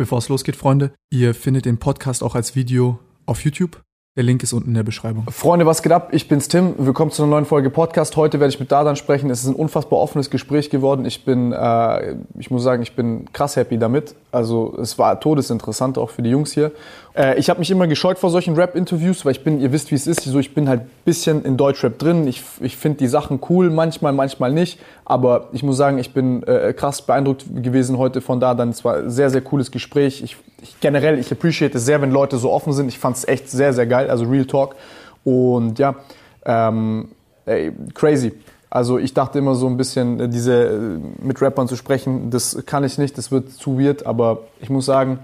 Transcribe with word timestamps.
Bevor 0.00 0.16
es 0.16 0.30
losgeht, 0.30 0.56
Freunde, 0.56 0.92
ihr 1.10 1.34
findet 1.34 1.66
den 1.66 1.76
Podcast 1.76 2.22
auch 2.22 2.34
als 2.34 2.56
Video 2.56 2.98
auf 3.26 3.44
YouTube. 3.44 3.82
Der 4.16 4.24
Link 4.24 4.42
ist 4.42 4.54
unten 4.54 4.68
in 4.70 4.74
der 4.74 4.82
Beschreibung. 4.82 5.26
Freunde, 5.30 5.66
was 5.66 5.82
geht 5.82 5.92
ab? 5.92 6.08
Ich 6.12 6.26
bin's 6.26 6.48
Tim. 6.48 6.72
Willkommen 6.78 7.10
zu 7.10 7.22
einer 7.22 7.32
neuen 7.32 7.44
Folge 7.44 7.68
Podcast. 7.68 8.16
Heute 8.16 8.40
werde 8.40 8.50
ich 8.50 8.58
mit 8.58 8.72
Dadan 8.72 8.96
sprechen. 8.96 9.28
Es 9.28 9.42
ist 9.42 9.48
ein 9.48 9.54
unfassbar 9.54 9.98
offenes 9.98 10.30
Gespräch 10.30 10.70
geworden. 10.70 11.04
Ich 11.04 11.26
bin, 11.26 11.52
äh, 11.52 12.16
ich 12.38 12.50
muss 12.50 12.62
sagen, 12.62 12.82
ich 12.82 12.96
bin 12.96 13.30
krass 13.34 13.56
happy 13.56 13.76
damit. 13.76 14.14
Also 14.32 14.76
es 14.80 14.98
war 14.98 15.18
todesinteressant 15.18 15.98
auch 15.98 16.10
für 16.10 16.22
die 16.22 16.30
Jungs 16.30 16.52
hier. 16.52 16.70
Äh, 17.16 17.38
ich 17.38 17.50
habe 17.50 17.58
mich 17.58 17.70
immer 17.70 17.86
gescheut 17.86 18.18
vor 18.18 18.30
solchen 18.30 18.54
Rap-Interviews, 18.54 19.24
weil 19.24 19.32
ich 19.32 19.42
bin, 19.42 19.60
ihr 19.60 19.72
wisst, 19.72 19.90
wie 19.90 19.96
es 19.96 20.06
ist. 20.06 20.22
So, 20.22 20.38
ich 20.38 20.54
bin 20.54 20.68
halt 20.68 20.82
ein 20.82 20.90
bisschen 21.04 21.44
in 21.44 21.56
Deutschrap 21.56 21.98
drin. 21.98 22.28
Ich, 22.28 22.42
ich 22.60 22.76
finde 22.76 22.98
die 22.98 23.08
Sachen 23.08 23.40
cool, 23.48 23.70
manchmal, 23.70 24.12
manchmal 24.12 24.52
nicht. 24.52 24.78
Aber 25.04 25.48
ich 25.52 25.62
muss 25.62 25.76
sagen, 25.76 25.98
ich 25.98 26.12
bin 26.12 26.44
äh, 26.44 26.72
krass 26.72 27.02
beeindruckt 27.02 27.44
gewesen 27.62 27.98
heute 27.98 28.20
von 28.20 28.38
Dadan. 28.38 28.68
Es 28.68 28.84
war 28.84 28.98
ein 28.98 29.10
sehr, 29.10 29.30
sehr 29.30 29.40
cooles 29.40 29.72
Gespräch. 29.72 30.22
Ich, 30.22 30.36
ich, 30.62 30.78
generell, 30.80 31.18
ich 31.18 31.32
appreciate 31.32 31.76
es 31.76 31.84
sehr, 31.84 32.00
wenn 32.00 32.12
Leute 32.12 32.38
so 32.38 32.52
offen 32.52 32.72
sind. 32.72 32.88
Ich 32.88 32.98
fand 32.98 33.16
es 33.16 33.26
echt 33.26 33.50
sehr, 33.50 33.72
sehr 33.72 33.86
geil. 33.86 34.10
Also 34.10 34.24
Real 34.24 34.44
Talk. 34.44 34.76
Und 35.24 35.78
ja, 35.80 35.96
ähm, 36.44 37.08
ey, 37.46 37.72
crazy. 37.94 38.32
Also 38.72 38.98
ich 38.98 39.14
dachte 39.14 39.40
immer 39.40 39.56
so 39.56 39.66
ein 39.66 39.76
bisschen, 39.76 40.20
äh, 40.20 40.28
diese 40.28 40.54
äh, 40.54 41.00
mit 41.18 41.42
Rappern 41.42 41.66
zu 41.66 41.74
sprechen, 41.74 42.30
das 42.30 42.56
kann 42.66 42.84
ich 42.84 42.98
nicht, 42.98 43.18
das 43.18 43.32
wird 43.32 43.50
zu 43.50 43.80
weird, 43.80 44.06
aber 44.06 44.42
ich 44.60 44.70
muss 44.70 44.86
sagen, 44.86 45.18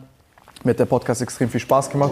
mir 0.65 0.71
hat 0.71 0.81
der 0.81 0.87
Podcast 0.87 1.23
extrem 1.23 1.49
viel 1.49 1.61
Spaß 1.61 1.91
gemacht. 1.91 2.11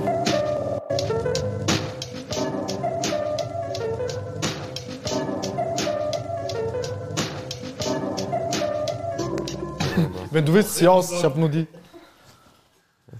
Wenn 10.31 10.47
du 10.47 10.53
willst, 10.53 10.77
zieh 10.77 10.87
aus, 10.87 11.11
ich 11.11 11.25
habe 11.25 11.39
nur 11.39 11.49
die. 11.49 11.67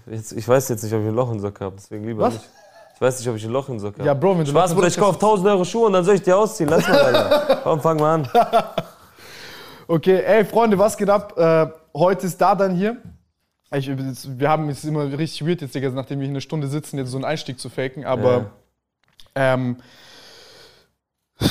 Jetzt, 0.09 0.31
ich 0.31 0.47
weiß 0.47 0.69
jetzt 0.69 0.83
nicht, 0.83 0.93
ob 0.93 1.01
ich 1.01 1.07
ein 1.07 1.15
Loch 1.15 1.31
in 1.33 1.39
Sock 1.41 1.59
habe, 1.59 1.75
deswegen 1.77 2.05
lieber 2.05 2.23
Was? 2.23 2.33
nicht. 2.35 2.49
Ich 2.95 3.01
weiß 3.01 3.19
nicht, 3.19 3.27
ob 3.27 3.35
ich 3.35 3.43
ein 3.43 3.51
Loch 3.51 3.67
in 3.67 3.77
Sock 3.77 3.95
habe. 3.95 4.05
Ja, 4.05 4.13
Bro, 4.13 4.37
wenn 4.37 4.45
du 4.45 4.51
Spaß, 4.51 4.73
Bruder, 4.73 4.87
ich 4.87 4.97
kaufe 4.97 5.15
1000 5.15 5.49
Euro 5.49 5.65
Schuhe 5.65 5.87
und 5.87 5.93
dann 5.93 6.05
soll 6.05 6.15
ich 6.15 6.21
die 6.21 6.31
ausziehen. 6.31 6.69
Lass 6.69 6.87
mal, 6.87 6.97
Alter. 6.97 7.55
Komm, 7.63 7.81
fang 7.81 7.97
mal 7.97 8.15
an. 8.15 8.29
Okay, 9.87 10.23
ey 10.25 10.43
Freunde, 10.43 10.79
was 10.79 10.97
geht 10.97 11.11
ab? 11.11 11.37
Äh, 11.37 11.67
heute 11.93 12.25
ist 12.25 12.41
Dadan 12.41 12.73
hier. 12.73 12.97
Ich, 13.71 13.87
wir 13.87 14.49
haben 14.49 14.67
es 14.69 14.79
ist 14.79 14.85
immer 14.85 15.05
richtig 15.15 15.45
weird 15.45 15.61
jetzt, 15.61 15.75
Digga, 15.75 15.91
nachdem 15.91 16.19
wir 16.19 16.25
hier 16.25 16.31
eine 16.31 16.41
Stunde 16.41 16.67
sitzen, 16.67 16.97
jetzt 16.97 17.11
so 17.11 17.17
einen 17.17 17.25
Einstieg 17.25 17.59
zu 17.59 17.69
faken, 17.69 18.03
aber 18.03 18.49
ähm, 19.35 19.77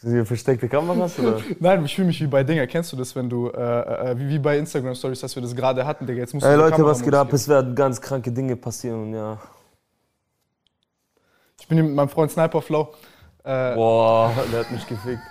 Sind 0.00 0.12
hier 0.12 0.24
versteckte 0.24 0.68
Kameras, 0.68 1.18
oder? 1.18 1.40
nein, 1.60 1.84
ich 1.84 1.94
fühle 1.96 2.06
mich 2.06 2.20
wie 2.20 2.28
bei 2.28 2.44
Dinger. 2.44 2.66
Kennst 2.68 2.92
du 2.92 2.96
das, 2.96 3.16
wenn 3.16 3.28
du, 3.28 3.48
äh, 3.50 4.10
äh, 4.12 4.18
wie, 4.18 4.28
wie 4.28 4.38
bei 4.38 4.56
Instagram 4.56 4.94
Stories, 4.94 5.20
dass 5.20 5.34
wir 5.34 5.42
das 5.42 5.56
gerade 5.56 5.84
hatten, 5.84 6.06
Digga? 6.06 6.20
Jetzt 6.20 6.34
musst 6.34 6.46
du 6.46 6.50
Ey, 6.50 6.56
Leute, 6.56 6.72
Kamera 6.76 6.90
was 6.90 7.02
geht 7.02 7.14
ab? 7.14 7.32
Es 7.32 7.48
werden 7.48 7.74
ganz 7.74 8.00
kranke 8.00 8.30
Dinge 8.30 8.54
passieren 8.56 9.12
ja. 9.12 9.38
Ich 11.60 11.66
bin 11.66 11.78
hier 11.78 11.84
mit 11.84 11.96
meinem 11.96 12.08
Freund 12.08 12.30
Sniper 12.30 12.62
Flow. 12.62 12.94
Äh, 13.42 13.74
Boah, 13.74 14.32
der 14.52 14.60
hat 14.60 14.70
mich 14.70 14.86
gefickt. 14.86 15.22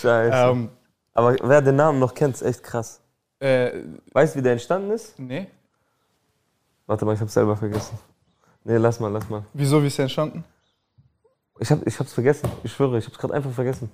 Scheiße. 0.00 0.50
ähm, 0.50 0.68
Aber 1.14 1.36
wer 1.40 1.62
den 1.62 1.76
Namen 1.76 2.00
noch 2.00 2.12
kennt, 2.14 2.34
ist 2.34 2.42
echt 2.42 2.64
krass. 2.64 3.00
äh, 3.38 3.70
Weißt 4.12 4.34
du, 4.34 4.38
wie 4.40 4.42
der 4.42 4.52
entstanden 4.52 4.90
ist? 4.90 5.18
nee. 5.18 5.46
Warte 6.86 7.04
mal, 7.04 7.14
ich 7.14 7.20
hab's 7.20 7.34
selber 7.34 7.56
vergessen. 7.56 7.96
Nee, 8.64 8.76
lass 8.78 8.98
mal, 8.98 9.12
lass 9.12 9.28
mal. 9.28 9.44
Wieso, 9.52 9.80
wie 9.80 9.86
ist 9.86 9.96
der 9.96 10.04
entstanden? 10.04 10.42
Ich, 11.60 11.70
hab, 11.70 11.86
ich 11.86 11.98
hab's 12.00 12.12
vergessen. 12.12 12.48
Ich 12.64 12.72
schwöre, 12.72 12.98
ich 12.98 13.06
hab's 13.06 13.18
gerade 13.18 13.34
einfach 13.34 13.50
vergessen. 13.50 13.90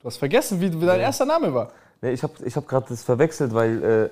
Du 0.00 0.06
hast 0.06 0.16
vergessen, 0.18 0.60
wie, 0.60 0.80
wie 0.80 0.86
dein 0.86 1.00
erster 1.00 1.24
Name 1.26 1.52
war. 1.52 1.72
Nee, 2.00 2.12
ich 2.12 2.22
habe 2.22 2.32
ich 2.44 2.54
hab 2.56 2.68
gerade 2.68 2.86
das 2.88 3.02
verwechselt, 3.02 3.52
weil 3.52 3.82
äh, 3.82 4.08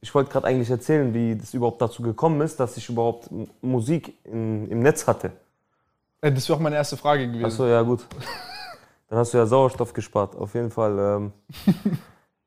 ich 0.00 0.14
wollte 0.14 0.30
gerade 0.32 0.46
eigentlich 0.46 0.70
erzählen, 0.70 1.12
wie 1.12 1.36
das 1.36 1.52
überhaupt 1.52 1.82
dazu 1.82 2.02
gekommen 2.02 2.40
ist, 2.40 2.58
dass 2.58 2.76
ich 2.78 2.88
überhaupt 2.88 3.28
Musik 3.60 4.14
in, 4.24 4.70
im 4.70 4.80
Netz 4.80 5.06
hatte. 5.06 5.32
Äh, 6.22 6.32
das 6.32 6.48
wäre 6.48 6.56
auch 6.56 6.62
meine 6.62 6.76
erste 6.76 6.96
Frage 6.96 7.26
gewesen. 7.26 7.44
Achso, 7.44 7.66
ja 7.66 7.82
gut. 7.82 8.06
Dann 9.08 9.18
hast 9.18 9.34
du 9.34 9.38
ja 9.38 9.44
Sauerstoff 9.44 9.92
gespart. 9.92 10.34
Auf 10.36 10.54
jeden 10.54 10.70
Fall. 10.70 10.98
Ähm, 10.98 11.32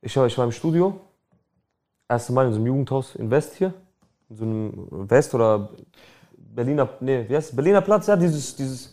ich, 0.02 0.16
war- 0.18 0.25
ich 0.25 0.36
war 0.38 0.46
im 0.46 0.52
Studio. 0.52 1.00
Erste 2.10 2.34
Mal 2.34 2.48
in 2.48 2.54
so 2.54 2.58
einem 2.58 2.66
Jugendhaus 2.68 3.16
in 3.16 3.30
West 3.30 3.54
hier. 3.56 3.74
In 4.30 4.36
so 4.38 4.44
einem 4.46 5.10
West 5.10 5.36
oder 5.36 5.70
Berliner, 6.38 6.90
nee, 7.00 7.25
wie 7.28 7.36
heißt 7.36 7.50
es? 7.50 7.56
Berliner 7.56 7.81
Platz, 7.81 8.08
ja, 8.08 8.16
dieses, 8.16 8.56
dieses, 8.56 8.93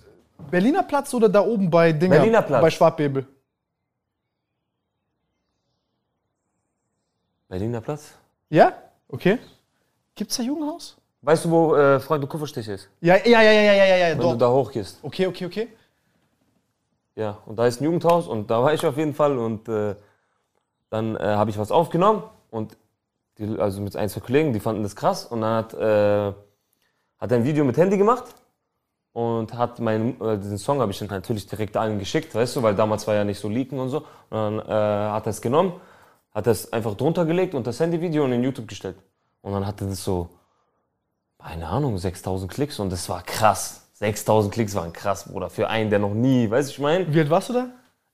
Berliner 0.51 0.83
Platz 0.83 1.13
oder 1.15 1.29
da 1.29 1.41
oben 1.41 1.71
bei 1.71 1.93
Dinger? 1.93 2.17
Berliner 2.17 2.43
Platz. 2.43 2.63
Bei 2.63 2.71
Schwabbebel. 2.71 3.27
Berliner 7.49 7.81
Platz. 7.81 8.13
Ja? 8.49 8.73
Okay. 9.09 9.39
Gibt's 10.15 10.37
da 10.37 10.43
Jugendhaus? 10.43 10.97
Weißt 11.23 11.45
du, 11.45 11.51
wo 11.51 11.75
äh, 11.75 12.01
Freund 12.01 12.23
und 12.25 12.31
Kupferstich 12.31 12.67
ist? 12.69 12.89
Ja, 13.01 13.17
ja, 13.17 13.43
ja, 13.43 13.53
ja, 13.53 13.63
ja, 13.63 13.73
ja, 13.73 13.85
ja, 13.85 13.97
ja, 13.97 14.11
Wenn 14.11 14.19
du 14.19 14.23
dort. 14.25 14.41
da 14.41 14.51
hochgehst. 14.51 14.99
Okay, 15.03 15.27
okay, 15.27 15.47
okay. 15.47 15.69
Ja, 17.17 17.39
und 17.45 17.59
da 17.59 17.67
ist 17.67 17.81
ein 17.81 17.85
Jugendhaus 17.85 18.27
und 18.27 18.51
da 18.51 18.63
war 18.63 18.73
ich 18.73 18.87
auf 18.87 18.97
jeden 18.97 19.15
Fall 19.15 19.37
und 19.37 19.69
äh, 19.69 19.95
dann 20.89 21.17
äh, 21.17 21.21
habe 21.21 21.51
ich 21.51 21.59
was 21.59 21.71
aufgenommen 21.71 22.23
und 22.51 22.77
die, 23.39 23.59
also 23.59 23.81
mit 23.83 23.97
ein, 23.97 24.09
zwei 24.09 24.21
Kollegen, 24.21 24.53
die 24.53 24.61
fanden 24.61 24.83
das 24.83 24.97
krass 24.97 25.27
und 25.27 25.43
dann 25.43 25.57
hat, 25.57 25.75
äh, 25.75 26.33
hat 27.19 27.31
er 27.31 27.37
ein 27.37 27.45
Video 27.45 27.65
mit 27.65 27.77
Handy 27.77 27.99
gemacht 27.99 28.35
und 29.13 29.55
hat 29.55 29.81
meinen, 29.81 30.21
äh, 30.21 30.39
diesen 30.39 30.59
Song 30.59 30.81
habe 30.81 30.93
ich 30.93 30.99
dann 30.99 31.09
natürlich 31.09 31.47
direkt 31.47 31.77
allen 31.77 31.99
geschickt, 31.99 32.35
weißt 32.35 32.57
du, 32.57 32.63
weil 32.63 32.75
damals 32.75 33.07
war 33.07 33.15
ja 33.15 33.25
nicht 33.25 33.41
so 33.41 33.49
leaken 33.49 33.79
und 33.79 33.89
so. 33.89 33.99
Und 34.31 34.59
dann 34.59 34.59
äh, 34.61 35.11
hat 35.13 35.27
er 35.27 35.31
es 35.31 35.41
genommen, 35.41 35.81
hat 36.33 36.47
es 36.47 36.73
einfach 36.73 36.95
drunter 36.95 37.25
gelegt 37.25 37.55
und 37.55 37.67
das 37.67 37.81
Handyvideo 37.81 38.25
in 38.27 38.43
YouTube 38.43 38.69
gestellt. 38.69 38.97
Und 39.43 39.53
dann 39.53 39.67
hatte 39.67 39.87
das 39.87 40.05
so, 40.05 40.29
keine 41.39 41.67
Ahnung, 41.67 41.99
6000 41.99 42.51
Klicks 42.51 42.79
und 42.79 42.91
das 42.91 43.09
war 43.09 43.23
krass. 43.23 43.89
6000 43.95 44.53
Klicks 44.53 44.75
waren 44.75 44.93
krass, 44.93 45.25
Bruder, 45.25 45.51
für 45.51 45.69
einen, 45.69 45.91
der 45.91 45.99
noch 45.99 46.15
nie, 46.15 46.49
weißt 46.51 46.69
du, 46.69 46.73
ich 46.73 46.79
meine? 46.79 47.13
Wie 47.13 47.19
alt 47.19 47.31
warst 47.31 47.49
du 47.51 47.53
da? 47.53 47.69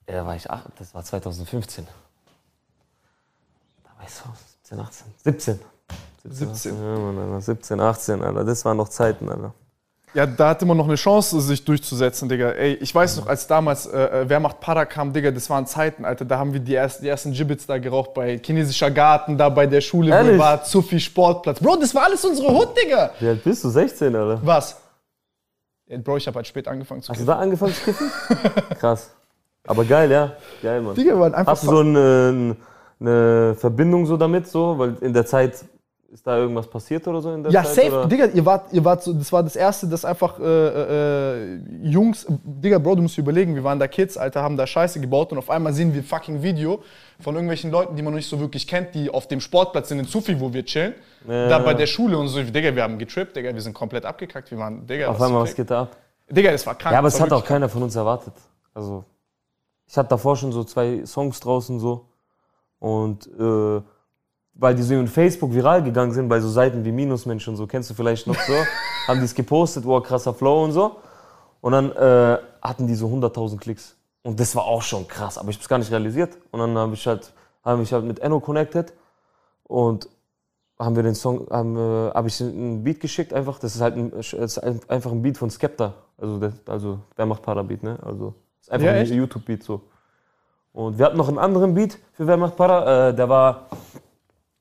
Ja, 0.07 0.15
da 0.15 0.25
war 0.25 0.35
ich 0.35 0.49
acht, 0.49 0.65
das 0.79 0.93
war 0.93 1.03
2015. 1.03 1.87
Da 3.83 3.89
war 3.97 4.05
ich 4.05 4.11
so 4.11 4.23
17, 4.63 4.79
18, 4.79 5.07
17. 5.23 5.59
17. 6.29 6.75
Ja, 6.75 6.97
Mann, 6.97 7.17
Alter, 7.17 7.41
17, 7.41 7.79
18, 7.79 8.21
Alter. 8.23 8.43
Das 8.43 8.65
waren 8.65 8.77
noch 8.77 8.89
Zeiten, 8.89 9.29
Alter. 9.29 9.53
Ja, 10.13 10.25
da 10.25 10.49
hatte 10.49 10.65
man 10.65 10.77
noch 10.77 10.87
eine 10.87 10.95
Chance, 10.95 11.39
sich 11.41 11.63
durchzusetzen, 11.65 12.29
Digga. 12.29 12.51
Ey, 12.51 12.73
ich 12.75 12.95
weiß 12.95 13.17
noch, 13.17 13.27
als 13.27 13.45
damals 13.45 13.85
äh, 13.85 14.21
äh, 14.21 14.25
Wer 14.29 14.39
macht 14.39 14.59
Para 14.61 14.85
kam, 14.85 15.11
Digga, 15.13 15.31
das 15.31 15.49
waren 15.49 15.65
Zeiten, 15.67 16.05
Alter. 16.05 16.23
Da 16.25 16.37
haben 16.39 16.53
wir 16.53 16.61
die 16.61 16.73
ersten, 16.75 17.03
die 17.03 17.09
ersten 17.09 17.33
Gibbets 17.33 17.65
da 17.67 17.77
geraucht 17.77 18.13
bei 18.13 18.39
Chinesischer 18.43 18.89
Garten, 18.89 19.37
da 19.37 19.49
bei 19.49 19.67
der 19.67 19.81
Schule, 19.81 20.11
Ehrlich? 20.11 20.31
Boulevard, 20.31 20.65
Zufi 20.65 20.99
Sportplatz. 20.99 21.59
Bro, 21.59 21.75
das 21.77 21.93
war 21.93 22.05
alles 22.05 22.23
unsere 22.23 22.47
Hut, 22.51 22.69
Digga. 22.81 23.11
Wie 23.19 23.27
alt 23.27 23.43
bist 23.43 23.63
du? 23.65 23.69
16, 23.69 24.15
Alter? 24.15 24.39
Was? 24.43 24.77
Ja, 25.87 25.97
Bro, 25.97 26.17
ich 26.17 26.27
habe 26.27 26.37
halt 26.37 26.47
spät 26.47 26.67
angefangen 26.67 27.01
zu 27.01 27.09
Hast 27.09 27.19
du 27.19 27.25
kiffen. 27.25 27.35
da 27.37 27.39
angefangen 27.43 27.73
zu 27.73 27.83
kiffen? 27.83 28.11
Krass. 28.79 29.11
Aber 29.67 29.83
geil, 29.83 30.09
ja. 30.09 30.31
Geil, 30.63 30.81
Mann. 30.81 30.95
Digga, 30.95 31.19
waren 31.19 31.33
einfach 31.35 31.51
Hast 31.51 31.63
du 31.63 31.67
so 31.67 31.79
eine, 31.81 32.55
eine 33.01 33.55
Verbindung 33.55 34.05
so 34.05 34.15
damit, 34.15 34.47
so? 34.47 34.79
Weil 34.79 34.95
in 35.01 35.13
der 35.13 35.25
Zeit 35.25 35.65
ist 36.11 36.25
da 36.25 36.37
irgendwas 36.37 36.67
passiert 36.67 37.05
oder 37.07 37.21
so 37.21 37.33
in 37.33 37.43
der 37.43 37.51
Ja, 37.51 37.63
Zeit? 37.63 37.75
safe. 37.75 37.91
Oder? 37.91 38.05
Digga, 38.07 38.25
ihr 38.27 38.45
wart, 38.45 38.71
ihr 38.71 38.83
wart 38.83 39.03
so, 39.03 39.13
das 39.13 39.31
war 39.31 39.43
das 39.43 39.55
erste, 39.55 39.87
das 39.87 40.05
einfach 40.05 40.39
äh, 40.39 40.43
äh, 40.43 41.59
Jungs, 41.83 42.25
Digga, 42.29 42.77
Bro, 42.77 42.95
du 42.95 43.01
musst 43.01 43.17
dir 43.17 43.21
überlegen, 43.21 43.55
wir 43.55 43.63
waren 43.63 43.77
da 43.79 43.87
Kids, 43.87 44.17
Alter, 44.17 44.41
haben 44.41 44.55
da 44.55 44.65
Scheiße 44.65 44.99
gebaut 45.01 45.31
und 45.31 45.37
auf 45.37 45.49
einmal 45.49 45.73
sehen 45.73 45.93
wir 45.93 46.03
fucking 46.03 46.41
Video 46.41 46.81
von 47.19 47.35
irgendwelchen 47.35 47.71
Leuten, 47.71 47.95
die 47.95 48.01
man 48.01 48.13
noch 48.13 48.17
nicht 48.17 48.29
so 48.29 48.39
wirklich 48.39 48.67
kennt, 48.67 48.95
die 48.95 49.09
auf 49.09 49.27
dem 49.27 49.41
Sportplatz 49.41 49.89
sind 49.89 49.99
in 49.99 50.07
Zufi, 50.07 50.39
wo 50.39 50.53
wir 50.53 50.63
chillen, 50.65 50.93
da 51.27 51.59
bei 51.59 51.73
der 51.73 51.87
Schule 51.87 52.17
und 52.17 52.29
so, 52.29 52.41
Digga, 52.41 52.73
wir 52.73 52.83
haben 52.83 52.97
getrippt, 52.97 53.35
Digga, 53.35 53.53
wir 53.53 53.61
sind 53.61 53.73
komplett 53.73 54.05
abgekackt, 54.05 54.49
wir 54.51 54.57
waren, 54.57 54.85
Digga, 54.87 55.07
Auf 55.09 55.19
was 55.19 55.27
einmal, 55.27 55.41
was 55.43 55.55
geht 55.55 55.69
da 55.69 55.83
ab? 55.83 55.97
Digga, 56.29 56.51
das 56.51 56.65
war 56.65 56.75
krank. 56.75 56.93
Ja, 56.93 56.99
aber 56.99 57.07
es 57.09 57.19
hat 57.19 57.31
auch 57.31 57.43
keiner 57.43 57.69
von 57.69 57.83
uns 57.83 57.95
erwartet. 57.95 58.33
Also, 58.73 59.03
ich 59.87 59.97
hatte 59.97 60.09
davor 60.09 60.35
schon 60.35 60.51
so 60.51 60.63
zwei 60.63 61.05
Songs 61.05 61.39
draußen 61.39 61.79
so. 61.79 62.05
Und 62.79 63.27
äh, 63.39 63.81
weil 64.59 64.75
die 64.75 64.83
so 64.83 64.93
in 64.95 65.07
Facebook 65.07 65.53
viral 65.53 65.83
gegangen 65.83 66.11
sind, 66.11 66.27
bei 66.27 66.39
so 66.39 66.49
Seiten 66.49 66.83
wie 66.83 66.91
Minusmensch 66.91 67.47
und 67.47 67.55
so, 67.57 67.67
kennst 67.67 67.89
du 67.89 67.93
vielleicht 67.93 68.27
noch 68.27 68.39
so, 68.39 68.53
haben 69.07 69.19
die 69.19 69.25
es 69.25 69.35
gepostet, 69.35 69.85
wow, 69.85 70.03
krasser 70.03 70.33
Flow 70.33 70.63
und 70.63 70.71
so. 70.71 70.97
Und 71.61 71.71
dann 71.73 71.91
äh, 71.91 72.37
hatten 72.61 72.87
die 72.87 72.95
so 72.95 73.07
100.000 73.07 73.57
Klicks. 73.59 73.95
Und 74.23 74.39
das 74.39 74.55
war 74.55 74.65
auch 74.65 74.81
schon 74.81 75.07
krass, 75.07 75.37
aber 75.37 75.49
ich 75.49 75.57
hab's 75.57 75.69
gar 75.69 75.77
nicht 75.77 75.91
realisiert. 75.91 76.37
Und 76.51 76.59
dann 76.59 76.77
habe 76.77 76.93
ich 76.93 77.05
halt, 77.07 77.31
habe 77.63 77.77
mich 77.77 77.93
halt 77.93 78.03
mit 78.03 78.19
Enno 78.19 78.39
connected 78.39 78.93
und 79.63 80.09
haben 80.79 80.95
wir 80.95 81.03
den 81.03 81.15
Song, 81.15 81.47
haben, 81.49 81.75
äh, 81.75 82.11
habe 82.13 82.27
ich 82.27 82.41
einen 82.41 82.83
Beat 82.83 82.99
geschickt 82.99 83.33
einfach. 83.33 83.59
Das 83.59 83.75
ist 83.75 83.81
halt 83.81 83.95
ein, 83.95 84.11
ist 84.11 84.59
einfach 84.89 85.11
ein 85.11 85.21
Beat 85.21 85.37
von 85.37 85.49
Skepta. 85.49 85.93
Also, 86.17 86.39
das, 86.39 86.53
also 86.67 86.99
wer 87.15 87.25
macht 87.25 87.41
Para-Beat, 87.41 87.83
ne? 87.83 87.97
Also, 88.03 88.33
ist 88.61 88.71
einfach 88.71 88.87
Ja, 88.87 88.93
ein? 88.93 89.07
YouTube-Beat 89.07 89.63
so. 89.63 89.81
Und 90.73 90.97
wir 90.97 91.05
hatten 91.05 91.17
noch 91.17 91.27
einen 91.27 91.39
anderen 91.39 91.73
Beat 91.73 91.97
für 92.13 92.27
Wer 92.27 92.37
macht 92.37 92.55
Para. 92.55 93.09
Äh, 93.09 93.15
der 93.15 93.27
war 93.29 93.67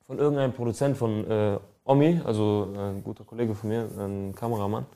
von 0.07 0.19
irgendeinem 0.19 0.53
Produzent 0.53 0.97
von 0.97 1.31
äh, 1.31 1.59
Omi, 1.85 2.21
also 2.25 2.69
ein 2.77 3.03
guter 3.03 3.25
Kollege 3.25 3.55
von 3.55 3.69
mir, 3.69 3.89
ein 3.99 4.35
Kameramann, 4.35 4.87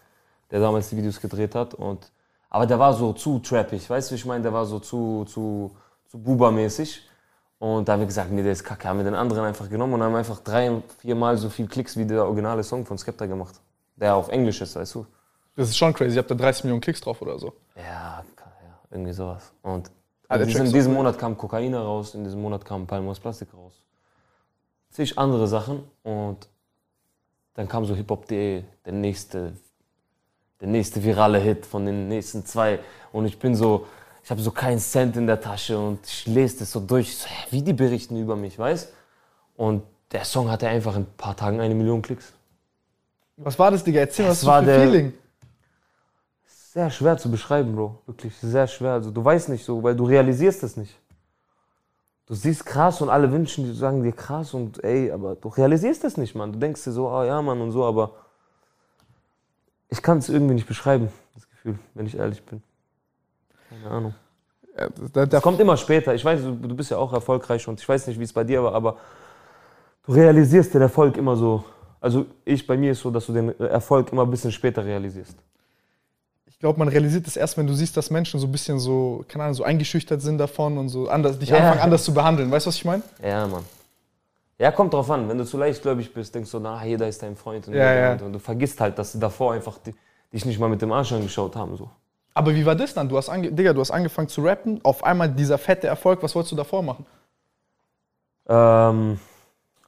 der 0.51 0.61
damals 0.61 0.89
die 0.89 0.97
Videos 0.97 1.21
gedreht 1.21 1.55
hat. 1.55 1.75
Und, 1.75 2.11
aber 2.49 2.67
der 2.67 2.79
war 2.79 2.95
so 2.95 3.13
zu 3.13 3.39
trappig, 3.39 3.89
weißt 3.89 4.11
du, 4.11 4.15
wie 4.15 4.19
ich 4.19 4.25
meine? 4.25 4.43
Der 4.43 4.53
war 4.53 4.67
so 4.67 4.79
zu, 4.79 5.25
zu, 5.27 5.77
zu 6.09 6.19
Buba-mäßig. 6.19 7.03
Und 7.59 7.87
da 7.87 7.93
haben 7.93 8.01
wir 8.01 8.07
gesagt, 8.07 8.31
nee, 8.31 8.43
der 8.43 8.53
ist 8.53 8.65
kacke. 8.65 8.89
Haben 8.89 8.99
wir 8.99 9.05
den 9.05 9.15
anderen 9.15 9.45
einfach 9.45 9.69
genommen 9.69 9.95
und 9.95 10.03
haben 10.03 10.15
einfach 10.15 10.41
drei, 10.41 10.83
viermal 10.99 11.37
so 11.37 11.51
viel 11.51 11.67
Klicks 11.67 11.97
wie 11.97 12.07
der 12.07 12.25
originale 12.25 12.63
Song 12.63 12.87
von 12.87 12.97
Skepta 12.97 13.27
gemacht. 13.27 13.61
Der 13.97 14.15
auf 14.15 14.31
Englisch 14.31 14.63
ist, 14.63 14.77
weißt 14.77 14.95
du? 14.95 15.07
Das 15.57 15.69
ist 15.69 15.77
schon 15.77 15.93
crazy. 15.93 16.17
Ihr 16.17 16.21
habt 16.21 16.31
da 16.31 16.35
30 16.35 16.65
Millionen 16.65 16.81
Klicks 16.81 17.03
drauf 17.03 17.21
oder 17.21 17.39
so. 17.39 17.53
Ja, 17.77 18.25
irgendwie 18.91 19.13
sowas. 19.13 19.53
Und 19.63 19.91
der 20.31 20.41
in 20.41 20.73
diesem, 20.73 20.93
cool. 20.93 20.99
Monat 20.99 21.19
kam 21.19 21.37
Kokain 21.37 21.75
raus, 21.75 22.15
in 22.15 22.25
diesem 22.25 22.41
Monat 22.41 22.65
kam 22.65 22.87
Palm 22.87 23.09
aus 23.09 23.21
Plastik 23.21 23.53
raus. 23.53 23.75
Zig 24.91 25.17
andere 25.19 25.47
Sachen 25.47 25.85
und 26.03 26.49
dann 27.55 27.69
kam 27.69 27.85
so 27.85 27.95
hiphop.de, 27.95 28.63
der 28.85 28.93
nächste, 28.93 29.53
der 30.61 30.69
nächste 30.69 31.03
virale 31.03 31.39
Hit 31.39 31.67
von 31.67 31.87
den 31.87 32.09
nächsten 32.09 32.45
zwei. 32.45 32.81
Und 33.13 33.27
ich 33.27 33.39
bin 33.39 33.55
so, 33.55 33.87
ich 34.25 34.31
habe 34.31 34.41
so 34.41 34.51
keinen 34.51 34.79
Cent 34.79 35.17
in 35.17 35.27
der 35.27 35.41
Tasche 35.41 35.79
und 35.79 36.01
ich 36.07 36.27
lese 36.27 36.61
das 36.61 36.73
so 36.73 36.81
durch. 36.81 37.09
Ich 37.09 37.17
so, 37.19 37.29
wie 37.51 37.63
die 37.63 37.73
berichten 37.73 38.17
über 38.17 38.37
mich, 38.37 38.59
weißt? 38.59 38.93
Und 39.57 39.83
der 40.13 40.25
Song 40.25 40.51
hatte 40.51 40.69
einfach 40.69 40.97
in 40.97 41.03
ein 41.03 41.13
paar 41.17 41.37
Tagen 41.37 41.61
eine 41.61 41.75
Million 41.75 42.03
Klicks. 42.03 42.33
Was 43.37 43.59
war 43.59 43.71
das, 43.71 43.85
Digga? 43.85 44.01
Erzähl 44.01 44.29
was 44.29 44.45
war 44.45 44.61
für 44.61 44.67
der- 44.67 44.81
Feeling? 44.83 45.13
Sehr 46.73 46.91
schwer 46.91 47.17
zu 47.19 47.31
beschreiben, 47.31 47.75
Bro. 47.75 47.99
Wirklich 48.07 48.33
sehr 48.37 48.67
schwer. 48.69 48.93
Also 48.93 49.11
du 49.11 49.25
weißt 49.25 49.49
nicht 49.49 49.65
so, 49.65 49.83
weil 49.83 49.97
du 49.97 50.05
realisierst 50.05 50.63
es 50.63 50.77
nicht. 50.77 50.95
Du 52.31 52.37
siehst 52.37 52.65
krass 52.65 53.01
und 53.01 53.09
alle 53.09 53.33
wünschen, 53.33 53.65
die 53.65 53.73
sagen 53.73 54.05
dir 54.05 54.13
krass 54.13 54.55
und 54.55 54.85
ey, 54.85 55.11
aber 55.11 55.35
du 55.35 55.49
realisierst 55.49 56.05
es 56.05 56.17
nicht, 56.17 56.37
Mann. 56.37 56.53
Du 56.53 56.61
denkst 56.61 56.85
dir 56.85 56.93
so, 56.93 57.09
ah 57.09 57.25
ja, 57.25 57.43
Mann 57.43 57.61
und 57.61 57.73
so, 57.73 57.85
aber 57.85 58.13
ich 59.89 60.01
kann 60.01 60.19
es 60.19 60.29
irgendwie 60.29 60.55
nicht 60.55 60.69
beschreiben, 60.69 61.09
das 61.35 61.49
Gefühl, 61.49 61.77
wenn 61.95 62.07
ich 62.07 62.17
ehrlich 62.17 62.41
bin. 62.45 62.63
Keine 63.69 63.91
Ahnung. 63.91 64.15
Ja, 64.79 64.89
da, 64.91 65.09
da, 65.13 65.27
Das 65.27 65.43
kommt 65.43 65.59
immer 65.59 65.77
später. 65.77 66.15
Ich 66.15 66.25
weiß, 66.25 66.43
du, 66.43 66.55
du 66.55 66.77
bist 66.77 66.93
ja 66.93 66.99
auch 66.99 67.13
erfolgreich 67.13 67.67
und 67.67 67.81
ich 67.81 67.89
weiß 67.89 68.07
nicht, 68.07 68.21
wie 68.21 68.25
es 68.25 68.33
bei 68.33 68.45
dir 68.45 68.63
war, 68.63 68.75
aber 68.77 68.99
du 70.07 70.13
realisierst 70.13 70.73
den 70.73 70.83
Erfolg 70.83 71.17
immer 71.17 71.35
so. 71.35 71.65
Also 72.01 72.27
ich, 72.45 72.65
bei 72.65 72.77
mir 72.77 72.93
ist 72.93 73.01
so, 73.01 73.11
dass 73.11 73.27
du 73.27 73.33
den 73.33 73.59
Erfolg 73.59 74.13
immer 74.13 74.23
ein 74.23 74.31
bisschen 74.31 74.53
später 74.53 74.85
realisierst. 74.85 75.37
Ich 76.61 76.63
glaube, 76.63 76.79
man 76.79 76.89
realisiert 76.89 77.27
es 77.27 77.39
erst, 77.39 77.57
wenn 77.57 77.67
du 77.67 77.73
siehst, 77.73 77.97
dass 77.97 78.11
Menschen 78.11 78.39
so 78.39 78.47
ein 78.47 78.53
bisschen 78.53 78.79
so, 78.79 79.25
keine 79.29 79.45
Ahnung, 79.45 79.55
so 79.55 79.65
eingeschüchtert 79.65 80.21
sind 80.21 80.37
davon 80.37 80.77
und 80.77 80.91
so 80.91 81.09
anders, 81.09 81.39
dich 81.39 81.49
Ja. 81.49 81.57
anfangen 81.57 81.81
anders 81.81 82.05
zu 82.05 82.13
behandeln. 82.13 82.51
Weißt 82.51 82.67
du, 82.67 82.69
was 82.69 82.77
ich 82.77 82.85
meine? 82.85 83.03
Ja, 83.25 83.47
Mann. 83.47 83.65
Ja, 84.59 84.71
kommt 84.71 84.93
drauf 84.93 85.11
an. 85.11 85.27
Wenn 85.27 85.39
du 85.39 85.47
zu 85.47 85.57
leichtgläubig 85.57 86.13
bist, 86.13 86.35
denkst 86.35 86.51
du, 86.51 86.59
na, 86.59 86.85
jeder 86.85 87.09
ist 87.09 87.23
dein 87.23 87.35
Freund. 87.35 87.67
Und, 87.67 87.73
Ja, 87.73 87.95
ja. 87.95 88.13
Und 88.23 88.35
du 88.35 88.39
vergisst 88.39 88.79
halt, 88.79 88.99
dass 88.99 89.13
sie 89.13 89.19
davor 89.19 89.55
einfach 89.55 89.79
die, 89.79 89.95
dich 90.35 90.45
nicht 90.45 90.61
mal 90.61 90.69
mit 90.69 90.83
dem 90.83 90.93
Arsch 90.93 91.13
angeschaut 91.13 91.57
haben. 91.57 91.79
So. 91.79 91.89
Aber 92.35 92.55
wie 92.55 92.67
war 92.67 92.75
das 92.75 92.93
dann? 92.93 93.09
Du 93.09 93.17
hast, 93.17 93.31
ange 93.31 93.51
Digga, 93.51 93.73
du 93.73 93.81
hast 93.81 93.91
angefangen 93.91 94.29
zu 94.29 94.43
rappen, 94.43 94.81
auf 94.83 95.03
einmal 95.03 95.31
dieser 95.31 95.57
fette 95.57 95.87
Erfolg, 95.87 96.23
was 96.23 96.35
wolltest 96.35 96.53
du 96.53 96.57
davor 96.57 96.83
machen? 96.83 97.07
Ähm, 98.49 99.19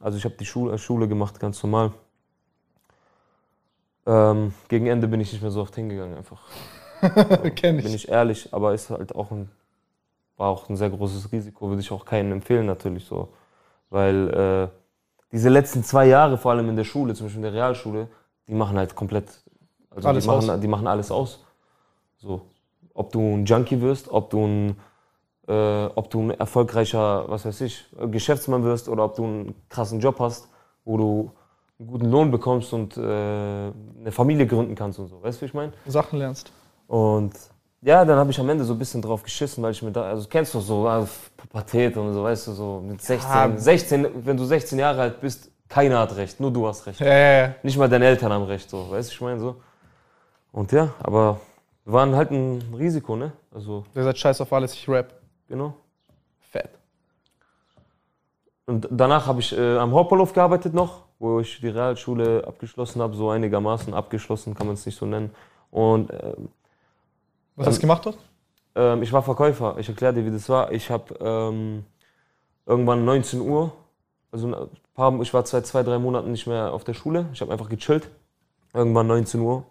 also 0.01 0.17
ich 0.17 0.25
habe 0.25 0.33
die 0.39 0.45
Schule, 0.47 0.75
Schule 0.79 1.07
gemacht, 1.07 1.39
ganz 1.39 1.61
normal. 1.61 1.91
Ähm, 4.05 4.53
gegen 4.67 4.87
Ende 4.87 5.07
bin 5.07 5.21
ich 5.21 5.31
nicht 5.31 5.41
mehr 5.41 5.51
so 5.51 5.61
oft 5.61 5.75
hingegangen, 5.75 6.17
einfach. 6.17 6.41
Kenn 7.55 7.77
Bin 7.77 7.87
ich. 7.87 7.95
ich 7.95 8.09
ehrlich, 8.09 8.53
aber 8.53 8.73
ist 8.73 8.89
halt 8.89 9.15
auch 9.15 9.31
ein, 9.31 9.49
war 10.37 10.49
auch 10.49 10.69
ein 10.69 10.75
sehr 10.75 10.89
großes 10.89 11.31
Risiko, 11.31 11.69
würde 11.69 11.81
ich 11.81 11.91
auch 11.91 12.05
keinen 12.05 12.31
empfehlen 12.31 12.65
natürlich 12.65 13.05
so. 13.05 13.29
Weil 13.89 14.29
äh, 14.29 14.67
diese 15.31 15.49
letzten 15.49 15.83
zwei 15.83 16.05
Jahre, 16.07 16.37
vor 16.37 16.51
allem 16.51 16.69
in 16.69 16.75
der 16.75 16.83
Schule, 16.83 17.13
zum 17.13 17.27
Beispiel 17.27 17.39
in 17.39 17.43
der 17.43 17.53
Realschule, 17.53 18.07
die 18.47 18.53
machen 18.53 18.77
halt 18.77 18.95
komplett, 18.95 19.29
also 19.89 20.07
Alles 20.07 20.23
die, 20.23 20.29
machen, 20.29 20.49
aus. 20.49 20.59
die 20.59 20.67
machen 20.67 20.87
alles 20.87 21.11
aus. 21.11 21.43
So. 22.17 22.41
Ob 22.93 23.11
du 23.11 23.19
ein 23.19 23.45
Junkie 23.45 23.81
wirst, 23.81 24.09
ob 24.09 24.29
du 24.29 24.45
ein, 24.45 24.77
äh, 25.47 25.85
ob 25.95 26.09
du 26.09 26.21
ein 26.21 26.31
erfolgreicher, 26.31 27.29
was 27.29 27.45
weiß 27.45 27.61
ich, 27.61 27.85
Geschäftsmann 28.11 28.63
wirst 28.63 28.87
oder 28.89 29.05
ob 29.05 29.15
du 29.15 29.23
einen 29.23 29.55
krassen 29.69 29.99
Job 29.99 30.19
hast, 30.19 30.49
wo 30.85 30.97
du 30.97 31.31
einen 31.83 31.91
guten 31.91 32.09
Lohn 32.11 32.31
bekommst 32.31 32.73
und 32.73 32.97
äh, 32.97 33.01
eine 33.01 34.11
Familie 34.11 34.47
gründen 34.47 34.75
kannst 34.75 34.99
und 34.99 35.07
so. 35.07 35.21
Weißt 35.21 35.37
du, 35.37 35.41
wie 35.41 35.45
ich 35.47 35.53
meine? 35.53 35.73
Sachen 35.85 36.19
lernst. 36.19 36.51
Und 36.87 37.33
ja, 37.81 38.05
dann 38.05 38.17
habe 38.17 38.31
ich 38.31 38.39
am 38.39 38.49
Ende 38.49 38.63
so 38.63 38.73
ein 38.73 38.79
bisschen 38.79 39.01
drauf 39.01 39.23
geschissen, 39.23 39.61
weil 39.63 39.71
ich 39.71 39.81
mir 39.81 39.91
da, 39.91 40.03
also 40.03 40.27
kennst 40.29 40.53
du 40.53 40.59
so, 40.61 40.87
ah, 40.87 41.05
Pubertät 41.35 41.97
und 41.97 42.13
so, 42.13 42.23
weißt 42.23 42.47
du, 42.47 42.51
so 42.53 42.81
mit 42.85 43.01
16, 43.01 43.29
Ja. 43.31 43.57
16, 43.57 44.07
wenn 44.25 44.37
du 44.37 44.45
16 44.45 44.79
Jahre 44.79 45.01
alt 45.01 45.19
bist, 45.21 45.51
keiner 45.67 45.99
hat 45.99 46.15
recht, 46.15 46.39
nur 46.39 46.51
du 46.51 46.65
hast 46.67 46.85
recht. 46.87 46.99
Ja, 46.99 47.07
ja. 47.47 47.55
Nicht 47.63 47.77
mal 47.77 47.89
deine 47.89 48.05
Eltern 48.05 48.31
haben 48.31 48.43
recht, 48.45 48.69
so, 48.69 48.89
weißt 48.89 49.09
du, 49.09 49.13
ich 49.13 49.21
meine 49.21 49.39
so. 49.39 49.55
Und 50.51 50.71
ja, 50.71 50.93
aber 51.01 51.39
wir 51.83 51.93
waren 51.93 52.15
halt 52.15 52.31
ein 52.31 52.61
Risiko, 52.77 53.15
ne? 53.15 53.33
Also, 53.53 53.83
Ihr 53.95 54.03
seid 54.03 54.17
scheiß 54.17 54.39
auf 54.41 54.53
alles, 54.53 54.73
ich 54.73 54.87
rap. 54.87 55.13
genau. 55.49 55.73
Und 58.65 58.87
danach 58.89 59.27
habe 59.27 59.41
ich 59.41 59.57
äh, 59.57 59.77
am 59.77 59.93
Hauptbahnhof 59.93 60.33
gearbeitet 60.33 60.73
noch, 60.73 61.01
wo 61.19 61.39
ich 61.39 61.59
die 61.59 61.67
Realschule 61.67 62.45
abgeschlossen 62.47 63.01
habe, 63.01 63.15
so 63.15 63.29
einigermaßen 63.29 63.93
abgeschlossen, 63.93 64.55
kann 64.55 64.67
man 64.67 64.75
es 64.75 64.85
nicht 64.85 64.97
so 64.97 65.05
nennen. 65.05 65.31
Und 65.69 66.11
ähm, 66.11 66.49
Was 67.55 67.67
hast 67.67 67.77
du 67.77 67.81
gemacht 67.81 68.05
dort? 68.05 68.17
Ähm, 68.75 69.03
ich 69.03 69.11
war 69.11 69.21
Verkäufer. 69.21 69.75
Ich 69.79 69.89
erkläre 69.89 70.13
dir, 70.13 70.25
wie 70.25 70.31
das 70.31 70.47
war. 70.47 70.71
Ich 70.71 70.89
habe 70.89 71.13
ähm, 71.19 71.83
irgendwann 72.65 73.03
19 73.03 73.41
Uhr, 73.41 73.73
also 74.31 74.47
ein 74.47 74.69
paar, 74.93 75.19
ich 75.21 75.33
war 75.33 75.45
seit 75.45 75.67
zwei, 75.67 75.83
drei 75.83 75.99
Monaten 75.99 76.31
nicht 76.31 76.47
mehr 76.47 76.73
auf 76.73 76.83
der 76.83 76.93
Schule. 76.93 77.25
Ich 77.33 77.41
habe 77.41 77.51
einfach 77.51 77.69
gechillt. 77.69 78.09
Irgendwann 78.73 79.07
19 79.07 79.41
Uhr. 79.41 79.65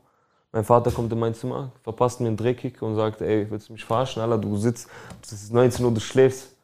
Mein 0.52 0.64
Vater 0.64 0.90
kommt 0.90 1.10
in 1.12 1.18
mein 1.18 1.34
Zimmer, 1.34 1.72
verpasst 1.82 2.20
mir 2.20 2.26
einen 2.26 2.36
Drehkick 2.36 2.82
und 2.82 2.94
sagt, 2.94 3.22
ey, 3.22 3.50
willst 3.50 3.70
du 3.70 3.72
mich 3.72 3.86
verarschen? 3.86 4.20
Alter, 4.20 4.36
du 4.36 4.58
sitzt, 4.58 4.86
es 5.22 5.32
ist 5.32 5.52
19 5.52 5.82
Uhr, 5.82 5.92
du 5.92 6.00
schläfst. 6.00 6.54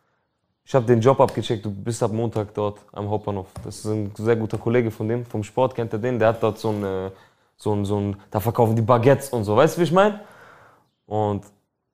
Ich 0.69 0.75
habe 0.75 0.85
den 0.85 1.01
Job 1.01 1.19
abgecheckt, 1.19 1.65
du 1.65 1.71
bist 1.71 2.03
ab 2.03 2.13
Montag 2.13 2.53
dort 2.53 2.81
am 2.93 3.09
Hauptbahnhof. 3.09 3.47
Das 3.65 3.77
ist 3.77 3.87
ein 3.87 4.13
sehr 4.15 4.37
guter 4.37 4.59
Kollege 4.59 4.91
von 4.91 5.09
dem, 5.09 5.25
vom 5.25 5.43
Sport 5.43 5.75
kennt 5.75 5.95
er 5.95 5.99
den. 5.99 6.19
Der 6.19 6.29
hat 6.29 6.43
dort 6.43 6.59
so 6.59 6.69
ein, 6.69 6.85
äh, 6.85 7.11
so 7.57 7.73
ein, 7.73 7.87
so 7.87 7.97
ein 7.99 8.17
da 8.31 8.39
verkaufen 8.39 8.77
die 8.77 8.83
Baguettes 8.83 9.31
und 9.31 9.45
so. 9.45 9.57
Weißt 9.57 9.77
du, 9.77 9.81
wie 9.81 9.85
ich 9.85 9.93
meine? 9.93 10.21
Und 11.07 11.45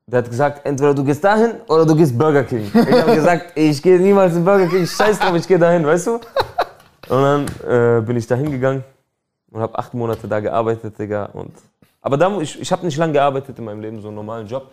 der 0.08 0.18
hat 0.18 0.28
gesagt, 0.28 0.66
entweder 0.66 0.92
du 0.92 1.04
gehst 1.04 1.22
dahin 1.22 1.60
oder 1.68 1.86
du 1.86 1.94
gehst 1.94 2.18
Burger 2.18 2.42
King. 2.42 2.64
Ich 2.64 3.00
habe 3.00 3.14
gesagt, 3.14 3.52
ich 3.54 3.80
gehe 3.80 4.00
niemals 4.00 4.34
in 4.34 4.44
Burger 4.44 4.66
King, 4.66 4.84
scheiß 4.84 5.20
drauf, 5.20 5.36
ich 5.36 5.46
gehe 5.46 5.58
dahin, 5.60 5.86
weißt 5.86 6.08
du? 6.08 6.14
Und 6.14 6.22
dann 7.10 7.46
äh, 7.64 8.00
bin 8.00 8.16
ich 8.16 8.26
da 8.26 8.34
hingegangen 8.34 8.82
und 9.52 9.60
habe 9.60 9.78
acht 9.78 9.94
Monate 9.94 10.26
da 10.26 10.40
gearbeitet, 10.40 10.98
Digga. 10.98 11.26
Und, 11.26 11.52
aber 12.00 12.16
da, 12.16 12.40
ich, 12.40 12.60
ich 12.60 12.72
habe 12.72 12.84
nicht 12.84 12.96
lange 12.96 13.12
gearbeitet 13.12 13.56
in 13.56 13.66
meinem 13.66 13.80
Leben, 13.80 14.00
so 14.00 14.08
einen 14.08 14.16
normalen 14.16 14.48
Job. 14.48 14.68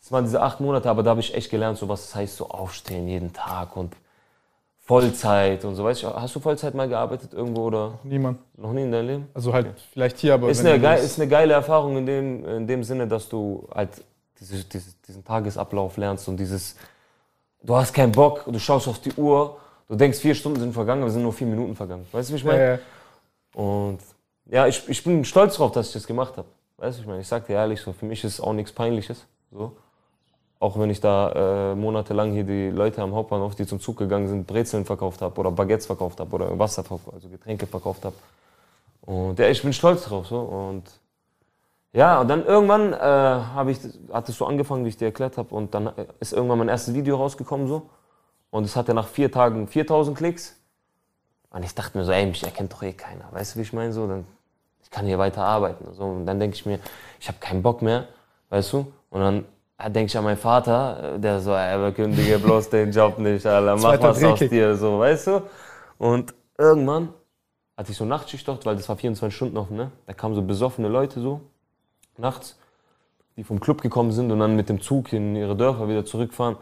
Das 0.00 0.12
waren 0.12 0.24
diese 0.24 0.40
acht 0.40 0.60
Monate, 0.60 0.88
aber 0.88 1.02
da 1.02 1.10
habe 1.10 1.20
ich 1.20 1.34
echt 1.34 1.50
gelernt, 1.50 1.78
so 1.78 1.88
was 1.88 2.06
das 2.06 2.14
heißt, 2.14 2.36
so 2.36 2.48
aufstehen 2.48 3.08
jeden 3.08 3.32
Tag 3.32 3.76
und 3.76 3.94
Vollzeit 4.88 5.66
und 5.66 5.74
so. 5.74 5.84
Weißt 5.84 6.02
du, 6.02 6.14
hast 6.14 6.34
du 6.34 6.40
Vollzeit 6.40 6.74
mal 6.74 6.88
gearbeitet 6.88 7.34
irgendwo 7.34 7.64
oder 7.64 7.98
Niemand. 8.04 8.38
noch 8.56 8.72
nie 8.72 8.84
in 8.84 8.90
deinem 8.90 9.06
Leben? 9.06 9.28
Also 9.34 9.52
halt 9.52 9.66
vielleicht 9.92 10.16
hier, 10.18 10.32
aber 10.32 10.48
Ist 10.48 10.64
eine, 10.64 10.80
geil, 10.80 11.02
ist 11.04 11.20
eine 11.20 11.28
geile 11.28 11.52
Erfahrung 11.52 11.98
in 11.98 12.06
dem, 12.06 12.44
in 12.46 12.66
dem 12.66 12.82
Sinne, 12.82 13.06
dass 13.06 13.28
du 13.28 13.68
halt 13.74 13.90
diese, 14.40 14.64
dieses, 14.64 14.98
diesen 15.02 15.24
Tagesablauf 15.24 15.98
lernst 15.98 16.26
und 16.28 16.38
dieses, 16.38 16.76
du 17.62 17.76
hast 17.76 17.92
keinen 17.92 18.12
Bock, 18.12 18.44
du 18.46 18.58
schaust 18.58 18.88
auf 18.88 18.98
die 18.98 19.12
Uhr, 19.12 19.58
du 19.88 19.94
denkst, 19.96 20.20
vier 20.20 20.34
Stunden 20.34 20.58
sind 20.58 20.72
vergangen, 20.72 21.02
aber 21.02 21.08
es 21.08 21.14
sind 21.14 21.22
nur 21.22 21.34
vier 21.34 21.48
Minuten 21.48 21.76
vergangen. 21.76 22.06
Weißt 22.10 22.30
du, 22.30 22.32
wie 22.32 22.38
ich 22.38 22.44
meine? 22.44 22.58
Ja, 22.58 22.72
ja. 22.72 22.78
Und 23.52 23.98
ja, 24.46 24.66
ich, 24.66 24.88
ich 24.88 25.04
bin 25.04 25.22
stolz 25.26 25.56
darauf, 25.56 25.72
dass 25.72 25.88
ich 25.88 25.92
das 25.92 26.06
gemacht 26.06 26.36
habe. 26.38 26.48
Weißt 26.78 26.96
du, 26.96 27.02
ich 27.02 27.06
meine, 27.06 27.20
ich 27.20 27.28
sag 27.28 27.46
dir 27.46 27.54
ehrlich, 27.54 27.80
so, 27.80 27.92
für 27.92 28.06
mich 28.06 28.24
ist 28.24 28.34
es 28.34 28.40
auch 28.40 28.54
nichts 28.54 28.72
Peinliches. 28.72 29.26
So. 29.50 29.76
Auch 30.60 30.78
wenn 30.78 30.90
ich 30.90 31.00
da 31.00 31.72
äh, 31.72 31.74
monatelang 31.76 32.32
hier 32.32 32.42
die 32.42 32.70
Leute 32.70 33.00
am 33.02 33.14
Hauptbahnhof, 33.14 33.54
die 33.54 33.66
zum 33.66 33.80
Zug 33.80 33.96
gegangen 33.96 34.26
sind, 34.28 34.46
Brezeln 34.46 34.84
verkauft 34.84 35.22
habe 35.22 35.38
oder 35.38 35.52
Baguettes 35.52 35.86
verkauft 35.86 36.18
habe 36.18 36.34
oder 36.34 36.58
Wasser, 36.58 36.82
verkauft- 36.82 37.12
also 37.14 37.28
Getränke 37.28 37.66
verkauft 37.66 38.04
habe. 38.04 38.16
Und 39.02 39.38
ja, 39.38 39.48
ich 39.48 39.62
bin 39.62 39.72
stolz 39.72 40.04
drauf. 40.04 40.26
So. 40.26 40.40
Und 40.40 40.82
ja, 41.92 42.20
und 42.20 42.28
dann 42.28 42.44
irgendwann 42.44 42.92
äh, 42.92 43.70
ich, 43.70 43.78
hat 44.12 44.28
es 44.28 44.36
so 44.36 44.46
angefangen, 44.46 44.84
wie 44.84 44.88
ich 44.88 44.96
dir 44.96 45.06
erklärt 45.06 45.38
habe. 45.38 45.54
Und 45.54 45.74
dann 45.74 45.86
äh, 45.86 46.06
ist 46.18 46.32
irgendwann 46.32 46.58
mein 46.58 46.68
erstes 46.68 46.92
Video 46.92 47.16
rausgekommen 47.16 47.68
so. 47.68 47.88
Und 48.50 48.64
es 48.64 48.74
hatte 48.74 48.94
nach 48.94 49.06
vier 49.06 49.30
Tagen 49.30 49.68
4000 49.68 50.16
Klicks. 50.18 50.56
Und 51.50 51.64
ich 51.64 51.74
dachte 51.74 51.96
mir 51.96 52.04
so, 52.04 52.10
ey, 52.12 52.26
mich 52.26 52.42
erkennt 52.42 52.72
doch 52.72 52.82
eh 52.82 52.92
keiner. 52.92 53.26
Weißt 53.30 53.54
du, 53.54 53.58
wie 53.58 53.62
ich 53.62 53.72
meine? 53.72 53.92
So, 53.92 54.08
dann, 54.08 54.26
ich 54.82 54.90
kann 54.90 55.06
hier 55.06 55.18
weiter 55.18 55.44
arbeiten. 55.44 55.84
und 55.84 55.94
So. 55.94 56.02
Und 56.04 56.26
dann 56.26 56.40
denke 56.40 56.56
ich 56.56 56.66
mir, 56.66 56.80
ich 57.20 57.28
habe 57.28 57.38
keinen 57.38 57.62
Bock 57.62 57.80
mehr, 57.80 58.08
weißt 58.50 58.72
du? 58.72 58.92
Und 59.10 59.20
dann 59.20 59.44
Da 59.44 59.48
denke 59.86 60.06
ich 60.06 60.18
an 60.18 60.24
meinen 60.24 60.36
Vater, 60.36 61.14
äh, 61.14 61.20
der 61.20 61.40
so, 61.40 61.54
ey, 61.54 61.92
kündige 61.92 62.38
bloß 62.38 62.70
den 62.70 62.90
Job 62.90 63.18
nicht, 63.18 63.46
Alter, 63.46 63.76
mach 63.76 64.02
was 64.02 64.22
aus 64.22 64.38
dir, 64.40 64.74
so, 64.76 64.98
weißt 64.98 65.26
du? 65.28 65.42
Und 65.98 66.34
irgendwann 66.56 67.10
hatte 67.76 67.92
ich 67.92 67.96
so 67.96 68.04
Nachtschicht 68.04 68.46
dort, 68.48 68.66
weil 68.66 68.74
das 68.74 68.88
war 68.88 68.96
24 68.96 69.34
Stunden 69.34 69.56
offen, 69.56 69.76
ne? 69.76 69.92
Da 70.06 70.12
kamen 70.12 70.34
so 70.34 70.42
besoffene 70.42 70.88
Leute 70.88 71.20
so, 71.20 71.40
nachts, 72.16 72.58
die 73.36 73.44
vom 73.44 73.60
Club 73.60 73.80
gekommen 73.80 74.10
sind 74.10 74.32
und 74.32 74.40
dann 74.40 74.56
mit 74.56 74.68
dem 74.68 74.80
Zug 74.80 75.12
in 75.12 75.36
ihre 75.36 75.56
Dörfer 75.56 75.88
wieder 75.88 76.04
zurückfahren. 76.04 76.56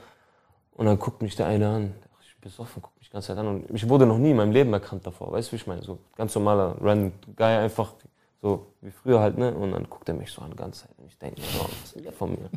Und 0.74 0.84
dann 0.84 0.98
guckt 0.98 1.22
mich 1.22 1.34
der 1.34 1.46
eine 1.46 1.68
an, 1.68 1.94
ich 2.20 2.34
bin 2.34 2.50
besoffen, 2.50 2.82
guckt 2.82 2.98
mich 2.98 3.08
die 3.08 3.12
ganze 3.14 3.28
Zeit 3.28 3.38
an. 3.38 3.46
Und 3.46 3.70
ich 3.70 3.88
wurde 3.88 4.04
noch 4.04 4.18
nie 4.18 4.32
in 4.32 4.36
meinem 4.36 4.52
Leben 4.52 4.70
erkannt 4.74 5.06
davor, 5.06 5.32
weißt 5.32 5.48
du, 5.48 5.52
wie 5.52 5.56
ich 5.56 5.66
meine? 5.66 5.82
So 5.82 5.98
ganz 6.16 6.34
normaler, 6.34 6.76
random 6.82 7.12
Guy, 7.34 7.46
einfach 7.46 7.94
so 8.42 8.66
wie 8.82 8.90
früher 8.90 9.20
halt, 9.20 9.38
ne? 9.38 9.54
Und 9.54 9.72
dann 9.72 9.88
guckt 9.88 10.06
er 10.10 10.14
mich 10.14 10.30
so 10.30 10.42
an, 10.42 10.50
die 10.50 10.56
ganze 10.56 10.82
Zeit. 10.82 10.90
Und 10.98 11.06
ich 11.06 11.16
denke 11.16 11.40
mir 11.40 11.46
so, 11.46 11.60
was 11.82 11.94
will 11.94 12.02
der 12.02 12.12
von 12.12 12.30
mir? 12.30 12.50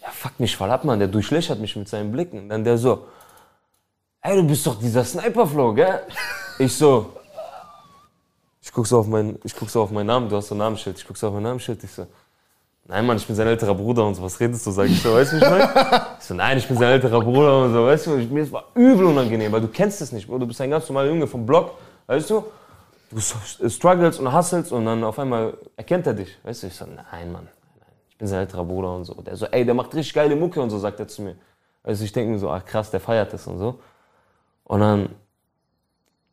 Ja, 0.00 0.08
fuck 0.10 0.38
mich 0.40 0.56
voll 0.56 0.70
ab, 0.70 0.84
Mann, 0.84 0.98
der 0.98 1.08
durchlöchert 1.08 1.60
mich 1.60 1.76
mit 1.76 1.88
seinen 1.88 2.10
Blicken. 2.10 2.40
Und 2.40 2.48
dann 2.48 2.64
der 2.64 2.78
so, 2.78 3.06
ey, 4.22 4.36
du 4.36 4.46
bist 4.46 4.66
doch 4.66 4.78
dieser 4.78 5.04
Sniper-Flow, 5.04 5.74
gell? 5.74 6.00
Ich 6.58 6.74
so, 6.74 7.12
ich 8.62 8.72
guck 8.72 8.86
so 8.86 9.00
auf 9.00 9.06
mein, 9.06 9.38
ich 9.42 9.56
guck 9.56 9.68
so 9.68 9.82
auf 9.82 9.90
meinen 9.90 10.06
Namen, 10.06 10.28
du 10.28 10.36
hast 10.36 10.48
so 10.48 10.54
ein 10.54 10.58
Namensschild, 10.58 10.98
ich 10.98 11.06
guck 11.06 11.16
so 11.16 11.28
auf 11.28 11.34
mein 11.34 11.42
Namensschild, 11.42 11.82
ich 11.82 11.90
so, 11.90 12.06
nein 12.84 13.04
Mann, 13.06 13.16
ich 13.16 13.26
bin 13.26 13.34
sein 13.34 13.46
älterer 13.46 13.74
Bruder 13.74 14.06
und 14.06 14.14
so, 14.14 14.22
was 14.22 14.38
redest 14.38 14.66
du, 14.66 14.70
sag 14.70 14.86
ich 14.86 15.02
so, 15.02 15.14
weißt 15.14 15.32
du, 15.32 15.36
ich 15.38 15.42
meine? 15.42 16.06
Ich 16.18 16.24
so, 16.24 16.34
nein, 16.34 16.58
ich 16.58 16.68
bin 16.68 16.76
sein 16.76 16.92
älterer 16.92 17.20
Bruder 17.20 17.64
und 17.64 17.72
so, 17.72 17.86
weißt 17.86 18.06
du, 18.06 18.16
ich, 18.18 18.30
mir 18.30 18.50
war 18.52 18.66
übel 18.74 19.06
unangenehm, 19.06 19.50
weil 19.50 19.62
du 19.62 19.68
kennst 19.68 20.00
es 20.02 20.12
nicht, 20.12 20.28
Bro, 20.28 20.38
du 20.38 20.46
bist 20.46 20.60
ein 20.60 20.70
ganz 20.70 20.88
normaler 20.88 21.08
Junge 21.08 21.26
vom 21.26 21.44
Block, 21.44 21.72
weißt 22.06 22.30
du, 22.30 22.44
du 23.10 23.70
struggles 23.70 24.18
und 24.18 24.32
hustlest 24.32 24.70
und 24.70 24.84
dann 24.84 25.02
auf 25.02 25.18
einmal 25.18 25.54
erkennt 25.76 26.06
er 26.06 26.14
dich, 26.14 26.36
weißt 26.44 26.62
du, 26.62 26.66
ich 26.68 26.74
so, 26.74 26.84
nein 26.84 27.32
Mann, 27.32 27.48
bin 28.20 28.28
sein 28.28 28.40
älterer 28.40 28.64
Bruder 28.64 28.94
und 28.94 29.04
so, 29.04 29.14
der 29.14 29.36
so, 29.36 29.46
ey, 29.46 29.64
der 29.64 29.74
macht 29.74 29.92
richtig 29.94 30.14
geile 30.14 30.36
Mucke 30.36 30.60
und 30.60 30.70
so, 30.70 30.78
sagt 30.78 31.00
er 31.00 31.08
zu 31.08 31.22
mir, 31.22 31.34
also 31.82 32.04
ich 32.04 32.12
denke 32.12 32.30
mir 32.30 32.38
so, 32.38 32.48
ach 32.48 32.64
krass, 32.64 32.90
der 32.92 33.00
feiert 33.00 33.32
das 33.32 33.48
und 33.48 33.58
so, 33.58 33.80
und 34.64 34.80
dann 34.80 35.08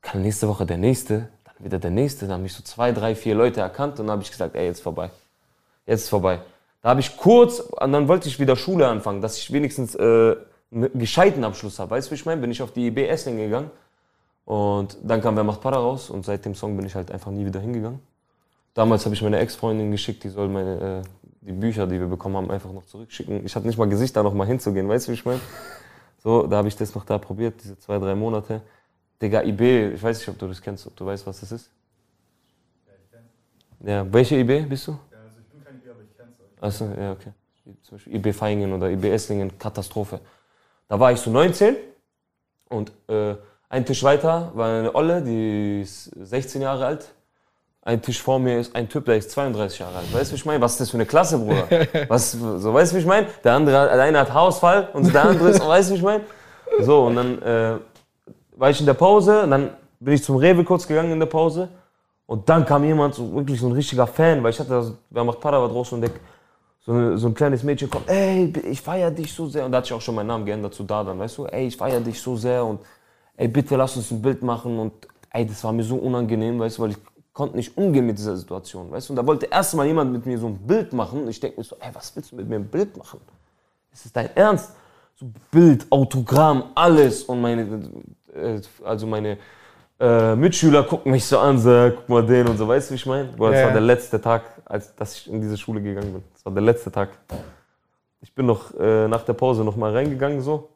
kam 0.01 0.21
nächste 0.21 0.47
Woche 0.47 0.65
der 0.65 0.77
nächste, 0.77 1.29
dann 1.43 1.55
wieder 1.65 1.79
der 1.79 1.91
nächste, 1.91 2.25
dann 2.25 2.35
haben 2.35 2.43
mich 2.43 2.53
so 2.53 2.61
zwei, 2.61 2.91
drei, 2.91 3.15
vier 3.15 3.33
Leute 3.33 3.61
erkannt 3.61 3.99
und 3.99 4.05
dann 4.05 4.11
habe 4.11 4.21
ich 4.21 4.29
gesagt, 4.29 4.55
ey, 4.55 4.65
jetzt 4.65 4.81
vorbei. 4.81 5.09
Jetzt 5.85 6.03
ist 6.03 6.09
vorbei. 6.09 6.41
Da 6.81 6.89
habe 6.89 6.99
ich 6.99 7.17
kurz, 7.17 7.59
und 7.59 7.91
dann 7.91 8.07
wollte 8.07 8.27
ich 8.29 8.39
wieder 8.39 8.55
Schule 8.55 8.87
anfangen, 8.87 9.21
dass 9.21 9.37
ich 9.37 9.51
wenigstens 9.51 9.95
äh, 9.95 10.35
einen 10.71 10.99
gescheiten 10.99 11.43
Abschluss 11.43 11.79
habe. 11.79 11.91
Weißt 11.91 12.07
du, 12.07 12.11
wie 12.11 12.15
ich 12.15 12.25
meine? 12.25 12.41
Bin 12.41 12.51
ich 12.51 12.61
auf 12.61 12.71
die 12.71 12.87
IB 12.87 13.07
Essling 13.07 13.37
gegangen 13.37 13.71
und 14.45 14.97
dann 15.03 15.21
kam 15.21 15.35
Wer 15.35 15.43
macht 15.43 15.61
Para 15.61 15.77
raus 15.77 16.09
und 16.09 16.25
seit 16.25 16.45
dem 16.45 16.55
Song 16.55 16.77
bin 16.77 16.85
ich 16.85 16.95
halt 16.95 17.11
einfach 17.11 17.31
nie 17.31 17.45
wieder 17.45 17.59
hingegangen. 17.59 17.99
Damals 18.73 19.05
habe 19.05 19.15
ich 19.15 19.21
meine 19.21 19.39
Ex-Freundin 19.39 19.91
geschickt, 19.91 20.23
die 20.23 20.29
soll 20.29 20.49
meine, 20.49 21.03
äh, 21.03 21.16
die 21.41 21.51
Bücher, 21.51 21.87
die 21.87 21.99
wir 21.99 22.07
bekommen 22.07 22.37
haben, 22.37 22.51
einfach 22.51 22.71
noch 22.71 22.85
zurückschicken. 22.85 23.45
Ich 23.45 23.55
hatte 23.55 23.67
nicht 23.67 23.77
mal 23.77 23.87
Gesicht, 23.87 24.15
da 24.15 24.23
noch 24.23 24.33
mal 24.33 24.47
hinzugehen, 24.47 24.87
weißt 24.87 25.07
du, 25.07 25.11
wie 25.11 25.15
ich 25.15 25.25
meine? 25.25 25.39
So, 26.19 26.47
da 26.47 26.57
habe 26.57 26.67
ich 26.67 26.75
das 26.75 26.93
noch 26.95 27.05
da 27.05 27.17
probiert, 27.17 27.63
diese 27.63 27.77
zwei, 27.77 27.99
drei 27.99 28.15
Monate. 28.15 28.61
Digga, 29.21 29.43
IB, 29.43 29.93
ich 29.93 30.03
weiß 30.03 30.19
nicht, 30.19 30.29
ob 30.29 30.37
du 30.37 30.47
das 30.47 30.61
kennst, 30.61 30.85
ob 30.87 30.95
du 30.95 31.05
weißt, 31.05 31.25
was 31.25 31.39
das 31.39 31.51
ist. 31.51 31.71
Ja, 33.79 34.11
welche 34.11 34.35
IB 34.37 34.61
bist 34.61 34.87
du? 34.87 34.91
Ja, 34.91 35.19
also 35.23 35.39
ich 35.39 35.47
bin 35.47 35.63
kein 35.63 35.75
IB, 35.75 35.89
aber 35.89 36.01
ich 36.01 36.17
kenn's. 36.17 36.37
Achso, 36.59 36.85
ja, 36.99 37.11
okay. 37.11 37.31
Zum 37.83 37.97
Beispiel 37.97 38.15
IB 38.15 38.33
Feingen 38.33 38.73
oder 38.73 38.89
IB 38.89 39.09
Esslingen, 39.09 39.57
Katastrophe. 39.57 40.19
Da 40.87 40.99
war 40.99 41.11
ich 41.11 41.19
so 41.19 41.29
19 41.29 41.75
und 42.69 42.91
äh, 43.07 43.35
ein 43.69 43.85
Tisch 43.85 44.03
weiter 44.03 44.51
war 44.55 44.79
eine 44.79 44.95
Olle, 44.95 45.21
die 45.21 45.81
ist 45.81 46.05
16 46.05 46.61
Jahre 46.61 46.85
alt. 46.85 47.13
Ein 47.87 48.01
Tisch 48.01 48.21
vor 48.21 48.37
mir 48.37 48.59
ist 48.59 48.75
ein 48.75 48.89
Typ, 48.89 49.05
der 49.05 49.15
ist 49.15 49.31
32 49.31 49.79
Jahre 49.79 49.99
alt. 49.99 50.13
Weißt 50.13 50.29
du, 50.29 50.33
wie 50.33 50.39
ich 50.39 50.45
meine? 50.45 50.59
Was 50.59 50.73
ist 50.73 50.81
das 50.81 50.89
für 50.89 50.97
eine 50.97 51.05
Klasse, 51.05 51.37
Bruder? 51.37 51.69
Was, 52.09 52.33
so, 52.33 52.73
weißt 52.73 52.91
du, 52.91 52.97
wie 52.97 52.99
ich 52.99 53.05
meine? 53.05 53.27
Der 53.45 53.53
andere, 53.53 53.87
der 53.87 54.03
eine 54.03 54.19
hat 54.19 54.33
Haarausfall 54.33 54.89
und 54.91 55.13
der 55.13 55.23
andere 55.23 55.51
ist, 55.51 55.61
weißt 55.65 55.89
du, 55.89 55.93
wie 55.93 55.97
ich 55.99 56.03
meine? 56.03 56.23
So, 56.81 57.05
und 57.05 57.15
dann 57.15 57.41
äh, 57.41 57.77
war 58.57 58.69
ich 58.71 58.81
in 58.81 58.85
der 58.85 58.93
Pause 58.93 59.43
und 59.43 59.51
dann 59.51 59.69
bin 60.01 60.15
ich 60.15 60.21
zum 60.21 60.35
Rewe 60.35 60.65
kurz 60.65 60.85
gegangen 60.85 61.13
in 61.13 61.19
der 61.21 61.27
Pause 61.27 61.69
und 62.25 62.49
dann 62.49 62.65
kam 62.65 62.83
jemand, 62.83 63.15
so 63.15 63.33
wirklich 63.33 63.57
so 63.57 63.67
ein 63.67 63.71
richtiger 63.71 64.05
Fan, 64.05 64.43
weil 64.43 64.49
ich 64.49 64.59
hatte, 64.59 64.97
wer 65.09 65.23
macht 65.23 65.39
Para 65.39 65.61
war 65.61 65.69
draußen 65.69 65.95
und 65.95 66.01
der, 66.01 66.11
so, 66.81 66.91
eine, 66.91 67.17
so 67.17 67.27
ein 67.27 67.33
kleines 67.33 67.63
Mädchen 67.63 67.89
kommt, 67.89 68.09
ey, 68.09 68.51
ich 68.69 68.81
feier 68.81 69.11
dich 69.11 69.31
so 69.31 69.47
sehr 69.47 69.63
und 69.63 69.71
da 69.71 69.77
hatte 69.77 69.85
ich 69.85 69.93
auch 69.93 70.01
schon 70.01 70.15
meinen 70.15 70.27
Namen 70.27 70.45
geändert 70.45 70.73
zu 70.73 70.83
Dadan, 70.83 71.17
weißt 71.17 71.37
du, 71.37 71.45
ey, 71.45 71.67
ich 71.67 71.77
feier 71.77 72.01
dich 72.01 72.19
so 72.19 72.35
sehr 72.35 72.65
und 72.65 72.81
ey, 73.37 73.47
bitte 73.47 73.77
lass 73.77 73.95
uns 73.95 74.11
ein 74.11 74.21
Bild 74.21 74.43
machen 74.43 74.77
und 74.77 74.91
ey, 75.31 75.45
das 75.45 75.63
war 75.63 75.71
mir 75.71 75.83
so 75.83 75.95
unangenehm, 75.95 76.59
weißt 76.59 76.79
du, 76.79 76.81
weil 76.81 76.91
ich 76.91 76.97
konnte 77.37 77.55
nicht 77.55 77.77
umgehen 77.77 78.07
mit 78.07 78.17
dieser 78.17 78.35
Situation, 78.35 78.89
weißt 78.89 79.09
du, 79.09 79.13
und 79.13 79.17
da 79.17 79.27
wollte 79.27 79.45
erstmal 79.45 79.85
jemand 79.85 80.11
mit 80.11 80.25
mir 80.25 80.39
so 80.39 80.47
ein 80.47 80.57
Bild 80.57 80.91
machen 80.91 81.21
und 81.21 81.29
ich 81.29 81.39
denke 81.39 81.59
mir 81.59 81.63
so, 81.63 81.75
ey, 81.79 81.91
was 81.93 82.15
willst 82.15 82.31
du 82.31 82.35
mit 82.35 82.49
mir 82.49 82.55
ein 82.55 82.65
Bild 82.65 82.97
machen? 82.97 83.19
Ist 83.93 84.07
es 84.07 84.11
dein 84.11 84.35
Ernst? 84.35 84.71
So 85.13 85.27
Bild, 85.51 85.85
Autogramm, 85.91 86.71
alles. 86.73 87.25
Und 87.25 87.39
meine, 87.39 87.91
äh, 88.33 88.59
also 88.83 89.05
meine 89.05 89.37
äh, 89.99 90.35
Mitschüler 90.35 90.81
gucken 90.81 91.11
mich 91.11 91.25
so 91.25 91.37
an, 91.37 91.59
so, 91.59 91.91
guck 91.95 92.09
mal 92.09 92.25
den 92.25 92.47
und 92.47 92.57
so, 92.57 92.67
weißt 92.67 92.89
du, 92.89 92.93
wie 92.93 92.95
ich 92.95 93.05
meine? 93.05 93.25
Boah, 93.33 93.51
Das 93.51 93.59
Ja, 93.59 93.65
war 93.65 93.71
der 93.71 93.81
letzte 93.81 94.19
Tag, 94.19 94.41
als 94.65 94.95
dass 94.95 95.13
ich 95.13 95.31
in 95.31 95.39
diese 95.39 95.57
Schule 95.57 95.79
gegangen 95.79 96.13
bin. 96.13 96.23
Das 96.33 96.43
war 96.43 96.53
der 96.53 96.63
letzte 96.63 96.91
Tag. 96.91 97.09
Ich 98.21 98.33
bin 98.33 98.47
noch 98.47 98.73
äh, 98.79 99.07
nach 99.07 99.21
der 99.21 99.33
Pause 99.33 99.63
noch 99.63 99.75
mal 99.75 99.91
reingegangen 99.91 100.41
so. 100.41 100.69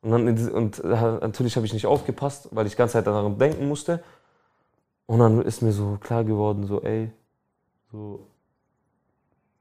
Und, 0.00 0.10
dann 0.10 0.48
und 0.52 0.78
äh, 0.82 0.86
natürlich 0.88 1.54
habe 1.56 1.66
ich 1.66 1.74
nicht 1.74 1.86
aufgepasst, 1.86 2.48
weil 2.50 2.64
ich 2.64 2.72
die 2.72 2.78
ganze 2.78 2.94
Zeit 2.94 3.06
daran 3.06 3.36
denken 3.36 3.68
musste. 3.68 4.02
Und 5.12 5.18
dann 5.18 5.42
ist 5.42 5.60
mir 5.60 5.72
so 5.72 5.98
klar 6.00 6.24
geworden, 6.24 6.66
so, 6.66 6.80
ey, 6.80 7.10
so, 7.90 8.26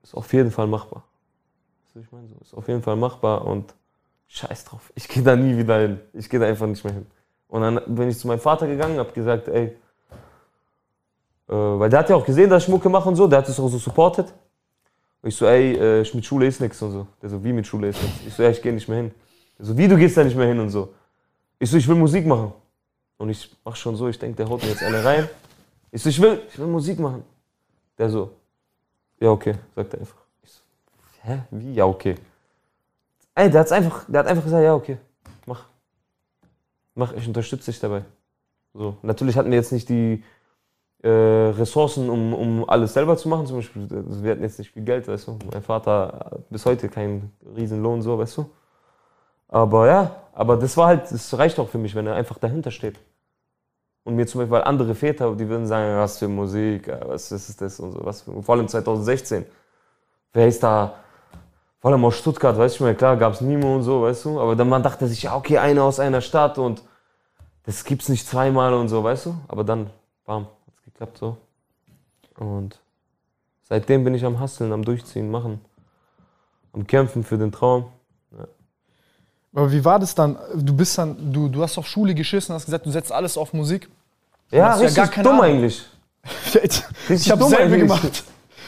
ist 0.01 0.15
auf 0.15 0.31
jeden 0.31 0.49
Fall 0.49 0.65
machbar. 0.65 1.03
Weißt 1.93 2.05
ich 2.05 2.11
meine? 2.13 2.29
So, 2.29 2.35
ist 2.41 2.53
auf 2.53 2.69
jeden 2.69 2.81
Fall 2.81 2.95
machbar 2.95 3.45
und 3.45 3.75
scheiß 4.29 4.63
drauf. 4.63 4.93
Ich 4.95 5.09
gehe 5.09 5.21
da 5.21 5.35
nie 5.35 5.57
wieder 5.57 5.77
hin. 5.79 5.99
Ich 6.13 6.29
gehe 6.29 6.39
da 6.39 6.45
einfach 6.45 6.67
nicht 6.67 6.81
mehr 6.85 6.93
hin. 6.93 7.05
Und 7.49 7.63
dann 7.63 7.81
bin 7.85 8.07
ich 8.07 8.17
zu 8.17 8.27
meinem 8.29 8.39
Vater 8.39 8.65
gegangen, 8.65 8.97
habe 8.97 9.11
gesagt, 9.11 9.49
ey, 9.49 9.77
äh, 11.49 11.53
weil 11.53 11.89
der 11.89 11.99
hat 11.99 12.09
ja 12.09 12.15
auch 12.15 12.25
gesehen, 12.25 12.49
dass 12.49 12.63
ich 12.63 12.69
Mucke 12.69 12.87
mache 12.87 13.09
und 13.09 13.17
so, 13.17 13.27
der 13.27 13.39
hat 13.39 13.49
es 13.49 13.59
auch 13.59 13.67
so 13.67 13.77
supportet. 13.77 14.33
Und 15.21 15.27
ich 15.27 15.35
so, 15.35 15.47
ey, 15.47 15.75
äh, 15.75 16.09
mit 16.13 16.25
Schule 16.25 16.47
ist 16.47 16.61
nichts 16.61 16.81
und 16.81 16.91
so. 16.91 17.07
Der 17.21 17.29
so, 17.29 17.43
wie 17.43 17.51
mit 17.51 17.67
Schule 17.67 17.89
ist 17.89 18.01
nichts? 18.01 18.21
Ich 18.25 18.33
so, 18.35 18.43
ja, 18.43 18.51
ich 18.51 18.61
gehe 18.61 18.71
nicht 18.71 18.87
mehr 18.87 18.99
hin. 18.99 19.11
Der 19.59 19.65
so, 19.65 19.77
wie, 19.77 19.89
du 19.89 19.97
gehst 19.97 20.15
da 20.15 20.23
nicht 20.23 20.37
mehr 20.37 20.47
hin 20.47 20.61
und 20.61 20.69
so. 20.69 20.93
Ich 21.59 21.69
so, 21.69 21.75
ich 21.75 21.85
will 21.89 21.95
Musik 21.95 22.25
machen. 22.25 22.53
Und 23.21 23.29
ich 23.29 23.55
mach 23.63 23.75
schon 23.75 23.95
so, 23.95 24.07
ich 24.07 24.17
denke, 24.17 24.37
der 24.37 24.49
haut 24.49 24.63
mir 24.63 24.69
jetzt 24.69 24.81
alle 24.81 25.05
rein. 25.05 25.29
Ich 25.91 26.01
so, 26.01 26.09
ich 26.09 26.19
will, 26.19 26.41
ich 26.49 26.57
will 26.57 26.65
Musik 26.65 26.99
machen. 26.99 27.23
Der 27.95 28.09
so, 28.09 28.31
ja, 29.19 29.29
okay, 29.29 29.53
sagt 29.75 29.93
er 29.93 29.99
einfach. 29.99 30.17
Ich 30.41 30.49
so, 30.49 30.61
hä, 31.21 31.43
wie, 31.51 31.75
ja, 31.75 31.85
okay. 31.85 32.15
Ey, 33.35 33.51
der, 33.51 33.61
hat's 33.61 33.71
einfach, 33.71 34.05
der 34.07 34.21
hat 34.21 34.27
einfach 34.27 34.43
gesagt, 34.43 34.63
ja, 34.63 34.73
okay, 34.73 34.97
mach. 35.45 35.65
Mach, 36.95 37.13
ich 37.13 37.27
unterstütze 37.27 37.69
dich 37.69 37.79
dabei. 37.79 38.01
So. 38.73 38.97
Natürlich 39.03 39.37
hatten 39.37 39.51
wir 39.51 39.57
jetzt 39.59 39.71
nicht 39.71 39.87
die 39.89 40.23
äh, 41.03 41.07
Ressourcen, 41.07 42.09
um, 42.09 42.33
um 42.33 42.67
alles 42.67 42.93
selber 42.93 43.17
zu 43.17 43.29
machen. 43.29 43.45
Zum 43.45 43.57
Beispiel, 43.57 43.87
wir 43.87 44.31
hatten 44.31 44.41
jetzt 44.41 44.57
nicht 44.57 44.71
viel 44.71 44.83
Geld, 44.83 45.07
weißt 45.07 45.27
du. 45.27 45.37
Mein 45.51 45.61
Vater 45.61 46.31
hat 46.31 46.49
bis 46.49 46.65
heute 46.65 46.89
keinen 46.89 47.31
riesen 47.55 47.83
Lohn, 47.83 48.01
so, 48.01 48.17
weißt 48.17 48.37
du. 48.37 48.49
Aber 49.47 49.85
ja, 49.85 50.15
aber 50.33 50.57
das 50.57 50.75
war 50.75 50.87
halt, 50.87 51.11
das 51.11 51.37
reicht 51.37 51.59
auch 51.59 51.69
für 51.69 51.77
mich, 51.77 51.93
wenn 51.93 52.07
er 52.07 52.15
einfach 52.15 52.39
dahinter 52.39 52.71
steht. 52.71 52.97
Und 54.03 54.15
mir 54.15 54.25
zum 54.25 54.41
Beispiel 54.41 54.57
andere 54.61 54.95
Väter, 54.95 55.35
die 55.35 55.47
würden 55.47 55.67
sagen, 55.67 55.97
was 55.97 56.17
für 56.17 56.27
Musik, 56.27 56.91
was 57.05 57.31
ist 57.31 57.61
das 57.61 57.79
und 57.79 57.91
so, 57.91 57.99
was 58.03 58.21
für, 58.21 58.41
vor 58.41 58.55
allem 58.55 58.67
2016. 58.67 59.45
Wer 60.33 60.47
ist 60.47 60.63
da, 60.63 60.95
vor 61.79 61.91
allem 61.91 62.03
aus 62.05 62.17
Stuttgart, 62.17 62.57
weißt 62.57 62.79
du, 62.79 62.93
klar 62.95 63.17
gab 63.17 63.33
es 63.33 63.41
Nimo 63.41 63.75
und 63.75 63.83
so, 63.83 64.01
weißt 64.01 64.25
du, 64.25 64.39
aber 64.39 64.55
dann 64.55 64.69
man 64.69 64.81
dachte 64.81 65.07
sich, 65.07 65.23
ja, 65.23 65.35
okay, 65.35 65.57
einer 65.57 65.83
aus 65.83 65.99
einer 65.99 66.21
Stadt 66.21 66.57
und 66.57 66.83
das 67.63 67.83
gibt's 67.83 68.09
nicht 68.09 68.27
zweimal 68.27 68.73
und 68.73 68.89
so, 68.89 69.03
weißt 69.03 69.27
du, 69.27 69.35
aber 69.47 69.63
dann, 69.63 69.89
bam, 70.25 70.47
hat's 70.67 70.81
geklappt 70.83 71.17
so. 71.17 71.37
Und 72.37 72.79
seitdem 73.63 74.03
bin 74.03 74.15
ich 74.15 74.25
am 74.25 74.39
Hasseln, 74.39 74.71
am 74.71 74.83
Durchziehen, 74.83 75.29
machen, 75.29 75.61
am 76.73 76.87
Kämpfen 76.87 77.23
für 77.23 77.37
den 77.37 77.51
Traum. 77.51 77.85
Aber 79.53 79.71
wie 79.71 79.83
war 79.83 79.99
das 79.99 80.15
dann? 80.15 80.37
Du 80.55 80.73
bist 80.73 80.97
dann, 80.97 81.15
du, 81.31 81.49
du 81.49 81.61
hast 81.61 81.77
auf 81.77 81.87
Schule 81.87 82.13
geschissen, 82.15 82.55
hast 82.55 82.65
gesagt, 82.65 82.85
du 82.85 82.91
setzt 82.91 83.11
alles 83.11 83.37
auf 83.37 83.51
Musik. 83.53 83.89
Ja, 84.49 84.69
hast 84.69 84.79
ja 84.79 84.85
richtig 84.85 84.95
gar 85.03 85.07
keine 85.07 85.23
dumm 85.29 85.41
Ahnung. 85.41 85.55
eigentlich. 85.55 85.83
ich 87.09 87.29
habe 87.31 87.39
dumm 87.41 87.49
selber 87.49 87.63
eigentlich. 87.65 87.81
gemacht. 87.81 88.23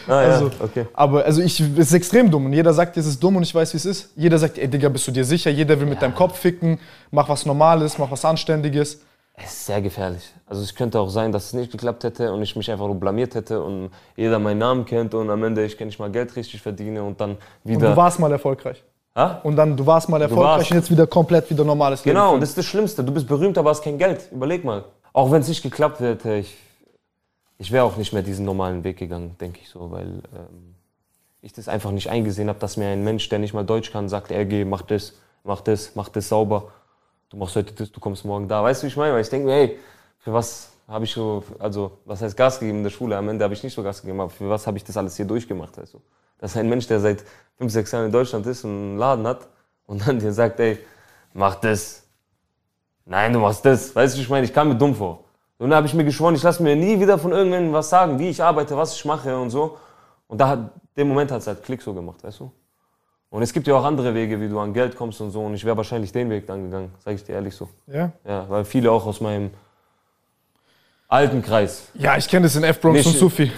Ah, 0.08 0.12
ja, 0.12 0.18
Also, 0.34 0.52
okay. 0.60 0.86
Aber 0.94 1.24
also 1.24 1.42
ich, 1.42 1.60
es 1.60 1.78
ist 1.88 1.94
extrem 1.94 2.30
dumm. 2.30 2.46
Und 2.48 2.54
jeder 2.54 2.74
sagt, 2.74 2.98
es 2.98 3.06
ist 3.06 3.22
dumm 3.24 3.38
und 3.38 3.44
ich 3.44 3.56
weiß, 3.56 3.72
wie 3.74 3.78
es 3.78 3.86
ist. 3.86 4.10
Jeder 4.18 4.38
sagt, 4.38 4.58
ey 4.58 4.68
Digga, 4.68 4.90
bist 4.90 5.08
du 5.08 5.12
dir 5.12 5.24
sicher? 5.24 5.50
Jeder 5.50 5.80
will 5.80 5.88
mit 5.88 6.02
deinem 6.02 6.16
Kopf 6.16 6.38
ficken. 6.38 6.78
Mach 7.12 7.30
was 7.30 7.46
Normales, 7.46 7.98
mach 7.98 8.12
was 8.12 8.26
Anständiges. 8.26 9.00
Es 9.36 9.46
ist 9.52 9.66
sehr 9.68 9.82
gefährlich. 9.82 10.24
Also 10.46 10.62
es 10.62 10.76
könnte 10.76 11.00
auch 11.00 11.10
sein, 11.10 11.32
dass 11.32 11.46
es 11.48 11.54
nicht 11.54 11.72
geklappt 11.72 12.04
hätte 12.04 12.32
und 12.34 12.42
ich 12.44 12.56
mich 12.56 12.70
einfach 12.70 12.86
nur 12.86 13.00
blamiert 13.00 13.34
hätte 13.34 13.64
und 13.64 13.90
jeder 14.18 14.38
meinen 14.40 14.60
Namen 14.60 14.86
kennt 14.86 15.14
und 15.14 15.30
am 15.30 15.44
Ende 15.44 15.64
ich 15.66 15.78
kann 15.78 15.88
nicht 15.88 15.98
mal 16.00 16.12
Geld 16.12 16.36
richtig 16.36 16.62
verdiene 16.62 17.02
und 17.04 17.20
dann 17.22 17.32
Und 17.32 17.38
wieder. 17.64 17.92
du 17.92 17.96
warst 17.98 18.20
mal 18.20 18.32
erfolgreich. 18.32 18.84
Ha? 19.16 19.42
Und 19.44 19.56
dann, 19.56 19.78
du 19.78 19.86
warst 19.86 20.10
mal 20.10 20.22
erfolgreich 20.22 20.46
warst- 20.46 20.72
und 20.72 20.78
jetzt 20.78 20.92
wieder 20.92 21.06
komplett 21.06 21.50
wieder 21.50 21.64
normales 21.64 22.04
Leben. 22.04 22.16
Genau, 22.16 22.30
führen. 22.30 22.42
das 22.42 22.50
ist 22.50 22.58
das 22.58 22.66
Schlimmste. 22.66 23.04
Du 23.04 23.14
bist 23.14 23.28
berühmt, 23.28 23.58
aber 23.58 23.70
hast 23.70 23.84
kein 23.84 23.98
Geld. 23.98 24.28
Überleg 24.32 24.64
mal. 24.64 24.86
Auch 25.14 25.32
wenn 25.32 25.42
es 25.42 25.48
nicht 25.48 25.62
geklappt 25.62 26.00
hätte, 26.00 26.34
ich, 26.34 26.58
ich 27.60 27.72
wäre 27.72 27.84
auch 27.84 27.96
nicht 27.98 28.12
mehr 28.12 28.24
diesen 28.24 28.46
normalen 28.46 28.84
Weg 28.84 28.98
gegangen, 28.98 29.36
denke 29.40 29.60
ich 29.62 29.70
so, 29.70 29.92
weil 29.92 30.08
ähm, 30.08 30.76
ich 31.42 31.54
das 31.54 31.68
einfach 31.68 31.92
nicht 31.92 32.10
eingesehen 32.10 32.50
habe, 32.50 32.58
dass 32.58 32.76
mir 32.78 32.88
ein 32.88 33.04
Mensch, 33.04 33.30
der 33.30 33.38
nicht 33.38 33.54
mal 33.54 33.64
Deutsch 33.64 33.92
kann, 33.92 34.10
sagt, 34.10 34.32
ey, 34.32 34.46
geh, 34.46 34.66
mach 34.66 34.82
das, 34.82 35.14
mach 35.44 35.62
das, 35.62 35.92
mach 35.94 36.10
das 36.10 36.30
sauber. 36.30 36.72
Du 37.30 37.38
machst 37.38 37.56
heute 37.56 37.74
das, 37.74 37.92
du 37.92 38.00
kommst 38.00 38.26
morgen 38.26 38.48
da. 38.48 38.64
Weißt 38.64 38.82
du, 38.82 38.86
wie 38.86 38.90
ich 38.90 38.98
meine? 38.98 39.14
Weil 39.14 39.22
ich 39.22 39.30
denke 39.30 39.46
mir, 39.46 39.54
hey, 39.54 39.80
für 40.18 40.34
was 40.34 40.72
habe 40.88 41.06
ich 41.06 41.12
so, 41.12 41.44
also, 41.60 42.00
was 42.06 42.22
heißt 42.22 42.36
Gas 42.36 42.60
gegeben 42.60 42.80
in 42.80 42.84
der 42.84 42.92
Schule? 42.92 43.16
Am 43.16 43.30
Ende 43.30 43.44
habe 43.44 43.54
ich 43.54 43.64
nicht 43.64 43.74
so 43.74 43.84
Gas 43.84 44.02
gegeben, 44.02 44.22
aber 44.22 44.30
für 44.32 44.50
was 44.50 44.66
habe 44.66 44.78
ich 44.78 44.84
das 44.84 44.98
alles 44.98 45.16
hier 45.16 45.26
durchgemacht, 45.26 45.78
weißt 45.78 45.94
du? 45.94 46.02
Das 46.40 46.52
ist 46.52 46.58
ein 46.58 46.70
Mensch, 46.70 46.88
der 46.88 47.00
seit 47.00 47.24
fünf, 47.58 47.72
sechs 47.72 47.92
Jahren 47.92 48.06
in 48.06 48.12
Deutschland 48.12 48.46
ist 48.46 48.64
und 48.64 48.72
einen 48.72 48.98
Laden 48.98 49.26
hat 49.28 49.48
und 49.86 50.06
dann 50.08 50.20
dir 50.20 50.34
sagt, 50.34 50.60
ey, 50.60 50.78
mach 51.34 51.56
das. 51.56 52.04
Nein, 53.06 53.34
du 53.34 53.40
machst 53.40 53.66
das. 53.66 53.96
Weißt 53.96 54.18
du, 54.18 54.22
ich 54.22 54.30
meine, 54.30 54.46
ich 54.46 54.54
kam 54.54 54.70
mir 54.70 54.76
dumm 54.76 54.96
vor. 54.96 55.24
Und 55.58 55.70
dann 55.70 55.78
habe 55.78 55.88
ich 55.88 55.94
mir 55.94 56.04
geschworen, 56.04 56.36
ich 56.36 56.44
lasse 56.44 56.64
mir 56.64 56.76
nie 56.76 57.00
wieder 57.00 57.18
von 57.18 57.32
irgendjemandem 57.32 57.74
was 57.74 57.90
sagen, 57.90 58.20
wie 58.20 58.30
ich 58.30 58.42
arbeite, 58.42 58.76
was 58.76 58.96
ich 58.96 59.06
mache 59.06 59.38
und 59.38 59.50
so. 59.50 59.78
Und 60.28 60.40
da 60.40 60.48
hat, 60.50 60.72
dem 60.98 61.08
Moment 61.08 61.32
hat 61.32 61.42
es 61.42 61.48
halt 61.48 61.64
Klick 61.64 61.82
so 61.82 61.94
gemacht, 61.94 62.24
weißt 62.24 62.40
du? 62.40 62.52
Und 63.30 63.42
es 63.42 63.52
gibt 63.52 63.66
ja 63.68 63.76
auch 63.76 63.84
andere 63.84 64.14
Wege, 64.14 64.40
wie 64.40 64.48
du 64.48 64.60
an 64.60 64.74
Geld 64.74 64.96
kommst 64.96 65.20
und 65.22 65.32
so. 65.32 65.42
Und 65.42 65.54
ich 65.56 65.66
wäre 65.66 65.76
wahrscheinlich 65.76 66.12
den 66.12 66.30
Weg 66.30 66.46
dann 66.48 66.66
gegangen, 66.66 66.94
sage 67.00 67.16
ich 67.16 67.24
dir 67.24 67.34
ehrlich 67.34 67.56
so. 67.56 67.68
Ja? 67.88 68.12
Ja, 68.28 68.48
weil 68.48 68.64
viele 68.64 68.92
auch 68.92 69.06
aus 69.06 69.22
meinem 69.22 69.50
alten 71.08 71.42
Kreis, 71.42 71.88
Ja, 71.94 72.18
ich 72.18 72.28
kenne 72.28 72.46
das 72.46 72.56
in 72.56 72.64
F-Bronx 72.64 73.06
und 73.06 73.16
Sufi. 73.16 73.52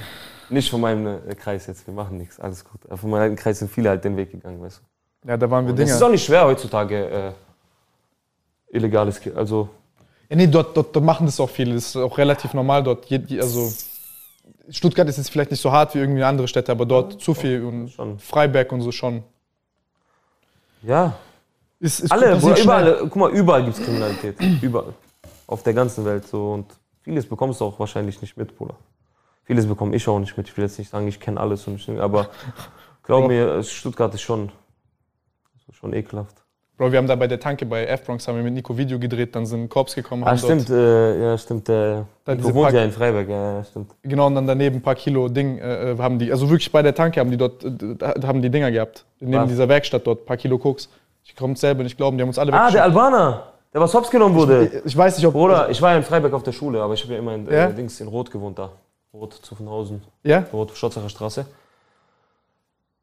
Nicht 0.49 0.69
von 0.69 0.81
meinem 0.81 1.07
äh, 1.27 1.35
Kreis 1.35 1.67
jetzt, 1.67 1.85
wir 1.87 1.93
machen 1.93 2.17
nichts, 2.17 2.39
alles 2.39 2.63
gut. 2.63 2.81
Aber 2.87 2.97
von 2.97 3.09
meinem 3.09 3.23
alten 3.23 3.35
Kreis 3.35 3.59
sind 3.59 3.71
viele 3.71 3.89
halt 3.89 4.03
den 4.03 4.15
Weg 4.17 4.31
gegangen, 4.31 4.61
weißt 4.61 4.81
du. 5.23 5.29
Ja, 5.29 5.37
da 5.37 5.49
waren 5.49 5.65
wir 5.65 5.73
Und 5.73 5.79
es 5.79 5.91
ist 5.91 6.01
auch 6.01 6.09
nicht 6.09 6.23
schwer 6.25 6.45
heutzutage, 6.45 7.09
äh, 7.09 7.31
illegales, 8.75 9.19
also 9.35 9.69
Ja, 10.29 10.35
nee, 10.35 10.47
dort, 10.47 10.75
dort, 10.77 10.95
dort 10.95 11.05
machen 11.05 11.25
das 11.25 11.39
auch 11.39 11.49
viele. 11.49 11.73
Das 11.75 11.85
ist 11.87 11.95
auch 11.95 12.17
relativ 12.17 12.53
normal 12.53 12.83
dort. 12.83 13.07
Also, 13.39 13.71
Stuttgart 14.69 15.07
ist 15.07 15.17
jetzt 15.17 15.29
vielleicht 15.29 15.51
nicht 15.51 15.61
so 15.61 15.71
hart 15.71 15.95
wie 15.95 15.99
irgendwie 15.99 16.23
andere 16.23 16.47
Städte, 16.47 16.71
aber 16.71 16.85
dort 16.85 17.21
Sufi 17.21 17.57
und 17.57 17.89
schon. 17.89 18.19
Freiberg 18.19 18.71
und 18.71 18.81
so 18.81 18.91
schon. 18.91 19.23
Ja, 20.83 21.17
Ist, 21.79 21.99
ist 22.01 22.11
alle, 22.11 22.39
schnell. 22.39 22.63
überall, 22.63 22.97
guck 23.01 23.15
mal, 23.15 23.31
überall 23.31 23.63
gibt 23.63 23.77
es 23.77 23.83
Kriminalität. 23.83 24.35
überall. 24.61 24.93
Auf 25.47 25.63
der 25.63 25.73
ganzen 25.73 26.05
Welt 26.05 26.27
so. 26.27 26.53
Und 26.53 26.65
vieles 27.01 27.27
bekommst 27.27 27.59
du 27.61 27.65
auch 27.65 27.79
wahrscheinlich 27.79 28.21
nicht 28.21 28.37
mit, 28.37 28.55
Bruder. 28.55 28.75
Vieles 29.45 29.65
bekomme 29.67 29.95
ich 29.95 30.07
auch 30.07 30.19
nicht 30.19 30.35
mit. 30.37 30.47
Ich 30.47 30.57
will 30.57 30.65
jetzt 30.65 30.77
nicht 30.79 30.89
sagen, 30.89 31.07
ich 31.07 31.19
kenne 31.19 31.39
alles 31.39 31.67
und 31.67 31.75
ich, 31.75 31.99
aber 31.99 32.27
glaub 33.03 33.27
mir, 33.27 33.61
Stuttgart 33.63 34.13
ist 34.13 34.21
schon, 34.21 34.51
schon 35.71 35.93
ekelhaft. 35.93 36.35
Bro, 36.77 36.91
wir 36.91 36.97
haben 36.97 37.07
da 37.07 37.15
bei 37.15 37.27
der 37.27 37.39
Tanke 37.39 37.65
bei 37.65 37.85
F-Bronx 37.85 38.27
haben 38.27 38.35
wir 38.35 38.43
mit 38.43 38.53
Nico 38.53 38.77
Video 38.77 38.99
gedreht, 38.99 39.33
dann 39.33 39.45
sind 39.45 39.69
Cops 39.69 39.95
gekommen. 39.95 40.23
Ah, 40.25 40.35
stimmt, 40.35 40.69
äh, 40.69 41.21
ja, 41.23 41.37
stimmt. 41.37 41.69
Äh, 41.69 42.01
Nico 42.27 42.53
wohnt 42.53 42.73
ja 42.73 42.83
in 42.83 42.91
Freiberg, 42.91 43.29
ja, 43.29 43.57
ja, 43.59 43.63
stimmt. 43.63 43.91
genau, 44.03 44.27
und 44.27 44.35
dann 44.35 44.45
daneben 44.45 44.77
ein 44.77 44.81
paar 44.81 44.95
Kilo 44.95 45.29
Ding 45.29 45.57
äh, 45.59 45.91
äh, 45.91 45.97
haben 45.97 46.19
die, 46.19 46.29
also 46.33 46.49
wirklich 46.49 46.69
bei 46.69 46.81
der 46.81 46.93
Tanke 46.93 47.21
haben 47.21 47.31
die 47.31 47.37
dort, 47.37 47.63
äh, 47.63 47.69
haben 48.27 48.41
die 48.41 48.49
Dinger 48.49 48.71
gehabt. 48.71 49.05
Neben 49.21 49.43
Was? 49.43 49.47
dieser 49.49 49.69
Werkstatt 49.69 50.05
dort, 50.05 50.23
ein 50.23 50.25
paar 50.25 50.35
Kilo 50.37 50.57
Koks. 50.57 50.89
Ich 51.23 51.33
konnte 51.35 51.57
selber 51.59 51.83
nicht 51.83 51.95
glauben, 51.95 52.17
die 52.17 52.23
haben 52.23 52.29
uns 52.29 52.37
alle 52.39 52.51
Ah, 52.51 52.69
der. 52.69 52.83
Albaner, 52.83 53.43
der 53.73 53.79
was 53.79 53.93
hops 53.93 54.09
genommen 54.11 54.35
wurde. 54.35 54.65
ich, 54.65 54.85
ich 54.85 54.97
weiß 54.97 55.15
nicht, 55.17 55.25
ob. 55.27 55.31
Bruder, 55.33 55.69
ich 55.69 55.81
war 55.81 55.91
ja 55.91 55.97
in 55.97 56.03
Freiberg 56.03 56.33
auf 56.33 56.43
der 56.43 56.51
Schule, 56.51 56.81
aber 56.81 56.93
ich 56.95 57.03
habe 57.03 57.13
ja 57.13 57.19
immer 57.19 57.35
in, 57.35 57.45
Ja? 57.45 57.67
äh, 57.67 57.73
Dings 57.73 58.01
in 58.01 58.09
Rot 58.09 58.29
gewohnt 58.29 58.59
da. 58.59 58.71
Rot, 59.15 59.33
Zuffenhausen, 59.33 60.03
Ja? 60.23 60.45
Rot, 60.51 60.75
Schotzacher 60.75 61.07
Straße. 61.09 61.45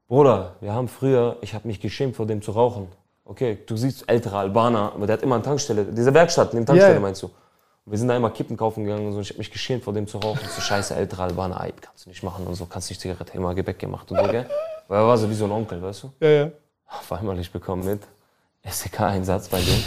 Bruder, 0.09 0.57
wir 0.61 0.73
haben 0.75 0.89
früher, 0.89 1.39
ich 1.41 1.55
habe 1.55 1.67
mich 1.67 1.81
geschämt 1.81 2.17
vor 2.17 2.27
dem 2.27 2.43
zu 2.43 2.51
rauchen. 2.53 2.89
Okay, 3.25 3.59
du 3.67 3.77
siehst 3.79 4.09
ältere 4.11 4.37
Albaner, 4.37 4.93
aber 4.95 5.07
der 5.07 5.15
hat 5.15 5.23
immer 5.23 5.37
eine 5.37 5.45
Tankstelle, 5.45 5.85
diese 5.87 6.13
Werkstatt, 6.13 6.55
eine 6.55 6.65
Tankstelle 6.67 6.95
Ja. 6.95 7.01
meinst 7.01 7.23
du? 7.23 7.27
Und 7.29 7.93
wir 7.93 7.99
sind 7.99 8.09
da 8.09 8.17
immer 8.17 8.29
Kippen 8.31 8.57
kaufen 8.59 8.85
gegangen 8.85 9.07
und 9.07 9.13
so. 9.15 9.21
Ich 9.21 9.31
habe 9.31 9.39
mich 9.39 9.51
geschämt 9.51 9.85
vor 9.85 9.95
dem 9.95 10.07
zu 10.07 10.19
rauchen. 10.19 10.47
So 10.55 10.61
scheiße 10.61 10.95
ältere 10.95 11.23
Albaner, 11.23 11.65
ey, 11.65 11.73
kannst 11.81 12.05
du 12.05 12.11
nicht 12.11 12.23
machen 12.23 12.47
und 12.47 12.55
so, 12.57 12.67
kannst 12.67 12.91
nicht 12.91 13.01
Zigarette, 13.01 13.33
immer 13.35 13.55
Gebäck 13.55 13.79
gemacht 13.79 14.11
und 14.11 14.19
so, 14.19 14.31
gell? 14.31 14.47
Weil 14.89 15.01
er 15.01 15.07
war 15.07 15.17
so 15.17 15.31
wie 15.31 15.35
so 15.35 15.47
ein 15.47 15.51
Onkel, 15.51 15.81
weißt 15.81 16.03
du? 16.03 16.13
Ja, 16.21 16.29
ja. 16.29 16.51
Auf 16.89 17.11
einmal, 17.13 17.39
ich 17.39 17.51
bekomme 17.51 17.85
mit, 17.85 18.03
SEK-Einsatz 18.65 19.49
bei 19.49 19.61
dem. 19.61 19.83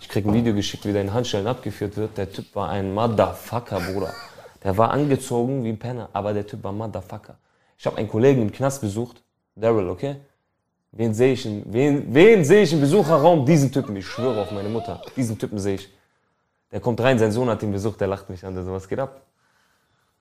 Ich 0.00 0.08
krieg 0.08 0.24
ein 0.24 0.32
Video 0.32 0.54
geschickt, 0.54 0.84
wie 0.86 0.92
der 0.92 1.02
in 1.02 1.12
Handschellen 1.12 1.48
abgeführt 1.48 1.96
wird. 1.96 2.16
Der 2.16 2.30
Typ 2.30 2.54
war 2.54 2.68
ein 2.68 2.94
Motherfucker, 2.94 3.80
Bruder. 3.80 4.14
Der 4.62 4.76
war 4.76 4.90
angezogen 4.90 5.64
wie 5.64 5.68
ein 5.70 5.78
Penner, 5.78 6.08
aber 6.12 6.32
der 6.32 6.46
Typ 6.46 6.62
war 6.64 6.72
Motherfucker. 6.72 7.36
Ich 7.78 7.86
habe 7.86 7.96
einen 7.98 8.08
Kollegen 8.08 8.42
im 8.42 8.52
Knast 8.52 8.80
besucht, 8.80 9.22
Daryl, 9.54 9.88
okay? 9.88 10.16
Wen 10.92 11.12
sehe 11.12 11.32
ich, 11.34 11.44
in- 11.44 11.62
wen, 11.66 12.06
wen 12.14 12.44
sehe 12.44 12.62
ich 12.62 12.72
im 12.72 12.80
Besucherraum? 12.80 13.44
Diesen 13.44 13.70
Typen, 13.70 13.94
ich 13.96 14.06
schwöre 14.06 14.40
auf 14.42 14.50
meine 14.50 14.68
Mutter. 14.68 15.02
Diesen 15.14 15.38
Typen 15.38 15.58
sehe 15.58 15.74
ich. 15.74 15.88
Der 16.72 16.80
kommt 16.80 17.00
rein, 17.00 17.18
sein 17.18 17.30
Sohn 17.32 17.48
hat 17.50 17.62
ihn 17.62 17.70
besucht, 17.72 18.00
der 18.00 18.08
lacht 18.08 18.28
mich 18.30 18.44
an, 18.44 18.54
der 18.54 18.64
so, 18.64 18.72
was 18.72 18.88
geht 18.88 18.98
ab? 18.98 19.20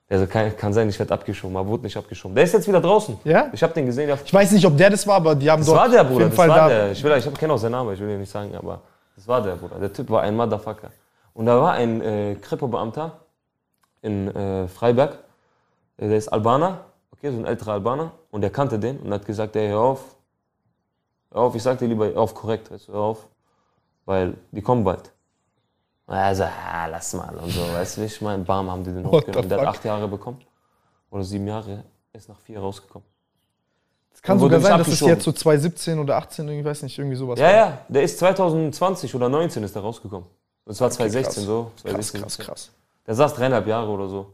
Der 0.10 0.19
so, 0.19 0.28
kann, 0.28 0.56
kann 0.56 0.74
sein, 0.74 0.88
ich 0.89 1.00
werde 1.00 1.13
abgeschoben, 1.13 1.56
aber 1.58 1.67
wurde 1.69 1.84
nicht 1.84 1.98
abgeschoben. 1.98 2.36
Der 2.36 2.43
ist 2.43 2.54
jetzt 2.54 2.67
wieder 2.67 2.82
draußen. 2.82 3.17
Ja? 3.24 3.50
Ich 3.54 3.63
habe 3.63 3.74
den 3.74 3.86
gesehen, 3.88 4.15
Ich 4.24 4.34
weiß 4.34 4.52
nicht, 4.52 4.65
ob 4.65 4.78
der 4.78 4.89
das 4.91 5.08
war, 5.08 5.15
aber 5.15 5.34
die 5.34 5.50
haben 5.50 5.62
das 5.62 5.67
dort 5.67 5.80
war 5.80 5.89
der 5.89 6.04
Bruder, 6.04 6.26
das 6.28 6.36
Fall 6.36 6.50
war 6.50 6.58
da. 6.58 6.67
der. 6.67 6.91
Ich, 6.91 7.04
will, 7.04 7.12
ich 7.17 7.34
kenne 7.34 7.54
auch 7.54 7.58
seinen 7.58 7.71
Namen, 7.71 7.93
ich 7.93 8.00
will 8.00 8.10
ihn 8.10 8.19
nicht 8.19 8.32
sagen, 8.32 8.54
aber 8.56 8.82
das 9.15 9.28
war 9.28 9.41
der 9.41 9.56
Bruder. 9.56 9.80
Der 9.80 9.91
Typ 9.91 10.10
war 10.10 10.21
ein 10.21 10.36
Motherfucker. 10.36 10.91
Und 11.34 11.45
da 11.48 11.60
war 11.60 11.74
ein 11.74 12.02
äh, 12.02 12.36
Kripo-Beamter 12.36 13.13
in 14.06 14.28
äh, 14.36 14.68
Freiberg, 14.68 15.18
äh, 15.98 16.08
der 16.08 16.18
ist 16.18 16.28
Albaner, 16.30 16.86
okay, 17.12 17.32
so 17.32 17.38
ein 17.38 17.46
älterer 17.46 17.74
Albaner, 17.74 18.12
und 18.32 18.41
der 18.41 18.52
kannte 18.52 18.78
den 18.80 19.00
und 19.00 19.12
hat 19.13 19.26
gesagt, 19.26 19.56
ey, 19.56 19.70
hör 19.70 19.80
auf, 19.80 20.15
hör 21.32 21.41
auf, 21.41 21.56
ich 21.56 21.63
sag 21.63 21.80
dir 21.80 21.88
lieber, 21.88 22.08
hör 22.08 22.20
auf 22.22 22.34
korrekt, 22.36 22.72
weißt 22.72 22.88
du, 22.88 22.94
hör 22.94 23.02
auf, 23.02 23.28
weil 24.06 24.36
die 24.52 24.62
kommen 24.62 24.84
bald. 24.84 25.12
Und 26.08 26.15
er 26.15 26.36
so, 26.36 26.44
ah, 26.44 26.86
lass 26.86 27.13
mal 27.13 27.36
und 27.36 27.50
so, 27.50 27.62
weißt 27.62 27.98
du, 27.98 28.02
wie 28.02 28.06
ich 28.06 28.22
meine, 28.22 28.44
bam, 28.44 28.70
haben 28.70 28.84
die 28.84 28.94
den 28.94 29.06
hochgenommen. 29.12 29.50
Der 29.50 29.60
hat 29.62 29.68
acht 29.68 29.84
Jahre 29.86 30.08
bekommen, 30.08 30.39
oder 31.10 31.24
sieben 31.24 31.48
Jahre, 31.48 31.84
ist 32.13 32.30
nach 32.30 32.39
vier 32.39 32.60
rausgekommen. 32.60 33.08
Es 34.13 34.22
kann 34.22 34.36
Und 34.38 34.41
sogar 34.41 34.62
sein, 34.62 34.78
dass 34.78 34.88
es 34.88 35.00
jetzt 35.02 35.24
so 35.24 35.32
2017 35.32 36.00
oder 36.00 36.15
18, 36.15 36.48
ich 36.48 36.63
weiß 36.63 36.84
nicht, 36.84 36.98
irgendwie 36.98 37.18
sowas 37.18 37.38
Ja, 37.39 37.48
war. 37.48 37.54
ja, 37.54 37.78
der 37.89 38.04
ist 38.04 38.18
2020 38.20 39.13
oder 39.13 39.28
19 39.28 39.63
ist 39.63 39.76
der 39.76 39.82
rausgekommen. 39.82 40.28
Das 40.65 40.80
war 40.80 40.89
2016 40.89 41.44
krass. 41.44 41.46
so. 41.46 41.63
Krass, 41.63 41.82
2016. 41.82 42.22
krass, 42.22 42.38
krass. 42.38 42.72
Der 43.08 43.15
saß 43.15 43.34
dreieinhalb 43.36 43.68
Jahre 43.68 43.89
oder 43.89 44.08
so. 44.08 44.28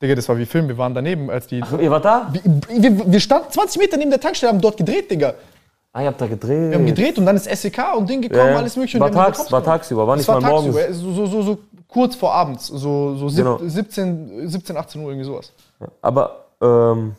Digga, 0.00 0.14
das 0.14 0.28
war 0.28 0.38
wie 0.38 0.46
Film, 0.46 0.68
wir 0.68 0.78
waren 0.78 0.94
daneben, 0.94 1.28
als 1.30 1.46
die. 1.48 1.56
Ihr 1.80 1.90
wart 1.90 2.04
da? 2.04 2.32
Wir, 2.32 2.42
wir, 2.96 3.12
wir 3.12 3.20
standen 3.20 3.50
20 3.50 3.80
Meter 3.80 3.96
neben 3.96 4.10
der 4.10 4.20
Tankstelle, 4.20 4.52
haben 4.52 4.60
dort 4.60 4.76
gedreht, 4.76 5.10
Digga. 5.10 5.34
Ah, 5.92 6.02
ihr 6.02 6.08
habt 6.08 6.20
da 6.20 6.26
gedreht. 6.26 6.70
Wir 6.70 6.78
haben 6.78 6.86
gedreht 6.86 7.18
und 7.18 7.26
dann 7.26 7.34
ist 7.36 7.44
SEK 7.50 7.78
und 7.96 8.08
Ding 8.08 8.20
gekommen, 8.22 8.50
ja, 8.50 8.56
alles 8.58 8.76
mögliche. 8.76 9.00
War, 9.00 9.10
tags, 9.10 9.50
war 9.50 9.64
tagsüber, 9.64 10.06
war 10.06 10.16
Das 10.16 10.26
nicht 10.26 10.28
war 10.28 10.40
mal 10.40 10.50
morgens. 10.50 10.76
tagsüber, 10.76 10.94
so, 10.94 11.12
so, 11.12 11.26
so, 11.26 11.42
so 11.42 11.58
kurz 11.88 12.14
vor 12.14 12.32
abends, 12.32 12.66
so, 12.68 13.16
so 13.16 13.26
Genau. 13.34 13.58
17, 13.64 14.48
17, 14.48 14.76
18 14.76 15.00
Uhr, 15.02 15.08
irgendwie 15.10 15.24
sowas. 15.24 15.52
Aber, 16.02 16.44
ähm, 16.60 17.14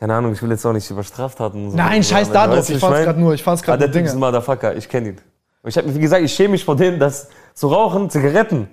keine 0.00 0.14
Ahnung, 0.14 0.32
ich 0.32 0.42
will 0.42 0.50
jetzt 0.50 0.64
auch 0.64 0.72
nicht 0.72 0.90
über 0.90 1.04
Straftaten 1.04 1.66
und 1.66 1.70
so. 1.72 1.76
Nein, 1.76 2.02
scheiß 2.02 2.30
da 2.32 2.46
drauf, 2.46 2.68
ich 2.68 2.78
fand's 2.78 2.96
mein? 2.96 3.04
gerade 3.04 3.20
nur, 3.20 3.34
ich 3.34 3.42
fand's 3.42 3.62
Ah, 3.62 3.66
gerade 3.66 3.78
der 3.80 3.88
nur 3.88 3.94
Typ 3.94 4.04
ist 4.06 4.10
ein 4.12 4.14
Dinge. 4.16 4.26
Motherfucker, 4.26 4.74
ich 4.76 4.88
kenne 4.88 5.08
ihn. 5.10 5.16
Und 5.62 5.68
ich 5.68 5.76
habe, 5.76 5.94
wie 5.94 5.98
gesagt, 6.00 6.22
ich 6.24 6.32
schäme 6.32 6.50
mich 6.52 6.64
vor 6.64 6.76
denen, 6.76 6.98
das 6.98 7.28
zu 7.54 7.68
rauchen, 7.68 8.08
Zigaretten. 8.10 8.68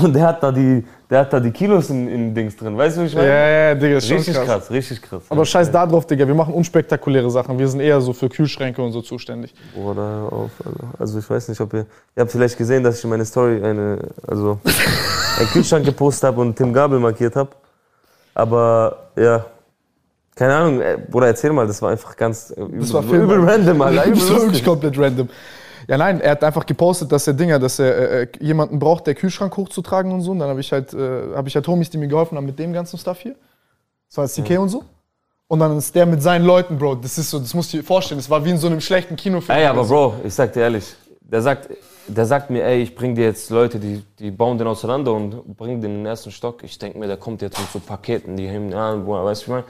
Und 0.00 0.14
der 0.14 0.26
hat 0.28 0.42
da 0.42 0.50
die, 0.50 0.84
der 1.10 1.20
hat 1.20 1.32
da 1.32 1.38
die 1.38 1.50
Kilos 1.50 1.90
in, 1.90 2.08
in 2.08 2.34
Dings 2.34 2.56
drin. 2.56 2.78
Weißt 2.78 2.96
du, 2.96 3.02
wie 3.02 3.06
ich 3.06 3.12
Ja, 3.12 3.18
meine? 3.20 3.30
ja, 3.30 3.48
ja, 3.68 3.74
Digga, 3.74 3.96
ist 3.98 4.10
Richtig 4.10 4.34
krass. 4.34 4.46
krass. 4.46 4.70
richtig 4.70 5.02
krass. 5.02 5.22
Aber 5.28 5.44
scheiß 5.44 5.70
da 5.70 5.86
drauf, 5.86 6.06
Digga, 6.06 6.26
wir 6.26 6.34
machen 6.34 6.54
unspektakuläre 6.54 7.30
Sachen. 7.30 7.58
Wir 7.58 7.68
sind 7.68 7.80
eher 7.80 8.00
so 8.00 8.14
für 8.14 8.30
Kühlschränke 8.30 8.80
und 8.80 8.92
so 8.92 9.02
zuständig. 9.02 9.54
Oder 9.76 10.28
auf, 10.30 10.50
also, 10.64 10.78
also 10.98 11.18
ich 11.18 11.28
weiß 11.28 11.48
nicht, 11.48 11.60
ob 11.60 11.74
ihr, 11.74 11.80
ihr 12.16 12.20
habt 12.22 12.30
vielleicht 12.32 12.56
gesehen, 12.56 12.82
dass 12.82 12.98
ich 12.98 13.04
in 13.04 13.10
meine 13.10 13.24
Story 13.26 13.62
eine, 13.62 13.98
also 14.26 14.58
einen 15.38 15.48
Kühlschrank 15.48 15.84
gepostet 15.84 16.28
habe 16.28 16.40
und 16.40 16.56
Tim 16.56 16.72
Gabel 16.72 16.98
markiert 16.98 17.36
habe. 17.36 17.50
Aber 18.34 19.10
ja, 19.16 19.44
keine 20.34 20.54
Ahnung, 20.54 20.80
äh, 20.80 20.96
Bruder, 21.10 21.26
erzähl 21.26 21.52
mal, 21.52 21.66
das 21.66 21.82
war 21.82 21.90
einfach 21.90 22.16
ganz 22.16 22.50
äh, 22.56 22.62
übel, 22.62 22.92
war 22.94 23.02
übel 23.02 23.44
random, 23.44 23.82
Alter. 23.82 24.04
Das 24.10 24.30
war 24.30 24.40
wirklich 24.40 24.64
komplett 24.64 24.98
random. 24.98 25.28
Ja, 25.92 25.98
nein, 25.98 26.22
er 26.22 26.30
hat 26.30 26.42
einfach 26.42 26.64
gepostet, 26.64 27.12
dass 27.12 27.26
er 27.26 27.34
Dinger, 27.34 27.58
dass 27.58 27.78
er 27.78 27.94
äh, 27.94 28.22
äh, 28.22 28.28
jemanden 28.40 28.78
braucht, 28.78 29.06
der 29.06 29.14
Kühlschrank 29.14 29.54
hochzutragen 29.54 30.10
und 30.10 30.22
so. 30.22 30.30
Und 30.30 30.38
dann 30.38 30.48
habe 30.48 30.60
ich 30.60 30.72
halt, 30.72 30.94
äh, 30.94 31.34
habe 31.34 31.48
ich 31.48 31.54
halt 31.54 31.68
Homies, 31.68 31.90
die 31.90 31.98
mir 31.98 32.08
geholfen 32.08 32.38
haben 32.38 32.46
mit 32.46 32.58
dem 32.58 32.72
ganzen 32.72 32.96
Stuff 32.96 33.20
hier. 33.20 33.34
Das 34.08 34.16
war 34.16 34.24
jetzt 34.24 34.42
CK 34.42 34.58
und 34.58 34.70
so. 34.70 34.84
Und 35.48 35.58
dann 35.58 35.76
ist 35.76 35.94
der 35.94 36.06
mit 36.06 36.22
seinen 36.22 36.46
Leuten, 36.46 36.78
Bro. 36.78 36.94
Das 36.94 37.18
ist 37.18 37.28
so, 37.28 37.38
das 37.38 37.52
musst 37.52 37.74
du 37.74 37.76
dir 37.76 37.82
vorstellen. 37.82 38.18
Das 38.18 38.30
war 38.30 38.42
wie 38.42 38.48
in 38.48 38.56
so 38.56 38.68
einem 38.68 38.80
schlechten 38.80 39.16
Kinofilm. 39.16 39.58
Ey, 39.58 39.66
aber 39.66 39.84
Bro, 39.84 40.14
ich 40.24 40.32
sag 40.32 40.54
dir 40.54 40.60
ehrlich, 40.60 40.96
der 41.20 41.42
sagt, 41.42 41.68
der 42.08 42.24
sagt 42.24 42.48
mir, 42.48 42.64
ey, 42.64 42.80
ich 42.80 42.94
bring 42.94 43.14
dir 43.14 43.26
jetzt 43.26 43.50
Leute, 43.50 43.78
die, 43.78 44.02
die 44.18 44.30
bauen 44.30 44.56
den 44.56 44.68
auseinander 44.68 45.12
und 45.12 45.58
bringen 45.58 45.82
den 45.82 45.90
in 45.90 45.96
den 45.98 46.06
ersten 46.06 46.30
Stock. 46.30 46.64
Ich 46.64 46.78
denk 46.78 46.96
mir, 46.96 47.06
der 47.06 47.18
kommt 47.18 47.42
jetzt 47.42 47.58
mit 47.58 47.70
so 47.70 47.80
Paketen, 47.80 48.34
die 48.38 48.48
heben 48.48 48.72
an, 48.72 49.06
weißt 49.06 49.42
du, 49.42 49.44
wie 49.46 49.50
ich 49.50 49.56
meine? 49.56 49.64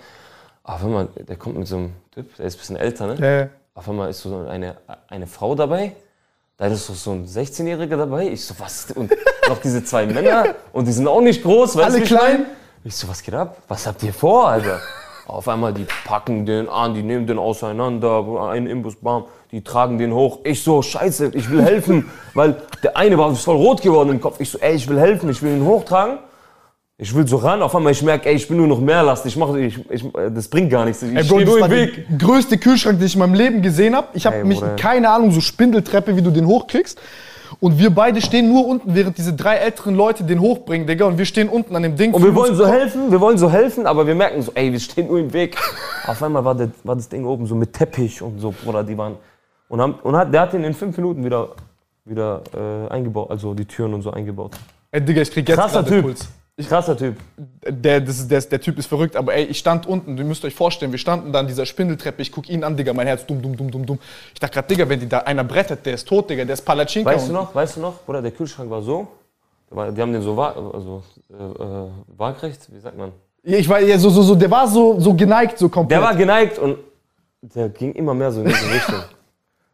Aber 0.62 0.85
wenn 0.85 0.92
man, 0.92 1.08
der 1.16 1.35
kommt 1.35 1.58
mit 1.58 1.66
so 1.66 1.78
einem 1.78 1.94
Typ, 2.12 2.37
der 2.37 2.46
ist 2.46 2.54
ein 2.54 2.58
bisschen 2.61 2.76
älter, 2.76 3.08
ne? 3.08 3.16
Ja, 3.18 3.40
ja. 3.40 3.48
Auf 3.74 3.88
einmal 3.88 4.08
ist 4.08 4.20
so 4.20 4.37
eine, 4.46 4.76
eine 5.08 5.26
Frau 5.26 5.56
dabei, 5.56 5.96
da 6.56 6.66
ist 6.66 6.86
so, 6.86 6.94
so 6.94 7.12
ein 7.12 7.26
16-Jähriger 7.26 7.96
dabei. 7.96 8.28
Ich 8.28 8.44
so, 8.44 8.54
was? 8.58 8.90
Und 8.94 9.10
noch 9.48 9.58
diese 9.58 9.84
zwei 9.84 10.06
Männer 10.06 10.54
und 10.72 10.86
die 10.86 10.92
sind 10.92 11.06
auch 11.08 11.20
nicht 11.20 11.42
groß, 11.42 11.76
weißt 11.76 11.96
Alle 11.96 12.04
klein? 12.04 12.42
mein? 12.42 12.46
Ich 12.84 12.96
so, 12.96 13.08
was 13.08 13.22
geht 13.22 13.34
ab? 13.34 13.58
Was 13.68 13.86
habt 13.86 14.02
ihr 14.02 14.12
vor, 14.12 14.48
Alter? 14.48 14.80
Auf 15.26 15.48
einmal, 15.48 15.72
die 15.72 15.86
packen 16.04 16.44
den 16.44 16.68
an, 16.68 16.94
die 16.94 17.02
nehmen 17.02 17.26
den 17.26 17.38
auseinander, 17.38 18.48
einen 18.50 18.66
Imbus, 18.66 18.96
bam, 18.96 19.24
die 19.52 19.62
tragen 19.62 19.96
den 19.98 20.12
hoch. 20.12 20.40
Ich 20.44 20.62
so, 20.62 20.82
scheiße, 20.82 21.30
ich 21.34 21.48
will 21.48 21.62
helfen, 21.62 22.10
weil 22.34 22.60
der 22.82 22.96
eine 22.96 23.16
war 23.16 23.34
voll 23.36 23.56
rot 23.56 23.82
geworden 23.82 24.10
im 24.10 24.20
Kopf. 24.20 24.40
Ich 24.40 24.50
so, 24.50 24.58
ey, 24.58 24.74
ich 24.74 24.88
will 24.88 24.98
helfen, 24.98 25.30
ich 25.30 25.40
will 25.42 25.56
ihn 25.56 25.64
hochtragen. 25.64 26.18
Ich 27.02 27.12
will 27.16 27.26
so 27.26 27.38
ran, 27.38 27.62
auf 27.62 27.74
einmal 27.74 27.90
ich 27.90 28.00
merke, 28.00 28.28
ey, 28.28 28.36
ich 28.36 28.46
bin 28.46 28.58
nur 28.58 28.68
noch 28.68 28.78
mehr 28.78 29.02
Last. 29.02 29.26
Ich 29.26 29.36
mache, 29.36 29.58
ich, 29.58 29.76
ich, 29.90 30.04
das 30.12 30.46
bringt 30.46 30.70
gar 30.70 30.84
nichts. 30.84 31.02
Ich 31.02 31.12
Ey, 31.12 31.24
Bro, 31.24 31.40
das 31.40 31.48
nur 31.48 31.58
im 31.58 31.68
der 31.68 31.70
Weg. 31.70 32.06
größte 32.16 32.58
Kühlschrank, 32.58 33.00
den 33.00 33.06
ich 33.08 33.14
in 33.14 33.18
meinem 33.18 33.34
Leben 33.34 33.60
gesehen 33.60 33.96
habe. 33.96 34.06
Ich 34.14 34.24
habe 34.24 34.44
mich, 34.44 34.60
Bruder. 34.60 34.76
keine 34.76 35.10
Ahnung, 35.10 35.32
so 35.32 35.40
Spindeltreppe, 35.40 36.14
wie 36.14 36.22
du 36.22 36.30
den 36.30 36.46
hochkriegst. 36.46 37.00
Und 37.58 37.76
wir 37.76 37.90
beide 37.90 38.20
stehen 38.20 38.48
nur 38.48 38.68
unten, 38.68 38.94
während 38.94 39.18
diese 39.18 39.32
drei 39.32 39.56
älteren 39.56 39.96
Leute 39.96 40.22
den 40.22 40.40
hochbringen, 40.40 40.86
Digga. 40.86 41.06
Und 41.06 41.18
wir 41.18 41.24
stehen 41.24 41.48
unten 41.48 41.74
an 41.74 41.82
dem 41.82 41.96
Ding. 41.96 42.14
Und 42.14 42.22
wir 42.22 42.36
wollen 42.36 42.54
so 42.54 42.68
helfen, 42.68 43.10
wir 43.10 43.20
wollen 43.20 43.36
so 43.36 43.50
helfen, 43.50 43.84
aber 43.84 44.06
wir 44.06 44.14
merken 44.14 44.40
so, 44.40 44.52
ey, 44.54 44.70
wir 44.70 44.78
stehen 44.78 45.08
nur 45.08 45.18
im 45.18 45.32
Weg. 45.32 45.56
Auf 46.06 46.22
einmal 46.22 46.44
war, 46.44 46.54
der, 46.54 46.70
war 46.84 46.94
das 46.94 47.08
Ding 47.08 47.24
oben 47.24 47.46
so 47.46 47.56
mit 47.56 47.72
Teppich 47.72 48.22
und 48.22 48.38
so, 48.38 48.52
Bruder, 48.52 48.84
die 48.84 48.96
waren. 48.96 49.16
Und, 49.68 49.80
haben, 49.80 49.94
und 50.04 50.14
hat, 50.14 50.32
der 50.32 50.42
hat 50.42 50.52
den 50.52 50.62
in 50.62 50.72
fünf 50.72 50.96
Minuten 50.96 51.24
wieder, 51.24 51.48
wieder 52.04 52.42
äh, 52.54 52.92
eingebaut, 52.92 53.28
also 53.28 53.54
die 53.54 53.64
Türen 53.64 53.92
und 53.92 54.02
so 54.02 54.12
eingebaut. 54.12 54.52
Ey, 54.92 55.00
Digga, 55.00 55.22
ich 55.22 55.32
krieg 55.32 55.48
jetzt 55.48 55.58
Krasser 55.58 55.84
Typ. 55.84 56.02
Puls. 56.04 56.28
Krasser 56.60 56.96
Typ. 56.96 57.16
Der, 57.66 58.00
das 58.00 58.28
der, 58.28 58.40
der 58.42 58.60
Typ 58.60 58.78
ist 58.78 58.86
verrückt, 58.86 59.16
aber 59.16 59.34
ey, 59.34 59.44
ich 59.44 59.58
stand 59.58 59.86
unten, 59.86 60.18
ihr 60.18 60.24
müsst 60.24 60.44
euch 60.44 60.54
vorstellen, 60.54 60.92
wir 60.92 60.98
standen 60.98 61.32
da 61.32 61.40
an 61.40 61.46
dieser 61.46 61.64
Spindeltreppe, 61.64 62.20
ich 62.20 62.30
guck 62.30 62.48
ihn 62.48 62.62
an, 62.62 62.76
Digga, 62.76 62.92
mein 62.92 63.06
Herz 63.06 63.24
dumm, 63.24 63.40
dumm, 63.40 63.56
dumm, 63.56 63.70
dumm, 63.70 63.86
dumm. 63.86 63.98
Ich 64.34 64.40
dachte 64.40 64.54
gerade, 64.54 64.68
Digga, 64.68 64.88
wenn 64.88 65.00
die 65.00 65.08
da 65.08 65.18
einer 65.20 65.44
brettet, 65.44 65.86
der 65.86 65.94
ist 65.94 66.06
tot, 66.06 66.28
Digga, 66.28 66.44
der 66.44 66.54
ist 66.54 66.62
Palatschinka. 66.62 67.10
Weißt 67.10 67.28
du 67.28 67.32
noch, 67.32 67.54
weißt 67.54 67.76
du 67.76 67.80
noch, 67.80 68.02
Bruder, 68.02 68.20
der 68.20 68.32
Kühlschrank 68.32 68.70
war 68.70 68.82
so. 68.82 69.08
Die 69.70 70.02
haben 70.02 70.12
den 70.12 70.20
so 70.20 70.36
wa 70.36 70.50
also, 70.50 71.02
äh, 71.30 71.34
äh, 71.34 71.88
waagrecht, 72.18 72.68
wie 72.70 72.78
sagt 72.78 72.98
man? 72.98 73.12
Ja, 73.42 73.56
Ich 73.56 73.68
war, 73.68 73.80
ja, 73.80 73.98
so, 73.98 74.10
so, 74.10 74.22
so, 74.22 74.34
der 74.34 74.50
war 74.50 74.68
so, 74.68 75.00
so 75.00 75.14
geneigt, 75.14 75.58
so 75.58 75.70
komplett. 75.70 75.98
Der 75.98 76.06
war 76.06 76.14
geneigt 76.14 76.58
und 76.58 76.76
der 77.40 77.70
ging 77.70 77.92
immer 77.92 78.12
mehr 78.12 78.30
so 78.30 78.42
in 78.42 78.48
diese 78.48 78.70
Richtung. 78.70 79.02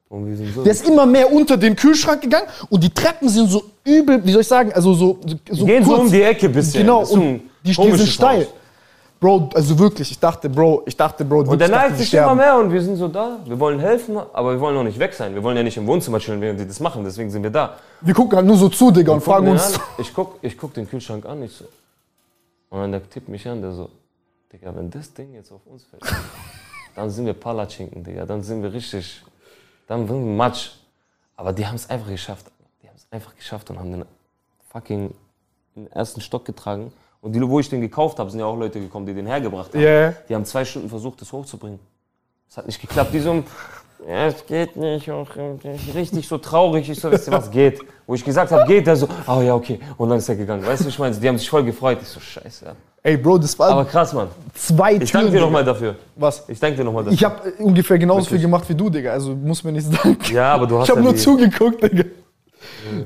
Und 0.08 0.36
so. 0.54 0.62
Der 0.62 0.72
ist 0.72 0.86
immer 0.88 1.04
mehr 1.04 1.30
unter 1.30 1.56
den 1.56 1.76
Kühlschrank 1.76 2.22
gegangen 2.22 2.46
und 2.70 2.82
die 2.82 2.88
Treppen 2.88 3.28
sind 3.28 3.50
so 3.50 3.62
übel, 3.84 4.24
wie 4.24 4.32
soll 4.32 4.40
ich 4.40 4.48
sagen, 4.48 4.72
also 4.72 4.94
so, 4.94 5.18
so, 5.26 5.36
so 5.50 5.66
gehen 5.66 5.84
so 5.84 5.90
kurz. 5.90 6.00
um 6.00 6.10
die 6.10 6.22
Ecke 6.22 6.46
ein 6.46 6.52
bisschen. 6.52 6.80
Genau, 6.80 7.02
ist 7.02 7.10
so 7.10 7.14
und 7.16 7.42
die, 7.62 7.72
die 7.72 7.92
sind 7.92 8.08
steil. 8.08 8.40
Haus. 8.40 8.54
Bro, 9.20 9.50
also 9.52 9.76
wirklich, 9.76 10.12
ich 10.12 10.18
dachte, 10.18 10.48
Bro, 10.48 10.84
ich 10.86 10.96
dachte, 10.96 11.24
Bro, 11.24 11.40
Und 11.40 11.60
der 11.60 11.68
neigt 11.68 11.98
sich 11.98 12.14
immer 12.14 12.36
mehr 12.36 12.56
und 12.56 12.72
wir 12.72 12.80
sind 12.80 12.96
so 12.96 13.08
da. 13.08 13.40
Wir 13.44 13.58
wollen 13.58 13.80
helfen, 13.80 14.16
aber 14.32 14.52
wir 14.52 14.60
wollen 14.60 14.76
noch 14.76 14.84
nicht 14.84 14.98
weg 14.98 15.12
sein. 15.12 15.34
Wir 15.34 15.42
wollen 15.42 15.56
ja 15.56 15.62
nicht 15.64 15.76
im 15.76 15.86
Wohnzimmer 15.88 16.20
chillen, 16.20 16.40
während 16.40 16.60
die 16.60 16.66
das 16.66 16.78
machen. 16.78 17.02
Deswegen 17.04 17.28
sind 17.28 17.42
wir 17.42 17.50
da. 17.50 17.74
Wir 18.00 18.14
gucken 18.14 18.36
halt 18.36 18.46
nur 18.46 18.56
so 18.56 18.68
zu, 18.68 18.92
Digga, 18.92 19.12
und 19.12 19.20
fragen 19.20 19.46
Gucken 19.46 19.58
den 19.58 19.66
uns. 19.66 19.74
an. 19.74 19.82
Ich 19.98 20.14
guck, 20.14 20.38
ich 20.40 20.56
guck 20.56 20.72
den 20.72 20.88
Kühlschrank 20.88 21.26
an, 21.26 21.42
ich 21.42 21.52
so. 21.52 21.64
Und 22.70 22.80
dann 22.80 22.92
der 22.92 23.10
tippt 23.10 23.28
mich 23.28 23.46
an, 23.48 23.60
der 23.60 23.72
so, 23.72 23.88
Digga, 24.52 24.72
wenn 24.76 24.88
das 24.88 25.12
Ding 25.12 25.34
jetzt 25.34 25.50
auf 25.50 25.66
uns 25.66 25.82
fällt, 25.84 26.02
dann 26.94 27.10
sind 27.10 27.26
wir 27.26 27.34
Palatschinken, 27.34 28.04
Digga. 28.04 28.24
Dann 28.24 28.44
sind 28.44 28.62
wir 28.62 28.72
richtig, 28.72 29.20
dann 29.88 30.06
sind 30.06 30.24
wir 30.24 30.36
Matsch. 30.36 30.70
Aber 31.36 31.52
die 31.52 31.66
haben 31.66 31.74
es 31.74 31.90
einfach 31.90 32.08
geschafft. 32.08 32.46
Die 32.82 32.88
haben 32.88 32.96
es 32.96 33.06
einfach 33.10 33.34
geschafft 33.34 33.70
und 33.70 33.78
haben 33.78 33.90
den 33.90 34.04
fucking 34.70 35.14
in 35.74 35.84
den 35.84 35.92
ersten 35.92 36.20
Stock 36.20 36.44
getragen. 36.44 36.92
Und 37.20 37.32
die, 37.32 37.48
wo 37.48 37.58
ich 37.58 37.68
den 37.68 37.80
gekauft 37.80 38.18
habe, 38.18 38.30
sind 38.30 38.38
ja 38.38 38.46
auch 38.46 38.56
Leute 38.56 38.80
gekommen, 38.80 39.06
die 39.06 39.14
den 39.14 39.26
hergebracht 39.26 39.72
haben. 39.74 39.80
Yeah. 39.80 40.14
Die 40.28 40.34
haben 40.34 40.44
zwei 40.44 40.64
Stunden 40.64 40.88
versucht, 40.88 41.20
das 41.20 41.32
hochzubringen. 41.32 41.80
Es 42.48 42.56
hat 42.56 42.66
nicht 42.66 42.80
geklappt. 42.80 43.12
Die 43.12 43.20
so, 43.20 43.42
es 44.06 44.46
geht 44.46 44.76
nicht. 44.76 45.10
Auch, 45.10 45.28
äh, 45.36 45.56
richtig 45.94 46.28
so 46.28 46.38
traurig. 46.38 46.88
Ich 46.88 47.00
so, 47.00 47.10
wisst 47.10 47.28
ihr 47.28 47.32
was, 47.32 47.50
geht. 47.50 47.80
Wo 48.06 48.14
ich 48.14 48.24
gesagt 48.24 48.50
habe, 48.52 48.64
geht, 48.66 48.86
der 48.86 48.96
so, 48.96 49.08
oh 49.26 49.40
ja, 49.42 49.54
okay. 49.54 49.78
Und 49.96 50.08
dann 50.08 50.18
ist 50.18 50.28
er 50.28 50.36
gegangen. 50.36 50.64
Weißt 50.64 50.84
du, 50.84 50.88
ich 50.88 50.98
meine, 50.98 51.14
die 51.14 51.28
haben 51.28 51.38
sich 51.38 51.48
voll 51.50 51.64
gefreut. 51.64 51.98
Ich 52.00 52.08
so, 52.08 52.20
scheiße. 52.20 52.64
Ja. 52.66 52.72
Ey, 53.02 53.16
Bro, 53.16 53.38
das 53.38 53.58
war 53.58 53.70
Aber 53.70 53.84
krass, 53.84 54.12
Mann. 54.12 54.28
zwei 54.54 54.94
Ich 54.94 55.12
danke 55.12 55.28
Türen. 55.28 55.32
dir 55.32 55.40
nochmal 55.40 55.64
dafür. 55.64 55.94
Was? 56.16 56.44
Ich 56.48 56.58
danke 56.58 56.78
dir 56.78 56.84
nochmal 56.84 57.04
dafür. 57.04 57.14
Ich 57.14 57.24
habe 57.24 57.52
ungefähr 57.58 57.98
genauso 57.98 58.22
viel 58.22 58.32
Wirklich. 58.32 58.42
gemacht 58.42 58.68
wie 58.68 58.74
du, 58.74 58.90
Digga. 58.90 59.12
Also 59.12 59.34
muss 59.34 59.62
mir 59.62 59.72
nichts 59.72 59.90
danken. 59.90 60.34
ja, 60.34 60.52
aber 60.54 60.66
du 60.66 60.78
hast 60.78 60.84
ich 60.86 60.90
habe 60.90 61.00
ja 61.00 61.04
nur 61.04 61.12
die, 61.12 61.18
zugeguckt, 61.18 61.82
Digga. 61.82 62.04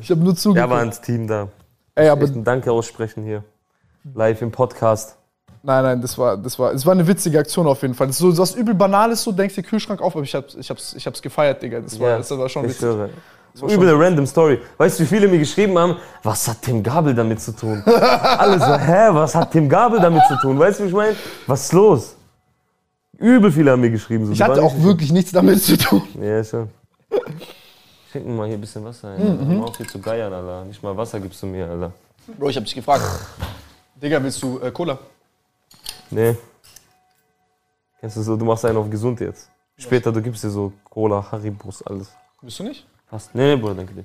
Ich 0.00 0.10
habe 0.10 0.20
nur 0.20 0.32
Ja, 0.32 0.38
zugeguckt. 0.38 0.70
war 0.70 0.82
ins 0.82 1.00
Team 1.00 1.26
da. 1.26 1.48
Ey, 1.94 2.08
aber 2.08 2.22
Echt 2.24 2.34
ein 2.34 2.44
Danke 2.44 2.72
aussprechen 2.72 3.22
hier. 3.24 3.44
Live 4.14 4.40
im 4.40 4.50
Podcast. 4.50 5.16
Nein, 5.62 5.82
nein, 5.84 6.00
das 6.00 6.16
war, 6.18 6.36
das 6.36 6.58
war, 6.58 6.72
es 6.72 6.84
war 6.84 6.92
eine 6.92 7.06
witzige 7.06 7.38
Aktion 7.38 7.66
auf 7.66 7.82
jeden 7.82 7.94
Fall. 7.94 8.06
Das 8.08 8.16
ist 8.16 8.20
so 8.22 8.38
was 8.38 8.54
übel 8.54 8.74
Banales, 8.74 9.22
so 9.22 9.32
denkst 9.32 9.54
du 9.54 9.62
Kühlschrank 9.62 10.00
auf, 10.00 10.14
aber 10.14 10.24
ich 10.24 10.34
hab's, 10.34 10.54
ich 10.54 10.68
hab's, 10.70 10.94
ich 10.94 11.06
hab's 11.06 11.20
gefeiert, 11.22 11.62
Digga. 11.62 11.80
Das 11.80 11.98
war, 11.98 12.10
Ja, 12.10 12.18
das 12.18 12.30
war 12.30 12.48
schon 12.48 12.64
witzig. 12.64 12.82
höre. 12.82 13.10
So 13.54 13.66
übel 13.68 13.86
eine 13.88 13.98
random 14.02 14.26
Story. 14.26 14.58
Weißt 14.78 14.98
du, 14.98 15.02
wie 15.02 15.06
viele 15.06 15.28
mir 15.28 15.38
geschrieben 15.38 15.76
haben, 15.78 15.96
was 16.22 16.48
hat 16.48 16.62
Tim 16.62 16.82
Gabel 16.82 17.14
damit 17.14 17.38
zu 17.40 17.52
tun? 17.52 17.82
Alle 17.84 18.58
so, 18.58 18.74
hä, 18.78 19.08
was 19.10 19.34
hat 19.34 19.50
Tim 19.52 19.68
Gabel 19.68 20.00
damit 20.00 20.22
zu 20.26 20.36
tun? 20.36 20.58
Weißt 20.58 20.80
du, 20.80 20.84
wie 20.84 20.88
ich 20.88 20.94
meine? 20.94 21.16
Was 21.46 21.64
ist 21.64 21.72
los? 21.74 22.16
Übel 23.18 23.52
viele 23.52 23.70
haben 23.72 23.82
mir 23.82 23.90
geschrieben. 23.90 24.24
So, 24.26 24.32
Ich 24.32 24.40
hatte 24.40 24.62
auch 24.62 24.74
wirklich 24.82 25.12
nichts 25.12 25.32
damit 25.32 25.62
zu 25.62 25.76
tun. 25.76 26.02
Ja, 26.20 26.42
schon. 26.42 26.68
Mir 28.14 28.20
mal 28.32 28.46
hier 28.46 28.56
ein 28.56 28.60
bisschen 28.60 28.84
Wasser 28.84 29.08
ein. 29.08 29.56
Mhm. 29.56 29.62
Auf 29.62 29.76
hier 29.76 29.86
zu 29.86 29.98
geiern, 29.98 30.32
Alter. 30.32 30.64
Nicht 30.64 30.82
mal 30.82 30.96
Wasser 30.96 31.20
gibst 31.20 31.42
du 31.42 31.46
mir, 31.46 31.66
Alter. 31.68 31.92
Bro, 32.38 32.48
ich 32.48 32.56
hab 32.56 32.64
dich 32.64 32.74
gefragt. 32.74 33.02
Digga, 34.02 34.22
willst 34.22 34.42
du 34.42 34.60
äh, 34.60 34.70
Cola? 34.70 34.98
Nee. 36.12 36.36
Kennst 38.00 38.16
du 38.16 38.22
so, 38.22 38.36
du 38.36 38.44
machst 38.44 38.64
einen 38.64 38.76
auf 38.76 38.90
gesund 38.90 39.20
jetzt. 39.20 39.50
Später, 39.76 40.12
du 40.12 40.20
gibst 40.20 40.44
dir 40.44 40.50
so 40.50 40.72
Cola, 40.84 41.26
Haribus, 41.32 41.82
alles. 41.82 42.12
Willst 42.40 42.58
du 42.58 42.64
nicht? 42.64 42.86
Passt. 43.08 43.34
Nee, 43.34 43.54
nee, 43.54 43.60
Bruder, 43.60 43.74
danke 43.74 43.94
dir. 43.94 44.04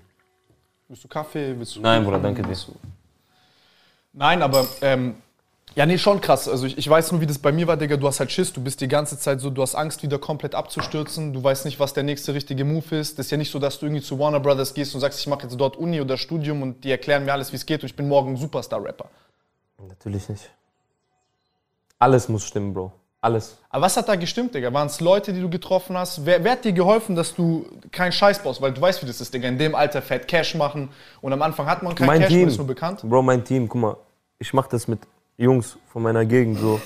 Willst 0.87 1.03
du 1.03 1.07
Kaffee? 1.07 1.53
Willst 1.57 1.75
du 1.75 1.81
Nein, 1.81 2.03
Bruder, 2.03 2.19
danke 2.19 2.41
dir. 2.41 2.55
Nein, 4.13 4.41
aber 4.41 4.65
ähm, 4.81 5.15
ja, 5.75 5.85
nee, 5.85 5.97
schon 5.97 6.21
krass. 6.21 6.47
Also 6.47 6.65
ich, 6.65 6.77
ich 6.77 6.89
weiß 6.89 7.11
nur, 7.11 7.21
wie 7.21 7.27
das 7.27 7.37
bei 7.37 7.51
mir 7.51 7.67
war, 7.67 7.77
Digga. 7.77 7.97
Du 7.97 8.07
hast 8.07 8.19
halt 8.19 8.31
Schiss, 8.31 8.53
du 8.53 8.63
bist 8.63 8.81
die 8.81 8.87
ganze 8.87 9.19
Zeit 9.19 9.41
so, 9.41 9.49
du 9.49 9.61
hast 9.61 9.75
Angst, 9.75 10.01
wieder 10.01 10.17
komplett 10.17 10.55
abzustürzen. 10.55 11.33
Du 11.33 11.43
weißt 11.43 11.65
nicht, 11.65 11.79
was 11.79 11.93
der 11.93 12.03
nächste 12.03 12.33
richtige 12.33 12.63
Move 12.63 12.95
ist. 12.95 13.19
Das 13.19 13.27
ist 13.27 13.31
ja 13.31 13.37
nicht 13.37 13.51
so, 13.51 13.59
dass 13.59 13.77
du 13.79 13.85
irgendwie 13.85 14.01
zu 14.01 14.17
Warner 14.17 14.39
Brothers 14.39 14.73
gehst 14.73 14.95
und 14.95 15.01
sagst, 15.01 15.19
ich 15.19 15.27
mache 15.27 15.43
jetzt 15.43 15.59
dort 15.59 15.75
Uni 15.75 15.99
oder 16.01 16.17
Studium 16.17 16.61
und 16.61 16.83
die 16.83 16.91
erklären 16.91 17.25
mir 17.25 17.33
alles, 17.33 17.51
wie 17.51 17.57
es 17.57 17.65
geht 17.65 17.81
und 17.83 17.89
ich 17.89 17.95
bin 17.95 18.07
morgen 18.07 18.37
Superstar-Rapper. 18.37 19.09
Natürlich 19.87 20.29
nicht. 20.29 20.49
Alles 21.99 22.29
muss 22.29 22.45
stimmen, 22.45 22.73
Bro. 22.73 22.91
Alles. 23.19 23.57
Aber 23.69 23.85
was 23.85 23.97
hat 23.97 24.07
da 24.07 24.15
gestimmt, 24.15 24.53
Digga? 24.53 24.71
Waren 24.71 24.87
es 24.87 25.01
Leute, 25.01 25.33
die 25.33 25.41
du 25.41 25.49
getroffen 25.49 25.97
hast? 25.97 26.23
Wer, 26.25 26.43
wer 26.43 26.51
hat 26.51 26.63
dir 26.63 26.71
geholfen, 26.71 27.15
dass 27.15 27.33
du 27.33 27.65
keinen 27.91 28.11
Scheiß 28.11 28.43
baust? 28.43 28.61
Weil 28.61 28.73
du 28.73 28.79
weißt, 28.79 29.01
wie 29.01 29.07
das 29.07 29.19
ist, 29.19 29.33
Digga. 29.33 29.47
In 29.47 29.57
dem 29.57 29.73
Alter 29.73 30.01
fett 30.03 30.27
Cash 30.27 30.53
machen 30.55 30.89
und 31.21 31.33
am 31.33 31.41
Anfang 31.41 31.65
hat 31.65 31.81
man 31.81 31.95
keinen 31.95 32.07
Mein 32.07 32.19
Cash, 32.21 32.29
Team. 32.29 32.39
man 32.41 32.49
ist 32.49 32.57
nur 32.57 32.67
bekannt. 32.67 33.01
Bro, 33.03 33.23
mein 33.23 33.43
Team, 33.43 33.67
guck 33.67 33.81
mal, 33.81 33.97
ich 34.37 34.53
mach 34.53 34.67
das 34.67 34.87
mit 34.87 34.99
Jungs 35.35 35.77
von 35.91 36.03
meiner 36.03 36.25
Gegend 36.25 36.59
so. 36.59 36.79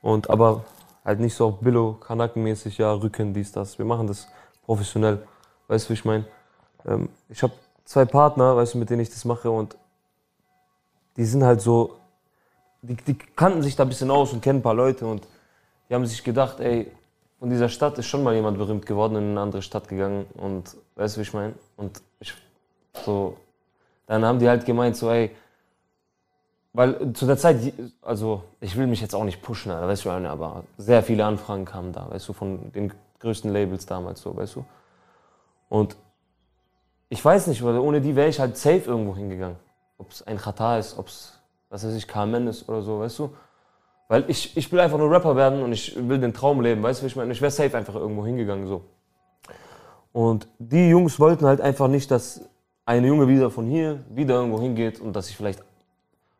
Und 0.00 0.30
aber 0.30 0.64
halt 1.04 1.18
nicht 1.18 1.34
so 1.34 1.48
auf 1.48 1.58
Billo, 1.58 1.94
Kanakenmäßig, 1.94 2.78
ja, 2.78 2.92
Rücken, 2.92 3.34
dies, 3.34 3.50
das. 3.50 3.76
Wir 3.78 3.84
machen 3.84 4.06
das 4.06 4.28
professionell. 4.64 5.26
Weißt 5.66 5.86
du, 5.86 5.90
wie 5.90 5.94
ich 5.94 6.04
meine? 6.04 6.24
Ähm, 6.86 7.08
ich 7.28 7.42
habe 7.42 7.52
zwei 7.84 8.04
Partner, 8.04 8.56
weißt 8.56 8.74
du, 8.74 8.78
mit 8.78 8.90
denen 8.90 9.00
ich 9.00 9.10
das 9.10 9.24
mache 9.24 9.50
und 9.50 9.76
die 11.16 11.24
sind 11.24 11.42
halt 11.44 11.60
so, 11.60 11.96
die, 12.82 12.94
die 12.94 13.14
kannten 13.14 13.62
sich 13.62 13.76
da 13.76 13.84
ein 13.84 13.88
bisschen 13.88 14.10
aus 14.10 14.32
und 14.32 14.42
kennen 14.42 14.58
ein 14.58 14.62
paar 14.62 14.74
Leute 14.74 15.06
und 15.06 15.26
die 15.88 15.94
haben 15.94 16.06
sich 16.06 16.22
gedacht, 16.22 16.60
ey, 16.60 16.90
von 17.38 17.50
dieser 17.50 17.68
Stadt 17.68 17.98
ist 17.98 18.06
schon 18.06 18.22
mal 18.22 18.34
jemand 18.34 18.58
berühmt 18.58 18.86
geworden 18.86 19.16
und 19.16 19.22
in 19.22 19.30
eine 19.30 19.40
andere 19.40 19.62
Stadt 19.62 19.88
gegangen 19.88 20.26
und 20.34 20.76
weißt 20.96 21.16
du, 21.16 21.20
wie 21.20 21.22
ich 21.22 21.32
meine? 21.32 21.54
Und 21.76 22.02
ich 22.20 22.34
so, 23.04 23.36
dann 24.06 24.24
haben 24.24 24.38
die 24.38 24.48
halt 24.48 24.64
gemeint, 24.64 24.96
so, 24.96 25.10
ey, 25.10 25.30
weil 26.72 27.12
zu 27.12 27.26
der 27.26 27.36
Zeit, 27.36 27.72
also 28.00 28.44
ich 28.60 28.76
will 28.76 28.86
mich 28.86 29.00
jetzt 29.00 29.14
auch 29.14 29.24
nicht 29.24 29.42
pushen, 29.42 29.70
Alter, 29.72 29.88
weißt 29.88 30.04
du, 30.04 30.10
aber 30.10 30.64
sehr 30.78 31.02
viele 31.02 31.24
Anfragen 31.24 31.64
kamen 31.64 31.92
da, 31.92 32.10
weißt 32.10 32.28
du, 32.28 32.32
von 32.32 32.72
den 32.72 32.92
größten 33.20 33.52
Labels 33.52 33.86
damals 33.86 34.22
so, 34.22 34.34
weißt 34.34 34.56
du. 34.56 34.64
Und 35.68 35.96
ich 37.08 37.22
weiß 37.22 37.46
nicht, 37.48 37.62
weil 37.62 37.76
ohne 37.78 38.00
die 38.00 38.16
wäre 38.16 38.28
ich 38.28 38.40
halt 38.40 38.56
safe 38.56 38.84
irgendwo 38.86 39.14
hingegangen. 39.14 39.56
Ob 39.98 40.10
es 40.10 40.22
ein 40.22 40.38
Qatar 40.38 40.78
ist, 40.78 40.98
ob 40.98 41.08
es, 41.08 41.38
was 41.72 41.86
weiß 41.86 41.94
ich, 41.94 42.06
Carmen 42.06 42.46
ist 42.46 42.68
oder 42.68 42.82
so, 42.82 43.00
weißt 43.00 43.18
du. 43.18 43.30
Weil 44.06 44.24
ich, 44.28 44.54
ich 44.58 44.70
will 44.70 44.78
einfach 44.78 44.98
nur 44.98 45.10
Rapper 45.10 45.34
werden 45.34 45.62
und 45.62 45.72
ich 45.72 45.96
will 45.96 46.18
den 46.18 46.34
Traum 46.34 46.60
leben, 46.60 46.82
weißt 46.82 47.00
du, 47.00 47.06
ich 47.06 47.16
meine? 47.16 47.32
Ich 47.32 47.40
wäre 47.40 47.50
safe 47.50 47.74
einfach 47.74 47.94
irgendwo 47.94 48.26
hingegangen, 48.26 48.66
so. 48.66 48.82
Und 50.12 50.46
die 50.58 50.90
Jungs 50.90 51.18
wollten 51.18 51.46
halt 51.46 51.62
einfach 51.62 51.88
nicht, 51.88 52.10
dass 52.10 52.42
ein 52.84 53.02
Junge 53.06 53.26
wieder 53.26 53.50
von 53.50 53.66
hier 53.66 54.00
wieder 54.10 54.34
irgendwo 54.34 54.60
hingeht 54.60 55.00
und 55.00 55.16
dass 55.16 55.30
ich 55.30 55.36
vielleicht 55.36 55.62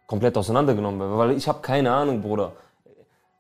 komplett 0.07 0.37
auseinandergenommen 0.37 1.01
werde. 1.01 1.17
Weil 1.17 1.31
ich 1.31 1.49
habe 1.49 1.61
keine 1.63 1.91
Ahnung, 1.91 2.21
Bruder. 2.21 2.53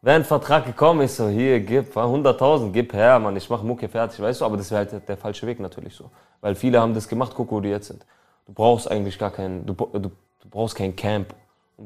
Wäre 0.00 0.16
ein 0.16 0.24
Vertrag 0.24 0.64
gekommen, 0.64 1.02
ich 1.02 1.12
so, 1.12 1.28
hier, 1.28 1.60
gib, 1.60 1.94
100.000, 1.94 2.72
gib 2.72 2.94
her, 2.94 3.18
Mann, 3.18 3.36
ich 3.36 3.50
mache 3.50 3.66
Mucke 3.66 3.86
fertig, 3.86 4.18
weißt 4.18 4.40
du, 4.40 4.46
aber 4.46 4.56
das 4.56 4.70
wäre 4.70 4.78
halt 4.86 5.08
der, 5.08 5.16
falsche 5.18 5.46
Weg 5.46 5.60
natürlich 5.60 5.94
so. 5.94 6.10
Weil 6.40 6.54
viele 6.54 6.80
haben 6.80 6.94
das 6.94 7.06
gemacht, 7.06 7.34
guck, 7.36 7.52
wo 7.52 7.60
die 7.60 7.68
jetzt 7.68 7.88
sind. 7.88 8.06
Du 8.46 8.54
brauchst 8.54 8.90
eigentlich 8.90 9.18
gar 9.18 9.30
keinen, 9.30 9.66
du, 9.66 9.74
du, 9.74 9.98
du 10.00 10.48
brauchst 10.50 10.74
kein 10.74 10.96
Camp, 10.96 11.34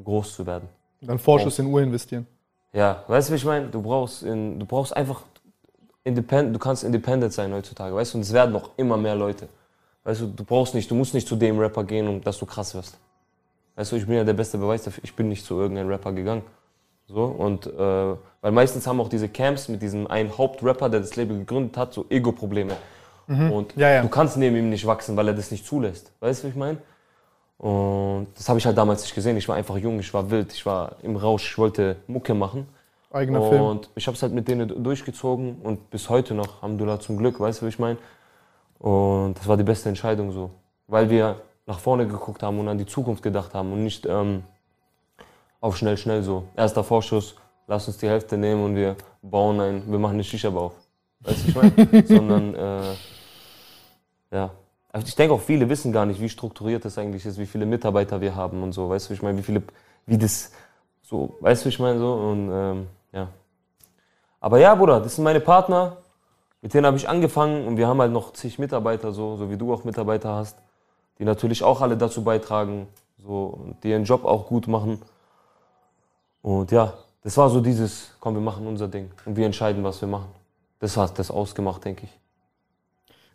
groß 0.05 0.35
zu 0.37 0.47
werden. 0.47 0.69
Dann 1.01 1.19
Vorschuss 1.19 1.59
in 1.59 1.67
Uhr 1.67 1.83
investieren. 1.83 2.27
Ja, 2.73 3.05
weißt 3.07 3.29
du, 3.29 3.33
wie 3.33 3.37
ich 3.37 3.45
meine? 3.45 3.69
Du 3.69 3.83
brauchst, 3.83 4.23
in, 4.23 4.59
du 4.59 4.67
brauchst 4.67 4.97
einfach, 4.97 5.23
independent, 6.05 6.55
du 6.55 6.59
kannst 6.59 6.85
independent 6.85 7.33
sein 7.33 7.53
heutzutage, 7.53 7.95
weißt 7.95 8.15
du, 8.15 8.19
und 8.19 8.23
es 8.23 8.33
werden 8.33 8.53
noch 8.53 8.71
immer 8.77 8.97
mehr 8.97 9.15
Leute. 9.15 9.49
Weißt 10.05 10.21
du, 10.21 10.27
du 10.27 10.45
brauchst 10.45 10.75
nicht, 10.75 10.91
du 10.91 10.95
musst 10.95 11.15
nicht 11.15 11.27
zu 11.27 11.37
dem 11.37 11.59
Rapper 11.59 11.85
gehen, 11.85 12.07
um 12.07 12.21
dass 12.21 12.39
du 12.39 12.47
krass 12.47 12.75
wirst. 12.75 12.99
Weißt 13.75 13.93
du, 13.93 13.97
ich 13.97 14.07
bin 14.07 14.17
ja 14.17 14.25
der 14.25 14.35
beste 14.35 14.57
Beweis 14.59 14.85
dafür, 14.85 15.03
ich 15.05 15.15
bin 15.15 15.29
nicht 15.29 15.45
zu 15.45 15.59
irgendeinem 15.59 15.89
Rapper 15.89 16.13
gegangen. 16.13 16.43
So, 17.09 17.25
und, 17.25 17.67
äh, 17.67 17.71
weil 17.79 18.53
meistens 18.53 18.87
haben 18.87 19.01
auch 19.01 19.09
diese 19.09 19.29
Camps 19.29 19.69
mit 19.69 19.81
diesem 19.81 20.07
einen 20.07 20.37
Hauptrapper, 20.37 20.89
der 20.89 21.01
das 21.01 21.15
Label 21.17 21.39
gegründet 21.39 21.77
hat, 21.77 21.93
so 21.93 22.07
Ego-Probleme. 22.09 22.77
Und 23.29 23.75
Ja, 23.77 23.91
ja. 23.91 24.03
du 24.03 24.09
kannst 24.09 24.37
neben 24.37 24.57
ihm 24.57 24.71
nicht 24.71 24.87
wachsen, 24.87 25.17
weil 25.17 25.27
er 25.29 25.35
das 25.35 25.51
nicht 25.51 25.67
zulässt. 25.67 26.13
Weißt 26.21 26.43
du, 26.43 26.47
wie 26.47 26.51
ich 26.51 26.57
meine? 26.57 26.79
Und 27.59 28.29
das 28.37 28.49
habe 28.49 28.59
ich 28.59 28.67
halt 28.67 28.77
damals 28.77 29.03
nicht 29.03 29.15
gesehen. 29.15 29.37
Ich 29.37 29.49
war 29.49 29.57
einfach 29.57 29.77
jung, 29.79 29.99
ich 29.99 30.13
war 30.13 30.31
wild, 30.31 30.53
ich 30.53 30.67
war 30.67 30.97
im 31.03 31.17
Rausch, 31.17 31.51
ich 31.51 31.59
wollte 31.59 31.97
Mucke 32.07 32.35
machen. 32.35 32.69
Eigener 33.11 33.49
Film. 33.49 33.63
Und 33.63 33.91
ich 33.95 34.07
habe 34.07 34.15
es 34.15 34.23
halt 34.23 34.33
mit 34.33 34.47
denen 34.47 34.83
durchgezogen 34.83 35.57
und 35.63 35.91
bis 35.91 36.11
heute 36.11 36.35
noch, 36.35 36.63
Alhamdulillah, 36.63 37.01
zum 37.01 37.17
Glück, 37.17 37.41
weißt 37.41 37.63
du, 37.63 37.67
wie 37.67 37.71
ich 37.71 37.79
meine? 37.79 37.99
Und 38.79 39.39
das 39.39 39.49
war 39.49 39.57
die 39.57 39.63
beste 39.63 39.89
Entscheidung 39.89 40.33
so. 40.33 40.51
Weil 40.87 41.09
wir 41.09 41.41
nach 41.67 41.79
vorne 41.79 42.07
geguckt 42.07 42.43
haben 42.43 42.61
und 42.61 42.69
an 42.69 42.79
die 42.79 42.87
Zukunft 42.87 43.23
gedacht 43.23 43.55
haben 43.55 43.73
und 43.73 43.83
nicht 43.83 44.05
ähm, 44.07 44.45
auf 45.61 45.77
schnell, 45.77 45.97
schnell 45.97 46.23
so. 46.23 46.45
Erster 46.57 46.85
Vorschuss, 46.85 47.37
lass 47.67 47.89
uns 47.89 47.97
die 47.99 48.09
Hälfte 48.09 48.37
nehmen 48.37 48.65
und 48.65 48.77
wir 48.77 48.97
bauen 49.23 49.61
ein, 49.61 49.91
wir 49.91 49.99
machen 49.99 50.15
eine 50.15 50.25
Shisha-Bar 50.25 50.63
auf. 50.63 50.75
Weißt 51.21 51.45
du, 51.45 51.49
ich 51.49 51.57
meine? 51.57 52.07
Sondern, 52.07 52.55
äh, 52.55 52.95
ja. 54.31 54.51
Also 54.97 55.09
ich 55.09 55.15
denke 55.15 55.35
auch, 55.35 55.43
viele 55.43 55.69
wissen 55.69 55.93
gar 55.93 56.07
nicht, 56.07 56.23
wie 56.23 56.29
strukturiert 56.31 56.83
das 56.87 56.97
eigentlich 56.97 57.27
ist, 57.27 57.37
wie 57.37 57.45
viele 57.45 57.67
Mitarbeiter 57.67 58.23
wir 58.23 58.35
haben 58.35 58.63
und 58.63 58.73
so. 58.73 58.89
Weißt 58.89 59.11
du, 59.11 59.13
ich 59.13 59.21
meine, 59.21 59.37
wie 59.37 59.43
viele, 59.43 59.63
wie 60.07 60.17
das 60.17 60.53
so, 61.03 61.37
weißt 61.41 61.67
du, 61.67 61.69
ich 61.69 61.79
meine, 61.79 61.99
so. 61.99 62.15
Und, 62.15 62.51
ähm, 62.51 62.87
ja. 63.13 63.29
Aber 64.41 64.59
ja, 64.59 64.75
Bruder, 64.75 65.01
das 65.01 65.17
sind 65.17 65.25
meine 65.25 65.41
Partner. 65.41 65.99
Mit 66.63 66.73
denen 66.73 66.87
habe 66.87 66.97
ich 66.97 67.11
angefangen 67.11 67.67
und 67.67 67.77
wir 67.77 67.89
haben 67.89 68.01
halt 68.01 68.11
noch 68.11 68.33
zig 68.33 68.59
Mitarbeiter, 68.59 69.13
so, 69.13 69.37
so 69.37 69.51
wie 69.51 69.59
du 69.59 69.71
auch 69.71 69.85
Mitarbeiter 69.85 70.35
hast, 70.35 70.57
die 71.19 71.27
natürlich 71.27 71.63
auch 71.63 71.83
alle 71.83 71.99
dazu 71.99 72.25
beitragen, 72.25 72.89
so, 73.19 73.49
und 73.49 73.85
die 73.85 73.91
ihren 73.91 74.05
Job 74.05 74.25
auch 74.25 74.47
gut 74.47 74.67
machen. 74.67 75.03
Und 76.41 76.73
ja, 76.73 76.95
das 77.23 77.37
war 77.37 77.51
so 77.51 77.61
dieses, 77.61 78.13
komm, 78.19 78.33
wir 78.33 78.41
machen 78.41 78.67
unser 78.67 78.89
Ding 78.89 79.11
und 79.27 79.37
wir 79.37 79.45
entscheiden, 79.45 79.85
was 79.85 80.01
wir 80.01 80.09
machen. 80.09 80.31
Das 80.79 80.97
hat 80.97 81.19
das 81.19 81.31
ausgemacht, 81.31 81.85
denke 81.85 82.05
ich. 82.05 82.26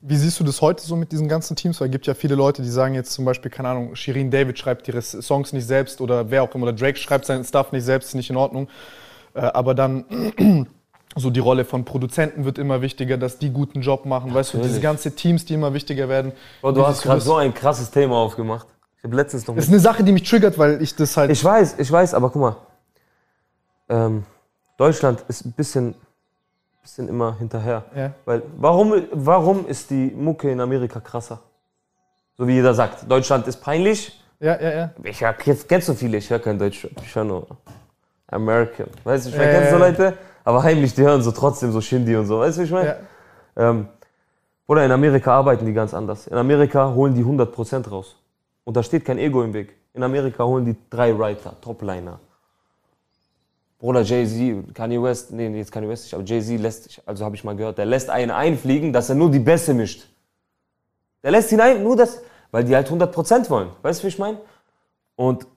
Wie 0.03 0.17
siehst 0.17 0.39
du 0.39 0.43
das 0.43 0.61
heute 0.61 0.83
so 0.83 0.95
mit 0.95 1.11
diesen 1.11 1.27
ganzen 1.27 1.55
Teams? 1.55 1.79
Weil 1.79 1.89
es 1.89 1.91
gibt 1.91 2.07
ja 2.07 2.15
viele 2.15 2.33
Leute, 2.33 2.63
die 2.63 2.69
sagen 2.69 2.95
jetzt 2.95 3.11
zum 3.11 3.23
Beispiel, 3.23 3.51
keine 3.51 3.69
Ahnung, 3.69 3.95
Shirin 3.95 4.31
David 4.31 4.57
schreibt 4.57 4.87
ihre 4.87 5.01
Songs 5.01 5.53
nicht 5.53 5.67
selbst 5.67 6.01
oder 6.01 6.31
wer 6.31 6.41
auch 6.43 6.55
immer, 6.55 6.63
oder 6.63 6.73
Drake 6.73 6.97
schreibt 6.97 7.25
seinen 7.25 7.43
Stuff 7.43 7.71
nicht 7.71 7.83
selbst, 7.83 8.07
ist 8.07 8.15
nicht 8.15 8.31
in 8.31 8.37
Ordnung. 8.37 8.67
Äh, 9.35 9.41
aber 9.41 9.75
dann 9.75 10.05
so 11.15 11.29
die 11.29 11.39
Rolle 11.39 11.65
von 11.65 11.85
Produzenten 11.85 12.45
wird 12.45 12.57
immer 12.57 12.81
wichtiger, 12.81 13.17
dass 13.17 13.37
die 13.37 13.51
guten 13.51 13.81
Job 13.81 14.05
machen. 14.05 14.33
Weißt 14.33 14.53
du, 14.53 14.57
diese 14.57 14.69
Natürlich. 14.69 14.83
ganze 14.83 15.15
Teams, 15.15 15.45
die 15.45 15.53
immer 15.53 15.73
wichtiger 15.73 16.09
werden. 16.09 16.31
Bro, 16.61 16.71
du 16.71 16.87
hast 16.87 17.03
gerade 17.03 17.21
so 17.21 17.35
ein 17.35 17.53
krasses 17.53 17.91
Thema 17.91 18.15
aufgemacht. 18.15 18.67
Ich 18.97 19.03
habe 19.03 19.15
letztens 19.15 19.47
noch 19.47 19.55
Das 19.55 19.65
ist 19.65 19.71
eine 19.71 19.79
Sache, 19.79 20.03
die 20.03 20.11
mich 20.11 20.29
triggert, 20.29 20.57
weil 20.57 20.81
ich 20.81 20.95
das 20.95 21.17
halt. 21.17 21.31
Ich 21.31 21.43
weiß, 21.43 21.75
ich 21.79 21.91
weiß, 21.91 22.13
aber 22.13 22.29
guck 22.29 22.41
mal. 22.41 22.55
Ähm, 23.89 24.23
Deutschland 24.77 25.23
ist 25.27 25.45
ein 25.45 25.51
bisschen, 25.51 25.95
bisschen 26.81 27.07
immer 27.07 27.37
hinterher. 27.37 27.83
Ja. 27.95 28.11
Weil, 28.25 28.41
warum, 28.57 28.93
warum 29.11 29.67
ist 29.67 29.89
die 29.89 30.11
Mucke 30.15 30.49
in 30.51 30.59
Amerika 30.59 30.99
krasser? 30.99 31.39
So 32.37 32.47
wie 32.47 32.53
jeder 32.53 32.73
sagt, 32.73 33.09
Deutschland 33.09 33.47
ist 33.47 33.57
peinlich. 33.57 34.19
ja, 34.39 34.59
ja, 34.59 34.73
ja. 34.73 34.89
Ich 35.03 35.21
hör, 35.21 35.35
jetzt 35.45 35.67
kennst 35.69 35.89
du 35.89 35.93
viele, 35.93 36.17
ich 36.17 36.29
höre 36.29 36.39
kein 36.39 36.57
Deutsch. 36.57 36.87
Ich 37.03 37.15
höre 37.15 37.23
nur 37.23 37.47
American. 38.27 38.87
Weißt 39.03 39.25
du, 39.25 39.29
ich 39.29 39.37
meine, 39.37 39.51
Ja, 39.51 39.59
kennst 39.59 39.73
du 39.73 39.77
ja. 39.77 39.87
Leute? 39.87 40.17
Aber 40.43 40.63
heimlich, 40.63 40.93
die 40.95 41.03
hören 41.03 41.21
so 41.21 41.31
trotzdem 41.31 41.71
so 41.71 41.81
Shindy 41.81 42.15
und 42.15 42.25
so. 42.25 42.39
Weißt 42.39 42.57
du, 42.57 42.61
wie 42.61 42.65
ich 42.65 42.71
meine? 42.71 42.95
Ähm, 43.55 43.87
oder 44.67 44.85
in 44.85 44.91
Amerika 44.91 45.33
arbeiten 45.33 45.65
die 45.65 45.73
ganz 45.73 45.93
anders. 45.93 46.27
In 46.27 46.37
Amerika 46.37 46.91
holen 46.93 47.13
die 47.13 47.23
100% 47.23 47.89
raus. 47.89 48.15
Und 48.63 48.75
da 48.77 48.81
steht 48.81 49.05
kein 49.05 49.17
Ego 49.19 49.43
im 49.43 49.53
Weg. 49.53 49.75
In 49.93 50.01
Amerika 50.01 50.43
holen 50.45 50.65
die 50.65 50.75
drei 50.89 51.17
Writer, 51.17 51.53
Topliner. 51.61 52.19
Bruder 53.81 54.03
Jay-Z, 54.03 54.75
Kanye 54.75 55.01
West, 55.01 55.31
nee, 55.31 55.47
jetzt 55.57 55.71
Kanye 55.71 55.89
West 55.89 56.03
nicht, 56.03 56.13
aber 56.13 56.23
Jay-Z 56.23 56.59
lässt, 56.61 57.01
also 57.07 57.25
habe 57.25 57.35
ich 57.35 57.43
mal 57.43 57.55
gehört, 57.55 57.79
der 57.79 57.87
lässt 57.87 58.11
einen 58.11 58.29
einfliegen, 58.29 58.93
dass 58.93 59.09
er 59.09 59.15
nur 59.15 59.31
die 59.31 59.39
Bässe 59.39 59.73
mischt. 59.73 60.07
Der 61.23 61.31
lässt 61.31 61.51
ihn 61.51 61.59
ein, 61.59 61.81
nur 61.83 61.95
das, 61.97 62.19
weil 62.51 62.63
die 62.63 62.75
halt 62.75 62.87
100% 62.89 63.49
wollen. 63.49 63.69
Weißt 63.81 63.99
du, 64.01 64.03
wie 64.03 64.09
ich 64.09 64.19
meine? 64.19 64.37
Und, 65.15 65.47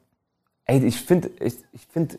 ey, 0.65 0.83
ich 0.87 0.99
finde, 1.03 1.31
ich, 1.39 1.57
ich 1.73 1.87
finde, 1.93 2.17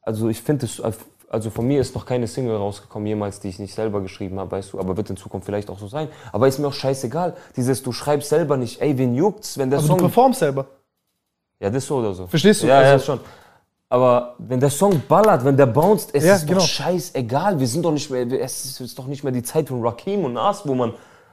also 0.00 0.30
ich 0.30 0.40
finde 0.40 0.64
es, 0.64 0.80
also 1.28 1.50
von 1.50 1.66
mir 1.66 1.82
ist 1.82 1.94
noch 1.94 2.06
keine 2.06 2.26
Single 2.28 2.56
rausgekommen 2.56 3.06
jemals, 3.06 3.38
die 3.40 3.48
ich 3.48 3.58
nicht 3.58 3.74
selber 3.74 4.00
geschrieben 4.00 4.38
habe, 4.40 4.50
weißt 4.52 4.72
du, 4.72 4.80
aber 4.80 4.96
wird 4.96 5.10
in 5.10 5.18
Zukunft 5.18 5.44
vielleicht 5.44 5.68
auch 5.68 5.78
so 5.78 5.86
sein. 5.86 6.08
Aber 6.32 6.48
ist 6.48 6.58
mir 6.58 6.68
auch 6.68 6.72
scheißegal. 6.72 7.36
Dieses, 7.56 7.82
du 7.82 7.92
schreibst 7.92 8.30
selber 8.30 8.56
nicht, 8.56 8.80
ey, 8.80 8.96
wen 8.96 9.14
juckt's, 9.14 9.58
wenn 9.58 9.68
der 9.68 9.80
Also 9.80 9.88
du 9.88 9.92
Song... 9.98 10.00
performst 10.08 10.38
selber. 10.40 10.66
Ja, 11.60 11.68
das 11.68 11.84
so 11.86 11.96
oder 11.96 12.14
so. 12.14 12.26
Verstehst 12.26 12.62
du? 12.62 12.68
Ja, 12.68 12.80
ja, 12.82 12.92
Also- 12.92 13.04
schon. 13.04 13.20
Aber 13.88 14.34
wenn 14.38 14.58
der 14.58 14.70
Song 14.70 15.00
ballert, 15.06 15.44
wenn 15.44 15.56
der 15.56 15.66
bounced, 15.66 16.10
es 16.12 16.24
Ja, 16.24 16.34
ist 16.36 16.46
genau. 16.46 16.58
doch 16.58 16.66
scheißegal. 16.66 17.58
Wir 17.58 17.66
sind 17.68 17.84
doch 17.84 17.92
nicht 17.92 18.10
mehr, 18.10 18.26
es 18.40 18.80
ist 18.80 18.98
doch 18.98 19.06
nicht 19.06 19.22
mehr 19.22 19.32
die 19.32 19.42
Zeit 19.42 19.68
von 19.68 19.80
Rakim 19.82 20.24
und 20.24 20.32
Nas, 20.32 20.66
wo 20.66 20.74
man 20.74 20.92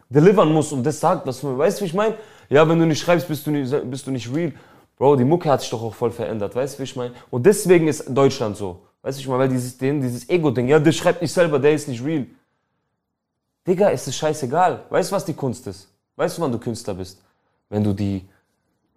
delivern 0.10 0.52
muss 0.54 0.72
und 0.72 0.84
das 0.84 1.00
sagt, 1.00 1.26
was 1.26 1.42
man, 1.42 1.58
weißt 1.58 1.80
du, 1.80 1.84
wie 1.84 1.88
ich 1.88 1.94
meine? 1.96 2.16
Ja, 2.50 2.68
wenn 2.70 2.78
du 2.78 2.86
nicht 2.86 3.00
schreibst, 3.00 3.28
bist 3.28 3.48
du 3.48 3.52
nicht, 3.52 3.90
bist 3.90 4.06
du 4.06 4.12
nicht 4.12 4.32
real. 4.34 4.54
Bro, 4.98 5.16
die 5.16 5.24
Mucke 5.26 5.50
hat 5.50 5.62
sich 5.62 5.72
doch 5.72 5.82
auch 5.82 5.94
voll 5.96 6.12
verändert, 6.12 6.56
weißt 6.56 6.76
du, 6.76 6.80
wie 6.80 6.84
ich 6.84 6.96
meine? 6.96 7.16
Und 7.32 7.44
deswegen 7.46 7.88
ist 7.88 8.06
Deutschland 8.08 8.56
so. 8.56 8.82
Weißt 9.02 9.18
du, 9.18 9.22
ich 9.22 9.28
meine, 9.28 9.40
weil 9.40 9.50
dieses, 9.50 9.76
dieses 9.78 10.30
Ego-Ding, 10.30 10.68
ja, 10.68 10.78
der 10.80 10.92
schreibt 10.92 11.22
nicht 11.24 11.34
selber, 11.34 11.58
der 11.58 11.74
ist 11.74 11.88
nicht 11.88 12.04
real. 12.06 12.28
Digga, 13.66 13.90
es 13.90 14.08
ist 14.08 14.16
scheißegal. 14.18 14.84
Weißt 14.90 15.12
du, 15.12 15.16
was 15.16 15.26
die 15.26 15.34
Kunst 15.34 15.66
ist? 15.68 15.88
Weißt 16.16 16.38
du, 16.38 16.42
wann 16.44 16.52
du 16.52 16.60
Künstler 16.60 16.94
bist? 16.94 17.20
Wenn 17.70 17.84
du 17.84 17.94
die, 17.94 18.24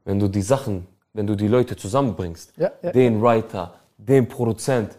wenn 0.05 0.19
du 0.19 0.29
die 0.29 0.42
Sachen, 0.42 0.87
wenn 1.16 1.26
du 1.26 1.35
die 1.35 1.48
Leute 1.48 1.76
zusammenbringst. 1.76 2.52
Ja, 2.57 2.70
ja. 2.83 2.92
Den 2.92 3.22
Writer, 3.22 3.74
den 3.96 4.29
Produzent, 4.29 4.92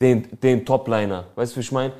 den, 0.00 0.28
den 0.42 0.66
Topliner. 0.66 1.26
Weißt 1.36 1.52
du, 1.52 1.56
wie 1.56 1.60
ich 1.60 1.72
meine? 1.72 1.92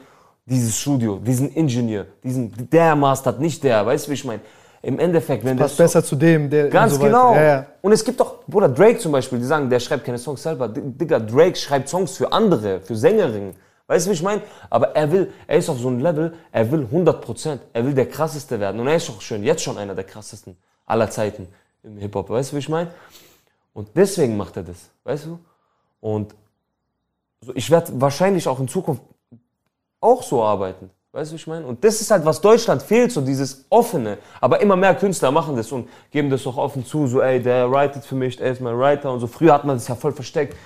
Dieses 0.45 0.77
Studio, 0.77 1.19
diesen 1.19 1.51
Ingenieur, 1.55 2.07
diesen, 2.25 2.69
der 2.71 2.97
mastert, 2.97 3.39
nicht 3.39 3.63
der. 3.63 3.87
Weißt 3.87 4.07
du, 4.07 4.11
wie 4.11 4.15
ich 4.15 4.25
meine? 4.25 4.41
Im 4.83 4.99
Endeffekt, 4.99 5.45
wenn 5.45 5.57
Passt 5.57 5.79
der 5.79 5.85
besser 5.85 6.03
zu 6.03 6.17
dem, 6.17 6.51
der. 6.51 6.69
Ganz 6.69 6.95
und 6.95 6.99
so 6.99 7.05
genau. 7.05 7.35
Ja. 7.35 7.67
Und 7.83 7.93
es 7.93 8.05
gibt 8.05 8.19
doch, 8.19 8.45
Bruder, 8.47 8.69
Drake 8.69 8.99
zum 8.99 9.13
Beispiel, 9.13 9.39
die 9.39 9.45
sagen, 9.45 9.71
der 9.71 9.79
schreibt 9.79 10.05
keine 10.05 10.19
Songs 10.19 10.43
selber. 10.43 10.69
Digga, 10.69 11.21
Drake 11.21 11.55
schreibt 11.55 11.89
Songs 11.89 12.17
für 12.17 12.33
andere, 12.33 12.81
für 12.81 12.97
Sängerinnen. 12.97 13.55
Weißt 13.87 14.07
du, 14.07 14.11
wie 14.11 14.15
ich 14.15 14.23
meine? 14.23 14.43
Aber 14.69 14.97
er 14.97 15.13
will, 15.13 15.33
er 15.47 15.59
ist 15.59 15.69
auf 15.69 15.79
so 15.79 15.89
einem 15.89 16.01
Level, 16.01 16.33
er 16.51 16.71
will 16.73 16.89
100%, 16.93 17.59
er 17.73 17.85
will 17.85 17.95
der 17.95 18.07
krasseste 18.07 18.59
werden. 18.59 18.81
Und 18.81 18.89
er 18.89 18.97
ist 18.97 19.09
doch 19.09 19.21
schön, 19.21 19.45
jetzt 19.45 19.63
schon 19.63 19.79
einer 19.79 19.95
der 19.95 20.05
krassesten 20.05 20.57
aller 20.87 21.11
Zeiten 21.11 21.47
im 21.83 21.99
Hip-Hop. 21.99 22.31
Weißt 22.31 22.51
du, 22.51 22.57
wie 22.57 22.61
ich 22.61 22.69
meine? 22.69 22.91
Und 23.73 23.89
deswegen 23.95 24.37
macht 24.37 24.57
er 24.57 24.63
das, 24.63 24.91
weißt 25.05 25.27
du? 25.27 25.39
Und 26.01 26.35
so, 27.41 27.53
ich 27.55 27.71
werde 27.71 28.01
wahrscheinlich 28.01 28.47
auch 28.49 28.61
in 28.61 28.69
Zukunft 28.69 29.03
auch 30.01 30.23
so 30.23 30.43
arbeiten. 30.43 30.91
Weißt 31.13 31.33
du, 31.33 31.37
ich 31.37 31.47
meine? 31.47 31.67
Und 31.67 31.83
das 31.83 32.01
ist 32.01 32.11
halt, 32.11 32.25
was 32.25 32.41
Deutschland 32.41 32.83
fehlt, 32.83 33.11
so 33.11 33.21
dieses 33.21 33.65
Offene. 33.69 34.19
Aber 34.41 34.61
immer 34.61 34.77
mehr 34.77 34.95
Künstler 34.95 35.33
machen 35.33 35.57
das 35.57 35.73
und 35.73 35.89
geben 36.11 36.31
das 36.31 36.47
auch 36.47 36.57
offen 36.57 36.85
zu, 36.85 37.09
so, 37.09 37.21
ey, 37.21 37.43
der 37.43 37.69
writet 37.71 38.05
für 38.05 38.15
mich, 38.15 38.41
er 38.41 38.53
ist 38.53 38.61
mein 38.61 38.79
Writer 38.79 39.13
und 39.13 39.19
so. 39.19 39.27
Früher 39.27 39.53
hat 39.53 39.65
man 39.65 39.77
das 39.77 39.89
ja 39.89 39.97
voll 39.97 40.13
versteckt. 40.13 40.57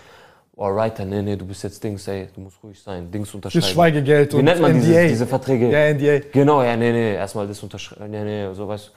Oh, 0.56 0.66
Writer, 0.66 1.04
nee, 1.04 1.22
nee, 1.22 1.34
du 1.34 1.46
bist 1.46 1.64
jetzt 1.64 1.82
Dings, 1.82 2.06
ey, 2.06 2.28
du 2.32 2.42
musst 2.42 2.62
ruhig 2.62 2.80
sein, 2.80 3.10
Dings 3.10 3.34
unterschreiben. 3.34 3.62
Das 3.62 3.70
Schweigegeld 3.70 4.32
Wie 4.32 4.36
und 4.36 4.44
nennt 4.44 4.60
man 4.60 4.72
NDA. 4.72 4.86
diese, 4.86 5.08
diese 5.08 5.26
Verträge? 5.26 5.70
Ja, 5.70 5.92
NDA. 5.92 6.28
Genau, 6.30 6.62
ja, 6.62 6.76
nee, 6.76 6.92
nee, 6.92 7.14
erstmal 7.14 7.48
das 7.48 7.60
unterschreiben, 7.62 8.10
nee, 8.10 8.22
nee, 8.22 8.54
so, 8.54 8.68
weißt 8.68 8.88
du. 8.88 8.90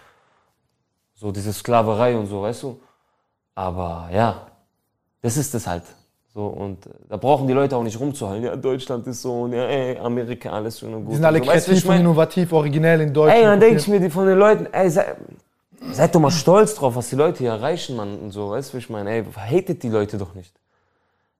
So 1.16 1.32
diese 1.32 1.52
Sklaverei 1.52 2.16
und 2.16 2.28
so, 2.28 2.44
weißt 2.44 2.64
du. 2.64 2.80
Aber 3.58 4.08
ja, 4.14 4.46
das 5.24 5.36
ist 5.36 5.56
es 5.56 5.66
halt. 5.66 5.82
So, 6.32 6.46
und 6.46 6.86
äh, 6.86 6.90
da 7.10 7.18
brauchen 7.18 7.48
die 7.48 7.54
Leute 7.54 7.76
auch 7.76 7.82
nicht 7.82 8.00
rumzuhalten. 8.00 8.46
Ja, 8.46 8.56
Deutschland 8.56 9.08
ist 9.08 9.24
so 9.24 9.42
und 9.42 9.54
ja, 9.54 9.64
ey, 9.64 9.98
Amerika, 9.98 10.52
alles 10.52 10.78
schön 10.78 10.94
und 10.94 11.06
gut. 11.06 11.14
Die 11.14 11.16
sind 11.16 11.26
alle 11.26 11.40
so. 11.40 11.48
Weißt 11.48 11.66
kreativ 11.66 11.78
ich 11.80 11.86
und 11.86 11.90
mein? 11.90 12.02
innovativ, 12.02 12.54
originell 12.54 13.02
in 13.02 13.12
Deutsch. 13.12 13.34
Ey, 13.34 13.42
dann 13.42 13.60
denke 13.60 13.78
ich 13.78 13.88
mir 13.88 14.00
die 14.00 14.12
von 14.12 14.28
den 14.28 14.38
Leuten, 14.38 14.68
ey, 14.72 14.88
sei, 14.92 15.16
seid 15.92 16.14
doch 16.14 16.20
mal 16.20 16.30
stolz 16.30 16.76
drauf, 16.76 16.96
was 16.96 17.10
die 17.10 17.16
Leute 17.16 17.40
hier 17.40 17.50
erreichen, 17.50 17.96
Mann, 17.96 18.20
und 18.20 18.30
so, 18.30 18.52
weißt 18.52 18.70
du, 18.70 18.74
wie 18.76 18.78
ich 18.78 18.92
meine? 18.92 19.10
Ey, 19.10 19.26
hatet 19.26 19.82
die 19.82 19.90
Leute 19.90 20.20
doch 20.20 20.36
nicht. 20.36 20.54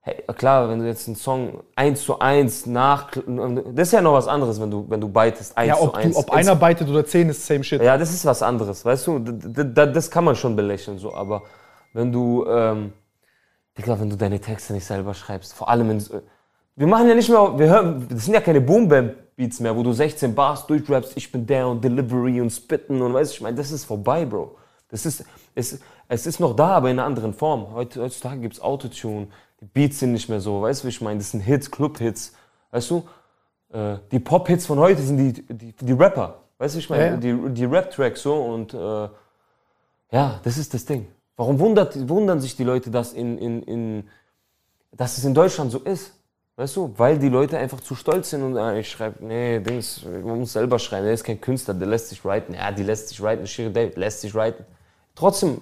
Hey, 0.02 0.24
klar, 0.36 0.70
wenn 0.70 0.80
du 0.80 0.88
jetzt 0.88 1.06
einen 1.08 1.18
Song 1.18 1.60
eins 1.76 2.02
zu 2.02 2.18
eins 2.18 2.66
nach, 2.66 3.12
das 3.12 3.90
ist 3.90 3.92
ja 3.92 4.02
noch 4.02 4.14
was 4.14 4.28
anderes, 4.28 4.60
wenn 4.60 4.72
du, 4.72 4.86
wenn 4.90 5.02
du 5.02 5.08
beitest, 5.08 5.56
eins 5.56 5.68
Ja, 5.68 5.76
zu 5.76 5.84
ob, 5.84 5.94
eins. 5.96 6.16
du, 6.16 6.20
ob 6.20 6.32
einer 6.32 6.56
beitet 6.56 6.90
oder 6.90 7.06
zehn 7.06 7.30
ist 7.30 7.46
same 7.46 7.64
shit. 7.64 7.80
Ja, 7.80 7.96
das 7.96 8.12
ist 8.12 8.26
was 8.26 8.42
anderes, 8.42 8.84
weißt 8.84 9.06
du? 9.06 9.20
Das 9.20 10.10
kann 10.10 10.24
man 10.24 10.36
schon 10.36 10.56
belächeln, 10.56 10.98
so. 10.98 11.14
Aber 11.14 11.44
wenn 11.94 12.12
du, 12.12 12.46
ähm, 12.48 12.94
Digga, 13.78 14.00
wenn 14.00 14.10
du 14.10 14.16
deine 14.16 14.40
Texte 14.40 14.74
nicht 14.74 14.86
selber 14.86 15.14
schreibst, 15.14 15.54
vor 15.54 15.70
allem 15.70 15.92
in, 15.92 16.04
wir 16.76 16.88
machen 16.88 17.08
ja 17.08 17.16
nicht 17.16 17.30
mehr, 17.30 17.58
wir 17.58 17.70
hören, 17.70 18.08
das 18.10 18.26
sind 18.26 18.34
ja 18.34 18.42
keine 18.42 18.62
Boom 18.62 18.88
Bap 18.88 19.28
Beats 19.38 19.60
mehr, 19.60 19.76
wo 19.76 19.84
du 19.84 19.94
16 19.94 20.34
Bars 20.34 20.66
durchrappst, 20.66 21.16
ich 21.16 21.32
bin 21.32 21.46
der 21.46 21.68
und 21.68 21.84
Delivery 21.84 22.42
und 22.42 22.50
Spitten 22.50 23.02
und 23.04 23.14
weißt 23.14 23.32
du, 23.32 23.36
ich 23.36 23.42
meine, 23.42 23.56
das 23.56 23.72
ist 23.72 23.86
vorbei, 23.86 24.26
Bro. 24.26 24.58
Das 24.90 25.06
ist, 25.06 25.24
es, 25.54 25.80
es 26.08 26.26
ist 26.26 26.40
noch 26.40 26.56
da, 26.56 26.70
aber 26.70 26.90
in 26.90 26.98
einer 26.98 27.06
anderen 27.06 27.34
Form. 27.36 27.72
Heut, 27.72 27.96
heutzutage 27.98 28.42
gibt's 28.42 28.60
Autotune, 28.60 29.28
die 29.62 29.66
Beats 29.66 30.00
sind 30.00 30.14
nicht 30.14 30.28
mehr 30.28 30.40
so, 30.40 30.64
weißt 30.64 30.82
du, 30.82 30.86
wie 30.86 30.90
ich 30.90 31.02
meine? 31.02 31.20
Das 31.20 31.32
sind 31.32 31.42
Hits, 31.42 31.70
Club-Hits, 31.70 32.34
weißt 32.72 32.90
du? 32.90 33.08
Äh, 33.72 33.98
die 34.12 34.20
Pop-Hits 34.20 34.66
von 34.66 34.80
heute 34.80 35.04
sind 35.04 35.18
die, 35.18 35.34
die, 35.34 35.74
die 35.74 35.94
Rapper, 35.94 36.40
weißt 36.58 36.74
du, 36.74 36.78
wie 36.78 36.82
ich 36.82 36.90
meine? 36.90 37.04
Ja, 37.04 37.12
ja. 37.12 37.18
Die, 37.18 37.54
die 37.54 37.66
Rap-Tracks 37.66 38.24
so 38.24 38.36
und 38.42 38.74
äh, 38.74 39.10
ja, 40.12 40.40
das 40.44 40.58
ist 40.58 40.74
das 40.74 40.84
Ding. 40.84 41.06
Warum 41.38 41.60
wundert, 41.60 42.10
wundern 42.10 42.42
sich 42.42 42.56
die 42.56 42.64
Leute, 42.64 42.90
dass, 42.90 43.14
in, 43.14 43.38
in, 43.38 43.64
in, 43.64 44.10
dass 44.92 45.18
es 45.20 45.24
in 45.24 45.36
Deutschland 45.36 45.72
so 45.72 45.80
ist? 45.80 46.12
Weißt 46.56 46.76
du? 46.76 46.92
Weil 46.98 47.20
die 47.20 47.30
Leute 47.30 47.60
einfach 47.60 47.80
zu 47.80 47.94
stolz 47.94 48.32
sind 48.32 48.42
und 48.42 48.58
ah, 48.58 48.76
ich 48.76 48.90
schreibe, 48.90 49.24
nee, 49.24 49.60
Dings, 49.60 50.02
man 50.04 50.40
muss 50.40 50.54
selber 50.54 50.80
schreiben, 50.80 51.06
der 51.06 51.14
ist 51.14 51.24
kein 51.24 51.40
Künstler, 51.40 51.76
der 51.76 51.88
lässt 51.88 52.10
sich 52.10 52.26
writen. 52.26 52.56
Ja, 52.56 52.72
die 52.72 52.82
lässt 52.82 53.10
sich 53.10 53.22
writen, 53.22 53.46
Shiri 53.46 53.72
David 53.72 53.96
lässt 53.96 54.22
sich 54.22 54.34
writen. 54.34 54.66
Trotzdem 55.14 55.62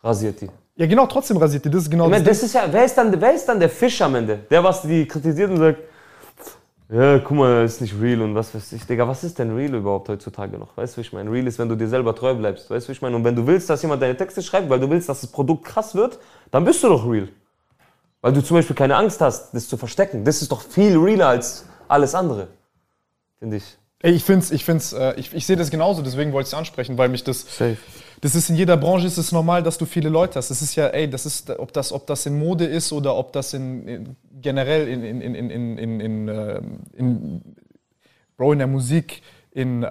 rasiert 0.00 0.40
die. 0.40 0.48
Ja, 0.76 0.86
genau, 0.86 1.06
trotzdem 1.06 1.36
rasiert 1.36 1.64
die. 1.64 1.70
Das 1.70 1.82
ist 1.82 1.90
genau 1.90 2.04
Ich 2.04 2.10
meine, 2.12 2.24
das. 2.24 2.38
das 2.38 2.46
ist 2.46 2.54
ja, 2.54 2.68
wer 2.70 2.84
ist, 2.84 2.94
dann, 2.94 3.20
wer 3.20 3.34
ist 3.34 3.44
dann 3.46 3.58
der 3.58 3.68
Fisch 3.68 4.00
am 4.00 4.14
Ende? 4.14 4.38
Der, 4.48 4.62
was 4.62 4.82
die 4.82 5.06
kritisiert 5.06 5.50
und 5.50 5.56
sagt, 5.56 5.80
ja, 6.92 7.18
guck 7.20 7.38
mal, 7.38 7.62
das 7.62 7.74
ist 7.74 7.80
nicht 7.80 7.94
real 7.98 8.20
und 8.20 8.34
was 8.34 8.54
weiß 8.54 8.72
ich. 8.74 8.84
Digga, 8.84 9.08
was 9.08 9.24
ist 9.24 9.38
denn 9.38 9.54
real 9.56 9.74
überhaupt 9.74 10.10
heutzutage 10.10 10.58
noch? 10.58 10.76
Weißt 10.76 10.94
du, 10.94 10.98
wie 10.98 11.00
ich 11.00 11.12
meine? 11.14 11.30
Real 11.32 11.46
ist, 11.46 11.58
wenn 11.58 11.70
du 11.70 11.74
dir 11.74 11.88
selber 11.88 12.14
treu 12.14 12.34
bleibst. 12.34 12.68
Weißt 12.68 12.86
du, 12.86 12.88
wie 12.90 12.92
ich 12.92 13.00
meine? 13.00 13.16
Und 13.16 13.24
wenn 13.24 13.34
du 13.34 13.46
willst, 13.46 13.70
dass 13.70 13.80
jemand 13.80 14.02
deine 14.02 14.14
Texte 14.14 14.42
schreibt, 14.42 14.68
weil 14.68 14.78
du 14.78 14.90
willst, 14.90 15.08
dass 15.08 15.22
das 15.22 15.30
Produkt 15.30 15.64
krass 15.64 15.94
wird, 15.94 16.18
dann 16.50 16.66
bist 16.66 16.84
du 16.84 16.88
doch 16.88 17.10
real. 17.10 17.28
Weil 18.20 18.34
du 18.34 18.42
zum 18.42 18.58
Beispiel 18.58 18.76
keine 18.76 18.96
Angst 18.96 19.22
hast, 19.22 19.54
das 19.54 19.68
zu 19.68 19.78
verstecken. 19.78 20.22
Das 20.24 20.42
ist 20.42 20.52
doch 20.52 20.60
viel 20.60 20.98
realer 20.98 21.28
als 21.28 21.64
alles 21.88 22.14
andere. 22.14 22.48
Finde 23.38 23.56
ich. 23.56 23.78
Ey, 24.00 24.12
ich 24.12 24.24
find's, 24.24 24.50
ich 24.50 24.64
find's, 24.64 24.92
äh, 24.92 25.14
ich, 25.16 25.32
ich 25.32 25.46
sehe 25.46 25.56
das 25.56 25.70
genauso, 25.70 26.02
deswegen 26.02 26.32
wollte 26.32 26.48
ich 26.48 26.52
es 26.52 26.58
ansprechen, 26.58 26.98
weil 26.98 27.08
mich 27.08 27.24
das. 27.24 27.40
Safe. 27.40 27.78
Das 28.22 28.36
ist 28.36 28.48
in 28.48 28.54
jeder 28.54 28.76
Branche 28.76 29.08
ist 29.08 29.18
es 29.18 29.32
normal, 29.32 29.64
dass 29.64 29.78
du 29.78 29.84
viele 29.84 30.08
Leute 30.08 30.36
hast. 30.36 30.48
Das 30.48 30.62
ist 30.62 30.76
ja, 30.76 30.86
ey, 30.86 31.10
das 31.10 31.26
ist, 31.26 31.50
ob 31.50 31.72
das, 31.72 31.92
ob 31.92 32.06
das 32.06 32.24
in 32.24 32.38
Mode 32.38 32.64
ist 32.64 32.92
oder 32.92 33.16
ob 33.16 33.32
das 33.32 33.52
in, 33.52 33.88
in 33.88 34.16
generell 34.40 34.86
in, 34.86 35.02
in, 35.02 35.20
in, 35.20 35.34
in, 35.34 35.50
in, 35.50 35.78
in, 35.78 36.00
in, 36.00 36.28
ähm, 36.28 36.78
in 36.92 37.42
Bro, 38.36 38.52
in 38.52 38.58
der 38.60 38.68
Musik, 38.68 39.22
in 39.50 39.82
äh, 39.82 39.88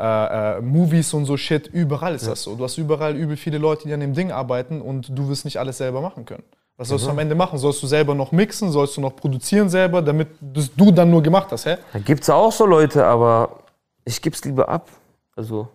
äh, 0.57 0.61
Movies 0.61 1.13
und 1.13 1.25
so 1.25 1.35
Shit, 1.35 1.67
überall 1.67 2.15
ist 2.15 2.25
das 2.25 2.43
so. 2.43 2.55
Du 2.55 2.63
hast 2.63 2.77
überall 2.77 3.17
übel 3.17 3.35
viele 3.35 3.57
Leute, 3.57 3.85
die 3.89 3.93
an 3.93 3.99
dem 3.99 4.13
Ding 4.13 4.31
arbeiten 4.31 4.81
und 4.81 5.09
du 5.09 5.27
wirst 5.27 5.43
nicht 5.43 5.57
alles 5.57 5.79
selber 5.79 5.99
machen 5.99 6.23
können. 6.23 6.43
Was 6.77 6.87
sollst 6.87 7.05
du 7.05 7.09
am 7.09 7.19
Ende 7.19 7.35
machen? 7.35 7.59
Sollst 7.59 7.83
du 7.83 7.87
selber 7.87 8.15
noch 8.15 8.31
mixen? 8.31 8.71
Sollst 8.71 8.95
du 8.95 9.01
noch 9.01 9.17
produzieren 9.17 9.69
selber, 9.69 10.01
damit 10.01 10.29
das 10.39 10.73
du 10.73 10.89
dann 10.91 11.11
nur 11.11 11.21
gemacht 11.21 11.51
hast, 11.51 11.65
hä? 11.65 11.77
Da 11.91 11.99
gibt's 11.99 12.29
auch 12.29 12.53
so 12.53 12.65
Leute, 12.65 13.05
aber 13.05 13.59
ich 14.05 14.21
gib's 14.21 14.43
lieber 14.45 14.69
ab. 14.69 14.89
Also, 15.35 15.67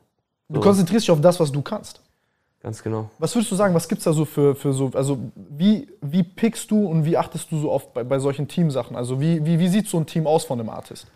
Du 0.48 0.60
konzentrierst 0.60 1.06
dich 1.06 1.10
auf 1.10 1.20
das, 1.20 1.38
was 1.38 1.52
du 1.52 1.60
kannst. 1.60 2.00
Ganz 2.66 2.82
genau. 2.82 3.08
Was 3.20 3.32
würdest 3.36 3.52
du 3.52 3.54
sagen, 3.54 3.76
was 3.76 3.86
gibt 3.86 4.00
es 4.00 4.06
da 4.06 4.12
so 4.12 4.24
für, 4.24 4.56
für 4.56 4.72
so, 4.72 4.90
also 4.92 5.18
wie, 5.36 5.86
wie 6.00 6.24
pickst 6.24 6.68
du 6.68 6.84
und 6.88 7.04
wie 7.04 7.16
achtest 7.16 7.52
du 7.52 7.60
so 7.60 7.70
oft 7.70 7.94
bei, 7.94 8.02
bei 8.02 8.18
solchen 8.18 8.48
Teamsachen? 8.48 8.96
Also 8.96 9.20
wie, 9.20 9.44
wie, 9.46 9.60
wie 9.60 9.68
sieht 9.68 9.86
so 9.86 9.98
ein 9.98 10.04
Team 10.04 10.26
aus 10.26 10.44
von 10.44 10.58
einem 10.58 10.68
Artist? 10.68 11.06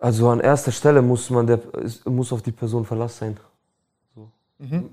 Also 0.00 0.28
an 0.28 0.38
erster 0.38 0.70
Stelle 0.70 1.02
muss 1.02 1.28
man 1.28 1.48
der, 1.48 1.58
muss 2.04 2.32
auf 2.32 2.42
die 2.42 2.52
Person 2.52 2.84
Verlass 2.84 3.18
sein. 3.18 3.36
So. 4.14 4.28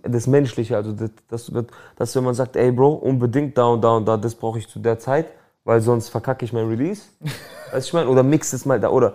Das 0.01 0.25
Menschliche, 0.25 0.75
also 0.75 0.93
das, 0.93 1.11
das 1.29 1.53
wird, 1.53 1.69
dass 1.95 2.15
wenn 2.15 2.23
man 2.23 2.33
sagt, 2.33 2.55
ey 2.55 2.71
Bro, 2.71 2.93
unbedingt 2.93 3.55
da 3.55 3.65
und 3.65 3.83
da 3.83 3.91
und 3.91 4.07
da, 4.07 4.17
das 4.17 4.33
brauche 4.33 4.57
ich 4.57 4.67
zu 4.67 4.79
der 4.79 4.97
Zeit, 4.97 5.27
weil 5.63 5.79
sonst 5.79 6.09
verkacke 6.09 6.43
ich 6.43 6.53
mein 6.53 6.67
Release. 6.67 7.03
weißt 7.71 7.85
du, 7.85 7.89
ich 7.89 7.93
meine? 7.93 8.09
Oder 8.09 8.23
mix 8.23 8.51
es 8.51 8.65
mal 8.65 8.79
da. 8.79 8.89
Oder, 8.89 9.13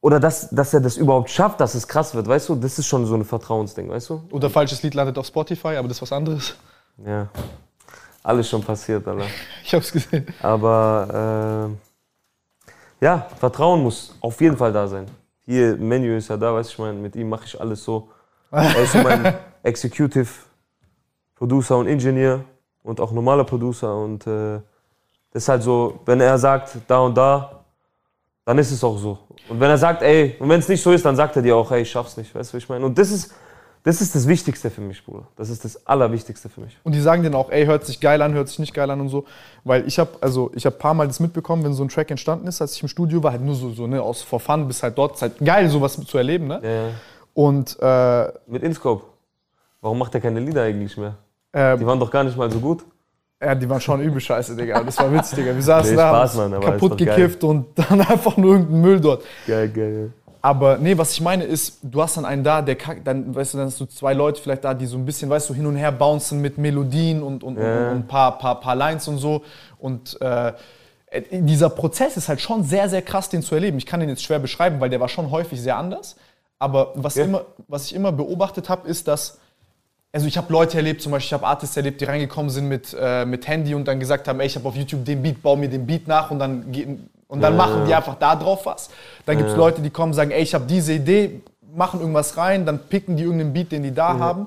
oder 0.00 0.20
dass, 0.20 0.48
dass 0.50 0.72
er 0.72 0.80
das 0.80 0.96
überhaupt 0.96 1.30
schafft, 1.30 1.60
dass 1.60 1.74
es 1.74 1.88
krass 1.88 2.14
wird, 2.14 2.28
weißt 2.28 2.48
du? 2.48 2.54
Das 2.54 2.78
ist 2.78 2.86
schon 2.86 3.04
so 3.06 3.14
ein 3.14 3.24
Vertrauensding, 3.24 3.88
weißt 3.88 4.10
du? 4.10 4.22
Oder 4.30 4.48
falsches 4.48 4.82
Lied 4.82 4.94
landet 4.94 5.18
auf 5.18 5.26
Spotify, 5.26 5.76
aber 5.76 5.88
das 5.88 5.98
ist 5.98 6.02
was 6.02 6.12
anderes. 6.12 6.54
Ja. 7.04 7.28
Alles 8.22 8.48
schon 8.48 8.62
passiert, 8.62 9.06
Alter. 9.06 9.24
Ich 9.64 9.74
hab's 9.74 9.92
gesehen. 9.92 10.26
Aber 10.42 11.68
äh, 13.00 13.04
ja, 13.04 13.26
Vertrauen 13.38 13.82
muss 13.82 14.14
auf 14.20 14.40
jeden 14.40 14.56
Fall 14.56 14.72
da 14.72 14.86
sein. 14.86 15.06
Hier, 15.44 15.76
Menü 15.76 16.16
ist 16.16 16.28
ja 16.28 16.36
da, 16.36 16.54
weißt 16.54 16.70
du, 16.70 16.72
ich 16.74 16.78
meine, 16.78 16.98
mit 16.98 17.16
ihm 17.16 17.28
mache 17.28 17.44
ich 17.46 17.60
alles 17.60 17.82
so. 17.82 18.08
Er 18.50 18.82
ist 18.82 18.94
mein 18.94 19.34
Executive 19.62 20.28
Producer 21.34 21.78
und 21.78 21.86
Engineer 21.86 22.44
und 22.82 23.00
auch 23.00 23.12
normaler 23.12 23.44
Producer. 23.44 23.96
Und 23.96 24.26
äh, 24.26 24.60
das 25.32 25.44
ist 25.44 25.48
halt 25.48 25.62
so, 25.62 26.00
wenn 26.04 26.20
er 26.20 26.38
sagt, 26.38 26.76
da 26.86 27.00
und 27.00 27.16
da, 27.16 27.57
dann 28.48 28.56
ist 28.56 28.70
es 28.70 28.82
auch 28.82 28.96
so. 28.96 29.18
Und 29.50 29.60
wenn 29.60 29.68
er 29.68 29.76
sagt, 29.76 30.00
ey, 30.00 30.34
und 30.38 30.48
wenn 30.48 30.58
es 30.58 30.68
nicht 30.70 30.82
so 30.82 30.90
ist, 30.90 31.04
dann 31.04 31.14
sagt 31.14 31.36
er 31.36 31.42
dir 31.42 31.54
auch, 31.54 31.70
ey, 31.70 31.82
ich 31.82 31.90
schaff's 31.90 32.16
nicht, 32.16 32.34
weißt 32.34 32.50
du, 32.50 32.54
wie 32.54 32.58
ich 32.62 32.68
meine? 32.70 32.86
Und 32.86 32.96
das 32.96 33.10
ist, 33.10 33.34
das 33.82 34.00
ist 34.00 34.14
das 34.14 34.26
Wichtigste 34.26 34.70
für 34.70 34.80
mich, 34.80 35.04
Bruder. 35.04 35.26
Das 35.36 35.50
ist 35.50 35.66
das 35.66 35.86
Allerwichtigste 35.86 36.48
für 36.48 36.62
mich. 36.62 36.78
Und 36.82 36.94
die 36.94 37.00
sagen 37.02 37.22
dann 37.22 37.34
auch, 37.34 37.50
ey, 37.50 37.66
hört 37.66 37.84
sich 37.84 38.00
geil 38.00 38.22
an, 38.22 38.32
hört 38.32 38.48
sich 38.48 38.58
nicht 38.58 38.72
geil 38.72 38.90
an 38.90 39.02
und 39.02 39.10
so. 39.10 39.26
Weil 39.64 39.86
ich 39.86 39.98
habe 39.98 40.12
also 40.22 40.50
ich 40.54 40.64
habe 40.64 40.76
ein 40.76 40.78
paar 40.78 40.94
Mal 40.94 41.06
das 41.06 41.20
mitbekommen, 41.20 41.62
wenn 41.62 41.74
so 41.74 41.84
ein 41.84 41.90
Track 41.90 42.10
entstanden 42.10 42.46
ist, 42.46 42.62
als 42.62 42.74
ich 42.74 42.80
im 42.82 42.88
Studio 42.88 43.22
war, 43.22 43.32
halt 43.32 43.42
nur 43.42 43.54
so, 43.54 43.70
so 43.70 43.86
ne, 43.86 44.00
aus 44.00 44.22
for 44.22 44.40
fun 44.40 44.66
bis 44.66 44.82
halt 44.82 44.96
dort. 44.96 45.16
Ist 45.16 45.22
halt 45.22 45.38
geil, 45.44 45.68
sowas 45.68 46.00
zu 46.06 46.16
erleben, 46.16 46.46
ne? 46.46 46.60
Ja, 46.62 46.70
ja. 46.70 46.88
Und 47.34 47.76
äh, 47.82 48.32
Mit 48.46 48.62
Inscope. 48.62 49.04
Warum 49.82 49.98
macht 49.98 50.14
er 50.14 50.22
keine 50.22 50.40
Lieder 50.40 50.62
eigentlich 50.62 50.96
mehr? 50.96 51.16
äh, 51.52 51.76
Die 51.76 51.84
waren 51.86 52.00
doch 52.00 52.10
gar 52.10 52.24
nicht 52.24 52.36
mal 52.38 52.50
so 52.50 52.60
gut. 52.60 52.82
Ja, 53.40 53.54
die 53.54 53.68
waren 53.68 53.80
schon 53.80 54.00
übel 54.00 54.20
scheiße, 54.20 54.56
Digga. 54.56 54.82
Das 54.82 54.98
war 54.98 55.12
witzig, 55.12 55.36
Digga. 55.38 55.54
Wir 55.54 55.62
saßen 55.62 55.92
Nee, 55.92 55.96
da, 55.96 56.08
Spaß, 56.08 56.38
haben 56.38 56.50
Mann, 56.50 56.60
kaputt 56.60 56.98
gekifft 56.98 57.44
und 57.44 57.66
dann 57.76 58.00
einfach 58.00 58.36
nur 58.36 58.54
irgendein 58.54 58.80
Müll 58.80 59.00
dort. 59.00 59.22
Geil, 59.46 59.68
geil. 59.68 60.12
Aber 60.40 60.76
nee, 60.78 60.96
was 60.98 61.12
ich 61.12 61.20
meine 61.20 61.44
ist, 61.44 61.78
du 61.82 62.02
hast 62.02 62.16
dann 62.16 62.24
einen 62.24 62.42
da, 62.42 62.62
der 62.62 62.74
kackt, 62.76 63.06
dann, 63.06 63.34
weißt 63.34 63.54
du, 63.54 63.58
dann 63.58 63.66
hast 63.68 63.78
du 63.80 63.86
zwei 63.86 64.12
Leute 64.12 64.40
vielleicht 64.40 64.64
da, 64.64 64.72
die 64.74 64.86
so 64.86 64.96
ein 64.96 65.04
bisschen, 65.04 65.28
weißt 65.30 65.50
du, 65.50 65.54
hin 65.54 65.66
und 65.66 65.76
her 65.76 65.92
bouncen 65.92 66.40
mit 66.40 66.58
Melodien 66.58 67.22
und, 67.22 67.44
und, 67.44 67.58
Ja. 67.58 67.62
und, 67.62 67.84
und 67.90 67.96
ein 67.98 68.06
paar, 68.06 68.38
paar, 68.38 68.60
paar 68.60 68.74
Lines 68.76 69.06
und 69.08 69.18
so. 69.18 69.42
Und 69.78 70.20
äh, 70.20 70.52
dieser 71.30 71.70
Prozess 71.70 72.16
ist 72.16 72.28
halt 72.28 72.40
schon 72.40 72.64
sehr, 72.64 72.88
sehr 72.88 73.02
krass, 73.02 73.28
den 73.28 73.42
zu 73.42 73.54
erleben. 73.54 73.78
Ich 73.78 73.86
kann 73.86 74.00
den 74.00 74.08
jetzt 74.08 74.22
schwer 74.22 74.38
beschreiben, 74.38 74.80
weil 74.80 74.90
der 74.90 75.00
war 75.00 75.08
schon 75.08 75.30
häufig 75.30 75.60
sehr 75.60 75.76
anders. 75.76 76.16
Aber 76.58 76.92
was, 76.94 77.14
Ja. 77.14 77.24
immer, 77.24 77.42
was 77.68 77.86
ich 77.86 77.94
immer 77.94 78.10
beobachtet 78.12 78.68
habe, 78.68 78.88
ist, 78.88 79.06
dass 79.08 79.38
also 80.12 80.26
ich 80.26 80.36
habe 80.36 80.52
Leute 80.52 80.76
erlebt, 80.78 81.02
zum 81.02 81.12
Beispiel 81.12 81.28
ich 81.28 81.32
habe 81.34 81.46
Artists 81.46 81.76
erlebt, 81.76 82.00
die 82.00 82.04
reingekommen 82.04 82.50
sind 82.50 82.68
mit, 82.68 82.96
äh, 82.98 83.24
mit 83.24 83.46
Handy 83.46 83.74
und 83.74 83.86
dann 83.86 84.00
gesagt 84.00 84.26
haben, 84.28 84.40
ey, 84.40 84.46
ich 84.46 84.56
habe 84.56 84.66
auf 84.68 84.76
YouTube 84.76 85.04
den 85.04 85.22
Beat, 85.22 85.42
bau 85.42 85.56
mir 85.56 85.68
den 85.68 85.86
Beat 85.86 86.08
nach 86.08 86.30
und 86.30 86.38
dann, 86.38 86.64
und 87.26 87.40
dann 87.42 87.56
machen 87.56 87.84
die 87.86 87.94
einfach 87.94 88.14
da 88.14 88.34
drauf 88.34 88.64
was. 88.64 88.90
Dann 89.26 89.36
gibt 89.36 89.50
es 89.50 89.56
Leute, 89.56 89.82
die 89.82 89.90
kommen 89.90 90.12
und 90.12 90.14
sagen, 90.14 90.30
ey, 90.30 90.42
ich 90.42 90.54
habe 90.54 90.64
diese 90.66 90.94
Idee, 90.94 91.42
machen 91.74 92.00
irgendwas 92.00 92.36
rein, 92.36 92.64
dann 92.64 92.78
picken 92.78 93.16
die 93.16 93.24
irgendeinen 93.24 93.52
Beat, 93.52 93.72
den 93.72 93.82
die 93.82 93.92
da 93.92 94.18
haben 94.18 94.46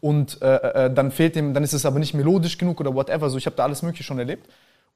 und 0.00 0.40
äh, 0.42 0.86
äh, 0.86 0.94
dann 0.94 1.10
fehlt 1.10 1.34
dem, 1.34 1.54
dann 1.54 1.64
ist 1.64 1.72
es 1.72 1.86
aber 1.86 1.98
nicht 1.98 2.14
melodisch 2.14 2.58
genug 2.58 2.80
oder 2.80 2.94
whatever. 2.94 3.30
So, 3.30 3.38
ich 3.38 3.46
habe 3.46 3.56
da 3.56 3.64
alles 3.64 3.82
Mögliche 3.82 4.04
schon 4.04 4.18
erlebt. 4.18 4.48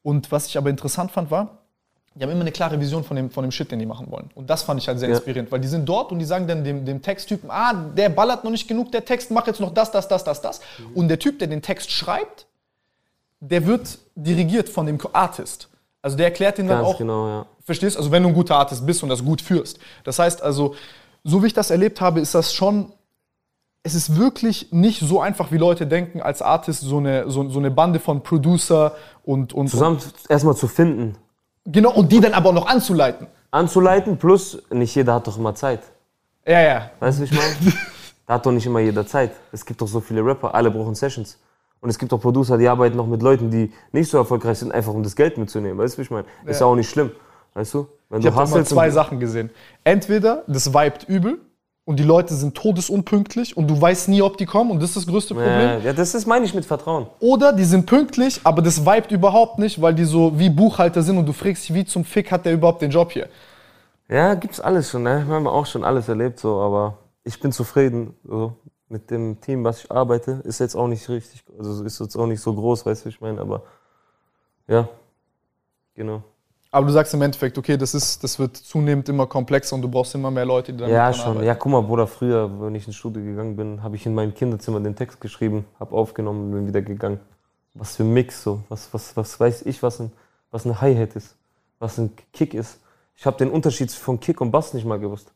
Und 0.03 0.31
was 0.33 0.47
ich 0.47 0.59
aber 0.59 0.71
interessant 0.71 1.11
fand, 1.11 1.31
war, 1.31 1.62
die 2.15 2.23
haben 2.23 2.31
immer 2.31 2.43
eine 2.43 2.53
klare 2.53 2.79
Vision 2.79 3.05
von 3.05 3.17
dem, 3.17 3.31
von 3.31 3.43
dem 3.43 3.51
Shit, 3.51 3.71
den 3.71 3.79
die 3.79 3.87
machen 3.87 4.11
wollen. 4.11 4.31
Und 4.35 4.51
das 4.51 4.63
fand 4.63 4.81
ich 4.81 4.89
halt 4.89 4.99
sehr 4.99 5.09
Ja. 5.09 5.15
inspirierend, 5.15 5.51
weil 5.51 5.61
die 5.61 5.69
sind 5.69 5.89
dort 5.89 6.13
und 6.13 6.19
die 6.19 6.25
sagen 6.25 6.47
dann 6.47 6.63
dem, 6.63 6.85
dem 6.85 7.01
Texttypen, 7.01 7.51
ah, 7.51 7.73
der 7.73 8.11
ballert 8.11 8.45
noch 8.45 8.51
nicht 8.51 8.69
genug, 8.69 8.93
der 8.93 9.05
Text, 9.05 9.31
mach 9.31 9.47
jetzt 9.47 9.61
noch 9.61 9.73
das, 9.73 9.91
das, 9.91 10.09
das, 10.09 10.23
das, 10.25 10.43
das. 10.43 10.61
Und 10.95 11.09
der 11.09 11.19
Typ, 11.19 11.39
der 11.39 11.49
den 11.49 11.63
Text 11.63 11.91
schreibt, 11.91 12.47
der 13.41 13.67
wird 13.67 13.99
dirigiert 14.15 14.69
von 14.69 14.87
dem 14.87 14.99
Artist. 15.13 15.69
Also 16.03 16.17
der 16.17 16.27
erklärt 16.27 16.59
ihn 16.59 16.69
dann 16.69 16.85
auch, 16.85 16.99
genau, 16.99 17.29
ja. 17.29 17.47
verstehst? 17.65 17.97
Also 17.97 18.11
wenn 18.11 18.23
du 18.23 18.29
ein 18.29 18.35
guter 18.35 18.57
Artist 18.57 18.85
bist 18.85 19.03
und 19.03 19.09
das 19.09 19.25
gut 19.25 19.41
führst. 19.41 19.79
Das 20.05 20.19
heißt 20.19 20.43
also, 20.43 20.75
so 21.25 21.43
wie 21.43 21.47
ich 21.47 21.55
das 21.55 21.71
erlebt 21.71 22.01
habe, 22.01 22.21
ist 22.21 22.35
das 22.35 22.53
schon, 22.53 22.93
es 23.85 23.95
ist 23.95 24.17
wirklich 24.17 24.73
nicht 24.73 25.01
so 25.01 25.21
einfach, 25.21 25.53
wie 25.53 25.59
Leute 25.59 25.87
denken, 25.87 26.21
als 26.21 26.43
Artist 26.43 26.83
so 26.83 26.99
eine, 26.99 27.31
so, 27.31 27.49
so 27.49 27.59
eine 27.59 27.71
Bande 27.71 28.01
von 28.01 28.23
Producer 28.23 28.97
und, 29.25 29.53
und, 29.53 29.69
Zusammen 29.69 29.99
erstmal 30.29 30.57
zu 30.57 30.69
finden, 30.69 31.17
genau, 31.65 31.93
und 31.93 32.11
die 32.11 32.21
dann 32.21 32.35
aber 32.35 32.51
auch 32.51 32.55
noch 32.55 32.67
anzuleiten. 32.67 33.27
anzuleiten, 33.51 34.17
plus 34.17 34.63
nicht 34.71 34.95
jeder 34.95 35.15
hat 35.15 35.27
doch 35.27 35.37
immer 35.37 35.55
Zeit. 35.55 35.81
Ja, 36.47 36.61
ja. 36.61 36.91
Weißt 37.01 37.19
du, 37.19 37.23
wie 37.23 37.27
ich 37.27 37.33
meine? 37.33 37.75
da 38.27 38.35
hat 38.35 38.47
doch 38.47 38.53
nicht 38.53 38.67
immer 38.67 38.81
jeder 38.81 39.07
Zeit. 39.07 39.33
Es 39.53 39.65
gibt 39.65 39.81
doch 39.81 39.89
so 39.89 40.01
viele 40.01 40.25
Rapper, 40.25 40.55
alle 40.55 40.71
brauchen 40.71 40.95
Sessions. 40.95 41.39
Und 41.81 41.91
es 41.91 41.99
gibt 41.99 42.13
auch 42.13 42.21
Producer, 42.21 42.57
die 42.59 42.69
arbeiten 42.69 42.97
noch 42.97 43.09
mit 43.09 43.23
Leuten, 43.23 43.51
die 43.51 43.73
nicht 43.91 44.09
so 44.09 44.19
erfolgreich 44.19 44.59
sind, 44.59 44.73
einfach 44.73 44.95
um 44.95 45.03
das 45.03 45.17
Geld 45.17 45.37
mitzunehmen. 45.37 45.79
Weißt 45.79 45.95
du, 45.95 45.99
wie 45.99 46.03
ich 46.03 46.11
meine? 46.11 46.27
Ist 46.47 46.61
ja 46.61 46.67
auch 46.67 46.77
nicht 46.77 46.89
schlimm. 46.89 47.11
Weißt 47.55 47.75
du? 47.75 47.89
Wenn 48.09 48.21
Ich 48.21 48.27
habe 48.27 48.41
hustlest 48.41 48.71
zwei 48.71 48.91
Sachen 48.91 49.19
gesehen. 49.19 49.51
Entweder 49.85 50.45
das 50.47 50.73
vibet 50.73 51.05
übel 51.09 51.41
und 51.85 51.99
die 51.99 52.05
Leute 52.05 52.35
sind 52.35 52.55
todesunpünktlich 52.55 53.57
und 53.57 53.69
du 53.69 53.81
weißt 53.81 54.09
nie, 54.09 54.23
ob 54.23 54.37
die 54.37 54.47
kommen 54.47 54.71
und 54.71 54.81
das 54.81 54.91
ist 54.91 54.97
das 54.99 55.07
größte 55.07 55.35
Problem. 55.35 55.83
Ja, 55.85 55.93
das 55.93 56.15
ist, 56.15 56.27
meine 56.27 56.45
ich 56.45 56.55
mit 56.55 56.65
Vertrauen. 56.65 57.07
Oder 57.19 57.53
die 57.53 57.65
sind 57.65 57.87
pünktlich, 57.87 58.41
aber 58.45 58.63
das 58.63 58.85
vibet 58.87 59.11
überhaupt 59.11 59.59
nicht, 59.59 59.81
weil 59.83 59.95
die 59.95 60.05
so 60.05 60.39
wie 60.39 60.49
Buchhalter 60.49 61.03
sind 61.03 61.19
und 61.19 61.27
du 61.27 61.33
fragst 61.33 61.69
dich, 61.69 61.75
wie 61.75 61.85
zum 61.85 62.05
Fick 62.05 62.31
hat 62.31 62.45
der 62.45 62.53
überhaupt 62.53 62.83
den 62.83 62.91
Job 62.91 63.11
hier? 63.11 63.29
Ja, 64.09 64.35
gibt's 64.35 64.61
alles 64.61 64.91
schon, 64.91 65.03
ne? 65.03 65.25
Wir 65.27 65.35
haben 65.35 65.47
auch 65.47 65.67
schon 65.67 65.85
alles 65.85 66.09
erlebt, 66.09 66.39
so, 66.39 66.61
aber 66.61 66.99
ich 67.25 67.41
bin 67.41 67.51
zufrieden. 67.51 68.15
So. 68.25 68.55
Mit 68.89 69.11
dem 69.11 69.41
Team, 69.41 69.65
was 69.65 69.85
ich 69.85 69.91
arbeite, 69.91 70.43
ist 70.45 70.59
jetzt 70.59 70.75
auch 70.75 70.87
nicht 70.87 71.09
richtig, 71.09 71.43
also 71.59 71.83
ist 71.83 71.99
jetzt 71.99 72.15
auch 72.15 72.27
nicht 72.27 72.43
so 72.43 72.55
groß, 72.55 72.85
weißt 72.85 73.07
du, 73.07 73.09
ich 73.09 73.23
meine, 73.23 73.41
aber 73.41 73.63
ja, 74.69 74.87
genau. 75.95 76.23
Aber 76.75 76.87
du 76.87 76.93
sagst 76.93 77.13
im 77.13 77.21
Endeffekt, 77.21 77.59
okay, 77.59 77.77
das, 77.77 77.93
ist, 77.93 78.25
das 78.25 78.39
wird 78.39 78.57
zunehmend 78.57 79.07
immer 79.11 79.27
komplexer 79.27 79.77
und 79.77 79.83
du 79.83 79.89
brauchst 79.91 80.15
immer 80.15 80.31
mehr 80.31 80.47
Leute, 80.47 80.73
die 80.73 80.79
damit 80.79 80.95
Ja, 80.95 81.13
schon. 81.13 81.27
arbeiten. 81.33 81.45
Ja, 81.47 81.55
guck 81.55 81.71
mal, 81.71 81.83
Bruder, 81.83 82.07
früher, 82.07 82.51
wenn 82.63 82.75
ich 82.75 82.87
ins 82.87 82.97
Studio 82.97 83.23
gegangen 83.23 83.57
bin, 83.57 83.83
habe 83.83 83.95
ich 83.97 84.07
in 84.07 84.15
meinem 84.15 84.33
Kinderzimmer 84.35 84.81
den 84.81 84.97
Text 84.97 85.21
geschrieben, 85.21 85.67
habe 85.79 85.95
aufgenommen 85.95 86.47
und 86.47 86.53
bin 86.53 86.67
wieder 86.67 86.81
gegangen. 86.81 87.21
Was 87.75 87.97
für 87.97 88.05
ein 88.05 88.13
Mix 88.15 88.43
so. 88.43 88.61
Was, 88.71 88.89
was, 88.93 89.15
was 89.19 89.39
weiß 89.39 89.63
ich, 89.67 89.83
was 89.83 90.01
ein, 90.01 90.13
was 90.51 90.65
eine 90.65 90.81
Hi-Hat 90.81 91.15
ist, 91.15 91.37
was 91.79 91.99
ein 91.99 92.11
Kick 92.33 92.55
ist. 92.55 92.79
Ich 93.17 93.27
habe 93.27 93.37
den 93.37 93.51
Unterschied 93.51 93.93
von 93.93 94.19
Kick 94.19 94.41
und 94.41 94.51
Bass 94.51 94.73
nicht 94.73 94.87
mal 94.87 94.99
gewusst. 94.99 95.31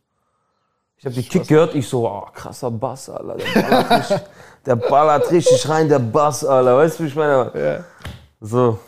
Ich 0.97 1.05
habe 1.05 1.15
die 1.15 1.23
Kick 1.23 1.47
gehört, 1.49 1.75
ich 1.75 1.87
so, 1.87 2.09
oh, 2.09 2.27
krasser 2.33 2.71
Bass, 2.71 3.11
Alter. 3.11 3.37
Der 3.37 3.45
ballert, 3.61 3.91
richtig, 3.91 4.21
der 4.65 4.77
ballert 4.77 5.31
richtig 5.31 5.69
rein, 5.69 5.89
der 5.91 5.99
Bass, 5.99 6.47
Alter. 6.47 6.79
Weißt 6.79 6.99
du, 6.99 7.05
wie 7.05 7.09
ich 7.09 7.15
meine? 7.15 7.53
Ja. 7.55 7.85
So, 8.41 8.79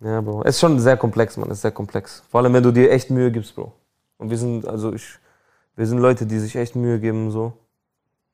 ja, 0.00 0.20
Bro. 0.20 0.42
Es 0.42 0.56
ist 0.56 0.60
schon 0.60 0.78
sehr 0.78 0.96
komplex, 0.96 1.36
Mann. 1.36 1.50
Es 1.50 1.58
ist 1.58 1.62
sehr 1.62 1.72
komplex. 1.72 2.22
Vor 2.30 2.40
allem, 2.40 2.52
wenn 2.54 2.62
du 2.62 2.72
dir 2.72 2.90
echt 2.90 3.10
Mühe 3.10 3.30
gibst, 3.32 3.54
Bro. 3.54 3.72
Und 4.18 4.30
wir 4.30 4.38
sind, 4.38 4.66
also 4.66 4.92
ich, 4.92 5.18
wir 5.76 5.86
sind 5.86 5.98
Leute, 5.98 6.26
die 6.26 6.38
sich 6.38 6.56
echt 6.56 6.76
Mühe 6.76 6.98
geben, 7.00 7.30
so. 7.30 7.52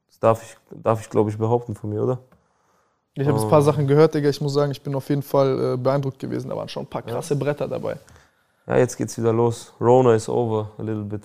Das 0.09 0.19
darf 0.19 0.43
ich, 0.43 0.57
darf 0.83 1.01
ich 1.01 1.11
glaube 1.11 1.31
ich, 1.31 1.39
behaupten 1.39 1.75
von 1.75 1.91
mir, 1.91 2.03
oder? 2.03 2.19
Ich 3.15 3.27
habe 3.27 3.37
jetzt 3.37 3.45
ein 3.45 3.51
paar 3.51 3.63
Sachen 3.63 3.87
gehört, 3.87 4.15
Digga. 4.15 4.29
Ich 4.29 4.41
muss 4.41 4.55
sagen, 4.55 4.73
ich 4.73 4.83
bin 4.83 4.95
auf 4.95 5.09
jeden 5.09 5.23
Fall 5.23 5.75
äh, 5.75 5.77
beeindruckt 5.77 6.19
gewesen. 6.19 6.49
Da 6.49 6.57
waren 6.57 6.69
schon 6.69 6.83
ein 6.83 6.89
paar 6.89 7.03
krasse 7.03 7.37
Bretter 7.37 7.69
dabei. 7.69 7.97
Ja, 8.67 8.77
jetzt 8.77 8.97
geht's 8.97 9.17
wieder 9.17 9.33
los. 9.33 9.73
Rona 9.81 10.15
is 10.15 10.29
over, 10.29 10.73
a 10.79 10.83
little 10.83 11.05
bit. 11.05 11.23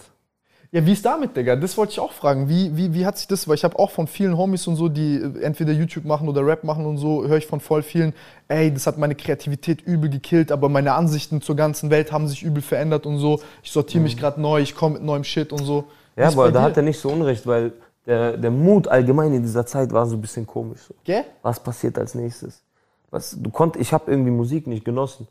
Ja, 0.71 0.85
wie 0.85 0.91
ist 0.91 1.03
damit, 1.03 1.35
Digga? 1.35 1.55
Das 1.55 1.75
wollte 1.77 1.93
ich 1.93 1.99
auch 1.99 2.11
fragen. 2.11 2.47
Wie, 2.47 2.75
wie, 2.77 2.93
wie 2.93 3.03
hat 3.03 3.17
sich 3.17 3.27
das, 3.27 3.47
weil 3.47 3.55
ich 3.55 3.63
habe 3.63 3.79
auch 3.79 3.89
von 3.89 4.05
vielen 4.05 4.37
Homies 4.37 4.67
und 4.67 4.75
so, 4.75 4.87
die 4.87 5.15
äh, 5.15 5.41
entweder 5.41 5.71
YouTube 5.73 6.05
machen 6.05 6.29
oder 6.29 6.45
Rap 6.45 6.63
machen 6.63 6.85
und 6.85 6.97
so, 6.97 7.25
höre 7.27 7.37
ich 7.37 7.47
von 7.47 7.59
voll 7.59 7.81
vielen, 7.81 8.13
ey, 8.47 8.71
das 8.71 8.85
hat 8.85 8.99
meine 8.99 9.15
Kreativität 9.15 9.81
übel 9.81 10.11
gekillt, 10.11 10.51
aber 10.51 10.69
meine 10.69 10.93
Ansichten 10.93 11.41
zur 11.41 11.55
ganzen 11.55 11.89
Welt 11.89 12.11
haben 12.11 12.27
sich 12.27 12.43
übel 12.43 12.61
verändert 12.61 13.07
und 13.07 13.17
so. 13.17 13.41
Ich 13.63 13.71
sortiere 13.71 14.03
mich 14.03 14.15
gerade 14.15 14.39
neu, 14.39 14.61
ich 14.61 14.75
komme 14.75 14.95
mit 14.95 15.03
neuem 15.03 15.23
Shit 15.23 15.51
und 15.51 15.63
so. 15.63 15.85
Ja, 16.15 16.27
aber 16.27 16.51
da 16.51 16.61
hat 16.61 16.77
er 16.77 16.83
nicht 16.83 16.99
so 16.99 17.09
unrecht, 17.09 17.47
weil 17.47 17.73
der, 18.05 18.37
der 18.37 18.51
Mut 18.51 18.87
allgemein 18.87 19.33
in 19.33 19.41
dieser 19.41 19.65
Zeit 19.65 19.91
war 19.91 20.05
so 20.05 20.17
ein 20.17 20.21
bisschen 20.21 20.45
komisch. 20.45 20.81
So. 20.87 20.93
Gell? 21.03 21.23
Was 21.41 21.59
passiert 21.59 21.97
als 21.97 22.13
nächstes? 22.13 22.61
Was, 23.09 23.35
du 23.39 23.49
konnt, 23.49 23.75
ich 23.75 23.91
habe 23.91 24.11
irgendwie 24.11 24.31
Musik 24.31 24.67
nicht 24.67 24.85
genossen. 24.85 25.27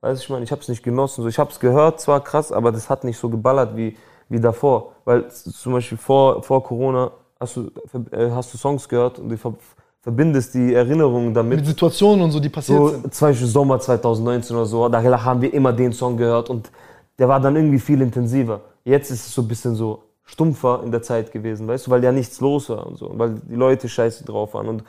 Weißt 0.00 0.20
du, 0.20 0.24
ich 0.24 0.30
meine, 0.30 0.44
ich 0.44 0.50
habe 0.50 0.60
es 0.60 0.68
nicht 0.68 0.82
genossen. 0.82 1.22
So, 1.22 1.28
ich 1.28 1.38
habe 1.38 1.52
es 1.52 1.60
gehört, 1.60 2.00
zwar 2.00 2.24
krass, 2.24 2.50
aber 2.50 2.72
das 2.72 2.90
hat 2.90 3.04
nicht 3.04 3.18
so 3.18 3.28
geballert 3.28 3.76
wie, 3.76 3.96
wie 4.32 4.40
davor. 4.40 4.92
Weil 5.04 5.28
zum 5.30 5.74
Beispiel 5.74 5.98
vor, 5.98 6.42
vor 6.42 6.62
Corona 6.64 7.10
hast 7.38 7.56
du, 7.56 7.70
äh, 8.10 8.30
hast 8.30 8.52
du 8.52 8.58
Songs 8.58 8.88
gehört 8.88 9.18
und 9.18 9.28
du 9.28 9.36
ver 9.36 9.54
verbindest 10.00 10.54
die 10.54 10.74
Erinnerungen 10.74 11.32
damit. 11.32 11.58
Mit 11.58 11.66
Situationen 11.66 12.24
und 12.24 12.32
so, 12.32 12.40
die 12.40 12.48
passiert 12.48 12.76
So, 12.76 12.88
sind. 12.88 13.14
zum 13.14 13.28
Beispiel 13.28 13.46
Sommer 13.46 13.78
2019 13.78 14.56
oder 14.56 14.66
so, 14.66 14.88
da 14.88 15.00
haben 15.24 15.40
wir 15.40 15.54
immer 15.54 15.72
den 15.72 15.92
Song 15.92 16.16
gehört 16.16 16.50
und 16.50 16.72
der 17.20 17.28
war 17.28 17.38
dann 17.38 17.54
irgendwie 17.54 17.78
viel 17.78 18.00
intensiver. 18.00 18.62
Jetzt 18.84 19.12
ist 19.12 19.26
es 19.26 19.32
so 19.32 19.42
ein 19.42 19.46
bisschen 19.46 19.76
so 19.76 20.02
stumpfer 20.24 20.80
in 20.84 20.90
der 20.90 21.02
Zeit 21.02 21.30
gewesen, 21.30 21.68
weißt 21.68 21.86
du, 21.86 21.92
weil 21.92 22.02
ja 22.02 22.10
nichts 22.10 22.40
los 22.40 22.68
war 22.68 22.84
und 22.84 22.96
so, 22.96 23.06
und 23.10 23.18
weil 23.20 23.34
die 23.48 23.54
Leute 23.54 23.88
scheiße 23.88 24.24
drauf 24.24 24.54
waren 24.54 24.66
und 24.66 24.84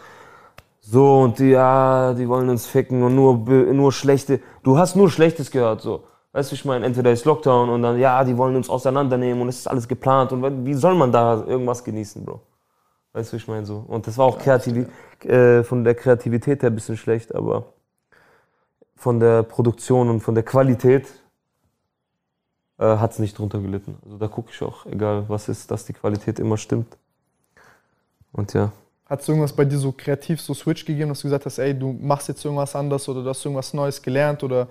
so 0.82 1.22
und 1.22 1.38
die, 1.38 1.50
ja, 1.52 2.16
die 2.16 2.28
wollen 2.28 2.50
uns 2.50 2.66
ficken 2.66 3.04
und 3.04 3.14
nur, 3.14 3.38
nur 3.38 3.92
schlechte, 3.92 4.40
du 4.64 4.80
hast 4.80 4.96
nur 4.96 5.12
Schlechtes 5.12 5.52
gehört, 5.52 5.82
so. 5.82 6.06
Weißt 6.34 6.52
du, 6.52 6.56
ich 6.56 6.66
meine, 6.66 6.86
entweder 6.86 7.12
ist 7.12 7.26
Lockdown 7.26 7.70
und 7.70 7.84
dann, 7.84 8.00
ja, 8.00 8.24
die 8.24 8.36
wollen 8.36 8.56
uns 8.56 8.68
auseinandernehmen 8.68 9.42
und 9.44 9.50
es 9.50 9.60
ist 9.60 9.68
alles 9.68 9.88
geplant 9.88 10.32
und 10.32 10.66
wie 10.66 10.74
soll 10.74 10.96
man 10.96 11.12
da 11.12 11.44
irgendwas 11.46 11.84
genießen, 11.84 12.26
Bro? 12.26 12.42
Weißt 13.14 13.32
du, 13.32 13.38
ich 13.38 13.48
meine 13.48 13.68
so. 13.68 13.86
Und 13.88 14.08
das 14.08 14.18
war 14.18 14.26
auch 14.26 14.40
kreativ, 14.40 14.88
äh, 15.24 15.64
von 15.64 15.84
der 15.84 15.94
Kreativität 15.94 16.64
her 16.64 16.72
ein 16.72 16.76
bisschen 16.76 16.98
schlecht, 16.98 17.36
aber 17.36 17.74
von 18.96 19.20
der 19.20 19.44
Produktion 19.44 20.10
und 20.10 20.22
von 20.22 20.34
der 20.34 20.44
Qualität 20.44 21.08
äh, 22.80 22.98
hat 22.98 23.12
es 23.12 23.20
nicht 23.20 23.38
drunter 23.38 23.60
gelitten. 23.60 24.00
Also 24.04 24.18
da 24.18 24.28
gucke 24.28 24.50
ich 24.52 24.60
auch, 24.64 24.88
egal 24.88 25.26
was 25.28 25.50
ist, 25.50 25.70
dass 25.70 25.86
die 25.86 25.94
Qualität 25.94 26.40
immer 26.40 26.58
stimmt. 26.58 26.98
Und 28.32 28.54
ja. 28.56 28.72
Hat 29.06 29.22
es 29.22 29.30
irgendwas 29.30 29.54
bei 29.54 29.66
dir 29.66 29.78
so 29.78 29.92
kreativ 29.92 30.42
so 30.42 30.56
Switch 30.56 30.84
gegeben, 30.84 31.10
dass 31.10 31.20
du 31.20 31.28
gesagt 31.28 31.46
hast, 31.46 31.60
ey, 31.60 31.78
du 31.78 31.94
machst 31.94 32.28
jetzt 32.28 32.44
irgendwas 32.44 32.76
anders 32.76 33.08
oder 33.08 33.22
du 33.22 33.30
hast 33.30 33.46
irgendwas 33.46 33.72
Neues 33.76 34.02
gelernt 34.02 34.42
oder 34.42 34.68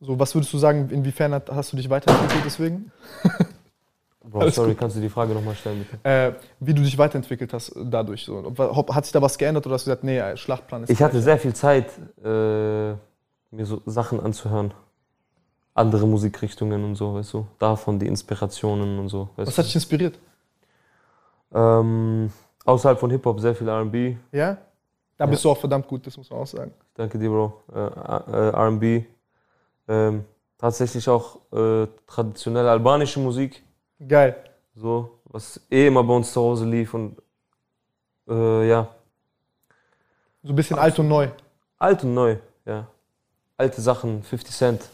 so? 0.00 0.18
Was 0.18 0.34
würdest 0.34 0.52
du 0.52 0.58
sagen, 0.58 0.88
inwiefern 0.90 1.40
hast 1.50 1.72
du 1.72 1.76
dich 1.76 1.88
weiterentwickelt 1.88 2.42
deswegen? 2.44 2.90
Bro, 4.28 4.40
Alles 4.40 4.56
sorry, 4.56 4.70
gut. 4.70 4.78
kannst 4.80 4.96
du 4.96 5.00
die 5.00 5.08
Frage 5.08 5.32
nochmal 5.34 5.54
stellen, 5.54 5.84
bitte? 5.84 6.08
Äh, 6.08 6.32
wie 6.58 6.74
du 6.74 6.82
dich 6.82 6.98
weiterentwickelt 6.98 7.52
hast 7.52 7.72
dadurch. 7.84 8.24
So. 8.24 8.38
Ob- 8.58 8.92
Hat 8.92 9.04
sich 9.04 9.12
da 9.12 9.22
was 9.22 9.38
geändert 9.38 9.64
oder 9.66 9.74
hast 9.74 9.86
du 9.86 9.90
gesagt, 9.90 10.02
nee, 10.02 10.18
äh, 10.18 10.36
Schlachtplan 10.36 10.82
ist 10.82 10.90
Ich 10.90 11.00
hatte 11.00 11.22
sehr 11.22 11.38
viel 11.38 11.54
Zeit, 11.54 11.86
äh, 12.24 12.90
mir 13.52 13.64
so 13.64 13.80
Sachen 13.86 14.18
anzuhören. 14.20 14.74
Andere 15.74 16.06
Musikrichtungen 16.08 16.82
und 16.84 16.94
so, 16.96 17.14
weißt 17.14 17.34
du. 17.34 17.46
Davon 17.60 17.98
die 18.00 18.06
Inspirationen 18.08 18.98
und 18.98 19.08
so. 19.08 19.28
Weißt 19.36 19.48
Was 19.48 19.58
hat 19.58 19.66
dich 19.66 19.74
inspiriert? 19.76 20.18
du? 21.50 21.58
Ähm, 21.58 22.32
außerhalb 22.64 22.98
von 22.98 23.10
Hip-Hop 23.10 23.38
sehr 23.40 23.54
viel 23.54 23.68
RB. 23.68 24.16
Ja? 24.32 24.58
Da 25.18 25.26
bist 25.26 25.44
du 25.44 25.50
auch 25.50 25.58
verdammt 25.58 25.86
gut, 25.86 26.04
das 26.06 26.16
muss 26.16 26.28
man 26.30 26.40
auch 26.40 26.46
sagen. 26.46 26.72
Danke 26.94 27.18
dir, 27.18 27.30
Bro. 27.30 27.62
Äh, 27.72 27.78
äh, 27.78 28.48
RB. 28.56 29.06
Ähm, 29.88 30.24
tatsächlich 30.58 31.08
auch 31.08 31.38
äh, 31.52 31.86
traditionelle 32.06 32.70
albanische 32.70 33.20
Musik. 33.20 33.62
Geil. 34.06 34.36
So, 34.74 35.18
was 35.24 35.60
eh 35.70 35.86
immer 35.86 36.02
bei 36.04 36.14
uns 36.14 36.32
zu 36.32 36.40
Hause 36.40 36.66
lief 36.66 36.92
und 36.94 37.16
äh, 38.28 38.68
ja, 38.68 38.88
So 40.42 40.52
ein 40.52 40.56
bisschen 40.56 40.78
alt 40.78 40.98
und 40.98 41.08
neu. 41.08 41.28
alt 41.78 42.02
und 42.04 42.14
neu, 42.14 42.36
ja. 42.64 42.86
Alte 43.56 43.80
Sachen, 43.80 44.22
50 44.22 44.54
Cent. 44.54 44.88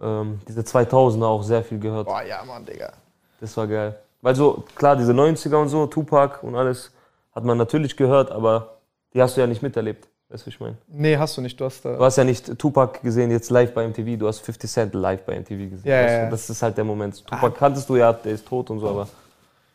Ähm, 0.00 0.40
diese 0.48 0.62
2000er 0.62 1.26
auch 1.26 1.42
sehr 1.44 1.62
viel 1.62 1.78
gehört. 1.78 2.06
Boah, 2.06 2.22
ja, 2.22 2.42
Mann, 2.44 2.64
Digga. 2.64 2.92
Das 3.40 3.56
war 3.56 3.66
geil. 3.68 3.96
Weil 4.20 4.34
so, 4.34 4.64
klar, 4.74 4.96
diese 4.96 5.12
90er 5.12 5.56
und 5.56 5.68
so, 5.68 5.86
Tupac 5.86 6.42
und 6.44 6.56
alles, 6.56 6.90
hat 7.34 7.44
man 7.44 7.56
natürlich 7.58 7.96
gehört, 7.96 8.30
aber 8.32 8.78
die 9.14 9.22
hast 9.22 9.36
du 9.36 9.40
ja 9.40 9.46
nicht 9.46 9.62
miterlebt. 9.62 10.08
Weißt 10.32 10.44
du, 10.44 10.46
wie 10.46 10.50
ich 10.50 10.60
meine? 10.60 10.76
Nee, 10.88 11.18
hast 11.18 11.36
du 11.36 11.42
nicht. 11.42 11.60
Du 11.60 11.66
hast 11.66 11.84
da. 11.84 11.94
Du 11.94 12.02
hast 12.02 12.16
ja 12.16 12.24
nicht 12.24 12.58
Tupac 12.58 13.00
gesehen 13.02 13.30
jetzt 13.30 13.50
live 13.50 13.74
bei 13.74 13.86
MTV, 13.86 14.18
du 14.18 14.26
hast 14.26 14.38
50 14.38 14.70
Cent 14.70 14.94
live 14.94 15.22
bei 15.24 15.38
MTV 15.38 15.70
gesehen. 15.70 15.82
Ja, 15.84 16.02
weißt 16.02 16.14
du? 16.14 16.18
ja. 16.20 16.30
Das 16.30 16.48
ist 16.48 16.62
halt 16.62 16.76
der 16.78 16.84
Moment. 16.84 17.22
Tupac 17.26 17.54
kanntest 17.58 17.86
du 17.90 17.96
ja, 17.96 18.14
der 18.14 18.32
ist 18.32 18.46
tot 18.46 18.70
und 18.70 18.80
so, 18.80 18.88
aber 18.88 19.08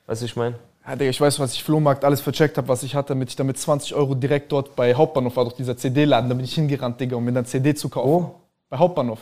weißt 0.08 0.22
du, 0.22 0.26
ich 0.26 0.36
meine? 0.36 0.56
Ja, 0.88 0.96
Digga, 0.96 1.12
ich 1.12 1.22
weiß, 1.22 1.40
was 1.40 1.54
ich 1.54 1.64
Flohmarkt 1.64 2.04
alles 2.04 2.22
vercheckt 2.22 2.58
habe, 2.58 2.68
was 2.70 2.82
ich 2.82 2.96
hatte, 2.96 3.10
damit 3.10 3.30
ich 3.30 3.36
damit 3.36 3.60
20 3.60 3.94
Euro 3.94 4.16
direkt 4.16 4.52
dort 4.52 4.76
bei 4.76 4.96
Hauptbahnhof 4.96 5.36
war, 5.36 5.46
doch 5.46 5.52
dieser 5.52 5.78
CD-Laden, 5.78 6.28
da 6.28 6.34
bin 6.34 6.46
ich 6.46 6.56
hingerannt, 6.56 7.00
Digga, 7.00 7.18
um 7.18 7.24
mir 7.24 7.34
dann 7.34 7.46
CD 7.46 7.76
zu 7.76 7.88
kaufen. 7.88 8.10
Wo? 8.10 8.36
Bei 8.70 8.78
Hauptbahnhof. 8.78 9.20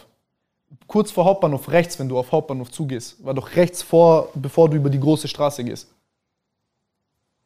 Kurz 0.88 1.12
vor 1.12 1.26
Hauptbahnhof, 1.26 1.70
rechts, 1.70 2.00
wenn 2.00 2.08
du 2.08 2.18
auf 2.18 2.32
Hauptbahnhof 2.32 2.72
zugehst. 2.72 3.24
War 3.26 3.34
doch 3.34 3.56
rechts 3.58 3.82
vor, 3.84 4.30
bevor 4.36 4.70
du 4.70 4.78
über 4.78 4.90
die 4.90 5.00
große 5.00 5.28
Straße 5.28 5.66
gehst. 5.66 5.90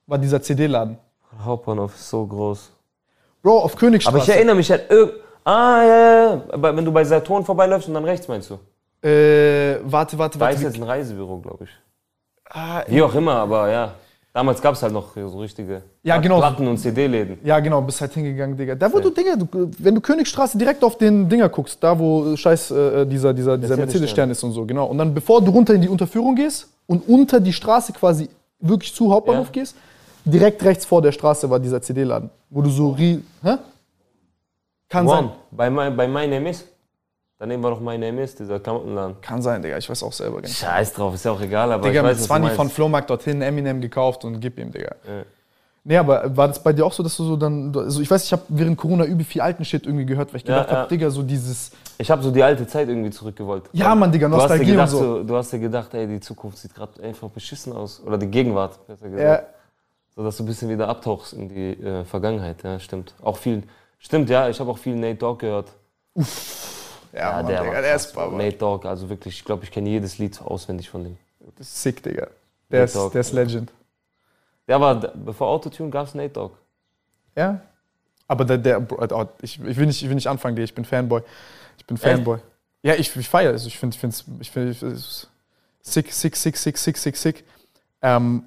War 0.06 0.20
dieser 0.20 0.42
CD-Laden. 0.42 0.98
Hauptbahnhof 1.44 1.96
ist 1.96 2.10
so 2.10 2.26
groß. 2.26 2.72
Bro, 3.42 3.60
auf 3.60 3.76
Königstraße. 3.76 4.16
Aber 4.16 4.24
ich 4.24 4.30
erinnere 4.30 4.56
mich 4.56 4.70
halt 4.72 4.90
irg 4.92 5.14
Ah, 5.46 5.82
ja, 5.84 5.98
ja, 5.98 6.42
ja. 6.54 6.76
Wenn 6.76 6.86
du 6.86 6.92
bei 6.92 7.04
Saturn 7.04 7.44
vorbeiläufst 7.44 7.88
und 7.88 7.94
dann 7.96 8.04
rechts 8.04 8.28
meinst 8.28 8.50
du? 8.52 9.08
Äh, 9.08 9.80
warte, 9.84 10.18
warte, 10.18 10.38
Da 10.38 10.50
ist 10.50 10.56
warte. 10.58 10.68
jetzt 10.68 10.76
ein 10.78 10.84
Reisebüro, 10.84 11.38
glaube 11.38 11.64
ich. 11.64 11.70
Ah, 12.52 12.84
Wie 12.88 13.02
auch 13.02 13.16
immer, 13.16 13.36
aber 13.36 13.70
ja. 13.72 13.94
Damals 14.34 14.62
gab 14.62 14.76
es 14.76 14.84
halt 14.84 14.94
noch 14.94 15.16
so 15.16 15.40
richtige 15.40 15.82
Ja, 16.04 16.18
genau. 16.18 16.38
Platten- 16.38 16.68
und 16.68 16.78
CD-Läden. 16.78 17.40
Ja, 17.44 17.60
genau, 17.60 17.82
bist 17.82 18.00
halt 18.00 18.14
hingegangen, 18.14 18.56
Digga. 18.56 18.76
Da, 18.76 18.92
wo 18.94 19.00
du, 19.00 19.10
Digga, 19.10 19.36
du, 19.36 19.48
wenn 19.80 19.96
du 19.96 20.02
Königstraße 20.02 20.58
direkt 20.58 20.84
auf 20.84 20.98
den 20.98 21.28
Dinger 21.28 21.50
guckst, 21.50 21.82
da, 21.82 21.98
wo 21.98 22.36
scheiß 22.36 22.70
äh, 22.72 23.06
dieser, 23.08 23.34
dieser, 23.34 23.58
dieser 23.58 23.76
Mercedes-Stern. 23.76 23.78
Mercedes-Stern 23.80 24.30
ist 24.32 24.44
und 24.44 24.52
so, 24.52 24.66
genau. 24.66 24.86
Und 24.86 25.00
dann, 25.00 25.14
bevor 25.16 25.42
du 25.42 25.50
runter 25.52 25.74
in 25.74 25.82
die 25.82 25.90
Unterführung 25.90 26.36
gehst 26.36 26.68
und 26.86 27.08
unter 27.10 27.40
die 27.40 27.54
Straße 27.54 27.92
quasi 27.94 28.30
wirklich 28.60 28.94
zu 28.94 29.12
Hauptbahnhof 29.12 29.48
Ja. 29.48 29.52
gehst, 29.62 29.76
direkt 30.30 30.64
rechts 30.64 30.86
vor 30.86 31.02
der 31.02 31.12
Straße 31.12 31.50
war 31.50 31.60
dieser 31.60 31.82
CD-Laden. 31.82 32.30
Wo 32.50 32.62
du 32.62 32.70
so 32.70 32.90
rie. 32.92 33.24
Hä? 33.44 33.56
Kann 34.90 35.08
One. 35.08 35.18
sein. 35.18 35.30
Bei, 35.52 35.70
My- 35.70 35.90
bei 35.92 36.08
My 36.08 36.28
Name 36.28 36.50
Is. 36.50 36.66
Daneben 37.38 37.64
war 37.64 37.72
doch 37.72 37.80
My 37.80 37.98
Name 37.98 38.22
Is, 38.24 38.36
dieser 38.36 38.60
Klamottenladen. 38.60 39.16
Kann 39.22 39.42
sein, 39.42 39.62
Digga. 39.62 39.78
Ich 39.78 39.90
weiß 39.90 40.04
auch 40.04 40.12
selber 40.12 40.38
gar 40.38 40.42
nicht. 40.42 40.58
Scheiß 40.58 40.94
drauf, 40.94 41.14
ist 41.14 41.24
ja 41.26 41.32
auch 41.32 41.42
egal, 41.42 41.72
aber 41.72 41.88
Digga, 41.88 42.02
ich 42.02 42.06
weiß, 42.08 42.16
mit 42.18 42.22
was 42.22 42.28
20 42.28 42.50
du 42.50 42.56
von. 42.56 42.70
Flohmarkt 42.70 43.10
dorthin 43.10 43.42
Eminem 43.42 43.80
gekauft 43.80 44.26
und 44.26 44.40
gib 44.42 44.58
ihm, 44.60 44.72
Digga. 44.72 44.96
Ja. 45.08 45.24
Nee, 45.86 45.96
aber 45.98 46.36
war 46.36 46.50
das 46.50 46.62
bei 46.62 46.74
dir 46.74 46.86
auch 46.86 46.92
so, 46.92 47.02
dass 47.02 47.16
du 47.16 47.24
so 47.24 47.38
dann, 47.38 47.74
also 47.76 48.02
ich 48.02 48.12
weiß, 48.12 48.26
ich 48.26 48.32
habe 48.34 48.42
während 48.50 48.78
Corona 48.78 49.06
übel 49.06 49.24
viel 49.24 49.40
alten 49.42 49.64
Shit 49.64 49.86
irgendwie 49.86 50.06
gehört, 50.06 50.34
weil 50.34 50.42
ich 50.42 50.48
Ja, 50.48 50.56
gedacht 50.58 50.72
ja. 50.72 50.78
habe, 50.80 50.90
Digga, 50.90 51.10
so 51.10 51.24
dieses, 51.24 51.72
Ich 51.98 52.12
habe 52.12 52.22
so 52.22 52.30
die 52.32 52.44
alte 52.44 52.68
Zeit 52.68 52.90
irgendwie 52.90 53.10
zurückgewollt. 53.10 53.64
Ja, 53.72 53.96
Mann, 53.96 54.12
Digga, 54.12 54.28
du 54.28 54.36
hast, 54.36 54.42
dir 54.42 54.48
Nostalgie 54.50 54.72
und 54.72 54.78
gedacht, 54.78 54.90
so. 54.90 55.24
du 55.24 55.36
hast 55.38 55.54
dir 55.54 55.60
gedacht, 55.60 55.94
ey, 55.94 56.06
die 56.08 56.20
Zukunft 56.20 56.58
sieht 56.58 56.76
gerade 56.76 57.02
einfach 57.02 57.30
beschissen 57.30 57.72
aus. 57.74 58.02
Oder 58.06 58.18
die 58.18 58.28
Gegenwart, 58.28 58.86
besser 58.86 59.08
gesagt. 59.08 59.24
ja, 59.24 59.42
So 60.20 60.26
dass 60.26 60.36
du 60.36 60.44
ein 60.44 60.48
bisschen 60.48 60.68
wieder 60.68 60.90
abtauchst 60.90 61.32
in 61.32 61.48
die 61.48 61.82
äh, 61.82 62.04
Vergangenheit. 62.04 62.62
Ja, 62.64 62.78
stimmt. 62.78 63.16
Auch 63.22 63.38
viel. 63.38 63.64
Stimmt, 64.00 64.30
ja, 64.30 64.50
ich 64.50 64.60
habe 64.60 64.70
auch 64.70 64.78
viel 64.78 64.94
Nate 64.94 65.16
Dogg 65.16 65.40
gehört. 65.40 65.72
ja, 67.14 67.32
Mann, 67.32 67.48
der 67.48 67.62
Digga, 67.62 67.74
war 67.74 67.82
der 67.82 67.96
ist. 67.96 68.14
Baba. 68.14 68.36
Nate 68.36 68.58
Dogg, 68.58 68.86
also 68.86 69.10
wirklich, 69.10 69.38
ich 69.38 69.46
glaube, 69.46 69.64
ich 69.64 69.72
kenne 69.72 69.88
jedes 69.88 70.18
Lied 70.18 70.42
auswendig 70.42 70.90
von 70.90 71.06
dem. 71.06 71.18
Das 71.56 71.68
ist 71.68 71.84
sick, 71.84 72.04
Digga. 72.04 72.28
Der 72.70 72.84
ist, 72.84 72.98
Dogg. 72.98 73.14
der 73.14 73.22
ist 73.22 73.32
Legend. 73.32 73.72
Der 74.68 74.82
war, 74.82 74.96
bevor 74.96 75.48
Autotune 75.48 75.90
gab 75.90 76.08
es 76.08 76.14
Nate 76.14 76.32
Dogg. 76.32 76.54
Ja? 77.38 77.62
Aber 78.28 78.44
der, 78.44 78.58
der 78.58 78.82
Bro, 78.82 78.98
Alter, 78.98 79.30
ich, 79.42 79.58
ich, 79.64 79.78
will 79.78 79.86
nicht, 79.86 80.04
ich 80.04 80.10
will 80.10 80.16
nicht 80.16 80.28
anfangen, 80.28 80.58
Digga, 80.58 80.66
ich 80.66 80.76
bin 80.76 80.84
Fanboy. 80.84 81.22
Ich 81.78 81.86
bin 81.86 81.96
Fanboy. 81.96 82.40
Ja, 82.84 82.94
ich, 82.96 83.16
ich 83.16 83.30
feiere 83.30 83.54
es. 83.54 83.66
Ich 83.66 83.80
finde 83.80 83.96
es 83.96 84.26
ich 84.42 84.52
find, 84.52 84.84
ich 84.84 85.28
sick, 85.82 86.12
sick, 86.12 86.36
sick, 86.36 86.58
sick, 86.58 86.78
sick, 86.78 86.98
sick, 86.98 87.16
sick. 87.16 87.46
Ähm, 88.02 88.44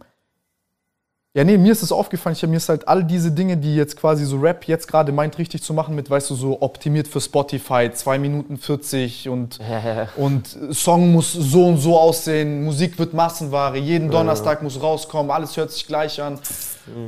ja, 1.35 1.45
nee, 1.45 1.57
mir 1.57 1.73
ist 1.73 1.83
es 1.83 1.93
aufgefallen, 1.93 2.37
ich, 2.37 2.47
mir 2.47 2.59
ist 2.59 2.69
halt 2.69 2.87
all 2.87 3.03
diese 3.05 3.33
Dinge, 3.33 3.57
die 3.57 3.75
jetzt 3.75 3.97
quasi 3.97 4.25
so 4.27 4.37
Rap 4.39 4.65
jetzt 4.69 4.87
gerade 4.87 5.13
meint, 5.13 5.39
richtig 5.39 5.63
zu 5.63 5.73
machen, 5.73 5.95
mit, 5.95 6.11
weißt 6.11 6.29
du, 6.29 6.35
so 6.35 6.61
optimiert 6.61 7.09
für 7.09 7.23
Spotify, 7.23 7.91
2 7.91 8.19
Minuten 8.19 8.59
40 8.59 9.29
und, 9.31 9.59
und 10.17 10.59
Song 10.73 11.11
muss 11.13 11.33
so 11.33 11.67
und 11.69 11.79
so 11.79 11.99
aussehen, 11.99 12.65
Musik 12.65 12.99
wird 12.99 13.15
Massenware, 13.15 13.79
jeden 13.79 14.11
Donnerstag 14.11 14.63
muss 14.63 14.83
rauskommen, 14.83 15.31
alles 15.31 15.57
hört 15.57 15.71
sich 15.71 15.87
gleich 15.87 16.21
an. 16.21 16.39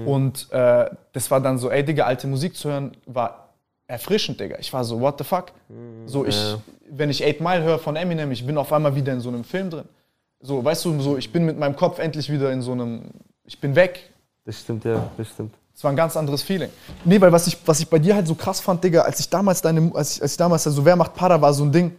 Und 0.07 0.47
äh, 0.53 0.89
das 1.13 1.31
war 1.31 1.41
dann 1.41 1.59
so, 1.59 1.69
ey, 1.71 1.85
Digga, 1.85 2.05
alte 2.05 2.27
Musik 2.27 2.57
zu 2.57 2.71
hören, 2.71 2.93
war 3.07 3.49
erfrischend, 3.89 4.41
Digga. 4.41 4.57
Ich 4.59 4.73
war 4.73 4.85
so, 4.85 5.01
what 5.01 5.19
the 5.19 5.25
fuck? 5.25 5.47
So, 6.07 6.25
ich, 6.25 6.37
Ja. 6.37 6.59
wenn 6.89 7.11
ich 7.11 7.27
8 7.27 7.41
Mile 7.41 7.63
höre 7.63 7.79
von 7.79 7.97
Eminem, 7.97 8.31
ich 8.33 8.47
bin 8.47 8.57
auf 8.57 8.73
einmal 8.73 8.95
wieder 8.95 9.13
in 9.13 9.21
so 9.21 9.29
einem 9.29 9.45
Film 9.45 9.69
drin. 9.69 9.85
So, 10.41 10.65
weißt 10.65 10.85
du, 10.87 10.99
so, 11.01 11.19
ich 11.19 11.31
bin 11.33 11.45
mit 11.45 11.59
meinem 11.59 11.77
Kopf 11.77 11.99
endlich 11.99 12.31
wieder 12.31 12.51
in 12.53 12.63
so 12.63 12.73
einem, 12.73 13.03
ich 13.45 13.61
bin 13.61 13.75
weg. 13.75 14.11
Das 14.45 14.61
stimmt, 14.61 14.85
ja, 14.85 15.09
das 15.17 15.29
stimmt. 15.29 15.55
Das 15.73 15.83
war 15.83 15.91
ein 15.91 15.97
ganz 15.97 16.17
anderes 16.17 16.43
Feeling. 16.43 16.71
Nee, 17.05 17.21
weil 17.21 17.33
was 17.33 17.47
ich, 17.47 17.59
was 17.67 17.81
ich 17.81 17.89
bei 17.89 17.99
dir 17.99 18.15
halt 18.15 18.27
so 18.27 18.35
krass 18.35 18.61
fand, 18.61 18.85
Digga, 18.85 19.03
als 19.03 19.19
ich 19.19 19.29
damals 19.29 19.61
deine, 19.61 19.91
als 19.95 20.17
ich, 20.17 20.23
als 20.23 20.33
ich 20.33 20.37
damals, 20.37 20.67
also 20.67 20.85
wer 20.85 20.95
macht 20.95 21.15
Para 21.15 21.41
war 21.41 21.53
so 21.53 21.65
ein 21.65 21.73
Ding. 21.73 21.97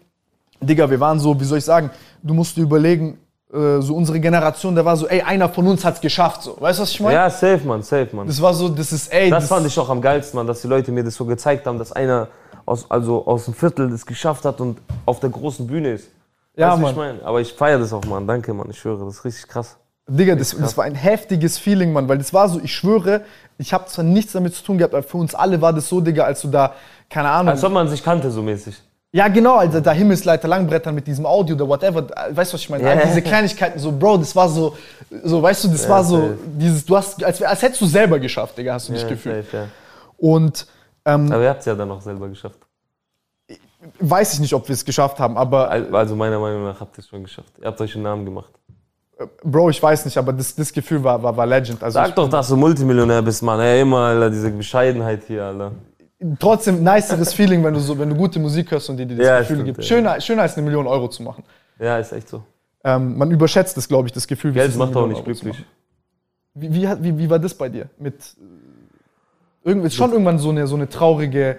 Digga, 0.62 0.90
wir 0.90 1.00
waren 1.00 1.20
so, 1.20 1.38
wie 1.40 1.44
soll 1.44 1.58
ich 1.58 1.66
sagen, 1.66 1.90
du 2.24 2.34
musst 2.34 2.56
dir 2.56 2.62
überlegen, 2.62 3.18
äh, 3.54 3.82
so 3.82 3.96
unsere 3.96 4.20
Generation, 4.20 4.76
der 4.76 4.86
war 4.86 4.96
so, 4.96 5.08
ey, 5.08 5.22
einer 5.22 5.50
von 5.50 5.68
uns 5.68 5.84
hat's 5.84 6.00
geschafft, 6.00 6.44
so. 6.44 6.56
Weißt 6.60 6.80
du, 6.80 6.84
was 6.84 6.92
ich 6.92 7.00
meine? 7.02 7.16
Ja, 7.16 7.30
safe, 7.30 7.62
Mann, 7.66 7.84
safe, 7.84 8.16
Mann. 8.16 8.28
Das 8.28 8.42
war 8.42 8.54
so, 8.54 8.70
das 8.70 8.94
ist, 8.94 9.12
ey, 9.12 9.30
Das 9.30 9.48
fand 9.48 9.68
ich 9.68 9.78
auch 9.78 9.90
am 9.90 10.02
geilsten, 10.02 10.38
Mann, 10.38 10.48
dass 10.48 10.62
die 10.62 10.68
Leute 10.68 10.92
mir 10.92 11.04
das 11.04 11.16
so 11.16 11.26
gezeigt 11.26 11.66
haben, 11.68 11.78
dass 11.78 11.92
einer 11.92 12.30
aus, 12.66 12.90
also 12.90 13.26
aus 13.28 13.46
dem 13.46 13.54
Viertel 13.54 13.90
das 13.90 14.06
geschafft 14.06 14.46
hat 14.46 14.62
und 14.62 14.80
auf 15.06 15.20
der 15.20 15.30
großen 15.30 15.68
Bühne 15.68 15.94
ist. 15.94 16.10
Ja, 16.56 16.72
weißt, 16.72 16.82
Mann. 16.82 16.92
Ich 16.92 16.98
mein? 16.98 17.24
Aber 17.24 17.42
ich 17.42 17.54
feiere 17.54 17.80
das 17.80 17.92
auch, 17.92 18.06
Mann. 18.06 18.26
Danke, 18.26 18.54
Mann. 18.54 18.70
Ich 18.70 18.80
schwöre, 18.80 19.04
das 19.04 19.16
ist 19.16 19.26
richtig 19.26 19.48
krass. 19.48 19.78
Digga, 20.08 20.36
das, 20.36 20.56
das 20.56 20.78
war 20.78 20.86
ein 20.86 20.94
heftiges 20.96 21.58
Feeling, 21.58 21.92
Mann, 21.92 22.08
weil 22.08 22.20
das 22.20 22.32
war 22.34 22.48
so, 22.48 22.60
ich 22.64 22.74
schwöre, 22.76 23.22
ich 23.58 23.74
habe 23.74 23.86
zwar 23.88 24.06
nichts 24.06 24.34
damit 24.34 24.54
zu 24.54 24.64
tun 24.64 24.78
gehabt, 24.78 24.94
aber 24.94 25.02
für 25.04 25.18
uns 25.18 25.34
alle 25.34 25.60
war 25.62 25.74
das 25.74 25.90
so, 25.90 26.00
Digga, 26.00 26.24
als 26.26 26.42
du 26.42 26.48
da, 26.48 26.74
keine 27.10 27.30
Ahnung. 27.30 27.50
Als 27.50 27.64
ob 27.64 27.72
man 27.74 27.88
sich 27.88 28.04
kannte, 28.04 28.30
so 28.30 28.44
mäßig. 28.44 28.76
ja, 29.14 29.28
genau, 29.30 29.56
also 29.56 29.80
da 29.80 29.92
Himmelsleiter 29.94 30.48
Langbrettern 30.48 30.94
mit 30.94 31.08
diesem 31.08 31.26
Audio 31.26 31.56
oder 31.56 31.68
whatever, 31.68 32.06
weißt 32.30 32.52
du, 32.52 32.56
was 32.56 32.62
ich 32.62 32.70
meine? 32.70 32.88
All 32.88 33.02
diese 33.08 33.22
Kleinigkeiten, 33.24 33.80
so, 33.80 33.92
Bro, 33.92 34.18
das 34.18 34.36
war 34.36 34.48
so, 34.48 34.78
so, 35.24 35.42
weißt 35.42 35.64
du, 35.64 35.68
das 35.70 35.90
war 35.90 36.04
so, 36.04 36.18
safe. 36.18 36.38
dieses, 36.56 36.86
du 36.86 36.96
hast, 36.98 37.24
als, 37.24 37.42
als 37.42 37.62
hättest 37.64 37.82
du 37.82 37.86
selber 37.88 38.20
geschafft, 38.20 38.58
Digga, 38.60 38.74
hast 38.74 38.90
du 38.90 38.94
dich 38.94 39.02
Ja, 39.02 39.08
gefühlt. 39.10 39.46
safe, 39.46 39.58
ja. 39.58 39.68
Und 40.18 40.68
ähm, 41.06 41.32
Aber 41.32 41.42
ihr 41.42 41.50
habt 41.50 41.62
es 41.62 41.66
ja 41.66 41.74
dann 41.74 41.90
auch 41.90 42.02
selber 42.02 42.28
geschafft. 42.30 42.60
weiß 44.00 44.34
ich 44.36 44.40
nicht, 44.40 44.54
ob 44.54 44.68
wir 44.68 44.74
es 44.74 44.86
geschafft 44.86 45.20
haben, 45.20 45.36
aber 45.38 45.70
Al- 45.70 45.96
Also 45.96 46.16
meiner 46.16 46.40
Meinung 46.40 46.64
nach 46.64 46.80
habt 46.80 46.98
ihr 46.98 47.02
es 47.02 47.08
schon 47.08 47.24
geschafft. 47.24 47.54
Ihr 47.60 47.66
habt 47.68 47.80
euch 47.82 47.96
einen 47.96 48.04
Namen 48.04 48.26
gemacht. 48.26 48.52
Bro, 49.44 49.70
ich 49.70 49.82
weiß 49.82 50.06
nicht, 50.06 50.18
aber 50.18 50.34
das, 50.34 50.56
das 50.56 50.74
Gefühl 50.74 51.04
war, 51.04 51.22
war, 51.24 51.36
war 51.38 51.46
legend. 51.46 51.82
Also 51.82 51.96
Sag 51.96 52.16
doch, 52.16 52.30
dass 52.30 52.50
du 52.50 52.58
Multimillionär 52.58 53.22
bist, 53.22 53.42
Mann. 53.44 53.60
Ey, 53.62 53.82
immer, 53.82 54.00
Alter, 54.00 54.30
diese 54.30 54.50
Bescheidenheit 54.52 55.24
hier, 55.26 55.46
Alter. 55.46 55.72
trotzdem 56.40 56.84
niceres 56.84 57.34
Feeling, 57.34 57.64
wenn 57.64 57.74
du 57.74 57.80
so, 57.80 57.98
wenn 57.98 58.10
du 58.10 58.16
gute 58.16 58.40
Musik 58.40 58.72
hörst 58.72 58.90
und 58.90 58.98
dir 58.98 59.06
das 59.06 59.18
Ja, 59.26 59.40
Gefühl 59.40 59.56
stimmt, 59.58 59.66
gibt. 59.78 59.86
Schöner, 59.86 60.20
schöner 60.20 60.42
als 60.42 60.58
eine 60.58 60.66
Million 60.66 60.86
Euro 60.86 61.08
zu 61.08 61.24
machen. 61.24 61.44
Ja, 61.80 61.98
ist 61.98 62.12
echt 62.12 62.28
so. 62.28 62.44
Ähm, 62.84 63.18
man 63.18 63.32
überschätzt 63.32 63.78
das, 63.78 63.88
glaube 63.88 64.08
ich, 64.08 64.14
das 64.14 64.28
Gefühl. 64.28 64.54
wie 64.54 64.60
es 64.60 64.66
Geld 64.68 64.78
macht 64.78 64.96
auch 64.96 65.08
nicht 65.08 65.18
Euro 65.18 65.26
glücklich. 65.26 65.64
Wie, 66.54 66.74
wie, 66.74 67.18
wie 67.18 67.30
war 67.30 67.40
das 67.40 67.54
bei 67.54 67.70
dir? 67.70 67.90
Mit 67.98 68.16
äh, 68.16 69.70
irgendwie 69.70 69.88
ist 69.88 69.96
schon 69.96 70.12
irgendwann 70.12 70.40
so 70.40 70.50
eine, 70.50 70.68
so 70.68 70.76
eine 70.76 70.90
traurige. 70.90 71.58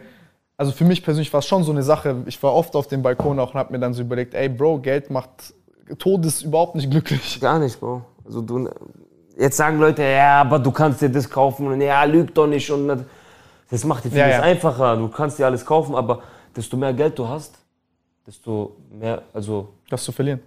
Also 0.59 0.73
für 0.73 0.85
mich 0.85 1.03
persönlich 1.03 1.33
war 1.33 1.41
es 1.41 1.47
schon 1.47 1.65
so 1.65 1.73
eine 1.73 1.83
Sache. 1.83 2.17
Ich 2.27 2.43
war 2.43 2.55
oft 2.55 2.77
auf 2.77 2.87
dem 2.87 3.03
Balkon 3.03 3.39
auch 3.41 3.55
und 3.55 3.59
habe 3.61 3.73
mir 3.73 3.79
dann 3.79 3.93
so 3.95 4.03
überlegt, 4.03 4.35
ey 4.35 4.49
Bro, 4.49 4.79
Geld 4.81 5.11
macht 5.11 5.55
Tod 5.99 6.24
ist 6.26 6.43
überhaupt 6.43 6.74
nicht 6.74 6.91
glücklich. 6.91 7.41
Gar 7.41 7.59
nicht, 7.59 7.78
Bro. 7.78 8.03
Also 8.24 8.41
du, 8.43 8.68
jetzt 9.39 9.57
sagen 9.57 9.78
Leute, 9.78 10.03
ja, 10.03 10.41
aber 10.41 10.59
du 10.59 10.70
kannst 10.72 11.01
dir 11.01 11.09
das 11.09 11.28
kaufen 11.30 11.66
und 11.68 11.80
ja, 11.80 12.03
lüg 12.05 12.34
doch 12.34 12.47
nicht 12.47 12.70
und 12.70 12.89
das- 12.89 13.01
das 13.70 13.84
macht 13.84 14.05
dir 14.05 14.11
vieles 14.11 14.26
Ja, 14.26 14.30
ja. 14.39 14.43
einfacher. 14.43 14.97
Du 14.97 15.09
kannst 15.09 15.39
dir 15.39 15.47
alles 15.47 15.64
kaufen, 15.64 15.95
aber 15.95 16.20
desto 16.55 16.76
mehr 16.76 16.93
Geld 16.93 17.18
du 17.18 17.26
hast, 17.28 17.59
desto 18.26 18.76
mehr, 18.91 19.22
also 19.32 19.68
Das 19.91 20.03
zu 20.05 20.12
verlieren. 20.12 20.41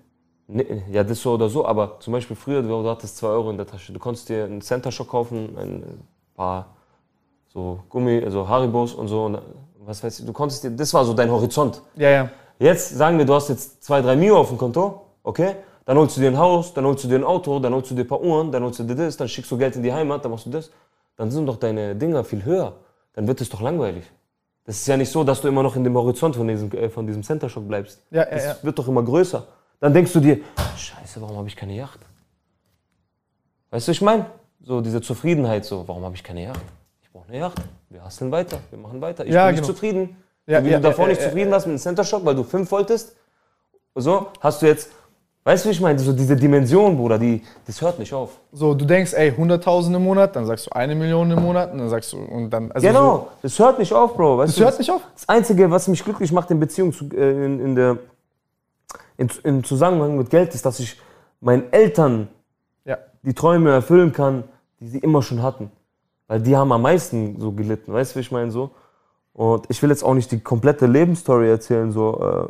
Ne, 0.47 0.83
Ja, 0.91 1.03
das 1.03 1.21
so 1.21 1.33
oder 1.33 1.47
so, 1.49 1.65
aber 1.65 1.99
zum 1.99 2.13
Beispiel 2.13 2.35
früher, 2.35 2.61
du 2.61 2.67
du 2.69 2.89
hattest 2.89 3.17
2 3.17 3.27
Euro 3.27 3.49
in 3.51 3.57
der 3.57 3.67
Tasche. 3.67 3.93
Du 3.93 3.99
konntest 3.99 4.27
dir 4.29 4.45
einen 4.45 4.61
Center 4.61 4.91
Shock 4.91 5.09
kaufen, 5.09 5.55
ein 5.57 5.83
paar 6.35 6.65
so 7.53 7.79
Gummi, 7.89 8.21
also 8.23 8.47
Haribos 8.47 8.93
und 8.93 9.07
so. 9.07 9.25
Und 9.25 9.37
was 9.85 10.03
weiß 10.03 10.19
ich, 10.19 10.25
du 10.25 10.33
konntest 10.33 10.63
dir, 10.63 10.71
das 10.71 10.93
war 10.93 11.05
so 11.05 11.13
dein 11.13 11.29
Horizont. 11.31 11.81
Ja, 11.95 12.09
ja. 12.09 12.29
Jetzt 12.57 12.89
sagen 12.97 13.17
wir, 13.17 13.25
du 13.25 13.33
hast 13.33 13.49
jetzt 13.49 13.83
2, 13.83 14.01
3 14.01 14.15
Mio 14.15 14.37
auf 14.39 14.49
dem 14.49 14.57
Konto, 14.57 15.01
okay? 15.23 15.55
Dann 15.85 15.97
holst 15.97 16.17
du 16.17 16.21
dir 16.21 16.27
ein 16.27 16.37
Haus, 16.37 16.73
dann 16.73 16.85
holst 16.85 17.03
du 17.03 17.07
dir 17.07 17.15
ein 17.15 17.23
Auto, 17.23 17.59
dann 17.59 17.73
holst 17.73 17.89
du 17.91 17.95
dir 17.95 18.01
ein 18.01 18.07
paar 18.07 18.21
Uhren, 18.21 18.51
dann 18.51 18.63
holst 18.63 18.79
du 18.79 18.83
dir 18.83 18.95
das, 18.95 19.17
dann 19.17 19.27
schickst 19.27 19.49
du 19.49 19.57
Geld 19.57 19.75
in 19.75 19.83
die 19.83 19.91
Heimat, 19.91 20.23
dann 20.23 20.31
machst 20.31 20.45
du 20.45 20.49
das. 20.51 20.69
Dann 21.15 21.31
sind 21.31 21.45
doch 21.45 21.57
deine 21.57 21.95
Dinger 21.95 22.23
viel 22.23 22.45
höher. 22.45 22.73
Dann 23.13 23.27
wird 23.27 23.41
es 23.41 23.49
doch 23.49 23.61
langweilig. 23.61 24.05
Das 24.65 24.75
ist 24.75 24.87
ja 24.87 24.95
nicht 24.97 25.11
so, 25.11 25.23
dass 25.23 25.41
du 25.41 25.47
immer 25.47 25.63
noch 25.63 25.75
in 25.75 25.83
dem 25.83 25.95
Horizont 25.95 26.35
von 26.35 26.47
diesem, 26.47 26.71
äh, 26.73 26.89
von 26.89 27.07
diesem 27.07 27.23
Center 27.23 27.49
Shock 27.49 27.67
bleibst. 27.67 28.01
Ja, 28.11 28.23
ja, 28.23 28.29
das 28.29 28.45
ja. 28.45 28.55
wird 28.61 28.77
doch 28.77 28.87
immer 28.87 29.01
größer. 29.01 29.43
Dann 29.79 29.93
denkst 29.93 30.13
du 30.13 30.19
dir, 30.19 30.39
scheiße, 30.77 31.21
warum 31.21 31.37
habe 31.37 31.47
ich 31.47 31.55
keine 31.55 31.73
Yacht? 31.75 31.99
Weißt 33.71 33.87
du, 33.87 33.91
ich 33.91 34.01
meine? 34.01 34.27
So 34.61 34.81
diese 34.81 35.01
Zufriedenheit, 35.01 35.65
so, 35.65 35.87
warum 35.87 36.03
habe 36.03 36.15
ich 36.15 36.23
keine 36.23 36.43
Yacht? 36.43 36.61
Ich 37.01 37.11
brauche 37.11 37.27
eine 37.29 37.39
Yacht. 37.39 37.57
Wir 37.89 38.03
hasseln 38.03 38.31
weiter, 38.31 38.59
wir 38.69 38.77
machen 38.77 39.01
weiter. 39.01 39.25
Ich 39.25 39.33
Ja, 39.33 39.45
bin 39.45 39.55
nicht 39.55 39.61
genau. 39.63 39.73
zufrieden. 39.73 40.17
Ja, 40.45 40.59
so 40.59 40.65
wie 40.65 40.71
ja, 40.71 40.77
du 40.77 40.83
davor 40.83 41.07
nicht 41.07 41.21
zufrieden 41.21 41.49
warst 41.51 41.65
mit 41.65 41.77
dem 41.77 41.79
Center 41.79 42.03
Shock, 42.03 42.25
weil 42.25 42.35
du 42.35 42.43
5 42.43 42.69
wolltest. 42.71 43.15
So, 43.95 44.27
hast 44.39 44.61
du 44.61 44.67
jetzt, 44.67 44.91
weißt 45.49 45.65
du, 45.65 45.69
wie 45.69 45.73
ich 45.73 45.81
meine? 45.81 45.97
So 45.97 46.13
diese 46.13 46.35
Dimension, 46.35 46.95
Bruder, 46.95 47.17
die, 47.17 47.41
das 47.65 47.81
hört 47.81 47.97
nicht 47.97 48.13
auf. 48.13 48.37
So, 48.51 48.75
du 48.75 48.85
denkst, 48.85 49.13
ey, 49.13 49.31
100.000 49.31 49.95
im 49.95 50.03
Monat, 50.03 50.35
dann 50.35 50.45
sagst 50.45 50.67
du 50.67 50.71
eine 50.75 50.93
Million 50.93 51.31
im 51.31 51.41
Monat 51.41 51.71
und 51.71 51.79
dann 51.79 51.89
sagst 51.89 52.13
du, 52.13 52.17
und 52.17 52.51
dann, 52.51 52.71
also 52.71 52.85
so, 52.85 52.93
Genau, 52.93 53.27
das 53.41 53.57
hört 53.57 53.79
nicht 53.79 53.91
auf, 53.91 54.15
Bro. 54.15 54.37
Weißt 54.37 54.49
das 54.49 54.55
du, 54.57 54.63
hört 54.63 54.77
nicht 54.77 54.91
auf. 54.91 55.01
Das 55.15 55.27
Einzige, 55.27 55.71
was 55.71 55.87
mich 55.87 56.03
glücklich 56.03 56.31
macht 56.31 56.51
in 56.51 56.59
Beziehung 56.59 56.93
zu, 56.93 57.05
äh, 57.15 57.45
in, 57.45 57.59
in 57.59 57.75
der, 57.75 57.97
in, 59.17 59.27
im 59.43 59.63
Zusammenhang 59.63 60.17
mit 60.17 60.29
Geld, 60.29 60.53
ist, 60.53 60.63
dass 60.67 60.79
ich 60.79 61.01
meinen 61.41 61.63
Eltern 61.73 62.27
Ja. 62.85 62.99
die 63.23 63.33
Träume 63.33 63.71
erfüllen 63.71 64.13
kann, 64.13 64.43
die 64.79 64.87
sie 64.87 64.99
immer 64.99 65.23
schon 65.23 65.41
hatten. 65.41 65.71
Weil 66.27 66.41
die 66.41 66.55
haben 66.55 66.71
am 66.71 66.83
meisten 66.83 67.39
so 67.39 67.51
gelitten, 67.53 67.91
weißt 67.91 68.13
du, 68.13 68.17
wie 68.17 68.21
ich 68.21 68.31
meine 68.31 68.51
so? 68.51 68.69
Und 69.33 69.65
ich 69.69 69.81
will 69.81 69.89
jetzt 69.89 70.03
auch 70.03 70.13
nicht 70.13 70.31
die 70.31 70.41
komplette 70.41 70.85
Lebensstory 70.85 71.49
erzählen, 71.49 71.91
so, 71.91 72.05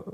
äh, 0.05 0.11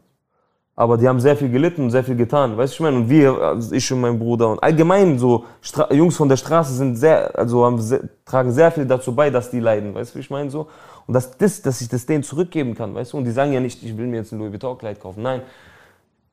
aber 0.78 0.98
die 0.98 1.08
haben 1.08 1.20
sehr 1.22 1.38
viel 1.38 1.50
gelitten 1.50 1.84
und 1.84 1.92
sehr 1.92 2.04
viel 2.04 2.16
getan, 2.16 2.58
weißt 2.58 2.74
du, 2.74 2.76
ich 2.76 2.80
meine? 2.82 2.98
Und 2.98 3.10
wir, 3.10 3.34
also 3.40 3.74
ich 3.74 3.92
und 3.94 4.02
mein 4.02 4.20
Bruder 4.20 4.50
und 4.50 4.62
allgemein 4.62 5.18
so, 5.18 5.46
Stra 5.62 5.92
Jungs 5.94 6.18
von 6.18 6.28
der 6.28 6.36
Straße 6.36 6.74
sind 6.74 6.98
sehr, 6.98 7.38
also 7.38 7.78
sehr, 7.78 8.02
tragen 8.26 8.52
sehr 8.52 8.72
viel 8.72 8.86
dazu 8.86 9.16
bei, 9.16 9.30
dass 9.30 9.50
die 9.50 9.62
leiden, 9.62 9.96
weißt 9.96 10.14
du, 10.14 10.16
wie 10.18 10.22
ich 10.22 10.30
meine 10.30 10.50
so? 10.50 10.68
Und 11.08 11.14
dass, 11.14 11.38
das, 11.38 11.62
dass 11.62 11.80
ich 11.80 11.88
das 11.88 12.06
denen 12.06 12.24
zurückgeben 12.24 12.76
kann, 12.76 12.94
weißt 12.94 13.14
du? 13.14 13.18
Und 13.18 13.24
die 13.26 13.32
sagen 13.32 13.54
ja 13.54 13.62
nicht, 13.62 13.82
ich 13.84 13.96
will 13.96 14.08
mir 14.08 14.18
jetzt 14.18 14.34
ein 14.34 14.40
Louis 14.40 14.52
Vuitton-Kleid 14.52 15.00
kaufen, 15.00 15.24
nein. 15.24 15.42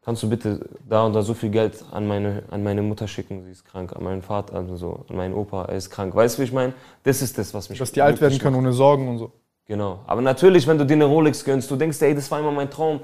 Kannst 0.05 0.25
du 0.25 0.29
bitte 0.29 0.69
da 0.89 1.07
und 1.07 1.13
da 1.13 1.23
so 1.23 1.33
viel 1.33 1.51
Geld 1.51 1.85
an 1.93 2.09
meine, 2.09 2.43
an 2.51 2.65
meine 2.65 2.83
Mutter 2.83 3.07
schicken, 3.07 3.45
sie 3.45 3.53
ist 3.53 3.65
krank, 3.65 3.95
an 3.95 4.03
meinen 4.03 4.23
Vater, 4.23 4.55
also 4.57 4.75
so, 4.75 5.05
an 5.09 5.17
meinen 5.17 5.35
Opa, 5.35 5.67
er 5.67 5.77
ist 5.77 5.91
krank. 5.91 6.13
Weißt 6.17 6.37
du, 6.37 6.43
wie 6.43 6.47
ich 6.47 6.53
meine? 6.53 6.73
Das 7.05 7.23
ist 7.23 7.39
das, 7.39 7.55
was 7.55 7.71
mich 7.71 7.79
Dass 7.79 7.93
die 7.93 8.03
alt 8.03 8.21
werden 8.21 8.37
können 8.41 8.57
macht. 8.57 8.65
ohne 8.65 8.73
Sorgen 8.73 9.09
und 9.09 9.19
so. 9.19 9.31
Genau. 9.67 10.01
Aber 10.09 10.21
natürlich, 10.21 10.67
wenn 10.67 10.77
du 10.77 10.85
dir 10.85 10.95
eine 10.95 11.05
Rolex 11.05 11.45
gönnst, 11.45 11.71
du 11.71 11.77
denkst, 11.77 12.03
ey, 12.03 12.17
das 12.17 12.29
war 12.33 12.41
immer 12.41 12.51
mein 12.51 12.69
Traum. 12.69 13.03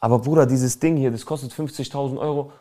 Aber 0.00 0.18
Bruder, 0.18 0.46
dieses 0.46 0.78
Ding 0.78 0.96
hier, 0.96 1.10
das 1.10 1.24
kostet 1.24 1.52
50.000 1.52 2.18
Euro. 2.18 2.52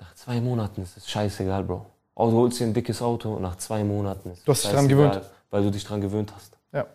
Nach 0.00 0.14
zwei 0.14 0.40
Monaten 0.40 0.82
ist 0.82 0.96
es 0.96 1.10
scheißegal, 1.10 1.64
Bro. 1.64 1.86
Oh, 2.14 2.30
du 2.30 2.36
holst 2.36 2.60
dir 2.60 2.64
ein 2.64 2.74
dickes 2.74 3.00
Auto 3.00 3.34
und 3.34 3.42
nach 3.42 3.56
zwei 3.56 3.84
Monaten 3.84 4.30
ist 4.30 4.38
es 4.38 4.44
Du 4.44 4.52
hast 4.52 4.64
dich 4.64 4.70
dran 4.70 4.84
scheißegal, 4.84 5.10
gewöhnt. 5.10 5.30
Weil 5.50 5.62
du 5.62 5.70
dich 5.70 5.84
dran 5.84 6.00
gewöhnt 6.00 6.32
hast. 6.34 6.56
Ja. 6.72 6.86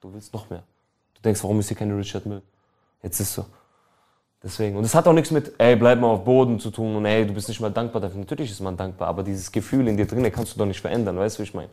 Du 0.00 0.12
willst 0.12 0.32
noch 0.32 0.50
mehr. 0.50 0.62
Du 1.14 1.22
denkst, 1.22 1.42
warum 1.42 1.60
ist 1.60 1.68
hier 1.68 1.76
keine 1.76 1.96
Richard 1.96 2.26
Mill? 2.26 2.42
Jetzt 3.02 3.20
ist 3.20 3.34
so. 3.34 3.46
Deswegen. 4.42 4.76
Und 4.76 4.84
es 4.84 4.94
hat 4.94 5.06
auch 5.06 5.12
nichts 5.12 5.30
mit, 5.30 5.52
ey, 5.58 5.76
bleib 5.76 6.00
mal 6.00 6.08
auf 6.08 6.24
Boden 6.24 6.58
zu 6.58 6.70
tun 6.70 6.96
und 6.96 7.04
ey, 7.04 7.26
du 7.26 7.32
bist 7.32 7.48
nicht 7.48 7.60
mal 7.60 7.70
dankbar 7.70 8.02
dafür. 8.02 8.18
Natürlich 8.18 8.50
ist 8.50 8.60
man 8.60 8.76
dankbar, 8.76 9.08
aber 9.08 9.22
dieses 9.22 9.52
Gefühl 9.52 9.86
in 9.86 9.96
dir 9.96 10.06
drin, 10.06 10.30
kannst 10.32 10.54
du 10.54 10.58
doch 10.58 10.66
nicht 10.66 10.80
verändern, 10.80 11.16
weißt 11.16 11.38
du, 11.38 11.42
wie 11.42 11.44
ich 11.44 11.54
meine? 11.54 11.70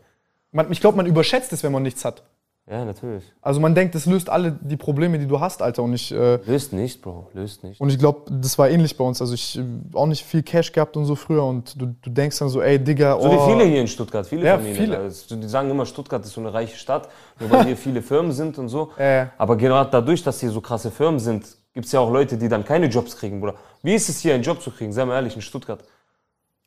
Ich 0.69 0.79
glaube, 0.79 0.97
man 0.97 1.05
überschätzt 1.05 1.51
es, 1.53 1.63
wenn 1.63 1.71
man 1.71 1.83
nichts 1.83 2.05
hat. 2.05 2.23
Ja, 2.69 2.85
natürlich. 2.85 3.23
Also 3.41 3.59
man 3.59 3.73
denkt, 3.73 3.95
das 3.95 4.05
löst 4.05 4.29
alle 4.29 4.51
die 4.51 4.77
Probleme, 4.77 5.17
die 5.17 5.25
du 5.25 5.39
hast, 5.39 5.63
Alter. 5.63 5.81
Und 5.81 5.93
ich, 5.93 6.11
äh, 6.11 6.35
Löst 6.45 6.71
nicht, 6.71 7.01
Bro, 7.01 7.27
löst 7.33 7.63
nicht. 7.63 7.81
und 7.81 7.89
ich 7.89 7.97
glaube, 7.97 8.29
das 8.29 8.59
war 8.59 8.69
ähnlich 8.69 8.95
bei 8.95 9.03
uns. 9.03 9.19
Also 9.21 9.33
ich 9.33 9.57
äh, 9.57 9.63
auch 9.93 10.05
nicht 10.05 10.23
viel 10.23 10.43
Cash 10.43 10.71
gehabt 10.71 10.95
und 10.95 11.05
so 11.05 11.15
früher. 11.15 11.43
Und 11.43 11.81
du, 11.81 11.87
du 11.99 12.09
denkst 12.11 12.37
dann 12.37 12.49
so, 12.49 12.61
ey, 12.61 12.77
Digga, 12.77 13.15
oh. 13.15 13.21
So 13.23 13.31
wie 13.31 13.51
viele 13.53 13.63
hier 13.63 13.81
in 13.81 13.87
Stuttgart, 13.87 14.27
viele 14.27 14.45
Ja, 14.45 14.57
Familien. 14.57 14.75
viele. 14.77 14.97
Also, 14.99 15.35
die 15.35 15.47
sagen 15.47 15.71
immer, 15.71 15.87
Stuttgart 15.87 16.23
ist 16.23 16.33
so 16.33 16.41
eine 16.41 16.53
reiche 16.53 16.77
Stadt, 16.77 17.09
nur 17.39 17.49
weil 17.49 17.65
hier 17.65 17.75
viele 17.77 18.03
Firmen 18.03 18.31
sind 18.31 18.59
und 18.59 18.69
so. 18.69 18.91
Ja, 18.99 19.05
ja. 19.09 19.29
Aber 19.39 19.57
gerade 19.57 19.89
dadurch, 19.89 20.21
dass 20.21 20.39
hier 20.39 20.51
so 20.51 20.61
krasse 20.61 20.91
Firmen 20.91 21.19
sind, 21.19 21.47
gibt 21.73 21.87
es 21.87 21.91
ja 21.91 21.99
auch 22.01 22.11
Leute, 22.11 22.37
die 22.37 22.49
dann 22.49 22.63
keine 22.63 22.85
Jobs 22.85 23.17
kriegen, 23.17 23.39
Bruder. 23.39 23.55
Wie 23.81 23.95
ist 23.95 24.09
es 24.09 24.19
hier, 24.19 24.35
einen 24.35 24.43
Job 24.43 24.61
zu 24.61 24.69
kriegen? 24.69 24.93
Sei 24.93 25.03
mal 25.05 25.15
ehrlich, 25.15 25.35
in 25.35 25.41
Stuttgart. 25.41 25.83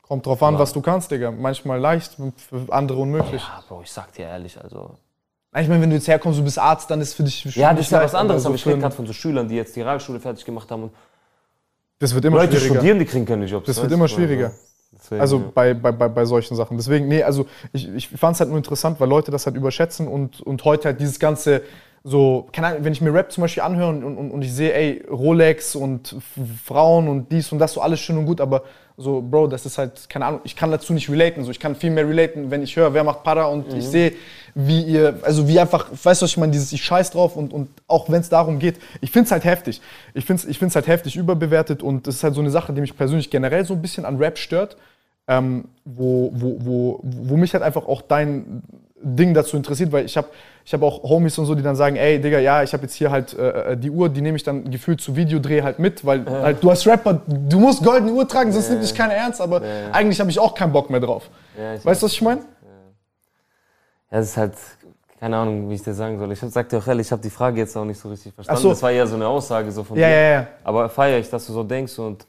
Kommt 0.03 0.26
drauf 0.26 0.42
an, 0.42 0.59
was 0.59 0.72
du 0.72 0.80
kannst, 0.80 1.12
Digga. 1.12 1.30
Manchmal 1.30 1.78
leicht, 1.78 2.16
für 2.36 2.72
andere 2.72 2.98
unmöglich. 2.98 3.40
Ja, 3.40 3.62
Bro, 3.68 3.82
ich 3.84 3.92
sag 3.92 4.12
dir 4.14 4.24
ehrlich, 4.26 4.61
also. 4.61 4.96
Ich 5.61 5.68
meine, 5.68 5.82
wenn 5.82 5.90
du 5.90 5.96
jetzt 5.96 6.09
herkommst, 6.09 6.38
du 6.38 6.44
bist 6.44 6.59
Arzt, 6.59 6.90
dann 6.90 7.00
ist 7.03 7.12
für 7.14 7.24
dich 7.24 7.44
Ja, 7.57 7.72
das 7.74 7.86
ist 7.86 7.92
ja 7.92 8.03
was 8.03 8.14
anderes, 8.14 8.42
so 8.42 8.48
aber 8.48 8.57
ich 8.57 8.62
für 8.62 8.70
rede 8.70 8.80
gerade 8.80 8.94
von 8.94 9.07
so 9.07 9.12
Schülern, 9.12 9.48
die 9.48 9.57
jetzt 9.57 9.76
die 9.76 9.82
Realschule 9.82 10.18
fertig 10.18 10.44
gemacht 10.46 10.70
haben 10.70 10.84
und 10.84 10.92
Das 11.98 12.14
wird 12.14 12.24
immer 12.24 12.38
Leute 12.38 12.57
schwieriger. 12.57 12.74
studieren, 12.76 12.98
die 12.98 13.05
kriegen 13.05 13.26
keine 13.26 13.44
Jobs. 13.44 13.66
Das 13.66 13.80
wird 13.82 13.92
immer 13.92 14.09
schwieriger. 14.09 14.53
Deswegen, 14.94 15.20
Also 15.20 15.36
ja. 15.38 15.44
bei, 15.55 15.74
bei, 15.74 15.92
bei, 15.92 16.09
bei 16.09 16.24
solchen 16.24 16.55
Sachen. 16.57 16.76
Deswegen, 16.78 17.07
nee, 17.09 17.22
also 17.22 17.46
ich, 17.72 17.88
ich 17.88 18.09
fand 18.09 18.34
es 18.34 18.40
halt 18.40 18.48
nur 18.48 18.59
interessant, 18.59 18.98
weil 18.98 19.09
Leute 19.09 19.30
das 19.30 19.44
halt 19.44 19.57
überschätzen 19.57 20.09
und, 20.09 20.40
und 20.40 20.64
heute 20.64 20.88
halt 20.88 21.00
dieses 21.00 21.18
ganze 21.18 21.62
so, 22.05 22.48
keine 22.53 22.68
Ahnung, 22.68 22.84
wenn 22.84 22.92
ich 22.92 23.00
mir 23.00 23.14
Rap 23.14 23.30
zum 23.30 23.42
Beispiel 23.42 23.62
anhöre 23.62 23.90
und, 23.90 24.03
und, 24.03 24.30
und 24.30 24.42
ich 24.42 24.53
sehe, 24.53 24.74
ey, 24.74 25.05
Rolex 25.09 25.76
und 25.76 26.16
Frauen 26.64 27.09
und 27.09 27.30
dies 27.30 27.53
und 27.53 27.59
das, 27.59 27.74
so 27.74 27.80
alles 27.80 28.00
schön 28.00 28.18
und 28.18 28.26
gut, 28.26 28.40
aber 28.40 28.64
so, 28.96 29.22
Bro, 29.22 29.46
das 29.46 29.64
ist 29.66 29.78
halt, 29.78 30.09
keine 30.09 30.26
Ahnung, 30.26 30.40
ich 30.44 30.55
kann 30.55 30.70
dazu 30.70 30.92
nicht 30.92 31.09
relaten. 31.09 31.44
So, 31.44 31.50
ich 31.50 31.59
kann 31.59 31.74
viel 31.74 31.90
mehr 31.90 32.07
relaten, 32.07 32.50
wenn 32.50 32.62
ich 32.62 32.76
höre, 32.76 32.92
wer 32.92 33.05
macht 33.05 33.22
Para 33.22 33.46
und 33.46 33.72
ich 33.72 33.84
sehe, 33.84 34.12
wie 34.55 34.82
ihr, 34.82 35.18
also 35.22 35.48
wie 35.48 35.59
einfach, 35.59 35.86
weißt 35.90 36.20
du, 36.20 36.24
was 36.24 36.30
ich 36.30 36.36
meine, 36.36 36.53
dieses 36.53 36.72
ich 36.72 36.84
scheiß 36.84 37.11
drauf 37.11 37.36
und, 37.36 37.53
und 37.53 37.68
auch 37.86 38.11
wenn 38.11 38.20
es 38.20 38.28
darum 38.28 38.59
geht, 38.59 38.78
ich 39.00 39.11
finde 39.11 39.26
es 39.26 39.32
halt 39.32 39.44
heftig. 39.44 39.80
Ich 40.12 40.24
finde 40.26 40.42
es 40.42 40.48
ich 40.48 40.59
find's 40.59 40.74
halt 40.74 40.88
heftig 40.88 41.16
überbewertet 41.16 41.82
und 41.82 42.07
das 42.07 42.16
ist 42.16 42.24
halt 42.24 42.34
so 42.34 42.40
eine 42.40 42.50
Sache, 42.50 42.72
die 42.72 42.80
mich 42.80 42.96
persönlich 42.96 43.30
generell 43.30 43.64
so 43.64 43.74
ein 43.74 43.80
bisschen 43.80 44.05
an 44.05 44.18
Rap 44.18 44.36
stört 44.36 44.76
ähm, 45.28 45.64
wo, 45.84 46.30
wo, 46.34 46.57
wo, 46.61 47.00
wo 47.03 47.36
mich 47.36 47.53
halt 47.55 47.62
einfach 47.62 47.86
auch 47.86 48.03
dein, 48.03 48.62
Ding 49.03 49.34
dazu 49.34 49.57
interessiert, 49.57 49.92
weil 49.92 50.05
ich 50.05 50.16
habe 50.16 50.28
ich 50.64 50.72
hab 50.72 50.82
auch 50.82 51.03
Homies 51.03 51.36
und 51.38 51.46
so, 51.46 51.55
die 51.55 51.62
dann 51.62 51.74
sagen, 51.76 51.96
ey 51.96 52.20
Digga, 52.20 52.38
ja, 52.38 52.62
ich 52.62 52.72
habe 52.72 52.84
jetzt 52.84 52.94
hier 52.94 53.11
halt 53.11 53.34
äh, 53.34 53.76
die 53.76 53.90
Uhr, 53.90 54.09
die 54.09 54.20
nehme 54.20 54.36
ich 54.36 54.44
dann 54.44 54.70
gefühlt 54.70 55.00
zu 55.00 55.16
Videodreh 55.16 55.62
halt 55.62 55.78
mit, 55.78 56.05
weil 56.07 56.24
halt, 56.24 56.62
du 56.62 56.70
als 56.70 56.86
Rapper, 56.86 57.20
du 57.26 57.59
musst 57.59 57.82
goldene 57.82 58.12
Uhr 58.12 58.26
tragen, 58.28 58.53
sonst 58.53 58.70
nimmt 58.70 58.82
dich 58.82 58.94
keiner 58.94 59.14
ernst, 59.14 59.40
aber 59.40 59.61
eigentlich 59.92 60.20
habe 60.20 60.30
ich 60.30 60.38
auch 60.38 60.55
keinen 60.55 60.72
Bock 60.72 60.88
mehr 60.90 61.00
drauf. 61.00 61.28
Ja, 61.59 61.84
Weißt 61.84 62.03
du, 62.03 62.07
was 62.07 62.12
ich 62.12 62.22
meine? 62.22 62.42
Ja, 64.11 64.18
es 64.18 64.28
ist 64.30 64.36
halt, 64.36 64.55
keine 65.18 65.36
Ahnung, 65.36 65.70
wie 65.70 65.74
ich 65.74 65.82
dir 65.82 65.94
sagen 65.94 66.18
soll. 66.18 66.30
Ich 66.32 66.40
sag 66.40 66.68
dir 66.68 66.78
auch 66.78 66.86
ehrlich, 66.86 67.07
ich 67.09 67.12
habe 67.12 67.22
die 67.22 67.30
Frage 67.30 67.59
jetzt 67.59 67.76
auch 67.76 67.84
nicht 67.84 67.98
so 67.98 68.09
richtig 68.09 68.34
verstanden. 68.34 68.59
Ach 68.59 68.62
so. 68.62 68.68
Das 68.70 68.82
war 68.82 68.90
eher 68.90 69.07
so 69.07 69.16
eine 69.16 69.26
Aussage 69.26 69.70
so 69.72 69.82
von 69.84 69.96
Ja, 69.96 70.07
dir. 70.09 70.14
ja, 70.14 70.30
ja. 70.32 70.46
Aber 70.64 70.88
feiere 70.88 71.18
ich, 71.18 71.30
dass 71.30 71.46
du 71.46 71.53
so 71.53 71.62
denkst 71.64 71.98
und 71.98 72.26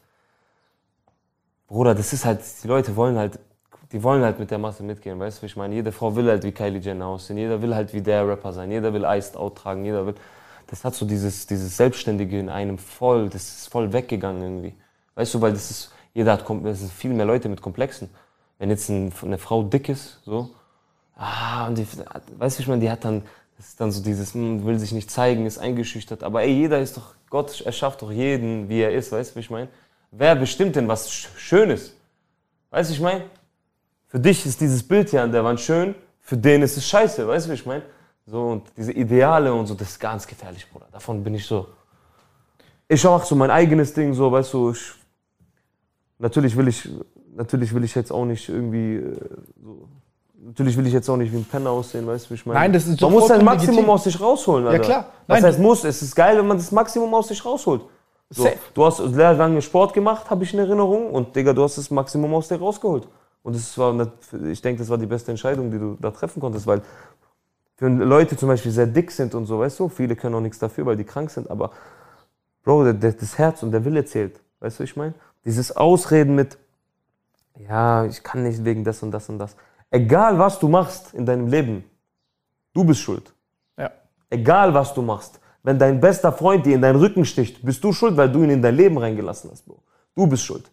Bruder, 1.68 1.96
das 1.96 2.14
ist 2.14 2.24
halt, 2.26 2.40
die 2.64 2.68
Leute 2.68 2.96
wollen 2.96 3.18
halt, 3.18 3.40
die 3.94 4.04
wollen 4.04 4.24
halt 4.24 4.40
mit 4.40 4.52
der 4.52 4.58
Masse 4.58 4.84
mitgehen, 4.84 5.20
weißt 5.20 5.38
du, 5.38 5.42
wie 5.44 5.46
ich 5.48 5.56
meine? 5.56 5.76
Jede 5.76 5.92
Frau 5.92 6.16
will 6.16 6.28
halt 6.30 6.44
wie 6.44 6.52
Kylie 6.52 6.80
Jenner 6.82 7.06
aussehen, 7.08 7.38
jeder 7.38 7.62
will 7.62 7.76
halt 7.76 7.94
wie 7.94 8.02
der 8.02 8.28
Rapper 8.28 8.52
sein, 8.52 8.72
jeder 8.72 8.94
will 8.94 9.06
Iced 9.06 9.38
Out 9.38 9.58
tragen, 9.58 9.86
jeder 9.86 10.06
will, 10.06 10.16
das 10.68 10.84
hat 10.84 10.96
so 10.96 11.06
dieses, 11.06 11.48
dieses 11.48 11.78
Selbstständige 11.78 12.40
in 12.40 12.50
einem 12.50 12.78
voll, 12.78 13.30
das 13.30 13.44
ist 13.48 13.68
voll 13.72 13.94
weggegangen 13.94 14.42
irgendwie. 14.42 14.74
Weißt 15.16 15.34
du, 15.36 15.42
weil 15.42 15.54
das 15.54 15.70
ist, 15.72 15.92
jeder 16.14 16.34
hat, 16.34 16.50
es 16.66 16.80
sind 16.80 16.92
viel 16.92 17.14
mehr 17.14 17.26
Leute 17.26 17.50
mit 17.50 17.62
Komplexen. 17.62 18.10
Wenn 18.58 18.70
jetzt 18.70 18.90
ein, 18.90 19.14
eine 19.24 19.38
Frau 19.38 19.64
dick 19.64 19.90
ist, 19.90 20.20
so, 20.26 20.50
ah, 21.16 21.68
und 21.68 21.78
die, 21.78 21.88
weißt 22.38 22.58
du, 22.58 22.60
wie 22.60 22.64
ich 22.64 22.68
meine, 22.70 22.82
die 22.82 22.92
hat 22.92 23.06
dann, 23.06 23.24
das 23.58 23.68
ist 23.70 23.82
dann 23.82 23.92
so 23.92 24.04
dieses, 24.04 24.34
hm, 24.34 24.66
will 24.66 24.80
sich 24.80 24.92
nicht 24.92 25.12
zeigen, 25.12 25.46
ist 25.46 25.58
eingeschüchtert. 25.60 26.24
Aber 26.24 26.44
ey, 26.44 26.52
jeder 26.54 26.80
ist 26.80 26.98
doch, 26.98 27.16
Gott 27.30 27.62
erschafft 27.62 28.02
doch 28.02 28.12
jeden, 28.12 28.70
wie 28.70 28.82
er 28.82 28.92
ist, 28.94 29.12
weißt 29.12 29.32
du, 29.32 29.36
wie 29.36 29.40
ich 29.42 29.50
meine? 29.50 29.70
Wer 30.12 30.36
bestimmt 30.36 30.76
denn, 30.76 30.88
was 30.88 31.10
sch- 31.12 31.28
schön 31.38 31.70
ist? 31.70 31.96
Weißt 32.72 32.90
du, 32.90 32.96
ich 32.96 33.02
meine? 33.02 33.26
Für 34.14 34.20
dich 34.20 34.46
ist 34.46 34.62
dieses 34.62 34.84
Bild 34.84 35.10
hier 35.10 35.24
an 35.24 35.32
der 35.32 35.44
Wand 35.44 35.60
schön, 35.60 35.96
für 36.22 36.38
den 36.38 36.62
ist 36.62 36.78
es 36.78 36.88
scheiße, 36.88 37.28
weißt 37.28 37.48
du, 37.48 37.50
wie 37.50 37.56
ich 37.56 37.66
meine? 37.66 37.82
So, 38.28 38.44
und 38.44 38.62
diese 38.78 38.92
Ideale 38.92 39.52
und 39.52 39.66
so, 39.66 39.74
das 39.74 39.90
ist 39.90 40.00
ganz 40.00 40.28
gefährlich, 40.28 40.70
Bruder. 40.72 40.86
Davon 40.92 41.24
bin 41.24 41.34
ich 41.34 41.48
so. 41.48 41.66
Ich 42.88 43.04
mach 43.04 43.24
so 43.26 43.36
mein 43.36 43.50
eigenes 43.50 43.92
Ding, 43.92 44.14
so, 44.14 44.32
weißt 44.32 44.54
du, 44.54 44.70
ich, 44.70 44.94
natürlich 46.20 46.56
will 46.56 46.68
ich, 46.68 46.88
natürlich 47.36 47.74
will 47.74 47.84
ich 47.84 47.96
jetzt 47.96 48.12
auch 48.12 48.24
nicht 48.24 48.48
irgendwie, 48.50 48.98
äh, 48.98 49.18
so, 49.64 49.88
natürlich 50.46 50.78
will 50.78 50.86
ich 50.86 50.94
jetzt 50.94 51.10
auch 51.10 51.18
nicht 51.18 51.34
wie 51.34 51.38
ein 51.38 51.46
Penner 51.46 51.72
aussehen, 51.72 52.06
weißt 52.06 52.28
du, 52.28 52.30
wie 52.30 52.34
ich 52.36 52.46
meine? 52.46 52.60
Nein, 52.60 52.72
das 52.72 52.86
ist 52.86 53.02
doch 53.02 53.10
Man 53.10 53.20
muss 53.20 53.28
sein 53.30 53.44
Maximum 53.44 53.78
legitim. 53.78 53.90
aus 53.90 54.04
sich 54.04 54.22
rausholen, 54.22 54.68
Alter. 54.68 54.84
klar. 54.84 55.06
Was 55.26 55.42
Nein, 55.42 55.44
heißt 55.50 55.60
muss? 55.60 55.84
Es 55.86 56.04
ist 56.04 56.16
geil, 56.16 56.38
wenn 56.38 56.46
man 56.46 56.58
das 56.58 56.72
Maximum 56.72 57.12
aus 57.16 57.30
sich 57.30 57.44
rausholt. 57.44 57.82
So, 58.30 58.48
du 58.76 58.86
hast 58.86 58.98
sehr 58.98 59.34
lange 59.34 59.60
Sport 59.64 59.92
gemacht, 59.94 60.30
habe 60.30 60.44
ich 60.44 60.54
in 60.54 60.60
Erinnerung. 60.60 61.10
Und 61.10 61.36
Digga, 61.36 61.52
du 61.52 61.64
hast 61.64 61.80
das 61.80 61.90
Maximum 61.90 62.32
aus 62.36 62.48
dir 62.48 62.60
rausgeholt. 62.60 63.08
Und 63.44 63.56
das 63.56 63.78
war, 63.78 64.12
ich 64.46 64.62
denke, 64.62 64.80
das 64.80 64.90
war 64.90 64.98
die 64.98 65.06
beste 65.06 65.32
Entscheidung, 65.32 65.70
die 65.70 65.78
du 65.78 65.98
da 66.00 66.12
treffen 66.12 66.40
konntest, 66.40 66.66
weil 66.66 66.82
für 67.76 67.90
Leute 67.90 68.38
zum 68.38 68.48
Beispiel 68.48 68.72
sehr 68.72 68.88
dick 68.88 69.12
sind 69.12 69.36
und 69.36 69.46
so, 69.46 69.60
weißt 69.60 69.80
du, 69.80 69.90
viele 69.90 70.16
können 70.16 70.36
auch 70.36 70.42
nichts 70.42 70.60
dafür, 70.60 70.86
weil 70.86 70.96
die 70.96 71.04
krank 71.04 71.30
sind, 71.30 71.50
aber 71.50 71.72
Bro, 72.64 72.94
das 72.94 73.38
Herz 73.38 73.62
und 73.62 73.72
der 73.72 73.84
Wille 73.84 74.06
zählt. 74.06 74.40
Weißt 74.62 74.80
du, 74.80 74.84
was 74.84 74.90
ich 74.90 74.96
meine? 74.96 75.14
Dieses 75.44 75.76
Ausreden 75.76 76.36
mit, 76.36 76.58
ja, 77.60 78.06
ich 78.06 78.24
kann 78.24 78.44
nicht 78.44 78.64
wegen 78.64 78.86
das 78.86 79.04
und 79.04 79.12
das 79.12 79.28
und 79.28 79.38
das. 79.38 79.58
Egal, 79.92 80.40
was 80.40 80.60
du 80.60 80.70
machst 80.70 81.14
in 81.14 81.26
deinem 81.26 81.48
Leben, 81.48 81.84
du 82.74 82.86
bist 82.86 83.02
schuld. 83.02 83.34
Ja. 83.78 83.92
Egal, 84.30 84.74
was 84.74 84.94
du 84.94 85.02
machst. 85.02 85.42
Wenn 85.62 85.78
dein 85.78 86.00
bester 86.00 86.32
Freund 86.32 86.66
dir 86.66 86.76
in 86.76 86.82
deinen 86.82 86.96
Rücken 86.96 87.26
sticht, 87.26 87.64
bist 87.64 87.84
du 87.84 87.92
schuld, 87.92 88.16
weil 88.16 88.32
du 88.32 88.44
ihn 88.44 88.50
in 88.50 88.62
dein 88.62 88.76
Leben 88.76 88.98
reingelassen 88.98 89.52
hast, 89.52 89.66
Bro. 89.66 89.80
Du 90.16 90.26
bist 90.28 90.44
schuld. 90.44 90.72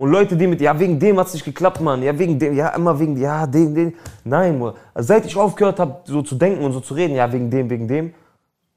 Und 0.00 0.10
Leute, 0.12 0.34
die 0.34 0.46
mit, 0.46 0.62
ja, 0.62 0.80
wegen 0.80 0.98
dem 0.98 1.18
hat's 1.18 1.34
nicht 1.34 1.44
geklappt, 1.44 1.78
Mann. 1.82 2.02
Ja, 2.02 2.18
wegen 2.18 2.38
dem, 2.38 2.56
ja, 2.56 2.70
immer 2.70 2.98
wegen, 2.98 3.18
ja, 3.18 3.46
dem, 3.46 3.74
dem. 3.74 3.94
Nein. 4.24 4.58
Also 4.94 5.08
seit 5.08 5.26
ich 5.26 5.36
aufgehört 5.36 5.78
habe, 5.78 6.00
so 6.04 6.22
zu 6.22 6.36
denken 6.36 6.64
und 6.64 6.72
so 6.72 6.80
zu 6.80 6.94
reden, 6.94 7.14
ja, 7.16 7.30
wegen 7.30 7.50
dem, 7.50 7.68
wegen 7.68 7.86
dem, 7.86 8.14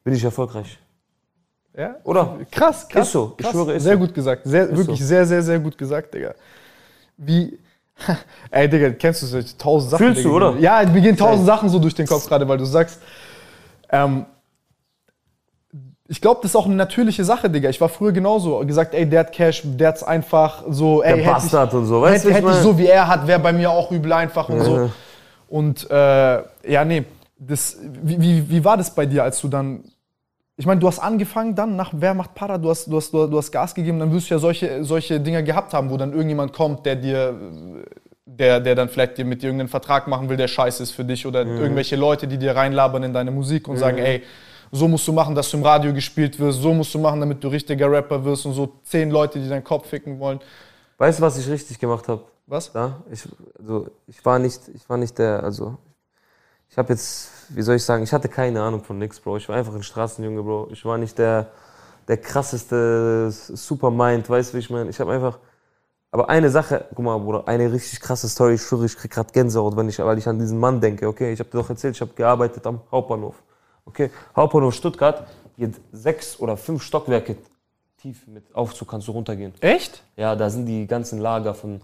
bin 0.04 0.14
ich 0.14 0.22
erfolgreich. 0.22 0.78
ja. 1.78 1.96
Oder? 2.04 2.40
Krass, 2.52 2.86
krass. 2.90 3.08
Ist 3.08 3.14
so, 3.14 3.36
ich 3.38 3.44
krass. 3.46 3.54
schwöre, 3.54 3.74
ist 3.76 3.84
Sehr 3.84 3.94
so. 3.94 4.00
gut 4.00 4.14
gesagt. 4.14 4.42
Sehr, 4.44 4.76
wirklich 4.76 5.00
so. 5.00 5.06
sehr, 5.06 5.26
sehr, 5.26 5.42
sehr 5.42 5.60
gut 5.60 5.78
gesagt, 5.78 6.14
Digga. 6.14 6.34
Wie. 7.16 7.58
Ey, 8.52 8.68
Digga, 8.68 8.90
kennst 8.90 9.22
du 9.22 9.26
solche 9.28 9.58
tausend 9.58 9.92
Sachen? 9.92 10.06
Fühlst 10.06 10.26
du, 10.26 10.34
Digga, 10.34 10.50
oder? 10.50 10.60
Ja, 10.60 10.84
mir 10.92 11.00
gehen 11.00 11.16
tausend 11.16 11.46
Sachen 11.46 11.70
so 11.70 11.80
durch 11.80 11.96
den 11.96 12.06
Kopf 12.06 12.28
gerade, 12.28 12.46
weil 12.46 12.58
du 12.58 12.66
sagst. 12.66 13.00
Ähm, 13.90 14.26
ich 16.08 16.20
glaube, 16.20 16.39
das 16.41 16.51
ist 16.51 16.56
auch 16.56 16.66
eine 16.66 16.76
natürliche 16.76 17.24
Sache, 17.24 17.49
Digga. 17.49 17.70
Ich 17.70 17.80
war 17.80 17.89
früher 17.89 18.12
genauso. 18.12 18.60
Gesagt, 18.66 18.93
ey, 18.93 19.08
der 19.08 19.22
hat 19.22 19.32
Cash, 19.32 19.62
der 19.64 19.89
hat's 19.89 20.04
einfach 20.04 20.64
so, 20.70 21.01
ey, 21.01 21.16
Der 21.16 21.36
hätte 21.36 21.47
ich, 21.47 21.74
und 21.74 21.86
so, 21.86 22.01
weißt 22.01 22.26
hätte, 22.26 22.30
ich 22.30 22.36
hätte 22.36 22.49
ich 22.51 22.58
so 22.58 22.78
wie 22.78 22.88
er 22.88 23.08
hat, 23.08 23.26
wäre 23.26 23.39
bei 23.39 23.54
mir 23.54 23.72
auch 23.72 23.89
übel 23.91 24.12
einfach 24.12 24.49
und 24.49 24.58
Ja. 24.58 24.64
so. 24.64 24.89
Und 25.47 25.89
äh, 25.89 26.72
ja, 26.72 26.84
nee, 26.84 27.06
das, 27.38 27.78
wie, 27.82 28.20
wie, 28.22 28.49
wie 28.49 28.66
war 28.66 28.76
das 28.76 28.93
bei 28.93 29.06
dir, 29.06 29.24
als 29.24 29.39
du 29.39 29.47
dann 29.47 29.84
ich 30.56 30.68
meine, 30.68 30.80
du 30.80 30.88
hast 30.88 30.99
angefangen 30.99 31.56
dann 31.56 31.76
nach 31.76 31.93
Wer 31.95 32.14
macht 32.14 32.36
Para, 32.36 32.60
du 32.60 32.70
hast, 32.70 32.86
du 32.86 32.97
hast, 32.97 33.12
du 33.12 33.36
hast 33.36 33.51
Gas 33.51 33.74
gegeben, 33.74 33.99
dann 33.99 34.12
wirst 34.14 34.30
du 34.30 34.36
ja 34.36 34.39
solche, 34.39 34.84
solche 34.84 35.20
Dinger 35.20 35.41
gehabt 35.41 35.74
haben, 35.74 35.89
wo 35.89 35.97
dann 35.97 36.12
irgendjemand 36.12 36.54
kommt, 36.54 36.86
der 36.86 36.95
dir, 36.95 37.34
der, 38.26 38.60
der 38.60 38.76
dann 38.76 38.88
vielleicht 38.88 39.18
dir 39.18 39.26
mit 39.26 39.41
dir 39.41 39.47
irgendeinen 39.47 39.70
Vertrag 39.70 40.08
machen 40.08 40.30
will, 40.30 40.38
der 40.38 40.47
scheiße 40.47 40.84
ist 40.84 40.91
für 40.91 41.04
dich 41.04 41.26
oder 41.26 41.43
irgendwelche 41.43 41.95
Leute, 41.95 42.28
die 42.28 42.38
dir 42.38 42.56
reinlabern 42.56 43.01
in 43.01 43.14
deine 43.14 43.32
Musik 43.32 43.68
und 43.68 43.78
sagen, 43.78 43.97
ey, 43.97 44.22
so 44.76 44.88
musst 44.88 45.08
du 45.08 45.14
machen, 45.14 45.36
dass 45.36 45.52
du 45.52 45.58
im 45.58 45.64
Radio 45.64 45.94
gespielt 45.94 46.40
wirst, 46.40 46.62
so 46.62 46.74
musst 46.74 46.94
du 46.96 47.00
machen, 47.00 47.20
damit 47.20 47.44
du 47.44 47.48
richtiger 47.48 47.92
Rapper 47.92 48.26
wirst 48.26 48.46
und 48.48 48.54
so 48.54 48.74
zehn 48.84 49.12
Leute, 49.12 49.40
die 49.40 49.48
deinen 49.48 49.64
Kopf 49.64 49.88
ficken 49.88 50.20
wollen. 50.20 50.40
Weißt 50.98 51.20
du, 51.20 51.24
was 51.24 51.38
ich 51.38 51.48
richtig 51.48 51.78
gemacht 51.78 52.08
habe? 52.08 52.24
Was? 52.48 52.72
Da? 52.72 53.04
Ich, 53.12 53.24
also, 53.60 53.88
ich 54.08 54.26
war 54.26 54.40
nicht, 54.40 54.62
ich 54.74 54.90
war 54.90 54.98
nicht 54.98 55.18
der, 55.20 55.44
also 55.44 55.78
ich 56.70 56.78
habe 56.78 56.92
jetzt, 56.92 57.30
wie 57.50 57.62
soll 57.62 57.76
ich 57.76 57.84
sagen, 57.84 58.04
ich 58.04 58.12
hatte 58.12 58.28
keine 58.28 58.64
Ahnung 58.64 58.84
von 58.84 58.98
nix, 58.98 59.20
Bro. 59.20 59.38
Ich 59.38 59.48
war 59.48 59.56
einfach 59.56 59.76
ein 59.76 59.84
Straßenjunge, 59.84 60.42
Bro. 60.42 60.70
Ich 60.72 60.84
war 60.86 60.98
nicht 60.98 61.20
der, 61.20 61.52
der 62.08 62.18
krasseste 62.18 63.30
Supermind, 63.30 64.28
weißt 64.28 64.52
du, 64.52 64.58
wie 64.58 64.60
ich 64.60 64.72
meine? 64.72 64.90
Ich 64.90 65.00
habe 65.00 65.12
einfach, 65.14 65.38
aber 66.10 66.30
eine 66.30 66.50
Sache, 66.50 66.86
guck 66.96 67.06
mal, 67.06 67.20
Bruder, 67.20 67.48
eine 67.48 67.72
richtig 67.72 68.02
krasse 68.02 68.28
Story, 68.28 68.56
ich 68.56 68.64
schwöre, 68.64 68.86
ich 68.86 68.98
krieg 68.98 69.12
grad 69.12 69.34
Gänsehaut, 69.34 69.78
wenn 69.78 69.88
ich, 69.88 70.00
weil 70.00 70.18
ich 70.18 70.28
an 70.28 70.40
diesen 70.40 70.60
Mann 70.60 70.82
denke, 70.82 71.08
okay? 71.08 71.32
Ich 71.32 71.40
habe 71.40 71.52
dir 71.52 71.60
doch 71.60 71.70
erzählt, 71.70 71.96
ich 71.96 72.02
habe 72.02 72.14
gearbeitet 72.14 72.66
am 72.66 72.82
Hauptbahnhof, 72.92 73.36
okay? 73.86 74.10
Hauptbahnhof 74.36 74.74
Stuttgart, 74.74 75.28
hier 75.58 75.72
sechs 75.92 76.40
oder 76.40 76.58
fünf 76.58 76.84
Stockwerke 76.84 77.36
tief 77.98 78.28
mit 78.28 78.44
Aufzug 78.56 78.88
kannst 78.90 79.08
du 79.08 79.12
runtergehen. 79.12 79.54
Echt? 79.62 80.04
Ja, 80.18 80.36
da 80.36 80.50
sind 80.50 80.66
die 80.66 80.88
ganzen 80.88 81.20
Lager 81.20 81.54
von, 81.54 81.80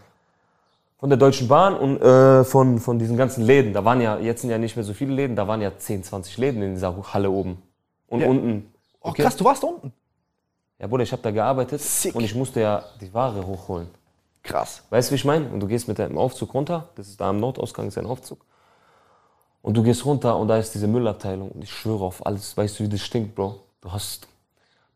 von 1.00 1.10
der 1.10 1.18
Deutschen 1.18 1.48
Bahn 1.48 1.76
und 1.76 2.02
äh, 2.02 2.44
von, 2.44 2.80
von 2.80 3.00
diesen 3.00 3.16
ganzen 3.16 3.44
Läden. 3.44 3.74
Da 3.74 3.86
waren 3.86 4.02
ja, 4.02 4.18
jetzt 4.20 4.42
sind 4.42 4.50
ja 4.50 4.58
nicht 4.58 4.76
mehr 4.76 4.84
so 4.86 4.94
viele 4.94 5.14
Läden, 5.14 5.36
da 5.36 5.48
waren 5.48 5.62
ja 5.62 5.78
10, 5.78 6.04
20 6.04 6.38
Läden 6.38 6.62
in 6.62 6.74
dieser 6.74 6.96
Halle 7.14 7.30
oben. 7.30 7.62
Und 8.08 8.22
Ja. 8.22 8.28
unten. 8.28 8.74
Oh 9.02 9.10
okay? 9.10 9.22
krass, 9.24 9.38
du 9.38 9.46
warst 9.46 9.64
da 9.64 9.68
unten. 9.68 9.94
Ja, 10.80 10.88
Bruder, 10.88 11.04
ich 11.04 11.12
habe 11.12 11.22
da 11.22 11.32
gearbeitet 11.32 11.82
Sick. 11.82 12.16
und 12.16 12.24
ich 12.24 12.36
musste 12.36 12.62
ja 12.62 12.84
die 13.00 13.14
Ware 13.14 13.46
hochholen. 13.46 13.88
Krass. 14.44 14.84
Weißt 14.90 15.10
du, 15.10 15.12
wie 15.12 15.16
ich 15.18 15.26
meine? 15.26 15.48
Und 15.50 15.60
du 15.60 15.68
gehst 15.68 15.88
mit 15.88 16.00
deinem 16.00 16.18
Aufzug 16.18 16.54
runter, 16.54 16.90
das 16.96 17.08
ist 17.08 17.20
da 17.22 17.30
am 17.30 17.40
Nordausgang, 17.40 17.88
ist 17.88 17.98
ein 17.98 18.06
Aufzug. 18.06 18.46
Und 19.62 19.76
du 19.76 19.84
gehst 19.84 20.06
runter 20.06 20.38
und 20.38 20.48
da 20.48 20.58
ist 20.58 20.74
diese 20.74 20.88
Müllabteilung. 20.88 21.50
Und 21.52 21.64
ich 21.64 21.72
schwöre 21.72 22.04
auf 22.06 22.26
alles, 22.26 22.56
weißt 22.56 22.80
du, 22.80 22.84
wie 22.84 22.90
das 22.90 23.02
stinkt, 23.02 23.36
Bro? 23.36 23.60
Du 23.82 23.92
hast, 23.92 24.28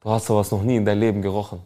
du 0.02 0.10
hast 0.10 0.26
sowas 0.26 0.52
noch 0.52 0.64
nie 0.64 0.78
in 0.78 0.86
deinem 0.86 1.00
Leben 1.00 1.22
gerochen. 1.22 1.62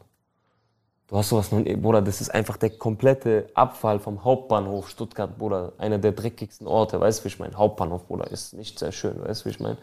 Du 1.08 1.16
hast 1.18 1.30
sowas 1.30 1.52
noch 1.52 1.60
nie, 1.60 1.76
Bruder, 1.76 2.02
das 2.02 2.20
ist 2.20 2.30
einfach 2.34 2.58
der 2.58 2.72
komplette 2.72 3.50
Abfall 3.54 4.00
vom 4.00 4.24
Hauptbahnhof 4.26 4.90
Stuttgart, 4.90 5.38
Bruder. 5.38 5.72
Einer 5.78 6.00
der 6.00 6.12
dreckigsten 6.12 6.68
Orte, 6.68 7.00
weißt 7.00 7.20
du, 7.20 7.24
wie 7.24 7.28
ich 7.30 7.40
meine? 7.40 7.56
Hauptbahnhof, 7.56 8.08
Bruder, 8.08 8.30
ist 8.30 8.54
nicht 8.54 8.78
sehr 8.78 8.92
schön, 8.92 9.22
weißt 9.22 9.42
du, 9.42 9.46
wie 9.46 9.50
ich 9.52 9.60
meine? 9.60 9.78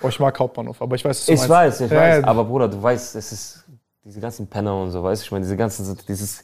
Oh, 0.00 0.08
ich 0.08 0.20
mag 0.20 0.38
Hauptbahnhof, 0.38 0.80
aber 0.80 0.94
ich 0.94 1.04
weiß, 1.04 1.18
was 1.18 1.26
du 1.26 1.32
Ich 1.32 1.38
meinst. 1.38 1.50
weiß, 1.50 1.80
ich 1.80 1.90
Ja, 1.90 1.96
weiß, 1.96 2.22
ja. 2.22 2.24
aber 2.24 2.44
Bruder, 2.44 2.68
du 2.68 2.80
weißt, 2.80 3.16
es 3.16 3.32
ist 3.32 3.64
diese 4.04 4.20
ganzen 4.20 4.46
Penner 4.46 4.80
und 4.80 4.90
so, 4.92 5.02
weißt 5.02 5.22
du, 5.22 5.24
ich 5.26 5.32
meine, 5.32 5.44
diese 5.44 5.56
ganzen, 5.56 5.98
dieses, 6.06 6.42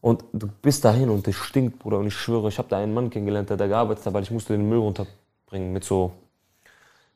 und 0.00 0.24
du 0.32 0.48
bist 0.62 0.84
dahin 0.84 1.10
und 1.10 1.26
es 1.28 1.36
stinkt, 1.36 1.78
Bruder, 1.78 1.98
und 1.98 2.06
ich 2.06 2.14
schwöre, 2.14 2.48
ich 2.48 2.58
habe 2.58 2.68
da 2.68 2.78
einen 2.78 2.94
Mann 2.94 3.10
kennengelernt, 3.10 3.50
der 3.50 3.56
da 3.58 3.66
gearbeitet 3.66 4.06
hat, 4.06 4.14
weil 4.14 4.22
ich 4.22 4.30
musste 4.30 4.54
den 4.54 4.68
Müll 4.68 4.78
runterbringen 5.54 5.72
mit 5.72 5.84
so, 5.84 6.12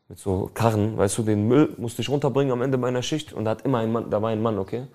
mit 0.08 0.18
so 0.18 0.50
Karren, 0.54 0.96
weißt 0.96 1.18
du, 1.18 1.22
den 1.22 1.48
Müll 1.48 1.74
musste 1.76 2.02
ich 2.02 2.08
runterbringen 2.08 2.52
am 2.52 2.62
Ende 2.62 2.78
meiner 2.78 3.02
Schicht 3.02 3.32
und 3.32 3.44
da 3.44 3.50
hat 3.52 3.62
immer 3.62 3.78
ein 3.78 3.92
Mann, 3.92 4.10
da 4.10 4.22
war 4.22 4.30
ein 4.30 4.40
Mann, 4.40 4.58
okay? 4.58 4.86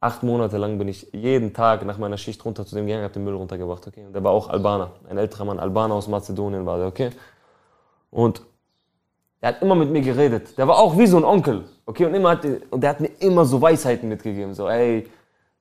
Acht 0.00 0.22
Monate 0.22 0.58
lang 0.58 0.78
bin 0.78 0.88
ich 0.88 1.08
jeden 1.12 1.54
Tag 1.54 1.84
nach 1.86 1.96
meiner 1.96 2.18
Schicht 2.18 2.44
runter 2.44 2.66
zu 2.66 2.74
dem 2.74 2.86
gegangen, 2.86 3.04
habe 3.04 3.14
den 3.14 3.24
Müll 3.24 3.34
runtergebracht, 3.34 3.86
okay? 3.86 4.04
Und 4.06 4.12
der 4.12 4.22
war 4.22 4.32
auch 4.32 4.48
Albaner, 4.50 4.92
ein 5.08 5.18
älterer 5.18 5.46
Mann, 5.46 5.58
Albaner 5.58 5.94
aus 5.94 6.08
Mazedonien 6.08 6.66
war 6.66 6.78
der, 6.78 6.88
okay? 6.88 7.10
Und 8.10 8.42
der 9.40 9.48
hat 9.50 9.62
immer 9.62 9.74
mit 9.74 9.90
mir 9.90 10.00
geredet. 10.00 10.56
Der 10.56 10.66
war 10.68 10.78
auch 10.78 10.96
wie 10.96 11.06
so 11.06 11.16
ein 11.16 11.24
Onkel. 11.24 11.64
Okay, 11.86 12.06
und, 12.06 12.14
immer 12.14 12.30
hat, 12.30 12.46
und 12.70 12.80
der 12.80 12.90
hat 12.90 13.00
mir 13.00 13.10
immer 13.18 13.44
so 13.44 13.60
Weisheiten 13.60 14.08
mitgegeben. 14.08 14.54
So, 14.54 14.68
ey, 14.68 15.06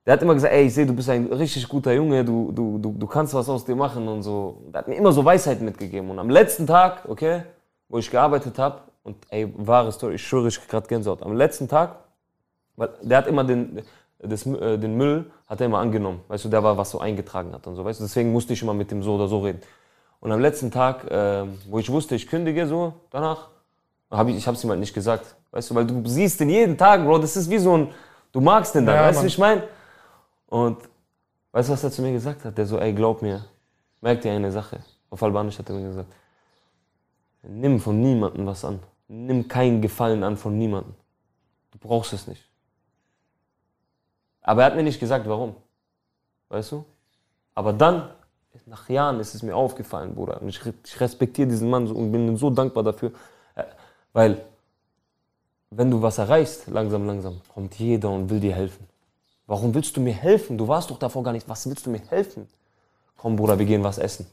der 0.06 0.14
hat 0.14 0.22
immer 0.22 0.34
gesagt, 0.34 0.54
ey, 0.54 0.66
ich 0.66 0.74
sehe, 0.74 0.86
du 0.86 0.93
bist 0.93 1.10
ein 1.10 1.32
richtig 1.32 1.68
guter 1.68 1.93
Junge, 1.93 2.26
du, 2.26 2.51
du, 2.51 2.78
du, 2.78 2.93
du 2.97 3.08
kannst 3.08 3.34
was 3.34 3.47
aus 3.47 3.64
dir 3.64 3.76
machen 3.76 4.08
und 4.08 4.22
so. 4.22 4.64
Der 4.74 4.80
hat 4.80 4.88
mir 4.88 4.95
immer 4.95 5.14
so 5.14 5.24
Weisheiten 5.24 5.64
mitgegeben. 5.64 6.10
Und 6.10 6.20
am 6.20 6.30
letzten 6.30 6.68
Tag, 6.68 7.04
okay, 7.08 7.43
wo 7.88 7.97
ich 7.99 8.12
gearbeitet 8.12 8.60
habe, 8.60 8.82
und 9.04 9.18
ey, 9.30 9.54
wahre 9.58 9.91
Story, 9.91 10.16
ich 10.16 10.26
schwöre, 10.26 10.47
ich 10.47 10.60
krieg 10.60 10.70
grad 10.70 10.88
Gänsehaut. 10.88 11.24
Am 11.24 11.36
letzten 11.36 11.68
Tag, 11.68 11.95
weil 12.76 12.89
der 13.01 13.18
hat 13.18 13.28
immer 13.28 13.43
den, 13.43 13.82
das, 14.20 14.45
äh, 14.45 14.78
den 14.78 14.95
Müll, 14.95 15.32
hat 15.47 15.62
er 15.62 15.68
immer 15.68 15.80
angenommen. 15.80 16.22
Weißt 16.28 16.45
du, 16.45 16.49
der 16.49 16.64
war, 16.64 16.78
was 16.78 16.91
so 16.91 16.99
eingetragen 16.99 17.54
hat 17.54 17.68
und 17.68 17.76
so. 17.76 17.84
Weißt 17.84 17.99
du, 17.99 18.06
deswegen 18.06 18.32
musste 18.32 18.54
ich 18.54 18.62
immer 18.62 18.74
mit 18.74 18.91
dem 18.91 19.04
so 19.04 19.16
oder 19.16 19.28
so 19.28 19.39
reden. 19.39 19.62
Und 20.20 20.32
am 20.32 20.39
letzten 20.39 20.72
Tag, 20.72 21.06
ähm, 21.10 21.60
wo 21.70 21.80
ich 21.80 21.89
wusste, 21.89 22.16
ich 22.16 22.28
kündige 22.28 22.66
so 22.66 22.93
danach, 23.10 23.49
hab 24.10 24.28
ich, 24.30 24.38
ich 24.38 24.47
habe 24.47 24.56
es 24.56 24.64
ihm 24.64 24.70
halt 24.70 24.80
nicht 24.80 24.93
gesagt. 24.93 25.36
Weißt 25.51 25.70
du, 25.70 25.76
weil 25.76 25.86
du 25.86 26.01
siehst 26.06 26.39
den 26.39 26.49
jeden 26.49 26.78
Tag, 26.78 27.04
Bro, 27.04 27.20
das 27.20 27.36
ist 27.36 27.49
wie 27.49 27.58
so 27.58 27.78
ein, 27.78 27.89
du 28.32 28.39
magst 28.39 28.74
den 28.74 28.86
dann, 28.86 28.95
Ja, 28.95 29.06
weißt 29.08 29.22
du, 29.22 29.28
ich 29.28 29.38
meine? 29.38 29.64
Und 30.54 30.78
weißt 31.51 31.70
du, 31.70 31.74
was 31.74 31.84
er 31.84 31.89
zu 31.89 32.04
mir 32.04 32.12
gesagt 32.12 32.45
hat? 32.45 32.56
Der 32.56 32.68
so, 32.68 32.78
ey, 32.78 32.93
glaub 32.93 33.24
mir, 33.24 33.43
merk 34.01 34.22
dir 34.22 34.32
eine 34.32 34.51
Sache. 34.51 34.84
Auf 35.10 35.24
Albanisch 35.24 35.58
hat 35.58 35.68
er 35.68 35.76
mir 35.76 35.88
gesagt, 35.88 36.14
nimm 37.41 37.80
von 37.80 37.99
niemandem 37.99 38.45
was 38.45 38.64
an. 38.64 38.80
Nimm 39.08 39.47
keinen 39.47 39.82
Gefallen 39.82 40.24
an 40.24 40.38
von 40.38 40.56
niemandem. 40.56 40.93
Du 41.72 41.80
brauchst 41.80 42.14
es 42.14 42.28
nicht. 42.28 42.47
Aber 44.43 44.62
er 44.62 44.68
hat 44.68 44.76
mir 44.76 44.84
nicht 44.84 44.99
gesagt, 44.99 45.28
warum. 45.28 45.56
Weißt 46.49 46.74
du? 46.74 46.86
Aber 47.56 47.74
dann, 47.74 48.12
nach 48.68 48.88
Jahren, 48.89 49.20
ist 49.20 49.34
es 49.34 49.41
mir 49.41 49.56
aufgefallen, 49.56 50.14
Bruder. 50.14 50.39
Und 50.39 50.49
ich, 50.49 50.62
ich 50.86 50.99
respektiere 50.99 51.47
diesen 51.47 51.72
Mann 51.72 51.88
so 51.88 51.95
und 51.95 52.12
bin 52.12 52.38
so 52.38 52.51
dankbar 52.51 52.84
dafür. 52.84 53.12
Äh, 53.56 53.64
Weil, 54.12 54.45
wenn 55.72 55.89
du 55.89 55.99
was 55.99 56.20
erreichst, 56.20 56.68
langsam, 56.68 57.08
langsam, 57.08 57.41
kommt 57.51 57.74
jeder 57.80 58.12
und 58.12 58.30
will 58.30 58.39
dir 58.39 58.54
helfen. 58.54 58.93
Warum 59.48 59.74
willst 59.74 59.96
du 59.98 60.02
mir 60.02 60.14
helfen? 60.14 60.58
Du 60.58 60.68
warst 60.68 60.89
doch 60.89 60.98
davor 60.98 61.24
gar 61.24 61.34
nicht. 61.34 61.48
Was 61.50 61.68
willst 61.68 61.86
du 61.86 61.89
mir 61.89 62.02
helfen? 62.10 62.48
Komm, 63.18 63.36
Bruder, 63.36 63.58
wir 63.60 63.66
gehen 63.66 63.84
was 63.84 63.98
essen. 63.98 64.26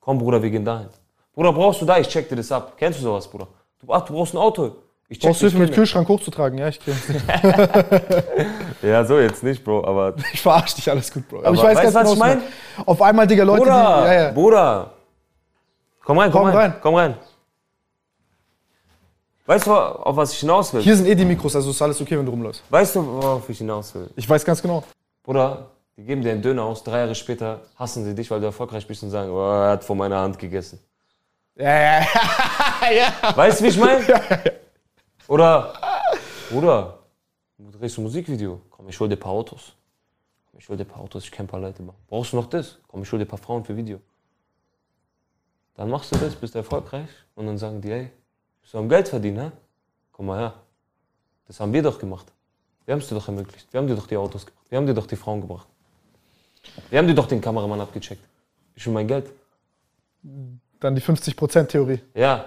Komm, 0.00 0.18
Bruder, 0.18 0.42
wir 0.42 0.50
gehen 0.50 0.64
dahin. 0.64 0.88
Bruder, 1.34 1.52
brauchst 1.52 1.80
du 1.80 1.86
da? 1.86 1.98
Ich 1.98 2.08
check 2.08 2.28
dir 2.28 2.36
das 2.36 2.50
ab. 2.50 2.74
Kennst 2.76 2.98
du 3.00 3.02
sowas, 3.04 3.28
Bruder? 3.28 3.48
Du, 3.80 3.92
ach, 3.92 4.02
du 4.02 4.12
brauchst 4.12 4.34
ein 4.34 4.38
Auto. 4.38 4.72
Ich 5.08 5.18
check 5.18 5.28
Brauchst 5.30 5.40
Hilfe 5.40 5.58
mit 5.58 5.72
Kühlschrank 5.72 6.08
hochzutragen? 6.08 6.58
Ja, 6.58 6.68
ich 6.68 6.78
kenn 6.80 6.94
dich. 6.94 7.22
Ja, 8.82 9.04
so 9.04 9.18
jetzt 9.18 9.42
nicht, 9.42 9.64
Bro, 9.64 9.84
aber. 9.84 10.14
Ich 10.32 10.40
verarsch 10.40 10.74
dich, 10.74 10.88
alles 10.90 11.12
gut, 11.12 11.28
Bro. 11.28 11.38
Aber, 11.40 11.52
ich 11.52 11.58
Aber 11.60 11.68
weiß 11.68 11.76
weißt 11.78 11.94
ganz 11.94 11.94
was 11.94 12.12
genau, 12.12 12.12
ich 12.14 12.20
was 12.20 12.28
du 12.28 12.38
mein? 12.38 12.38
meinst. 12.38 12.88
Auf 12.88 13.02
einmal, 13.02 13.26
Digga, 13.26 13.44
Leute, 13.44 13.62
Bruder, 13.62 13.72
die. 14.02 14.06
Ja, 14.06 14.22
ja. 14.22 14.30
Bruder. 14.32 14.90
Komm 16.04 16.18
rein, 16.18 16.30
komm, 16.30 16.40
Komm 16.42 16.50
rein, 16.50 16.56
rein. 16.56 16.74
Komm 16.80 16.94
rein. 16.94 17.14
Weißt 19.48 19.66
du, 19.66 19.72
auf 19.72 20.14
was 20.14 20.34
ich 20.34 20.40
hinaus 20.40 20.74
will? 20.74 20.82
Hier 20.82 20.94
sind 20.94 21.06
eh 21.06 21.14
die 21.14 21.24
Mikros, 21.24 21.56
also 21.56 21.70
ist 21.70 21.80
alles 21.80 21.98
okay, 22.02 22.18
wenn 22.18 22.26
du 22.26 22.32
rumläufst. 22.32 22.62
Weißt 22.68 22.94
du, 22.94 23.06
worauf 23.06 23.48
ich 23.48 23.56
hinaus 23.56 23.94
will? 23.94 24.10
Ich 24.14 24.28
weiß 24.28 24.44
ganz 24.44 24.60
genau. 24.60 24.84
Bruder, 25.22 25.70
die 25.96 26.04
geben 26.04 26.20
dir 26.20 26.32
einen 26.32 26.42
Döner 26.42 26.64
aus, 26.64 26.84
drei 26.84 26.98
Jahre 26.98 27.14
später 27.14 27.62
hassen 27.74 28.04
sie 28.04 28.14
dich, 28.14 28.30
weil 28.30 28.40
du 28.40 28.44
erfolgreich 28.44 28.86
bist 28.86 29.02
und 29.04 29.08
sagen, 29.08 29.30
oh, 29.30 29.40
er 29.40 29.70
hat 29.70 29.84
von 29.84 29.96
meiner 29.96 30.18
Hand 30.18 30.38
gegessen. 30.38 30.78
Ja, 31.56 31.80
ja, 31.80 32.06
ja. 32.90 33.12
Weißt 33.36 33.60
du, 33.60 33.64
wie 33.64 33.68
ich 33.68 33.78
meine? 33.78 34.04
Oder, 35.28 35.72
Bruder, 36.50 36.98
du 37.56 37.70
drehst 37.70 37.96
ein 37.96 38.02
Musikvideo. 38.02 38.60
Komm, 38.68 38.90
ich 38.90 39.00
hol 39.00 39.08
dir 39.08 39.16
ein 39.16 39.20
paar 39.20 39.32
Autos. 39.32 39.72
Komm, 40.50 40.60
ich 40.60 40.68
hol 40.68 40.76
dir 40.76 40.84
ein 40.84 40.88
paar 40.88 41.00
Autos, 41.00 41.24
ich 41.24 41.32
kenn 41.32 41.46
ein 41.46 41.48
paar 41.48 41.60
Leute. 41.60 41.82
Brauchst 42.06 42.34
du 42.34 42.36
noch 42.36 42.50
das? 42.50 42.76
Komm, 42.86 43.02
ich 43.02 43.10
hol 43.10 43.18
dir 43.18 43.24
ein 43.24 43.28
paar 43.28 43.38
Frauen 43.38 43.64
für 43.64 43.74
Video. 43.74 43.98
Dann 45.74 45.88
machst 45.88 46.14
du 46.14 46.18
das, 46.18 46.34
bist 46.34 46.54
erfolgreich 46.54 47.08
und 47.34 47.46
dann 47.46 47.56
sagen 47.56 47.80
die, 47.80 47.90
ey, 47.90 48.10
bist 48.68 48.74
du 48.74 48.78
am 48.80 48.88
Geld 48.90 49.08
verdienen, 49.08 49.38
hä? 49.38 49.50
Komm 50.12 50.26
mal 50.26 50.40
her. 50.40 50.54
Das 51.46 51.58
haben 51.58 51.72
wir 51.72 51.82
doch 51.82 51.98
gemacht. 51.98 52.26
Wir 52.84 52.92
haben 52.92 53.00
es 53.00 53.08
dir 53.08 53.14
doch 53.14 53.26
ermöglicht. 53.26 53.66
Wir 53.72 53.80
haben 53.80 53.86
dir 53.86 53.94
doch 53.96 54.06
die 54.06 54.18
Autos 54.18 54.44
gebracht. 54.44 54.66
Wir 54.68 54.76
haben 54.76 54.86
dir 54.86 54.92
doch 54.92 55.06
die 55.06 55.16
Frauen 55.16 55.40
gebracht. 55.40 55.66
Wir 56.90 56.98
haben 56.98 57.06
dir 57.08 57.14
doch 57.14 57.26
den 57.26 57.40
Kameramann 57.40 57.80
abgecheckt. 57.80 58.22
Ich 58.74 58.84
will 58.84 58.92
mein 58.92 59.08
Geld. 59.08 59.30
Dann 60.80 60.94
die 60.94 61.00
50%-Theorie. 61.00 62.00
Ja. 62.14 62.44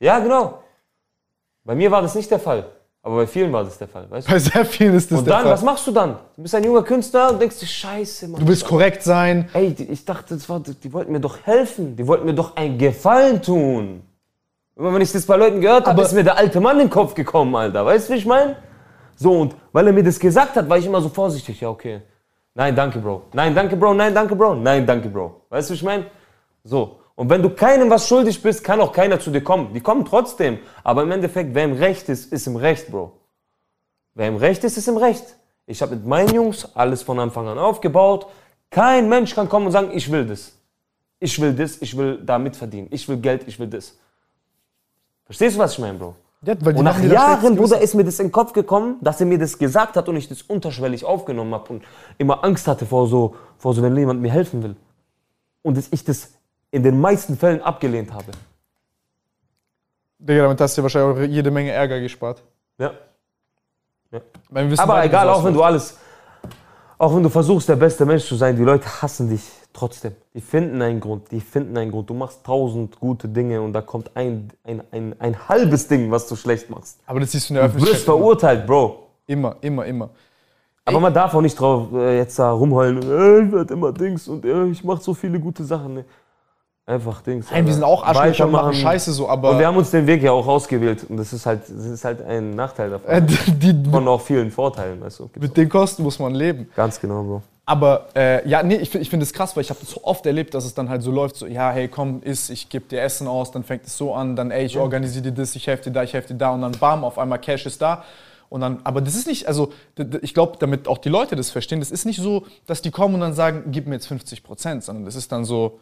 Ja, 0.00 0.18
genau. 0.18 0.64
Bei 1.62 1.76
mir 1.76 1.88
war 1.88 2.02
das 2.02 2.16
nicht 2.16 2.28
der 2.32 2.40
Fall. 2.40 2.66
Aber 3.04 3.14
bei 3.18 3.28
vielen 3.28 3.52
war 3.52 3.62
das 3.62 3.78
der 3.78 3.86
Fall, 3.86 4.10
weißt 4.10 4.26
du? 4.26 4.32
Bei 4.32 4.40
sehr 4.40 4.64
vielen 4.64 4.96
ist 4.96 5.12
das 5.12 5.20
Und 5.20 5.26
der 5.26 5.34
dann, 5.34 5.42
Fall. 5.44 5.52
was 5.52 5.62
machst 5.62 5.86
du 5.86 5.92
dann? 5.92 6.18
Du 6.34 6.42
bist 6.42 6.54
ein 6.56 6.64
junger 6.64 6.82
Künstler 6.82 7.30
und 7.30 7.40
denkst 7.40 7.60
dir, 7.60 7.66
scheiße, 7.66 8.26
Mann. 8.26 8.40
Du 8.40 8.48
willst 8.48 8.64
korrekt 8.64 9.04
sein. 9.04 9.48
Ey, 9.52 9.68
ich 9.88 10.04
dachte, 10.04 10.34
das 10.34 10.48
war, 10.48 10.58
die 10.58 10.92
wollten 10.92 11.12
mir 11.12 11.20
doch 11.20 11.38
helfen. 11.46 11.94
Die 11.94 12.08
wollten 12.08 12.26
mir 12.26 12.34
doch 12.34 12.56
einen 12.56 12.76
Gefallen 12.76 13.40
tun. 13.40 14.02
Immer 14.80 14.94
wenn 14.94 15.02
ich 15.02 15.12
das 15.12 15.26
bei 15.26 15.36
Leuten 15.36 15.60
gehört 15.60 15.86
habe, 15.86 16.00
ist 16.00 16.14
mir 16.14 16.24
der 16.24 16.38
alte 16.38 16.58
Mann 16.58 16.80
in 16.80 16.86
den 16.86 16.90
Kopf 16.90 17.12
gekommen, 17.12 17.54
Alter. 17.54 17.84
Weißt 17.84 18.08
du, 18.08 18.14
wie 18.14 18.16
ich 18.16 18.24
meine? 18.24 18.56
So, 19.14 19.30
und 19.34 19.54
weil 19.72 19.86
er 19.86 19.92
mir 19.92 20.02
das 20.02 20.18
gesagt 20.18 20.56
hat, 20.56 20.70
war 20.70 20.78
ich 20.78 20.86
immer 20.86 21.02
so 21.02 21.10
vorsichtig. 21.10 21.60
Ja, 21.60 21.68
okay. 21.68 22.00
Nein, 22.54 22.74
danke, 22.74 22.98
Bro. 22.98 23.24
Nein, 23.34 23.54
danke, 23.54 23.76
Bro. 23.76 23.92
Nein, 23.92 24.14
danke, 24.14 24.34
Bro. 24.34 24.54
Nein, 24.54 24.86
danke, 24.86 25.10
Bro. 25.10 25.42
Weißt 25.50 25.68
du, 25.68 25.74
wie 25.74 25.76
ich 25.76 25.82
meine? 25.82 26.06
So. 26.64 26.98
Und 27.14 27.28
wenn 27.28 27.42
du 27.42 27.50
keinem 27.50 27.90
was 27.90 28.08
schuldig 28.08 28.40
bist, 28.40 28.64
kann 28.64 28.80
auch 28.80 28.90
keiner 28.90 29.20
zu 29.20 29.30
dir 29.30 29.44
kommen. 29.44 29.74
Die 29.74 29.82
kommen 29.82 30.06
trotzdem. 30.06 30.60
Aber 30.82 31.02
im 31.02 31.12
Endeffekt, 31.12 31.54
wer 31.54 31.64
im 31.64 31.74
Recht 31.74 32.08
ist, 32.08 32.32
ist 32.32 32.46
im 32.46 32.56
Recht, 32.56 32.90
Bro. 32.90 33.12
Wer 34.14 34.28
im 34.28 34.36
Recht 34.36 34.64
ist, 34.64 34.78
ist 34.78 34.88
im 34.88 34.96
Recht. 34.96 35.36
Ich 35.66 35.82
habe 35.82 35.94
mit 35.94 36.06
meinen 36.06 36.34
Jungs 36.34 36.74
alles 36.74 37.02
von 37.02 37.18
Anfang 37.18 37.46
an 37.48 37.58
aufgebaut. 37.58 38.28
Kein 38.70 39.10
Mensch 39.10 39.34
kann 39.34 39.46
kommen 39.46 39.66
und 39.66 39.72
sagen, 39.72 39.90
ich 39.92 40.10
will 40.10 40.24
das. 40.24 40.56
Ich 41.18 41.38
will 41.38 41.52
das, 41.52 41.82
ich 41.82 41.94
will 41.98 42.18
da 42.24 42.38
mitverdienen. 42.38 42.88
Ich 42.90 43.06
will 43.10 43.18
Geld, 43.18 43.46
ich 43.46 43.60
will 43.60 43.66
das. 43.66 43.98
Verstehst 45.30 45.54
du, 45.54 45.60
was 45.60 45.74
ich 45.74 45.78
meine, 45.78 45.96
Bro? 45.96 46.16
Ja, 46.42 46.54
Und 46.54 46.82
nach 46.82 47.00
Jahren, 47.00 47.54
Bruder, 47.54 47.80
ist 47.80 47.94
mir 47.94 48.02
das 48.02 48.18
in 48.18 48.26
den 48.26 48.32
Kopf 48.32 48.52
gekommen, 48.52 48.96
dass 49.00 49.20
er 49.20 49.26
mir 49.26 49.38
das 49.38 49.56
gesagt 49.56 49.94
hat 49.94 50.08
und 50.08 50.16
ich 50.16 50.28
das 50.28 50.42
unterschwellig 50.42 51.04
aufgenommen 51.04 51.54
habe 51.54 51.74
und 51.74 51.84
immer 52.18 52.42
Angst 52.42 52.66
hatte 52.66 52.84
vor 52.84 53.06
so, 53.06 53.36
vor 53.56 53.72
so, 53.72 53.80
wenn 53.80 53.96
jemand 53.96 54.20
mir 54.20 54.32
helfen 54.32 54.60
will. 54.60 54.74
Und 55.62 55.76
dass 55.76 55.86
ich 55.92 56.02
das 56.02 56.32
in 56.72 56.82
den 56.82 57.00
meisten 57.00 57.36
Fällen 57.36 57.62
abgelehnt 57.62 58.12
habe. 58.12 58.32
Digga, 60.18 60.42
damit 60.42 60.60
hast 60.60 60.76
du 60.76 60.80
dir 60.80 60.82
wahrscheinlich 60.82 61.16
auch 61.16 61.32
jede 61.32 61.52
Menge 61.52 61.70
Ärger 61.70 62.00
gespart. 62.00 62.42
Ja. 62.76 62.90
Wissen 64.10 64.80
Aber 64.80 65.04
egal, 65.04 65.28
auch 65.28 65.44
wenn 65.44 65.54
du 65.54 65.62
alles, 65.62 65.96
auch 66.98 67.14
wenn 67.14 67.22
du 67.22 67.28
versuchst, 67.28 67.68
der 67.68 67.76
beste 67.76 68.04
Mensch 68.04 68.26
zu 68.26 68.34
sein, 68.34 68.56
die 68.56 68.64
Leute 68.64 69.00
hassen 69.00 69.30
dich 69.30 69.48
trotzdem. 69.72 70.12
Die 70.34 70.40
finden 70.40 70.80
einen 70.82 71.00
Grund, 71.00 71.30
die 71.30 71.40
finden 71.40 71.76
einen 71.76 71.90
Grund. 71.90 72.08
Du 72.10 72.14
machst 72.14 72.44
tausend 72.44 72.98
gute 73.00 73.28
Dinge 73.28 73.60
und 73.62 73.72
da 73.72 73.80
kommt 73.82 74.10
ein, 74.16 74.50
ein, 74.64 74.82
ein, 74.90 75.14
ein 75.18 75.48
halbes 75.48 75.88
Ding, 75.88 76.10
was 76.10 76.26
du 76.28 76.36
schlecht 76.36 76.70
machst. 76.70 76.98
Aber 77.06 77.20
das 77.20 77.32
siehst 77.32 77.50
du 77.50 77.54
in 77.54 77.60
der 77.60 77.68
Du 77.68 77.74
wirst 77.74 77.82
Öffentlichkeit. 77.82 78.04
verurteilt, 78.04 78.66
Bro. 78.66 79.06
Immer, 79.26 79.56
immer, 79.60 79.86
immer. 79.86 80.10
Aber 80.84 80.98
man 80.98 81.14
darf 81.14 81.34
auch 81.34 81.40
nicht 81.40 81.58
drauf 81.58 81.88
äh, 81.92 82.18
jetzt 82.18 82.38
da 82.38 82.50
rumheulen, 82.50 82.96
äh, 83.02 83.46
ich 83.46 83.52
werde 83.52 83.74
immer 83.74 83.92
Dings 83.92 84.26
und 84.26 84.44
äh, 84.44 84.66
ich 84.66 84.82
mache 84.82 85.00
so 85.02 85.14
viele 85.14 85.38
gute 85.38 85.62
Sachen. 85.62 85.94
Nee. 85.94 86.04
Einfach 86.86 87.20
Dings. 87.22 87.46
Nein, 87.52 87.64
wir 87.66 87.72
sind 87.74 87.84
auch 87.84 88.02
Arschlöcher 88.02 88.46
und 88.46 88.52
machen. 88.52 88.74
Scheiße 88.74 89.12
so, 89.12 89.28
aber. 89.28 89.50
Und 89.50 89.58
wir 89.60 89.66
haben 89.68 89.76
uns 89.76 89.92
den 89.92 90.04
Weg 90.08 90.22
ja 90.24 90.32
auch 90.32 90.46
ausgewählt 90.48 91.06
und 91.08 91.18
das 91.18 91.32
ist 91.32 91.46
halt, 91.46 91.62
das 91.62 91.84
ist 91.84 92.04
halt 92.04 92.20
ein 92.22 92.50
Nachteil 92.50 92.90
davon. 92.90 93.08
äh, 93.08 93.22
die, 93.22 93.72
die, 93.72 93.90
Von 93.90 94.08
auch 94.08 94.20
vielen 94.20 94.50
Vorteilen, 94.50 95.00
weißt 95.00 95.20
du. 95.20 95.30
Mit 95.38 95.56
den 95.56 95.68
Kosten 95.68 96.02
muss 96.02 96.18
man 96.18 96.34
leben. 96.34 96.68
Ganz 96.74 96.98
genau, 97.00 97.22
Bro. 97.22 97.42
Aber 97.70 98.08
äh, 98.16 98.48
ja, 98.48 98.64
nee, 98.64 98.74
ich, 98.78 98.92
ich 98.96 99.08
finde 99.08 99.22
es 99.22 99.32
krass, 99.32 99.54
weil 99.54 99.60
ich 99.60 99.70
habe 99.70 99.78
das 99.78 99.90
so 99.90 100.02
oft 100.02 100.26
erlebt, 100.26 100.54
dass 100.54 100.64
es 100.64 100.74
dann 100.74 100.88
halt 100.88 101.02
so 101.02 101.12
läuft, 101.12 101.36
so, 101.36 101.46
ja, 101.46 101.70
hey, 101.70 101.86
komm, 101.86 102.20
iss, 102.24 102.50
ich 102.50 102.68
gebe 102.68 102.86
dir 102.86 103.00
Essen 103.00 103.28
aus, 103.28 103.52
dann 103.52 103.62
fängt 103.62 103.86
es 103.86 103.96
so 103.96 104.12
an, 104.12 104.34
dann, 104.34 104.50
ey, 104.50 104.64
ich 104.64 104.76
organisiere 104.76 105.22
dir 105.22 105.32
das, 105.32 105.54
ich 105.54 105.68
helfe 105.68 105.84
dir 105.84 105.92
da, 105.92 106.02
ich 106.02 106.12
helfe 106.12 106.34
dir 106.34 106.34
da 106.34 106.50
und 106.50 106.62
dann 106.62 106.72
bam, 106.72 107.04
auf 107.04 107.16
einmal 107.16 107.38
Cash 107.38 107.66
ist 107.66 107.80
da. 107.80 108.02
Und 108.48 108.62
dann, 108.62 108.80
aber 108.82 109.00
das 109.00 109.14
ist 109.14 109.28
nicht, 109.28 109.46
also 109.46 109.72
ich 110.20 110.34
glaube, 110.34 110.56
damit 110.58 110.88
auch 110.88 110.98
die 110.98 111.10
Leute 111.10 111.36
das 111.36 111.52
verstehen, 111.52 111.78
das 111.78 111.92
ist 111.92 112.06
nicht 112.06 112.18
so, 112.20 112.44
dass 112.66 112.82
die 112.82 112.90
kommen 112.90 113.14
und 113.14 113.20
dann 113.20 113.34
sagen, 113.34 113.62
gib 113.68 113.86
mir 113.86 113.94
jetzt 113.94 114.08
50 114.08 114.42
Prozent, 114.42 114.82
sondern 114.82 115.04
das 115.04 115.14
ist 115.14 115.30
dann 115.30 115.44
so, 115.44 115.78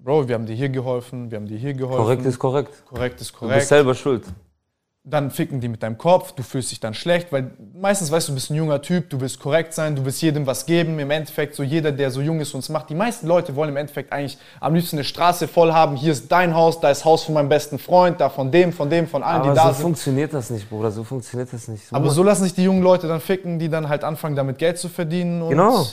Bro, 0.00 0.26
wir 0.26 0.34
haben 0.34 0.46
dir 0.46 0.56
hier 0.56 0.70
geholfen, 0.70 1.30
wir 1.30 1.36
haben 1.38 1.46
dir 1.46 1.58
hier 1.58 1.74
geholfen. 1.74 2.02
Korrekt 2.02 2.26
ist 2.26 2.40
korrekt. 2.40 2.72
korrekt 2.88 3.20
ist 3.20 3.28
Du 3.28 3.34
bist 3.34 3.38
korrekt. 3.38 3.66
selber 3.68 3.94
schuld. 3.94 4.24
Dann 5.02 5.30
ficken 5.30 5.62
die 5.62 5.68
mit 5.68 5.82
deinem 5.82 5.96
Kopf, 5.96 6.32
du 6.32 6.42
fühlst 6.42 6.72
dich 6.72 6.78
dann 6.78 6.92
schlecht, 6.92 7.32
weil 7.32 7.52
meistens 7.72 8.10
weißt 8.12 8.28
du, 8.28 8.32
du 8.32 8.34
bist 8.34 8.50
ein 8.50 8.54
junger 8.56 8.82
Typ, 8.82 9.08
du 9.08 9.18
willst 9.18 9.40
korrekt 9.40 9.72
sein, 9.72 9.96
du 9.96 10.04
willst 10.04 10.20
jedem 10.20 10.46
was 10.46 10.66
geben. 10.66 10.98
Im 10.98 11.10
Endeffekt, 11.10 11.54
so 11.54 11.62
jeder, 11.62 11.90
der 11.90 12.10
so 12.10 12.20
jung 12.20 12.38
ist 12.38 12.52
und 12.52 12.60
es 12.60 12.68
macht, 12.68 12.90
die 12.90 12.94
meisten 12.94 13.26
Leute 13.26 13.56
wollen 13.56 13.70
im 13.70 13.78
Endeffekt 13.78 14.12
eigentlich 14.12 14.36
am 14.60 14.74
liebsten 14.74 14.96
eine 14.96 15.04
Straße 15.04 15.48
voll 15.48 15.72
haben. 15.72 15.96
Hier 15.96 16.12
ist 16.12 16.30
dein 16.30 16.54
Haus, 16.54 16.80
da 16.80 16.90
ist 16.90 17.06
Haus 17.06 17.24
von 17.24 17.32
meinem 17.32 17.48
besten 17.48 17.78
Freund, 17.78 18.20
da 18.20 18.28
von 18.28 18.50
dem, 18.52 18.74
von 18.74 18.90
dem, 18.90 19.06
von 19.06 19.22
allen, 19.22 19.40
Aber 19.40 19.50
die 19.52 19.56
da 19.56 19.68
so 19.68 19.72
sind. 19.72 19.82
funktioniert 19.84 20.34
das 20.34 20.50
nicht, 20.50 20.68
Bruder. 20.68 20.90
So 20.90 21.02
funktioniert 21.02 21.50
das 21.50 21.66
nicht. 21.68 21.84
Aber 21.90 22.10
so 22.10 22.22
lassen 22.22 22.44
sich 22.44 22.52
die 22.52 22.64
jungen 22.64 22.82
Leute 22.82 23.08
dann 23.08 23.20
ficken, 23.20 23.58
die 23.58 23.70
dann 23.70 23.88
halt 23.88 24.04
anfangen, 24.04 24.36
damit 24.36 24.58
Geld 24.58 24.76
zu 24.76 24.90
verdienen. 24.90 25.48
Genau. 25.48 25.80
äh, 25.80 25.86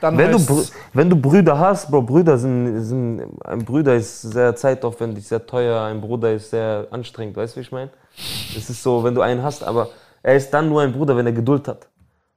Dann 0.00 0.16
wenn, 0.16 0.30
du, 0.30 0.64
wenn 0.92 1.10
du 1.10 1.16
Brüder 1.16 1.58
hast, 1.58 1.90
Bro, 1.90 2.02
Brüder 2.02 2.38
sind, 2.38 2.84
sind. 2.84 3.22
Ein 3.44 3.64
Bruder 3.64 3.96
ist 3.96 4.22
sehr 4.22 4.54
zeitaufwendig, 4.54 5.26
sehr 5.26 5.44
teuer. 5.44 5.82
Ein 5.82 6.00
Bruder 6.00 6.32
ist 6.34 6.50
sehr 6.50 6.86
anstrengend. 6.92 7.36
Weißt 7.36 7.56
du, 7.56 7.58
wie 7.58 7.62
ich 7.62 7.72
meine? 7.72 7.90
Es 8.56 8.68
ist 8.70 8.82
so, 8.82 9.04
wenn 9.04 9.14
du 9.14 9.20
einen 9.20 9.42
hast, 9.42 9.62
aber 9.62 9.88
er 10.22 10.36
ist 10.36 10.50
dann 10.50 10.68
nur 10.68 10.82
ein 10.82 10.92
Bruder, 10.92 11.16
wenn 11.16 11.26
er 11.26 11.32
Geduld 11.32 11.68
hat. 11.68 11.88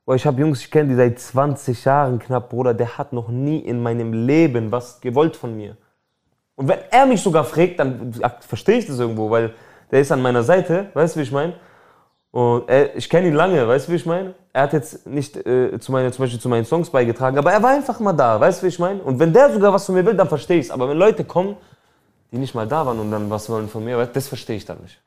Boah, 0.05 0.15
ich 0.15 0.25
habe 0.25 0.41
Jungs, 0.41 0.61
ich 0.61 0.71
kenne 0.71 0.89
die 0.89 0.95
seit 0.95 1.19
20 1.19 1.85
Jahren 1.85 2.19
knapp, 2.19 2.49
Bruder. 2.49 2.73
Der 2.73 2.97
hat 2.97 3.13
noch 3.13 3.29
nie 3.29 3.59
in 3.59 3.81
meinem 3.81 4.13
Leben 4.13 4.71
was 4.71 4.99
gewollt 4.99 5.35
von 5.35 5.55
mir. 5.55 5.77
Und 6.55 6.67
wenn 6.67 6.79
er 6.89 7.05
mich 7.05 7.21
sogar 7.21 7.43
fragt, 7.43 7.79
dann 7.79 8.13
verstehe 8.41 8.79
ich 8.79 8.85
das 8.85 8.99
irgendwo, 8.99 9.29
weil 9.29 9.53
der 9.89 10.01
ist 10.01 10.11
an 10.11 10.21
meiner 10.21 10.43
Seite, 10.43 10.89
weißt 10.93 11.15
du, 11.15 11.19
wie 11.19 11.23
ich 11.23 11.31
meine? 11.31 11.53
Und 12.31 12.69
er, 12.69 12.95
ich 12.95 13.09
kenne 13.09 13.27
ihn 13.27 13.33
lange, 13.33 13.67
weißt 13.67 13.87
du, 13.87 13.91
wie 13.91 13.97
ich 13.97 14.05
meine? 14.05 14.33
Er 14.53 14.63
hat 14.63 14.73
jetzt 14.73 15.05
nicht 15.05 15.35
äh, 15.45 15.79
zu 15.79 15.91
meine, 15.91 16.11
zum 16.11 16.23
Beispiel 16.23 16.39
zu 16.39 16.49
meinen 16.49 16.65
Songs 16.65 16.89
beigetragen, 16.89 17.37
aber 17.37 17.51
er 17.51 17.61
war 17.61 17.71
einfach 17.71 17.99
mal 17.99 18.13
da, 18.13 18.39
weißt 18.39 18.61
du, 18.61 18.65
wie 18.65 18.69
ich 18.69 18.79
meine? 18.79 19.01
Und 19.01 19.19
wenn 19.19 19.33
der 19.33 19.51
sogar 19.51 19.73
was 19.73 19.85
von 19.85 19.95
mir 19.95 20.05
will, 20.05 20.15
dann 20.15 20.29
verstehe 20.29 20.59
ich 20.59 20.67
es. 20.67 20.71
Aber 20.71 20.87
wenn 20.89 20.97
Leute 20.97 21.25
kommen, 21.25 21.57
die 22.31 22.37
nicht 22.37 22.55
mal 22.55 22.67
da 22.67 22.85
waren 22.85 22.99
und 22.99 23.11
dann 23.11 23.29
was 23.29 23.49
wollen 23.49 23.67
von 23.67 23.83
mir, 23.83 24.05
das 24.05 24.27
verstehe 24.27 24.55
ich 24.55 24.65
dann 24.65 24.79
nicht. 24.81 25.01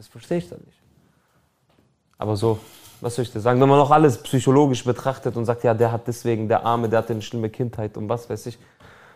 Das 0.00 0.08
verstehe 0.08 0.38
ich 0.38 0.48
dann 0.48 0.60
nicht. 0.64 0.78
Aber 2.16 2.34
so, 2.34 2.58
was 3.02 3.16
soll 3.16 3.22
ich 3.22 3.32
dir 3.32 3.40
sagen? 3.40 3.60
Wenn 3.60 3.68
man 3.68 3.78
auch 3.78 3.90
alles 3.90 4.16
psychologisch 4.22 4.82
betrachtet 4.82 5.36
und 5.36 5.44
sagt, 5.44 5.62
ja, 5.62 5.74
der 5.74 5.92
hat 5.92 6.06
deswegen, 6.08 6.48
der 6.48 6.64
Arme, 6.64 6.88
der 6.88 7.00
hatte 7.00 7.12
eine 7.12 7.20
schlimme 7.20 7.50
Kindheit 7.50 7.98
und 7.98 8.08
was 8.08 8.30
weiß 8.30 8.46
ich, 8.46 8.58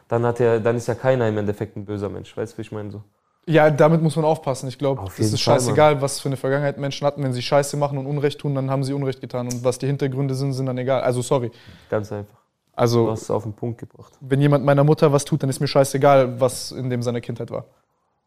dann, 0.09 0.26
hat 0.26 0.41
er, 0.41 0.61
dann 0.61 0.76
ist 0.76 0.87
ja 0.87 0.95
keiner 0.95 1.26
im 1.26 1.39
Endeffekt 1.39 1.74
ein 1.78 1.87
böser 1.87 2.11
Mensch. 2.11 2.37
Weißt 2.37 2.53
du, 2.53 2.59
wie 2.59 2.62
ich 2.62 2.70
meine? 2.70 2.91
So. 2.91 3.03
Ja, 3.47 3.70
damit 3.70 4.03
muss 4.03 4.14
man 4.14 4.26
aufpassen. 4.26 4.68
Ich 4.68 4.76
glaube, 4.76 5.01
Auf 5.01 5.18
es 5.18 5.32
ist 5.32 5.43
Fall, 5.43 5.55
scheißegal, 5.55 6.03
was 6.03 6.20
für 6.20 6.28
eine 6.28 6.37
Vergangenheit 6.37 6.76
Menschen 6.76 7.07
hatten. 7.07 7.22
Wenn 7.24 7.32
sie 7.32 7.41
Scheiße 7.41 7.78
machen 7.78 7.97
und 7.97 8.05
Unrecht 8.05 8.39
tun, 8.41 8.55
dann 8.55 8.70
haben 8.70 8.85
sie 8.85 8.93
Unrecht 8.93 9.22
getan. 9.22 9.47
Und 9.47 9.64
was 9.64 9.78
die 9.78 9.87
Hintergründe 9.87 10.35
sind, 10.35 10.53
sind 10.53 10.66
dann 10.66 10.76
egal. 10.76 11.01
Also 11.01 11.22
sorry. 11.22 11.51
Ganz 11.89 12.12
einfach. 12.12 12.35
Du 12.35 12.76
Also 12.76 13.11
hast 13.11 13.22
es 13.22 13.30
auf 13.30 13.45
den 13.45 13.55
Punkt 13.55 13.78
gebracht. 13.78 14.12
wenn 14.20 14.43
jemand 14.43 14.66
meiner 14.66 14.85
Mutter 14.85 15.11
was 15.11 15.24
tut, 15.24 15.43
dann 15.43 15.49
ist 15.49 15.61
mir 15.61 15.66
scheißegal, 15.68 16.39
was 16.39 16.72
in 16.72 16.91
dem 16.91 17.03
seine 17.03 17.22
Kindheit 17.22 17.51
war. 17.51 17.64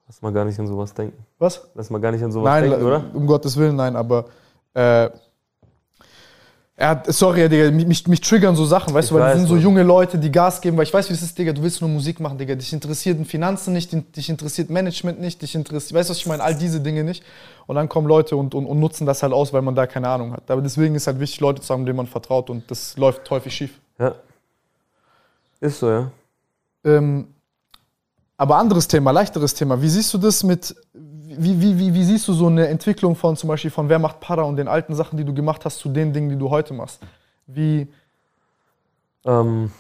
Lass 0.08 0.22
mal 0.22 0.32
gar 0.32 0.46
nicht 0.46 0.58
an 0.60 0.68
sowas 0.68 0.94
denken. 0.94 1.18
Was? 1.38 1.68
Lass 1.76 1.90
mal 1.90 2.00
gar 2.00 2.12
nicht 2.12 2.24
an 2.24 2.32
sowas 2.32 2.46
Nein, 2.46 2.70
denken, 2.70 2.86
oder? 2.86 3.04
um 3.14 3.28
Gottes 3.28 3.58
Willen, 3.58 3.76
nein, 3.76 3.96
aber 3.96 4.26
äh, 4.74 5.10
er 6.80 6.90
hat, 6.90 7.12
sorry, 7.12 7.50
Digga, 7.50 7.72
mich, 7.72 8.08
mich, 8.08 8.22
triggern 8.22 8.56
so 8.56 8.64
Sachen, 8.64 8.94
weißt 8.94 9.06
Ich 9.06 9.10
du, 9.10 9.16
weil 9.16 9.22
das 9.22 9.32
weiß, 9.32 9.40
sind 9.40 9.48
so 9.48 9.58
junge 9.58 9.82
Leute, 9.82 10.20
die 10.20 10.32
Gas 10.32 10.62
geben, 10.62 10.78
weil 10.78 10.84
ich 10.84 10.94
weiß, 10.94 11.10
wie 11.10 11.14
das 11.14 11.24
ist, 11.24 11.36
Digga, 11.36 11.52
du 11.52 11.64
willst 11.64 11.82
nur 11.82 11.90
Musik 11.90 12.20
machen, 12.20 12.38
Digga, 12.38 12.54
dich 12.54 12.72
interessiert 12.72 13.26
Finanzen 13.26 13.74
nicht, 13.74 13.92
dich 14.16 14.30
interessiert 14.30 14.70
Management 14.70 15.20
nicht, 15.20 15.42
dich 15.42 15.56
interessiert, 15.56 15.96
weißt 15.96 16.10
du, 16.10 16.12
was 16.12 16.20
ich 16.20 16.28
meine, 16.28 16.44
all 16.44 16.54
diese 16.54 16.80
Dinge 16.80 17.04
nicht. 17.04 17.24
Und 17.66 17.76
dann 17.76 17.90
kommen 17.90 18.08
Leute 18.08 18.38
und, 18.38 18.54
und, 18.54 18.68
und 18.68 18.80
nutzen 18.80 19.08
das 19.08 19.24
halt 19.24 19.34
aus, 19.34 19.52
weil 19.54 19.64
man 19.64 19.74
da 19.74 19.88
keine 19.88 20.08
Ahnung 20.08 20.34
hat. 20.34 20.50
Aber 20.52 20.62
deswegen 20.62 20.94
ist 20.94 21.08
halt 21.08 21.20
wichtig, 21.20 21.40
Leute 21.40 21.64
zu 21.64 21.74
haben, 21.74 21.84
denen 21.84 21.98
man 21.98 22.06
vertraut 22.08 22.52
und 22.52 22.70
das 22.70 22.96
läuft 22.96 23.28
häufig 23.32 23.54
schief. 23.56 23.72
Ja. 23.98 24.14
Ist 25.60 25.80
so, 25.80 25.90
ja. 25.90 26.12
Ähm, 26.86 27.28
aber 28.38 28.58
anderes 28.58 28.88
Thema, 28.88 29.12
leichteres 29.12 29.54
Thema. 29.56 29.82
Wie 29.82 29.90
siehst 29.90 30.14
du 30.14 30.18
das 30.20 30.44
mit, 30.44 30.76
wie, 30.94 31.62
wie, 31.62 31.80
wie, 31.80 31.94
wie 31.94 32.04
siehst 32.04 32.28
du 32.28 32.34
so 32.34 32.48
eine 32.48 32.68
Entwicklung 32.68 33.16
von 33.16 33.36
zum 33.36 33.50
Beispiel 33.50 33.72
von 33.72 33.90
Wer 33.90 34.00
macht 34.00 34.20
Para 34.20 34.44
und 34.44 34.58
den 34.58 34.68
alten 34.68 34.96
Sachen, 34.96 35.18
die 35.18 35.26
du 35.26 35.34
gemacht 35.34 35.66
hast, 35.66 35.80
zu 35.80 35.90
den 35.90 36.14
Dingen, 36.14 36.30
die 36.30 36.38
du 36.38 36.50
heute 36.50 36.74
machst? 36.74 37.02
Wie, 37.48 37.88
Ähm, 39.26 39.72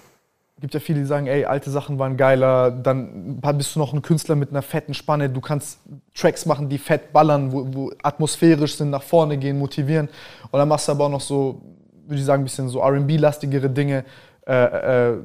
gibt 0.59 0.73
ja 0.73 0.79
viele, 0.79 0.99
die 0.99 1.05
sagen, 1.05 1.27
ey, 1.27 1.45
alte 1.45 1.69
Sachen 1.69 1.99
waren 1.99 2.17
geiler, 2.17 2.71
dann 2.71 3.39
bist 3.55 3.75
du 3.75 3.79
noch 3.79 3.93
ein 3.93 4.01
Künstler 4.01 4.35
mit 4.35 4.49
einer 4.49 4.61
fetten 4.63 4.93
Spanne, 4.93 5.29
du 5.29 5.41
kannst 5.41 5.79
Tracks 6.15 6.45
machen, 6.45 6.69
die 6.69 6.79
fett 6.79 7.13
ballern, 7.13 7.51
wo, 7.51 7.67
wo 7.73 7.91
atmosphärisch 8.01 8.75
sind, 8.75 8.89
nach 8.89 9.03
vorne 9.03 9.37
gehen, 9.37 9.59
motivieren. 9.59 10.09
Und 10.51 10.59
dann 10.59 10.67
machst 10.67 10.87
du 10.87 10.93
aber 10.93 11.05
auch 11.05 11.11
noch 11.11 11.21
so, 11.21 11.61
würde 12.07 12.19
ich 12.19 12.25
sagen, 12.25 12.41
ein 12.41 12.45
bisschen 12.45 12.69
so 12.69 12.81
RB-lastigere 12.81 13.69
Dinge. 13.69 14.03
Äh, 14.47 15.11
äh, 15.11 15.17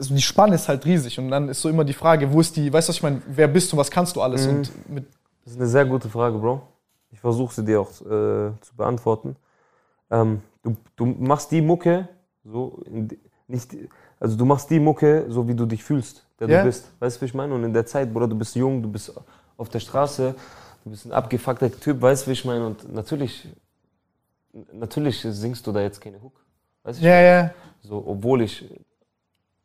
also 0.00 0.14
die 0.14 0.22
Spanne 0.22 0.54
ist 0.54 0.66
halt 0.66 0.84
riesig 0.86 1.18
und 1.18 1.30
dann 1.30 1.50
ist 1.50 1.60
so 1.60 1.68
immer 1.68 1.84
die 1.84 1.92
Frage, 1.92 2.32
wo 2.32 2.40
ist 2.40 2.56
die, 2.56 2.72
weißt 2.72 2.88
du, 2.88 2.90
was 2.90 2.96
ich 2.96 3.02
meine, 3.02 3.20
wer 3.26 3.46
bist 3.48 3.70
du, 3.70 3.76
was 3.76 3.90
kannst 3.90 4.16
du 4.16 4.22
alles? 4.22 4.46
Mhm. 4.46 4.62
Das 5.44 5.52
ist 5.52 5.60
eine 5.60 5.68
sehr 5.68 5.84
gute 5.84 6.08
Frage, 6.08 6.38
Bro. 6.38 6.62
Ich 7.12 7.20
versuche 7.20 7.54
sie 7.54 7.64
dir 7.64 7.82
auch 7.82 7.90
äh, 8.00 8.52
zu 8.62 8.74
beantworten. 8.76 9.36
Ähm, 10.10 10.40
du, 10.62 10.74
du 10.96 11.04
machst 11.04 11.50
die 11.50 11.60
Mucke 11.60 12.08
so, 12.44 12.82
nicht, 13.46 13.76
also 14.18 14.36
du 14.36 14.46
machst 14.46 14.70
die 14.70 14.80
Mucke 14.80 15.26
so, 15.28 15.46
wie 15.46 15.54
du 15.54 15.66
dich 15.66 15.84
fühlst, 15.84 16.24
der 16.38 16.48
Ja. 16.48 16.58
du 16.60 16.68
bist. 16.68 16.90
Weißt 16.98 17.16
du, 17.16 17.20
wie 17.20 17.26
ich 17.26 17.34
meine? 17.34 17.54
Und 17.54 17.64
in 17.64 17.74
der 17.74 17.84
Zeit, 17.84 18.10
Bruder, 18.10 18.26
du 18.26 18.36
bist 18.36 18.56
jung, 18.56 18.82
du 18.82 18.90
bist 18.90 19.12
auf 19.58 19.68
der 19.68 19.80
Straße, 19.80 20.34
du 20.84 20.90
bist 20.90 21.04
ein 21.04 21.12
abgefuckter 21.12 21.70
Typ, 21.70 22.00
weißt 22.00 22.24
du, 22.24 22.28
wie 22.28 22.32
ich 22.32 22.44
meine? 22.46 22.66
Und 22.66 22.90
natürlich, 22.90 23.48
natürlich 24.72 25.20
singst 25.20 25.66
du 25.66 25.72
da 25.72 25.82
jetzt 25.82 26.00
keine 26.00 26.22
Hook. 26.22 26.40
Weißt 26.84 27.02
du, 27.02 27.04
ja, 27.04 27.20
ja. 27.20 27.50
so, 27.82 28.02
obwohl 28.06 28.40
ich 28.40 28.64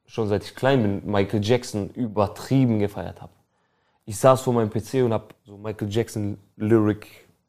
schon 0.06 0.28
seit 0.28 0.44
ich 0.44 0.56
klein 0.56 0.82
bin 0.82 1.12
Michael 1.12 1.44
Jackson 1.44 1.90
übertrieben 1.92 2.80
gefeiert 2.80 3.22
habe. 3.22 3.34
Ich 4.06 4.18
saß 4.18 4.42
vor 4.42 4.54
meinem 4.54 4.70
PC 4.70 5.04
und 5.04 5.14
habe 5.14 5.26
so 5.46 5.58
Michael 5.58 5.90
Jackson 5.90 6.38
Lyric 6.58 7.08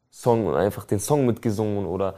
Song 0.09 0.47
und 0.47 0.55
einfach 0.55 0.85
den 0.85 0.99
Song 0.99 1.25
mitgesungen 1.25 1.85
oder 1.85 2.15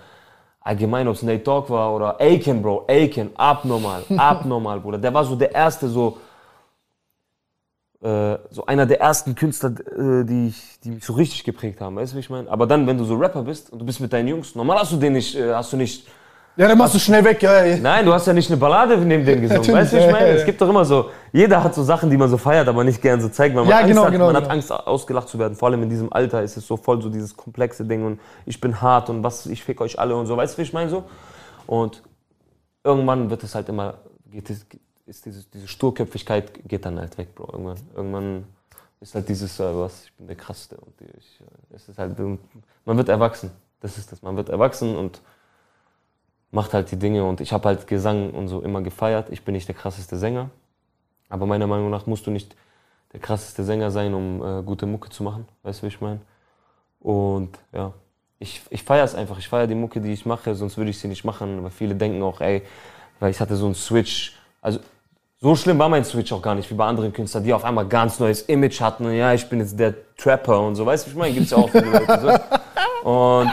allgemein, 0.61 1.07
ob 1.07 1.15
es 1.15 1.23
Nate 1.23 1.43
Dogg 1.43 1.69
war 1.69 1.93
oder 1.93 2.19
Aiken, 2.21 2.61
Bro, 2.61 2.85
Aiken, 2.87 3.31
abnormal, 3.35 4.03
abnormal, 4.17 4.79
Bruder. 4.79 4.97
Der 4.97 5.13
war 5.13 5.25
so 5.25 5.35
der 5.35 5.53
erste 5.53 5.89
so 5.89 6.17
äh, 8.01 8.37
so 8.49 8.65
einer 8.65 8.85
der 8.85 9.01
ersten 9.01 9.35
Künstler, 9.35 9.71
äh, 9.71 10.23
die, 10.23 10.47
ich, 10.47 10.79
die 10.79 10.91
mich 10.91 11.03
so 11.03 11.13
richtig 11.13 11.43
geprägt 11.43 11.81
haben, 11.81 11.97
weißt 11.97 12.13
du, 12.13 12.15
wie 12.15 12.21
ich 12.21 12.29
meine? 12.29 12.49
Aber 12.49 12.65
dann, 12.65 12.87
wenn 12.87 12.97
du 12.97 13.03
so 13.03 13.15
Rapper 13.15 13.43
bist 13.43 13.73
und 13.73 13.79
du 13.79 13.85
bist 13.85 13.99
mit 13.99 14.13
deinen 14.13 14.29
Jungs, 14.29 14.55
normal 14.55 14.79
hast 14.79 14.93
du 14.93 14.97
den 14.97 15.13
nicht, 15.13 15.35
äh, 15.35 15.53
hast 15.53 15.73
du 15.73 15.77
nicht 15.77 16.07
Ja, 16.59 16.67
dann 16.67 16.77
machst 16.77 16.93
du 16.93 16.99
schnell 16.99 17.23
weg, 17.23 17.41
ja. 17.41 17.63
ja. 17.63 17.77
Nein, 17.77 18.05
du 18.05 18.11
hast 18.11 18.27
ja 18.27 18.33
nicht 18.33 18.49
eine 18.49 18.57
Ballade 18.57 18.97
neben 18.97 19.23
dem 19.25 19.39
gesungen. 19.39 19.61
Natürlich, 19.61 19.79
weißt 19.79 19.93
du, 19.93 19.97
wie 19.97 20.01
ich 20.01 20.11
meine? 20.11 20.27
Es 20.31 20.45
gibt 20.45 20.59
doch 20.59 20.67
immer 20.67 20.83
so, 20.83 21.09
jeder 21.31 21.63
hat 21.63 21.73
so 21.73 21.83
Sachen, 21.83 22.09
die 22.09 22.17
man 22.17 22.29
so 22.29 22.37
feiert, 22.37 22.67
aber 22.67 22.83
nicht 22.83 23.01
gern 23.01 23.21
so 23.21 23.29
zeigt, 23.29 23.55
weil 23.55 23.63
man 23.63 23.69
Ja, 23.71 23.77
Angst 23.77 23.87
genau, 23.87 24.03
hat. 24.03 24.11
genau, 24.11 24.25
man 24.25 24.35
hat 24.35 24.43
genau. 24.43 24.55
Angst, 24.55 24.69
ausgelacht 24.69 25.29
zu 25.29 25.39
werden. 25.39 25.55
Vor 25.55 25.69
allem 25.69 25.83
in 25.83 25.89
diesem 25.89 26.11
Alter 26.11 26.43
ist 26.43 26.57
es 26.57 26.67
so 26.67 26.75
voll 26.75 27.01
so 27.01 27.09
dieses 27.09 27.37
komplexe 27.37 27.85
Ding 27.85 28.05
und 28.05 28.19
ich 28.45 28.59
bin 28.59 28.81
hart 28.81 29.09
und 29.09 29.23
was, 29.23 29.45
ich 29.45 29.63
fick 29.63 29.79
euch 29.79 29.99
alle 29.99 30.17
und 30.17 30.25
so. 30.25 30.35
Weißt 30.35 30.55
du, 30.55 30.57
wie 30.57 30.63
ich 30.63 30.73
meine 30.73 30.89
so? 30.89 31.05
Und 31.65 32.03
irgendwann 32.83 33.29
wird 33.29 33.41
es 33.43 33.55
halt 33.55 33.69
immer, 33.69 33.93
geht 34.29 34.49
es, 34.49 34.65
ist 35.05 35.25
diese, 35.25 35.45
diese 35.53 35.67
Sturköpfigkeit 35.69 36.67
geht 36.67 36.85
dann 36.85 36.99
halt 36.99 37.17
weg, 37.17 37.35
Bro. 37.35 37.53
Irgendwann, 37.53 37.77
irgendwann 37.95 38.43
ist 38.99 39.15
halt 39.15 39.29
dieses, 39.29 39.61
äh, 39.61 39.63
was, 39.63 40.03
ich 40.03 40.13
bin 40.13 40.27
der 40.27 40.35
Krasseste 40.35 40.75
und 40.75 40.93
ich, 41.17 41.39
äh, 41.39 41.75
es 41.77 41.87
ist 41.87 41.97
halt, 41.97 42.17
man 42.83 42.97
wird 42.97 43.07
erwachsen. 43.07 43.49
Das 43.79 43.97
ist 43.97 44.11
das, 44.11 44.21
man 44.21 44.35
wird 44.35 44.49
erwachsen 44.49 44.97
und 44.97 45.21
macht 46.51 46.73
halt 46.73 46.91
die 46.91 46.97
Dinge 46.97 47.23
und 47.23 47.41
ich 47.41 47.53
habe 47.53 47.67
halt 47.67 47.87
Gesang 47.87 48.31
und 48.31 48.47
so 48.47 48.61
immer 48.61 48.81
gefeiert. 48.81 49.29
Ich 49.29 49.43
bin 49.43 49.53
nicht 49.53 49.67
der 49.67 49.75
krasseste 49.75 50.17
Sänger, 50.17 50.49
aber 51.29 51.45
meiner 51.45 51.67
Meinung 51.67 51.89
nach 51.89 52.05
musst 52.07 52.25
du 52.27 52.31
nicht 52.31 52.55
der 53.13 53.19
krasseste 53.19 53.63
Sänger 53.63 53.91
sein, 53.91 54.13
um 54.13 54.43
äh, 54.43 54.63
gute 54.63 54.85
Mucke 54.85 55.09
zu 55.09 55.23
machen. 55.23 55.47
Weißt 55.63 55.81
du, 55.81 55.83
wie 55.83 55.87
ich 55.87 56.01
meine? 56.01 56.21
Und 56.99 57.57
ja, 57.71 57.93
ich, 58.39 58.61
ich 58.69 58.83
feiere 58.83 59.03
es 59.03 59.15
einfach. 59.15 59.37
Ich 59.37 59.47
feiere 59.47 59.67
die 59.67 59.75
Mucke, 59.75 60.01
die 60.01 60.13
ich 60.13 60.25
mache, 60.25 60.55
sonst 60.55 60.77
würde 60.77 60.91
ich 60.91 60.99
sie 60.99 61.07
nicht 61.07 61.23
machen. 61.23 61.63
Weil 61.63 61.71
viele 61.71 61.95
denken 61.95 62.21
auch, 62.21 62.41
ey, 62.41 62.61
weil 63.19 63.31
ich 63.31 63.39
hatte 63.39 63.55
so 63.55 63.65
einen 63.65 63.75
Switch. 63.75 64.37
Also 64.61 64.79
so 65.41 65.55
schlimm 65.55 65.79
war 65.79 65.89
mein 65.89 66.03
Switch 66.03 66.31
auch 66.31 66.41
gar 66.41 66.55
nicht, 66.55 66.69
wie 66.69 66.75
bei 66.75 66.85
anderen 66.85 67.13
Künstlern, 67.13 67.43
die 67.43 67.53
auf 67.53 67.63
einmal 67.63 67.87
ganz 67.87 68.19
neues 68.19 68.41
Image 68.43 68.81
hatten. 68.81 69.05
Und 69.05 69.13
ja, 69.13 69.33
ich 69.33 69.47
bin 69.47 69.59
jetzt 69.59 69.79
der 69.79 69.93
Trapper 70.15 70.61
und 70.61 70.75
so. 70.75 70.85
Weißt 70.85 71.05
du, 71.05 71.11
wie 71.11 71.13
ich 71.13 71.17
meine? 71.17 71.33
Gibt's 71.33 71.51
ja 71.51 71.57
auch 71.57 71.69
viele 71.69 71.85
Leute 71.85 72.19
so. 72.19 73.09
Und 73.09 73.49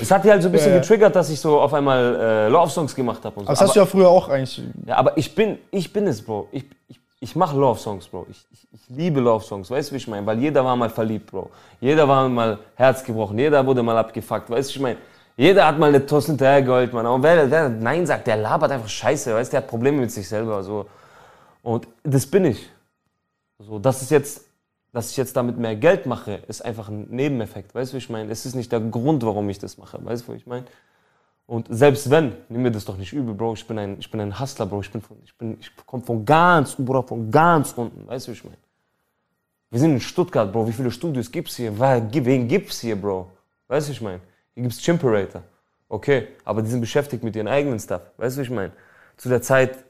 es 0.00 0.10
hat 0.10 0.24
die 0.24 0.30
halt 0.30 0.42
so 0.42 0.48
ein 0.48 0.52
bisschen 0.52 0.70
Ja, 0.70 0.76
ja. 0.76 0.80
getriggert, 0.80 1.14
dass 1.16 1.30
ich 1.30 1.40
so 1.40 1.60
auf 1.60 1.72
einmal 1.74 2.16
äh, 2.16 2.48
Love-Songs 2.48 2.94
gemacht 2.94 3.24
habe 3.24 3.34
so. 3.36 3.40
Aber 3.42 3.50
das 3.50 3.60
hast 3.60 3.74
du 3.74 3.80
ja 3.80 3.86
früher 3.86 4.08
auch 4.08 4.28
eigentlich. 4.28 4.62
Ja, 4.86 4.96
aber 4.96 5.16
ich 5.16 5.34
bin, 5.34 5.58
ich 5.70 5.92
bin 5.92 6.06
es, 6.06 6.22
Bro. 6.22 6.48
Ich, 6.52 6.64
ich, 6.88 7.00
ich 7.20 7.36
mache 7.36 7.56
Love-Songs, 7.56 8.06
Bro. 8.08 8.26
Ich, 8.30 8.46
ich, 8.52 8.68
ich 8.72 8.80
liebe 8.88 9.20
Love-Songs, 9.20 9.70
weißt 9.70 9.90
du, 9.90 9.94
wie 9.94 9.96
ich 9.98 10.08
meine? 10.08 10.26
Weil 10.26 10.38
jeder 10.38 10.64
war 10.64 10.76
mal 10.76 10.90
verliebt, 10.90 11.30
Bro. 11.30 11.50
Jeder 11.80 12.06
war 12.06 12.28
mal 12.28 12.58
Herz 12.74 13.02
gebrochen, 13.04 13.38
jeder 13.38 13.64
wurde 13.66 13.82
mal 13.82 13.96
abgefuckt, 13.98 14.50
weißt 14.50 14.70
du, 14.70 14.74
ich 14.76 14.80
meine? 14.80 14.96
Jeder 15.38 15.66
hat 15.66 15.78
mal 15.78 15.88
eine 15.90 16.04
Toss 16.06 16.26
hinterhergeholt, 16.26 16.94
Mann. 16.94 17.06
Und 17.06 17.22
wer, 17.22 17.50
wer 17.50 17.68
Nein 17.68 18.06
sagt, 18.06 18.26
der 18.26 18.36
labert 18.36 18.70
einfach 18.70 18.88
Scheiße, 18.88 19.34
weißt 19.34 19.50
du, 19.50 19.56
der 19.56 19.60
hat 19.62 19.68
Probleme 19.68 19.98
mit 19.98 20.10
sich 20.10 20.26
selber, 20.26 20.62
so. 20.62 20.86
Und 21.62 21.86
das 22.02 22.26
bin 22.26 22.46
ich. 22.46 22.70
So, 23.58 23.78
das 23.78 24.00
ist 24.00 24.10
jetzt, 24.10 24.45
dass 24.92 25.10
ich 25.10 25.16
jetzt 25.16 25.36
damit 25.36 25.58
mehr 25.58 25.76
Geld 25.76 26.06
mache, 26.06 26.36
ist 26.48 26.64
einfach 26.64 26.88
ein 26.88 27.08
Nebeneffekt, 27.10 27.74
weißt 27.74 27.92
du, 27.92 27.94
wie 27.94 27.98
ich 27.98 28.10
meine? 28.10 28.30
Es 28.30 28.46
ist 28.46 28.54
nicht 28.54 28.72
der 28.72 28.80
Grund, 28.80 29.22
warum 29.24 29.48
ich 29.48 29.58
das 29.58 29.76
mache, 29.78 30.02
weißt 30.04 30.26
du, 30.26 30.32
wie 30.32 30.36
ich 30.36 30.46
meine? 30.46 30.64
Und 31.48 31.68
selbst 31.70 32.10
wenn, 32.10 32.32
nimm 32.48 32.62
mir 32.62 32.72
das 32.72 32.84
doch 32.84 32.96
nicht 32.96 33.12
übel, 33.12 33.32
Bro. 33.32 33.54
Ich 33.54 33.66
bin 33.68 33.78
ein, 33.78 33.96
ich 34.00 34.10
bin 34.10 34.20
ein 34.20 34.40
Hustler, 34.40 34.66
Bro. 34.66 34.80
Ich 34.80 34.90
bin 34.90 35.00
von, 35.00 35.16
ich 35.24 35.32
bin, 35.36 35.56
ich 35.60 35.70
komme 35.86 36.02
von 36.02 36.24
ganz, 36.24 36.74
Bro, 36.74 37.02
von 37.02 37.30
ganz 37.30 37.72
unten. 37.76 38.04
Weißt 38.08 38.26
du, 38.26 38.32
wie 38.32 38.36
ich 38.36 38.42
meine? 38.42 38.56
Wir 39.70 39.78
sind 39.78 39.92
in 39.92 40.00
Stuttgart, 40.00 40.52
Bro. 40.52 40.66
Wie 40.66 40.72
viele 40.72 40.90
Studios 40.90 41.30
gibt's 41.30 41.54
hier? 41.54 41.78
Wer- 41.78 42.02
Wen 42.12 42.48
gibt's 42.48 42.80
hier, 42.80 43.00
Bro? 43.00 43.30
Weißt 43.68 43.86
du, 43.86 43.90
wie 43.90 43.94
ich 43.94 44.00
meine? 44.00 44.20
Hier 44.54 44.64
gibt's 44.64 44.80
Chimperator. 44.82 45.44
Okay, 45.88 46.26
aber 46.44 46.62
die 46.62 46.68
sind 46.68 46.80
beschäftigt 46.80 47.22
mit 47.22 47.36
ihren 47.36 47.46
eigenen 47.46 47.78
Stuff. 47.78 48.02
Weißt 48.16 48.36
du, 48.36 48.40
wie 48.40 48.44
ich 48.46 48.50
meine? 48.50 48.72
Zu 49.16 49.28
der 49.28 49.40
Zeit, 49.40 49.84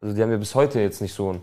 also 0.00 0.14
die 0.16 0.22
haben 0.22 0.30
ja 0.30 0.38
bis 0.38 0.54
heute 0.54 0.80
jetzt 0.80 1.02
nicht 1.02 1.12
so 1.12 1.28
einen, 1.28 1.40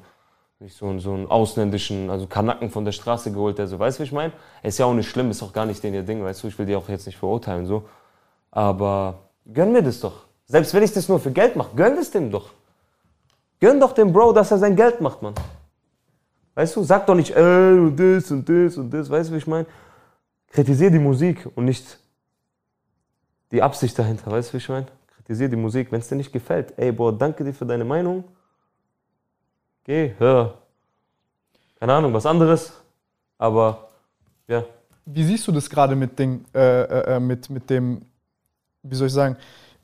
nicht 0.60 0.76
so 0.78 0.98
so 1.00 1.14
einen 1.14 1.28
ausländischen, 1.28 2.10
also 2.10 2.28
Kanacken 2.28 2.70
von 2.70 2.86
der 2.86 2.92
Straße 2.92 3.32
geholt, 3.32 3.58
der 3.58 3.68
so, 3.68 3.78
weißt 3.80 4.00
du, 4.00 4.04
wie 4.04 4.08
ich 4.08 4.12
meine? 4.12 4.34
Ist 4.62 4.80
ja 4.80 4.86
auch 4.86 4.94
nicht 4.94 5.10
schlimm, 5.10 5.30
ist 5.32 5.44
auch 5.44 5.54
gar 5.54 5.66
nicht 5.66 5.84
den 5.84 5.94
ihr 5.94 6.04
Ding, 6.04 6.24
weißt 6.24 6.44
du? 6.44 6.48
Ich 6.48 6.58
will 6.58 6.66
die 6.66 6.76
auch 6.76 6.88
jetzt 6.90 7.06
nicht 7.06 7.18
verurteilen, 7.18 7.66
so. 7.66 7.84
Aber 8.52 9.30
gönn 9.52 9.72
mir 9.72 9.84
das 9.84 10.00
doch. 10.00 10.26
Selbst 10.46 10.74
wenn 10.74 10.84
ich 10.84 10.94
das 10.94 11.10
nur 11.10 11.20
für 11.20 11.32
Geld 11.32 11.56
mache, 11.56 11.76
gönn 11.76 11.96
das 11.96 12.12
dem 12.12 12.32
doch. 12.32 12.52
Gönn 13.60 13.80
doch 13.80 13.94
dem 13.94 14.12
Bro, 14.12 14.34
dass 14.34 14.52
er 14.52 14.58
sein 14.58 14.76
Geld 14.76 15.02
macht, 15.02 15.22
Mann. 15.22 15.34
Weißt 16.56 16.76
du, 16.76 16.84
sag 16.84 17.08
doch 17.08 17.16
nicht, 17.16 17.32
ey, 17.36 17.80
und 17.80 17.98
das 17.98 18.30
und 18.30 18.48
das 18.48 18.78
und 18.78 18.94
das, 18.94 19.10
weißt 19.10 19.30
du, 19.30 19.34
wie 19.34 19.38
ich 19.38 19.48
meine? 19.48 19.66
Kritisier 20.48 20.92
die 20.92 21.00
Musik 21.00 21.50
und 21.56 21.66
nicht 21.66 21.98
die 23.52 23.62
Absicht 23.62 23.98
dahinter, 23.98 24.30
weißt 24.30 24.50
du, 24.50 24.54
wie 24.54 24.58
ich 24.58 24.70
meine? 24.70 24.86
Kritisier 25.16 25.50
die 25.50 25.56
Musik, 25.56 25.92
wenn 25.92 26.00
es 26.00 26.08
dir 26.08 26.16
nicht 26.16 26.32
gefällt. 26.32 26.74
Ey, 26.78 26.92
Bro, 26.92 27.14
danke 27.14 27.44
dir 27.44 27.54
für 27.54 27.66
deine 27.66 27.86
Meinung. 27.86 28.24
Geh, 29.86 30.14
hör. 30.18 30.56
Keine 31.80 31.94
Ahnung, 31.94 32.14
was 32.14 32.26
anderes. 32.26 32.74
Aber, 33.38 33.90
ja. 34.48 34.64
Wie 35.06 35.24
siehst 35.24 35.48
du 35.48 35.52
das 35.52 35.70
gerade 35.70 35.96
mit, 35.96 36.18
Ding, 36.18 36.46
äh, 36.56 36.84
äh, 36.84 37.16
äh, 37.16 37.20
mit, 37.20 37.50
mit 37.50 37.70
dem, 37.70 38.02
wie 38.84 38.96
soll 38.96 39.08
ich 39.08 39.14
sagen, 39.14 39.36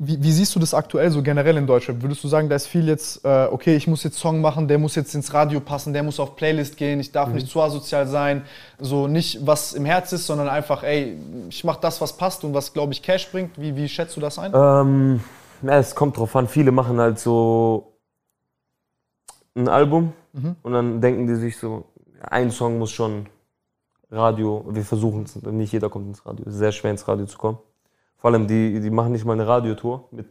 wie, 0.01 0.23
wie 0.23 0.31
siehst 0.31 0.55
du 0.55 0.59
das 0.59 0.73
aktuell 0.73 1.11
so 1.11 1.21
generell 1.21 1.57
in 1.57 1.67
Deutschland? 1.67 2.01
Würdest 2.01 2.23
du 2.23 2.29
sagen, 2.29 2.47
da 2.47 2.55
ist 2.55 2.67
viel 2.67 2.87
jetzt, 2.87 3.25
äh, 3.25 3.47
okay, 3.51 3.75
ich 3.75 3.85
muss 3.85 4.05
jetzt 4.05 4.17
Song 4.17 4.39
machen, 4.39 4.69
der 4.69 4.77
muss 4.77 4.95
jetzt 4.95 5.13
ins 5.13 5.33
Radio 5.33 5.59
passen, 5.59 5.91
der 5.91 6.03
muss 6.03 6.21
auf 6.21 6.37
Playlist 6.37 6.77
gehen, 6.77 7.01
ich 7.01 7.11
darf 7.11 7.27
nicht 7.33 7.49
zu 7.49 7.61
asozial 7.61 8.07
sein, 8.07 8.43
so 8.79 9.09
nicht 9.09 9.45
was 9.45 9.73
im 9.73 9.83
Herz 9.83 10.13
ist, 10.13 10.25
sondern 10.25 10.47
einfach, 10.47 10.83
ey, 10.83 11.17
ich 11.49 11.65
mach 11.65 11.75
das, 11.75 11.99
was 11.99 12.15
passt 12.15 12.45
und 12.45 12.53
was, 12.53 12.71
glaube 12.71 12.93
ich, 12.93 13.01
Cash 13.01 13.29
bringt. 13.29 13.59
Wie, 13.59 13.75
wie 13.75 13.89
schätzt 13.89 14.15
du 14.15 14.21
das 14.21 14.39
ein? 14.39 14.53
Ähm, 14.55 15.19
ja, 15.63 15.77
es 15.79 15.93
kommt 15.93 16.15
drauf 16.15 16.33
an. 16.37 16.47
Viele 16.47 16.71
machen 16.71 16.97
halt 17.01 17.19
so 17.19 17.91
ein 19.59 19.67
Album 19.67 20.13
und 20.63 20.73
dann 20.73 21.01
denken 21.01 21.27
die 21.27 21.35
sich 21.35 21.57
so, 21.57 21.85
ein 22.21 22.51
Song 22.51 22.79
muss 22.79 22.91
schon 22.91 23.27
Radio, 24.11 24.65
wir 24.69 24.83
versuchen 24.83 25.23
es, 25.23 25.35
nicht 25.35 25.71
jeder 25.71 25.89
kommt 25.89 26.07
ins 26.07 26.25
Radio, 26.25 26.45
es 26.47 26.53
ist 26.53 26.59
sehr 26.59 26.71
schwer 26.71 26.91
ins 26.91 27.07
Radio 27.07 27.25
zu 27.25 27.37
kommen. 27.37 27.59
Vor 28.17 28.31
allem, 28.31 28.47
die, 28.47 28.79
die 28.79 28.89
machen 28.89 29.11
nicht 29.11 29.25
mal 29.25 29.33
eine 29.33 29.47
Radiotour 29.47 30.09
mit 30.11 30.27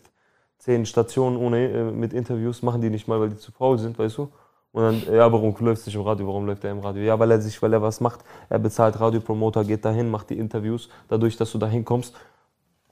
zehn 0.59 0.85
Stationen 0.85 1.37
ohne, 1.37 1.71
äh, 1.71 1.91
mit 1.91 2.13
Interviews, 2.13 2.63
machen 2.63 2.81
die 2.81 2.91
nicht 2.91 3.09
mal, 3.09 3.21
weil 3.21 3.31
die 3.31 3.37
zu 3.37 3.53
faul 3.53 3.79
sind, 3.79 3.99
weißt 3.99 4.19
du? 4.19 4.29
Und 4.73 4.83
dann, 4.83 5.15
ja, 5.15 5.33
warum 5.33 5.55
läuft 5.61 5.81
es 5.81 5.87
nicht 5.87 5.97
im 5.97 6.03
Radio, 6.03 6.27
warum 6.27 6.45
läuft 6.45 6.65
er 6.65 6.73
im 6.73 6.81
Radio? 6.81 7.03
Ja, 7.03 7.19
weil 7.19 7.31
er 7.31 7.41
sich, 7.41 7.61
weil 7.63 7.73
er 7.73 7.81
was 7.81 8.01
macht, 8.01 8.21
er 8.49 8.59
bezahlt 8.59 9.01
Radiopromoter, 9.01 9.65
geht 9.65 9.85
dahin, 9.85 10.11
macht 10.11 10.29
die 10.31 10.39
Interviews, 10.39 10.91
dadurch, 11.09 11.37
dass 11.37 11.51
du 11.53 11.59
dahin 11.59 11.85
kommst, 11.85 12.15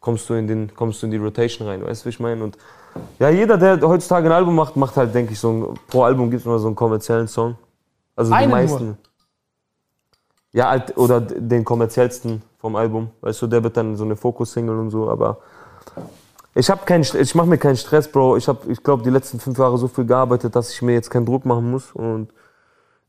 kommst 0.01 0.29
du 0.29 0.35
in, 0.35 0.47
den, 0.47 0.75
kommst 0.75 1.03
du 1.03 1.07
in 1.07 1.13
die 1.13 1.19
Rotation 1.19 1.67
rein, 1.69 1.85
weißt 1.85 2.03
du, 2.03 2.05
wie 2.07 2.11
ich 2.11 2.21
meine? 2.21 2.43
Und 2.45 2.57
ja, 3.19 3.29
jeder, 3.29 3.59
der 3.59 3.81
heutzutage 3.83 4.29
ein 4.29 4.33
Album 4.33 4.55
macht, 4.55 4.77
macht 4.77 4.97
halt, 4.97 5.15
denke 5.15 5.33
ich, 5.33 5.39
so 5.41 5.51
ein, 5.51 5.79
pro 5.87 6.03
Album 6.05 6.31
gibt 6.31 6.41
es 6.41 6.47
immer 6.47 6.59
so 6.59 6.67
einen 6.67 6.77
kommerziellen 6.77 7.29
Song. 7.29 7.57
Also 8.15 8.33
Einen 8.33 8.43
die 8.43 8.47
nur? 8.49 8.57
meisten. 8.57 8.99
Ja, 10.53 10.71
halt, 10.71 10.97
oder 10.97 11.21
den 11.21 11.65
kommerziellsten 11.65 12.43
vom 12.59 12.77
Album. 12.77 13.11
Weißt 13.21 13.43
du, 13.43 13.47
der 13.47 13.63
wird 13.63 13.77
dann 13.77 13.97
so 13.97 14.05
eine 14.05 14.17
Fokus-Single 14.17 14.79
und 14.79 14.91
so, 14.91 15.11
aber 15.11 15.39
ich 16.55 16.71
habe 16.71 16.87
keinen, 16.87 17.05
St- 17.05 17.19
ich 17.21 17.35
mache 17.35 17.47
mir 17.47 17.59
keinen 17.59 17.77
Stress, 17.77 18.11
Bro. 18.11 18.39
Ich 18.39 18.49
habe, 18.49 18.73
ich 18.73 18.83
glaube, 18.83 19.03
die 19.03 19.11
letzten 19.11 19.39
fünf 19.39 19.59
Jahre 19.59 19.77
so 19.77 19.89
viel 19.89 20.07
gearbeitet, 20.07 20.57
dass 20.57 20.71
ich 20.71 20.81
mir 20.81 20.95
jetzt 20.95 21.11
keinen 21.11 21.27
Druck 21.27 21.45
machen 21.45 21.71
muss 21.71 21.93
und 21.93 22.33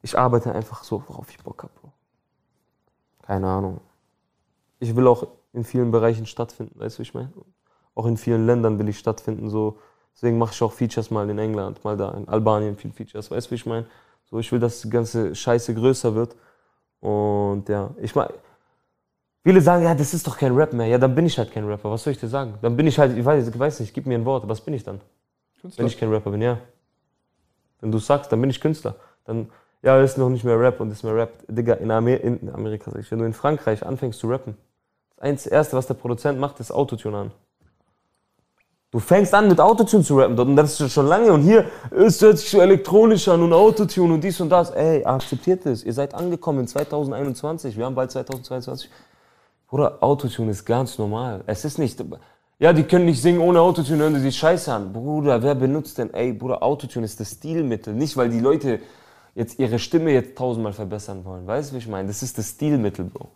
ich 0.01 0.17
arbeite 0.19 0.51
einfach 0.53 0.83
so, 0.83 1.01
worauf 1.07 1.29
ich 1.29 1.37
Bock 1.41 1.63
habe, 1.63 1.71
Bro. 1.81 1.91
Keine 3.25 3.47
Ahnung. 3.47 3.79
Ich 4.79 4.93
will 4.93 5.07
auch 5.07 5.27
in 5.57 5.63
vielen 5.63 5.91
Bereichen 5.91 6.25
stattfinden, 6.25 6.79
weißt 6.79 6.99
du, 6.99 7.01
ich 7.01 7.13
meine? 7.13 7.33
Auch 7.95 8.05
in 8.05 8.15
vielen 8.15 8.45
Ländern 8.45 8.77
will 8.79 8.87
ich 8.87 8.99
stattfinden, 8.99 9.49
so. 9.49 9.79
Deswegen 10.13 10.37
mache 10.37 10.53
ich 10.53 10.61
auch 10.61 10.71
Features 10.71 11.11
mal 11.11 11.29
in 11.29 11.37
England, 11.37 11.83
mal 11.83 11.97
da 11.97 12.11
in 12.11 12.27
Albanien 12.27 12.77
viel 12.77 12.91
Features, 12.91 13.29
weißt 13.29 13.47
du, 13.47 13.51
wie 13.51 13.55
ich 13.55 13.65
meine? 13.65 13.85
So, 14.29 14.39
ich 14.39 14.51
will, 14.51 14.59
dass 14.59 14.81
die 14.81 14.89
ganze 14.89 15.33
Scheiße 15.35 15.73
größer 15.73 16.13
wird. 16.15 16.35
Und 16.99 17.69
ja, 17.69 17.91
ich 18.01 18.13
meine, 18.15 18.33
viele 19.43 19.61
sagen, 19.61 19.83
ja, 19.83 19.95
das 19.95 20.13
ist 20.13 20.27
doch 20.27 20.37
kein 20.37 20.55
Rap 20.55 20.73
mehr. 20.73 20.87
Ja, 20.87 20.97
dann 20.97 21.15
bin 21.15 21.25
ich 21.25 21.37
halt 21.37 21.51
kein 21.51 21.65
Rapper. 21.65 21.91
Was 21.91 22.03
soll 22.03 22.13
ich 22.13 22.19
dir 22.19 22.27
sagen? 22.27 22.55
Dann 22.61 22.75
bin 22.75 22.87
ich 22.87 22.99
halt, 22.99 23.17
ich 23.17 23.23
weiß, 23.23 23.47
ich 23.47 23.59
weiß 23.59 23.79
nicht, 23.79 23.93
gib 23.93 24.05
mir 24.05 24.15
ein 24.15 24.25
Wort. 24.25 24.47
Was 24.47 24.61
bin 24.61 24.73
ich 24.73 24.83
dann? 24.83 25.01
Wenn 25.75 25.87
ich 25.87 25.97
kein 25.97 26.09
Rapper 26.09 26.31
bin, 26.31 26.41
ja. 26.41 26.59
Wenn 27.79 27.91
du 27.91 27.99
sagst, 27.99 28.31
dann 28.31 28.41
bin 28.41 28.49
ich 28.49 28.59
Künstler. 28.59 28.95
Dann, 29.25 29.49
ja, 29.81 30.01
ist 30.01 30.17
noch 30.17 30.29
nicht 30.29 30.43
mehr 30.43 30.59
Rap 30.59 30.79
und 30.79 30.91
ist 30.91 31.03
mehr 31.03 31.15
Rap. 31.15 31.31
Digga, 31.47 31.75
in, 31.75 31.91
Amer 31.91 32.19
in 32.19 32.49
Amerika, 32.53 32.91
sag 32.91 33.01
ich, 33.01 33.11
wenn 33.11 33.19
du 33.19 33.25
in 33.25 33.33
Frankreich 33.33 33.85
anfängst 33.85 34.19
zu 34.19 34.27
rappen, 34.27 34.57
das 35.19 35.47
Erste, 35.47 35.75
was 35.75 35.87
der 35.87 35.95
Produzent 35.95 36.39
macht, 36.39 36.59
ist 36.59 36.71
Autotune 36.71 37.17
an. 37.17 37.31
Du 38.89 38.99
fängst 38.99 39.33
an 39.33 39.49
mit 39.49 39.59
Autotune 39.59 40.03
zu 40.03 40.17
rappen 40.17 40.37
dort 40.37 40.47
und 40.47 40.55
das 40.55 40.79
ist 40.79 40.93
schon 40.93 41.07
lange 41.07 41.33
und 41.33 41.41
hier, 41.41 41.65
es 41.91 42.21
hört 42.21 42.37
sich 42.37 42.49
so 42.49 42.61
elektronisch 42.61 43.27
an 43.27 43.43
und 43.43 43.51
Autotune 43.51 44.13
und 44.13 44.23
dies 44.23 44.39
und 44.39 44.49
das. 44.49 44.71
Ey, 44.71 45.03
akzeptiert 45.03 45.65
es. 45.65 45.83
Ihr 45.83 45.93
seid 45.93 46.13
angekommen 46.13 46.61
in 46.61 46.67
2021, 46.67 47.77
wir 47.77 47.85
haben 47.85 47.95
bald 47.95 48.11
2022. 48.11 48.89
Bruder, 49.67 49.97
Autotune 49.99 50.51
ist 50.51 50.63
ganz 50.63 50.97
normal. 50.97 51.43
Es 51.47 51.65
ist 51.65 51.77
nicht, 51.77 52.01
ja, 52.59 52.71
die 52.71 52.83
können 52.83 53.05
nicht 53.05 53.21
singen 53.21 53.41
ohne 53.41 53.59
Autotune, 53.59 54.03
hören 54.03 54.13
die 54.13 54.21
sich 54.21 54.37
scheiße 54.37 54.73
an. 54.73 54.93
Bruder, 54.93 55.43
wer 55.43 55.53
benutzt 55.53 55.97
denn, 55.97 56.13
ey, 56.13 56.31
Bruder, 56.31 56.63
Autotune 56.63 57.05
ist 57.05 57.19
das 57.19 57.31
Stilmittel. 57.31 57.93
Nicht, 57.93 58.15
weil 58.15 58.29
die 58.29 58.39
Leute 58.39 58.79
jetzt 59.35 59.59
ihre 59.59 59.77
Stimme 59.77 60.11
jetzt 60.11 60.37
tausendmal 60.37 60.73
verbessern 60.73 61.25
wollen. 61.25 61.45
Weißt 61.45 61.71
du, 61.71 61.75
wie 61.75 61.79
ich 61.79 61.87
meine? 61.87 62.07
Das 62.07 62.23
ist 62.23 62.37
das 62.37 62.51
Stilmittel, 62.51 63.05
Bro. 63.05 63.29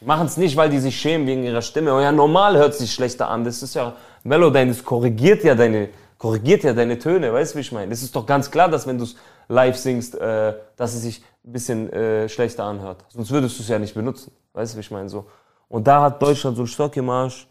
Machen 0.00 0.26
es 0.26 0.36
nicht, 0.36 0.56
weil 0.56 0.68
die 0.68 0.78
sich 0.78 0.96
schämen 0.98 1.26
wegen 1.26 1.44
ihrer 1.44 1.62
Stimme. 1.62 1.94
Oh 1.94 2.00
ja, 2.00 2.12
normal 2.12 2.56
hört 2.56 2.72
es 2.72 2.78
sich 2.78 2.92
schlechter 2.92 3.28
an. 3.28 3.44
Das 3.44 3.62
ist 3.62 3.74
ja, 3.74 3.94
Melodyne, 4.22 4.68
das 4.68 4.84
korrigiert 4.84 5.44
ja 5.44 5.54
deine, 5.54 5.88
korrigiert 6.18 6.62
ja 6.62 6.72
deine 6.72 6.98
Töne. 6.98 7.32
Weißt 7.32 7.54
du, 7.54 7.56
wie 7.56 7.60
ich 7.62 7.72
meine? 7.72 7.90
Das 7.90 8.02
ist 8.02 8.14
doch 8.14 8.26
ganz 8.26 8.50
klar, 8.50 8.68
dass 8.68 8.86
wenn 8.86 8.98
du 8.98 9.04
es 9.04 9.16
live 9.48 9.76
singst, 9.76 10.14
äh, 10.14 10.54
dass 10.76 10.94
es 10.94 11.02
sich 11.02 11.24
ein 11.44 11.52
bisschen 11.52 11.92
äh, 11.92 12.28
schlechter 12.28 12.64
anhört. 12.64 13.04
Sonst 13.08 13.30
würdest 13.30 13.58
du 13.58 13.62
es 13.62 13.68
ja 13.68 13.78
nicht 13.78 13.94
benutzen. 13.94 14.32
Weißt 14.52 14.74
du, 14.74 14.76
wie 14.76 14.80
ich 14.80 14.90
meine? 14.90 15.08
So. 15.08 15.26
Und 15.68 15.86
da 15.86 16.02
hat 16.02 16.22
Deutschland 16.22 16.56
so 16.56 16.62
einen 16.62 16.68
Stock 16.68 16.96
im 16.96 17.08
Arsch. 17.10 17.48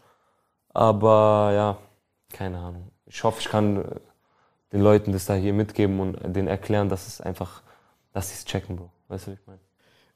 Aber 0.72 1.50
ja, 1.54 1.76
keine 2.32 2.58
Ahnung. 2.58 2.90
Ich 3.06 3.22
hoffe, 3.22 3.40
ich 3.40 3.48
kann 3.48 3.76
äh, 3.76 4.00
den 4.72 4.80
Leuten 4.80 5.12
das 5.12 5.26
da 5.26 5.34
hier 5.34 5.52
mitgeben 5.52 6.00
und 6.00 6.18
denen 6.34 6.48
erklären, 6.48 6.88
dass 6.88 7.06
es 7.06 7.20
einfach, 7.20 7.62
dass 8.12 8.30
sie 8.30 8.34
es 8.34 8.44
checken, 8.44 8.76
Bro. 8.76 8.90
Weißt 9.08 9.26
du, 9.26 9.30
wie 9.30 9.34
ich 9.34 9.46
meine? 9.46 9.63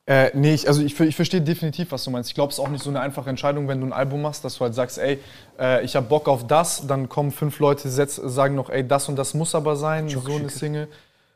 Äh, 0.08 0.30
nee, 0.32 0.54
ich, 0.54 0.66
also 0.66 0.80
ich, 0.80 0.98
ich 0.98 1.14
verstehe 1.14 1.42
definitiv, 1.42 1.92
was 1.92 2.02
du 2.02 2.10
meinst. 2.10 2.30
Ich 2.30 2.34
glaube, 2.34 2.50
es 2.50 2.58
ist 2.58 2.64
auch 2.64 2.70
nicht 2.70 2.82
so 2.82 2.88
eine 2.88 3.00
einfache 3.00 3.28
Entscheidung, 3.28 3.68
wenn 3.68 3.78
du 3.78 3.86
ein 3.86 3.92
Album 3.92 4.22
machst, 4.22 4.42
dass 4.42 4.56
du 4.56 4.64
halt 4.64 4.74
sagst, 4.74 4.96
ey, 4.96 5.18
äh, 5.58 5.84
ich 5.84 5.94
habe 5.96 6.06
Bock 6.06 6.28
auf 6.28 6.46
das, 6.46 6.86
dann 6.86 7.10
kommen 7.10 7.30
fünf 7.30 7.58
Leute, 7.58 7.90
setz, 7.90 8.16
sagen 8.16 8.54
noch, 8.54 8.70
ey, 8.70 8.88
das 8.88 9.10
und 9.10 9.16
das 9.16 9.34
muss 9.34 9.54
aber 9.54 9.76
sein, 9.76 10.08
so 10.08 10.22
eine 10.24 10.48
Single. 10.48 10.88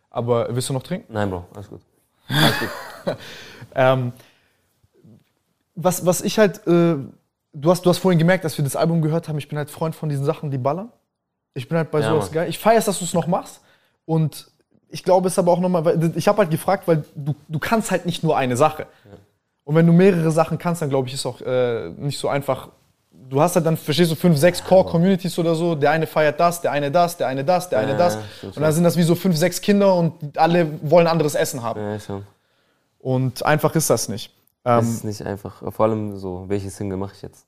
Aber 0.08 0.54
willst 0.54 0.70
du 0.70 0.72
noch 0.72 0.82
trinken? 0.82 1.12
Nein, 1.12 1.28
Bro, 1.28 1.44
alles 1.54 1.68
gut. 1.68 1.80
Alles 2.28 2.58
gut. 2.58 3.16
Ähm, 3.74 4.12
was, 5.74 6.04
was 6.04 6.20
ich 6.20 6.38
halt, 6.38 6.58
äh, 6.66 6.96
du, 7.52 7.70
hast, 7.70 7.84
du 7.84 7.90
hast 7.90 7.98
vorhin 7.98 8.18
gemerkt, 8.18 8.44
als 8.44 8.56
wir 8.58 8.64
das 8.64 8.76
Album 8.76 9.02
gehört 9.02 9.28
haben, 9.28 9.38
ich 9.38 9.48
bin 9.48 9.56
halt 9.58 9.70
Freund 9.70 9.94
von 9.94 10.08
diesen 10.08 10.24
Sachen, 10.24 10.50
die 10.50 10.58
ballern. 10.58 10.90
Ich 11.54 11.68
bin 11.68 11.78
halt 11.78 11.90
bei 11.90 12.00
Ja, 12.00 12.08
sowas 12.10 12.26
Mann. 12.26 12.34
geil. 12.34 12.48
Ich 12.50 12.58
feiere 12.58 12.78
es, 12.78 12.84
dass 12.86 12.98
du 12.98 13.04
es 13.04 13.14
noch 13.14 13.26
machst. 13.26 13.60
Und 14.04 14.50
ich 14.92 15.02
glaube 15.04 15.28
es 15.28 15.38
aber 15.38 15.50
auch 15.52 15.58
nochmal, 15.60 15.84
weil 15.84 16.12
ich 16.16 16.28
habe 16.28 16.38
halt 16.38 16.50
gefragt, 16.50 16.86
weil 16.86 17.04
du, 17.16 17.34
du 17.48 17.58
kannst 17.58 17.90
halt 17.90 18.06
nicht 18.06 18.22
nur 18.22 18.36
eine 18.36 18.56
Sache. 18.56 18.86
Und 19.64 19.74
wenn 19.76 19.86
du 19.86 19.92
mehrere 19.92 20.30
Sachen 20.30 20.58
kannst, 20.58 20.82
dann 20.82 20.88
glaube 20.88 21.08
ich, 21.08 21.14
ist 21.14 21.24
auch 21.26 21.40
äh, 21.40 21.88
nicht 21.90 22.18
so 22.18 22.28
einfach. 22.28 22.68
Du 23.30 23.40
hast 23.40 23.54
halt 23.56 23.64
dann, 23.64 23.76
verstehst 23.76 24.10
du, 24.10 24.14
fünf, 24.16 24.36
sechs 24.36 24.62
Core-Communities 24.62 25.38
oder 25.38 25.54
so. 25.54 25.74
Der 25.74 25.90
eine 25.92 26.06
feiert 26.06 26.38
das, 26.40 26.60
der 26.60 26.72
eine 26.72 26.90
das, 26.90 27.16
der 27.16 27.28
eine 27.28 27.44
das, 27.44 27.68
der 27.70 27.78
eine 27.78 27.92
Ja, 27.92 27.98
das. 27.98 28.14
ja, 28.42 28.48
Und 28.48 28.60
dann 28.60 28.72
sind 28.72 28.84
das 28.84 28.96
wie 28.96 29.02
so 29.04 29.14
fünf, 29.14 29.36
sechs 29.36 29.60
Kinder 29.60 29.94
und 29.94 30.36
alle 30.36 30.66
wollen 30.82 31.06
anderes 31.06 31.34
Essen 31.34 31.62
haben. 31.62 31.80
Ja, 31.80 31.98
schon. 32.00 32.26
Und 32.98 33.44
einfach 33.46 33.74
ist 33.74 33.88
das 33.88 34.08
nicht. 34.08 34.34
Das 34.64 34.84
Ähm, 34.84 34.92
ist 34.92 35.04
nicht 35.04 35.22
einfach. 35.22 35.62
Vor 35.72 35.86
allem 35.86 36.18
so, 36.18 36.44
welche 36.48 36.70
Single 36.70 36.98
mache 36.98 37.12
ich 37.16 37.22
jetzt? 37.22 37.46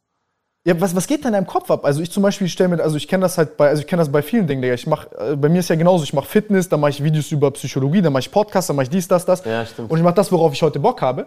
Ja, 0.66 0.80
was, 0.80 0.96
was 0.96 1.06
geht 1.06 1.22
da 1.22 1.28
in 1.28 1.34
deinem 1.34 1.46
Kopf 1.46 1.70
ab? 1.70 1.84
Also 1.84 2.00
ich 2.00 2.10
zum 2.10 2.22
Beispiel 2.22 2.48
stelle 2.48 2.70
mir, 2.70 2.82
also 2.82 2.96
ich 2.96 3.06
kenne 3.06 3.22
das 3.22 3.36
halt 3.36 3.58
bei, 3.58 3.68
also 3.68 3.82
ich 3.82 3.86
kenne 3.86 4.00
das 4.00 4.10
bei 4.10 4.22
vielen 4.22 4.46
Dingen, 4.46 4.62
Digga. 4.62 4.72
Ich 4.72 4.86
mach, 4.86 5.06
äh, 5.12 5.36
bei 5.36 5.50
mir 5.50 5.58
ist 5.58 5.68
ja 5.68 5.76
genauso, 5.76 6.04
ich 6.04 6.14
mache 6.14 6.26
Fitness, 6.26 6.70
dann 6.70 6.80
mache 6.80 6.90
ich 6.90 7.04
Videos 7.04 7.30
über 7.32 7.50
Psychologie, 7.50 8.00
dann 8.00 8.14
mache 8.14 8.20
ich 8.20 8.30
Podcasts, 8.30 8.68
dann 8.68 8.76
mache 8.76 8.84
ich 8.84 8.90
dies, 8.90 9.06
das, 9.06 9.26
das. 9.26 9.44
Ja, 9.44 9.66
stimmt. 9.66 9.90
Und 9.90 9.98
ich 9.98 10.02
mache 10.02 10.14
das, 10.14 10.32
worauf 10.32 10.54
ich 10.54 10.62
heute 10.62 10.80
Bock 10.80 11.02
habe. 11.02 11.26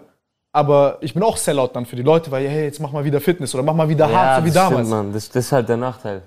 Aber 0.53 0.97
ich 1.01 1.13
bin 1.13 1.21
auch 1.21 1.38
Sellout 1.38 1.69
dann 1.73 1.85
für 1.85 1.95
die 1.95 2.01
Leute, 2.01 2.31
weil, 2.31 2.47
hey, 2.47 2.63
jetzt 2.63 2.79
mach 2.79 2.91
mal 2.91 3.03
wieder 3.03 3.21
Fitness 3.21 3.53
oder 3.53 3.63
mach 3.63 3.75
mal 3.75 3.88
wieder 3.88 4.11
hart, 4.11 4.39
so 4.39 4.45
wie 4.45 4.51
damals. 4.51 4.88
Stimmt, 4.88 4.89
Mann. 4.89 5.13
Das, 5.13 5.29
das 5.29 5.45
ist 5.45 5.51
halt 5.51 5.69
der 5.69 5.77
Nachteil 5.77 6.23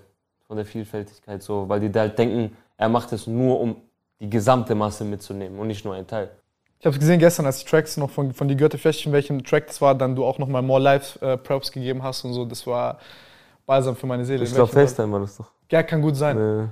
von 0.46 0.56
der 0.56 0.66
Vielfältigkeit, 0.66 1.42
so, 1.42 1.68
weil 1.68 1.80
die 1.80 1.90
da 1.90 2.00
halt 2.00 2.16
denken, 2.16 2.56
er 2.76 2.88
macht 2.88 3.12
es 3.12 3.26
nur, 3.26 3.58
um 3.58 3.76
die 4.20 4.30
gesamte 4.30 4.76
Masse 4.76 5.04
mitzunehmen 5.04 5.58
und 5.58 5.66
nicht 5.66 5.84
nur 5.84 5.94
ein 5.94 6.06
Teil. 6.06 6.30
Ich 6.80 6.86
habe 6.86 6.98
gesehen 6.98 7.18
gestern, 7.18 7.44
als 7.44 7.58
die 7.58 7.66
Tracks 7.66 7.98
noch 7.98 8.08
von, 8.08 8.32
von 8.32 8.48
die 8.48 8.56
Goethe-Festchen, 8.56 9.12
welchem 9.12 9.44
Track 9.44 9.66
das 9.66 9.82
war, 9.82 9.94
dann 9.94 10.16
du 10.16 10.24
auch 10.24 10.38
nochmal 10.38 10.62
More 10.62 10.80
Live-Props 10.80 11.72
gegeben 11.72 12.02
hast 12.02 12.24
und 12.24 12.32
so. 12.32 12.46
Das 12.46 12.66
war 12.66 12.98
balsam 13.66 13.94
für 13.96 14.06
meine 14.06 14.24
Seele. 14.24 14.44
Ich 14.44 14.54
glaube, 14.54 14.72
FaceTime 14.72 15.12
war 15.12 15.20
das 15.20 15.36
doch. 15.36 15.50
Ja, 15.70 15.82
kann 15.82 16.00
gut 16.00 16.16
sein. 16.16 16.38
Äh, 16.38 16.68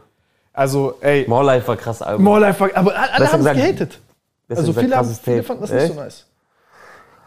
Also, 0.54 0.94
ey, 1.02 1.26
More 1.28 1.44
Life 1.44 1.68
war 1.68 1.76
krass 1.76 2.00
Album. 2.00 2.24
More 2.24 2.40
Life 2.40 2.58
war, 2.58 2.70
aber 2.74 2.94
alle 2.96 3.32
haben 3.32 3.46
es 3.46 3.52
gehatet. 3.54 4.00
Also 4.48 4.72
viele, 4.72 4.96
haben, 4.96 5.14
viele 5.14 5.42
fanden 5.42 5.60
das 5.60 5.72
nicht 5.72 5.88
so 5.88 5.94
nice. 5.94 6.24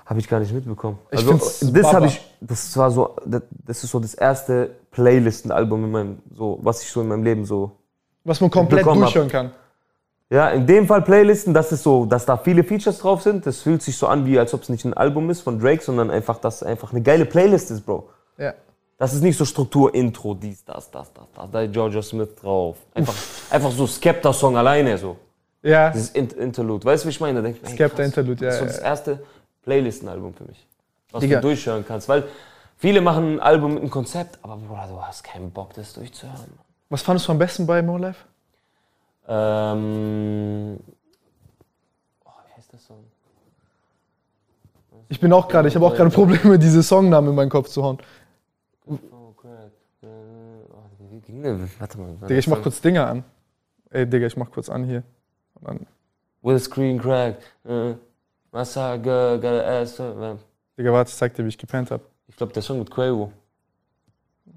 Habe 0.08 0.20
ich 0.20 0.28
gar 0.28 0.40
nicht 0.40 0.52
mitbekommen. 0.52 0.98
Ich 1.12 1.20
also, 1.20 1.34
das 1.72 1.94
habe 1.94 2.08
ich, 2.08 2.20
das 2.42 2.76
war 2.76 2.90
so, 2.90 3.16
das, 3.26 3.44
das 3.50 3.84
ist 3.84 3.92
so 3.92 4.00
das 4.00 4.16
erste 4.16 4.72
Playlisten-Album 4.90 5.86
in 5.86 5.92
meinem, 5.92 6.20
so, 6.36 6.58
was 6.64 6.82
ich 6.82 6.90
so 6.90 7.02
in 7.02 7.08
meinem 7.08 7.24
Leben 7.24 7.46
so 7.46 7.78
Was 8.24 8.42
man 8.42 8.50
komplett 8.50 8.80
bekommen 8.80 9.02
hab. 9.04 9.14
durchhören 9.14 9.30
kann. 9.30 9.52
Ja, 10.32 10.50
in 10.50 10.66
dem 10.66 10.88
Fall 10.88 11.02
Playlisten, 11.02 11.54
das 11.54 11.74
ist 11.74 11.84
so, 11.84 12.06
dass 12.06 12.26
da 12.26 12.38
viele 12.38 12.64
Features 12.64 13.00
drauf 13.00 13.22
sind. 13.22 13.46
Das 13.46 13.60
fühlt 13.60 13.82
sich 13.82 13.98
so 13.98 14.08
an, 14.08 14.26
wie 14.26 14.40
als 14.40 14.54
ob 14.54 14.64
es 14.64 14.70
nicht 14.70 14.86
ein 14.86 14.94
Album 14.94 15.30
ist 15.30 15.42
von 15.42 15.60
Drake, 15.60 15.84
sondern 15.84 16.10
einfach, 16.10 16.38
dass 16.40 16.62
es 16.62 16.64
einfach 16.64 16.94
eine 16.94 17.02
geile 17.02 17.26
Playlist 17.26 17.70
ist, 17.70 17.86
Bro. 17.86 18.10
Ja. 18.38 18.54
Das 18.98 19.14
ist 19.14 19.24
nicht 19.24 19.38
so 19.38 19.44
Struktur, 19.44 19.94
Intro, 19.94 20.34
dies, 20.34 20.64
das, 20.64 20.90
das, 20.90 21.12
das, 21.12 21.26
das. 21.36 21.52
Da 21.52 21.62
ist 21.62 21.74
Georgia 21.74 22.02
Smith 22.02 22.30
drauf. 22.42 22.78
Einfach, 22.94 23.14
einfach 23.50 23.72
so 23.72 23.86
Skepta-Song 23.86 24.56
alleine 24.56 24.98
so. 24.98 25.18
Ja, 25.64 25.90
Dieses 25.90 26.12
Int 26.12 26.32
Interlude. 26.34 26.86
Weißt 26.86 27.04
du, 27.04 27.08
wie 27.08 27.12
ich 27.12 27.20
meine? 27.20 27.40
Da 27.40 27.48
denk 27.48 27.58
ich, 27.58 27.70
ey, 27.70 27.76
Skepta 27.76 27.98
krass. 27.98 28.06
Interlude, 28.06 28.46
ja, 28.46 28.52
Das 28.52 28.56
ist 28.56 28.60
so 28.60 28.66
das 28.68 28.78
erste 28.78 29.24
Playlisten-Album 29.64 30.34
für 30.34 30.46
mich. 30.46 30.66
Was 31.12 31.22
Digga. 31.22 31.42
du 31.42 31.42
durchhören 31.42 31.84
kannst. 31.86 32.08
Weil 32.08 32.24
viele 32.78 33.02
machen 33.02 33.34
ein 33.36 33.40
Album 33.42 33.74
mit 33.74 33.82
einem 33.82 33.92
Konzept, 33.92 34.40
aber 34.44 34.56
Bruder, 34.56 34.88
du 34.90 35.02
hast 35.02 35.24
keinen 35.26 35.52
Bock, 35.52 35.74
das 35.74 35.92
durchzuhören. 35.92 36.54
was 36.88 37.02
fandest 37.02 37.28
du 37.28 37.34
am 37.34 37.38
besten 37.38 37.68
bei 37.68 37.82
More 37.82 38.00
Life? 38.00 38.31
Ähm. 39.34 40.78
Oh, 42.26 42.30
wie 42.46 42.58
heißt 42.58 42.74
das 42.74 42.86
Song? 42.86 43.06
Ich 45.08 45.22
bin 45.22 45.32
auch 45.32 45.48
gerade, 45.48 45.70
ich 45.70 45.76
habe 45.76 45.86
auch 45.86 45.96
gerade 45.96 46.10
Probleme, 46.10 46.60
diese 46.60 46.84
Songnamen 46.84 47.30
in 47.30 47.36
meinen 47.36 47.50
Kopf 47.50 47.70
zu 47.70 47.82
hauen. 47.82 47.98
Oh, 48.86 48.98
oh, 49.12 49.34
wie 51.10 51.22
ging 51.22 51.42
der? 51.44 51.58
Warte 51.80 51.98
mal. 51.98 52.16
Digga, 52.28 52.40
ich 52.40 52.48
mach 52.48 52.62
kurz 52.62 52.82
Dinger 52.82 53.08
an. 53.08 53.24
Ey, 53.90 54.06
Digga, 54.06 54.28
ich 54.28 54.36
mach 54.36 54.52
kurz 54.52 54.70
an 54.70 54.84
hier. 54.84 55.04
Und 55.56 55.68
dann, 55.68 55.88
Will 56.42 56.60
screen 56.60 57.00
crack. 57.00 57.38
Äh, 57.64 57.94
Massager, 58.52 59.38
got 59.38 59.46
a 59.46 59.82
ass. 59.82 59.98
äh, 59.98 60.36
Digga, 60.78 60.92
warte, 60.92 61.10
ich 61.10 61.16
zeig 61.16 61.34
dir, 61.36 61.46
wie 61.46 61.50
ich 61.50 61.58
gepennt 61.58 61.90
hab. 61.92 62.02
Ich 62.28 62.36
glaube, 62.36 62.52
der 62.52 62.64
Song 62.64 62.80
mit 62.80 62.92
Quavo. 62.92 63.32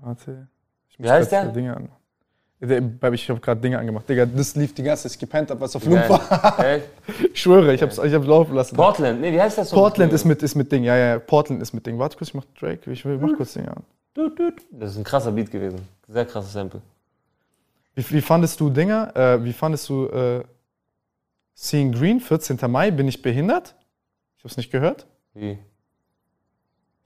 Warte. 0.01 0.49
Ich 0.89 0.99
Wie 0.99 1.09
heißt 1.09 1.31
kurz 1.31 1.43
der? 1.43 1.53
Dinge 1.53 1.77
an. 1.77 1.89
Ich 3.13 3.31
habe 3.31 3.41
gerade 3.41 3.61
Dinge 3.61 3.79
angemacht. 3.79 4.09
Digga, 4.09 4.25
das 4.27 4.55
lief 4.57 4.75
die 4.75 4.83
ganze 4.83 5.05
Zeit. 5.05 5.13
Ich 5.13 5.19
gepennt 5.19 5.51
habe, 5.51 5.61
was 5.61 5.77
auf. 5.77 5.85
Loop 5.85 6.09
war. 6.09 6.65
Echt? 6.65 6.89
Ich 7.33 7.43
schwöre, 7.43 7.75
ich 7.75 7.83
hab's, 7.83 7.99
ich 7.99 8.15
hab's 8.15 8.27
laufen 8.27 8.55
lassen. 8.55 8.77
Portland, 8.77 9.21
nee, 9.21 9.33
wie 9.33 9.41
heißt 9.41 9.59
das? 9.59 9.71
Song? 9.71 9.79
Portland 9.79 10.13
ist 10.13 10.25
mit, 10.25 10.43
ist 10.43 10.55
mit 10.55 10.71
Ding. 10.73 10.85
Ja, 10.85 10.97
ja, 10.97 11.19
Portland 11.19 11.61
ist 11.61 11.73
mit 11.73 11.87
Ding. 11.87 11.99
Warte 11.99 12.17
kurz, 12.17 12.29
ich 12.29 12.35
mach 12.35 12.45
Drake. 12.59 12.91
Ich 12.91 13.05
mach 13.05 13.37
kurz 13.37 13.55
Ding 13.55 13.69
an. 13.69 13.83
Das 14.71 14.93
ist 14.93 14.99
ein 14.99 15.05
krasser 15.05 15.33
Beat 15.33 15.51
gewesen. 15.51 15.81
Sehr 16.09 16.25
krasses 16.25 16.53
Sample. 16.53 16.81
Wie, 17.95 18.11
wie 18.11 18.21
fandest 18.21 18.61
du 18.61 18.71
Dinger? 18.71 19.15
Äh, 19.17 19.45
wie 19.45 19.53
fandest 19.53 19.89
du 19.89 20.07
äh, 20.07 20.45
Seeing 21.55 21.93
Green, 21.93 22.21
14. 22.21 22.59
Mai? 22.69 22.91
Bin 22.91 23.09
ich 23.09 23.21
behindert? 23.21 23.75
Ich 24.39 24.45
hab's 24.45 24.57
nicht 24.57 24.71
gehört. 24.71 25.07
Wie? 25.35 25.53
Ich 25.53 25.59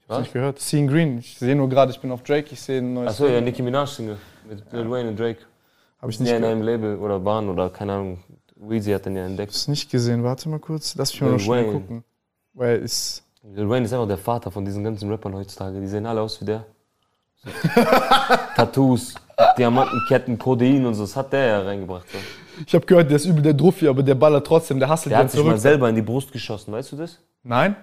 hab's 0.03 0.09
Was? 0.09 0.19
nicht 0.19 0.33
gehört. 0.33 0.59
Seeing 0.59 0.87
Green. 0.87 1.19
Ich 1.19 1.37
sehe 1.37 1.55
nur 1.55 1.67
gerade, 1.69 1.91
ich 1.91 1.99
bin 1.99 2.11
auf 2.11 2.23
Drake. 2.23 2.49
Ich 2.51 2.61
sehe 2.61 2.79
ein 2.79 2.93
neues. 2.93 3.09
Achso, 3.11 3.27
ja, 3.27 3.41
Nicki 3.41 3.61
Minaj 3.61 3.87
Single 3.87 4.17
mit 4.49 4.71
Lil 4.71 4.89
Wayne 4.89 5.09
und 5.09 5.19
Drake. 5.19 5.39
Habe 6.01 6.11
ich 6.11 6.19
nicht, 6.19 6.29
ja 6.29 6.37
in 6.37 6.43
einem 6.45 6.61
Label 6.61 6.97
oder 6.97 7.19
Bahn 7.19 7.49
oder 7.49 7.69
keine 7.69 7.93
Ahnung. 7.93 8.23
Weezy 8.55 8.91
hat 8.91 9.05
den 9.05 9.15
ja 9.15 9.25
entdeckt. 9.25 9.51
hab's 9.51 9.67
nicht 9.67 9.89
gesehen. 9.89 10.23
Warte 10.23 10.49
mal 10.49 10.59
kurz. 10.59 10.95
Lass 10.95 11.11
mich 11.13 11.21
mal 11.21 11.31
noch 11.31 11.39
schnell 11.39 11.63
Wayne. 11.65 11.73
gucken. 11.73 12.03
Weil 12.53 12.83
es. 12.83 13.23
Lil 13.43 13.69
Wayne 13.69 13.85
ist 13.85 13.93
einfach 13.93 14.07
der 14.07 14.17
Vater 14.17 14.51
von 14.51 14.65
diesen 14.65 14.83
ganzen 14.83 15.09
Rappern 15.09 15.33
heutzutage. 15.33 15.79
Die 15.79 15.87
sehen 15.87 16.05
alle 16.05 16.21
aus 16.21 16.39
wie 16.41 16.45
der. 16.45 16.65
So. 17.37 17.49
Tattoos, 18.55 19.15
Diamantenketten, 19.57 20.37
Codein 20.37 20.85
und 20.85 20.93
so. 20.95 21.03
Das 21.03 21.15
hat 21.15 21.31
der 21.31 21.45
ja 21.45 21.61
reingebracht. 21.61 22.05
So. 22.11 22.17
Ich 22.65 22.75
habe 22.75 22.85
gehört, 22.85 23.09
der 23.09 23.15
ist 23.15 23.25
übel 23.25 23.41
der 23.41 23.53
Druffi, 23.53 23.87
aber 23.87 24.03
der 24.03 24.15
ballert 24.15 24.45
trotzdem. 24.45 24.79
Der 24.79 24.89
hustelt 24.89 25.11
Der 25.11 25.19
hat 25.19 25.31
sich 25.31 25.39
mal 25.41 25.51
zurück. 25.51 25.61
selber 25.61 25.87
in 25.89 25.95
die 25.95 26.01
Brust 26.01 26.31
geschossen, 26.33 26.73
weißt 26.73 26.91
du 26.91 26.97
das? 26.97 27.17
Nein? 27.43 27.75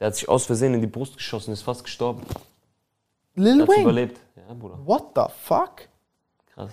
Der 0.00 0.08
hat 0.08 0.16
sich 0.16 0.28
aus 0.28 0.46
Versehen 0.46 0.74
in 0.74 0.80
die 0.80 0.88
Brust 0.88 1.16
geschossen, 1.16 1.52
ist 1.52 1.62
fast 1.62 1.84
gestorben. 1.84 2.22
Lil 3.36 3.62
Hat 3.62 3.68
Wayne? 3.68 3.82
überlebt. 3.82 4.18
Ja, 4.36 4.52
Bruder. 4.54 4.78
What 4.84 5.04
the 5.14 5.22
fuck? 5.44 5.82
Krass. 6.52 6.72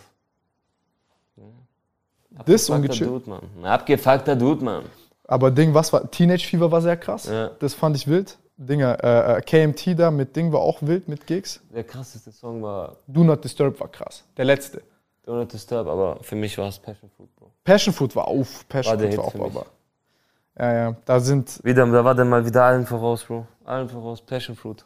Das 2.32 2.48
ist 2.48 2.70
ungechillt. 2.70 3.10
Dude, 3.10 3.30
Mann. 3.30 3.42
Ein 3.58 3.66
abgefuckter 3.66 4.36
Dude, 4.36 4.64
Mann. 4.64 4.86
Aber 5.28 5.52
Ding, 5.52 5.74
was 5.74 5.92
war? 5.94 6.10
Teenage 6.10 6.48
Fever 6.48 6.72
war 6.72 6.82
sehr 6.82 6.98
krass. 6.98 7.28
Ja. 7.28 7.52
Das 7.60 7.74
fand 7.74 7.96
ich 7.96 8.08
wild. 8.08 8.38
Dinger, 8.58 8.98
äh, 9.04 9.38
äh, 9.38 9.42
KMT 9.42 9.98
da 9.98 10.12
mit 10.12 10.36
Ding 10.36 10.52
war 10.52 10.60
auch 10.60 10.82
wild 10.82 11.08
mit 11.08 11.26
Gigs. 11.26 11.62
Der 11.74 11.84
krasseste 11.84 12.32
Song 12.32 12.62
war 12.62 12.98
Do 13.08 13.24
Not 13.24 13.44
Disturb 13.44 13.80
war 13.80 13.88
krass. 13.88 14.24
Der 14.36 14.46
letzte. 14.46 14.82
Don't 15.30 15.38
Let 15.38 15.54
Disturb, 15.54 15.88
aber 15.88 16.18
für 16.24 16.36
mich 16.36 16.58
war 16.58 16.70
es 16.70 16.80
Passion 16.80 17.08
Fruit, 17.16 17.30
Bro. 17.36 17.52
Passion 17.64 17.94
Fruit 17.94 18.16
war 18.16 18.28
auf. 18.28 18.68
Passion 18.68 19.00
War 19.00 19.12
Fruit 19.12 19.18
war 19.18 19.26
auch 19.26 19.36
aber. 19.36 19.66
Ja, 20.58 20.74
ja. 20.74 20.96
Da 21.06 21.20
sind, 21.20 21.64
Wieder, 21.64 21.86
da 21.86 22.04
war 22.04 22.16
der 22.16 22.26
mal 22.26 22.44
wieder 22.44 22.64
allen 22.64 22.88
voraus, 22.88 23.24
Bro. 23.26 23.46
Allen 23.64 23.88
voraus, 23.88 24.22
Passion 24.22 24.56
Fruit. 24.56 24.84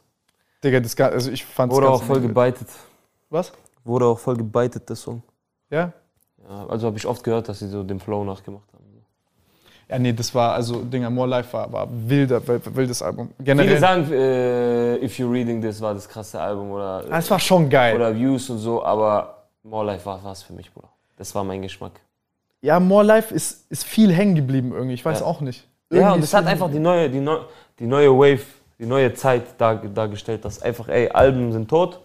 Digga, 0.62 0.82
das 0.82 1.00
also 1.00 1.32
ich 1.32 1.46
fand 1.46 1.72
Wurde 1.72 1.90
auch 1.90 2.04
voll 2.04 2.20
gebeitet. 2.20 2.68
Was? 3.30 3.54
Wurde 3.86 4.06
auch 4.06 4.20
voll 4.20 4.36
gebeitet, 4.36 4.90
der 4.90 4.98
Song. 4.98 5.24
Ja? 5.70 5.94
Ja, 6.50 6.66
also 6.68 6.88
habe 6.88 6.98
ich 6.98 7.06
oft 7.06 7.24
gehört, 7.24 7.48
dass 7.50 7.60
sie 7.60 7.68
so 7.70 7.84
den 7.84 8.00
Flow 8.00 8.24
nachgemacht 8.24 8.64
haben. 8.74 8.84
Ja, 9.90 10.00
nee, 10.00 10.14
das 10.14 10.34
war, 10.34 10.54
also 10.54 10.82
Dinger, 10.82 11.10
More 11.10 11.28
Life 11.28 11.52
war, 11.54 11.72
war 11.72 11.88
wilder, 11.92 12.46
wild- 12.48 12.76
wildes 12.76 13.02
Album. 13.02 13.30
Generell. 13.40 13.68
Viele 13.68 13.80
sagen, 13.80 14.12
äh, 14.12 14.96
If 15.06 15.20
You 15.20 15.30
Reading 15.30 15.62
This 15.62 15.82
war 15.82 15.94
das 15.94 16.08
krasse 16.08 16.40
Album 16.40 16.72
oder, 16.72 17.04
Ah, 17.10 17.18
es 17.20 17.30
war 17.30 17.40
schon 17.40 17.70
geil. 17.70 17.96
oder 17.96 18.16
Views 18.16 18.50
und 18.50 18.60
so, 18.60 18.84
aber 18.84 19.44
More 19.64 19.86
Life 19.86 20.06
war 20.06 20.20
was 20.24 20.42
für 20.42 20.54
mich, 20.54 20.72
Bruder. 20.74 20.88
Das 21.18 21.36
war 21.36 21.44
mein 21.44 21.62
Geschmack. 21.62 21.92
Ja, 22.62 22.80
More 22.80 23.04
Life 23.04 23.34
ist, 23.36 23.70
ist 23.70 23.84
viel 23.84 24.12
hängen 24.14 24.36
geblieben 24.36 24.72
irgendwie. 24.74 24.94
Ich 24.96 25.04
weiß 25.06 25.20
Ja. 25.20 25.26
auch 25.26 25.42
nicht. 25.42 25.68
Ja, 25.92 25.98
Irgendwie 25.98 26.14
und 26.16 26.24
ist 26.24 26.34
das 26.34 26.42
hat 26.42 26.48
einfach 26.50 26.72
die 26.72 26.80
neue, 26.80 27.10
die, 27.10 27.20
neu, 27.20 27.40
die 27.78 27.86
neue 27.86 28.10
Wave, 28.18 28.46
die 28.80 28.86
neue 28.86 29.14
Zeit 29.14 29.44
dar, 29.60 29.76
dargestellt, 29.76 30.46
dass 30.46 30.62
einfach, 30.62 30.88
ey, 30.88 31.10
Alben 31.10 31.52
sind 31.52 31.70
tot. 31.70 32.00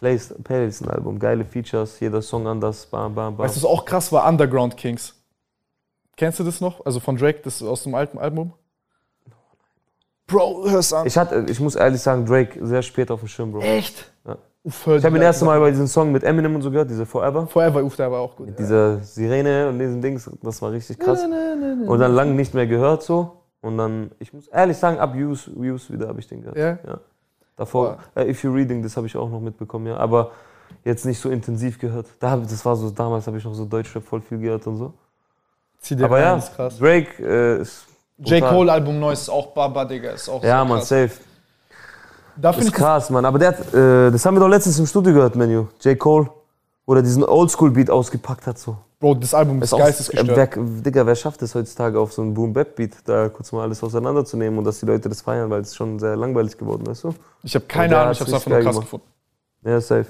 Plays, 0.00 0.34
Playlist 0.42 0.82
ein 0.82 0.88
Album, 0.88 1.18
geile 1.18 1.44
Features, 1.44 2.00
jeder 2.00 2.22
Song 2.22 2.46
anders, 2.46 2.86
bam, 2.86 3.14
bam, 3.14 3.36
bam. 3.36 3.44
Weißt 3.44 3.56
du, 3.56 3.62
was 3.62 3.68
auch 3.68 3.84
krass 3.84 4.10
war? 4.10 4.26
Underground 4.26 4.74
Kings. 4.78 5.14
Kennst 6.16 6.40
du 6.40 6.44
das 6.44 6.62
noch? 6.62 6.84
Also 6.86 7.00
von 7.00 7.16
Drake, 7.16 7.40
das 7.44 7.56
ist 7.56 7.62
aus 7.68 7.82
dem 7.82 7.94
alten 7.94 8.16
Album? 8.16 8.54
Bro, 10.26 10.70
hör's 10.70 10.92
an. 10.94 11.06
Ich, 11.06 11.18
hatte, 11.18 11.44
ich 11.48 11.60
muss 11.60 11.74
ehrlich 11.74 12.00
sagen, 12.00 12.24
Drake 12.24 12.64
sehr 12.64 12.80
spät 12.80 13.10
auf 13.10 13.20
dem 13.20 13.28
Schirm, 13.28 13.52
Bro. 13.52 13.60
Echt? 13.60 14.10
Ja. 14.26 14.38
Uff, 14.62 14.86
Ich 14.86 15.04
habe 15.04 15.16
ihn 15.16 15.22
erst 15.22 15.42
alten 15.42 15.46
Mal 15.46 15.60
bei 15.60 15.70
diesem 15.70 15.86
Song 15.86 16.12
mit 16.12 16.22
Eminem 16.22 16.54
und 16.54 16.62
so 16.62 16.70
gehört, 16.70 16.88
diese 16.88 17.04
Forever. 17.04 17.46
Forever, 17.46 17.84
uff, 17.84 17.96
der 17.96 18.10
war 18.10 18.20
auch 18.20 18.36
gut. 18.36 18.46
Mit 18.46 18.58
dieser 18.58 19.00
Sirene 19.00 19.68
und 19.68 19.78
diesen 19.78 20.00
Dings, 20.00 20.30
das 20.42 20.62
war 20.62 20.72
richtig 20.72 20.98
krass. 20.98 21.22
Und 21.24 21.98
dann 21.98 22.14
lange 22.14 22.32
nicht 22.32 22.54
mehr 22.54 22.66
gehört 22.66 23.02
so. 23.02 23.42
Und 23.60 23.76
dann, 23.76 24.12
ich 24.18 24.32
muss 24.32 24.48
ehrlich 24.48 24.78
sagen, 24.78 24.98
ab 24.98 25.14
Use, 25.14 25.50
Use 25.54 25.92
wieder 25.92 26.08
habe 26.08 26.20
ich 26.20 26.26
den 26.26 26.40
gehört. 26.40 26.56
Ja? 26.56 27.00
Davor, 27.60 27.98
äh, 28.14 28.30
If 28.30 28.42
You 28.42 28.54
Reading, 28.54 28.82
das 28.82 28.96
habe 28.96 29.06
ich 29.06 29.14
auch 29.14 29.28
noch 29.28 29.38
mitbekommen, 29.38 29.86
ja. 29.86 29.98
Aber 29.98 30.30
jetzt 30.82 31.04
nicht 31.04 31.20
so 31.20 31.28
intensiv 31.28 31.78
gehört. 31.78 32.06
Da, 32.18 32.34
das 32.38 32.64
war 32.64 32.74
so, 32.74 32.88
damals 32.88 33.26
habe 33.26 33.36
ich 33.36 33.44
noch 33.44 33.52
so 33.52 33.66
Deutschrap 33.66 34.02
voll 34.02 34.22
viel 34.22 34.38
gehört 34.38 34.66
und 34.66 34.78
so. 34.78 34.94
Zieh 35.78 35.94
dir 35.94 36.06
Aber 36.06 36.16
rein, 36.16 36.22
ja, 36.24 36.36
ist 36.36 36.56
krass. 36.56 36.78
Drake 36.78 37.22
äh, 37.22 37.60
ist. 37.60 37.84
J. 38.16 38.42
Cole 38.42 38.72
Album 38.72 38.98
Neues 38.98 39.20
ist 39.20 39.28
auch 39.28 39.48
Baba, 39.48 39.84
Digga, 39.84 40.12
ist 40.12 40.26
auch 40.30 40.42
Ja, 40.42 40.62
so 40.62 40.68
man, 40.68 40.80
safe. 40.80 41.10
Da 42.34 42.50
Das 42.52 42.64
ist 42.64 42.72
krass, 42.72 43.10
Mann. 43.10 43.26
Aber 43.26 43.38
der 43.38 43.48
hat, 43.48 43.74
äh, 43.74 44.10
das 44.10 44.24
haben 44.24 44.36
wir 44.36 44.40
doch 44.40 44.48
letztens 44.48 44.78
im 44.78 44.86
Studio 44.86 45.12
gehört, 45.12 45.36
Menu. 45.36 45.66
J. 45.82 45.98
Cole. 45.98 46.30
Oder 46.86 47.02
diesen 47.02 47.24
Oldschool-Beat 47.24 47.90
ausgepackt 47.90 48.46
hat 48.46 48.58
so. 48.58 48.78
Bro, 49.00 49.14
das 49.14 49.32
Album 49.32 49.62
ist 49.62 49.72
auch- 49.72 49.78
geistesgestört. 49.78 50.56
Wer, 50.56 50.64
Digga, 50.82 51.06
wer 51.06 51.16
schafft 51.16 51.40
es 51.42 51.54
heutzutage 51.54 51.98
auf 51.98 52.12
so 52.12 52.20
einen 52.22 52.34
Boom-Bap-Beat, 52.34 52.96
da 53.06 53.30
kurz 53.30 53.50
mal 53.50 53.62
alles 53.62 53.82
auseinanderzunehmen 53.82 54.58
und 54.58 54.64
dass 54.64 54.78
die 54.80 54.86
Leute 54.86 55.08
das 55.08 55.22
feiern, 55.22 55.48
weil 55.48 55.62
es 55.62 55.74
schon 55.74 55.98
sehr 55.98 56.16
langweilig 56.16 56.56
geworden 56.58 56.82
ist, 56.82 57.02
weißt 57.04 57.16
du? 57.16 57.20
Ich 57.42 57.54
habe 57.54 57.64
keine 57.66 57.96
Ahnung, 57.98 58.12
ich 58.12 58.20
habe 58.20 58.28
es 58.30 58.34
einfach 58.34 58.50
nur 58.50 58.60
krass 58.60 58.74
gemacht. 58.74 58.84
gefunden. 58.86 59.06
Ja, 59.64 59.80
safe. 59.80 60.06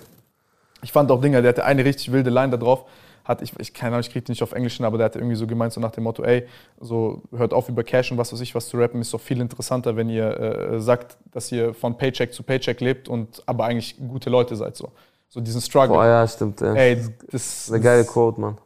Ich 0.82 0.90
fand 0.92 1.10
auch 1.12 1.20
Dinger, 1.20 1.40
der 1.40 1.50
hatte 1.50 1.64
eine 1.64 1.84
richtig 1.84 2.10
wilde 2.10 2.30
Line 2.30 2.50
da 2.50 2.56
drauf. 2.56 2.84
Hat, 3.24 3.42
ich, 3.42 3.52
ich 3.60 3.72
keine 3.74 3.90
Ahnung, 3.94 4.00
ich 4.00 4.10
krieg 4.10 4.24
die 4.24 4.32
nicht 4.32 4.42
auf 4.42 4.52
Englisch 4.52 4.78
hin, 4.78 4.86
aber 4.86 4.96
der 4.98 5.04
hatte 5.04 5.18
irgendwie 5.20 5.36
so 5.36 5.46
gemeint, 5.46 5.72
so 5.72 5.80
nach 5.80 5.92
dem 5.92 6.02
Motto, 6.04 6.24
ey, 6.24 6.48
so 6.80 7.22
hört 7.36 7.52
auf 7.52 7.68
über 7.68 7.84
Cash 7.84 8.10
und 8.10 8.18
was 8.18 8.32
weiß 8.32 8.40
ich, 8.40 8.54
was 8.56 8.68
zu 8.68 8.76
rappen, 8.76 9.00
ist 9.00 9.14
doch 9.14 9.20
viel 9.20 9.40
interessanter, 9.40 9.94
wenn 9.94 10.08
ihr 10.08 10.40
äh, 10.40 10.80
sagt, 10.80 11.16
dass 11.30 11.52
ihr 11.52 11.74
von 11.74 11.96
Paycheck 11.96 12.32
zu 12.32 12.42
Paycheck 12.42 12.80
lebt 12.80 13.08
und 13.08 13.40
aber 13.46 13.66
eigentlich 13.66 13.96
gute 13.98 14.30
Leute 14.30 14.56
seid. 14.56 14.76
So, 14.76 14.90
so 15.28 15.40
diesen 15.40 15.60
Struggle. 15.60 15.94
Boah, 15.94 16.06
ja, 16.06 16.26
stimmt. 16.26 16.60
Ja. 16.60 16.74
Ey, 16.74 16.96
das, 16.96 17.10
Das 17.30 17.62
ist 17.66 17.72
eine 17.72 17.80
geile 17.82 18.04
Quote, 18.04 18.40
Mann. 18.40 18.58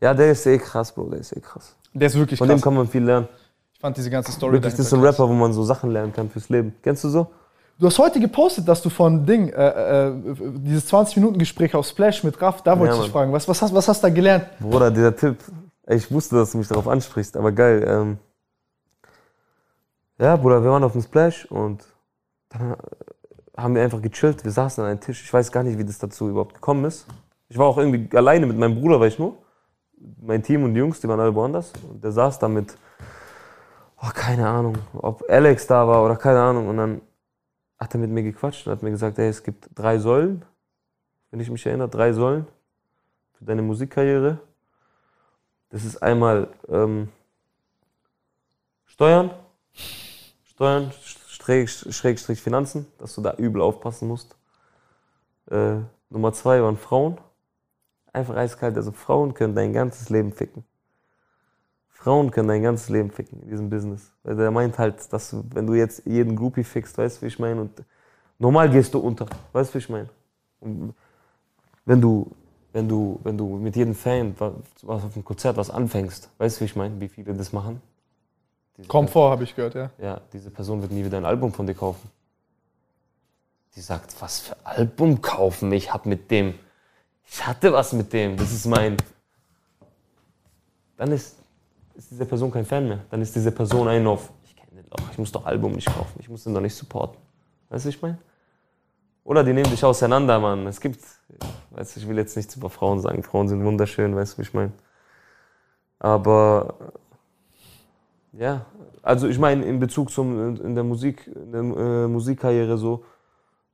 Ja, 0.00 0.14
der 0.14 0.32
ist 0.32 0.46
eh 0.46 0.58
krass, 0.58 0.92
Bro, 0.92 1.10
der 1.10 1.20
ist 1.20 1.36
eh 1.36 1.40
krass. 1.40 1.74
Der 1.92 2.06
ist 2.06 2.16
wirklich 2.16 2.38
Von 2.38 2.48
dem 2.48 2.56
krass. 2.56 2.62
kann 2.64 2.74
man 2.74 2.86
viel 2.86 3.02
lernen. 3.04 3.28
Ich 3.72 3.80
fand 3.80 3.96
diese 3.96 4.10
ganze 4.10 4.32
Story 4.32 4.52
Wirklich, 4.54 4.74
das 4.74 4.86
ist 4.86 4.92
ein 4.92 5.00
krass. 5.00 5.14
Rapper, 5.18 5.28
wo 5.28 5.32
man 5.34 5.52
so 5.52 5.62
Sachen 5.64 5.90
lernen 5.90 6.12
kann 6.12 6.28
fürs 6.30 6.48
Leben. 6.48 6.74
Kennst 6.82 7.04
du 7.04 7.08
so? 7.08 7.26
Du 7.78 7.86
hast 7.86 7.98
heute 7.98 8.18
gepostet, 8.18 8.66
dass 8.66 8.82
du 8.82 8.90
von 8.90 9.24
Ding, 9.24 9.50
äh, 9.50 10.08
äh, 10.08 10.12
dieses 10.58 10.92
20-Minuten-Gespräch 10.92 11.74
auf 11.76 11.86
Splash 11.86 12.24
mit 12.24 12.40
Raff, 12.42 12.62
da 12.62 12.76
wollte 12.78 12.92
Ja, 12.94 12.98
ich 12.98 13.04
dich 13.04 13.12
fragen, 13.12 13.32
was, 13.32 13.46
was, 13.46 13.62
hast, 13.62 13.72
was 13.72 13.86
hast 13.86 14.02
du 14.02 14.08
da 14.08 14.12
gelernt? 14.14 14.46
Bruder, 14.58 14.90
dieser 14.90 15.14
Tipp. 15.14 15.36
Ich 15.86 16.10
wusste, 16.10 16.36
dass 16.36 16.52
du 16.52 16.58
mich 16.58 16.66
darauf 16.66 16.88
ansprichst, 16.88 17.36
aber 17.36 17.52
geil. 17.52 17.84
Ähm 17.88 18.18
ja, 20.18 20.34
Bruder, 20.36 20.62
wir 20.62 20.70
waren 20.70 20.82
auf 20.82 20.92
dem 20.92 21.02
Splash 21.02 21.44
und 21.46 21.84
dann 22.50 22.72
äh, 22.72 22.76
haben 23.56 23.74
wir 23.76 23.82
einfach 23.82 24.02
gechillt. 24.02 24.44
Wir 24.44 24.50
saßen 24.50 24.82
an 24.82 24.90
einem 24.90 25.00
Tisch. 25.00 25.22
Ich 25.22 25.32
weiß 25.32 25.52
gar 25.52 25.62
nicht, 25.62 25.78
wie 25.78 25.84
das 25.84 25.98
dazu 25.98 26.28
überhaupt 26.28 26.54
gekommen 26.54 26.84
ist. 26.84 27.06
Ich 27.48 27.56
war 27.58 27.66
auch 27.66 27.78
irgendwie 27.78 28.14
alleine 28.16 28.46
mit 28.46 28.58
meinem 28.58 28.80
Bruder, 28.80 28.98
war 28.98 29.06
ich 29.06 29.18
nur. 29.18 29.36
Mein 30.20 30.42
Team 30.42 30.64
und 30.64 30.74
die 30.74 30.80
Jungs, 30.80 31.00
die 31.00 31.08
waren 31.08 31.20
alle 31.20 31.34
woanders. 31.34 31.72
Und 31.88 32.02
der 32.02 32.12
saß 32.12 32.38
da 32.38 32.48
mit, 32.48 32.76
oh, 34.00 34.10
keine 34.14 34.48
Ahnung, 34.48 34.78
ob 34.94 35.24
Alex 35.28 35.66
da 35.66 35.86
war 35.86 36.04
oder 36.04 36.16
keine 36.16 36.40
Ahnung. 36.40 36.68
Und 36.68 36.76
dann 36.76 37.00
hat 37.78 37.94
er 37.94 38.00
mit 38.00 38.10
mir 38.10 38.22
gequatscht 38.22 38.66
und 38.66 38.72
hat 38.72 38.82
mir 38.82 38.90
gesagt, 38.90 39.18
ey, 39.18 39.28
es 39.28 39.42
gibt 39.42 39.68
drei 39.74 39.98
Säulen, 39.98 40.44
wenn 41.30 41.40
ich 41.40 41.50
mich 41.50 41.64
erinnere, 41.66 41.88
drei 41.88 42.12
Säulen 42.12 42.46
für 43.32 43.44
deine 43.44 43.62
Musikkarriere. 43.62 44.38
Das 45.70 45.84
ist 45.84 46.02
einmal 46.02 46.48
ähm, 46.68 47.08
Steuern, 48.86 49.30
Steuern, 50.44 50.92
Schräg, 51.28 51.68
Schrägstrich 51.68 52.40
Finanzen, 52.40 52.86
dass 52.98 53.14
du 53.14 53.20
da 53.20 53.34
übel 53.34 53.62
aufpassen 53.62 54.08
musst. 54.08 54.36
Äh, 55.50 55.76
Nummer 56.10 56.32
zwei 56.32 56.62
waren 56.62 56.76
Frauen. 56.76 57.18
Einfach 58.18 58.34
eiskalt, 58.34 58.76
also 58.76 58.90
Frauen 58.90 59.32
können 59.32 59.54
dein 59.54 59.72
ganzes 59.72 60.10
Leben 60.10 60.32
ficken. 60.32 60.64
Frauen 61.88 62.32
können 62.32 62.48
dein 62.48 62.64
ganzes 62.64 62.88
Leben 62.88 63.12
ficken 63.12 63.40
in 63.42 63.48
diesem 63.48 63.70
Business. 63.70 64.12
Weil 64.24 64.34
der 64.34 64.50
meint 64.50 64.76
halt, 64.76 65.12
dass 65.12 65.30
du, 65.30 65.44
wenn 65.54 65.68
du 65.68 65.74
jetzt 65.74 66.04
jeden 66.04 66.34
Groupie 66.34 66.64
fickst, 66.64 66.98
weißt 66.98 67.18
du, 67.18 67.22
wie 67.22 67.28
ich 67.28 67.38
meine? 67.38 67.60
Und 67.60 67.84
normal 68.40 68.70
gehst 68.70 68.92
du 68.92 68.98
unter, 68.98 69.26
weißt 69.52 69.70
du, 69.70 69.74
wie 69.74 69.78
ich 69.78 69.88
meine? 69.88 70.08
Und 70.58 70.94
wenn 71.84 72.00
du, 72.00 72.28
wenn 72.72 72.88
du, 72.88 73.20
wenn 73.22 73.38
du 73.38 73.56
mit 73.56 73.76
jedem 73.76 73.94
Fan 73.94 74.34
was, 74.38 75.04
auf 75.04 75.12
dem 75.14 75.24
Konzert 75.24 75.56
was 75.56 75.70
anfängst, 75.70 76.28
weißt 76.38 76.56
du, 76.56 76.60
wie 76.62 76.64
ich 76.64 76.74
meine, 76.74 77.00
wie 77.00 77.08
viele 77.08 77.34
das 77.34 77.52
machen? 77.52 77.80
Diese 78.76 78.88
Kommt 78.88 79.10
vor, 79.10 79.30
habe 79.30 79.44
ich 79.44 79.54
gehört, 79.54 79.76
ja. 79.76 79.90
ja, 79.98 80.20
diese 80.32 80.50
Person 80.50 80.82
wird 80.82 80.90
nie 80.90 81.04
wieder 81.04 81.18
ein 81.18 81.24
Album 81.24 81.52
von 81.52 81.68
dir 81.68 81.74
kaufen. 81.74 82.10
Die 83.76 83.80
sagt, 83.80 84.20
was 84.20 84.40
für 84.40 84.56
Album 84.64 85.22
kaufen? 85.22 85.70
Ich 85.70 85.92
hab 85.92 86.04
mit 86.04 86.32
dem, 86.32 86.54
ich 87.30 87.46
hatte 87.46 87.72
was 87.72 87.92
mit 87.92 88.12
dem, 88.12 88.36
das 88.36 88.52
ist 88.52 88.66
mein. 88.66 88.96
Dann 90.96 91.12
ist, 91.12 91.36
ist 91.94 92.10
diese 92.10 92.26
Person 92.26 92.50
kein 92.50 92.64
Fan 92.64 92.88
mehr. 92.88 93.00
Dann 93.10 93.22
ist 93.22 93.34
diese 93.34 93.52
Person 93.52 93.86
ein 93.88 94.06
auf, 94.06 94.30
ich 94.44 94.56
kenne 94.56 94.82
den 94.82 94.90
doch, 94.90 95.10
ich 95.12 95.18
muss 95.18 95.30
doch 95.30 95.46
Album 95.46 95.72
nicht 95.72 95.86
kaufen, 95.86 96.18
ich 96.18 96.28
muss 96.28 96.44
den 96.44 96.54
doch 96.54 96.60
nicht 96.60 96.74
supporten. 96.74 97.18
Weißt 97.68 97.84
du, 97.84 97.90
ich 97.90 98.02
meine? 98.02 98.18
Oder 99.24 99.44
die 99.44 99.52
nehmen 99.52 99.70
dich 99.70 99.84
auseinander, 99.84 100.38
Mann. 100.40 100.66
Es 100.66 100.80
gibt, 100.80 101.04
weißt 101.70 101.96
du, 101.96 102.00
ich 102.00 102.08
will 102.08 102.16
jetzt 102.16 102.34
nichts 102.36 102.56
über 102.56 102.70
Frauen 102.70 103.00
sagen. 103.00 103.22
Frauen 103.22 103.46
sind 103.48 103.62
wunderschön, 103.62 104.16
weißt 104.16 104.34
du, 104.34 104.38
wie 104.38 104.42
ich 104.42 104.54
meine. 104.54 104.72
Aber 105.98 106.74
ja, 108.32 108.64
also 109.02 109.28
ich 109.28 109.38
meine 109.38 109.64
in 109.64 109.80
Bezug 109.80 110.10
zum 110.10 110.56
in 110.56 110.74
der 110.74 110.84
Musik, 110.84 111.26
in 111.26 111.52
der 111.52 111.60
äh, 111.60 112.08
Musikkarriere 112.08 112.78
so, 112.78 113.04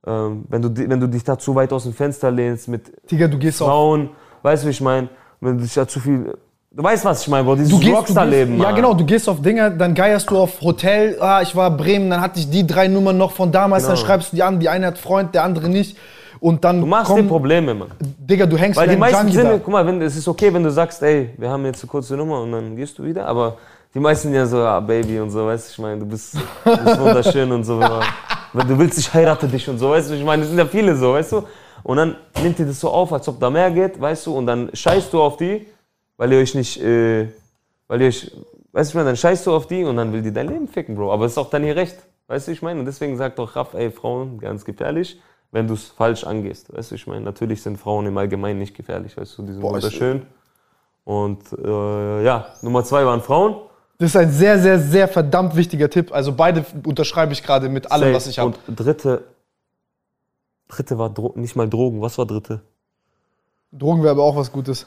ähm, 0.07 0.45
wenn 0.49 0.61
du 0.61 0.69
wenn 0.89 0.99
du 0.99 1.07
dich 1.07 1.23
da 1.23 1.37
zu 1.37 1.55
weit 1.55 1.71
aus 1.73 1.83
dem 1.83 1.93
Fenster 1.93 2.29
lehnst 2.31 2.67
mit 2.67 2.91
Digga, 3.11 3.27
du 3.27 3.37
gehst 3.37 3.61
auf. 3.61 3.67
Frauen, 3.67 4.09
weißt 4.43 4.63
du, 4.63 4.67
wie 4.67 4.71
ich 4.71 4.81
meine, 4.81 5.09
wenn 5.41 5.57
du 5.57 5.63
dich 5.63 5.73
da 5.73 5.87
zu 5.87 5.99
viel, 5.99 6.33
du 6.71 6.83
weißt 6.83 7.05
was 7.05 7.21
ich 7.23 7.27
meine, 7.27 7.43
Bro, 7.43 7.55
dieses 7.55 7.69
Du 7.69 7.79
gehst, 7.79 7.91
du 7.91 7.95
Rockstar-Leben. 7.95 8.59
ja 8.61 8.71
genau, 8.71 8.93
du 8.93 9.05
gehst 9.05 9.27
auf 9.29 9.41
Dinger, 9.41 9.69
dann 9.71 9.93
geierst 9.93 10.29
du 10.29 10.37
auf 10.37 10.61
Hotel, 10.61 11.17
ah, 11.19 11.41
ich 11.41 11.55
war 11.55 11.71
Bremen, 11.71 12.09
dann 12.09 12.21
hatte 12.21 12.39
ich 12.39 12.49
die 12.49 12.65
drei 12.67 12.87
Nummern 12.87 13.17
noch 13.17 13.31
von 13.31 13.51
damals, 13.51 13.85
dann 13.87 13.95
Genau. 13.95 14.05
schreibst 14.05 14.31
du 14.31 14.35
die 14.35 14.43
an, 14.43 14.59
die 14.59 14.69
eine 14.69 14.87
hat 14.87 14.97
Freund, 14.97 15.33
der 15.33 15.43
andere 15.43 15.69
nicht. 15.69 15.97
Und 16.41 16.63
dann 16.65 16.81
Du 16.81 16.85
machst 16.85 17.07
komm, 17.07 17.21
dir 17.23 17.27
Probleme, 17.27 17.73
Mann. 17.73 17.87
Digga, 18.19 18.45
du 18.45 18.57
hängst 18.57 18.77
Weil 18.77 18.89
die 18.89 18.97
meisten 18.97 19.21
Junkie 19.21 19.35
sind, 19.37 19.45
da. 19.47 19.57
guck 19.57 19.69
mal, 19.69 19.85
wenn, 19.87 20.01
es 20.01 20.15
ist 20.17 20.27
okay, 20.27 20.53
wenn 20.53 20.63
du 20.63 20.69
sagst, 20.69 21.01
ey, 21.01 21.29
wir 21.37 21.49
haben 21.49 21.65
jetzt 21.65 21.81
eine 21.81 21.89
kurze 21.89 22.15
Nummer 22.15 22.41
und 22.41 22.51
dann 22.51 22.75
gehst 22.75 22.99
du 22.99 23.03
wieder, 23.03 23.25
aber 23.25 23.57
die 23.95 23.99
meisten 24.01 24.33
ja 24.33 24.45
so, 24.45 24.57
ah, 24.57 24.81
Baby 24.81 25.21
und 25.21 25.29
so, 25.31 25.47
weißt 25.47 25.69
du, 25.69 25.71
ich 25.71 25.79
meine, 25.79 25.99
du 26.01 26.05
bist, 26.05 26.35
du 26.35 26.83
bist 26.83 26.99
wunderschön 26.99 27.49
und 27.49 27.63
so. 27.63 27.79
Wenn 28.51 28.67
du 28.67 28.77
willst, 28.77 28.99
ich 28.99 29.13
heirate 29.13 29.47
dich 29.47 29.69
und 29.69 29.79
so, 29.79 29.89
weißt 29.89 30.09
du, 30.09 30.15
ich 30.15 30.23
meine, 30.23 30.43
es 30.43 30.49
sind 30.49 30.57
ja 30.57 30.65
viele 30.65 30.97
so, 30.97 31.13
weißt 31.13 31.31
du. 31.31 31.43
Und 31.83 31.97
dann 31.97 32.17
nimmt 32.43 32.59
ihr 32.59 32.65
das 32.65 32.79
so 32.79 32.89
auf, 32.89 33.13
als 33.13 33.25
ob 33.29 33.39
da 33.39 33.49
mehr 33.49 33.71
geht, 33.71 33.99
weißt 33.99 34.27
du, 34.27 34.37
und 34.37 34.47
dann 34.47 34.69
scheißt 34.73 35.13
du 35.13 35.21
auf 35.21 35.37
die, 35.37 35.65
weil 36.17 36.33
ihr 36.33 36.39
euch 36.39 36.55
nicht, 36.55 36.81
äh, 36.81 37.29
weil 37.87 38.01
ihr 38.01 38.07
euch, 38.07 38.31
weißt 38.73 38.89
du, 38.89 38.91
ich 38.91 38.95
meine, 38.95 39.07
dann 39.07 39.17
scheißt 39.17 39.47
du 39.47 39.53
auf 39.53 39.67
die 39.67 39.85
und 39.85 39.95
dann 39.95 40.11
will 40.11 40.21
die 40.21 40.33
dein 40.33 40.49
Leben 40.49 40.67
ficken, 40.67 40.95
Bro. 40.95 41.13
Aber 41.13 41.25
es 41.25 41.31
ist 41.31 41.37
auch 41.37 41.49
dann 41.49 41.63
ihr 41.63 41.77
Recht, 41.77 41.95
weißt 42.27 42.49
du, 42.49 42.51
ich 42.51 42.61
meine. 42.61 42.81
Und 42.81 42.85
deswegen 42.85 43.15
sagt 43.15 43.39
doch 43.39 43.55
Raff, 43.55 43.75
ey, 43.75 43.91
Frauen, 43.91 44.39
ganz 44.39 44.65
gefährlich, 44.65 45.21
wenn 45.51 45.67
du 45.67 45.73
es 45.73 45.87
falsch 45.87 46.25
angehst, 46.25 46.75
weißt 46.75 46.91
du, 46.91 46.95
ich 46.95 47.07
meine. 47.07 47.21
Natürlich 47.21 47.61
sind 47.61 47.77
Frauen 47.77 48.07
im 48.07 48.17
Allgemeinen 48.17 48.59
nicht 48.59 48.75
gefährlich, 48.75 49.15
weißt 49.15 49.37
du, 49.37 49.43
die 49.43 49.53
sind 49.53 49.61
Boah, 49.61 49.73
wunderschön. 49.73 50.23
Und 51.05 51.43
äh, 51.63 52.23
ja, 52.25 52.47
Nummer 52.61 52.83
zwei 52.83 53.05
waren 53.05 53.21
Frauen. 53.21 53.55
Das 53.97 54.09
ist 54.09 54.15
ein 54.17 54.31
sehr, 54.31 54.59
sehr, 54.59 54.79
sehr 54.79 55.07
verdammt 55.07 55.55
wichtiger 55.55 55.89
Tipp. 55.89 56.11
Also 56.11 56.33
beide 56.33 56.65
unterschreibe 56.85 57.31
ich 57.31 57.43
gerade 57.43 57.69
mit 57.69 57.91
allem, 57.91 58.05
Safe. 58.09 58.15
was 58.15 58.27
ich 58.27 58.39
habe. 58.39 58.55
Und 58.67 58.75
dritte, 58.75 59.23
dritte 60.67 60.97
war 60.97 61.09
Dro 61.09 61.33
nicht 61.35 61.55
mal 61.55 61.69
Drogen. 61.69 62.01
Was 62.01 62.17
war 62.17 62.25
dritte? 62.25 62.61
Drogen 63.71 64.03
wäre 64.03 64.11
aber 64.11 64.23
auch 64.23 64.35
was 64.35 64.51
Gutes. 64.51 64.85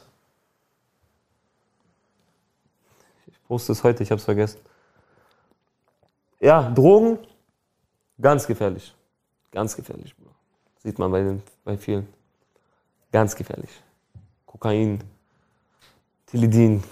Ich 3.27 3.43
poste 3.45 3.73
es 3.73 3.83
heute, 3.83 4.03
ich 4.03 4.11
habe 4.11 4.19
es 4.19 4.25
vergessen. 4.25 4.61
Ja, 6.41 6.71
Drogen, 6.71 7.19
ganz 8.21 8.47
gefährlich. 8.47 8.95
Ganz 9.51 9.75
gefährlich, 9.75 10.15
Bro. 10.17 10.31
Sieht 10.83 10.99
man 10.99 11.11
bei, 11.11 11.23
den, 11.23 11.43
bei 11.65 11.77
vielen. 11.77 12.07
Ganz 13.11 13.35
gefährlich. 13.35 13.71
Kokain, 14.45 15.03
Tilidin, 16.27 16.85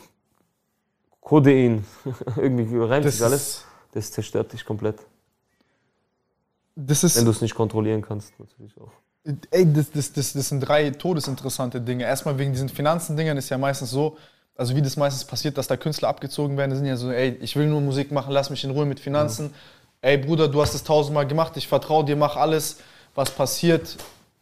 Codein, 1.27 1.85
irgendwie 2.37 2.79
reimt 2.79 3.05
Das 3.05 3.15
sich 3.15 3.25
alles. 3.25 3.65
Das 3.93 4.13
zerstört 4.13 4.53
dich 4.53 4.65
komplett. 4.65 4.99
das 6.77 7.03
Wenn 7.03 7.09
ist 7.09 7.25
du 7.25 7.31
es 7.31 7.41
nicht 7.41 7.57
kontrollieren 7.57 8.01
kannst, 8.01 8.33
natürlich 8.39 8.81
auch. 8.81 8.93
Ey, 9.51 9.67
das, 9.73 9.91
das, 9.91 10.13
das, 10.13 10.35
das 10.35 10.49
sind 10.51 10.61
drei 10.61 10.91
todesinteressante 10.91 11.81
Dinge. 11.81 12.05
Erstmal 12.05 12.39
wegen 12.39 12.53
diesen 12.53 12.69
Finanzendingern 12.69 13.37
ist 13.37 13.49
ja 13.49 13.59
meistens 13.59 13.91
so, 13.91 14.17
also 14.55 14.77
wie 14.77 14.83
das 14.83 14.97
meistens 14.97 15.25
passiert, 15.25 15.59
dass 15.59 15.67
da 15.67 15.77
Künstler 15.77 16.09
abgezogen 16.11 16.57
werden. 16.57 16.71
Die 16.71 16.77
sind 16.77 16.87
ja 16.87 16.97
so, 16.97 17.11
ey, 17.11 17.31
ich 17.41 17.57
will 17.57 17.67
nur 17.67 17.81
Musik 17.81 18.13
machen, 18.13 18.31
lass 18.33 18.49
mich 18.51 18.63
in 18.63 18.71
Ruhe 18.71 18.87
mit 18.87 19.01
Finanzen. 19.01 19.53
Ey, 20.03 20.19
Bruder, 20.19 20.47
du 20.47 20.63
hast 20.63 20.75
es 20.75 20.85
tausendmal 20.85 21.27
gemacht, 21.27 21.57
ich 21.57 21.67
vertraue 21.67 22.05
dir, 22.05 22.15
mach 22.15 22.37
alles, 22.37 22.79
was 23.17 23.33
passiert, 23.33 23.97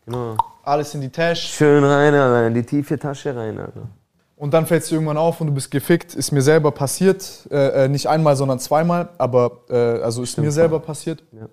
Genau. 0.04 0.36
alles 0.62 0.94
in 0.94 1.00
die 1.00 1.08
Tasche. 1.08 1.48
Schön 1.48 1.82
rein, 1.82 2.12
Alter, 2.12 2.46
in 2.48 2.52
die 2.52 2.62
tiefe 2.62 2.98
Tasche 2.98 3.34
rein, 3.34 3.58
Alter. 3.58 3.88
Und 4.36 4.52
dann 4.52 4.66
fällt 4.66 4.82
es 4.82 4.88
dir 4.88 4.96
irgendwann 4.96 5.16
auf 5.16 5.40
und 5.40 5.46
du 5.48 5.52
bist 5.54 5.70
gefickt. 5.70 6.14
Ist 6.14 6.32
mir 6.32 6.42
selber 6.42 6.72
passiert. 6.72 7.46
Äh, 7.50 7.84
äh, 7.84 7.88
nicht 7.88 8.08
einmal, 8.08 8.34
sondern 8.36 8.58
zweimal. 8.58 9.10
Aber 9.18 9.60
äh, 9.70 9.74
also 10.02 10.22
ist 10.22 10.36
mir 10.38 10.50
selber 10.50 10.80
passiert. 10.80 11.22
Ja. 11.32 11.46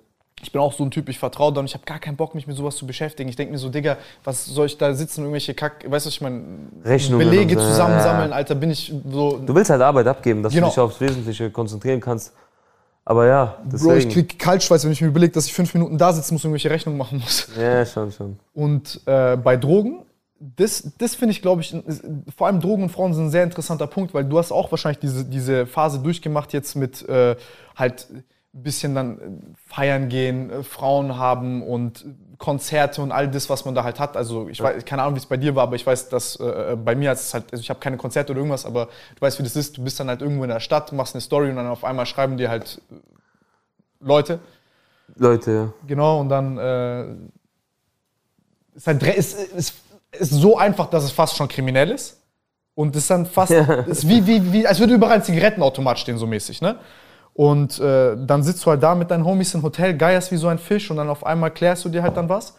Ich 0.43 0.51
bin 0.51 0.59
auch 0.59 0.73
so 0.73 0.83
ein 0.83 0.89
Typ, 0.89 1.07
ich 1.07 1.19
vertraue 1.19 1.53
da 1.53 1.59
und 1.59 1.67
ich 1.67 1.75
habe 1.75 1.85
gar 1.85 1.99
keinen 1.99 2.15
Bock, 2.17 2.33
mich 2.33 2.47
mit 2.47 2.57
sowas 2.57 2.75
zu 2.75 2.87
beschäftigen. 2.87 3.29
Ich 3.29 3.35
denke 3.35 3.51
mir 3.53 3.59
so, 3.59 3.69
Digga, 3.69 3.97
was 4.23 4.45
soll 4.45 4.65
ich 4.65 4.75
da 4.79 4.91
sitzen, 4.95 5.21
irgendwelche 5.21 5.53
Kack, 5.53 5.85
weißt 5.87 6.05
du, 6.05 6.07
was 6.07 6.15
ich 6.15 6.21
meine, 6.21 6.41
Rechnungen 6.83 7.29
Belege 7.29 7.55
und 7.55 7.61
so, 7.63 7.69
zusammensammeln, 7.69 8.31
ja. 8.31 8.35
Alter, 8.37 8.55
bin 8.55 8.71
ich 8.71 8.91
so. 9.11 9.37
Du 9.37 9.53
willst 9.53 9.69
halt 9.69 9.83
Arbeit 9.83 10.07
abgeben, 10.07 10.41
dass 10.41 10.51
Genau. 10.51 10.65
du 10.65 10.71
dich 10.71 10.79
aufs 10.79 10.99
Wesentliche 10.99 11.51
konzentrieren 11.51 11.99
kannst. 11.99 12.33
Aber 13.05 13.27
ja, 13.27 13.57
Bro, 13.65 13.69
deswegen. 13.73 13.97
ich 13.97 14.09
krieg 14.09 14.39
Kaltschweiß, 14.39 14.83
wenn 14.85 14.91
ich 14.91 15.01
mir 15.01 15.09
überlege, 15.09 15.31
dass 15.31 15.45
ich 15.45 15.53
fünf 15.53 15.73
Minuten 15.75 15.99
da 15.99 16.11
sitzen 16.11 16.33
muss 16.33 16.43
und 16.43 16.49
irgendwelche 16.49 16.71
Rechnungen 16.71 16.97
machen 16.97 17.19
muss. 17.19 17.47
ja, 17.59 17.85
schon, 17.85 18.11
schon. 18.11 18.39
Und 18.55 18.99
äh, 19.05 19.37
bei 19.37 19.57
Drogen, 19.57 20.05
das, 20.41 20.91
das 20.97 21.13
finde 21.13 21.33
ich, 21.33 21.41
glaube 21.41 21.61
ich, 21.61 21.75
vor 22.35 22.47
allem 22.47 22.59
Drogen 22.59 22.83
und 22.83 22.89
Frauen 22.89 23.13
sind 23.13 23.25
ein 23.25 23.31
sehr 23.31 23.43
interessanter 23.43 23.85
Punkt, 23.85 24.13
weil 24.13 24.25
du 24.25 24.39
hast 24.39 24.51
auch 24.51 24.71
wahrscheinlich 24.71 24.99
diese, 24.99 25.23
diese 25.23 25.67
Phase 25.67 25.99
durchgemacht 25.99 26.51
jetzt 26.51 26.75
mit 26.75 27.07
äh, 27.07 27.35
halt 27.75 28.07
ein 28.09 28.23
bisschen 28.63 28.95
dann 28.95 29.19
äh, 29.19 29.21
feiern 29.67 30.09
gehen, 30.09 30.49
äh, 30.49 30.63
Frauen 30.63 31.17
haben 31.17 31.61
und 31.61 32.05
Konzerte 32.39 33.03
und 33.03 33.11
all 33.11 33.29
das, 33.29 33.51
was 33.51 33.65
man 33.65 33.75
da 33.75 33.83
halt 33.83 33.99
hat. 33.99 34.17
Also 34.17 34.49
ich 34.49 34.59
weiß, 34.61 34.83
keine 34.83 35.03
Ahnung, 35.03 35.13
wie 35.13 35.19
es 35.19 35.27
bei 35.27 35.37
dir 35.37 35.55
war, 35.55 35.63
aber 35.63 35.75
ich 35.75 35.85
weiß, 35.85 36.09
dass 36.09 36.37
äh, 36.37 36.75
bei 36.75 36.95
mir 36.95 37.11
ist 37.11 37.21
es 37.21 37.33
halt, 37.35 37.45
also 37.51 37.61
ich 37.61 37.69
habe 37.69 37.79
keine 37.79 37.97
Konzerte 37.97 38.31
oder 38.31 38.39
irgendwas, 38.39 38.65
aber 38.65 38.87
du 38.87 39.21
weißt, 39.21 39.37
wie 39.37 39.43
das 39.43 39.55
ist. 39.55 39.77
Du 39.77 39.83
bist 39.83 39.99
dann 39.99 40.07
halt 40.07 40.23
irgendwo 40.23 40.43
in 40.43 40.49
der 40.49 40.59
Stadt, 40.59 40.91
machst 40.91 41.13
eine 41.13 41.21
Story 41.21 41.51
und 41.51 41.57
dann 41.57 41.67
auf 41.67 41.83
einmal 41.83 42.07
schreiben 42.07 42.37
dir 42.37 42.49
halt 42.49 42.81
äh, 42.89 42.95
Leute. 43.99 44.39
Leute, 45.15 45.51
ja. 45.51 45.73
Genau, 45.85 46.19
und 46.19 46.29
dann 46.29 46.57
äh, 46.57 47.05
ist 48.73 48.87
halt 48.87 49.03
ist, 49.03 49.53
ist, 49.53 49.75
ist 50.11 50.31
so 50.31 50.57
einfach, 50.57 50.89
dass 50.89 51.03
es 51.03 51.11
fast 51.11 51.35
schon 51.35 51.47
kriminell 51.47 51.91
ist. 51.91 52.21
Und 52.73 52.95
es 52.95 53.03
ist 53.03 53.09
dann 53.09 53.25
fast, 53.25 53.51
ist 53.87 54.07
wie, 54.07 54.25
wie, 54.25 54.53
wie, 54.53 54.67
als 54.67 54.79
würde 54.79 54.93
überall 54.93 55.15
ein 55.15 55.23
Zigarettenautomat 55.23 55.99
stehen, 55.99 56.17
so 56.17 56.25
mäßig, 56.25 56.61
ne? 56.61 56.77
Und 57.33 57.79
äh, 57.79 58.17
dann 58.17 58.43
sitzt 58.43 58.65
du 58.65 58.71
halt 58.71 58.83
da 58.83 58.93
mit 58.93 59.09
deinen 59.09 59.25
Homies 59.25 59.53
im 59.53 59.63
Hotel, 59.63 59.95
geierst 59.95 60.31
wie 60.31 60.37
so 60.37 60.47
ein 60.47 60.59
Fisch 60.59 60.91
und 60.91 60.97
dann 60.97 61.09
auf 61.09 61.25
einmal 61.25 61.51
klärst 61.51 61.85
du 61.85 61.89
dir 61.89 62.03
halt 62.03 62.17
dann 62.17 62.27
was. 62.27 62.55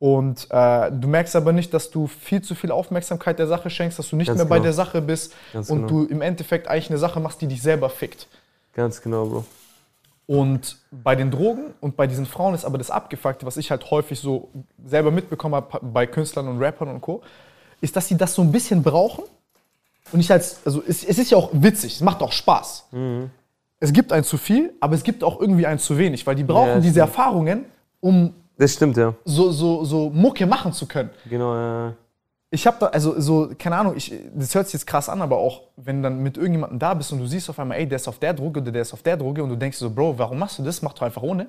Und 0.00 0.46
äh, 0.50 0.92
du 0.92 1.08
merkst 1.08 1.34
aber 1.34 1.52
nicht, 1.52 1.74
dass 1.74 1.90
du 1.90 2.06
viel 2.06 2.42
zu 2.42 2.54
viel 2.54 2.70
Aufmerksamkeit 2.70 3.38
der 3.38 3.46
Sache 3.48 3.68
schenkst, 3.68 3.98
dass 3.98 4.08
du 4.08 4.16
nicht 4.16 4.28
Ganz 4.28 4.38
mehr 4.38 4.46
bei 4.46 4.56
genau. 4.56 4.64
der 4.64 4.72
Sache 4.72 5.02
bist 5.02 5.34
Ganz 5.52 5.70
und 5.70 5.86
genau. 5.86 6.04
du 6.04 6.06
im 6.06 6.22
Endeffekt 6.22 6.68
eigentlich 6.68 6.90
eine 6.90 6.98
Sache 6.98 7.20
machst, 7.20 7.40
die 7.40 7.46
dich 7.46 7.62
selber 7.62 7.90
fickt. 7.90 8.28
Ganz 8.74 9.00
genau, 9.02 9.26
Bro. 9.26 9.44
Und 10.28 10.76
bei 10.90 11.16
den 11.16 11.30
Drogen 11.30 11.72
und 11.80 11.96
bei 11.96 12.06
diesen 12.06 12.26
Frauen 12.26 12.54
ist 12.54 12.66
aber 12.66 12.76
das 12.76 12.90
Abgefuckte, 12.90 13.46
was 13.46 13.56
ich 13.56 13.70
halt 13.70 13.90
häufig 13.90 14.20
so 14.20 14.50
selber 14.84 15.10
mitbekommen 15.10 15.54
habe 15.54 15.80
bei 15.80 16.06
Künstlern 16.06 16.48
und 16.48 16.58
Rappern 16.58 16.88
und 16.88 17.00
Co., 17.00 17.22
ist, 17.80 17.96
dass 17.96 18.08
sie 18.08 18.16
das 18.18 18.34
so 18.34 18.42
ein 18.42 18.52
bisschen 18.52 18.82
brauchen. 18.82 19.24
Und 20.12 20.20
ich 20.20 20.30
als, 20.30 20.60
also 20.66 20.82
es, 20.86 21.02
es 21.02 21.18
ist 21.18 21.30
ja 21.30 21.38
auch 21.38 21.48
witzig, 21.54 21.94
es 21.94 22.00
macht 22.02 22.20
auch 22.20 22.32
Spaß. 22.32 22.88
Es 23.80 23.90
gibt 23.90 24.12
ein 24.12 24.22
zu 24.22 24.36
viel, 24.36 24.74
aber 24.80 24.94
es 24.96 25.02
gibt 25.02 25.24
auch 25.24 25.40
irgendwie 25.40 25.64
ein 25.64 25.78
zu 25.78 25.96
wenig, 25.96 26.26
weil 26.26 26.34
die 26.34 26.44
brauchen 26.44 26.68
Ja, 26.68 26.80
diese. 26.80 27.00
Erfahrungen, 27.00 27.64
um 28.00 28.34
Das 28.58 28.74
stimmt, 28.74 28.98
ja. 28.98 29.14
so, 29.24 29.50
so, 29.50 29.82
so 29.84 30.10
Mucke 30.10 30.44
machen 30.46 30.74
zu 30.74 30.84
können. 30.86 31.08
Genau, 31.30 31.54
ja. 31.54 31.94
Ich 32.50 32.66
habe 32.66 32.78
da, 32.80 32.86
also 32.86 33.20
so, 33.20 33.50
keine 33.58 33.76
Ahnung, 33.76 33.94
ich, 33.96 34.14
das 34.34 34.54
hört 34.54 34.66
sich 34.66 34.74
jetzt 34.74 34.86
krass 34.86 35.08
an, 35.10 35.20
aber 35.20 35.36
auch, 35.36 35.64
wenn 35.76 36.02
dann 36.02 36.22
mit 36.22 36.36
irgendjemandem 36.38 36.78
da 36.78 36.94
bist 36.94 37.12
und 37.12 37.18
du 37.18 37.26
siehst 37.26 37.50
auf 37.50 37.58
einmal, 37.58 37.78
ey, 37.78 37.86
der 37.86 37.96
ist 37.96 38.08
auf 38.08 38.18
der 38.18 38.32
Droge 38.32 38.60
oder 38.60 38.72
der 38.72 38.82
ist 38.82 38.94
auf 38.94 39.02
der 39.02 39.18
Droge 39.18 39.42
und 39.42 39.50
du 39.50 39.56
denkst 39.56 39.76
so, 39.76 39.90
Bro, 39.90 40.18
warum 40.18 40.38
machst 40.38 40.58
du 40.58 40.62
das? 40.62 40.80
Mach 40.80 40.94
doch 40.94 41.02
einfach 41.02 41.22
ohne. 41.22 41.46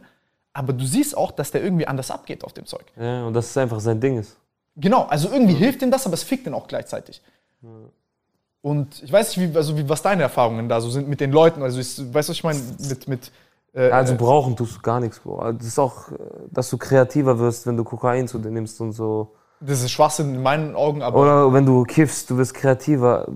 Aber 0.51 0.73
du 0.73 0.84
siehst 0.85 1.15
auch, 1.15 1.31
dass 1.31 1.51
der 1.51 1.63
irgendwie 1.63 1.88
anders 1.88 2.11
abgeht 2.11 2.43
auf 2.43 2.51
dem 2.53 2.65
Zeug. 2.65 2.85
ja. 2.97 3.26
Und 3.26 3.34
dass 3.34 3.49
es 3.49 3.57
einfach 3.57 3.80
sein 3.80 4.01
Ding 4.01 4.17
ist. 4.17 4.35
Genau, 4.76 5.03
also 5.05 5.30
irgendwie 5.31 5.53
hilft 5.53 5.81
ihm 5.81 5.91
das, 5.91 6.05
aber 6.05 6.15
es 6.15 6.23
fickt 6.23 6.47
ihn 6.47 6.53
auch 6.53 6.67
gleichzeitig. 6.67 7.21
Und 8.61 9.01
ich 9.03 9.11
weiß 9.11 9.38
nicht, 9.38 9.53
wie, 9.53 9.57
also 9.57 9.77
wie, 9.77 9.88
was 9.88 10.01
deine 10.01 10.23
Erfahrungen 10.23 10.67
da 10.67 10.81
so 10.81 10.89
sind 10.89 11.07
mit 11.07 11.21
den 11.21 11.31
Leuten. 11.31 11.63
Also, 11.63 11.80
ich, 11.80 11.97
weißt 12.13 12.30
du, 12.30 12.31
was 12.31 12.38
ich 12.38 12.43
meine? 12.43 12.59
Mit, 12.89 13.07
mit, 13.07 13.31
äh, 13.73 13.89
Also 13.89 14.13
äh, 14.13 14.17
brauchen 14.17 14.55
tust 14.55 14.77
du 14.77 14.81
gar 14.81 14.99
nichts, 14.99 15.19
Bro. 15.19 15.53
Das 15.53 15.65
ist 15.65 15.80
auch, 15.80 16.11
äh, 16.11 16.15
dass 16.51 16.69
du 16.69 16.77
kreativer 16.77 17.39
wirst, 17.39 17.67
wenn 17.67 17.77
du 17.77 17.84
Kokain 17.84 18.27
zu 18.27 18.38
dir 18.39 18.51
nimmst 18.51 18.81
und 18.81 18.91
so. 18.91 19.34
Das 19.61 19.81
ist 19.81 19.91
Schwachsinn 19.91 20.36
in 20.36 20.41
meinen 20.44 20.76
Augen, 20.76 21.02
aber 21.02 21.19
Oder 21.19 21.53
wenn 21.53 21.65
du 21.65 21.84
kiffst, 21.84 22.30
du 22.30 22.38
wirst 22.38 22.53
kreativer. 22.53 23.27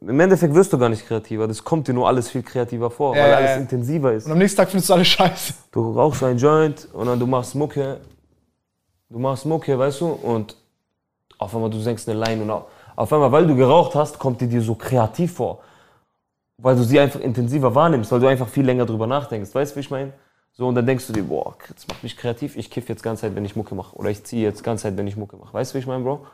Im 0.00 0.18
Endeffekt 0.20 0.54
wirst 0.54 0.72
du 0.72 0.78
gar 0.78 0.88
nicht 0.88 1.06
kreativer. 1.06 1.46
Das 1.46 1.62
kommt 1.62 1.86
dir 1.88 1.94
nur 1.94 2.08
alles 2.08 2.28
viel 2.28 2.42
kreativer 2.42 2.90
vor, 2.90 3.16
Ja, 3.16 3.22
weil 3.24 3.34
alles 3.34 3.56
intensiver 3.58 4.12
ist. 4.12 4.26
und 4.26 4.32
am 4.32 4.38
nächsten 4.38 4.56
Tag 4.56 4.68
findest 4.70 4.90
du 4.90 4.94
alles 4.94 5.08
scheiße. 5.08 5.54
Du 5.72 5.92
rauchst 5.92 6.22
ein 6.24 6.38
Joint 6.38 6.88
und 6.92 7.06
dann 7.06 7.18
du 7.18 7.26
machst 7.26 7.54
Mucke. 7.54 7.98
Du 9.08 9.18
machst 9.18 9.44
Mucke, 9.46 9.78
weißt 9.78 10.00
du, 10.00 10.06
und 10.08 10.56
auf 11.38 11.54
einmal 11.54 11.70
du 11.70 11.78
senkst 11.80 12.08
eine 12.08 12.18
Line 12.18 12.42
und 12.42 12.50
auf, 12.50 12.64
auf 12.96 13.12
einmal, 13.12 13.32
weil 13.32 13.46
du 13.46 13.56
geraucht 13.56 13.94
hast, 13.94 14.18
kommt 14.18 14.40
die 14.40 14.46
dir 14.48 14.62
so 14.62 14.74
kreativ 14.74 15.34
vor. 15.34 15.60
Weil 16.58 16.76
du 16.76 16.82
sie 16.82 17.00
einfach 17.00 17.20
intensiver 17.20 17.74
wahrnimmst, 17.74 18.12
weil 18.12 18.20
du 18.20 18.26
einfach 18.26 18.48
viel 18.48 18.64
länger 18.64 18.84
drüber 18.86 19.06
nachdenkst. 19.06 19.54
Weißt 19.54 19.72
du, 19.72 19.76
wie 19.76 19.80
ich 19.80 19.90
meine? 19.90 20.12
So, 20.52 20.68
und 20.68 20.74
dann 20.74 20.86
denkst 20.86 21.06
du 21.06 21.12
dir, 21.12 21.22
boah, 21.22 21.54
das 21.72 21.86
macht 21.88 22.02
mich 22.02 22.16
kreativ, 22.16 22.56
ich 22.56 22.70
kiff 22.70 22.88
jetzt 22.88 23.02
ganze 23.02 23.22
Zeit, 23.22 23.34
wenn 23.34 23.44
ich 23.44 23.56
Mucke 23.56 23.74
mache. 23.74 23.96
Oder 23.96 24.10
ich 24.10 24.24
ziehe 24.24 24.42
jetzt 24.42 24.62
ganze 24.62 24.82
Zeit, 24.82 24.96
wenn 24.96 25.06
ich 25.06 25.16
Mucke 25.16 25.36
mache. 25.36 25.54
Weißt 25.54 25.72
du, 25.72 25.74
wie 25.76 25.80
ich 25.80 25.86
meine, 25.86 26.04
Bro? 26.04 26.26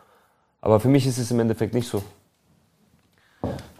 Aber 0.61 0.81
für 0.81 0.89
mich 0.89 1.07
ist 1.07 1.19
es 1.19 1.31
im 1.31 1.39
Endeffekt 1.41 1.75
nicht 1.75 1.89
so. 1.89 2.03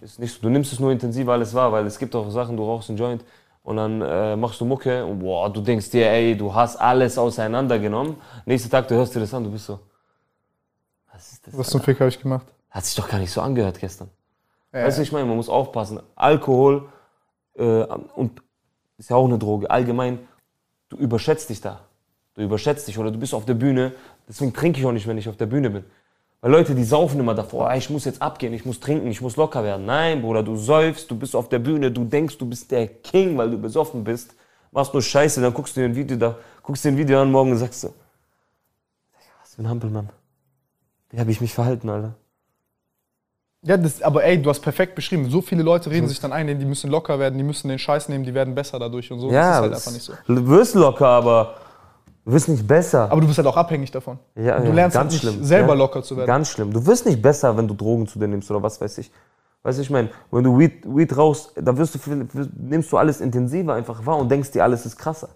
Ist 0.01 0.21
nicht 0.21 0.33
so. 0.33 0.43
Du 0.43 0.51
nimmst 0.51 0.73
es 0.73 0.79
nur 0.79 0.93
intensiver 0.93 1.33
alles 1.33 1.53
wahr, 1.55 1.73
weil 1.73 1.87
es 1.87 1.99
gibt 1.99 2.15
auch 2.15 2.31
Sachen, 2.31 2.57
du 2.57 2.65
rauchst 2.65 2.91
einen 2.91 2.99
Joint, 2.99 3.25
und 3.67 3.79
dann 3.79 4.01
äh, 4.01 4.37
machst 4.37 4.61
du 4.61 4.65
Mucke 4.65 5.05
und 5.05 5.19
boah, 5.19 5.53
du 5.53 5.61
denkst 5.61 5.91
dir, 5.91 6.09
ey, 6.09 6.37
du 6.37 6.55
hast 6.55 6.77
alles 6.77 7.19
auseinandergenommen. 7.19 8.15
Nächsten 8.45 8.71
Tag, 8.71 8.87
du 8.87 8.95
hörst 8.95 9.13
dir 9.13 9.19
das 9.19 9.35
an, 9.35 9.43
du 9.43 9.51
bist 9.51 9.67
so, 9.67 9.81
was 11.13 11.33
ist 11.33 11.47
das? 11.49 11.59
Was 11.59 11.71
zum 11.71 11.81
Fick 11.81 11.99
habe 11.99 12.09
ich 12.09 12.21
gemacht? 12.21 12.47
Hat 12.71 12.85
sich 12.85 12.95
doch 12.95 13.09
gar 13.09 13.19
nicht 13.19 13.33
so 13.33 13.41
angehört 13.41 13.81
gestern. 13.81 14.09
Ja. 14.73 14.85
Weißt 14.85 14.99
du, 14.99 15.03
ich 15.03 15.11
meine, 15.11 15.27
man 15.27 15.35
muss 15.35 15.49
aufpassen. 15.49 15.99
Alkohol 16.15 16.89
äh, 17.55 17.83
und 18.15 18.41
ist 18.99 19.11
ja 19.11 19.17
auch 19.17 19.27
eine 19.27 19.39
Droge. 19.39 19.71
Allgemein, 19.71 20.19
du 20.89 20.97
überschätzt 20.97 21.51
dich 21.51 21.61
da. 21.61 21.81
Du 22.35 22.43
überschätzt 22.43 22.87
dich 22.87 22.99
oder 22.99 23.11
du 23.11 23.19
bist 23.19 23.35
auf 23.35 23.45
der 23.45 23.55
Bühne. 23.55 23.93
Deswegen 24.29 24.53
trinke 24.53 24.81
ich 24.81 24.87
auch 24.87 24.93
nicht, 24.93 25.07
wenn 25.07 25.19
ich 25.19 25.29
auf 25.29 25.37
der 25.37 25.47
Bühne 25.47 25.71
bin. 25.71 25.85
Weil 26.41 26.51
Leute, 26.51 26.75
die 26.75 26.85
saufen 26.85 27.19
immer 27.19 27.35
davor, 27.35 27.71
ah, 27.71 27.77
ich 27.77 27.89
muss 27.89 28.05
jetzt 28.05 28.21
abgehen, 28.21 28.53
ich 28.53 28.65
muss 28.65 28.79
trinken, 28.79 29.07
ich 29.09 29.21
muss 29.21 29.37
locker 29.37 29.65
werden. 29.65 29.87
Nein, 29.87 30.21
Bruder, 30.21 30.43
du 30.43 30.57
säufst, 30.57 31.11
du 31.11 31.17
bist 31.17 31.35
auf 31.35 31.49
der 31.49 31.59
Bühne, 31.59 31.91
du 31.91 32.05
denkst, 32.05 32.37
du 32.39 32.47
bist 32.47 32.71
der 32.71 32.87
King, 32.89 33.39
weil 33.39 33.51
du 33.51 33.59
besoffen 33.59 34.05
bist. 34.05 34.35
Machst 34.71 34.93
nur 34.93 35.03
Scheiße, 35.03 35.41
dann 35.41 35.55
guckst 35.55 35.77
du 35.77 35.81
dir 35.81 35.87
ein 35.87 35.97
Video, 35.97 36.17
da, 36.17 36.37
guckst 36.63 36.85
dir 36.85 36.91
ein 36.91 36.99
Video 36.99 37.21
an 37.23 37.33
morgen 37.33 37.53
und 37.53 37.59
sagst 37.59 37.81
so, 37.81 37.95
was 39.41 39.55
für 39.55 39.63
ein 39.63 39.69
Hampelmann. 39.69 40.11
Wie 41.11 41.19
habe 41.19 41.31
ich 41.31 41.41
mich 41.41 41.55
verhalten, 41.55 41.89
Alter? 41.89 42.15
Ja, 43.67 43.77
das, 43.77 44.01
aber 44.01 44.23
ey, 44.23 44.41
du 44.41 44.49
hast 44.49 44.61
perfekt 44.61 44.95
beschrieben. 44.95 45.29
So 45.29 45.43
viele 45.43 45.65
Leute 45.65 45.91
reden 45.91 46.07
sich 46.07 46.21
dann 46.21 46.33
ein, 46.33 46.47
die 46.47 46.65
müssen 46.65 46.89
locker 46.89 47.19
werden, 47.19 47.37
die 47.37 47.43
müssen 47.43 47.67
den 47.67 47.81
Scheiß 47.81 48.09
nehmen, 48.09 48.25
die 48.25 48.33
werden 48.33 48.55
besser 48.55 48.79
dadurch 48.79 49.11
und 49.11 49.19
so. 49.19 49.29
Ja, 49.29 49.33
das 49.33 49.57
ist 49.57 49.61
halt 49.61 49.75
einfach 49.75 49.93
nicht 49.93 50.03
so. 50.05 50.13
Du 50.35 50.49
wirst 50.49 50.77
locker, 50.77 51.09
aber 51.09 51.55
du 52.25 52.33
wirst 52.33 52.49
nicht 52.49 52.65
besser. 52.65 53.11
Aber 53.11 53.21
du 53.21 53.27
bist 53.27 53.39
halt 53.39 53.49
auch 53.49 53.57
abhängig 53.57 53.91
davon. 53.91 54.21
Ja, 54.37 54.61
du 54.61 54.69
ja, 54.69 54.73
lernst 54.73 54.97
halt 54.97 55.05
ganz 55.05 55.13
nicht 55.15 55.23
schlimm. 55.23 55.43
selber 55.45 55.71
Ja, 55.71 55.75
locker 55.75 56.01
zu 56.01 56.17
werden. 56.17 56.29
Ganz 56.29 56.51
schlimm. 56.51 56.73
Du 56.73 56.87
wirst 56.87 57.07
nicht 57.07 57.21
besser, 57.21 57.57
wenn 57.57 57.67
du 57.67 57.75
Drogen 57.75 58.07
zu 58.07 58.21
dir 58.21 58.29
nimmst 58.29 58.49
oder 58.53 58.63
was 58.63 58.81
weiß 58.81 58.99
ich. 58.99 59.11
Weißt 59.65 59.79
du, 59.79 59.83
ich 59.83 59.91
meine, 59.91 60.11
wenn 60.31 60.45
du 60.45 60.57
Weed, 60.57 60.85
Weed 60.85 61.17
rauchst, 61.17 61.51
dann 61.57 61.77
wirst 61.77 61.97
du, 61.97 61.99
nimmst 62.57 62.93
du 62.93 62.99
alles 62.99 63.21
intensiver 63.21 63.75
einfach 63.75 64.07
wahr 64.07 64.19
und 64.19 64.31
denkst 64.31 64.53
dir, 64.53 64.63
alles 64.63 64.87
ist 64.87 64.97
krasser. 64.97 65.31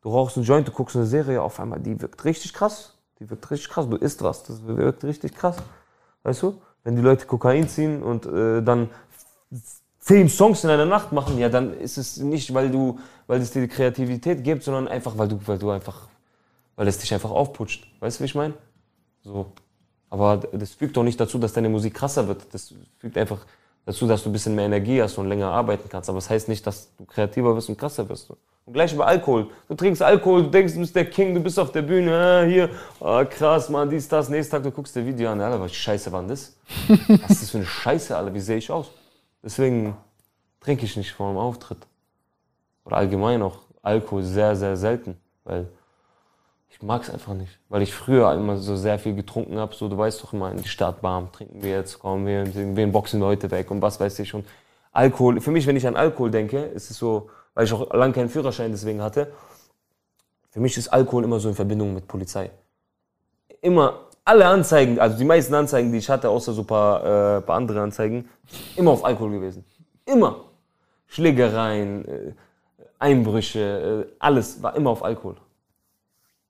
Du 0.00 0.08
rauchst 0.08 0.38
einen 0.38 0.46
Joint, 0.46 0.66
du 0.66 0.72
guckst 0.72 0.96
eine 0.96 1.04
Serie, 1.04 1.42
auf 1.42 1.60
einmal, 1.60 1.80
die 1.80 2.00
wirkt 2.00 2.24
richtig 2.24 2.54
krass. 2.54 2.94
Die 3.20 3.28
wirkt 3.28 3.50
richtig 3.50 3.68
krass. 3.68 3.86
Du 3.90 3.96
isst 3.96 4.22
was, 4.22 4.42
das 4.44 4.66
wirkt 4.66 5.04
richtig 5.04 5.34
krass. 5.34 5.56
Weißt 6.22 6.42
du? 6.42 6.58
Wenn 6.86 6.94
die 6.94 7.02
Leute 7.02 7.26
Kokain 7.26 7.68
ziehen 7.68 8.00
und 8.00 8.26
äh, 8.26 8.62
dann 8.62 8.90
zehn 9.98 10.28
Songs 10.28 10.62
in 10.62 10.70
einer 10.70 10.84
Nacht 10.84 11.10
machen, 11.10 11.36
ja, 11.36 11.48
dann 11.48 11.76
ist 11.76 11.98
es 11.98 12.18
nicht, 12.18 12.54
weil 12.54 12.70
du, 12.70 13.00
weil 13.26 13.40
es 13.40 13.50
dir 13.50 13.62
die 13.62 13.66
Kreativität 13.66 14.44
gibt, 14.44 14.62
sondern 14.62 14.86
einfach, 14.86 15.18
weil 15.18 15.26
du, 15.26 15.40
weil 15.46 15.58
du 15.58 15.70
einfach, 15.70 16.06
weil 16.76 16.86
es 16.86 16.98
dich 16.98 17.12
einfach 17.12 17.32
aufputscht. 17.32 17.88
Weißt 17.98 18.20
du, 18.20 18.22
wie 18.22 18.26
ich 18.26 18.36
meine? 18.36 18.54
So. 19.24 19.46
Aber 20.10 20.36
das 20.52 20.74
fügt 20.74 20.96
doch 20.96 21.02
nicht 21.02 21.18
dazu, 21.18 21.38
dass 21.38 21.52
deine 21.52 21.68
Musik 21.68 21.94
krasser 21.94 22.28
wird. 22.28 22.46
Das 22.52 22.72
fügt 22.98 23.18
einfach 23.18 23.44
dazu, 23.86 24.06
dass 24.06 24.22
du 24.22 24.28
ein 24.28 24.32
bisschen 24.32 24.54
mehr 24.54 24.66
Energie 24.66 25.00
hast 25.00 25.16
und 25.16 25.28
länger 25.28 25.50
arbeiten 25.50 25.88
kannst. 25.88 26.10
Aber 26.10 26.18
es 26.18 26.24
das 26.24 26.30
heißt 26.30 26.48
nicht, 26.48 26.66
dass 26.66 26.94
du 26.96 27.06
kreativer 27.06 27.56
wirst 27.56 27.70
und 27.70 27.78
krasser 27.78 28.06
wirst. 28.08 28.28
Und 28.30 28.72
gleich 28.72 28.92
über 28.92 29.06
Alkohol. 29.06 29.48
Du 29.68 29.74
trinkst 29.74 30.02
Alkohol, 30.02 30.42
du 30.42 30.50
denkst, 30.50 30.74
du 30.74 30.80
bist 30.80 30.94
der 30.94 31.08
King, 31.08 31.34
du 31.34 31.40
bist 31.40 31.58
auf 31.58 31.70
der 31.70 31.82
Bühne, 31.82 32.12
ah, 32.12 32.44
hier, 32.44 32.68
ah, 33.00 33.24
krass, 33.24 33.70
Mann, 33.70 33.88
dies, 33.88 34.08
das. 34.08 34.28
Nächsten 34.28 34.50
Tag, 34.50 34.64
du 34.64 34.72
guckst 34.72 34.94
dir 34.96 35.06
Video 35.06 35.30
an, 35.30 35.40
Alter, 35.40 35.60
was 35.60 35.72
Scheiße 35.72 36.10
war 36.10 36.22
das? 36.24 36.56
Was 36.88 37.30
ist 37.30 37.42
das 37.42 37.50
für 37.50 37.58
eine 37.58 37.66
Scheiße, 37.66 38.16
Alter, 38.16 38.34
wie 38.34 38.40
sehe 38.40 38.56
ich 38.56 38.70
aus? 38.70 38.90
Deswegen 39.42 39.96
trinke 40.60 40.84
ich 40.84 40.96
nicht 40.96 41.12
vor 41.12 41.30
dem 41.30 41.38
Auftritt. 41.38 41.78
Oder 42.84 42.96
allgemein 42.96 43.40
auch 43.40 43.58
Alkohol 43.82 44.24
sehr, 44.24 44.56
sehr 44.56 44.76
selten. 44.76 45.16
Weil 45.44 45.68
ich 46.68 46.82
mag 46.82 47.02
es 47.02 47.10
einfach 47.10 47.34
nicht. 47.34 47.58
Weil 47.68 47.82
ich 47.82 47.94
früher 47.94 48.32
immer 48.34 48.56
so 48.56 48.76
sehr 48.76 48.98
viel 48.98 49.14
getrunken 49.14 49.58
habe. 49.58 49.74
So, 49.74 49.88
du 49.88 49.96
weißt 49.96 50.22
doch 50.22 50.32
immer, 50.32 50.50
in 50.50 50.58
die 50.58 50.68
Stadt 50.68 51.02
warm, 51.02 51.32
trinken 51.32 51.62
wir 51.62 51.70
jetzt, 51.70 51.98
kommen 51.98 52.26
wir, 52.26 52.44
wen 52.76 52.92
boxen 52.92 53.20
Leute 53.20 53.50
weg 53.50 53.70
und 53.70 53.80
was 53.82 53.98
weiß 53.98 54.18
ich. 54.18 54.34
Und 54.34 54.46
Alkohol, 54.92 55.40
für 55.40 55.50
mich, 55.50 55.66
wenn 55.66 55.76
ich 55.76 55.86
an 55.86 55.96
Alkohol 55.96 56.30
denke, 56.30 56.58
ist 56.58 56.90
es 56.90 56.98
so, 56.98 57.30
weil 57.54 57.64
ich 57.64 57.72
auch 57.72 57.92
lange 57.92 58.12
keinen 58.12 58.28
Führerschein 58.28 58.70
deswegen 58.70 59.02
hatte, 59.02 59.32
für 60.50 60.60
mich 60.60 60.76
ist 60.76 60.88
Alkohol 60.88 61.24
immer 61.24 61.38
so 61.38 61.48
in 61.48 61.54
Verbindung 61.54 61.92
mit 61.92 62.08
Polizei. 62.08 62.50
Immer, 63.60 64.06
alle 64.24 64.46
Anzeigen, 64.46 64.98
also 64.98 65.16
die 65.16 65.24
meisten 65.24 65.54
Anzeigen, 65.54 65.92
die 65.92 65.98
ich 65.98 66.08
hatte, 66.08 66.28
außer 66.28 66.52
so 66.52 66.62
ein 66.62 66.66
paar, 66.66 67.36
äh, 67.36 67.40
paar 67.42 67.56
andere 67.56 67.80
Anzeigen, 67.80 68.28
immer 68.74 68.90
auf 68.90 69.04
Alkohol 69.04 69.32
gewesen. 69.32 69.64
Immer. 70.04 70.44
Schlägereien, 71.06 72.08
äh, 72.08 72.32
Einbrüche, 72.98 74.06
äh, 74.08 74.12
alles 74.18 74.62
war 74.62 74.74
immer 74.74 74.90
auf 74.90 75.04
Alkohol. 75.04 75.36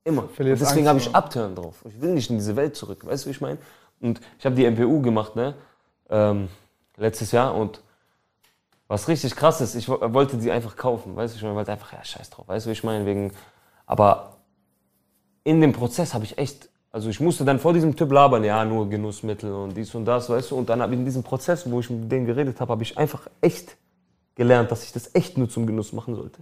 Immer. 0.06 0.22
Und 0.22 0.38
deswegen 0.38 0.86
habe 0.86 0.98
ich? 1.00 1.12
Abturn 1.14 1.56
drauf. 1.56 1.84
Ich 1.84 2.00
will 2.00 2.14
nicht 2.14 2.30
in 2.30 2.36
diese 2.38 2.54
Welt 2.54 2.76
zurück. 2.76 3.04
Weißt 3.04 3.24
du, 3.24 3.26
wie 3.28 3.32
ich 3.32 3.40
meine? 3.40 3.58
Und 4.00 4.20
ich 4.38 4.46
habe 4.46 4.54
die 4.54 4.64
MPU 4.64 5.02
gemacht, 5.02 5.34
ne? 5.34 5.54
Ähm, 6.08 6.48
letztes 6.96 7.32
Jahr 7.32 7.54
und 7.56 7.80
was 8.86 9.08
richtig 9.08 9.34
krass 9.34 9.60
ist, 9.60 9.74
ich 9.74 9.88
wo- 9.88 9.98
wollte 10.14 10.36
die 10.36 10.52
einfach 10.52 10.76
kaufen. 10.76 11.16
Weißt 11.16 11.34
du, 11.34 11.38
ich 11.38 11.42
meine, 11.42 11.56
wollte 11.56 11.72
einfach, 11.72 11.92
ja, 11.92 12.04
scheiß 12.04 12.30
drauf. 12.30 12.46
Weißt 12.46 12.66
du, 12.66 12.68
wie 12.68 12.74
ich 12.74 12.84
meine? 12.84 13.04
Wegen, 13.04 13.32
aber 13.84 14.36
in 15.42 15.60
dem 15.60 15.72
Prozess 15.72 16.14
habe 16.14 16.24
ich 16.24 16.38
echt, 16.38 16.68
also 16.92 17.08
ich 17.08 17.18
musste 17.18 17.44
dann 17.44 17.58
vor 17.58 17.72
diesem 17.72 17.96
Typ 17.96 18.12
labern, 18.12 18.44
ja, 18.44 18.64
nur 18.64 18.88
Genussmittel 18.88 19.52
und 19.52 19.76
dies 19.76 19.92
und 19.96 20.04
das, 20.04 20.30
weißt 20.30 20.52
du, 20.52 20.56
und 20.56 20.68
dann 20.68 20.80
habe 20.82 20.92
ich 20.94 21.00
in 21.00 21.04
diesem 21.04 21.24
Prozess, 21.24 21.68
wo 21.68 21.80
ich 21.80 21.90
mit 21.90 22.10
denen 22.12 22.26
geredet 22.26 22.60
habe, 22.60 22.70
habe 22.70 22.84
ich 22.84 22.96
einfach 22.96 23.26
echt 23.40 23.76
gelernt, 24.36 24.70
dass 24.70 24.84
ich 24.84 24.92
das 24.92 25.12
echt 25.16 25.36
nur 25.36 25.48
zum 25.48 25.66
Genuss 25.66 25.92
machen 25.92 26.14
sollte. 26.14 26.38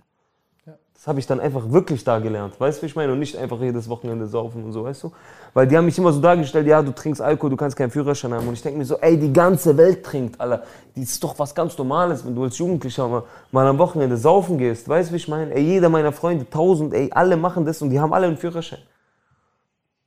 Das 0.95 1.09
habe 1.09 1.19
ich 1.19 1.27
dann 1.27 1.41
einfach 1.41 1.71
wirklich 1.71 2.03
da 2.05 2.19
gelernt, 2.19 2.59
weißt 2.59 2.79
du, 2.79 2.83
wie 2.83 2.87
ich 2.87 2.97
meine? 2.97 3.13
Und 3.13 3.19
nicht 3.19 3.37
einfach 3.37 3.61
jedes 3.61 3.89
Wochenende 3.89 4.27
saufen 4.27 4.65
und 4.65 4.73
so, 4.73 4.85
weißt 4.85 5.03
du? 5.03 5.13
Weil 5.53 5.67
die 5.67 5.77
haben 5.77 5.85
mich 5.85 5.99
immer 5.99 6.13
so 6.13 6.21
dargestellt, 6.21 6.67
ja, 6.67 6.81
du 6.83 6.95
trinkst 6.95 7.21
Alkohol, 7.21 7.51
du 7.51 7.57
kannst 7.57 7.77
keinen 7.77 7.91
Führerschein 7.91 8.33
haben. 8.33 8.47
Und 8.49 8.55
ich 8.55 8.63
denke 8.63 8.79
mir 8.79 8.85
so, 8.87 8.97
ey, 8.99 9.19
die 9.19 9.33
ganze 9.33 9.77
Welt 9.77 10.05
trinkt, 10.05 10.41
Alter. 10.41 10.65
Das 10.95 11.05
ist 11.05 11.23
doch 11.23 11.39
was 11.39 11.55
ganz 11.55 11.77
Normales, 11.77 12.25
wenn 12.25 12.35
du 12.35 12.45
als 12.45 12.57
Jugendlicher 12.57 13.07
mal, 13.09 13.25
mal 13.53 13.67
am 13.67 13.77
Wochenende 13.79 14.17
saufen 14.17 14.57
gehst. 14.57 14.89
Weißt 14.89 15.11
du, 15.11 15.13
wie 15.13 15.17
ich 15.17 15.29
meine? 15.29 15.53
Ey, 15.53 15.63
jeder 15.63 15.89
meiner 15.89 16.13
Freunde, 16.13 16.49
tausend, 16.49 16.95
ey, 16.95 17.11
alle 17.13 17.37
machen 17.37 17.67
das 17.67 17.83
und 17.83 17.91
die 17.91 18.01
haben 18.01 18.15
alle 18.15 18.27
einen 18.27 18.39
Führerschein. 18.39 18.81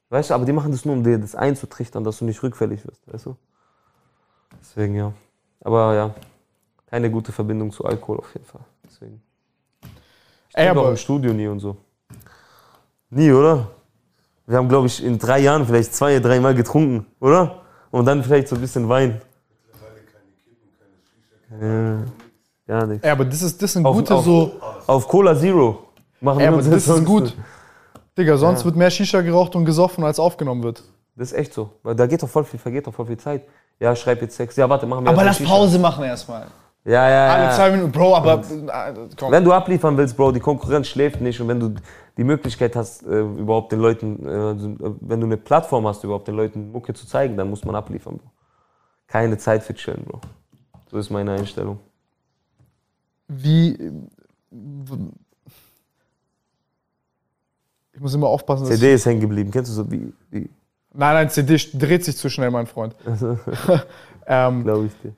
Weißt 0.10 0.30
du, 0.30 0.34
aber 0.34 0.46
die 0.46 0.54
machen 0.54 0.72
das 0.72 0.86
nur, 0.86 0.96
um 0.96 1.04
dir 1.04 1.20
das 1.20 1.36
einzutrichtern, 1.36 2.04
dass 2.04 2.20
du 2.20 2.26
nicht 2.26 2.42
rückfällig 2.42 2.88
wirst, 2.88 3.02
weißt 3.12 3.26
du? 3.26 3.36
Deswegen, 4.60 4.96
ja. 4.96 5.12
Aber 5.62 5.94
ja, 5.94 6.16
keine 6.90 7.12
gute 7.12 7.32
Verbindung 7.32 7.72
zu 7.72 7.84
Alkohol 7.84 8.20
auf 8.20 8.34
jeden 8.34 8.46
Fall. 8.46 8.62
Ey, 10.58 10.70
aber- 10.70 10.90
im 10.90 10.98
Studio 10.98 11.34
nie 11.34 11.48
und 11.48 11.60
so. 11.60 11.78
Nie, 13.10 13.32
oder? 13.32 13.68
Wir 14.46 14.58
haben, 14.58 14.68
glaube 14.70 14.88
ich, 14.88 15.04
in 15.04 15.18
drei 15.20 15.40
Jahren 15.40 15.66
vielleicht 15.66 15.94
zwei, 15.94 16.20
dreimal 16.20 16.54
getrunken, 16.56 17.06
oder? 17.20 17.62
Und 17.92 18.06
dann 18.06 18.24
vielleicht 18.24 18.48
so 18.48 18.56
ein 18.56 18.62
bisschen 18.62 18.88
Wein. 18.90 19.22
Ja, 21.62 21.98
ja 22.68 22.86
nichts. 22.86 23.04
Ey, 23.06 23.12
aber 23.12 23.26
das, 23.26 23.42
ist, 23.42 23.62
das 23.62 23.74
sind 23.74 23.86
Auf- 23.86 23.96
gute 23.96 24.14
auf- 24.16 24.26
so. 24.26 24.52
Auf 24.88 25.08
Cola 25.08 25.36
Zero 25.36 25.88
machen 26.22 26.40
Ey, 26.40 26.46
wir 26.46 26.48
aber 26.50 26.58
unsere 26.58 26.76
das 26.76 26.88
ist 26.88 27.06
gut. 27.06 27.36
Digga, 28.18 28.36
sonst 28.38 28.66
wird 28.66 28.76
mehr 28.76 28.90
Shisha 28.90 29.22
geraucht 29.22 29.56
und 29.56 29.66
gesoffen, 29.66 30.04
als 30.04 30.20
aufgenommen 30.20 30.64
wird. 30.64 30.84
Das 31.16 31.32
ist 31.32 31.38
echt 31.38 31.54
so. 31.54 31.70
Weil 31.84 31.96
da 31.96 32.06
geht 32.08 32.22
doch 32.24 32.30
voll 32.30 32.44
viel, 32.44 32.60
vergeht 32.60 32.88
doch 32.88 32.94
voll 32.94 33.06
viel 33.06 33.18
Zeit. 33.18 33.44
Ja, 33.80 33.96
schreib 33.96 34.22
jetzt 34.22 34.36
Sex. 34.36 34.56
Ja, 34.56 34.68
warte, 34.70 34.86
machen 34.88 35.06
wir 35.06 35.12
Aber 35.12 35.24
lass 35.24 35.38
Shisha. 35.38 35.50
Pause 35.50 35.78
machen 35.80 36.04
erstmal. 36.04 36.48
Ja, 36.88 37.10
ja, 37.10 37.34
Alle 37.34 37.44
ja. 37.44 37.52
zwei 37.52 37.72
Minuten, 37.72 37.92
Bro, 37.92 38.16
aber. 38.16 38.42
äh, 38.50 38.94
komm. 39.18 39.30
Wenn 39.30 39.44
du 39.44 39.52
abliefern 39.52 39.98
willst, 39.98 40.16
Bro, 40.16 40.32
die 40.32 40.40
Konkurrenz 40.40 40.88
schläft 40.88 41.20
nicht 41.20 41.42
und 41.42 41.50
wenn 41.50 41.60
du 41.60 41.76
die 42.16 42.24
Möglichkeit 42.24 42.78
hast, 42.78 43.04
äh, 43.04 43.20
überhaupt 43.20 43.74
den 43.74 43.80
Leuten, 43.82 44.26
äh, 44.26 44.30
also, 44.30 44.70
äh, 44.70 44.96
wenn 45.02 45.20
du 45.20 45.26
eine 45.26 45.36
Plattform 45.36 45.86
hast, 45.86 46.06
überhaupt 46.06 46.30
den 46.30 46.36
Leuten 46.36 46.72
Mucke 46.72 46.94
zu 46.94 47.06
zeigen, 47.06 47.36
dann 47.36 47.50
muss 47.50 47.66
man 47.66 47.76
abliefern, 47.76 48.18
Bro. 48.18 48.32
Keine 49.06 49.38
Zeit 49.38 49.64
für 49.64 49.74
chillen, 49.74 50.06
Bro. 50.06 50.22
So 50.90 50.98
ist 50.98 51.10
meine 51.10 51.34
Einstellung. 51.34 51.78
Wie. 53.28 53.74
äh, 53.74 53.92
Ich 57.92 58.00
muss 58.00 58.14
immer 58.14 58.28
aufpassen, 58.28 58.64
dass. 58.66 58.76
CD 58.76 58.94
ist 58.94 59.06
hängen 59.06 59.20
geblieben. 59.20 59.52
Kennst 59.52 59.72
du 59.72 59.76
so 59.76 59.92
wie, 59.92 60.14
wie 60.30 60.50
Nein, 60.94 61.14
nein, 61.16 61.30
CD 61.30 61.58
dreht 61.74 62.06
sich 62.06 62.16
zu 62.16 62.30
schnell, 62.30 62.50
mein 62.50 62.66
Freund. 62.66 62.96
ähm, 64.26 64.64
glaube 64.64 64.86
ich 64.86 64.94
dir. 65.02 65.14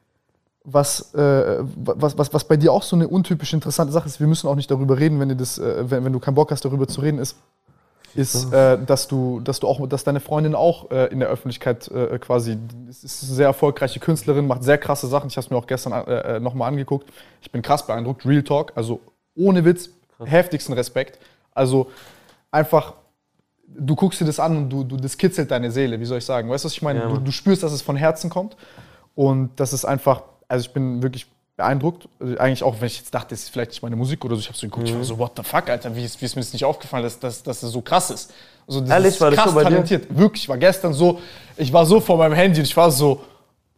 Was, 0.71 1.13
äh, 1.13 1.63
was, 1.75 2.17
was, 2.17 2.33
was 2.33 2.43
bei 2.43 2.57
dir 2.57 2.71
auch 2.71 2.83
so 2.83 2.95
eine 2.95 3.07
untypisch 3.07 3.53
interessante 3.53 3.91
Sache 3.91 4.07
ist, 4.07 4.19
wir 4.19 4.27
müssen 4.27 4.47
auch 4.47 4.55
nicht 4.55 4.69
darüber 4.69 4.99
reden, 4.99 5.19
wenn, 5.19 5.29
dir 5.29 5.35
das, 5.35 5.57
äh, 5.57 5.89
wenn, 5.89 6.05
wenn 6.05 6.13
du 6.13 6.19
keinen 6.19 6.35
Bock 6.35 6.51
hast, 6.51 6.63
darüber 6.63 6.87
zu 6.87 7.01
reden, 7.01 7.19
ist, 7.19 7.37
ist 8.15 8.51
äh, 8.53 8.77
dass, 8.83 9.07
du, 9.07 9.39
dass, 9.39 9.59
du 9.59 9.67
auch, 9.67 9.87
dass 9.87 10.03
deine 10.03 10.19
Freundin 10.19 10.55
auch 10.55 10.91
äh, 10.91 11.07
in 11.07 11.19
der 11.19 11.29
Öffentlichkeit 11.29 11.87
äh, 11.89 12.19
quasi, 12.19 12.57
es 12.89 13.03
ist 13.03 13.23
eine 13.23 13.35
sehr 13.35 13.47
erfolgreiche 13.47 13.99
Künstlerin, 13.99 14.47
macht 14.47 14.63
sehr 14.63 14.77
krasse 14.77 15.07
Sachen. 15.07 15.27
Ich 15.27 15.37
habe 15.37 15.45
es 15.45 15.51
mir 15.51 15.57
auch 15.57 15.67
gestern 15.67 15.93
äh, 16.07 16.39
nochmal 16.39 16.69
angeguckt. 16.69 17.09
Ich 17.41 17.51
bin 17.51 17.61
krass 17.61 17.85
beeindruckt. 17.85 18.25
Real 18.25 18.43
Talk, 18.43 18.73
also 18.75 18.99
ohne 19.35 19.63
Witz, 19.65 19.89
heftigsten 20.23 20.73
Respekt. 20.73 21.19
Also 21.53 21.89
einfach, 22.51 22.93
du 23.67 23.95
guckst 23.95 24.21
dir 24.21 24.25
das 24.25 24.39
an 24.39 24.57
und 24.57 24.69
du, 24.69 24.83
du, 24.83 24.97
das 24.97 25.17
kitzelt 25.17 25.51
deine 25.51 25.71
Seele, 25.71 25.99
wie 25.99 26.05
soll 26.05 26.17
ich 26.17 26.25
sagen? 26.25 26.49
Weißt 26.49 26.63
du, 26.63 26.67
was 26.67 26.73
ich 26.73 26.81
meine? 26.81 26.99
Ja, 26.99 27.07
du, 27.09 27.17
du 27.17 27.31
spürst, 27.31 27.63
dass 27.63 27.71
es 27.71 27.81
von 27.81 27.95
Herzen 27.95 28.29
kommt. 28.29 28.55
Und 29.15 29.59
das 29.59 29.73
ist 29.73 29.85
einfach, 29.85 30.23
also 30.49 30.65
ich 30.65 30.73
bin 30.73 31.01
wirklich 31.01 31.25
beeindruckt. 31.55 32.07
Also 32.19 32.37
Eigentlich 32.37 32.63
auch, 32.63 32.75
wenn 32.81 32.87
ich 32.87 32.97
jetzt 32.97 33.13
dachte, 33.13 33.29
das 33.29 33.43
ist 33.43 33.49
vielleicht 33.49 33.71
nicht 33.71 33.81
meine 33.81 33.95
Musik 33.95 34.23
oder 34.25 34.35
so. 34.35 34.41
Ich 34.41 34.47
habe 34.47 34.57
so 34.57 34.67
geguckt, 34.67 34.89
ich 34.89 34.95
war 34.95 35.03
so, 35.03 35.17
what 35.17 35.31
the 35.37 35.43
fuck, 35.43 35.69
Alter, 35.69 35.95
wie 35.95 36.03
ist, 36.03 36.19
wie 36.21 36.25
ist 36.25 36.35
mir 36.35 36.41
das 36.41 36.51
nicht 36.53 36.65
aufgefallen, 36.65 37.03
dass, 37.03 37.19
dass, 37.19 37.41
dass 37.43 37.61
das 37.61 37.71
so 37.71 37.81
krass 37.81 38.09
ist. 38.11 38.31
Also, 38.67 38.81
das 38.81 38.89
Ehrlich, 38.89 39.13
ist 39.15 39.21
war 39.21 39.31
das 39.31 39.39
krass 39.39 39.49
so 39.49 39.55
bei 39.55 39.63
dir? 39.63 39.69
talentiert. 39.69 40.05
Wirklich, 40.17 40.43
ich 40.43 40.49
war 40.49 40.57
gestern 40.57 40.93
so, 40.93 41.19
ich 41.57 41.71
war 41.73 41.85
so 41.85 41.99
vor 41.99 42.17
meinem 42.17 42.33
Handy 42.33 42.59
und 42.59 42.65
ich 42.65 42.75
war 42.77 42.91
so, 42.91 43.21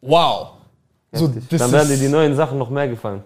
wow. 0.02 0.50
So, 1.12 1.28
Heftig. 1.28 1.44
das 1.50 1.60
Dann 1.60 1.72
werden 1.72 1.90
dir 1.90 1.98
die 1.98 2.08
neuen 2.08 2.36
Sachen 2.36 2.58
noch 2.58 2.70
mehr 2.70 2.88
gefallen. 2.88 3.24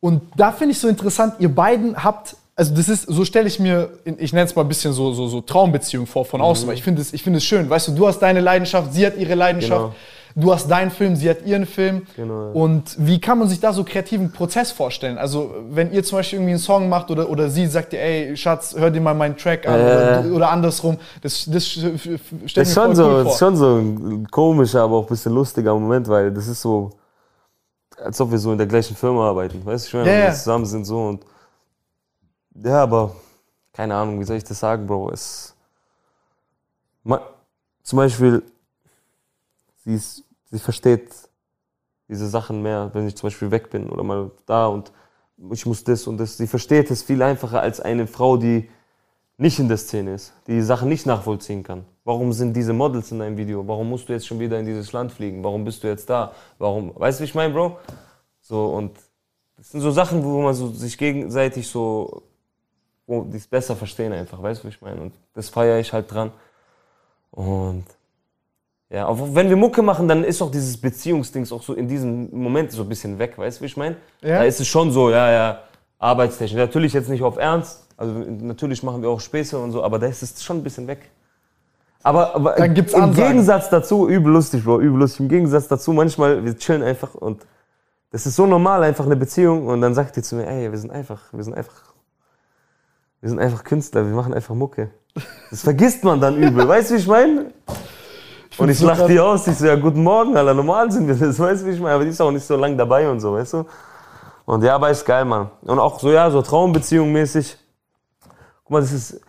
Und 0.00 0.22
da 0.36 0.52
finde 0.52 0.72
ich 0.72 0.78
so 0.80 0.88
interessant, 0.88 1.34
ihr 1.38 1.52
beiden 1.54 2.02
habt, 2.02 2.36
also 2.54 2.74
das 2.74 2.88
ist, 2.88 3.02
so 3.04 3.24
stelle 3.24 3.46
ich 3.48 3.58
mir, 3.58 3.90
ich 4.04 4.32
nenne 4.32 4.46
es 4.46 4.54
mal 4.54 4.62
ein 4.62 4.68
bisschen 4.68 4.92
so, 4.92 5.12
so, 5.12 5.28
so 5.28 5.40
Traumbeziehung 5.40 6.06
vor 6.06 6.24
von 6.24 6.40
außen, 6.40 6.64
Mhm. 6.64 6.68
weil 6.68 6.74
ich 6.76 6.82
finde 6.82 7.02
es, 7.02 7.12
es 7.12 7.44
schön. 7.44 7.68
Weißt 7.70 7.88
du, 7.88 7.92
du 7.92 8.06
hast 8.06 8.18
deine 8.20 8.40
Leidenschaft, 8.40 8.92
sie 8.92 9.06
hat 9.06 9.16
ihre 9.16 9.34
Leidenschaft, 9.34 9.80
Genau. 9.80 9.94
Du 10.40 10.52
hast 10.52 10.68
deinen 10.70 10.90
Film, 10.90 11.16
sie 11.16 11.28
hat 11.28 11.44
ihren 11.44 11.66
Film. 11.66 12.06
Genau. 12.16 12.52
Und 12.52 12.94
wie 12.98 13.20
kann 13.20 13.38
man 13.38 13.48
sich 13.48 13.60
da 13.60 13.72
so 13.72 13.84
kreativen 13.84 14.30
Prozess 14.32 14.70
vorstellen? 14.72 15.18
Also, 15.18 15.54
wenn 15.70 15.92
ihr 15.92 16.04
zum 16.04 16.18
Beispiel 16.18 16.38
irgendwie 16.38 16.52
einen 16.52 16.58
Song 16.60 16.88
macht 16.88 17.10
oder, 17.10 17.28
oder 17.28 17.50
sie 17.50 17.66
sagt 17.66 17.92
dir, 17.92 18.00
ey, 18.00 18.36
Schatz, 18.36 18.74
hör 18.76 18.90
dir 18.90 19.00
mal 19.00 19.14
meinen 19.14 19.36
Track 19.36 19.66
an 19.66 19.74
Äh. 19.80 19.82
oder, 19.82 20.24
oder 20.36 20.50
andersrum, 20.50 20.96
das, 21.22 21.44
das 21.46 21.66
stelle 21.66 21.94
ich 21.94 22.06
mir 22.06 22.18
Das 22.54 22.68
ist 22.68 22.74
voll 22.74 22.84
schon, 22.86 22.96
so, 22.96 23.04
cool 23.04 23.14
das 23.14 23.22
vor. 23.24 23.32
ist 23.32 23.38
schon 23.38 23.56
so 23.56 23.76
ein 23.76 24.30
komischer, 24.30 24.82
aber 24.82 24.96
auch 24.96 25.02
ein 25.04 25.08
bisschen 25.08 25.32
lustiger 25.34 25.74
Moment, 25.74 26.08
weil 26.08 26.32
das 26.32 26.46
ist 26.48 26.62
so, 26.62 26.90
als 28.02 28.20
ob 28.20 28.30
wir 28.30 28.38
so 28.38 28.52
in 28.52 28.58
der 28.58 28.66
gleichen 28.66 28.94
Firma 28.96 29.28
arbeiten. 29.28 29.64
Weißt 29.66 29.84
du, 29.84 29.88
ich 29.88 29.94
meine, 29.94 30.06
Ja, 30.08 30.12
wenn 30.14 30.20
ja. 30.24 30.26
wir 30.30 30.34
zusammen 30.34 30.66
sind 30.66 30.84
so 30.84 31.06
und. 31.08 31.24
Ja, 32.62 32.82
aber 32.82 33.12
keine 33.72 33.94
Ahnung, 33.94 34.18
wie 34.20 34.24
soll 34.24 34.36
ich 34.36 34.44
das 34.44 34.58
sagen, 34.58 34.86
Bro? 34.86 35.10
Es. 35.10 35.54
Ma, 37.04 37.20
zum 37.82 37.96
Beispiel, 37.98 38.42
sie, 39.84 39.94
ist, 39.94 40.24
sie 40.50 40.58
versteht 40.58 41.10
diese 42.08 42.28
Sachen 42.28 42.62
mehr, 42.62 42.90
wenn 42.94 43.06
ich 43.06 43.16
zum 43.16 43.28
Beispiel 43.28 43.50
weg 43.50 43.70
bin 43.70 43.90
oder 43.90 44.02
mal 44.02 44.30
da 44.46 44.66
und 44.66 44.92
ich 45.52 45.66
muss 45.66 45.84
das 45.84 46.06
und 46.06 46.18
das. 46.18 46.36
Sie 46.36 46.46
versteht 46.46 46.90
es 46.90 47.02
viel 47.02 47.22
einfacher 47.22 47.60
als 47.60 47.80
eine 47.80 48.06
Frau, 48.06 48.36
die 48.36 48.68
nicht 49.36 49.58
in 49.60 49.68
der 49.68 49.76
Szene 49.76 50.14
ist, 50.14 50.32
die 50.46 50.52
die 50.52 50.62
Sachen 50.62 50.88
nicht 50.88 51.06
nachvollziehen 51.06 51.62
kann. 51.62 51.84
Warum 52.04 52.32
sind 52.32 52.54
diese 52.54 52.72
Models 52.72 53.12
in 53.12 53.20
deinem 53.20 53.36
Video? 53.36 53.66
Warum 53.68 53.88
musst 53.88 54.08
du 54.08 54.12
jetzt 54.12 54.26
schon 54.26 54.40
wieder 54.40 54.58
in 54.58 54.66
dieses 54.66 54.92
Land 54.92 55.12
fliegen? 55.12 55.44
Warum 55.44 55.64
bist 55.64 55.84
du 55.84 55.86
jetzt 55.86 56.10
da? 56.10 56.32
Warum? 56.58 56.92
Weißt 56.96 57.20
du, 57.20 57.22
wie 57.22 57.26
ich 57.26 57.34
meine, 57.34 57.54
Bro? 57.54 57.78
So 58.40 58.66
und 58.74 58.98
das 59.56 59.70
sind 59.70 59.80
so 59.80 59.90
Sachen, 59.90 60.24
wo 60.24 60.40
man 60.40 60.54
so 60.54 60.68
sich 60.68 60.96
gegenseitig 60.98 61.68
so, 61.68 62.22
die 63.06 63.36
es 63.36 63.46
besser 63.46 63.76
verstehen 63.76 64.12
einfach, 64.12 64.42
weißt 64.42 64.62
du, 64.62 64.68
wie 64.68 64.70
ich 64.70 64.80
meine? 64.80 65.00
Und 65.00 65.14
das 65.34 65.48
feiere 65.48 65.78
ich 65.78 65.92
halt 65.92 66.12
dran. 66.12 66.32
Und 67.30 67.84
ja, 68.90 69.06
auch 69.06 69.18
wenn 69.34 69.48
wir 69.50 69.56
Mucke 69.56 69.82
machen, 69.82 70.08
dann 70.08 70.24
ist 70.24 70.40
auch 70.40 70.50
dieses 70.50 70.76
Beziehungsdings 70.80 71.52
auch 71.52 71.62
so 71.62 71.74
in 71.74 71.88
diesem 71.88 72.30
Moment 72.30 72.72
so 72.72 72.82
ein 72.82 72.88
bisschen 72.88 73.18
weg, 73.18 73.36
weißt 73.36 73.58
du, 73.58 73.62
wie 73.62 73.66
ich 73.66 73.76
meine? 73.76 73.96
Ja. 74.22 74.38
Da 74.38 74.44
ist 74.44 74.60
es 74.60 74.66
schon 74.66 74.90
so, 74.90 75.10
ja, 75.10 75.30
ja, 75.30 75.62
arbeitstechnisch. 75.98 76.58
Natürlich 76.58 76.94
jetzt 76.94 77.10
nicht 77.10 77.22
auf 77.22 77.36
Ernst, 77.36 77.86
also 77.98 78.12
natürlich 78.12 78.82
machen 78.82 79.02
wir 79.02 79.10
auch 79.10 79.20
Späße 79.20 79.58
und 79.58 79.72
so, 79.72 79.82
aber 79.82 79.98
da 79.98 80.06
ist 80.06 80.22
es 80.22 80.42
schon 80.42 80.58
ein 80.58 80.62
bisschen 80.62 80.86
weg. 80.86 81.10
Aber, 82.02 82.34
aber 82.34 82.52
Dann 82.52 82.72
gibt's 82.72 82.94
im 82.94 83.02
Ansagen. 83.02 83.30
Gegensatz 83.32 83.68
dazu, 83.68 84.08
übel 84.08 84.32
lustig, 84.32 84.64
Bro, 84.64 84.80
übel 84.80 85.00
lustig. 85.00 85.20
Im 85.20 85.28
Gegensatz 85.28 85.68
dazu, 85.68 85.92
manchmal, 85.92 86.42
wir 86.44 86.56
chillen 86.56 86.82
einfach 86.82 87.14
und 87.14 87.44
das 88.10 88.24
ist 88.24 88.36
so 88.36 88.46
normal, 88.46 88.82
einfach 88.84 89.04
eine 89.04 89.16
Beziehung 89.16 89.66
und 89.66 89.82
dann 89.82 89.94
sagt 89.94 90.16
die 90.16 90.22
zu 90.22 90.36
mir, 90.36 90.46
ey, 90.46 90.70
wir 90.70 90.78
sind 90.78 90.90
einfach, 90.90 91.30
wir 91.32 91.44
sind 91.44 91.54
einfach, 91.54 91.92
wir 93.20 93.28
sind 93.28 93.38
einfach 93.38 93.64
Künstler, 93.64 94.06
wir 94.06 94.14
machen 94.14 94.32
einfach 94.32 94.54
Mucke. 94.54 94.90
Das 95.50 95.62
vergisst 95.62 96.04
man 96.04 96.20
dann 96.20 96.42
übel, 96.42 96.66
weißt 96.68 96.90
du, 96.90 96.94
wie 96.94 96.98
ich 96.98 97.06
meine? 97.06 97.52
Und 98.58 98.68
ich 98.68 98.78
so 98.78 98.86
lach 98.86 98.96
krass. 98.96 99.06
die 99.06 99.20
aus, 99.20 99.46
ich 99.46 99.56
so, 99.56 99.66
ja, 99.66 99.76
guten 99.76 100.02
Morgen, 100.02 100.36
Alter, 100.36 100.52
normal 100.52 100.90
sind 100.90 101.06
wir 101.06 101.14
das, 101.14 101.38
weißt 101.38 101.62
du, 101.62 101.66
wie 101.66 101.70
ich 101.70 101.80
meine? 101.80 101.94
Aber 101.94 102.04
die 102.04 102.10
ist 102.10 102.20
auch 102.20 102.30
nicht 102.30 102.44
so 102.44 102.56
lang 102.56 102.76
dabei 102.76 103.08
und 103.08 103.20
so, 103.20 103.34
weißt 103.34 103.54
du? 103.54 103.66
Und 104.44 104.64
ja, 104.64 104.74
aber 104.74 104.90
ist 104.90 105.04
geil, 105.04 105.24
Mann. 105.24 105.50
Und 105.62 105.78
auch 105.78 106.00
so, 106.00 106.10
ja, 106.10 106.30
so 106.30 106.42
Traumbeziehung 106.42 107.12
mäßig. 107.12 107.56
Guck 108.64 108.70
mal, 108.70 108.80
das 108.80 108.92
ist, 108.92 109.20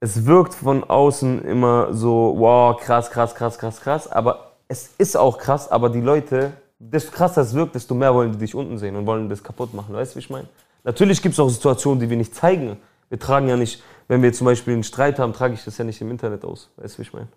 es 0.00 0.26
wirkt 0.26 0.54
von 0.54 0.82
außen 0.84 1.44
immer 1.44 1.92
so, 1.92 2.34
wow, 2.36 2.76
krass, 2.76 3.10
krass, 3.10 3.34
krass, 3.34 3.58
krass, 3.58 3.80
krass. 3.80 4.10
Aber 4.10 4.52
es 4.68 4.90
ist 4.98 5.16
auch 5.16 5.38
krass, 5.38 5.70
aber 5.70 5.90
die 5.90 6.00
Leute, 6.00 6.52
desto 6.78 7.12
krasser 7.12 7.42
es 7.42 7.54
wirkt, 7.54 7.74
desto 7.74 7.94
mehr 7.94 8.14
wollen 8.14 8.32
die 8.32 8.38
dich 8.38 8.54
unten 8.54 8.78
sehen 8.78 8.96
und 8.96 9.06
wollen 9.06 9.28
das 9.28 9.42
kaputt 9.42 9.74
machen. 9.74 9.94
Weißt 9.94 10.12
du, 10.12 10.16
wie 10.16 10.20
ich 10.20 10.30
meine? 10.30 10.48
Natürlich 10.84 11.22
gibt 11.22 11.34
es 11.34 11.40
auch 11.40 11.48
Situationen, 11.48 12.00
die 12.00 12.10
wir 12.10 12.16
nicht 12.16 12.34
zeigen. 12.34 12.78
Wir 13.08 13.18
tragen 13.18 13.48
ja 13.48 13.56
nicht, 13.56 13.82
wenn 14.08 14.22
wir 14.22 14.32
zum 14.32 14.44
Beispiel 14.44 14.74
einen 14.74 14.84
Streit 14.84 15.18
haben, 15.18 15.32
trage 15.32 15.54
ich 15.54 15.64
das 15.64 15.78
ja 15.78 15.84
nicht 15.84 16.00
im 16.00 16.10
Internet 16.10 16.44
aus. 16.44 16.70
Weißt 16.76 16.94
du, 16.94 16.98
wie 16.98 17.02
ich 17.02 17.12
meine? 17.12 17.28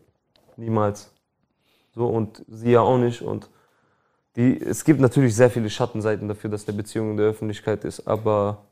Niemals. 0.59 1.11
So, 1.95 2.07
und 2.07 2.43
sie 2.47 2.71
ja 2.71 2.81
auch 2.81 2.97
nicht. 2.97 3.21
Und 3.21 3.49
die, 4.35 4.61
es 4.61 4.83
gibt 4.83 4.99
natürlich 4.99 5.35
sehr 5.35 5.49
viele 5.49 5.69
Schattenseiten 5.69 6.27
dafür, 6.27 6.49
dass 6.49 6.67
eine 6.67 6.77
Beziehung 6.77 7.11
in 7.11 7.17
der 7.17 7.27
Öffentlichkeit 7.27 7.83
ist, 7.83 8.07
aber 8.07 8.65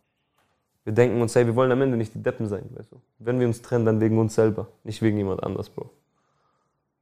wir 0.84 0.94
denken 0.94 1.22
uns, 1.22 1.36
hey, 1.36 1.46
wir 1.46 1.56
wollen 1.56 1.72
am 1.72 1.82
Ende 1.82 1.98
nicht 1.98 2.14
die 2.14 2.22
Deppen 2.24 2.48
sein, 2.48 2.64
weißt 2.74 2.92
du. 2.92 3.02
Wenn 3.20 3.40
wir 3.40 3.48
uns 3.48 3.62
trennen, 3.62 3.86
dann 3.86 4.00
wegen 4.00 4.18
uns 4.18 4.36
selber, 4.36 4.68
nicht 4.84 5.02
wegen 5.02 5.18
jemand 5.18 5.44
anders, 5.44 5.70
Bro. 5.70 5.90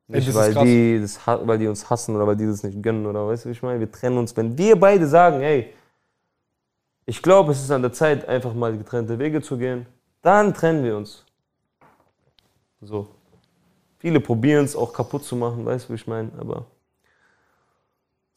Nicht, 0.08 0.34
weil, 0.36 0.54
die, 0.54 1.02
das, 1.02 1.20
weil 1.26 1.58
die 1.58 1.68
uns 1.68 1.90
hassen 1.90 2.16
oder 2.16 2.28
weil 2.28 2.36
die 2.36 2.46
das 2.46 2.62
nicht 2.62 2.82
gönnen 2.82 3.08
oder 3.08 3.28
weißt 3.28 3.46
du, 3.46 3.50
wie 3.50 3.54
ich 3.54 3.64
meine? 3.64 3.80
Wir 3.80 3.92
trennen 3.92 4.20
uns, 4.20 4.38
wenn 4.38 4.56
wir 4.56 4.80
beide 4.80 5.08
sagen, 5.08 5.40
hey, 5.40 5.74
ich 7.06 7.22
glaube, 7.22 7.52
es 7.52 7.62
ist 7.62 7.72
an 7.72 7.82
der 7.82 7.92
Zeit, 7.92 8.28
einfach 8.28 8.54
mal 8.54 8.76
getrennte 8.78 9.18
Wege 9.18 9.42
zu 9.42 9.58
gehen, 9.58 9.86
dann 10.22 10.54
trennen 10.54 10.84
wir 10.84 10.98
uns. 10.98 11.24
So. 12.82 13.15
Viele 13.98 14.20
probieren 14.20 14.66
es 14.66 14.76
auch 14.76 14.94
kaputt 14.94 15.24
zu 15.24 15.36
machen, 15.36 15.66
weißt 15.66 15.86
du, 15.86 15.94
wie 15.94 15.96
ich 15.96 16.08
meine? 16.08 16.32
Aber 16.38 16.66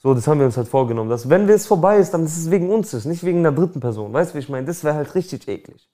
so, 0.00 0.14
das 0.14 0.28
haben 0.28 0.38
wir 0.38 0.46
uns 0.46 0.56
halt 0.56 0.68
vorgenommen, 0.68 1.10
dass 1.10 1.28
wenn 1.28 1.48
es 1.48 1.66
vorbei 1.66 1.98
ist, 1.98 2.12
dann 2.14 2.24
ist 2.24 2.38
es 2.38 2.50
wegen 2.50 2.70
uns 2.70 2.94
ist, 2.94 3.04
nicht 3.04 3.24
wegen 3.24 3.40
einer 3.40 3.50
dritten 3.52 3.80
Person. 3.80 4.12
Weißt 4.12 4.30
du, 4.30 4.34
wie 4.36 4.38
ich 4.38 4.48
meine? 4.48 4.66
Das 4.66 4.84
wäre 4.84 4.94
halt 4.94 5.14
richtig 5.16 5.48
eklig. 5.48 5.88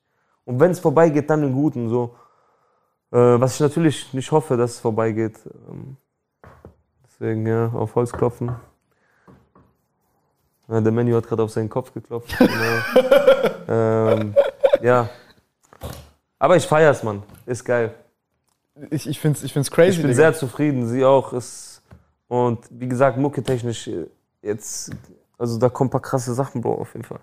Und 0.45 0.61
wenn 0.61 0.73
es 0.73 0.81
vorbeigeht, 0.81 1.31
dann 1.31 1.43
im 1.43 1.55
Guten 1.55 1.89
so. 1.89 2.15
Äh, 3.11 3.16
was 3.16 3.55
ich 3.55 3.61
natürlich 3.61 4.12
nicht 4.12 4.31
hoffe, 4.31 4.59
dass 4.59 4.73
es 4.73 4.81
vorbeigeht. 4.81 5.39
Ähm, 5.70 5.97
deswegen, 7.07 7.47
ja, 7.47 7.69
auf 7.69 7.95
Holz 7.95 8.12
klopfen. 8.12 8.55
Ja, 10.69 10.81
der 10.81 10.93
Menü 10.93 11.15
hat 11.15 11.27
gerade 11.27 11.43
auf 11.43 11.51
seinen 11.51 11.70
Kopf 11.70 11.93
geklopft. 11.95 12.36
genau. 12.39 13.69
ähm, 13.69 14.35
ja. 14.82 15.09
Aber 16.39 16.57
ich 16.57 16.66
feier's, 16.66 17.03
Mann. 17.03 17.23
Ist 17.47 17.65
geil. 17.65 17.95
Ich, 18.90 19.06
ich 19.06 19.20
finde 19.20 19.38
es 19.38 19.44
ich 19.44 19.52
find's 19.52 19.70
crazy. 19.70 19.90
Ich 19.90 19.96
bin 19.98 20.06
Digga. 20.09 20.14
sehr 20.16 20.34
zufrieden, 20.34 20.86
sie 20.88 21.05
auch. 21.05 21.32
Ist, 21.32 21.82
und 22.28 22.59
wie 22.70 22.88
gesagt, 22.88 23.16
mucketechnisch 23.18 23.86
äh, 23.88 24.06
jetzt, 24.42 24.90
also 25.38 25.59
da 25.59 25.68
kommen 25.68 25.88
ein 25.88 25.92
paar 25.92 26.02
krasse 26.02 26.34
Sachen, 26.34 26.60
Bro, 26.60 26.74
auf 26.80 26.92
jeden 26.94 27.05
Fall. 27.05 27.20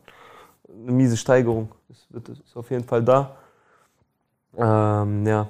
Eine 0.69 0.91
miese 0.94 1.18
Steigerung 1.18 1.69
ist, 1.90 2.07
wird- 2.14 2.30
ist 2.30 2.56
auf 2.56 2.69
jeden 2.72 2.86
Fall 2.86 3.03
da. 3.03 3.36
Ähm, 4.57 5.26
ja. 5.28 5.48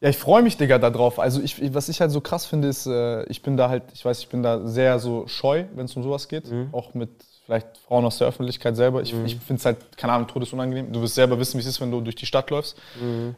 Ja, 0.00 0.08
ich 0.10 0.18
freue 0.18 0.42
mich, 0.42 0.56
Digga, 0.56 0.78
da 0.78 0.90
drauf. 0.90 1.18
Also, 1.18 1.40
ich, 1.40 1.72
was 1.72 1.88
ich 1.88 2.00
halt 2.00 2.10
so 2.10 2.20
krass 2.20 2.44
finde, 2.46 2.68
ist, 2.68 2.86
äh, 2.86 3.24
ich 3.24 3.42
bin 3.42 3.56
da 3.56 3.68
halt, 3.70 3.84
ich 3.94 4.04
weiß, 4.04 4.18
ich 4.18 4.28
bin 4.28 4.42
da 4.42 4.66
sehr 4.66 4.98
so 4.98 5.26
scheu, 5.28 5.64
wenn 5.74 5.86
es 5.86 5.96
um 5.96 6.02
sowas 6.02 6.28
geht. 6.28 6.50
Auch 6.72 6.94
mit 6.94 7.10
vielleicht 7.44 7.78
Frauen 7.78 8.04
aus 8.04 8.18
der 8.18 8.28
Öffentlichkeit 8.28 8.76
selber. 8.76 9.02
Ich, 9.02 9.14
ich 9.24 9.36
finde 9.36 9.60
es 9.60 9.66
halt, 9.66 9.96
keine 9.96 10.12
Ahnung, 10.14 10.28
todesunangenehm. 10.28 10.92
Du 10.92 11.02
wirst 11.02 11.14
selber 11.14 11.38
wissen, 11.38 11.58
wie 11.58 11.62
es 11.62 11.66
ist, 11.66 11.80
wenn 11.80 11.90
du 11.90 12.00
durch 12.00 12.16
die 12.16 12.26
Stadt 12.26 12.50
läufst. 12.50 12.76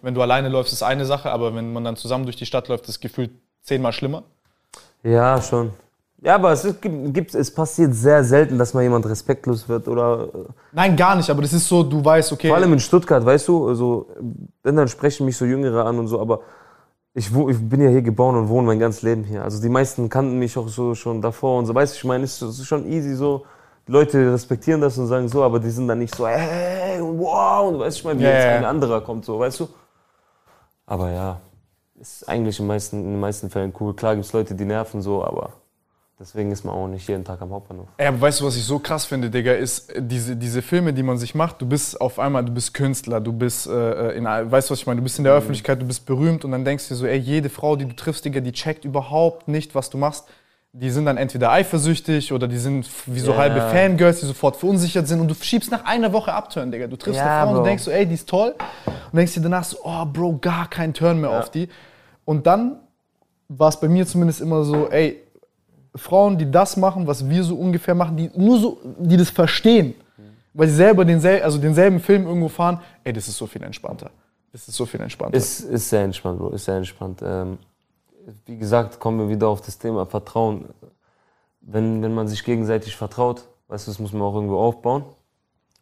Wenn 0.02 0.14
du 0.14 0.22
alleine 0.22 0.48
läufst, 0.48 0.72
ist 0.72 0.82
eine 0.82 1.04
Sache, 1.04 1.30
aber 1.30 1.54
wenn 1.54 1.72
man 1.72 1.84
dann 1.84 1.96
zusammen 1.96 2.24
durch 2.24 2.36
die 2.36 2.46
Stadt 2.46 2.68
läuft, 2.68 2.84
ist 2.84 2.90
es 2.90 3.00
gefühlt 3.00 3.30
zehnmal 3.62 3.92
schlimmer. 3.92 4.22
Ja, 5.02 5.40
schon. 5.42 5.70
Ja, 6.22 6.36
aber 6.36 6.52
es, 6.52 6.64
ist, 6.64 6.80
gibt, 6.80 7.34
es 7.34 7.52
passiert 7.52 7.94
sehr 7.94 8.24
selten, 8.24 8.58
dass 8.58 8.72
mal 8.72 8.82
jemand 8.82 9.06
respektlos 9.06 9.68
wird 9.68 9.86
oder. 9.86 10.28
äh, 10.34 10.38
Nein, 10.72 10.96
gar 10.96 11.14
nicht, 11.14 11.28
aber 11.28 11.42
das 11.42 11.52
ist 11.52 11.68
so, 11.68 11.82
du 11.82 12.02
weißt, 12.02 12.32
okay. 12.32 12.48
Vor 12.48 12.56
allem 12.56 12.72
in 12.72 12.80
Stuttgart, 12.80 13.24
weißt 13.24 13.46
du, 13.48 13.68
also, 13.68 14.08
wenn 14.62 14.76
dann 14.76 14.88
sprechen 14.88 15.26
mich 15.26 15.36
so 15.36 15.44
Jüngere 15.44 15.84
an 15.84 15.98
und 15.98 16.08
so, 16.08 16.18
aber 16.18 16.40
ich, 17.12 17.26
ich 17.26 17.68
bin 17.68 17.82
ja 17.82 17.90
hier 17.90 18.02
geboren 18.02 18.36
und 18.36 18.48
wohne 18.48 18.66
mein 18.66 18.78
ganzes 18.78 19.02
Leben 19.02 19.24
hier. 19.24 19.42
Also 19.42 19.60
die 19.60 19.68
meisten 19.68 20.08
kannten 20.08 20.38
mich 20.38 20.56
auch 20.56 20.68
so 20.68 20.94
schon 20.94 21.20
davor 21.20 21.58
und 21.58 21.66
so, 21.66 21.74
weißt 21.74 21.94
du, 21.94 21.98
ich 21.98 22.04
meine, 22.04 22.24
es 22.24 22.40
ist 22.40 22.66
schon 22.66 22.86
easy 22.90 23.14
so. 23.14 23.44
Leute 23.88 24.32
respektieren 24.32 24.80
das 24.80 24.98
und 24.98 25.06
sagen 25.06 25.28
so, 25.28 25.42
aber 25.44 25.60
die 25.60 25.70
sind 25.70 25.86
dann 25.88 25.98
nicht 26.00 26.14
so, 26.14 26.26
hey, 26.26 27.00
wow, 27.00 27.68
und 27.72 27.78
weißt 27.78 28.02
du, 28.02 28.08
meine, 28.08 28.20
wie 28.20 28.24
Ja, 28.24 28.30
jetzt 28.32 28.44
ja. 28.44 28.58
ein 28.58 28.64
anderer 28.64 29.00
kommt, 29.00 29.24
so, 29.24 29.38
weißt 29.38 29.60
du. 29.60 29.68
Aber 30.86 31.10
ja, 31.10 31.40
ist 32.00 32.28
eigentlich 32.28 32.58
in, 32.60 32.66
meisten, 32.66 32.96
in 33.00 33.12
den 33.12 33.20
meisten 33.20 33.50
Fällen 33.50 33.72
cool. 33.80 33.94
Klar 33.94 34.14
gibt 34.14 34.26
es 34.26 34.32
Leute, 34.32 34.54
die 34.54 34.64
nerven 34.64 35.02
so, 35.02 35.24
aber 35.24 35.52
deswegen 36.18 36.50
ist 36.52 36.64
man 36.64 36.74
auch 36.74 36.88
nicht 36.88 37.08
jeden 37.08 37.24
Tag 37.24 37.40
am 37.42 37.50
Hauptbahnhof. 37.50 37.88
Ey, 37.96 38.06
aber 38.06 38.20
weißt 38.20 38.40
du, 38.40 38.44
was 38.46 38.56
ich 38.56 38.64
so 38.64 38.78
krass 38.78 39.04
finde, 39.04 39.30
Digga, 39.30 39.52
ist 39.52 39.90
äh, 39.90 40.02
diese, 40.02 40.36
diese 40.36 40.62
Filme, 40.62 40.92
die 40.92 41.02
man 41.02 41.18
sich 41.18 41.34
macht, 41.34 41.60
du 41.62 41.66
bist 41.66 42.00
auf 42.00 42.18
einmal, 42.18 42.44
du 42.44 42.52
bist 42.52 42.74
Künstler, 42.74 43.20
du 43.20 43.32
bist, 43.32 43.66
äh, 43.66 44.12
in, 44.12 44.26
all- 44.26 44.50
weißt 44.50 44.68
du, 44.68 44.72
was 44.72 44.80
ich 44.80 44.86
meine, 44.86 45.00
du 45.00 45.04
bist 45.04 45.18
in 45.18 45.24
der 45.24 45.32
Öffentlichkeit, 45.34 45.80
du 45.80 45.86
bist 45.86 46.06
berühmt 46.06 46.44
und 46.44 46.52
dann 46.52 46.64
denkst 46.64 46.88
du 46.88 46.94
dir 46.94 46.98
so, 46.98 47.06
ey, 47.06 47.18
jede 47.18 47.48
Frau, 47.48 47.76
die 47.76 47.86
du 47.86 47.96
triffst, 47.96 48.24
Digga, 48.24 48.40
die 48.40 48.52
checkt 48.52 48.84
überhaupt 48.84 49.48
nicht, 49.48 49.74
was 49.74 49.90
du 49.90 49.98
machst. 49.98 50.26
Die 50.78 50.90
sind 50.90 51.06
dann 51.06 51.16
entweder 51.16 51.50
eifersüchtig 51.52 52.34
oder 52.34 52.46
die 52.46 52.58
sind 52.58 52.86
wie 53.06 53.20
so 53.20 53.32
Ja. 53.32 53.38
halbe 53.38 53.62
Fangirls, 53.62 54.20
die 54.20 54.26
sofort 54.26 54.56
verunsichert 54.56 55.08
sind 55.08 55.20
und 55.20 55.28
du 55.28 55.34
schiebst 55.34 55.70
nach 55.70 55.86
einer 55.86 56.12
Woche 56.12 56.34
Abturn, 56.34 56.70
Digga. 56.70 56.86
Du 56.86 56.96
triffst 56.96 57.18
Ja, 57.18 57.24
eine 57.24 57.40
Frau 57.40 57.48
und 57.48 57.54
du 57.54 57.60
Bro. 57.60 57.66
denkst 57.68 57.82
so, 57.84 57.90
ey, 57.90 58.04
die 58.04 58.12
ist 58.14 58.28
toll 58.28 58.54
und 59.10 59.16
denkst 59.16 59.32
dir 59.32 59.40
danach 59.40 59.64
so, 59.64 59.78
oh, 59.84 60.04
Bro, 60.04 60.36
gar 60.38 60.68
kein 60.68 60.92
Turn 60.92 61.18
mehr 61.18 61.30
auf 61.30 61.50
die. 61.50 61.68
Und 62.26 62.46
dann 62.46 62.78
war 63.48 63.70
es 63.70 63.80
bei 63.80 63.88
mir 63.88 64.06
zumindest 64.06 64.42
immer 64.42 64.64
so, 64.64 64.90
ey, 64.90 65.22
Frauen, 65.94 66.36
die 66.36 66.50
das 66.50 66.76
machen, 66.76 67.06
was 67.06 67.26
wir 67.26 67.42
so 67.42 67.56
ungefähr 67.56 67.94
machen, 67.94 68.18
die 68.18 68.30
nur 68.36 68.58
so, 68.58 68.78
die 68.98 69.16
das 69.16 69.30
verstehen, 69.30 69.94
weil 70.52 70.68
sie 70.68 70.74
selber 70.74 71.06
densel 71.06 71.40
also 71.40 71.56
denselben 71.56 72.00
Film 72.00 72.26
irgendwo 72.26 72.48
fahren, 72.48 72.80
ey, 73.02 73.14
das 73.14 73.28
ist 73.28 73.38
so 73.38 73.46
viel 73.46 73.62
entspannter. 73.62 74.10
Das 74.52 74.68
ist 74.68 74.74
so 74.76 74.84
viel 74.84 75.00
entspannter. 75.00 75.38
Ist, 75.38 75.60
ist 75.60 75.88
sehr 75.88 76.02
entspannt, 76.04 76.38
Bro, 76.38 76.50
ist 76.50 76.66
sehr 76.66 76.76
entspannt. 76.76 77.20
Ähm, 77.24 77.56
wie 78.44 78.58
gesagt, 78.58 78.98
kommen 79.00 79.18
wir 79.18 79.28
wieder 79.28 79.48
auf 79.48 79.60
das 79.60 79.78
Thema 79.78 80.06
Vertrauen. 80.06 80.66
wenn, 81.60 82.02
wenn 82.02 82.14
man 82.14 82.28
sich 82.28 82.44
gegenseitig 82.44 82.96
vertraut, 82.96 83.48
weißt 83.68 83.86
du, 83.86 83.90
das 83.90 83.98
muss 83.98 84.12
man 84.12 84.22
auch 84.22 84.34
irgendwo 84.34 84.58
aufbauen. 84.58 85.04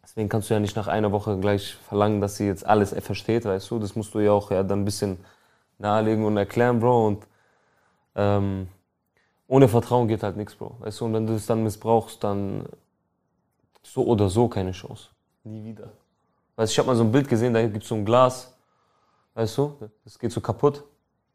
Deswegen 0.03 0.29
kannst 0.29 0.49
du 0.49 0.53
ja 0.53 0.59
nicht 0.59 0.75
nach 0.75 0.87
einer 0.87 1.11
Woche 1.11 1.39
gleich 1.39 1.75
verlangen, 1.75 2.21
dass 2.21 2.37
sie 2.37 2.45
jetzt 2.45 2.65
alles 2.65 2.93
versteht, 3.03 3.45
weißt 3.45 3.69
du. 3.71 3.79
Das 3.79 3.95
musst 3.95 4.13
du 4.13 4.19
ja 4.19 4.31
auch 4.31 4.51
ja 4.51 4.63
dann 4.63 4.81
ein 4.81 4.85
bisschen 4.85 5.17
nahelegen 5.79 6.25
und 6.25 6.37
erklären, 6.37 6.79
Bro. 6.79 7.07
Und 7.07 7.27
ähm, 8.15 8.67
ohne 9.47 9.67
Vertrauen 9.67 10.07
geht 10.07 10.23
halt 10.23 10.37
nichts, 10.37 10.55
Bro. 10.55 10.75
Weißt 10.79 11.01
du, 11.01 11.05
und 11.05 11.13
wenn 11.13 11.27
du 11.27 11.33
es 11.33 11.47
dann 11.47 11.63
missbrauchst, 11.63 12.23
dann 12.23 12.67
so 13.81 14.05
oder 14.05 14.29
so 14.29 14.47
keine 14.47 14.71
Chance. 14.71 15.09
Nie 15.43 15.63
wieder. 15.63 15.91
Weißt 16.55 16.71
du, 16.71 16.73
ich 16.73 16.79
habe 16.79 16.87
mal 16.87 16.95
so 16.95 17.03
ein 17.03 17.11
Bild 17.11 17.27
gesehen, 17.27 17.53
da 17.53 17.61
gibt 17.63 17.83
es 17.83 17.89
so 17.89 17.95
ein 17.95 18.05
Glas, 18.05 18.55
weißt 19.33 19.57
du, 19.57 19.89
das 20.03 20.17
geht 20.17 20.31
so 20.31 20.41
kaputt 20.41 20.83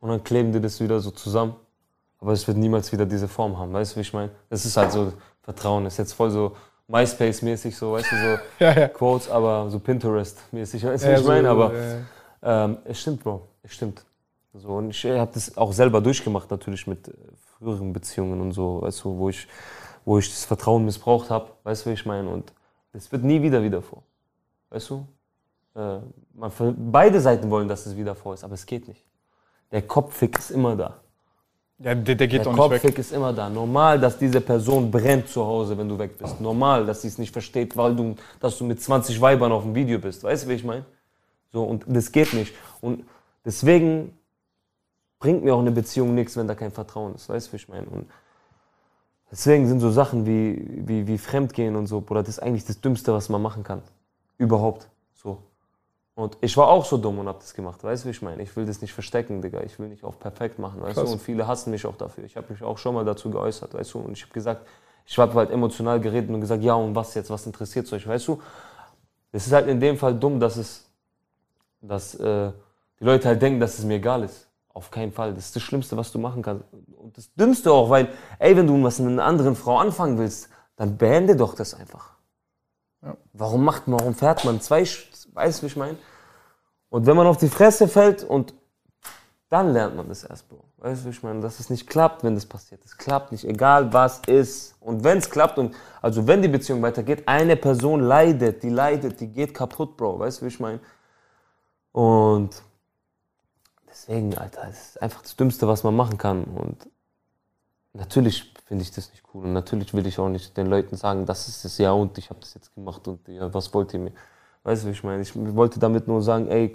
und 0.00 0.08
dann 0.10 0.24
kleben 0.24 0.52
die 0.52 0.60
das 0.60 0.80
wieder 0.80 1.00
so 1.00 1.10
zusammen. 1.10 1.54
Aber 2.18 2.32
es 2.32 2.46
wird 2.46 2.58
niemals 2.58 2.92
wieder 2.92 3.06
diese 3.06 3.28
Form 3.28 3.58
haben, 3.58 3.72
weißt 3.72 3.92
du, 3.92 3.96
wie 3.96 4.00
ich 4.02 4.12
meine? 4.12 4.30
Das 4.50 4.64
ist 4.66 4.76
halt 4.76 4.92
so 4.92 5.12
Vertrauen, 5.42 5.84
das 5.84 5.94
ist 5.94 5.98
jetzt 5.98 6.12
voll 6.12 6.30
so 6.30 6.54
MySpace-mäßig, 6.88 7.74
so, 7.76 7.92
weißt 7.92 8.10
du, 8.12 8.16
so 8.16 8.38
Ja, 8.64 8.72
ja. 8.78 8.88
Quotes, 8.88 9.30
aber 9.30 9.70
so 9.70 9.78
Pinterest-mäßig, 9.78 10.84
weißt 10.84 11.04
du, 11.04 11.08
Ja, 11.10 11.16
wie 11.16 11.20
ich 11.20 11.26
meine? 11.26 11.48
so, 11.48 11.54
Aber 11.54 11.72
äh, 11.74 11.96
ähm, 12.42 12.78
es 12.84 13.00
stimmt, 13.00 13.22
Bro, 13.22 13.46
es 13.62 13.72
stimmt. 13.72 14.04
So, 14.52 14.68
und 14.68 14.90
ich 14.90 15.04
habe 15.06 15.30
das 15.32 15.56
auch 15.56 15.72
selber 15.72 16.00
durchgemacht, 16.00 16.50
natürlich 16.50 16.86
mit 16.86 17.08
äh, 17.08 17.12
früheren 17.58 17.92
Beziehungen 17.92 18.40
und 18.40 18.52
so, 18.52 18.82
weißt 18.82 19.04
du, 19.04 19.16
wo 19.16 19.28
ich, 19.30 19.46
wo 20.04 20.18
ich 20.18 20.28
das 20.28 20.44
Vertrauen 20.44 20.84
missbraucht 20.84 21.30
habe, 21.30 21.50
weißt 21.62 21.86
du, 21.86 21.90
wie 21.90 21.94
ich 21.94 22.04
meine? 22.04 22.28
Und 22.28 22.52
es 22.92 23.10
wird 23.12 23.22
nie 23.22 23.40
wieder 23.40 23.62
wieder 23.62 23.80
vor. 23.80 24.02
Weißt 24.70 24.90
du? 24.90 25.06
Äh, 25.74 25.98
man, 26.34 26.52
beide 26.90 27.20
Seiten 27.20 27.48
wollen, 27.50 27.68
dass 27.68 27.86
es 27.86 27.96
wieder 27.96 28.14
vor 28.14 28.34
ist, 28.34 28.44
aber 28.44 28.54
es 28.54 28.66
geht 28.66 28.88
nicht. 28.88 29.04
Der 29.70 29.82
Kopffick 29.82 30.38
ist 30.38 30.50
immer 30.50 30.74
da. 30.76 31.00
ja, 31.78 31.94
der, 31.94 32.14
der 32.14 32.26
geht 32.26 32.44
Der 32.44 32.44
doch 32.44 32.52
nicht 32.52 32.70
weg. 32.70 32.80
Kopffick 32.82 32.98
ist 32.98 33.12
immer 33.12 33.32
da. 33.32 33.48
Normal, 33.48 34.00
dass 34.00 34.18
diese 34.18 34.40
Person 34.40 34.90
brennt 34.90 35.28
zu 35.28 35.44
Hause, 35.44 35.76
wenn 35.78 35.88
du 35.88 35.98
weg 35.98 36.18
bist. 36.18 36.40
Normal, 36.40 36.86
dass 36.86 37.02
sie 37.02 37.08
es 37.08 37.18
nicht 37.18 37.32
versteht, 37.32 37.76
weil 37.76 37.94
du, 37.94 38.16
dass 38.40 38.58
du 38.58 38.64
mit 38.64 38.82
20 38.82 39.20
Weibern 39.20 39.52
auf 39.52 39.62
dem 39.62 39.74
Video 39.74 39.98
bist. 39.98 40.24
Weißt 40.24 40.44
du, 40.44 40.48
wie 40.48 40.54
ich 40.54 40.64
meine? 40.64 40.84
So, 41.52 41.62
und 41.62 41.84
das 41.86 42.10
geht 42.12 42.32
nicht. 42.32 42.54
Und 42.80 43.04
deswegen 43.44 44.16
bringt 45.18 45.44
mir 45.44 45.54
auch 45.54 45.60
eine 45.60 45.72
Beziehung 45.72 46.14
nichts, 46.14 46.36
wenn 46.36 46.48
da 46.48 46.54
kein 46.54 46.72
Vertrauen 46.72 47.14
ist. 47.14 47.28
Weißt 47.28 47.48
du, 47.48 47.52
wie 47.52 47.56
ich 47.56 47.68
meine? 47.68 47.86
Und 47.86 48.10
deswegen 49.30 49.68
sind 49.68 49.80
so 49.80 49.90
Sachen 49.90 50.26
wie, 50.26 50.66
wie, 50.88 51.06
wie 51.06 51.18
Fremdgehen 51.18 51.76
und 51.76 51.86
so, 51.86 52.00
Bruder, 52.00 52.22
das 52.22 52.30
ist 52.30 52.38
eigentlich 52.40 52.64
das 52.64 52.80
Dümmste, 52.80 53.12
was 53.12 53.28
man 53.28 53.42
machen 53.42 53.62
kann. 53.62 53.82
Überhaupt. 54.38 54.88
So. 55.14 55.38
Und 56.14 56.36
ich 56.40 56.56
war 56.56 56.68
auch 56.68 56.84
so 56.84 56.98
dumm 56.98 57.18
und 57.18 57.28
hab 57.28 57.40
das 57.40 57.54
gemacht, 57.54 57.82
weißt 57.82 58.04
du, 58.04 58.08
wie 58.08 58.10
ich 58.10 58.20
meine? 58.20 58.42
Ich 58.42 58.54
will 58.56 58.66
das 58.66 58.82
nicht 58.82 58.92
verstecken, 58.92 59.40
Digga. 59.40 59.62
Ich 59.62 59.78
will 59.78 59.88
nicht 59.88 60.04
auf 60.04 60.18
perfekt 60.18 60.58
machen, 60.58 60.82
weißt 60.82 60.94
Krass. 60.94 61.06
du? 61.06 61.12
Und 61.12 61.22
viele 61.22 61.46
hassen 61.46 61.70
mich 61.70 61.86
auch 61.86 61.96
dafür. 61.96 62.24
Ich 62.24 62.36
habe 62.36 62.52
mich 62.52 62.62
auch 62.62 62.78
schon 62.78 62.94
mal 62.94 63.04
dazu 63.04 63.30
geäußert, 63.30 63.72
weißt 63.72 63.94
du? 63.94 64.00
Und 64.00 64.12
ich 64.12 64.22
habe 64.22 64.32
gesagt, 64.32 64.66
ich 65.06 65.18
habe 65.18 65.34
halt 65.34 65.50
emotional 65.50 66.00
geredet 66.00 66.30
und 66.30 66.40
gesagt, 66.40 66.62
ja, 66.62 66.74
und 66.74 66.94
was 66.94 67.14
jetzt? 67.14 67.30
Was 67.30 67.46
interessiert 67.46 67.90
euch, 67.92 68.06
weißt 68.06 68.28
du? 68.28 68.40
Es 69.32 69.46
ist 69.46 69.52
halt 69.52 69.68
in 69.68 69.80
dem 69.80 69.96
Fall 69.96 70.14
dumm, 70.14 70.40
dass 70.40 70.56
es, 70.56 70.90
dass 71.80 72.14
äh, 72.16 72.52
die 72.98 73.04
Leute 73.04 73.28
halt 73.28 73.40
denken, 73.40 73.60
dass 73.60 73.78
es 73.78 73.84
mir 73.84 73.94
egal 73.94 74.24
ist. 74.24 74.48
Auf 74.72 74.90
keinen 74.90 75.12
Fall. 75.12 75.34
Das 75.34 75.46
ist 75.46 75.56
das 75.56 75.62
Schlimmste, 75.62 75.96
was 75.96 76.12
du 76.12 76.18
machen 76.18 76.42
kannst. 76.42 76.64
Und 76.96 77.16
das 77.16 77.32
Dümmste 77.34 77.72
auch, 77.72 77.90
weil, 77.90 78.08
ey, 78.38 78.56
wenn 78.56 78.66
du 78.66 78.82
was 78.82 78.98
mit 78.98 79.10
einer 79.10 79.24
anderen 79.24 79.56
Frau 79.56 79.78
anfangen 79.78 80.18
willst, 80.18 80.48
dann 80.76 80.96
beende 80.96 81.34
doch 81.34 81.54
das 81.54 81.74
einfach. 81.74 82.14
Ja. 83.02 83.16
Warum 83.32 83.64
macht 83.64 83.88
man, 83.88 83.98
warum 84.00 84.14
fährt 84.14 84.44
man 84.44 84.60
zwei, 84.60 84.84
weißt 85.40 85.58
du, 85.58 85.62
wie 85.62 85.66
ich 85.66 85.76
meine? 85.76 85.96
Und 86.90 87.06
wenn 87.06 87.16
man 87.16 87.26
auf 87.26 87.36
die 87.36 87.48
Fresse 87.48 87.88
fällt 87.88 88.24
und 88.24 88.54
dann 89.48 89.72
lernt 89.72 89.96
man 89.96 90.08
das 90.08 90.24
erst, 90.24 90.48
Bro. 90.48 90.62
Weißt 90.78 91.02
du, 91.02 91.06
wie 91.06 91.10
ich 91.10 91.22
meine? 91.22 91.40
Dass 91.40 91.58
es 91.58 91.70
nicht 91.70 91.88
klappt, 91.88 92.22
wenn 92.22 92.34
das 92.34 92.46
passiert. 92.46 92.84
Es 92.84 92.96
klappt 92.96 93.32
nicht, 93.32 93.44
egal 93.44 93.92
was 93.92 94.20
ist. 94.26 94.76
Und 94.80 95.02
wenn 95.02 95.18
es 95.18 95.28
klappt 95.28 95.58
und, 95.58 95.74
also 96.00 96.26
wenn 96.26 96.40
die 96.40 96.48
Beziehung 96.48 96.82
weitergeht, 96.82 97.26
eine 97.26 97.56
Person 97.56 98.00
leidet, 98.00 98.62
die 98.62 98.70
leidet, 98.70 99.20
die 99.20 99.28
geht 99.28 99.52
kaputt, 99.52 99.96
Bro. 99.96 100.20
Weißt 100.20 100.40
du, 100.40 100.44
wie 100.44 100.48
ich 100.48 100.60
meine? 100.60 100.80
Und 101.92 102.62
deswegen, 103.88 104.36
Alter, 104.38 104.68
es 104.68 104.90
ist 104.90 105.02
einfach 105.02 105.22
das 105.22 105.34
Dümmste, 105.34 105.66
was 105.66 105.82
man 105.82 105.96
machen 105.96 106.16
kann. 106.16 106.44
Und 106.44 106.88
natürlich 107.92 108.52
finde 108.66 108.82
ich 108.82 108.92
das 108.92 109.10
nicht 109.10 109.24
cool. 109.34 109.44
Und 109.44 109.52
natürlich 109.52 109.92
will 109.94 110.06
ich 110.06 110.18
auch 110.20 110.28
nicht 110.28 110.56
den 110.56 110.68
Leuten 110.68 110.96
sagen, 110.96 111.26
das 111.26 111.48
ist 111.48 111.64
es 111.64 111.76
ja 111.78 111.90
und 111.90 112.16
ich 112.18 112.30
habe 112.30 112.38
das 112.38 112.54
jetzt 112.54 112.72
gemacht 112.74 113.06
und 113.08 113.26
ja, 113.26 113.52
was 113.52 113.74
wollt 113.74 113.92
ihr 113.94 114.00
mir? 114.00 114.12
Weißt 114.62 114.84
du, 114.84 114.88
wie 114.88 114.92
ich 114.92 115.02
meine? 115.02 115.22
Ich 115.22 115.34
wollte 115.34 115.78
damit 115.80 116.06
nur 116.06 116.22
sagen, 116.22 116.48
ey, 116.48 116.74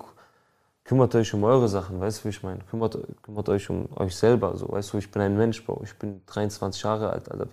kümmert 0.83 1.13
euch 1.15 1.33
um 1.33 1.43
eure 1.43 1.67
Sachen, 1.67 1.99
weißt 1.99 2.19
du, 2.19 2.25
wie 2.25 2.29
ich 2.29 2.43
meine? 2.43 2.59
Kümmert, 2.69 2.97
kümmert 3.21 3.49
euch 3.49 3.69
um 3.69 3.87
euch 3.95 4.15
selber, 4.15 4.55
so, 4.55 4.71
weißt 4.71 4.93
du, 4.93 4.97
ich 4.97 5.11
bin 5.11 5.21
ein 5.21 5.35
Mensch, 5.37 5.65
Bro, 5.65 5.81
ich 5.83 5.95
bin 5.95 6.21
23 6.27 6.81
Jahre 6.83 7.09
alt, 7.09 7.29
Alter. 7.31 7.47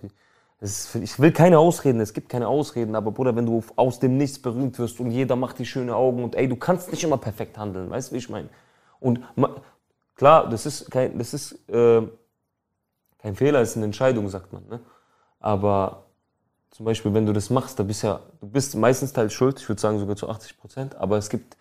Ist, 0.59 0.95
ich 0.95 1.19
will 1.19 1.33
keine 1.33 1.59
Ausreden, 1.59 1.99
es 1.99 2.13
gibt 2.13 2.29
keine 2.29 2.47
Ausreden, 2.47 2.95
aber 2.95 3.11
Bruder, 3.11 3.35
wenn 3.35 3.45
du 3.45 3.61
aus 3.75 3.99
dem 3.99 4.17
Nichts 4.17 4.39
berühmt 4.39 4.79
wirst 4.79 4.99
und 4.99 5.11
jeder 5.11 5.35
macht 5.35 5.59
die 5.59 5.65
schöne 5.65 5.95
Augen 5.95 6.23
und 6.23 6.35
ey, 6.35 6.47
du 6.47 6.55
kannst 6.55 6.89
nicht 6.91 7.03
immer 7.03 7.17
perfekt 7.17 7.57
handeln, 7.57 7.89
weißt 7.89 8.11
du, 8.11 8.13
wie 8.13 8.19
ich 8.19 8.29
meine? 8.29 8.49
Und 8.99 9.19
klar, 10.15 10.49
das 10.49 10.65
ist 10.65 10.89
kein, 10.89 11.17
das 11.17 11.33
ist, 11.33 11.69
äh, 11.69 12.03
kein 13.17 13.35
Fehler, 13.35 13.61
es 13.61 13.71
ist 13.71 13.77
eine 13.77 13.85
Entscheidung, 13.85 14.29
sagt 14.29 14.53
man, 14.53 14.65
ne? 14.67 14.79
Aber 15.39 16.05
zum 16.73 16.85
Beispiel, 16.85 17.13
wenn 17.13 17.25
du 17.25 17.33
das 17.33 17.49
machst, 17.51 17.79
da 17.79 17.83
bist 17.83 18.03
ja, 18.03 18.21
du 18.41 18.47
bist 18.49 18.75
meistens 18.75 19.13
teils 19.13 19.33
schuld, 19.33 19.59
ich 19.61 19.69
würde 19.69 19.81
sagen 19.81 19.99
sogar 19.99 20.17
zu 20.17 20.29
80 20.29 20.57
Prozent, 20.59 20.95
aber 20.95 21.17
es 21.17 21.29
gibt 21.29 21.55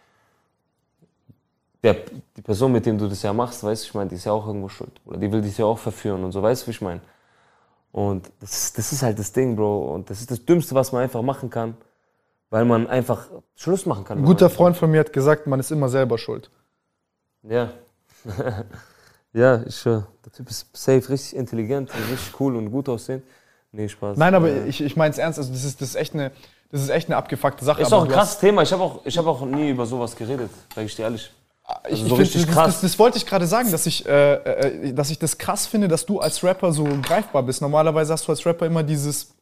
der, 1.82 1.96
die 2.36 2.42
Person, 2.42 2.72
mit 2.72 2.86
dem 2.86 2.96
du 2.98 3.08
das 3.08 3.22
ja 3.22 3.32
machst, 3.32 3.64
weißt 3.64 3.82
du, 3.84 3.86
ich 3.88 3.94
meine, 3.94 4.10
die 4.10 4.16
ist 4.16 4.24
ja 4.24 4.32
auch 4.32 4.46
irgendwo 4.46 4.68
schuld. 4.68 5.00
Oder 5.04 5.18
die 5.18 5.32
will 5.32 5.42
dich 5.42 5.58
ja 5.58 5.64
auch 5.64 5.78
verführen 5.78 6.22
und 6.24 6.32
so, 6.32 6.42
weißt 6.42 6.62
du, 6.62 6.66
wie 6.68 6.70
ich 6.70 6.80
meine? 6.80 7.00
Und 7.92 8.30
das, 8.40 8.52
ist- 8.52 8.78
das 8.78 8.92
ist 8.92 9.02
halt 9.02 9.18
das 9.18 9.32
Ding, 9.32 9.56
Bro. 9.56 9.94
Und 9.94 10.10
das 10.10 10.20
ist 10.20 10.30
das 10.30 10.44
Dümmste, 10.44 10.74
was 10.74 10.92
man 10.92 11.02
einfach 11.02 11.22
machen 11.22 11.50
kann, 11.50 11.76
weil 12.50 12.64
man 12.64 12.86
einfach 12.86 13.26
Schluss 13.56 13.86
machen 13.86 14.04
kann. 14.04 14.18
Ein 14.18 14.24
guter 14.24 14.50
Freund 14.50 14.76
von 14.76 14.90
mir 14.90 15.00
hat 15.00 15.12
gesagt, 15.12 15.46
man 15.46 15.60
ist 15.60 15.72
immer 15.72 15.88
selber 15.88 16.18
schuld. 16.18 16.50
Ja. 17.42 17.72
ja, 19.32 19.62
ich, 19.66 19.84
äh, 19.86 20.02
der 20.24 20.32
Typ 20.32 20.50
ist 20.50 20.68
safe, 20.74 21.08
richtig 21.08 21.36
intelligent, 21.36 21.90
richtig 21.94 22.40
cool 22.40 22.56
und 22.56 22.70
gut 22.70 22.88
aussehend. 22.88 23.24
Nee, 23.72 23.88
Spaß. 23.88 24.18
Nein, 24.18 24.34
aber 24.34 24.48
Äh, 24.48 24.68
ich, 24.68 24.82
ich 24.82 24.96
meine 24.96 25.12
es 25.12 25.18
ernst, 25.18 25.38
also 25.38 25.50
das 25.52 25.64
ist, 25.64 25.80
das, 25.80 25.90
ist 25.90 25.94
echt 25.94 26.14
eine, 26.14 26.30
das 26.70 26.82
ist 26.82 26.90
echt 26.90 27.08
eine 27.08 27.16
abgefuckte 27.16 27.64
Sache. 27.64 27.82
Ist 27.82 27.92
auch 27.92 28.04
ein 28.04 28.10
krasses 28.10 28.38
Thema. 28.38 28.62
Ich 28.62 28.72
habe 28.72 28.82
auch, 28.82 29.00
ich 29.04 29.16
hab 29.16 29.26
auch 29.26 29.44
nie 29.44 29.70
über 29.70 29.86
sowas 29.86 30.14
geredet, 30.14 30.50
sag 30.74 30.84
ich 30.84 30.94
dir 30.94 31.02
ehrlich. 31.02 31.32
Ich, 31.88 31.92
also 31.92 31.94
ich 31.94 32.00
so 32.00 32.08
find, 32.08 32.20
richtig 32.20 32.46
das, 32.46 32.54
krass. 32.54 32.66
Das, 32.66 32.80
das 32.82 32.98
wollte 32.98 33.16
ich 33.16 33.26
gerade 33.26 33.46
sagen, 33.46 33.70
dass 33.70 33.86
ich, 33.86 34.04
äh, 34.06 34.34
äh, 34.34 34.92
dass 34.92 35.10
ich 35.10 35.18
das 35.18 35.38
krass 35.38 35.66
finde, 35.66 35.88
dass 35.88 36.04
du 36.04 36.20
als 36.20 36.44
Rapper 36.44 36.72
so 36.72 36.86
greifbar 37.02 37.42
bist. 37.42 37.62
Normalerweise 37.62 38.12
hast 38.12 38.26
du 38.28 38.32
als 38.32 38.44
Rapper 38.44 38.66
immer 38.66 38.82
dieses 38.82 39.34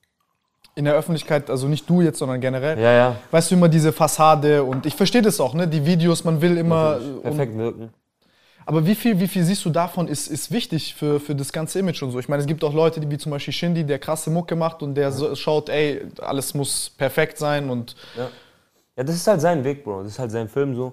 in 0.77 0.85
der 0.85 0.94
Öffentlichkeit, 0.94 1.51
also 1.51 1.66
nicht 1.66 1.90
du 1.90 2.01
jetzt, 2.01 2.19
sondern 2.20 2.40
generell. 2.40 2.78
Ja, 2.78 2.93
ja. 2.93 3.16
Weißt 3.32 3.51
du, 3.51 3.57
immer 3.57 3.69
diese 3.69 3.93
Fassade 3.93 4.62
und 4.62 4.86
ich 4.86 4.94
verstehe 4.94 5.23
das 5.23 5.40
auch, 5.40 5.55
ne? 5.55 5.66
Die 5.66 5.85
Videos, 5.85 6.23
man 6.23 6.40
will 6.40 6.57
immer. 6.57 7.01
Perfekt 7.23 7.57
wirken. 7.57 7.93
Aber 8.71 8.87
wie 8.87 8.95
viel, 8.95 9.19
wie 9.19 9.27
viel 9.27 9.43
siehst 9.43 9.65
du 9.65 9.71
davon 9.71 10.07
ist, 10.07 10.29
ist 10.29 10.53
wichtig 10.53 10.95
für, 10.95 11.19
für 11.19 11.35
das 11.35 11.53
ganze 11.53 11.81
Image 11.81 12.01
und 12.05 12.13
so? 12.13 12.21
Ich 12.21 12.29
meine, 12.29 12.41
es 12.41 12.47
gibt 12.47 12.63
auch 12.63 12.73
Leute, 12.73 13.01
die 13.01 13.11
wie 13.11 13.19
zum 13.19 13.31
Beispiel 13.33 13.53
Shindy, 13.53 13.83
der 13.85 13.99
krasse 13.99 14.31
Mucke 14.31 14.55
macht 14.55 14.85
und 14.85 14.95
der 14.95 15.11
so, 15.11 15.35
schaut, 15.35 15.69
ey, 15.69 16.07
alles 16.21 16.55
muss 16.55 16.89
perfekt 16.89 17.37
sein 17.37 17.69
und 17.69 17.97
Ja. 18.17 18.29
ja, 18.97 19.03
das 19.03 19.17
ist 19.17 19.27
halt 19.27 19.41
sein 19.41 19.65
Weg, 19.65 19.83
Bro. 19.83 20.05
Das 20.05 20.13
ist 20.13 20.19
halt 20.21 20.31
sein 20.31 20.49
Film 20.49 20.77
so. 20.77 20.93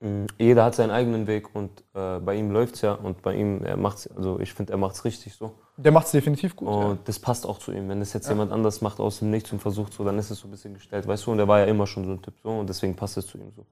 Mhm. 0.00 0.26
Jeder 0.38 0.64
hat 0.64 0.74
seinen 0.74 0.90
eigenen 0.90 1.26
Weg 1.26 1.54
und 1.54 1.70
äh, 1.94 2.18
bei 2.18 2.34
ihm 2.34 2.50
läuft's 2.50 2.82
ja 2.82 2.92
und 2.92 3.22
bei 3.22 3.36
ihm, 3.36 3.64
er 3.64 3.78
macht's, 3.78 4.06
also 4.14 4.38
ich 4.38 4.52
finde, 4.52 4.74
er 4.74 4.78
macht's 4.78 5.02
richtig 5.06 5.32
so. 5.34 5.54
der 5.78 5.92
macht 5.92 6.06
es 6.06 6.12
definitiv 6.12 6.56
gut. 6.56 6.68
Und 6.68 7.08
das 7.08 7.18
passt 7.18 7.46
auch 7.46 7.58
zu 7.58 7.72
ihm. 7.72 7.88
Wenn 7.88 8.00
das 8.00 8.12
jetzt 8.12 8.28
jemand 8.28 8.52
anders 8.52 8.82
macht 8.82 9.00
aus 9.00 9.20
dem 9.20 9.30
Nichts 9.30 9.50
und 9.50 9.60
versucht 9.60 9.94
so, 9.94 10.04
dann 10.04 10.18
ist 10.18 10.30
es 10.30 10.40
so 10.40 10.46
ein 10.46 10.50
bisschen 10.50 10.74
gestellt, 10.74 11.06
weißt 11.06 11.24
du? 11.24 11.30
Und 11.32 11.38
er 11.38 11.48
war 11.48 11.60
ja 11.60 11.64
immer 11.64 11.86
schon 11.86 12.04
so 12.04 12.10
ein 12.10 12.20
Typ 12.20 12.34
so 12.42 12.50
und 12.50 12.68
deswegen 12.68 12.94
passt 12.94 13.16
es 13.16 13.26
zu 13.26 13.38
ihm 13.38 13.50
so. 13.56 13.64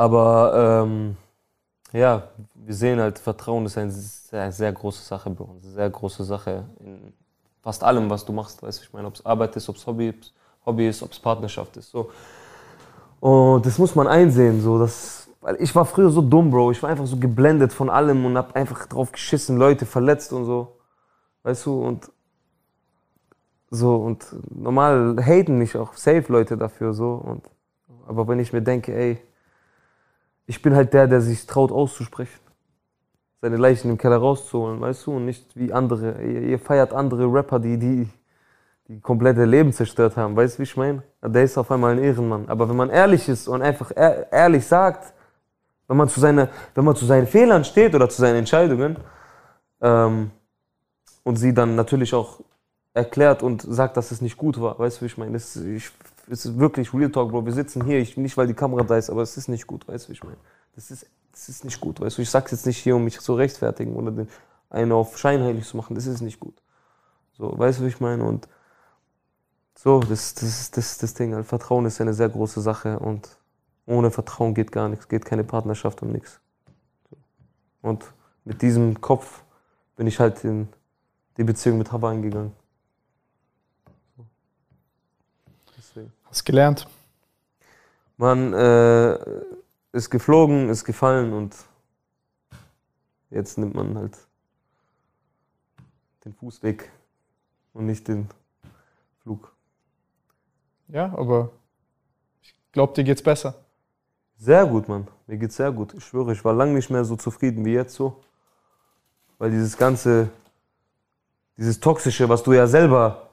Aber 0.00 0.86
ähm, 0.86 1.14
ja, 1.92 2.22
wir 2.54 2.74
sehen 2.74 2.98
halt, 2.98 3.18
Vertrauen 3.18 3.66
ist 3.66 3.76
eine 3.76 3.90
sehr, 3.90 4.50
sehr 4.50 4.72
große 4.72 5.02
Sache 5.02 5.28
bei 5.28 5.44
uns. 5.44 5.62
Eine 5.62 5.74
sehr 5.74 5.90
große 5.90 6.24
Sache 6.24 6.64
in 6.78 7.12
fast 7.60 7.84
allem, 7.84 8.08
was 8.08 8.24
du 8.24 8.32
machst. 8.32 8.62
Weißt 8.62 8.78
du, 8.78 8.84
ich 8.84 8.92
meine, 8.94 9.08
ob 9.08 9.16
es 9.16 9.26
Arbeit 9.26 9.54
ist, 9.56 9.68
ob 9.68 9.76
es 9.76 9.86
Hobby, 9.86 10.14
Hobby 10.64 10.88
ist, 10.88 11.02
ob 11.02 11.12
es 11.12 11.20
Partnerschaft 11.20 11.76
ist. 11.76 11.90
So. 11.90 12.10
Und 13.20 13.66
das 13.66 13.76
muss 13.76 13.94
man 13.94 14.06
einsehen. 14.06 14.62
So, 14.62 14.78
dass, 14.78 15.28
weil 15.42 15.60
ich 15.60 15.74
war 15.74 15.84
früher 15.84 16.08
so 16.08 16.22
dumm, 16.22 16.50
Bro. 16.50 16.70
Ich 16.70 16.82
war 16.82 16.88
einfach 16.88 17.06
so 17.06 17.18
geblendet 17.18 17.70
von 17.70 17.90
allem 17.90 18.24
und 18.24 18.38
hab 18.38 18.56
einfach 18.56 18.86
drauf 18.86 19.12
geschissen, 19.12 19.58
Leute 19.58 19.84
verletzt 19.84 20.32
und 20.32 20.46
so. 20.46 20.78
Weißt 21.42 21.66
du, 21.66 21.78
und 21.78 22.10
so, 23.68 23.96
und 23.96 24.24
normal 24.50 25.18
haten 25.22 25.58
mich 25.58 25.76
auch 25.76 25.92
safe 25.92 26.24
Leute 26.32 26.56
dafür 26.56 26.94
so. 26.94 27.12
Und, 27.22 27.44
aber 28.08 28.26
wenn 28.28 28.38
ich 28.38 28.54
mir 28.54 28.62
denke, 28.62 28.94
ey, 28.94 29.20
ich 30.50 30.60
bin 30.60 30.74
halt 30.74 30.92
der, 30.92 31.06
der 31.06 31.20
sich 31.20 31.46
traut 31.46 31.70
auszusprechen. 31.70 32.40
Seine 33.40 33.56
Leichen 33.56 33.88
im 33.88 33.96
Keller 33.96 34.16
rauszuholen, 34.16 34.80
weißt 34.80 35.06
du, 35.06 35.16
und 35.16 35.24
nicht 35.24 35.56
wie 35.56 35.72
andere. 35.72 36.20
Ihr, 36.20 36.42
ihr 36.42 36.58
feiert 36.58 36.92
andere 36.92 37.32
Rapper, 37.32 37.60
die, 37.60 37.78
die, 37.78 38.08
die 38.88 39.00
komplette 39.00 39.44
Leben 39.44 39.72
zerstört 39.72 40.16
haben. 40.16 40.34
Weißt 40.34 40.54
du, 40.54 40.58
wie 40.58 40.64
ich 40.64 40.76
meine? 40.76 41.04
Der 41.22 41.44
ist 41.44 41.56
auf 41.56 41.70
einmal 41.70 41.92
ein 41.92 42.02
Ehrenmann. 42.02 42.48
Aber 42.48 42.68
wenn 42.68 42.76
man 42.76 42.90
ehrlich 42.90 43.28
ist 43.28 43.46
und 43.46 43.62
einfach 43.62 43.92
ehr- 43.92 44.26
ehrlich 44.32 44.66
sagt, 44.66 45.14
wenn 45.86 45.96
man 45.96 46.08
zu, 46.08 46.18
seine, 46.18 46.48
wenn 46.74 46.84
man 46.84 46.96
zu 46.96 47.06
seinen 47.06 47.28
Fehlern 47.28 47.64
steht 47.64 47.94
oder 47.94 48.08
zu 48.08 48.20
seinen 48.20 48.36
Entscheidungen, 48.36 48.96
ähm, 49.80 50.32
und 51.22 51.36
sie 51.36 51.54
dann 51.54 51.76
natürlich 51.76 52.12
auch 52.12 52.40
erklärt 52.92 53.44
und 53.44 53.62
sagt, 53.62 53.96
dass 53.96 54.10
es 54.10 54.20
nicht 54.20 54.36
gut 54.36 54.60
war. 54.60 54.76
Weißt 54.78 54.96
du, 54.96 55.02
wie 55.02 55.06
ich 55.06 55.16
meine? 55.16 55.36
Ich, 55.36 55.92
es 56.30 56.44
ist 56.44 56.58
wirklich 56.58 56.94
Real 56.94 57.10
Talk, 57.10 57.30
Bro. 57.30 57.44
Wir 57.44 57.52
sitzen 57.52 57.84
hier, 57.84 57.98
ich, 57.98 58.16
nicht 58.16 58.36
weil 58.36 58.46
die 58.46 58.54
Kamera 58.54 58.84
da 58.84 58.96
ist, 58.96 59.10
aber 59.10 59.22
es 59.22 59.36
ist 59.36 59.48
nicht 59.48 59.66
gut, 59.66 59.86
weißt 59.88 60.08
du, 60.08 60.12
ich 60.12 60.22
meine? 60.22 60.36
Das 60.74 60.90
ist, 60.90 61.06
das 61.32 61.48
ist 61.48 61.64
nicht 61.64 61.80
gut, 61.80 62.00
weißt 62.00 62.18
du. 62.18 62.22
Ich 62.22 62.30
sag's 62.30 62.52
jetzt 62.52 62.66
nicht 62.66 62.78
hier, 62.78 62.96
um 62.96 63.04
mich 63.04 63.18
zu 63.20 63.34
rechtfertigen 63.34 63.96
oder 63.96 64.12
den 64.12 64.28
einen 64.70 64.92
auf 64.92 65.18
scheinheilig 65.18 65.66
zu 65.66 65.76
machen. 65.76 65.96
Das 65.96 66.06
ist 66.06 66.20
nicht 66.20 66.38
gut. 66.38 66.54
So, 67.36 67.58
weißt 67.58 67.80
du, 67.80 67.84
wie 67.84 67.88
ich 67.88 68.00
meine? 68.00 68.22
Und 68.24 68.48
so, 69.74 70.00
das, 70.00 70.34
das 70.34 70.70
das, 70.70 70.98
das 70.98 71.14
Ding. 71.14 71.34
Halt. 71.34 71.46
Vertrauen 71.46 71.86
ist 71.86 72.00
eine 72.00 72.14
sehr 72.14 72.28
große 72.28 72.60
Sache 72.60 72.98
und 73.00 73.36
ohne 73.86 74.10
Vertrauen 74.12 74.54
geht 74.54 74.70
gar 74.70 74.88
nichts, 74.88 75.08
geht 75.08 75.24
keine 75.24 75.42
Partnerschaft 75.42 76.02
und 76.02 76.12
nichts. 76.12 76.40
Und 77.82 78.04
mit 78.44 78.62
diesem 78.62 79.00
Kopf 79.00 79.42
bin 79.96 80.06
ich 80.06 80.20
halt 80.20 80.44
in 80.44 80.68
die 81.36 81.44
Beziehung 81.44 81.78
mit 81.78 81.90
Hava 81.90 82.10
eingegangen. 82.10 82.52
So. 84.16 84.26
Deswegen. 85.76 86.19
Hast 86.30 86.44
gelernt. 86.44 86.86
Man 88.16 88.52
äh, 88.52 89.18
ist 89.92 90.10
geflogen, 90.10 90.68
ist 90.68 90.84
gefallen 90.84 91.32
und 91.32 91.56
jetzt 93.30 93.58
nimmt 93.58 93.74
man 93.74 93.98
halt 93.98 94.16
den 96.24 96.32
Fußweg 96.34 96.88
und 97.72 97.86
nicht 97.86 98.06
den 98.06 98.28
Flug. 99.22 99.52
Ja, 100.86 101.12
aber 101.16 101.50
ich 102.42 102.54
glaube, 102.70 102.94
dir 102.94 103.02
geht's 103.02 103.22
besser. 103.22 103.56
Sehr 104.38 104.64
gut, 104.66 104.88
Mann. 104.88 105.08
Mir 105.26 105.36
geht's 105.36 105.56
sehr 105.56 105.72
gut. 105.72 105.94
Ich 105.94 106.04
schwöre, 106.04 106.32
ich 106.32 106.44
war 106.44 106.54
lange 106.54 106.74
nicht 106.74 106.90
mehr 106.90 107.04
so 107.04 107.16
zufrieden 107.16 107.64
wie 107.64 107.74
jetzt 107.74 107.94
so. 107.94 108.22
Weil 109.38 109.50
dieses 109.50 109.76
ganze, 109.76 110.30
dieses 111.56 111.80
Toxische, 111.80 112.28
was 112.28 112.44
du 112.44 112.52
ja 112.52 112.68
selber 112.68 113.30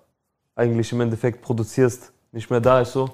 eigentlich 0.56 0.92
im 0.92 1.02
Endeffekt 1.02 1.44
produzierst, 1.44 2.12
nicht 2.32 2.50
mehr 2.50 2.60
da 2.60 2.82
ist 2.82 2.94
so. 2.94 3.10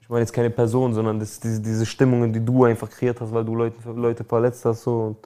Ich 0.00 0.08
meine 0.08 0.20
jetzt 0.20 0.32
keine 0.32 0.50
Person, 0.50 0.92
sondern 0.92 1.18
das, 1.18 1.40
diese, 1.40 1.60
diese 1.60 1.86
Stimmungen, 1.86 2.32
die 2.32 2.44
du 2.44 2.64
einfach 2.64 2.90
kreiert 2.90 3.20
hast, 3.20 3.32
weil 3.32 3.44
du 3.44 3.54
Leute, 3.54 3.76
Leute 3.90 4.22
verletzt 4.22 4.64
hast. 4.64 4.82
So. 4.82 5.00
Und 5.00 5.16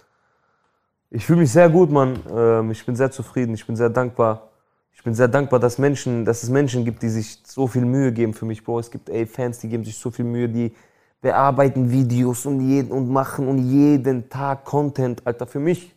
ich 1.10 1.26
fühle 1.26 1.40
mich 1.40 1.50
sehr 1.50 1.68
gut, 1.68 1.90
Mann. 1.90 2.18
Ähm, 2.30 2.70
ich 2.70 2.84
bin 2.86 2.94
sehr 2.94 3.10
zufrieden, 3.10 3.54
ich 3.54 3.66
bin 3.66 3.74
sehr 3.74 3.90
dankbar. 3.90 4.48
Ich 4.92 5.02
bin 5.02 5.14
sehr 5.14 5.28
dankbar, 5.28 5.60
dass, 5.60 5.78
Menschen, 5.78 6.24
dass 6.24 6.42
es 6.42 6.50
Menschen 6.50 6.84
gibt, 6.84 7.02
die 7.02 7.08
sich 7.08 7.42
so 7.46 7.66
viel 7.66 7.84
Mühe 7.84 8.12
geben 8.12 8.34
für 8.34 8.44
mich, 8.44 8.64
Bro. 8.64 8.80
Es 8.80 8.90
gibt 8.90 9.08
ey, 9.08 9.26
Fans, 9.26 9.58
die 9.58 9.68
geben 9.68 9.84
sich 9.84 9.96
so 9.96 10.10
viel 10.10 10.24
Mühe, 10.24 10.48
die 10.48 10.74
bearbeiten 11.20 11.90
Videos 11.90 12.46
und, 12.46 12.60
jeden, 12.60 12.90
und 12.90 13.08
machen 13.08 13.48
und 13.48 13.58
jeden 13.58 14.28
Tag 14.28 14.64
Content, 14.64 15.24
Alter, 15.24 15.46
für 15.46 15.60
mich. 15.60 15.94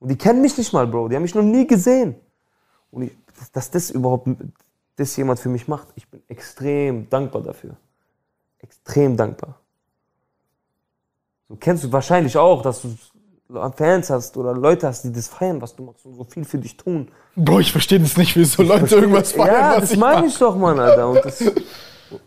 Und 0.00 0.10
die 0.10 0.16
kennen 0.16 0.40
mich 0.40 0.58
nicht 0.58 0.72
mal, 0.72 0.86
Bro. 0.86 1.08
Die 1.08 1.16
haben 1.16 1.22
mich 1.22 1.34
noch 1.34 1.42
nie 1.42 1.66
gesehen. 1.66 2.16
Und 2.90 3.04
ich, 3.04 3.12
dass, 3.38 3.50
dass 3.52 3.70
das 3.70 3.90
überhaupt 3.90 4.28
das 4.96 5.16
jemand 5.16 5.40
für 5.40 5.48
mich 5.48 5.68
macht, 5.68 5.88
ich 5.96 6.08
bin 6.08 6.22
extrem 6.28 7.08
dankbar 7.10 7.42
dafür. 7.42 7.76
Extrem 8.58 9.16
dankbar. 9.16 9.58
So 11.48 11.56
kennst 11.56 11.84
du 11.84 11.92
wahrscheinlich 11.92 12.36
auch, 12.36 12.62
dass 12.62 12.82
du 12.82 12.96
Fans 13.76 14.08
hast 14.10 14.36
oder 14.36 14.54
Leute 14.54 14.86
hast, 14.86 15.02
die 15.04 15.12
das 15.12 15.28
feiern, 15.28 15.60
was 15.60 15.76
du 15.76 15.84
machst 15.84 16.04
und 16.06 16.14
so 16.14 16.24
viel 16.24 16.44
für 16.44 16.58
dich 16.58 16.76
tun. 16.76 17.08
Bro, 17.36 17.60
ich 17.60 17.72
verstehe 17.72 18.00
das 18.00 18.16
nicht, 18.16 18.34
wieso 18.36 18.62
Leute 18.62 18.94
irgendwas 18.96 19.32
feiern, 19.32 19.48
Ja, 19.74 19.80
das 19.80 19.90
ich 19.92 19.98
meine 19.98 20.22
mach. 20.22 20.28
ich 20.28 20.38
doch, 20.38 20.56
Mann, 20.56 20.78
Alter. 20.80 21.08
Und 21.10 21.24
das, 21.24 21.40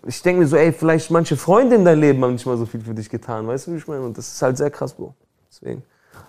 ich 0.06 0.22
denke 0.22 0.42
mir 0.42 0.48
so, 0.48 0.56
ey, 0.56 0.72
vielleicht 0.72 1.10
manche 1.10 1.36
Freunde 1.36 1.76
in 1.76 1.86
deinem 1.86 2.02
Leben 2.02 2.24
haben 2.24 2.34
nicht 2.34 2.46
mal 2.46 2.58
so 2.58 2.66
viel 2.66 2.82
für 2.82 2.94
dich 2.94 3.10
getan, 3.10 3.48
weißt 3.48 3.68
du, 3.68 3.74
wie 3.74 3.78
ich 3.78 3.88
meine? 3.88 4.04
Und 4.04 4.18
das 4.18 4.32
ist 4.32 4.42
halt 4.42 4.58
sehr 4.58 4.70
krass, 4.70 4.94
Bro. 4.94 5.16
Deswegen. 5.50 5.84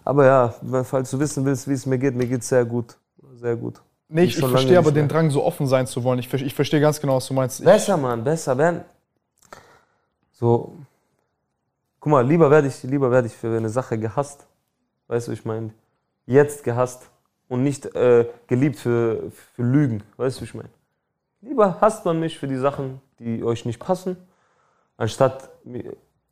Aber 0.05 0.25
ja, 0.25 0.55
falls 0.85 1.11
du 1.11 1.19
wissen 1.21 1.45
willst, 1.45 1.69
wie 1.69 1.75
es 1.75 1.85
mir 1.85 1.99
geht, 1.99 2.15
mir 2.15 2.27
geht 2.27 2.41
es 2.41 2.49
sehr 2.49 2.65
gut. 2.65 2.97
Sehr 3.35 3.57
gut. 3.57 3.81
Nee, 4.09 4.25
ich, 4.25 4.39
ich 4.39 4.47
verstehe 4.47 4.79
aber 4.79 4.91
den 4.91 5.03
mehr. 5.03 5.09
Drang, 5.09 5.31
so 5.31 5.45
offen 5.45 5.67
sein 5.67 5.87
zu 5.87 6.03
wollen. 6.03 6.19
Ich, 6.19 6.33
ich 6.33 6.55
verstehe 6.55 6.81
ganz 6.81 7.01
genau, 7.01 7.17
was 7.17 7.27
du 7.27 7.35
meinst. 7.35 7.61
Ich, 7.61 7.67
Besser, 7.67 7.97
Mann, 7.97 8.25
besser. 8.25 8.57
Werden. 8.57 8.85
So. 10.33 10.77
Guck 12.01 12.11
mal, 12.11 12.27
lieber 12.27 12.51
werde 12.51 12.69
ich, 12.69 12.83
lieber 12.85 13.11
werde 13.11 13.27
ich 13.27 13.35
für 13.35 13.55
eine 13.55 13.69
Sache 13.69 13.99
gehasst. 13.99 14.47
Weißt 15.09 15.29
du, 15.29 15.33
ich 15.33 15.45
meine? 15.45 15.73
Jetzt 16.27 16.65
gehasst 16.65 17.11
und 17.49 17.63
nicht 17.63 17.87
äh, 17.95 18.27
geliebt 18.47 18.77
für, 18.77 19.31
für 19.55 19.63
Lügen. 19.63 20.03
Weißt 20.17 20.41
du, 20.41 20.45
ich 20.45 20.55
meine? 20.55 20.71
Lieber 21.41 21.81
hasst 21.81 22.05
man 22.05 22.19
mich 22.21 22.39
für 22.39 22.49
die 22.49 22.57
Sachen, 22.57 23.01
die 23.19 23.43
euch 23.45 23.65
nicht 23.65 23.79
passen, 23.79 24.17
anstatt 24.97 25.51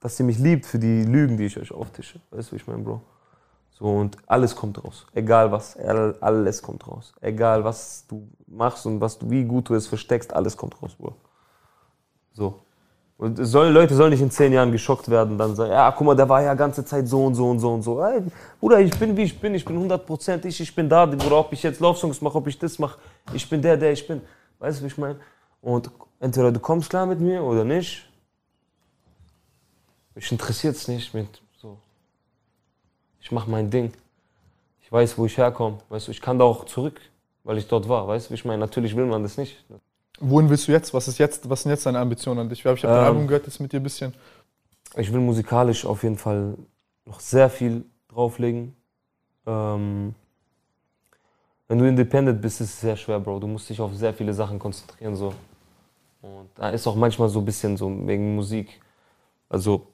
dass 0.00 0.18
ihr 0.20 0.26
mich 0.26 0.38
liebt 0.38 0.66
für 0.66 0.78
die 0.78 1.04
Lügen, 1.04 1.36
die 1.36 1.46
ich 1.46 1.58
euch 1.58 1.72
auftische. 1.72 2.20
Weißt 2.30 2.52
du, 2.52 2.56
ich 2.56 2.66
meine, 2.66 2.82
Bro? 2.82 3.02
So, 3.78 3.84
und 3.84 4.16
alles 4.26 4.56
kommt 4.56 4.82
raus. 4.82 5.06
Egal 5.12 5.52
was, 5.52 5.76
all- 5.76 6.16
alles 6.20 6.62
kommt 6.62 6.86
raus. 6.88 7.12
Egal 7.20 7.62
was 7.62 8.06
du 8.08 8.26
machst 8.46 8.86
und 8.86 9.00
was 9.02 9.18
du, 9.18 9.28
wie 9.28 9.44
gut 9.44 9.68
du 9.68 9.74
es 9.74 9.86
versteckst, 9.86 10.32
alles 10.32 10.56
kommt 10.56 10.80
raus, 10.82 10.94
Bro. 10.94 11.14
So. 12.32 12.60
Und 13.18 13.38
es 13.38 13.50
soll, 13.50 13.68
Leute 13.68 13.94
sollen 13.94 14.10
nicht 14.10 14.20
in 14.22 14.30
zehn 14.30 14.52
Jahren 14.52 14.72
geschockt 14.72 15.08
werden, 15.10 15.36
dann 15.38 15.54
sagen, 15.54 15.72
ja, 15.72 15.90
guck 15.90 16.06
mal, 16.06 16.14
der 16.14 16.28
war 16.28 16.42
ja 16.42 16.54
ganze 16.54 16.84
Zeit 16.84 17.06
so 17.08 17.24
und 17.24 17.34
so 17.34 17.48
und 17.50 17.58
so 17.60 17.72
und 17.72 17.82
so. 17.82 18.02
Ey, 18.02 18.22
Bruder, 18.60 18.80
ich 18.80 18.98
bin 18.98 19.16
wie 19.16 19.22
ich 19.24 19.38
bin, 19.38 19.54
ich 19.54 19.64
bin 19.64 19.76
100% 19.90 20.44
ich, 20.46 20.60
ich 20.60 20.74
bin 20.74 20.88
da, 20.88 21.04
Bruder, 21.06 21.38
ob 21.40 21.52
ich 21.52 21.62
jetzt 21.62 21.80
Love-Songs 21.80 22.20
mache, 22.22 22.36
ob 22.38 22.46
ich 22.46 22.58
das 22.58 22.78
mache, 22.78 22.98
ich 23.32 23.48
bin 23.48 23.60
der, 23.62 23.76
der 23.76 23.92
ich 23.92 24.06
bin. 24.06 24.20
Weißt 24.58 24.78
du, 24.80 24.84
wie 24.84 24.88
ich 24.88 24.98
meine? 24.98 25.18
Und 25.62 25.90
entweder 26.20 26.50
du 26.52 26.60
kommst 26.60 26.88
klar 26.90 27.06
mit 27.06 27.20
mir 27.20 27.42
oder 27.42 27.64
nicht. 27.64 28.08
Mich 30.14 30.30
interessiert 30.32 30.76
es 30.76 30.88
nicht 30.88 31.12
mit. 31.12 31.42
Ich 33.26 33.32
mache 33.32 33.50
mein 33.50 33.70
Ding. 33.70 33.92
Ich 34.80 34.92
weiß, 34.92 35.18
wo 35.18 35.26
ich 35.26 35.36
herkomme. 35.36 35.78
Weißt 35.88 36.06
du, 36.06 36.12
ich 36.12 36.20
kann 36.20 36.38
da 36.38 36.44
auch 36.44 36.64
zurück, 36.64 37.00
weil 37.42 37.58
ich 37.58 37.66
dort 37.66 37.88
war. 37.88 38.06
Weißt 38.06 38.30
du, 38.30 38.34
ich 38.34 38.44
meine? 38.44 38.58
Natürlich 38.60 38.94
will 38.94 39.04
man 39.04 39.24
das 39.24 39.36
nicht. 39.36 39.64
wohin 40.20 40.48
willst 40.48 40.68
du 40.68 40.72
jetzt? 40.72 40.94
Was, 40.94 41.08
ist 41.08 41.18
jetzt? 41.18 41.50
was 41.50 41.64
sind 41.64 41.70
jetzt 41.70 41.84
deine 41.86 41.98
Ambitionen 41.98 42.38
an 42.38 42.48
dich? 42.48 42.60
Ich 42.60 42.66
habe 42.66 42.80
dein 42.80 42.88
Ähm. 42.88 43.04
Album 43.04 43.26
gehört, 43.26 43.44
das 43.48 43.58
mit 43.58 43.72
dir 43.72 43.80
ein 43.80 43.82
bisschen. 43.82 44.14
Ich 44.96 45.12
will 45.12 45.18
musikalisch 45.18 45.84
auf 45.84 46.04
jeden 46.04 46.16
Fall 46.16 46.54
noch 47.04 47.18
sehr 47.18 47.50
viel 47.50 47.84
drauflegen. 48.08 48.76
Ähm, 49.44 50.14
wenn 51.66 51.78
du 51.80 51.88
independent 51.88 52.40
bist, 52.40 52.60
ist 52.60 52.74
es 52.74 52.80
sehr 52.80 52.94
schwer, 52.94 53.18
Bro. 53.18 53.40
Du 53.40 53.48
musst 53.48 53.68
dich 53.68 53.80
auf 53.80 53.92
sehr 53.92 54.14
viele 54.14 54.32
Sachen 54.32 54.60
konzentrieren. 54.60 55.16
So. 55.16 55.34
Und 56.22 56.48
da 56.54 56.68
ist 56.68 56.86
auch 56.86 56.94
manchmal 56.94 57.28
so 57.28 57.40
ein 57.40 57.44
bisschen 57.44 57.76
so 57.76 57.88
wegen 58.06 58.36
Musik. 58.36 58.80
Also, 59.48 59.88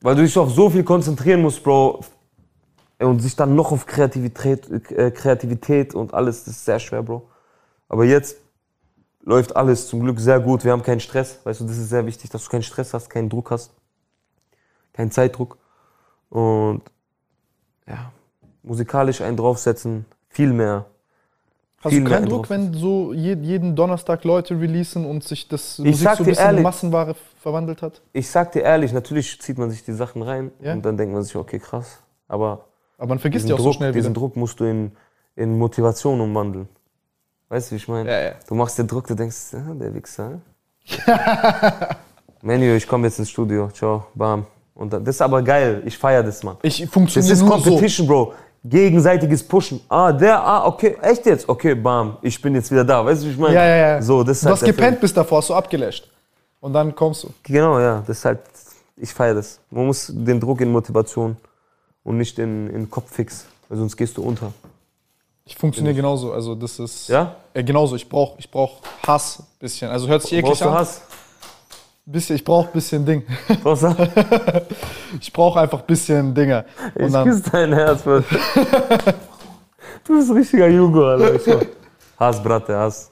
weil 0.00 0.16
du 0.16 0.22
dich 0.22 0.36
auf 0.36 0.50
so 0.50 0.68
viel 0.68 0.82
konzentrieren 0.82 1.42
musst, 1.42 1.62
Bro. 1.62 2.00
Und 3.02 3.20
sich 3.20 3.36
dann 3.36 3.54
noch 3.54 3.72
auf 3.72 3.86
Kreativität, 3.86 4.90
äh, 4.90 5.10
Kreativität 5.10 5.94
und 5.94 6.14
alles, 6.14 6.44
das 6.44 6.54
ist 6.56 6.64
sehr 6.64 6.78
schwer, 6.78 7.02
Bro. 7.02 7.28
Aber 7.88 8.04
jetzt 8.04 8.36
läuft 9.22 9.54
alles 9.56 9.88
zum 9.88 10.00
Glück 10.00 10.18
sehr 10.20 10.40
gut. 10.40 10.64
Wir 10.64 10.72
haben 10.72 10.82
keinen 10.82 11.00
Stress. 11.00 11.38
Weißt 11.44 11.60
du, 11.60 11.64
das 11.64 11.76
ist 11.78 11.88
sehr 11.90 12.06
wichtig, 12.06 12.30
dass 12.30 12.44
du 12.44 12.50
keinen 12.50 12.62
Stress 12.62 12.94
hast, 12.94 13.08
keinen 13.10 13.28
Druck 13.28 13.50
hast 13.50 13.72
kein 14.92 15.10
Zeitdruck. 15.10 15.56
Und 16.30 16.82
ja, 17.86 18.12
musikalisch 18.62 19.20
einen 19.20 19.36
draufsetzen, 19.36 20.04
viel 20.28 20.52
mehr. 20.52 20.86
Hast 21.82 21.92
viel 21.92 22.04
du 22.04 22.10
keinen 22.10 22.18
einen 22.18 22.28
Druck, 22.28 22.48
wenn 22.50 22.74
so 22.74 23.12
je, 23.12 23.34
jeden 23.34 23.74
Donnerstag 23.74 24.22
Leute 24.24 24.58
releasen 24.58 25.04
und 25.04 25.24
sich 25.24 25.48
das 25.48 25.78
Ich 25.80 25.84
Musik 25.84 26.02
so 26.02 26.08
ein 26.08 26.16
bisschen 26.18 26.32
in 26.34 26.36
ehrlich- 26.46 26.62
Massenware 26.62 27.16
verwandelt 27.40 27.82
hat? 27.82 28.00
Ich 28.12 28.30
sag 28.30 28.52
dir 28.52 28.60
ehrlich, 28.62 28.92
natürlich 28.92 29.40
zieht 29.40 29.58
man 29.58 29.70
sich 29.70 29.84
die 29.84 29.92
Sachen 29.92 30.22
rein 30.22 30.52
Ja. 30.60 30.74
und 30.74 30.82
dann 30.84 30.96
denkt 30.96 31.12
man 31.12 31.22
sich, 31.24 31.34
okay, 31.34 31.58
krass. 31.58 31.98
Aber 32.28 32.66
Aber 33.02 33.08
man 33.08 33.18
vergisst 33.18 33.46
diesen, 33.46 33.56
die 33.56 33.60
auch 33.60 33.64
Druck, 33.64 33.72
so 33.72 33.78
schnell 33.78 33.90
diesen 33.90 34.10
wieder. 34.12 34.20
Druck 34.20 34.36
musst 34.36 34.60
du 34.60 34.64
in, 34.64 34.92
in 35.34 35.58
Motivation 35.58 36.20
umwandeln. 36.20 36.68
Weißt 37.48 37.68
du, 37.68 37.72
wie 37.72 37.76
ich 37.78 37.88
meine? 37.88 38.08
Ja, 38.08 38.20
ja. 38.26 38.32
Du 38.46 38.54
machst 38.54 38.78
den 38.78 38.86
Druck, 38.86 39.08
du 39.08 39.16
denkst, 39.16 39.54
ah, 39.54 39.74
der 39.74 39.92
Wichser. 39.92 40.40
Menü, 42.42 42.76
ich 42.76 42.86
komme 42.86 43.08
jetzt 43.08 43.18
ins 43.18 43.28
Studio, 43.28 43.68
ciao, 43.72 44.06
bam. 44.14 44.46
Und 44.72 44.92
das 44.92 45.16
ist 45.16 45.20
aber 45.20 45.42
geil, 45.42 45.82
ich 45.84 45.98
feiere 45.98 46.22
das, 46.22 46.44
Mann. 46.44 46.58
Ich 46.62 46.80
Das 46.80 46.90
funktioniere 46.90 47.32
ist 47.32 47.40
nur 47.40 47.58
so. 47.58 47.70
Competition, 47.70 48.06
Bro. 48.06 48.34
Gegenseitiges 48.64 49.42
Pushen. 49.42 49.80
Ah, 49.88 50.12
der, 50.12 50.40
ah, 50.40 50.64
okay, 50.68 50.96
echt 51.02 51.26
jetzt? 51.26 51.48
Okay, 51.48 51.74
bam, 51.74 52.18
ich 52.22 52.40
bin 52.40 52.54
jetzt 52.54 52.70
wieder 52.70 52.84
da. 52.84 53.04
Weißt 53.04 53.24
du, 53.24 53.26
wie 53.26 53.32
ich 53.32 53.38
meine? 53.38 53.56
Ja, 53.56 53.66
ja, 53.66 53.76
ja. 53.76 54.02
So, 54.02 54.22
das 54.22 54.36
ist 54.36 54.44
du 54.44 54.50
halt 54.50 54.60
hast 54.60 54.64
gepennt 54.64 54.88
Film. 54.90 55.00
bis 55.00 55.12
davor, 55.12 55.38
hast 55.38 55.50
du 55.50 55.54
abgelöscht. 55.54 56.08
Und 56.60 56.72
dann 56.72 56.94
kommst 56.94 57.24
du. 57.24 57.30
Genau, 57.42 57.80
ja, 57.80 58.00
das 58.06 58.18
ist 58.18 58.24
halt, 58.24 58.42
ich 58.96 59.12
feiere 59.12 59.34
das. 59.34 59.58
Man 59.70 59.86
muss 59.86 60.06
den 60.14 60.38
Druck 60.38 60.60
in 60.60 60.70
Motivation 60.70 61.36
und 62.04 62.16
nicht 62.18 62.38
in, 62.38 62.68
in 62.70 62.90
Kopffix, 62.90 63.46
weil 63.68 63.78
sonst 63.78 63.96
gehst 63.96 64.16
du 64.16 64.22
unter. 64.22 64.52
Ich 65.44 65.56
funktioniere 65.56 65.94
genauso. 65.94 66.32
Also 66.32 66.54
das 66.54 66.78
ist 66.78 67.08
Ja? 67.08 67.34
äh, 67.52 67.64
genauso. 67.64 67.96
Ich 67.96 68.08
brauche 68.08 68.38
ich 68.38 68.50
brauch 68.50 68.80
Hass 69.06 69.40
ein 69.40 69.46
bisschen. 69.58 69.90
Also 69.90 70.06
hört 70.08 70.22
sich 70.22 70.32
eklig 70.34 70.44
Brauchst 70.44 70.60
du 70.62 70.68
an. 70.68 70.74
Hass? 70.74 71.02
Bisschen, 72.04 72.34
ich 72.36 72.44
brauche 72.44 72.66
ein 72.68 72.72
bisschen 72.72 73.04
Ding. 73.06 73.22
Brauchst 73.62 73.82
du 73.84 73.88
Ich 75.20 75.32
brauche 75.32 75.60
einfach 75.60 75.80
ein 75.80 75.86
bisschen 75.86 76.34
Dinge. 76.34 76.64
Und 76.96 77.06
Ich 77.06 77.12
dann, 77.12 77.28
küsse 77.28 77.42
dein 77.50 77.72
Herz, 77.72 78.02
Bro. 78.02 78.22
Du 80.04 80.16
bist 80.16 80.30
ein 80.30 80.36
richtiger 80.36 80.66
Jugo, 80.68 81.06
Alter. 81.06 81.60
Hass, 82.18 82.42
Bratte, 82.42 82.76
Hass. 82.76 83.10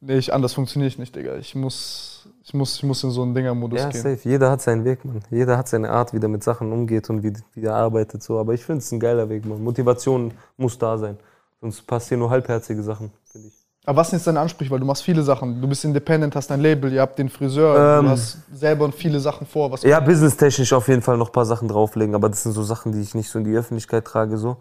nee, 0.00 0.16
ich, 0.16 0.32
anders 0.32 0.54
funktioniere 0.54 0.88
ich 0.88 0.96
nicht, 0.98 1.14
Digga. 1.14 1.36
Ich 1.36 1.54
muss, 1.54 2.07
ich 2.48 2.54
muss, 2.54 2.76
ich 2.76 2.82
muss 2.82 3.04
in 3.04 3.10
so 3.10 3.22
einen 3.22 3.34
Dinger-Modus 3.34 3.78
Ja, 3.80 3.88
gehen. 3.90 4.02
safe. 4.02 4.18
Jeder 4.28 4.50
hat 4.50 4.62
seinen 4.62 4.84
Weg, 4.84 5.04
Mann. 5.04 5.20
Jeder 5.30 5.56
hat 5.58 5.68
seine 5.68 5.90
Art, 5.90 6.12
wie 6.14 6.18
er 6.18 6.28
mit 6.28 6.42
Sachen 6.42 6.72
umgeht 6.72 7.08
und 7.10 7.22
wie, 7.22 7.32
wie 7.54 7.64
er 7.64 7.74
arbeitet. 7.74 8.22
So. 8.22 8.38
Aber 8.38 8.54
ich 8.54 8.64
finde 8.64 8.78
es 8.78 8.90
ein 8.90 8.98
geiler 9.00 9.28
Weg, 9.28 9.44
Mann. 9.44 9.62
Motivation 9.62 10.32
muss 10.56 10.78
da 10.78 10.96
sein. 10.96 11.18
Sonst 11.60 11.86
passieren 11.86 12.20
nur 12.20 12.30
halbherzige 12.30 12.82
Sachen, 12.82 13.10
finde 13.30 13.48
ich. 13.48 13.54
Aber 13.84 13.98
was 14.00 14.10
sind 14.10 14.18
jetzt 14.18 14.26
deine 14.26 14.40
Ansprüche? 14.40 14.70
Weil 14.70 14.80
du 14.80 14.86
machst 14.86 15.02
viele 15.02 15.22
Sachen. 15.22 15.60
Du 15.60 15.68
bist 15.68 15.84
independent, 15.84 16.34
hast 16.36 16.50
dein 16.50 16.60
Label, 16.60 16.92
ihr 16.92 17.00
habt 17.00 17.18
den 17.18 17.28
Friseur, 17.28 17.98
Ähm. 17.98 18.04
du 18.06 18.10
hast 18.10 18.38
selber 18.54 18.90
viele 18.92 19.18
Sachen 19.20 19.46
vor. 19.46 19.70
Was 19.72 19.82
Ja, 19.82 19.98
businesstechnisch 20.00 20.72
auf 20.72 20.88
jeden 20.88 21.02
Fall 21.02 21.16
noch 21.16 21.28
ein 21.28 21.32
paar 21.32 21.46
Sachen 21.46 21.68
drauflegen, 21.68 22.14
aber 22.14 22.28
das 22.28 22.42
sind 22.42 22.52
so 22.52 22.62
Sachen, 22.62 22.92
die 22.92 23.00
ich 23.00 23.14
nicht 23.14 23.28
so 23.30 23.38
in 23.38 23.44
die 23.44 23.54
Öffentlichkeit 23.56 24.04
trage 24.04 24.36
so. 24.38 24.56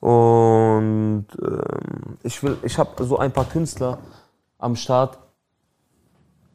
Und 0.00 1.26
ähm, 1.42 2.18
ich 2.22 2.42
will, 2.42 2.56
ich 2.62 2.78
habe 2.78 3.04
so 3.04 3.18
ein 3.18 3.32
paar 3.32 3.46
Künstler 3.46 3.98
am 4.58 4.76
Start, 4.76 5.18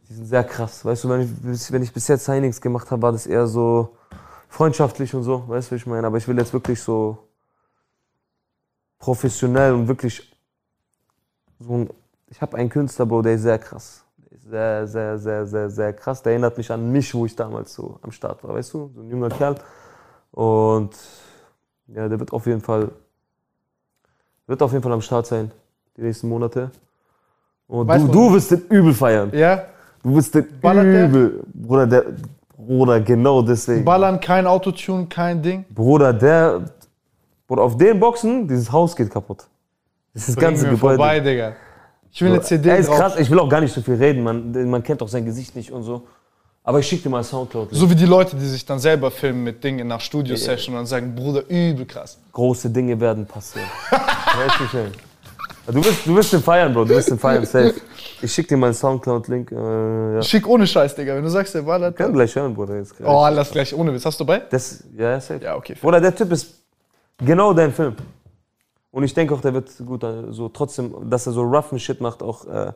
die 0.09 0.13
sind 0.15 0.25
sehr 0.25 0.43
krass. 0.43 0.83
Weißt 0.83 1.03
du, 1.03 1.09
wenn 1.09 1.21
ich, 1.21 1.29
bis- 1.35 1.71
wenn 1.71 1.83
ich 1.83 1.93
bis 1.93 2.07
jetzt 2.07 2.25
Signings 2.25 2.59
gemacht 2.59 2.89
habe, 2.91 3.01
war 3.01 3.11
das 3.11 3.27
eher 3.27 3.45
so 3.47 3.95
freundschaftlich 4.49 5.13
und 5.13 5.23
so, 5.23 5.47
weißt 5.47 5.67
du, 5.69 5.71
wie 5.71 5.77
ich 5.77 5.85
meine? 5.85 6.07
Aber 6.07 6.17
ich 6.17 6.27
will 6.27 6.37
jetzt 6.37 6.51
wirklich 6.51 6.81
so 6.81 7.17
professionell 8.97 9.73
und 9.73 9.87
wirklich 9.87 10.35
so 11.59 11.73
ein, 11.73 11.89
ich 12.27 12.41
habe 12.41 12.57
einen 12.57 12.69
Künstler, 12.69 13.05
Bro, 13.05 13.21
der 13.21 13.33
ist 13.35 13.43
sehr 13.43 13.59
krass. 13.59 14.03
Der 14.31 14.31
ist 14.31 14.43
sehr, 14.49 14.87
sehr, 14.87 15.17
sehr, 15.19 15.45
sehr, 15.45 15.69
sehr 15.69 15.93
krass. 15.93 16.21
Der 16.23 16.31
erinnert 16.33 16.57
mich 16.57 16.71
an 16.71 16.91
mich, 16.91 17.13
wo 17.13 17.25
ich 17.25 17.35
damals 17.35 17.73
so 17.73 17.99
am 18.01 18.11
Start 18.11 18.43
war, 18.43 18.55
weißt 18.55 18.73
du? 18.73 18.91
So 18.95 19.01
ein 19.01 19.09
junger 19.09 19.29
Kerl. 19.29 19.55
Und 20.31 20.91
ja, 21.87 22.07
der 22.07 22.19
wird 22.19 22.33
auf 22.33 22.45
jeden 22.45 22.61
Fall, 22.61 22.91
wird 24.47 24.61
auf 24.61 24.71
jeden 24.71 24.83
Fall 24.83 24.93
am 24.93 25.01
Start 25.01 25.27
sein, 25.27 25.51
die 25.97 26.01
nächsten 26.01 26.27
Monate. 26.27 26.71
Und 27.67 27.87
du, 27.87 28.07
du 28.07 28.33
wirst 28.33 28.51
den 28.51 28.65
übel 28.69 28.93
feiern. 28.93 29.31
Ja, 29.33 29.65
Du 30.03 30.15
wirst 30.15 30.33
den 30.35 30.47
Ballert 30.61 30.85
der? 30.85 31.05
übel. 31.07 31.43
Bruder, 31.53 31.87
der, 31.87 32.03
Bruder, 32.57 32.99
genau 33.01 33.41
deswegen. 33.41 33.83
ballern, 33.85 34.19
kein 34.19 34.45
Autotune, 34.47 35.07
kein 35.07 35.41
Ding. 35.41 35.65
Bruder, 35.73 36.13
der, 36.13 36.61
Bruder, 37.47 37.63
auf 37.63 37.77
den 37.77 37.99
Boxen, 37.99 38.47
dieses 38.47 38.71
Haus 38.71 38.95
geht 38.95 39.09
kaputt. 39.09 39.45
Das 40.13 40.27
ist 40.27 40.29
das 40.29 40.41
ganze 40.41 40.65
mir 40.65 40.71
Gebäude. 40.71 40.97
vorbei, 40.97 41.19
Digga. 41.19 41.53
Ich 42.11 42.21
will 42.21 42.31
eine 42.31 42.41
CD 42.41 42.69
er 42.69 42.77
ist 42.77 42.89
drauf. 42.89 42.97
krass, 42.97 43.19
ich 43.19 43.29
will 43.29 43.39
auch 43.39 43.49
gar 43.49 43.61
nicht 43.61 43.73
so 43.73 43.81
viel 43.81 43.95
reden, 43.95 44.23
man, 44.23 44.69
man 44.69 44.81
kennt 44.83 45.01
auch 45.01 45.07
sein 45.07 45.25
Gesicht 45.25 45.55
nicht 45.55 45.71
und 45.71 45.83
so. 45.83 46.07
Aber 46.63 46.79
ich 46.79 46.87
schicke 46.87 47.03
dir 47.03 47.09
mal 47.09 47.23
Soundcloud. 47.23 47.69
So 47.71 47.89
wie 47.89 47.95
die 47.95 48.05
Leute, 48.05 48.35
die 48.35 48.45
sich 48.45 48.65
dann 48.65 48.79
selber 48.79 49.09
filmen 49.09 49.43
mit 49.43 49.63
Dingen 49.63 49.87
nach 49.87 50.01
Studio-Session 50.01 50.75
und 50.75 50.81
dann 50.81 50.85
sagen, 50.85 51.15
Bruder, 51.15 51.43
übel 51.49 51.85
krass. 51.85 52.17
Große 52.33 52.69
Dinge 52.69 52.99
werden 52.99 53.25
passieren. 53.25 53.67
Du 55.71 55.83
wirst, 55.83 56.05
du 56.05 56.15
wirst 56.15 56.33
den 56.33 56.41
feiern, 56.41 56.73
Bro, 56.73 56.85
du 56.85 56.95
wirst 56.95 57.11
den 57.11 57.19
feiern, 57.19 57.45
safe. 57.45 57.75
Ich 58.21 58.33
schicke 58.33 58.49
dir 58.49 58.57
mal 58.57 58.67
einen 58.67 58.75
Soundcloud-Link. 58.75 59.51
Äh, 59.51 60.15
ja. 60.15 60.21
Schick 60.21 60.47
ohne 60.47 60.67
Scheiß, 60.67 60.95
Digga. 60.95 61.15
Wenn 61.15 61.23
du 61.23 61.29
sagst, 61.29 61.55
der 61.55 61.61
ballert. 61.61 61.95
Kann 61.95 62.13
gleich 62.13 62.35
hören, 62.35 62.53
Bruder. 62.53 62.75
Jetzt 62.75 62.97
gleich. 62.97 63.09
Oh, 63.09 63.27
lass 63.31 63.51
gleich 63.51 63.73
ohne 63.73 63.93
Witz. 63.93 64.05
Hast 64.05 64.19
du 64.19 64.25
bei? 64.25 64.39
Das, 64.39 64.83
ja, 64.97 65.19
safe. 65.19 65.43
Ja, 65.43 65.55
okay. 65.55 65.75
Bruder, 65.79 66.01
der 66.01 66.13
Typ 66.13 66.31
ist 66.31 66.55
genau 67.17 67.53
dein 67.53 67.71
Film. 67.71 67.95
Und 68.91 69.03
ich 69.03 69.13
denke 69.13 69.33
auch, 69.33 69.41
der 69.41 69.53
wird 69.53 69.69
gut, 69.85 70.03
äh, 70.03 70.31
so 70.31 70.49
trotzdem, 70.49 71.09
dass 71.09 71.27
er 71.27 71.33
so 71.33 71.43
roughen 71.43 71.79
Shit 71.79 72.01
macht, 72.01 72.23
auch 72.23 72.45
äh, 72.47 72.71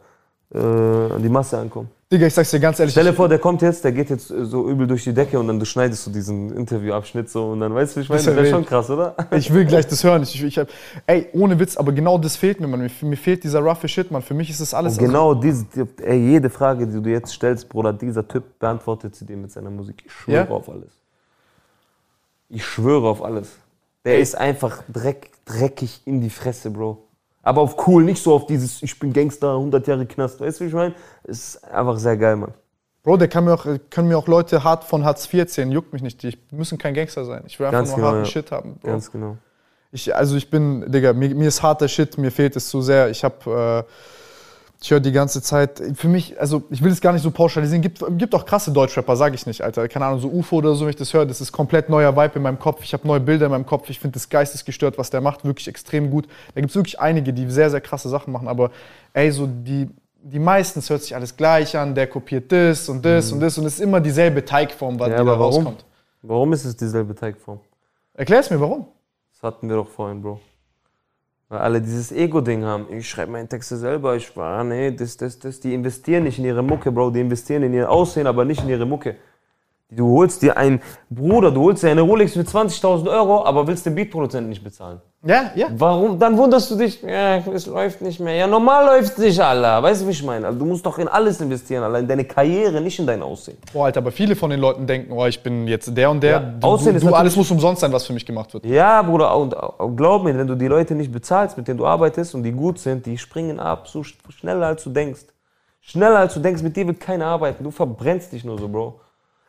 äh, 0.54 1.12
an 1.14 1.22
die 1.22 1.30
Masse 1.30 1.58
ankommen. 1.58 1.90
Digga, 2.14 2.28
ich 2.28 2.34
sag's 2.36 2.52
dir 2.52 2.60
ganz 2.60 2.80
ehrlich. 2.80 2.94
Stell 2.94 3.06
dir 3.06 3.14
vor, 3.14 3.28
der 3.28 3.40
kommt 3.40 3.64
jetzt, 3.64 3.84
der 3.84 3.92
geht 3.92 4.12
jetzt 4.12 4.28
so 4.28 4.70
übel 4.70 4.86
durch 4.86 5.04
die 5.04 5.14
Decke 5.14 5.40
und 5.40 5.48
dann 5.48 5.60
du 5.60 5.66
schneidest 5.66 6.06
du 6.06 6.12
diesen 6.12 6.56
Interviewabschnitt 6.56 7.28
so 7.28 7.48
und 7.50 7.60
dann 7.60 7.74
weißt 7.74 7.96
du, 7.96 8.02
ich 8.02 8.08
meine, 8.10 8.20
Das 8.20 8.26
das 8.28 8.36
wär 8.36 8.44
wäre 8.44 8.54
schon 8.54 8.66
krass, 8.68 8.88
oder? 8.92 9.16
Ich 9.32 9.52
will 9.52 9.66
gleich 9.66 9.88
das 9.88 10.04
hören. 10.04 10.22
Ich, 10.22 10.44
ich 10.44 10.58
hab, 10.60 10.68
ey, 11.08 11.28
ohne 11.34 11.58
Witz, 11.60 11.76
aber 11.76 11.92
genau 11.92 12.20
das 12.20 12.36
fehlt 12.36 12.60
mir, 12.60 12.68
Mann. 12.68 12.82
Mir, 12.82 12.92
mir 13.10 13.18
fehlt 13.18 13.44
dieser 13.44 13.62
roughe 13.62 13.88
Shit, 13.88 14.12
Mann. 14.12 14.22
Für 14.22 14.36
mich 14.36 14.52
ist 14.52 14.62
das 14.62 14.76
alles. 14.76 15.00
Und 15.00 15.06
genau 15.06 15.34
diese, 15.34 15.66
die- 15.76 16.04
ey, 16.04 16.20
jede 16.20 16.52
Frage, 16.52 16.86
die 16.86 17.02
du 17.02 17.10
jetzt 17.10 17.34
stellst, 17.34 17.68
Bruder, 17.68 17.92
dieser 17.94 18.28
Typ 18.28 18.60
beantwortet 18.60 19.16
sie 19.16 19.26
dir 19.26 19.36
mit 19.38 19.52
seiner 19.52 19.72
Musik. 19.72 20.04
Ich 20.06 20.12
schwöre 20.14 20.36
Ja? 20.46 20.50
auf 20.50 20.70
alles. 20.70 20.92
Ich 22.50 22.64
schwöre 22.64 23.08
auf 23.10 23.24
alles. 23.24 23.50
Der 24.06 24.20
ist 24.20 24.36
einfach 24.38 24.84
dreck, 24.88 25.32
dreckig 25.46 26.02
in 26.06 26.22
die 26.22 26.30
Fresse, 26.30 26.70
Bro. 26.70 27.00
Aber 27.44 27.62
auf 27.62 27.88
cool, 27.88 28.04
nicht 28.04 28.24
so 28.24 28.34
auf 28.34 28.48
dieses, 28.48 28.82
ich 28.82 28.98
bin 28.98 29.12
Gangster, 29.12 29.52
100 29.52 29.86
Jahre 29.86 30.06
Knast. 30.06 30.40
Weißt 30.40 30.60
du, 30.60 30.64
wie 30.64 30.70
ich 30.70 30.74
meine? 30.74 30.96
Es 31.24 31.56
ist 31.56 31.64
einfach 31.66 31.98
sehr 31.98 32.18
geil, 32.18 32.38
Mann. 32.38 32.54
Bro, 33.04 33.18
der 33.18 33.28
kann 33.28 33.44
mir 33.44 33.54
auch, 33.54 33.68
können 33.90 34.08
mir 34.08 34.18
auch 34.18 34.28
Leute 34.28 34.64
hart 34.64 34.86
von 34.86 35.04
Hartz 35.04 35.26
IV 35.26 35.42
erzählen. 35.42 35.70
Juckt 35.70 35.92
mich 35.92 36.02
nicht. 36.02 36.24
Die 36.24 36.38
müssen 36.52 36.78
kein 36.78 36.94
Gangster 36.94 37.26
sein. 37.26 37.44
Ich 37.46 37.60
will 37.60 37.68
einfach 37.68 37.80
Ganz 37.80 37.90
nur 37.90 37.98
genau, 37.98 38.08
harten 38.08 38.20
ja. 38.20 38.26
Shit 38.26 38.52
haben. 38.52 38.76
Bro. 38.82 38.92
Ganz 38.92 39.12
genau. 39.12 39.38
Ich, 39.92 40.16
also 40.16 40.38
ich 40.38 40.50
bin, 40.50 40.90
Digga, 40.90 41.12
mir, 41.12 41.36
mir 41.36 41.50
ist 41.50 41.62
harter 41.62 41.90
Shit, 41.90 42.18
mir 42.18 42.32
fehlt 42.32 42.56
es 42.56 42.70
zu 42.70 42.82
sehr. 42.82 43.10
Ich 43.10 43.26
hab, 43.26 43.46
äh, 43.46 43.84
ich 44.84 44.92
höre 44.92 45.00
die 45.00 45.14
ganze 45.14 45.42
Zeit, 45.42 45.82
für 45.96 46.10
mich, 46.10 46.38
also 46.42 46.64
ich 46.70 46.84
will 46.84 46.92
es 46.92 47.00
gar 47.00 47.14
nicht 47.14 47.22
so 47.22 47.32
pauschalisieren, 47.32 47.82
gibt, 47.82 48.04
gibt 48.18 48.36
auch 48.36 48.46
krasse 48.46 48.70
Deutschrapper, 48.70 49.16
sage 49.16 49.34
ich 49.36 49.46
nicht, 49.46 49.62
Alter. 49.62 49.88
Keine 49.88 50.06
Ahnung, 50.08 50.20
so 50.20 50.28
UFO 50.28 50.58
oder 50.58 50.76
so, 50.76 50.84
wenn 50.84 50.90
ich 50.90 50.98
das 50.98 51.14
höre, 51.14 51.26
das 51.26 51.40
ist 51.40 51.54
komplett 51.54 51.88
neuer 51.88 52.18
Vibe 52.18 52.34
in 52.36 52.42
meinem 52.42 52.60
Kopf. 52.60 52.84
Ich 52.84 52.92
habe 52.92 53.08
neue 53.08 53.22
Bilder 53.22 53.46
in 53.46 53.52
meinem 53.54 53.66
Kopf. 53.66 53.90
Ich 53.90 53.98
finde 54.02 54.16
das 54.16 54.28
geistesgestört, 54.28 54.98
was 54.98 55.10
der 55.10 55.22
macht, 55.22 55.46
wirklich 55.46 55.70
extrem 55.70 56.12
gut. 56.12 56.28
Da 56.54 56.60
gibt 56.60 56.72
es 56.72 56.76
wirklich 56.76 57.00
einige, 57.00 57.32
die 57.32 57.50
sehr, 57.50 57.70
sehr 57.70 57.80
krasse 57.80 58.10
Sachen 58.10 58.34
machen, 58.34 58.50
aber 58.50 58.72
ey, 59.14 59.32
so 59.32 59.48
die, 59.48 59.90
die 60.22 60.40
meistens 60.40 60.90
hört 60.90 61.02
sich 61.02 61.16
alles 61.16 61.38
gleich 61.38 61.78
an, 61.78 61.96
der 61.96 62.08
kopiert 62.08 62.52
das 62.52 62.90
und 62.90 63.06
das 63.06 63.32
und 63.32 63.40
das 63.40 63.58
und 63.58 63.66
es 63.66 63.76
ist 63.76 63.80
immer 63.80 64.02
dieselbe 64.02 64.44
Teigform, 64.44 65.00
was 65.00 65.08
Ja, 65.08 65.20
die 65.20 65.26
da 65.26 65.40
warum? 65.40 65.42
rauskommt. 65.42 65.86
Warum 66.24 66.52
ist 66.52 66.66
es 66.66 66.76
dieselbe 66.76 67.16
Teigform? 67.16 67.62
Erklär's 68.16 68.50
mir, 68.50 68.60
warum? 68.60 68.88
Das 69.32 69.44
hatten 69.44 69.70
wir 69.70 69.78
doch 69.78 69.88
vorhin, 69.88 70.22
Bro. 70.22 70.42
Weil 71.50 71.60
alle 71.60 71.82
dieses 71.82 72.12
Ego-Ding 72.12 72.64
haben. 72.64 72.88
Ich 72.92 73.10
schreibe 73.10 73.32
meine 73.32 73.48
Texte 73.48 73.78
selber, 73.78 74.16
ich 74.16 74.36
war, 74.36 74.64
nee, 74.64 74.92
das, 74.92 75.18
das, 75.18 75.40
das. 75.40 75.60
Die 75.60 75.74
investieren 75.74 76.24
nicht 76.24 76.40
in 76.40 76.46
ihre 76.46 76.64
Mucke, 76.64 76.92
Bro. 76.92 77.12
Die 77.12 77.22
investieren 77.22 77.64
in 77.64 77.74
ihr 77.74 77.90
Aussehen, 77.90 78.28
aber 78.28 78.46
nicht 78.46 78.64
in 78.64 78.70
ihre 78.70 78.86
Mucke. 78.86 79.18
Du 79.96 80.18
holst 80.18 80.42
dir 80.42 80.58
einen 80.58 80.82
Bruder, 81.10 81.52
du 81.52 81.62
holst 81.62 81.84
dir 81.84 81.92
eine 81.92 82.02
Rolex 82.02 82.34
für 82.34 82.42
20.000 82.42 83.10
Euro, 83.10 83.46
aber 83.46 83.68
willst 83.68 83.86
den 83.86 83.96
Beatproduzenten 83.96 84.50
nicht 84.50 84.64
bezahlen. 84.64 85.00
Ja, 85.26 85.52
ja. 85.56 85.68
Warum? 85.78 86.20
Dann 86.20 86.38
wunderst 86.38 86.70
du 86.70 86.76
dich, 86.76 87.02
ja, 87.02 87.38
es 87.38 87.66
läuft 87.66 88.02
nicht 88.02 88.20
mehr. 88.20 88.36
Ja, 88.36 88.46
normal 88.48 88.86
läuft 88.88 89.14
es 89.14 89.18
nicht, 89.20 89.40
Alter. 89.40 89.82
Weißt 89.82 90.02
du, 90.02 90.08
wie 90.08 90.12
ich 90.12 90.22
meine? 90.24 90.48
Also, 90.48 90.60
du 90.60 90.66
musst 90.66 90.86
doch 90.86 90.98
in 91.00 91.08
alles 91.08 91.40
investieren, 91.40 91.82
Alter. 91.84 92.00
In 92.00 92.08
deine 92.08 92.26
Karriere, 92.26 92.82
nicht 92.82 93.00
in 93.00 93.08
dein 93.08 93.22
Aussehen. 93.24 93.58
Boah, 93.72 93.86
Alter, 93.86 94.00
aber 94.00 94.12
viele 94.12 94.36
von 94.36 94.50
den 94.50 94.60
Leuten 94.60 94.86
denken, 94.86 95.14
oh, 95.14 95.26
ich 95.26 95.42
bin 95.42 95.66
jetzt 95.68 95.96
der 95.96 96.10
und 96.12 96.22
der. 96.22 96.32
Ja, 96.32 96.40
du, 96.40 96.68
Aussehen 96.68 96.92
du, 96.94 96.98
ist 96.98 97.08
du, 97.08 97.14
alles 97.14 97.36
muss 97.38 97.50
umsonst 97.52 97.80
sein, 97.82 97.94
was 97.94 98.06
für 98.06 98.12
mich 98.12 98.26
gemacht 98.26 98.54
wird. 98.54 98.66
Ja, 98.66 99.02
Bruder, 99.02 99.38
und 99.38 99.54
und 99.54 99.96
glaub 99.96 100.24
mir, 100.26 100.38
wenn 100.38 100.48
du 100.48 100.56
die 100.56 100.68
Leute 100.68 100.94
nicht 100.94 101.12
bezahlst, 101.12 101.56
mit 101.58 101.70
denen 101.70 101.78
du 101.78 101.86
arbeitest 101.86 102.36
und 102.36 102.44
die 102.44 102.52
gut 102.52 102.80
sind, 102.80 103.06
die 103.06 103.18
springen 103.18 103.62
ab, 103.62 103.88
so 103.88 104.00
sch- 104.02 104.16
schneller 104.30 104.68
als 104.68 104.84
du 104.84 104.90
denkst. 104.90 105.22
Schneller 105.80 106.20
als 106.20 106.34
du 106.34 106.42
denkst, 106.42 106.64
mit 106.64 106.76
dir 106.76 106.86
wird 106.88 107.00
keiner 107.00 107.28
arbeiten. 107.28 107.64
Du 107.64 107.72
verbrennst 107.72 108.32
dich 108.34 108.44
nur 108.44 108.58
so, 108.60 108.68
Bro. 108.68 109.00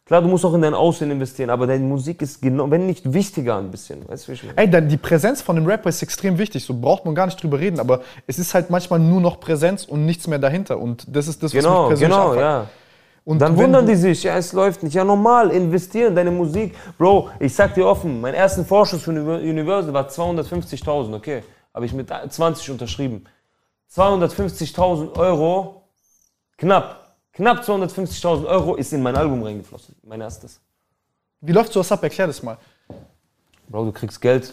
Klar, 0.06 0.20
du 0.20 0.28
musst 0.28 0.44
auch 0.44 0.52
in 0.52 0.60
dein 0.60 0.74
Aussehen 0.74 1.10
investieren, 1.10 1.48
aber 1.48 1.66
deine 1.66 1.82
Musik 1.82 2.20
ist 2.20 2.42
genau, 2.42 2.70
wenn 2.70 2.84
nicht 2.86 3.10
wichtiger 3.10 3.56
ein 3.56 3.70
bisschen. 3.70 4.06
Weißt 4.06 4.24
du, 4.28 4.32
wie 4.32 4.34
ich 4.34 4.42
meine? 4.44 4.58
Ey, 4.58 4.68
dann 4.68 4.86
die 4.86 4.98
Präsenz 4.98 5.40
von 5.40 5.56
dem 5.56 5.64
Rapper 5.64 5.88
ist 5.88 6.02
extrem 6.02 6.36
wichtig. 6.36 6.62
So 6.62 6.74
braucht 6.78 7.06
man 7.06 7.14
gar 7.14 7.24
nicht 7.24 7.42
drüber 7.42 7.58
reden, 7.58 7.80
aber 7.80 8.02
es 8.26 8.38
ist 8.38 8.52
halt 8.52 8.68
manchmal 8.68 8.98
nur 8.98 9.22
noch 9.22 9.40
Präsenz 9.40 9.84
und 9.84 10.04
nichts 10.04 10.26
mehr 10.26 10.38
dahinter. 10.38 10.78
Und 10.78 11.06
das 11.08 11.26
ist 11.26 11.42
das, 11.42 11.54
was 11.54 11.62
Genau, 11.64 11.82
mich 11.82 11.88
persönlich 11.88 12.12
genau, 12.16 12.22
abfuckt. 12.26 12.40
ja. 12.42 12.66
Und 13.24 13.38
Dann 13.38 13.56
wundern 13.56 13.86
die 13.86 13.94
sich, 13.94 14.22
ja, 14.24 14.36
es 14.36 14.52
läuft 14.52 14.82
nicht. 14.82 14.92
Ja, 14.92 15.02
normal, 15.04 15.48
investieren 15.50 16.08
in 16.08 16.16
deine 16.16 16.30
Musik. 16.30 16.74
Bro, 16.98 17.30
ich 17.40 17.54
sag 17.54 17.72
dir 17.72 17.86
offen, 17.86 18.20
mein 18.20 18.34
ersten 18.34 18.66
Vorschuss 18.66 19.00
für 19.02 19.10
Uni- 19.12 19.48
Universal 19.48 19.94
war 19.94 20.06
250.000, 20.10 21.14
okay. 21.14 21.42
Habe 21.72 21.86
ich 21.86 21.94
mit 21.94 22.10
20 22.28 22.70
unterschrieben. 22.70 23.24
250.000 23.90 25.16
Euro, 25.18 25.82
knapp, 26.58 27.03
knapp 27.34 27.60
250.000 27.62 28.46
Euro 28.46 28.76
ist 28.76 28.92
in 28.92 29.02
mein 29.02 29.16
Album 29.16 29.42
reingeflossen, 29.42 29.94
mein 30.02 30.20
erstes. 30.20 30.60
Wie 31.40 31.52
läuft 31.52 31.72
sowas 31.72 31.92
ab? 31.92 32.02
Erklär 32.02 32.26
das 32.26 32.42
mal. 32.42 32.56
Bro, 33.68 33.86
du 33.86 33.92
kriegst 33.92 34.20
Geld 34.20 34.52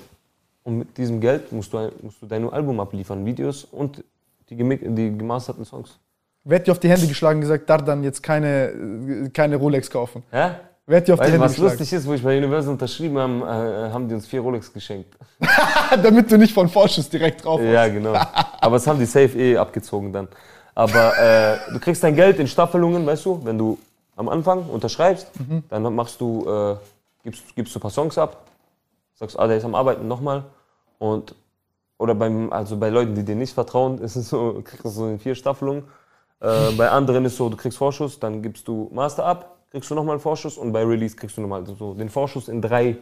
und 0.64 0.80
mit 0.80 0.98
diesem 0.98 1.20
Geld 1.20 1.52
musst 1.52 1.74
du, 1.74 1.92
musst 2.02 2.22
du 2.22 2.26
dein 2.26 2.50
Album 2.50 2.80
abliefern, 2.80 3.26
Videos 3.26 3.64
und 3.64 4.04
die, 4.50 4.56
die 4.56 5.18
gemasterten 5.18 5.66
Songs. 5.66 5.98
Wer 6.44 6.60
hat 6.60 6.68
dir 6.68 6.72
auf 6.72 6.80
die 6.80 6.90
Hände 6.90 7.08
geschlagen 7.08 7.38
und 7.38 7.42
gesagt, 7.42 7.70
Dardan 7.70 8.04
jetzt 8.04 8.24
keine, 8.24 9.30
keine 9.34 9.56
Rolex 9.58 9.90
kaufen? 9.90 10.24
Ja? 10.32 10.60
Wer 10.88 10.98
hat 10.98 11.08
dir 11.08 11.14
auf 11.14 11.20
die 11.20 11.24
Weißt 11.24 11.30
du, 11.30 11.34
Hände 11.34 11.46
was 11.46 11.52
geschlagen? 11.52 11.78
lustig 11.78 11.94
ist, 11.94 12.08
wo 12.08 12.14
ich 12.14 12.24
bei 12.24 12.38
Universal 12.38 12.72
unterschrieben 12.74 13.18
habe, 13.18 13.88
äh, 13.90 13.94
haben 13.94 14.08
die 14.08 14.16
uns 14.16 14.26
vier 14.26 14.42
Rolex 14.42 14.74
geschenkt. 14.74 15.16
Damit 16.04 16.32
du 16.32 16.38
nicht 16.38 16.54
von 16.54 16.68
Vorschuss 16.68 17.08
direkt 17.10 17.46
drauf 17.46 17.62
Ja, 17.62 17.88
genau. 17.88 18.14
Aber 18.60 18.76
es 18.78 18.88
haben 18.88 19.00
die 19.00 19.06
safe 19.06 19.38
eh 19.38 19.56
abgezogen 19.58 20.12
dann. 20.12 20.28
Aber 20.74 21.18
äh, 21.18 21.58
du 21.74 21.80
kriegst 21.80 22.04
dein 22.04 22.16
Geld 22.16 22.40
in 22.40 22.48
Staffelungen, 22.48 23.06
weißt 23.06 23.26
du, 23.26 23.42
wenn 23.44 23.58
du 23.58 23.78
am 24.16 24.30
Anfang 24.30 24.66
unterschreibst, 24.70 25.32
dann 25.70 25.96
machst 25.96 26.22
du, 26.22 26.48
äh, 26.48 26.76
gibst, 27.24 27.56
gibst 27.56 27.76
du 27.76 27.80
ein 27.80 27.82
paar 27.82 27.92
Songs 27.92 28.18
ab, 28.18 28.46
sagst, 29.16 29.38
ah, 29.40 29.48
der 29.48 29.58
ist 29.58 29.66
am 29.66 29.76
Arbeiten 29.76 30.08
nochmal. 30.08 30.44
Und 31.00 31.36
oder 31.98 32.16
beim, 32.16 32.52
also 32.52 32.78
bei 32.78 32.90
Leuten, 32.90 33.14
die 33.14 33.24
dir 33.24 33.36
nicht 33.36 33.54
vertrauen, 33.54 33.98
ist 34.02 34.16
es 34.16 34.30
so, 34.30 34.62
kriegst 34.64 34.86
du 34.86 34.90
so 34.90 35.08
in 35.08 35.20
vier 35.20 35.36
Staffelungen. 35.36 35.84
Äh, 36.40 36.72
bei 36.78 36.90
anderen 36.90 37.26
ist 37.26 37.38
so, 37.38 37.50
du 37.50 37.58
kriegst 37.58 37.78
Vorschuss, 37.78 38.20
dann 38.20 38.42
gibst 38.42 38.68
du 38.68 38.90
Master 38.92 39.26
ab, 39.26 39.58
kriegst 39.70 39.90
du 39.92 39.96
nochmal 39.96 40.14
einen 40.14 40.22
Vorschuss 40.22 40.58
und 40.58 40.72
bei 40.72 40.84
Release 40.84 41.16
kriegst 41.16 41.38
du 41.38 41.42
nochmal 41.42 41.64
so 41.66 41.94
den 41.94 42.10
Vorschuss 42.10 42.48
in 42.48 42.62
drei, 42.62 42.98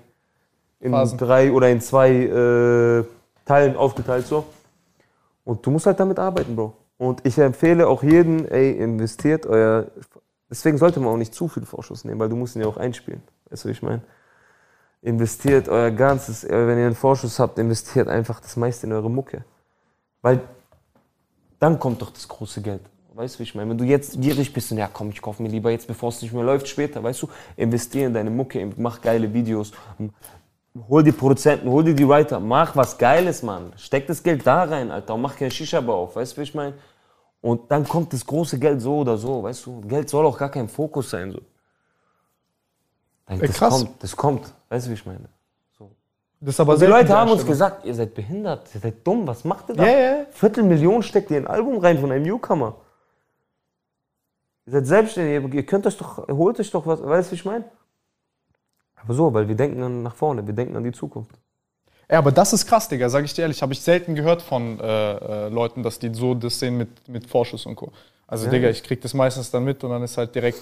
in 0.81 0.91
Phasen. 0.91 1.17
drei 1.17 1.51
oder 1.51 1.69
in 1.69 1.79
zwei 1.79 2.11
äh, 2.11 3.03
Teilen 3.45 3.77
aufgeteilt 3.77 4.27
so. 4.27 4.45
Und 5.45 5.65
du 5.65 5.71
musst 5.71 5.85
halt 5.85 5.99
damit 5.99 6.19
arbeiten, 6.19 6.55
Bro. 6.55 6.73
Und 6.99 7.25
ich 7.25 7.37
empfehle 7.37 7.87
auch 7.87 8.03
jeden, 8.03 8.45
ey, 8.51 8.71
investiert 8.71 9.45
euer. 9.45 9.87
Deswegen 10.49 10.77
sollte 10.77 10.99
man 10.99 11.13
auch 11.13 11.17
nicht 11.17 11.33
zu 11.33 11.47
viel 11.47 11.65
Vorschuss 11.65 12.03
nehmen, 12.03 12.19
weil 12.19 12.27
du 12.27 12.35
musst 12.35 12.57
ihn 12.57 12.61
ja 12.61 12.67
auch 12.67 12.75
einspielen. 12.75 13.23
Weißt 13.49 13.63
du, 13.63 13.69
wie 13.69 13.71
ich 13.71 13.81
meine? 13.81 14.01
Investiert 15.01 15.69
euer 15.69 15.91
ganzes, 15.91 16.43
äh, 16.43 16.67
wenn 16.67 16.77
ihr 16.77 16.87
einen 16.87 16.95
Vorschuss 16.95 17.39
habt, 17.39 17.57
investiert 17.57 18.09
einfach 18.09 18.41
das 18.41 18.57
meiste 18.57 18.85
in 18.85 18.91
eure 18.91 19.09
Mucke. 19.09 19.45
Weil 20.21 20.41
dann 21.57 21.79
kommt 21.79 22.01
doch 22.01 22.11
das 22.11 22.27
große 22.27 22.61
Geld. 22.61 22.81
Weißt 23.13 23.35
du, 23.35 23.39
wie 23.39 23.43
ich 23.43 23.55
meine? 23.55 23.69
Wenn 23.69 23.77
du 23.77 23.85
jetzt 23.85 24.19
gierig 24.19 24.53
bist 24.53 24.69
und 24.73 24.77
ja, 24.77 24.89
komm, 24.91 25.11
ich 25.11 25.21
kaufe 25.21 25.41
mir 25.41 25.47
lieber 25.47 25.71
jetzt, 25.71 25.87
bevor 25.87 26.09
es 26.09 26.21
nicht 26.21 26.33
mehr 26.33 26.43
läuft, 26.43 26.67
später, 26.67 27.01
weißt 27.01 27.21
du, 27.21 27.29
investier 27.55 28.07
in 28.07 28.13
deine 28.13 28.29
Mucke, 28.29 28.69
mach 28.75 28.99
geile 28.99 29.33
Videos, 29.33 29.71
hol 30.87 31.03
die 31.03 31.11
Produzenten, 31.11 31.69
hol 31.69 31.83
dir 31.83 31.93
die 31.93 32.07
Writer, 32.07 32.39
mach 32.39 32.75
was 32.75 32.97
Geiles, 32.97 33.43
Mann. 33.43 33.73
Steck 33.77 34.07
das 34.07 34.21
Geld 34.23 34.45
da 34.45 34.63
rein, 34.63 34.91
Alter, 34.91 35.15
und 35.15 35.21
mach 35.21 35.35
kein 35.35 35.51
Shisha-Bar 35.51 35.95
auf, 35.95 36.15
weißt 36.15 36.33
du, 36.33 36.37
wie 36.37 36.43
ich 36.43 36.55
meine? 36.55 36.73
Und 37.41 37.71
dann 37.71 37.87
kommt 37.87 38.11
das 38.13 38.25
große 38.25 38.59
Geld 38.59 38.81
so 38.81 38.97
oder 38.99 39.17
so, 39.17 39.43
weißt 39.43 39.65
du? 39.65 39.81
Geld 39.81 40.09
soll 40.09 40.25
auch 40.25 40.37
gar 40.37 40.49
kein 40.49 40.67
Fokus 40.69 41.09
sein, 41.09 41.31
so. 41.31 41.39
Dann, 43.25 43.39
Ey, 43.41 43.47
das 43.47 43.57
krass. 43.57 43.73
kommt, 43.85 44.03
das 44.03 44.15
kommt, 44.15 44.53
weißt 44.69 44.85
du, 44.87 44.89
wie 44.91 44.93
ich 44.95 45.05
meine? 45.05 45.29
Das 46.41 46.53
ist 46.55 46.59
aber 46.61 46.73
Und 46.73 46.81
die 46.81 46.85
Leute 46.85 47.09
haben 47.13 47.31
uns 47.31 47.45
gesagt, 47.45 47.83
ihr 47.85 47.93
seid 47.93 48.13
behindert, 48.15 48.73
ihr 48.73 48.79
seid 48.79 49.05
dumm, 49.05 49.27
was 49.27 49.43
macht 49.43 49.67
ihr 49.69 49.75
da? 49.75 49.85
Ja, 49.85 49.99
ja. 49.99 50.25
Viertelmillion 50.31 51.03
steckt 51.03 51.29
ihr 51.31 51.37
in 51.37 51.45
ein 51.45 51.51
Album 51.53 51.79
rein 51.79 51.99
von 51.99 52.09
einem 52.13 52.23
Newcomer. 52.23 52.75
Ihr 54.65 54.71
seid 54.71 54.85
selbstständig, 54.85 55.33
ihr- 55.51 55.53
ihr 55.53 55.65
könnt 55.65 55.85
euch 55.85 55.97
doch, 55.97 56.27
holt 56.29 56.57
euch 56.59 56.71
doch 56.71 56.85
was, 56.87 57.03
weißt 57.03 57.27
du, 57.27 57.31
wie 57.31 57.35
ich 57.35 57.43
meine? 57.45 57.65
Aber 59.03 59.13
so, 59.13 59.33
weil 59.33 59.47
wir 59.47 59.55
denken 59.55 59.81
an 59.81 60.03
nach 60.03 60.15
vorne, 60.15 60.45
wir 60.45 60.53
denken 60.53 60.75
an 60.75 60.83
die 60.83 60.91
Zukunft. 60.91 61.31
Ja, 62.11 62.17
aber 62.17 62.31
das 62.31 62.53
ist 62.53 62.65
krass, 62.65 62.89
Digga, 62.89 63.07
sag 63.09 63.23
ich 63.23 63.33
dir 63.33 63.43
ehrlich. 63.43 63.61
Habe 63.61 63.73
ich 63.73 63.81
selten 63.81 64.15
gehört 64.15 64.41
von 64.41 64.79
äh, 64.79 64.85
äh, 65.45 65.49
Leuten, 65.49 65.83
dass 65.83 65.99
die 65.99 66.13
so 66.13 66.33
das 66.33 66.59
sehen 66.59 66.77
mit, 66.77 67.07
mit 67.07 67.27
Vorschuss 67.27 67.65
und 67.65 67.75
Co. 67.75 67.91
Also, 68.27 68.45
Ja. 68.45 68.51
Digga, 68.51 68.69
ich 68.69 68.83
krieg 68.83 68.99
das 69.01 69.13
meistens 69.13 69.51
dann 69.51 69.63
mit 69.63 69.83
und 69.83 69.91
dann 69.91 70.01
ist 70.03 70.17
halt 70.17 70.33
direkt. 70.33 70.59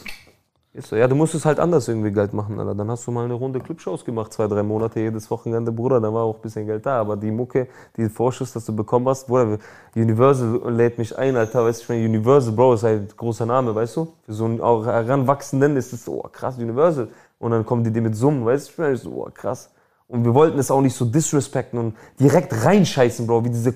Ist 0.74 0.90
so, 0.90 0.96
ja, 0.96 1.08
du 1.08 1.16
musst 1.16 1.34
es 1.34 1.44
halt 1.46 1.60
anders 1.60 1.88
irgendwie 1.88 2.12
Geld 2.12 2.34
machen, 2.34 2.60
Alter. 2.60 2.76
Dann 2.76 2.92
hast 2.92 3.08
du 3.08 3.12
mal 3.12 3.26
eine 3.26 3.34
Runde 3.34 3.60
Clipshows 3.62 4.06
gemacht, 4.06 4.32
zwei, 4.34 4.48
drei 4.48 4.62
Monate 4.62 5.00
jedes 5.00 5.32
Wochenende, 5.32 5.72
Bruder, 5.72 6.00
dann 6.02 6.14
war 6.14 6.24
auch 6.24 6.36
ein 6.36 6.42
bisschen 6.42 6.68
Geld 6.68 6.86
da. 6.86 7.00
Aber 7.00 7.16
die 7.16 7.32
Mucke, 7.32 7.68
die 7.96 8.10
Vorschuss, 8.10 8.52
das 8.54 8.66
du 8.66 8.76
bekommen 8.76 9.08
hast, 9.08 9.26
Bruder, 9.26 9.58
Universal 9.96 10.62
lädt 10.72 10.98
mich 10.98 11.18
ein, 11.18 11.36
Alter, 11.36 11.64
weißt 11.64 11.80
du, 11.80 11.84
ich 11.84 11.90
meine, 11.90 12.06
Universal, 12.06 12.54
Bro, 12.54 12.74
ist 12.76 12.84
halt 12.84 13.02
ein 13.14 13.18
großer 13.18 13.46
Name, 13.46 13.74
weißt 13.74 13.96
du? 13.96 14.14
Für 14.26 14.34
so 14.34 14.46
einen 14.46 14.62
auch 14.62 14.86
Heranwachsenden 14.86 15.78
ist 15.78 15.94
es 15.94 16.06
so, 16.06 16.24
oh, 16.24 16.30
krass, 16.30 16.58
Universal. 16.58 17.08
Und 17.40 17.52
dann 17.52 17.66
kommen 17.66 17.84
die 17.84 17.92
dir 17.92 18.02
mit 18.02 18.16
Summen, 18.16 18.46
weißt 18.46 18.78
du, 18.78 18.84
ich 18.84 18.94
ich 18.94 19.00
so, 19.02 19.12
oh, 19.12 19.30
krass. 19.34 19.72
Und 20.08 20.24
wir 20.24 20.34
wollten 20.34 20.58
es 20.58 20.72
auch 20.72 20.82
nicht 20.82 20.96
so 20.96 21.06
disrespekten 21.06 21.78
und 21.78 21.96
direkt 22.20 22.66
reinscheißen, 22.66 23.28
Bro, 23.28 23.46
wie 23.46 23.50
diese 23.50 23.74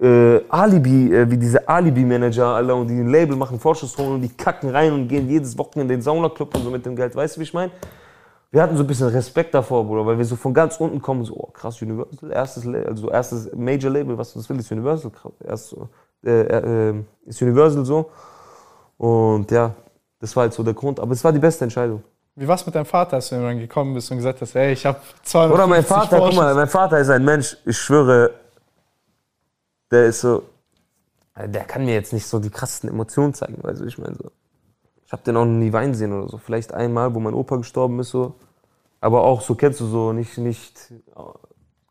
äh, 0.00 0.42
Alibi, 0.48 1.14
äh, 1.14 1.30
wie 1.30 1.36
diese 1.36 1.66
Alibi-Manager, 1.68 2.46
Alter, 2.46 2.76
und 2.76 2.88
die 2.88 2.94
ein 2.94 3.08
Label 3.08 3.36
machen, 3.36 3.58
Vorschuss 3.58 3.96
holen 3.98 4.14
und 4.14 4.20
die 4.22 4.28
kacken 4.28 4.70
rein 4.70 4.92
und 4.92 5.08
gehen 5.08 5.28
jedes 5.28 5.56
Wochenende 5.58 5.94
in 5.94 6.00
den 6.00 6.02
Saunaclub 6.04 6.54
und 6.54 6.62
so 6.62 6.70
mit 6.70 6.84
dem 6.84 6.96
Geld. 6.96 7.16
Weißt 7.16 7.36
du, 7.36 7.40
wie 7.40 7.44
ich 7.44 7.54
meine? 7.54 7.72
Wir 8.50 8.62
hatten 8.62 8.76
so 8.76 8.82
ein 8.82 8.86
bisschen 8.86 9.08
Respekt 9.08 9.54
davor, 9.54 9.84
Bruder, 9.84 10.04
weil 10.04 10.18
wir 10.18 10.24
so 10.24 10.34
von 10.36 10.52
ganz 10.52 10.76
unten 10.78 11.00
kommen, 11.00 11.24
so, 11.24 11.34
oh 11.36 11.50
krass, 11.52 11.80
Universal, 11.80 12.32
erstes, 12.32 12.66
also 12.66 13.10
erstes 13.10 13.54
Major-Label, 13.54 14.18
was 14.18 14.32
das 14.34 14.48
will, 14.48 14.58
ist 14.58 14.72
Universal, 14.72 15.12
erst 15.44 15.76
äh, 16.24 16.90
äh, 16.90 16.94
ist 17.26 17.40
Universal 17.40 17.84
so. 17.84 18.10
Und 18.98 19.50
ja, 19.50 19.74
das 20.18 20.34
war 20.34 20.42
halt 20.42 20.52
so 20.52 20.62
der 20.62 20.74
Grund, 20.74 20.98
aber 20.98 21.12
es 21.12 21.22
war 21.22 21.32
die 21.32 21.38
beste 21.38 21.64
Entscheidung. 21.64 22.02
Wie 22.36 22.48
war's 22.48 22.64
mit 22.64 22.74
deinem 22.74 22.86
Vater, 22.86 23.16
als 23.16 23.28
du 23.28 23.34
irgendwann 23.34 23.58
gekommen 23.58 23.94
bist 23.94 24.10
und 24.10 24.18
gesagt 24.18 24.40
hast, 24.40 24.54
ey, 24.54 24.72
ich 24.72 24.86
hab 24.86 25.02
250 25.24 25.54
Oder 25.54 25.66
mein 25.66 25.84
Vater, 25.84 26.18
guck 26.18 26.34
mal, 26.34 26.54
mein 26.54 26.68
Vater 26.68 26.98
ist 26.98 27.10
ein 27.10 27.24
Mensch, 27.24 27.56
ich 27.66 27.76
schwöre, 27.76 28.30
der 29.90 30.06
ist 30.06 30.20
so, 30.20 30.44
der 31.36 31.64
kann 31.64 31.84
mir 31.84 31.94
jetzt 31.94 32.12
nicht 32.12 32.26
so 32.26 32.38
die 32.38 32.50
krassesten 32.50 32.88
Emotionen 32.88 33.34
zeigen, 33.34 33.62
weißt 33.62 33.80
du, 33.80 33.84
ich 33.84 33.98
meine 33.98 34.14
so. 34.14 34.30
Ich 35.04 35.12
habe 35.12 35.22
den 35.24 35.36
auch 35.36 35.44
noch 35.44 35.52
nie 35.52 35.72
weinen 35.72 35.92
sehen 35.94 36.12
oder 36.12 36.28
so. 36.28 36.38
Vielleicht 36.38 36.72
einmal, 36.72 37.12
wo 37.12 37.18
mein 37.18 37.34
Opa 37.34 37.56
gestorben 37.56 37.98
ist, 37.98 38.10
so. 38.10 38.34
Aber 39.00 39.24
auch 39.24 39.40
so, 39.40 39.56
kennst 39.56 39.80
du 39.80 39.86
so, 39.86 40.12
nicht, 40.12 40.38
nicht, 40.38 40.92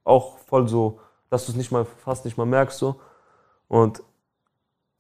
auch 0.06 0.38
voll 0.48 0.70
so, 0.70 1.02
dass 1.30 1.46
du 1.46 1.52
es 1.52 1.58
nicht 1.58 1.70
mal, 1.70 1.86
fast 1.86 2.24
nicht 2.24 2.38
mal 2.38 2.46
merkst, 2.46 2.78
so. 2.78 2.96
Und 3.68 4.02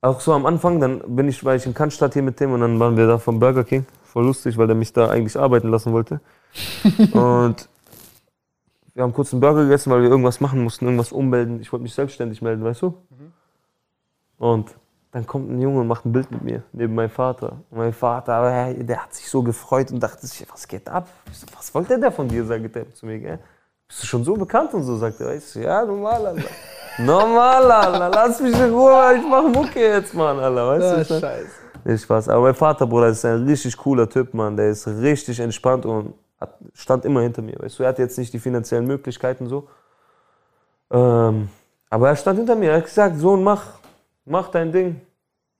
auch 0.02 0.20
so 0.20 0.34
am 0.34 0.45
Anfang, 0.45 0.82
dann 0.82 1.16
bin 1.16 1.30
ich, 1.30 1.45
war 1.45 1.56
ich 1.56 1.66
in 1.66 1.74
Cannstatt 1.74 2.14
hier 2.14 2.22
mit 2.22 2.40
dem 2.40 2.52
und 2.52 2.61
dann 2.61 2.80
waren 2.80 2.98
wir 2.98 3.07
da 3.07 3.18
vom 3.18 3.40
Burger 3.40 3.64
King. 3.64 3.86
Voll 4.11 4.26
lustig, 4.26 4.57
weil 4.57 4.68
der 4.68 4.76
mich 4.76 4.91
da 4.94 5.10
eigentlich 5.10 5.38
arbeiten 5.38 5.69
lassen 5.69 5.94
wollte. 5.94 6.19
und 7.14 7.69
wir 8.94 9.03
haben 9.03 9.14
kurz 9.14 9.31
einen 9.34 9.40
Burger 9.40 9.64
gegessen, 9.64 9.91
weil 9.91 10.02
wir 10.02 10.10
irgendwas 10.10 10.40
machen 10.41 10.64
mussten, 10.64 10.86
irgendwas 10.86 11.11
ummelden. 11.11 11.61
Ich 11.61 11.72
wollte 11.72 11.84
mich 11.84 11.94
selbstständig 11.94 12.41
melden, 12.41 12.64
weißt 12.64 12.81
du? 12.81 12.95
Und 14.38 14.76
dann 15.11 15.26
kommt 15.26 15.49
ein 15.49 15.60
Junge 15.61 15.81
und 15.81 15.88
macht 15.88 16.06
ein 16.06 16.11
Bild 16.11 16.30
mit 16.31 16.41
mir, 16.44 16.64
neben 16.72 16.95
meinem 16.95 17.10
Vater. 17.10 17.57
Und 17.69 17.77
mein 17.77 17.94
Vater, 17.94 18.34
er- 18.34 18.73
der 18.73 19.03
hat 19.03 19.14
sich 19.14 19.30
so 19.30 19.41
gefreut 19.44 19.91
und 19.91 20.02
dachte 20.02 20.26
sich, 20.26 20.45
was 20.52 20.68
geht 20.68 20.88
ab? 20.90 21.07
Was 21.56 21.73
wollte 21.73 21.99
der 21.99 22.11
von 22.11 22.27
dir, 22.27 22.45
sagt 22.45 22.76
er 22.76 22.94
zu 22.94 23.06
mir, 23.06 23.19
gell? 23.19 23.40
Bist 23.88 24.03
du 24.03 24.07
schon 24.07 24.23
so 24.23 24.36
bekannt 24.36 24.73
und 24.73 24.84
so, 24.84 24.98
sagt 24.98 25.19
er. 25.19 25.27
Weißt 25.27 25.56
du, 25.56 25.60
ja, 25.61 25.84
normal, 25.86 26.27
Alter. 26.27 26.49
normal, 26.99 27.72
Alter. 27.72 28.10
Lass 28.14 28.40
mich 28.40 28.53
in 28.60 28.72
Ruhe, 28.73 29.15
ich 29.18 29.27
mach 29.27 29.44
Mucke 29.44 29.80
jetzt, 29.80 30.14
Mann, 30.14 30.38
Alter. 30.40 30.68
Weißt 30.68 30.84
Ah, 30.84 31.03
du? 31.03 31.14
mein- 31.14 31.22
Scheiße. 31.22 31.49
Nicht 31.85 32.03
Spaß. 32.03 32.30
Aber 32.30 32.43
mein 32.43 32.56
Vater, 32.56 32.85
Bruder, 32.85 33.07
ist 33.07 33.26
ein 33.26 33.45
richtig 33.45 33.77
cooler 33.77 34.10
Typ, 34.10 34.34
Mann. 34.34 34.56
Der 34.56 34.69
ist 34.69 34.88
richtig 34.88 35.39
entspannt 35.39 35.85
und 35.85 36.14
hat, 36.39 36.57
stand 36.73 37.06
immer 37.06 37.22
hinter 37.22 37.41
mir. 37.41 37.57
Weißt 37.60 37.80
du, 37.80 37.84
er 37.84 37.89
hat 37.89 37.99
jetzt 37.99 38.18
nicht 38.18 38.34
die 38.34 38.39
finanziellen 38.39 38.85
Möglichkeiten 38.85 39.47
so. 39.47 39.68
Ähm, 40.91 41.49
aber 41.89 42.10
er 42.10 42.15
stand 42.15 42.39
hinter 42.39 42.56
mir. 42.56 42.72
Er 42.72 42.77
hat 42.77 42.85
gesagt, 42.85 43.18
Sohn, 43.18 43.43
mach, 43.43 43.80
mach 44.26 44.49
dein 44.49 44.72
Ding. 44.72 45.01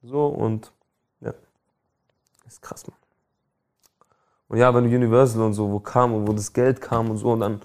So 0.02 0.28
und 0.28 0.72
ja. 1.22 1.34
Ist 2.48 2.62
krass, 2.62 2.86
Mann. 2.88 2.96
Und 4.50 4.58
ja, 4.58 4.74
wenn 4.74 4.86
Universal 4.86 5.44
und 5.44 5.54
so, 5.54 5.72
wo 5.72 5.80
kam 5.80 6.14
und 6.14 6.28
wo 6.28 6.34
das 6.34 6.52
Geld 6.52 6.82
kam 6.82 7.10
und 7.12 7.18
so 7.18 7.32
und 7.32 7.42
dann. 7.42 7.62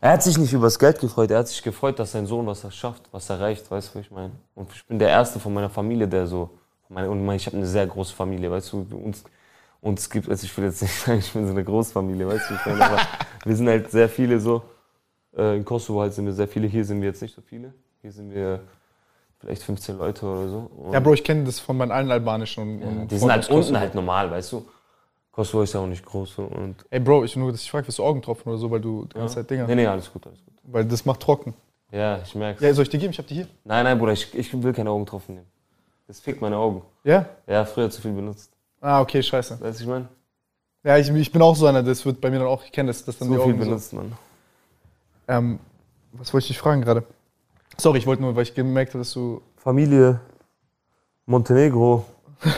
Er 0.00 0.12
hat 0.12 0.22
sich 0.22 0.38
nicht 0.38 0.52
über 0.52 0.66
das 0.66 0.78
Geld 0.78 1.00
gefreut, 1.00 1.30
er 1.30 1.38
hat 1.38 1.48
sich 1.48 1.62
gefreut, 1.62 1.98
dass 1.98 2.12
sein 2.12 2.26
Sohn 2.26 2.46
was 2.46 2.62
er 2.64 2.70
schafft, 2.70 3.02
was 3.12 3.28
erreicht, 3.28 3.70
weißt 3.70 3.94
du, 3.94 3.98
was 3.98 4.04
ich 4.06 4.10
meine? 4.10 4.32
Und 4.54 4.70
ich 4.72 4.86
bin 4.86 4.98
der 4.98 5.08
Erste 5.08 5.40
von 5.40 5.52
meiner 5.52 5.70
Familie, 5.70 6.06
der 6.06 6.26
so, 6.26 6.50
und 6.88 7.30
ich 7.34 7.46
habe 7.46 7.56
eine 7.56 7.66
sehr 7.66 7.86
große 7.86 8.14
Familie, 8.14 8.50
weißt 8.50 8.72
du, 8.72 8.86
uns, 9.02 9.24
uns 9.80 10.08
gibt, 10.10 10.28
also 10.28 10.44
ich 10.44 10.56
will 10.56 10.64
jetzt 10.64 10.82
nicht 10.82 10.94
sagen, 11.00 11.18
ich 11.18 11.32
bin 11.32 11.46
so 11.46 11.52
eine 11.52 11.64
Großfamilie, 11.64 12.26
weißt 12.26 12.50
du, 12.50 12.54
ich 12.54 12.66
meine, 12.66 12.84
aber 12.84 13.00
wir 13.44 13.56
sind 13.56 13.68
halt 13.68 13.90
sehr 13.90 14.08
viele 14.08 14.40
so, 14.40 14.62
äh, 15.36 15.56
in 15.56 15.64
Kosovo 15.64 16.00
halt 16.00 16.14
sind 16.14 16.26
wir 16.26 16.32
sehr 16.32 16.48
viele, 16.48 16.66
hier 16.66 16.84
sind 16.84 17.00
wir 17.00 17.08
jetzt 17.08 17.22
nicht 17.22 17.34
so 17.34 17.42
viele, 17.42 17.72
hier 18.00 18.12
sind 18.12 18.32
wir 18.32 18.60
vielleicht 19.38 19.62
15 19.62 19.98
Leute 19.98 20.26
oder 20.26 20.48
so. 20.48 20.70
Und 20.76 20.92
Ja, 20.92 21.00
Bro, 21.00 21.14
ich 21.14 21.24
kenne 21.24 21.44
das 21.44 21.60
von 21.60 21.76
meinen 21.76 21.92
allen 21.92 22.10
albanischen 22.10 22.62
und, 22.62 22.80
ja, 22.80 22.86
und 22.86 23.10
die 23.10 23.18
sind 23.18 23.30
halt 23.30 23.50
unten 23.50 23.78
halt 23.78 23.94
normal, 23.94 24.30
weißt 24.30 24.52
du. 24.52 24.66
Kosovo 25.32 25.62
ist 25.62 25.74
ja 25.74 25.80
auch 25.80 25.86
nicht 25.86 26.04
groß 26.04 26.38
und 26.38 26.76
Ey, 26.88 26.98
Bro, 26.98 27.24
ich 27.24 27.36
nur, 27.36 27.52
dass 27.52 27.60
ich 27.60 27.70
frage, 27.70 27.86
wirst 27.86 27.98
du 27.98 28.04
Augentropfen 28.04 28.50
oder 28.50 28.58
so, 28.58 28.70
weil 28.70 28.80
du 28.80 29.04
die 29.04 29.18
ganze 29.18 29.34
Zeit 29.34 29.50
Dinger. 29.50 29.66
Nee, 29.66 29.74
nee, 29.74 29.86
alles 29.86 30.10
gut, 30.10 30.26
alles 30.26 30.42
gut. 30.42 30.54
Weil 30.62 30.86
das 30.86 31.04
macht 31.04 31.20
trocken. 31.20 31.52
Ja, 31.92 32.20
ich 32.22 32.34
merk's. 32.34 32.62
Ja, 32.62 32.72
soll 32.72 32.84
ich 32.84 32.88
dir 32.88 32.98
geben? 32.98 33.12
Ich 33.12 33.18
hab 33.18 33.26
die 33.26 33.34
hier. 33.34 33.48
Nein, 33.64 33.84
nein, 33.84 33.98
Bruder, 33.98 34.12
ich, 34.12 34.34
ich 34.34 34.62
will 34.62 34.72
keine 34.72 34.90
Augentropfen 34.90 35.34
nehmen. 35.36 35.46
Das 36.06 36.20
fickt 36.20 36.40
meine 36.40 36.56
Augen. 36.56 36.82
Ja? 37.04 37.26
Ja, 37.46 37.64
früher 37.64 37.90
zu 37.90 38.00
viel 38.00 38.12
benutzt. 38.12 38.50
Ah, 38.80 39.00
okay, 39.00 39.22
scheiße. 39.22 39.60
Weißt 39.60 39.80
du, 39.80 39.84
ich 39.84 39.88
meine? 39.88 40.08
Ja, 40.84 40.96
ich, 40.98 41.10
ich 41.10 41.32
bin 41.32 41.42
auch 41.42 41.56
so 41.56 41.66
einer, 41.66 41.82
das 41.82 42.04
wird 42.06 42.20
bei 42.20 42.30
mir 42.30 42.38
dann 42.38 42.46
auch, 42.48 42.62
ich 42.64 42.70
kenne 42.70 42.88
das, 42.88 43.04
dass 43.04 43.18
dann 43.18 43.28
So 43.28 43.34
die 43.34 43.40
viel 43.40 43.52
Augen 43.52 43.62
so. 43.62 43.68
benutzt, 43.68 43.92
Mann. 43.92 44.12
Ähm, 45.28 45.58
was 46.12 46.32
wollte 46.32 46.44
ich 46.44 46.48
dich 46.48 46.58
fragen 46.58 46.82
gerade? 46.82 47.02
Sorry, 47.76 47.98
ich 47.98 48.06
wollte 48.06 48.22
nur, 48.22 48.36
weil 48.36 48.44
ich 48.44 48.54
gemerkt 48.54 48.92
habe, 48.92 49.00
dass 49.00 49.12
du. 49.12 49.42
Familie, 49.56 50.20
Montenegro. 51.26 52.04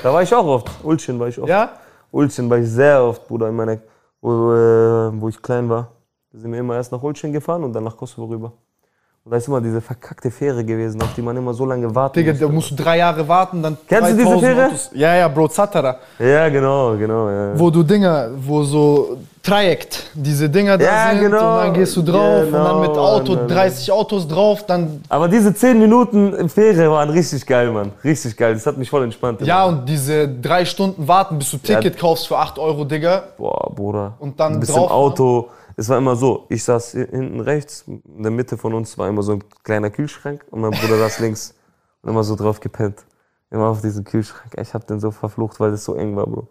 Da 0.03 0.13
war 0.13 0.23
ich 0.23 0.35
auch 0.35 0.45
oft. 0.45 0.71
Ulcin 0.85 1.19
war 1.19 1.29
ich 1.29 1.39
oft. 1.39 1.49
Ja? 1.49 1.79
Ulcin 2.11 2.51
war 2.51 2.59
ich 2.59 2.69
sehr 2.69 3.03
oft, 3.03 3.27
Bruder, 3.27 3.49
in 3.49 3.57
meiner, 3.57 3.79
wo, 4.21 4.53
äh, 4.53 5.11
wo 5.21 5.29
ich 5.31 5.41
klein 5.41 5.69
war. 5.71 5.91
Da 6.33 6.39
sind 6.39 6.53
wir 6.53 6.59
immer 6.59 6.75
erst 6.75 6.93
nach 6.93 7.03
Ulcin 7.03 7.33
gefahren 7.33 7.65
und 7.65 7.73
dann 7.73 7.85
nach 7.85 7.97
Kosovo 7.97 8.27
rüber. 8.27 8.53
Und 9.25 9.33
da 9.33 9.37
ist 9.37 9.47
immer 9.49 9.61
diese 9.61 9.81
verkackte 9.83 10.31
Fähre 10.31 10.65
gewesen, 10.65 11.03
auf 11.03 11.09
die 11.15 11.21
man 11.21 11.37
immer 11.37 11.53
so 11.53 11.67
lange 11.67 11.95
warten 11.95 12.15
Digga, 12.19 12.31
musste. 12.33 12.47
da 12.47 12.53
musst 12.53 12.71
du 12.71 12.75
drei 12.77 12.97
Jahre 12.99 13.29
warten, 13.29 13.63
dann. 13.63 13.77
Kennst 13.87 14.13
du 14.13 14.15
diese 14.17 14.25
3000 14.25 14.43
Fähre? 14.55 14.67
Autos. 14.67 14.91
Ja, 14.95 15.15
ja, 15.17 15.29
Bro, 15.29 15.49
Zatara. 15.49 15.97
Ja, 16.19 16.49
genau, 16.49 16.97
genau. 16.97 17.29
Ja. 17.29 17.59
Wo 17.59 17.69
du 17.69 17.83
Dinger, 17.83 18.31
wo 18.41 18.63
so 18.63 19.19
Trajekt, 19.43 20.05
diese 20.15 20.49
Dinger 20.49 20.79
da 20.79 20.85
Ja, 20.85 21.11
sind 21.11 21.21
genau. 21.21 21.37
und 21.59 21.65
dann 21.67 21.75
gehst 21.75 21.95
du 21.97 22.03
drauf 22.03 22.45
und 22.47 22.53
dann 22.53 22.81
mit 22.81 22.89
Genau, 22.91 23.05
Auto, 23.05 23.33
und 23.33 23.39
dann- 23.41 23.49
30 23.49 23.93
Autos 23.93 24.27
drauf, 24.27 24.65
dann. 24.67 25.03
Aber 25.11 25.29
diese 25.29 25.55
10 25.55 25.79
Minuten 25.79 26.33
in 26.33 26.49
Fähre 26.49 26.91
waren 26.91 27.11
richtig 27.11 27.45
geil, 27.45 27.71
Mann. 27.71 27.93
Richtig 28.03 28.35
geil. 28.35 28.55
Das 28.55 28.65
hat 28.67 28.79
mich 28.79 28.89
voll 28.89 29.05
entspannt. 29.05 29.43
Ja, 29.43 29.67
immer. 29.69 29.79
und 29.81 29.89
diese 29.89 30.27
drei 30.27 30.65
Stunden 30.65 31.07
warten, 31.07 31.37
bis 31.39 31.51
du 31.51 31.59
Ticket 31.59 31.99
kaufst 31.99 32.27
für 32.29 32.39
8 32.39 32.59
Euro, 32.59 32.85
Digga. 32.85 33.25
Boah, 33.37 33.71
Bruder. 33.75 34.15
Und 34.21 34.41
dann 34.41 34.55
Du 34.55 34.61
bist 34.61 34.75
drauf, 34.75 34.87
im 34.87 34.93
Auto. 34.97 35.49
Es 35.81 35.89
war 35.89 35.97
immer 35.97 36.17
so, 36.17 36.47
ich 36.49 36.65
saß 36.65 36.95
hi- 36.95 37.07
hinten 37.09 37.39
rechts, 37.41 37.85
in 37.87 38.03
der 38.23 38.33
Mitte 38.33 38.59
von 38.59 38.75
uns 38.75 38.99
war 38.99 39.09
immer 39.09 39.23
so 39.23 39.33
ein 39.33 39.45
kleiner 39.63 39.91
Kühlschrank 39.91 40.45
und 40.51 40.61
mein 40.61 40.73
Bruder 40.73 40.99
saß 40.99 41.21
links 41.21 41.55
und 42.03 42.11
immer 42.11 42.25
so 42.25 42.35
drauf 42.35 42.59
gepennt. 42.59 43.05
Immer 43.51 43.69
auf 43.69 43.81
diesen 43.81 44.03
Kühlschrank. 44.05 44.53
Ich 44.61 44.75
hab 44.75 44.87
den 44.89 44.99
so 44.99 45.11
verflucht, 45.13 45.61
weil 45.61 45.71
das 45.71 45.85
so 45.85 45.95
eng 45.95 46.17
war, 46.17 46.27
Bro. 46.27 46.49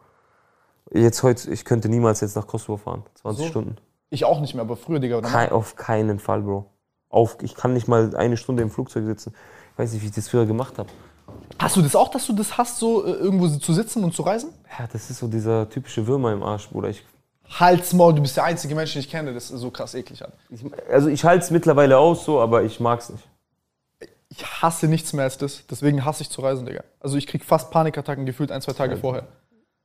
Jetzt 0.93 1.21
heute, 1.23 1.51
ich 1.51 1.65
könnte 1.65 1.89
niemals 1.89 2.21
jetzt 2.21 2.35
nach 2.37 2.47
Kosovo 2.47 2.77
fahren. 2.77 3.03
20 3.15 3.43
So? 3.43 3.49
Stunden. 3.51 3.75
Ich 4.09 4.23
auch 4.23 4.39
nicht 4.39 4.53
mehr, 4.55 4.63
aber 4.63 4.77
früher, 4.77 4.99
Digga. 4.99 5.17
Oder 5.17 5.27
Kein, 5.27 5.51
auf 5.51 5.75
keinen 5.75 6.19
Fall, 6.19 6.41
Bro. 6.43 6.65
Auf, 7.09 7.37
ich 7.41 7.53
kann 7.55 7.73
nicht 7.73 7.87
mal 7.89 8.15
eine 8.15 8.37
Stunde 8.37 8.63
im 8.63 8.69
Flugzeug 8.71 9.05
sitzen. 9.05 9.33
Ich 9.73 9.77
weiß 9.79 9.91
nicht, 9.93 10.01
wie 10.03 10.07
ich 10.07 10.13
das 10.15 10.29
früher 10.29 10.45
gemacht 10.45 10.79
habe. 10.79 10.89
Hast 11.59 11.75
du 11.75 11.81
das 11.81 11.95
auch, 11.97 12.07
dass 12.09 12.25
du 12.25 12.33
das 12.33 12.57
hast, 12.57 12.77
so 12.79 13.05
äh, 13.05 13.11
irgendwo 13.11 13.47
zu 13.49 13.73
sitzen 13.73 14.03
und 14.05 14.13
zu 14.13 14.21
reisen? 14.21 14.51
Ja, 14.79 14.87
das 14.91 15.09
ist 15.09 15.19
so 15.19 15.27
dieser 15.27 15.69
typische 15.69 16.07
Würmer 16.07 16.31
im 16.31 16.41
Arsch, 16.41 16.69
Bruder. 16.69 16.87
Ich, 16.89 17.05
Halsmaul, 17.49 18.13
du 18.13 18.21
bist 18.21 18.37
der 18.37 18.43
einzige 18.43 18.75
Mensch, 18.75 18.93
den 18.93 18.99
ich 18.99 19.09
kenne, 19.09 19.25
der 19.25 19.33
das 19.33 19.47
so 19.47 19.71
krass 19.71 19.95
eklig 19.95 20.21
hat. 20.21 20.33
ich, 20.49 20.61
also 20.91 21.07
ich 21.07 21.23
halte 21.23 21.45
es 21.45 21.51
mittlerweile 21.51 21.97
aus 21.97 22.25
so, 22.25 22.39
aber 22.39 22.63
ich 22.63 22.79
mag's 22.79 23.09
nicht. 23.09 23.23
ich 24.29 24.45
hasse 24.45 24.87
nichts 24.87 25.13
mehr 25.13 25.23
als 25.23 25.37
das. 25.37 25.63
Deswegen 25.69 26.03
hasse 26.03 26.23
ich 26.23 26.29
zu 26.29 26.41
reisen, 26.41 26.65
Digga. 26.65 26.83
Also 26.99 27.17
ich 27.17 27.27
krieg 27.27 27.45
fast 27.45 27.71
Panikattacken 27.71 28.25
gefühlt 28.25 28.51
ein, 28.51 28.61
zwei 28.61 28.73
Tage 28.73 28.97
vorher. 28.97 29.23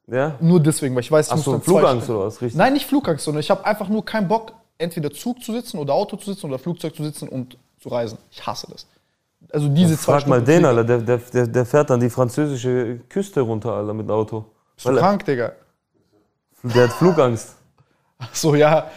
Ja? 0.09 0.37
Nur 0.41 0.61
deswegen, 0.61 0.95
weil 0.95 1.03
ich 1.03 1.13
weiß, 1.13 1.27
ich 1.29 1.33
Hast 1.33 1.47
du 1.47 1.53
dann 1.53 1.63
Flugangst 1.63 2.11
oder 2.11 2.27
was? 2.27 2.41
Richtig? 2.41 2.59
Nein, 2.59 2.73
nicht 2.73 2.87
Flugangst, 2.87 3.25
sondern 3.25 3.41
ich 3.41 3.51
habe 3.51 3.65
einfach 3.65 3.89
nur 3.89 4.05
keinen 4.05 4.29
Bock, 4.29 4.53
entweder 4.79 5.13
Zug 5.13 5.43
zu 5.43 5.53
sitzen 5.53 5.79
oder 5.79 5.95
Auto 5.95 6.17
zu 6.17 6.33
sitzen 6.33 6.47
oder 6.47 6.59
Flugzeug 6.59 6.97
zu 6.97 7.05
sitzen 7.05 7.29
und 7.29 7.57
zu 7.81 7.89
reisen. 7.89 8.19
Ich 8.31 8.45
hasse 8.45 8.67
das. 8.71 8.87
Also 9.53 9.69
diese 9.69 9.97
zwei 9.97 10.13
Frag 10.13 10.27
mal 10.27 10.41
Stunden 10.41 10.47
den, 10.47 10.55
Flieger. 10.57 10.69
Alter. 10.69 10.99
Der, 10.99 11.19
der, 11.19 11.47
der, 11.47 11.67
fährt 11.67 11.91
dann 11.91 12.01
die 12.01 12.11
französische 12.11 13.01
Küste 13.09 13.41
runter, 13.41 13.73
Alter, 13.73 13.95
mit 13.95 14.07
dem 14.07 14.11
Auto. 14.11 14.45
Bist 14.75 14.87
du 14.87 14.91
Weil 14.91 14.99
krank, 14.99 15.25
Digga? 15.25 15.53
Der 16.63 16.85
hat 16.85 16.93
Flugangst. 16.93 17.57
Ach 18.19 18.35
So, 18.35 18.55
ja. 18.55 18.91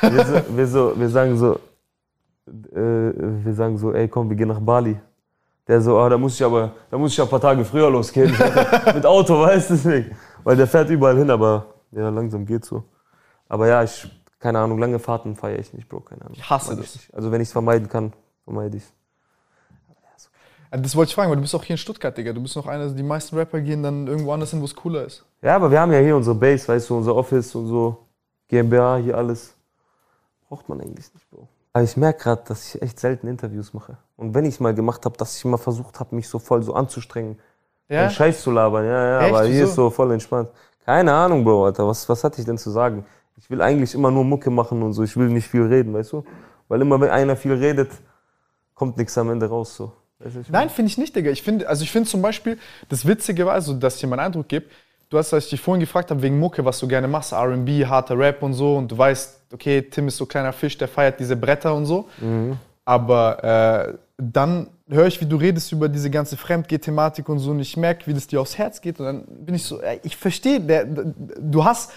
Wir, 0.00 0.24
so, 0.24 0.56
wir, 0.56 0.66
so, 0.66 0.92
wir 0.98 1.08
sagen 1.08 1.36
so, 1.36 1.54
äh, 2.72 3.12
wir 3.44 3.54
sagen 3.54 3.78
so, 3.78 3.92
ey 3.92 4.08
komm, 4.08 4.28
wir 4.28 4.36
gehen 4.36 4.48
nach 4.48 4.60
Bali. 4.60 4.98
Der 5.66 5.80
so, 5.82 5.98
ah, 5.98 6.08
da 6.08 6.16
muss 6.16 6.34
ich 6.34 6.44
aber, 6.44 6.72
da 6.90 6.96
muss 6.96 7.12
ich 7.12 7.20
ein 7.20 7.28
paar 7.28 7.40
Tage 7.40 7.64
früher 7.64 7.90
losgehen. 7.90 8.34
Mit 8.94 9.04
Auto, 9.04 9.40
weißt 9.40 9.70
du 9.70 9.74
deswegen. 9.74 10.16
Weil 10.42 10.56
der 10.56 10.66
fährt 10.66 10.88
überall 10.88 11.16
hin, 11.16 11.30
aber 11.30 11.66
ja, 11.92 12.08
langsam 12.08 12.46
geht's 12.46 12.68
so. 12.68 12.84
Aber 13.48 13.68
ja, 13.68 13.82
ich, 13.82 14.10
keine 14.38 14.58
Ahnung, 14.58 14.78
lange 14.78 14.98
Fahrten 14.98 15.36
feiere 15.36 15.58
ich 15.58 15.72
nicht, 15.74 15.88
Bro, 15.88 16.00
keine 16.00 16.22
Ahnung. 16.22 16.34
Ich 16.34 16.48
hasse 16.48 16.74
das. 16.74 16.94
nicht. 16.94 17.14
Also 17.14 17.30
wenn 17.30 17.40
ich 17.40 17.48
es 17.48 17.52
vermeiden 17.52 17.88
kann, 17.88 18.12
vermeide 18.44 18.78
ich 18.78 18.84
Ja, 18.84 18.90
Das 20.70 20.94
wollte 20.96 21.08
ich 21.10 21.14
fragen, 21.14 21.30
weil 21.30 21.36
du 21.36 21.42
bist 21.42 21.54
auch 21.54 21.64
hier 21.64 21.74
in 21.74 21.78
Stuttgart, 21.78 22.16
Digga. 22.16 22.32
Du 22.32 22.42
bist 22.42 22.54
noch 22.56 22.66
einer, 22.66 22.88
die 22.90 23.02
meisten 23.02 23.36
Rapper 23.36 23.60
gehen 23.60 23.82
dann 23.82 24.06
irgendwo 24.06 24.32
anders 24.32 24.50
hin, 24.50 24.60
wo 24.60 24.64
es 24.66 24.74
cooler 24.74 25.04
ist. 25.04 25.24
Ja, 25.40 25.56
aber 25.56 25.70
wir 25.70 25.80
haben 25.80 25.92
ja 25.92 25.98
hier 26.00 26.16
unsere 26.16 26.34
Base, 26.34 26.68
weißt 26.68 26.90
du, 26.90 26.96
unser 26.98 27.14
Office 27.14 27.54
und 27.54 27.66
so, 27.68 27.96
GmbH, 28.48 28.96
hier 28.98 29.16
alles. 29.16 29.54
Braucht 30.48 30.68
man 30.68 30.80
eigentlich 30.80 31.12
nicht, 31.14 31.30
Bro. 31.30 31.48
Aber 31.72 31.84
ich 31.84 31.96
merke 31.96 32.22
gerade, 32.22 32.42
dass 32.46 32.74
ich 32.74 32.82
echt 32.82 32.98
selten 32.98 33.28
Interviews 33.28 33.72
mache. 33.72 33.96
Und 34.16 34.34
wenn 34.34 34.44
ich 34.44 34.54
es 34.54 34.60
mal 34.60 34.74
gemacht 34.74 35.04
habe, 35.04 35.16
dass 35.16 35.36
ich 35.36 35.44
mal 35.44 35.58
versucht 35.58 36.00
habe, 36.00 36.14
mich 36.14 36.28
so 36.28 36.38
voll 36.38 36.62
so 36.62 36.74
anzustrengen, 36.74 37.38
Ja? 37.88 38.02
einen 38.02 38.10
Scheiß 38.10 38.42
zu 38.42 38.50
labern. 38.50 38.84
Ja, 38.84 39.04
ja, 39.04 39.20
Echt? 39.20 39.30
aber 39.34 39.44
hier 39.44 39.54
Wieso? 39.54 39.64
ist 39.64 39.74
so 39.74 39.90
voll 39.90 40.12
entspannt. 40.12 40.48
Keine 40.84 41.12
Ahnung, 41.12 41.44
Bro, 41.44 41.66
Alter. 41.66 41.86
Was, 41.86 42.08
was 42.08 42.24
hatte 42.24 42.40
ich 42.40 42.46
denn 42.46 42.58
zu 42.58 42.70
sagen? 42.70 43.04
Ich 43.36 43.48
will 43.50 43.60
eigentlich 43.62 43.94
immer 43.94 44.10
nur 44.10 44.24
Mucke 44.24 44.50
machen 44.50 44.82
und 44.82 44.92
so. 44.94 45.02
Ich 45.02 45.16
will 45.16 45.28
nicht 45.28 45.46
viel 45.46 45.62
reden, 45.66 45.94
weißt 45.94 46.12
du? 46.12 46.24
Weil 46.66 46.80
immer, 46.80 47.00
wenn 47.00 47.10
einer 47.10 47.36
viel 47.36 47.52
redet, 47.52 47.90
kommt 48.74 48.96
nichts 48.96 49.16
am 49.18 49.30
Ende 49.30 49.46
raus, 49.48 49.76
so. 49.76 49.92
Nein, 50.48 50.68
finde 50.68 50.90
ich 50.90 50.98
nicht, 50.98 51.14
Digga. 51.14 51.30
Ich 51.30 51.42
finde, 51.42 51.68
also 51.68 51.84
ich 51.84 51.90
finde 51.90 52.08
zum 52.08 52.22
Beispiel, 52.22 52.58
das 52.88 53.06
Witzige 53.06 53.46
war, 53.46 53.54
also, 53.54 53.74
dass 53.74 53.94
ich 53.94 54.00
dir 54.00 54.08
meinen 54.08 54.20
Eindruck 54.20 54.48
gebe, 54.48 54.66
du 55.10 55.18
hast, 55.18 55.32
als 55.32 55.44
ich 55.44 55.50
dich 55.50 55.60
vorhin 55.60 55.80
gefragt 55.80 56.10
habe, 56.10 56.20
wegen 56.22 56.38
Mucke, 56.38 56.64
was 56.64 56.78
du 56.80 56.88
gerne 56.88 57.08
machst, 57.08 57.32
R&B, 57.32 57.86
harter 57.86 58.18
Rap 58.18 58.42
und 58.42 58.54
so, 58.54 58.76
und 58.76 58.90
du 58.90 58.98
weißt, 58.98 59.40
okay, 59.52 59.82
Tim 59.82 60.08
ist 60.08 60.16
so 60.16 60.26
kleiner 60.26 60.52
Fisch, 60.52 60.76
der 60.76 60.88
feiert 60.88 61.20
diese 61.20 61.36
Bretter 61.36 61.74
und 61.74 61.86
so, 61.86 62.08
aber 62.84 63.44
äh, 63.44 63.94
dann 64.18 64.68
höre 64.88 65.06
ich, 65.06 65.20
wie 65.20 65.26
du 65.26 65.36
redest 65.36 65.70
über 65.72 65.88
diese 65.88 66.10
ganze 66.10 66.36
Fremdgeh-Thematik 66.36 67.28
und 67.28 67.38
so, 67.38 67.52
und 67.52 67.60
ich 67.60 67.76
merke, 67.76 68.06
wie 68.06 68.14
das 68.14 68.26
dir 68.26 68.40
aufs 68.40 68.58
Herz 68.58 68.80
geht, 68.80 68.98
und 69.00 69.06
dann 69.06 69.24
bin 69.24 69.54
ich 69.54 69.62
so, 69.62 69.80
ich 70.02 70.16
verstehe, 70.16 70.60
du 70.60 71.64
hast, 71.64 71.92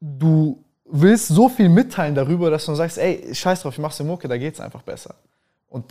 du 0.00 0.62
willst 0.84 1.28
so 1.28 1.48
viel 1.48 1.68
mitteilen 1.68 2.14
darüber, 2.14 2.50
dass 2.50 2.64
du 2.64 2.70
dann 2.70 2.76
sagst, 2.76 2.98
ey, 2.98 3.34
scheiß 3.34 3.62
drauf, 3.62 3.74
ich 3.74 3.80
mach's 3.80 3.98
in 3.98 4.06
Mucke, 4.06 4.28
da 4.28 4.38
geht's 4.38 4.60
einfach 4.60 4.82
besser. 4.82 5.14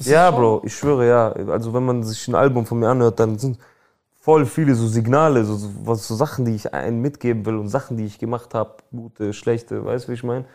Ja, 0.02 0.32
Bro, 0.32 0.62
ich 0.64 0.76
schwöre, 0.76 1.08
ja. 1.08 1.32
Also 1.32 1.74
wenn 1.74 1.86
man 1.86 2.04
sich 2.04 2.28
ein 2.28 2.36
Album 2.36 2.66
von 2.66 2.80
mir 2.80 2.90
anhört, 2.90 3.20
dann 3.20 3.38
sind 3.38 3.60
voll 4.20 4.46
viele 4.46 4.74
so 4.74 4.88
Signale, 4.88 5.46
so, 5.46 5.56
so, 5.56 5.70
was, 5.84 6.08
so 6.08 6.16
Sachen, 6.16 6.46
die 6.46 6.56
ich 6.56 6.74
einem 6.74 7.02
mitgeben 7.02 7.46
will 7.46 7.58
und 7.58 7.70
Sachen, 7.70 7.98
die 7.98 8.06
ich 8.06 8.18
gemacht 8.18 8.54
habe, 8.56 8.78
gute, 8.92 9.34
schlechte, 9.34 9.86
weißt 9.86 10.06
du, 10.06 10.10
wie 10.10 10.16
ich 10.16 10.24
meine? 10.24 10.46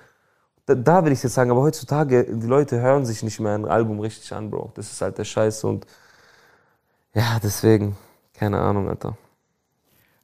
Da, 0.66 0.74
da 0.74 1.04
will 1.04 1.12
ich 1.12 1.22
jetzt 1.22 1.34
sagen, 1.34 1.50
aber 1.50 1.60
heutzutage, 1.60 2.24
die 2.24 2.46
Leute 2.46 2.80
hören 2.80 3.06
sich 3.06 3.22
nicht 3.22 3.38
mehr 3.38 3.54
ein 3.54 3.66
Album 3.66 4.00
richtig 4.00 4.32
an, 4.32 4.50
Bro. 4.50 4.72
Das 4.74 4.90
ist 4.90 5.00
halt 5.00 5.18
der 5.18 5.24
Scheiß 5.24 5.62
und 5.64 5.86
ja, 7.14 7.38
deswegen, 7.42 7.96
keine 8.34 8.58
Ahnung, 8.58 8.88
Alter. 8.88 9.16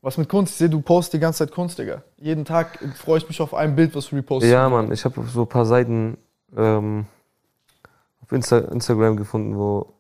Was 0.03 0.19
mit 0.19 0.29
Kunst? 0.29 0.53
Ich 0.53 0.59
sehe, 0.59 0.69
du 0.69 0.81
postest 0.81 1.15
die 1.15 1.19
ganze 1.19 1.39
Zeit 1.39 1.53
Kunst, 1.53 1.79
Digga. 1.79 2.03
Jeden 2.17 2.45
Tag 2.45 2.79
freue 2.97 3.19
ich 3.19 3.29
mich 3.29 3.41
auf 3.41 3.55
ein 3.55 3.75
Bild, 3.75 3.95
was 3.95 4.09
du 4.09 4.17
repostest. 4.17 4.53
Ja, 4.53 4.69
Mann, 4.69 4.93
ich 4.93 5.05
habe 5.05 5.25
so 5.27 5.43
ein 5.43 5.49
paar 5.49 5.67
Seiten 5.67 6.17
ähm, 6.57 7.07
auf 8.27 8.33
Insta 8.33 8.59
Instagram 8.59 9.17
gefunden, 9.17 9.57
wo 9.57 9.95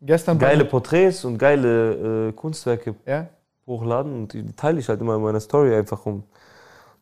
Gestern 0.00 0.38
geile 0.38 0.64
Porträts 0.64 1.24
und 1.24 1.38
geile 1.38 2.28
äh, 2.28 2.32
Kunstwerke 2.32 2.94
Ja? 3.04 3.26
hochladen 3.66 4.12
und 4.12 4.32
die 4.32 4.46
teile 4.54 4.78
ich 4.78 4.88
halt 4.88 5.00
immer 5.00 5.16
in 5.16 5.22
meiner 5.22 5.40
Story 5.40 5.74
einfach, 5.74 6.06
um 6.06 6.22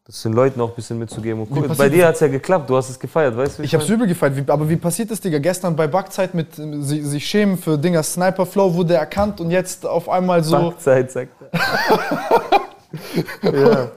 das 0.05 0.22
den 0.22 0.32
Leuten 0.32 0.60
auch 0.60 0.70
ein 0.70 0.74
bisschen 0.74 0.98
mitzugeben. 0.98 1.43
Und 1.43 1.51
guck, 1.51 1.76
bei 1.76 1.88
dir 1.88 2.06
hat 2.06 2.14
es 2.14 2.20
ja 2.20 2.28
geklappt, 2.28 2.70
du 2.70 2.76
hast 2.76 2.88
es 2.90 2.98
gefeiert, 2.98 3.36
weißt 3.36 3.59
du? 3.59 3.62
wie 3.62 3.66
Ich 3.66 3.74
hab's 3.74 3.88
übel 3.88 4.06
gefeiert. 4.06 4.36
Wie, 4.36 4.51
aber 4.51 4.68
wie 4.68 4.76
passiert 4.76 5.10
das, 5.10 5.20
Digga? 5.20 5.38
Gestern 5.38 5.76
bei 5.76 5.86
Backzeit 5.86 6.32
mit 6.32 6.55
sie, 6.55 7.02
sich 7.02 7.26
schämen 7.26 7.59
für 7.59 7.76
Dinger 7.76 8.02
Sniper 8.02 8.47
Flow 8.47 8.72
wurde 8.74 8.94
erkannt 8.94 9.40
und 9.40 9.51
jetzt 9.51 9.84
auf 9.84 10.09
einmal 10.09 10.43
so. 10.43 10.70
Backzeit, 10.70 11.10
sagt 11.10 11.32
er. 13.43 13.52
ja. 13.52 13.90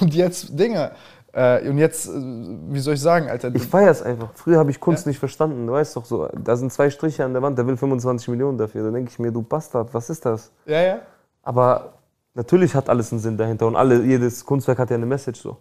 Und 0.00 0.14
jetzt 0.14 0.58
Dinger. 0.58 0.92
Äh, 1.32 1.68
und 1.68 1.78
jetzt, 1.78 2.08
äh, 2.08 2.12
wie 2.12 2.80
soll 2.80 2.94
ich 2.94 3.00
sagen, 3.00 3.28
Alter? 3.28 3.54
Ich 3.54 3.66
feiere 3.66 3.90
es 3.90 4.02
einfach. 4.02 4.30
Früher 4.34 4.58
habe 4.58 4.70
ich 4.70 4.80
Kunst 4.80 5.06
nicht 5.06 5.18
verstanden, 5.18 5.66
du 5.66 5.72
weißt 5.72 5.96
doch 5.96 6.04
so, 6.04 6.28
da 6.28 6.56
sind 6.56 6.72
zwei 6.72 6.90
Striche 6.90 7.24
an 7.24 7.32
der 7.32 7.42
Wand, 7.42 7.56
der 7.56 7.66
will 7.66 7.76
25 7.76 8.28
Millionen 8.28 8.58
dafür. 8.58 8.84
Da 8.84 8.90
denke 8.90 9.10
ich 9.10 9.18
mir, 9.18 9.30
du 9.30 9.42
Bastard, 9.42 9.94
was 9.94 10.10
ist 10.10 10.24
das? 10.24 10.50
ja, 10.66 10.80
ja. 10.80 11.00
Aber 11.42 11.94
natürlich 12.34 12.74
hat 12.74 12.90
alles 12.90 13.12
einen 13.12 13.20
Sinn 13.20 13.36
dahinter 13.36 13.66
und 13.66 13.74
alle, 13.74 14.02
jedes 14.04 14.44
Kunstwerk 14.44 14.78
hat 14.78 14.90
ja 14.90 14.96
eine 14.96 15.06
Message 15.06 15.40
so. 15.40 15.56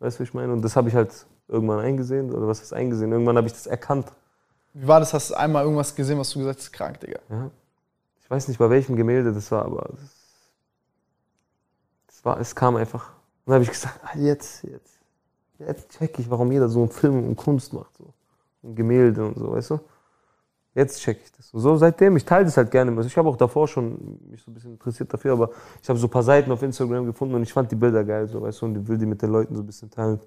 Weißt 0.00 0.16
du, 0.16 0.20
wie 0.20 0.24
ich 0.24 0.34
meine? 0.34 0.52
Und 0.52 0.62
das 0.62 0.76
habe 0.76 0.88
ich 0.88 0.94
halt 0.94 1.26
irgendwann 1.48 1.80
eingesehen, 1.80 2.32
oder 2.32 2.46
was 2.46 2.60
ist 2.60 2.72
eingesehen? 2.72 3.10
Irgendwann 3.10 3.36
habe 3.36 3.46
ich 3.46 3.52
das 3.52 3.66
erkannt. 3.66 4.12
Wie 4.74 4.86
war 4.86 5.00
das? 5.00 5.14
Hast 5.14 5.30
du 5.30 5.34
einmal 5.34 5.64
irgendwas 5.64 5.94
gesehen, 5.94 6.18
was 6.18 6.30
du 6.30 6.40
gesagt 6.40 6.58
hast, 6.58 6.72
krank, 6.72 7.00
Digga? 7.00 7.18
Ja. 7.30 7.50
Ich 8.20 8.30
weiß 8.30 8.48
nicht, 8.48 8.58
bei 8.58 8.68
welchem 8.68 8.96
Gemälde 8.96 9.32
das 9.32 9.50
war, 9.50 9.64
aber 9.64 9.88
das, 9.90 10.10
das 12.08 12.24
war, 12.24 12.38
es 12.38 12.54
kam 12.54 12.76
einfach. 12.76 13.12
Und 13.48 13.52
dann 13.52 13.62
habe 13.62 13.64
ich 13.64 13.70
gesagt, 13.70 13.98
ah, 14.04 14.18
jetzt, 14.18 14.62
jetzt, 14.64 14.98
jetzt 15.58 15.98
check 15.98 16.18
ich, 16.18 16.28
warum 16.28 16.52
jeder 16.52 16.68
so 16.68 16.80
einen 16.80 16.90
Film 16.90 17.26
und 17.28 17.34
Kunst 17.34 17.72
macht. 17.72 17.96
So. 17.96 18.12
Und 18.60 18.76
Gemälde 18.76 19.24
und 19.24 19.38
so, 19.38 19.50
weißt 19.52 19.70
du? 19.70 19.80
Jetzt 20.74 21.00
check 21.00 21.18
ich 21.24 21.32
das. 21.32 21.54
Und 21.54 21.62
so 21.62 21.74
seitdem, 21.76 22.14
ich 22.18 22.26
teile 22.26 22.44
das 22.44 22.58
halt 22.58 22.70
gerne. 22.70 22.94
Also 22.94 23.06
ich 23.06 23.16
habe 23.16 23.26
auch 23.26 23.36
davor 23.38 23.66
schon 23.66 24.18
mich 24.30 24.42
so 24.42 24.50
ein 24.50 24.54
bisschen 24.54 24.72
interessiert 24.72 25.14
dafür, 25.14 25.32
aber 25.32 25.48
ich 25.82 25.88
habe 25.88 25.98
so 25.98 26.08
ein 26.08 26.10
paar 26.10 26.22
Seiten 26.24 26.52
auf 26.52 26.62
Instagram 26.62 27.06
gefunden 27.06 27.36
und 27.36 27.42
ich 27.42 27.50
fand 27.50 27.70
die 27.70 27.76
Bilder 27.76 28.04
geil, 28.04 28.28
so, 28.28 28.42
weißt 28.42 28.60
du, 28.60 28.66
und 28.66 28.82
ich 28.82 28.86
will 28.86 28.98
die 28.98 29.06
mit 29.06 29.22
den 29.22 29.30
Leuten 29.30 29.56
so 29.56 29.62
ein 29.62 29.66
bisschen 29.66 29.90
teilen. 29.90 30.20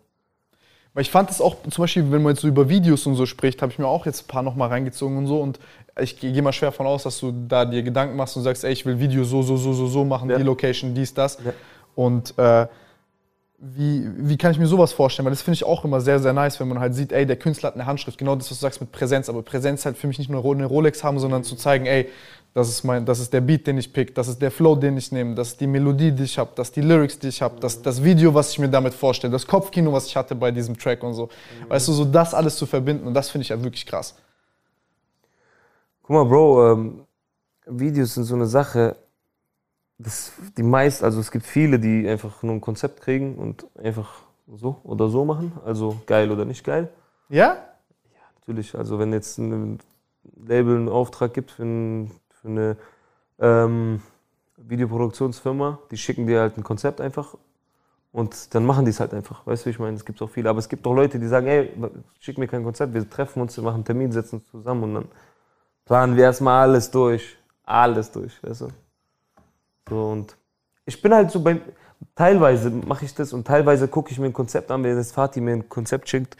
Weil 0.95 1.01
ich 1.03 1.11
fand 1.11 1.29
es 1.29 1.41
auch, 1.41 1.57
zum 1.69 1.83
Beispiel, 1.83 2.11
wenn 2.11 2.23
man 2.23 2.31
jetzt 2.33 2.41
so 2.41 2.47
über 2.47 2.67
Videos 2.69 3.05
und 3.05 3.13
so 3.13 3.27
spricht, 3.27 3.61
habe 3.61 3.71
ich 3.71 3.77
mir 3.77 3.85
auch 3.85 4.07
jetzt 4.07 4.23
ein 4.23 4.27
paar 4.29 4.41
nochmal 4.41 4.69
reingezogen 4.69 5.15
und 5.15 5.27
so. 5.27 5.39
Und 5.39 5.59
ich 5.99 6.19
gehe 6.19 6.41
mal 6.41 6.53
schwer 6.53 6.71
von 6.71 6.87
aus, 6.87 7.03
dass 7.03 7.19
du 7.19 7.31
da 7.47 7.65
dir 7.65 7.83
Gedanken 7.83 8.15
machst 8.15 8.35
und 8.35 8.41
sagst, 8.41 8.63
ey, 8.63 8.73
ich 8.73 8.83
will 8.83 8.97
Video 8.99 9.23
so, 9.23 9.43
so, 9.43 9.57
so, 9.57 9.73
so, 9.73 9.85
so 9.85 10.03
machen, 10.03 10.27
Ja. 10.27 10.37
die 10.37 10.43
Location, 10.43 10.95
dies, 10.95 11.13
das. 11.13 11.37
Ja. 11.45 11.53
Und 11.93 12.33
äh, 12.39 12.65
wie, 13.63 14.09
wie 14.17 14.37
kann 14.37 14.51
ich 14.51 14.57
mir 14.57 14.65
sowas 14.65 14.91
vorstellen? 14.91 15.25
Weil 15.25 15.33
das 15.33 15.43
finde 15.43 15.55
ich 15.55 15.63
auch 15.63 15.85
immer 15.85 16.01
sehr, 16.01 16.19
sehr 16.19 16.33
nice, 16.33 16.59
wenn 16.59 16.67
man 16.67 16.79
halt 16.79 16.95
sieht, 16.95 17.11
ey, 17.11 17.27
der 17.27 17.35
Künstler 17.35 17.67
hat 17.67 17.75
eine 17.75 17.85
Handschrift. 17.85 18.17
Genau 18.17 18.35
das, 18.35 18.49
was 18.49 18.57
du 18.57 18.61
sagst 18.61 18.81
mit 18.81 18.91
Präsenz. 18.91 19.29
Aber 19.29 19.43
Präsenz 19.43 19.85
halt 19.85 19.97
für 19.97 20.07
mich 20.07 20.17
nicht 20.17 20.31
nur 20.31 20.43
eine 20.43 20.65
Rolex 20.65 21.03
haben, 21.03 21.19
sondern 21.19 21.43
zu 21.43 21.55
zeigen, 21.55 21.85
ey, 21.85 22.09
das 22.53 22.69
ist, 22.69 22.83
mein, 22.83 23.05
das 23.05 23.19
ist 23.19 23.31
der 23.31 23.39
Beat, 23.39 23.67
den 23.67 23.77
ich 23.77 23.93
pick, 23.93 24.13
das 24.13 24.27
ist 24.27 24.41
der 24.41 24.51
Flow, 24.51 24.75
den 24.75 24.97
ich 24.97 25.11
nehme, 25.11 25.35
das 25.35 25.49
ist 25.49 25.61
die 25.61 25.67
Melodie, 25.67 26.11
die 26.11 26.23
ich 26.23 26.37
habe, 26.37 26.51
das 26.55 26.69
ist 26.69 26.75
die 26.75 26.81
Lyrics, 26.81 27.17
die 27.17 27.29
ich 27.29 27.41
habe, 27.41 27.61
das 27.61 27.81
das 27.81 28.03
Video, 28.03 28.33
was 28.33 28.51
ich 28.51 28.59
mir 28.59 28.67
damit 28.67 28.93
vorstelle, 28.93 29.31
das 29.31 29.47
Kopfkino, 29.47 29.93
was 29.93 30.07
ich 30.07 30.17
hatte 30.17 30.35
bei 30.35 30.51
diesem 30.51 30.77
Track 30.77 31.01
und 31.03 31.13
so. 31.13 31.29
Weißt 31.69 31.87
du, 31.87 31.93
so 31.93 32.03
das 32.03 32.33
alles 32.33 32.57
zu 32.57 32.65
verbinden 32.65 33.07
und 33.07 33.13
das 33.13 33.29
finde 33.29 33.43
ich 33.43 33.49
ja 33.49 33.63
wirklich 33.63 33.85
krass. 33.85 34.15
Guck 36.03 36.09
mal, 36.09 36.25
Bro, 36.25 36.73
ähm, 36.73 37.05
Videos 37.67 38.15
sind 38.15 38.25
so 38.25 38.35
eine 38.35 38.47
Sache. 38.47 38.97
Das, 40.03 40.31
die 40.57 40.63
meist, 40.63 41.03
also 41.03 41.19
es 41.19 41.31
gibt 41.31 41.45
viele, 41.45 41.79
die 41.79 42.07
einfach 42.07 42.41
nur 42.43 42.55
ein 42.55 42.61
Konzept 42.61 43.01
kriegen 43.01 43.35
und 43.35 43.65
einfach 43.77 44.21
so 44.47 44.79
oder 44.83 45.09
so 45.09 45.25
machen. 45.25 45.53
Also 45.65 46.01
geil 46.05 46.31
oder 46.31 46.45
nicht 46.45 46.63
geil. 46.63 46.89
Ja? 47.29 47.57
Natürlich, 48.39 48.75
also 48.75 48.99
wenn 48.99 49.13
jetzt 49.13 49.37
ein 49.37 49.79
Label 50.35 50.75
einen 50.75 50.89
Auftrag 50.89 51.33
gibt 51.33 51.51
für, 51.51 51.63
ein, 51.63 52.11
für 52.29 52.47
eine 52.47 52.77
ähm, 53.39 54.01
Videoproduktionsfirma, 54.57 55.79
die 55.91 55.97
schicken 55.97 56.27
dir 56.27 56.41
halt 56.41 56.57
ein 56.57 56.63
Konzept 56.63 57.01
einfach 57.01 57.35
und 58.11 58.53
dann 58.53 58.65
machen 58.65 58.85
die 58.85 58.91
es 58.91 58.99
halt 58.99 59.13
einfach. 59.13 59.45
Weißt 59.47 59.63
du, 59.63 59.65
wie 59.67 59.71
ich 59.71 59.79
meine? 59.79 59.95
Es 59.95 60.05
gibt 60.05 60.21
auch 60.21 60.29
viele. 60.29 60.49
Aber 60.49 60.59
es 60.59 60.67
gibt 60.67 60.85
auch 60.85 60.93
Leute, 60.93 61.17
die 61.17 61.27
sagen, 61.27 61.47
ey, 61.47 61.71
schick 62.19 62.37
mir 62.37 62.47
kein 62.47 62.63
Konzept, 62.63 62.93
wir 62.93 63.09
treffen 63.09 63.41
uns, 63.41 63.55
wir 63.55 63.63
machen 63.63 63.75
einen 63.75 63.85
Termin, 63.85 64.11
setzen 64.11 64.39
uns 64.39 64.51
zusammen 64.51 64.83
und 64.83 64.93
dann 64.95 65.05
planen 65.85 66.15
wir 66.15 66.25
erstmal 66.25 66.63
alles 66.63 66.91
durch. 66.91 67.37
Alles 67.63 68.11
durch, 68.11 68.43
weißt 68.43 68.61
du? 68.61 68.67
So, 69.91 70.05
und 70.05 70.37
ich 70.85 71.01
bin 71.01 71.13
halt 71.13 71.31
so 71.31 71.41
bei, 71.41 71.59
teilweise 72.15 72.69
mache 72.69 73.03
ich 73.03 73.13
das 73.13 73.33
und 73.33 73.45
teilweise 73.45 73.89
gucke 73.89 74.09
ich 74.09 74.19
mir 74.19 74.27
ein 74.27 74.33
Konzept 74.33 74.71
an, 74.71 74.85
wenn 74.85 74.95
das 74.95 75.11
Fatih 75.11 75.41
mir 75.41 75.51
ein 75.51 75.67
Konzept 75.67 76.07
schickt, 76.07 76.37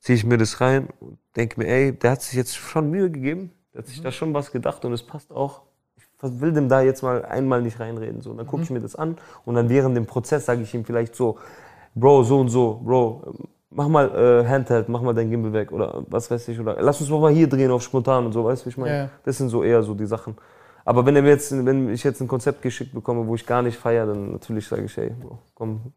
ziehe 0.00 0.16
ich 0.16 0.26
mir 0.26 0.36
das 0.36 0.60
rein 0.60 0.88
und 1.00 1.16
denke 1.34 1.58
mir, 1.58 1.66
ey, 1.66 1.92
der 1.92 2.10
hat 2.10 2.20
sich 2.20 2.34
jetzt 2.34 2.54
schon 2.56 2.90
Mühe 2.90 3.10
gegeben, 3.10 3.52
der 3.72 3.78
hat 3.78 3.88
sich 3.88 4.02
da 4.02 4.12
schon 4.12 4.34
was 4.34 4.52
gedacht 4.52 4.84
und 4.84 4.92
es 4.92 5.02
passt 5.02 5.32
auch. 5.32 5.62
Ich 5.96 6.40
will 6.42 6.52
dem 6.52 6.68
da 6.68 6.82
jetzt 6.82 7.02
mal 7.02 7.24
einmal 7.24 7.62
nicht 7.62 7.80
reinreden. 7.80 8.20
So. 8.20 8.32
Und 8.32 8.36
dann 8.36 8.46
gucke 8.46 8.64
ich 8.64 8.70
mir 8.70 8.80
das 8.80 8.96
an 8.96 9.16
und 9.46 9.54
dann 9.54 9.70
während 9.70 9.96
dem 9.96 10.04
Prozess 10.04 10.44
sage 10.44 10.60
ich 10.60 10.74
ihm 10.74 10.84
vielleicht 10.84 11.14
so, 11.14 11.38
Bro, 11.94 12.24
so 12.24 12.38
und 12.38 12.50
so, 12.50 12.82
Bro, 12.84 13.34
mach 13.70 13.88
mal 13.88 14.10
äh, 14.10 14.46
Handheld, 14.46 14.90
mach 14.90 15.00
mal 15.00 15.14
dein 15.14 15.30
Gimbal 15.30 15.54
weg 15.54 15.72
oder 15.72 16.04
was 16.08 16.30
weiß 16.30 16.48
ich. 16.48 16.60
Oder 16.60 16.76
lass 16.82 17.00
uns 17.00 17.08
doch 17.08 17.20
mal 17.20 17.32
hier 17.32 17.48
drehen 17.48 17.70
auf 17.70 17.82
spontan 17.82 18.26
und 18.26 18.32
so, 18.32 18.44
weißt 18.44 18.60
du, 18.60 18.66
wie 18.66 18.70
ich 18.70 18.76
meine? 18.76 18.94
Ja. 18.94 19.08
Das 19.24 19.38
sind 19.38 19.48
so 19.48 19.62
eher 19.62 19.82
so 19.82 19.94
die 19.94 20.04
Sachen. 20.04 20.36
Aber 20.88 21.04
wenn, 21.04 21.14
er 21.16 21.20
mir 21.20 21.28
jetzt, 21.28 21.52
wenn 21.66 21.90
ich 21.90 22.02
jetzt 22.02 22.22
ein 22.22 22.28
Konzept 22.28 22.62
geschickt 22.62 22.94
bekomme, 22.94 23.26
wo 23.26 23.34
ich 23.34 23.44
gar 23.44 23.60
nicht 23.60 23.76
feiere, 23.76 24.06
dann 24.06 24.32
natürlich 24.32 24.66
sage 24.66 24.84
ich, 24.84 24.96
ey, 24.96 25.10
Bro, 25.10 25.38
komm, 25.54 25.92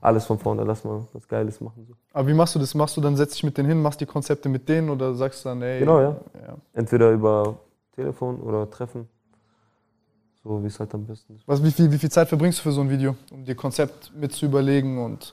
alles 0.00 0.26
von 0.26 0.40
vorne, 0.40 0.64
lass 0.64 0.82
mal 0.82 1.06
was 1.12 1.28
Geiles 1.28 1.60
machen. 1.60 1.86
So. 1.86 1.94
Aber 2.12 2.26
wie 2.26 2.34
machst 2.34 2.52
du 2.56 2.58
das? 2.58 2.74
Machst 2.74 2.96
du 2.96 3.00
dann, 3.00 3.16
setzt 3.16 3.36
dich 3.36 3.44
mit 3.44 3.56
denen 3.56 3.68
hin, 3.68 3.80
machst 3.80 4.00
die 4.00 4.06
Konzepte 4.06 4.48
mit 4.48 4.68
denen 4.68 4.90
oder 4.90 5.14
sagst 5.14 5.44
du 5.44 5.50
dann, 5.50 5.62
ey. 5.62 5.78
Genau, 5.78 6.00
ja. 6.00 6.16
ja. 6.34 6.56
Entweder 6.72 7.12
über 7.12 7.60
Telefon 7.94 8.40
oder 8.40 8.68
Treffen. 8.68 9.06
So 10.42 10.64
wie 10.64 10.66
es 10.66 10.80
halt 10.80 10.92
am 10.94 11.06
besten 11.06 11.36
ist. 11.36 11.46
Was, 11.46 11.62
wie, 11.62 11.70
viel, 11.70 11.92
wie 11.92 11.98
viel 11.98 12.10
Zeit 12.10 12.28
verbringst 12.28 12.58
du 12.58 12.64
für 12.64 12.72
so 12.72 12.80
ein 12.80 12.90
Video, 12.90 13.14
um 13.30 13.44
dir 13.44 13.54
Konzept 13.54 14.10
mit 14.16 14.32
zu 14.32 14.46
überlegen 14.46 15.00
und. 15.00 15.32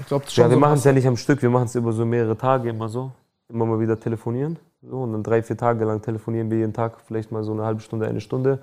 Ich 0.00 0.06
glaube, 0.06 0.24
Ja, 0.30 0.50
wir 0.50 0.56
machen 0.56 0.74
es 0.74 0.82
ja 0.82 0.92
nicht 0.92 1.06
am 1.06 1.16
Stück, 1.16 1.40
wir 1.40 1.50
machen 1.50 1.66
es 1.66 1.76
über 1.76 1.92
so 1.92 2.04
mehrere 2.04 2.36
Tage 2.36 2.70
immer 2.70 2.88
so. 2.88 3.12
Immer 3.48 3.64
mal 3.64 3.78
wieder 3.78 3.98
telefonieren. 3.98 4.58
So, 4.82 5.02
und 5.02 5.12
dann 5.12 5.22
drei, 5.22 5.42
vier 5.42 5.56
Tage 5.56 5.84
lang 5.84 6.02
telefonieren 6.02 6.50
wir 6.50 6.58
jeden 6.58 6.72
Tag, 6.72 7.00
vielleicht 7.06 7.32
mal 7.32 7.42
so 7.42 7.52
eine 7.52 7.64
halbe 7.64 7.80
Stunde, 7.80 8.06
eine 8.06 8.20
Stunde. 8.20 8.60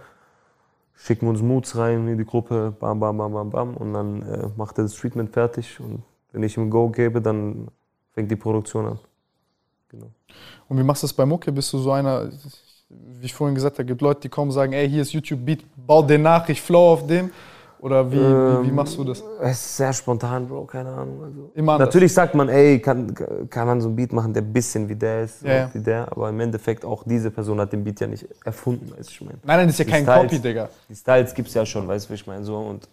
Schicken 0.95 1.27
uns 1.27 1.41
Moods 1.41 1.75
rein 1.75 2.07
in 2.07 2.17
die 2.17 2.25
Gruppe, 2.25 2.73
bam, 2.79 2.99
bam, 2.99 3.17
bam, 3.17 3.33
bam, 3.33 3.49
bam. 3.49 3.75
Und 3.75 3.93
dann 3.93 4.21
äh, 4.21 4.47
macht 4.55 4.77
er 4.77 4.85
das 4.85 4.95
Treatment 4.95 5.31
fertig. 5.31 5.79
Und 5.81 6.03
wenn 6.31 6.41
ich 6.43 6.55
ihm 6.55 6.69
Go 6.69 6.89
gebe, 6.89 7.21
dann 7.21 7.67
fängt 8.13 8.31
die 8.31 8.37
Produktion 8.37 8.85
an. 8.85 8.99
Genau. 9.89 10.07
Und 10.69 10.77
wie 10.77 10.83
machst 10.83 11.03
du 11.03 11.07
das 11.07 11.13
bei 11.13 11.25
Mucke? 11.25 11.51
Bist 11.51 11.73
du 11.73 11.79
so 11.79 11.91
einer, 11.91 12.29
wie 12.89 13.25
ich 13.25 13.33
vorhin 13.33 13.55
gesagt 13.55 13.77
habe, 13.77 13.85
gibt 13.85 14.01
Leute, 14.01 14.21
die 14.21 14.29
kommen 14.29 14.49
und 14.49 14.55
sagen, 14.55 14.71
ey, 14.71 14.89
hier 14.89 15.01
ist 15.01 15.11
YouTube 15.11 15.45
Beat, 15.45 15.65
bau 15.75 16.01
den 16.01 16.21
nach, 16.21 16.47
ich 16.47 16.61
flow 16.61 16.93
auf 16.93 17.07
dem. 17.07 17.29
Oder 17.85 18.11
wie, 18.11 18.15
wie, 18.17 18.67
wie 18.67 18.71
machst 18.71 18.97
du 18.97 19.03
das? 19.03 19.21
Es 19.39 19.51
ist 19.63 19.77
sehr 19.77 19.93
spontan, 19.93 20.47
Bro, 20.47 20.65
keine 20.65 20.89
Ahnung. 20.89 21.23
Also, 21.23 21.51
Immer 21.53 21.77
natürlich 21.77 22.11
sagt 22.11 22.33
man, 22.33 22.49
ey, 22.49 22.79
kann, 22.79 23.13
kann 23.47 23.67
man 23.67 23.79
so 23.79 23.89
einen 23.89 23.95
Beat 23.95 24.11
machen, 24.11 24.33
der 24.33 24.41
ein 24.41 24.51
bisschen 24.51 24.89
wie 24.89 24.95
der 24.95 25.25
ist, 25.25 25.43
Ja, 25.43 25.69
wie 25.71 25.79
der, 25.79 26.11
aber 26.11 26.29
im 26.29 26.39
Endeffekt 26.39 26.83
auch 26.83 27.03
diese 27.05 27.29
Person 27.29 27.59
hat 27.59 27.71
den 27.71 27.83
Beat 27.83 27.99
ja 27.99 28.07
nicht 28.07 28.25
erfunden, 28.43 28.89
weißt 28.89 29.07
du, 29.09 29.13
ich 29.13 29.21
meine. 29.21 29.37
Nein, 29.43 29.57
nein, 29.57 29.67
das 29.67 29.75
ist 29.75 29.79
ja 29.79 29.85
Die 29.85 29.91
kein 29.91 30.03
Styles- 30.03 30.31
Copy, 30.31 30.39
Digga. 30.39 30.69
Die 30.89 30.95
Styles 30.95 31.33
gibt 31.35 31.47
es 31.49 31.53
ja 31.53 31.63
schon, 31.63 31.87
weißt 31.87 32.05
du, 32.07 32.09
wie 32.09 32.15
ich 32.15 32.25
meine, 32.25 32.43
so 32.43 32.57
und 32.57 32.89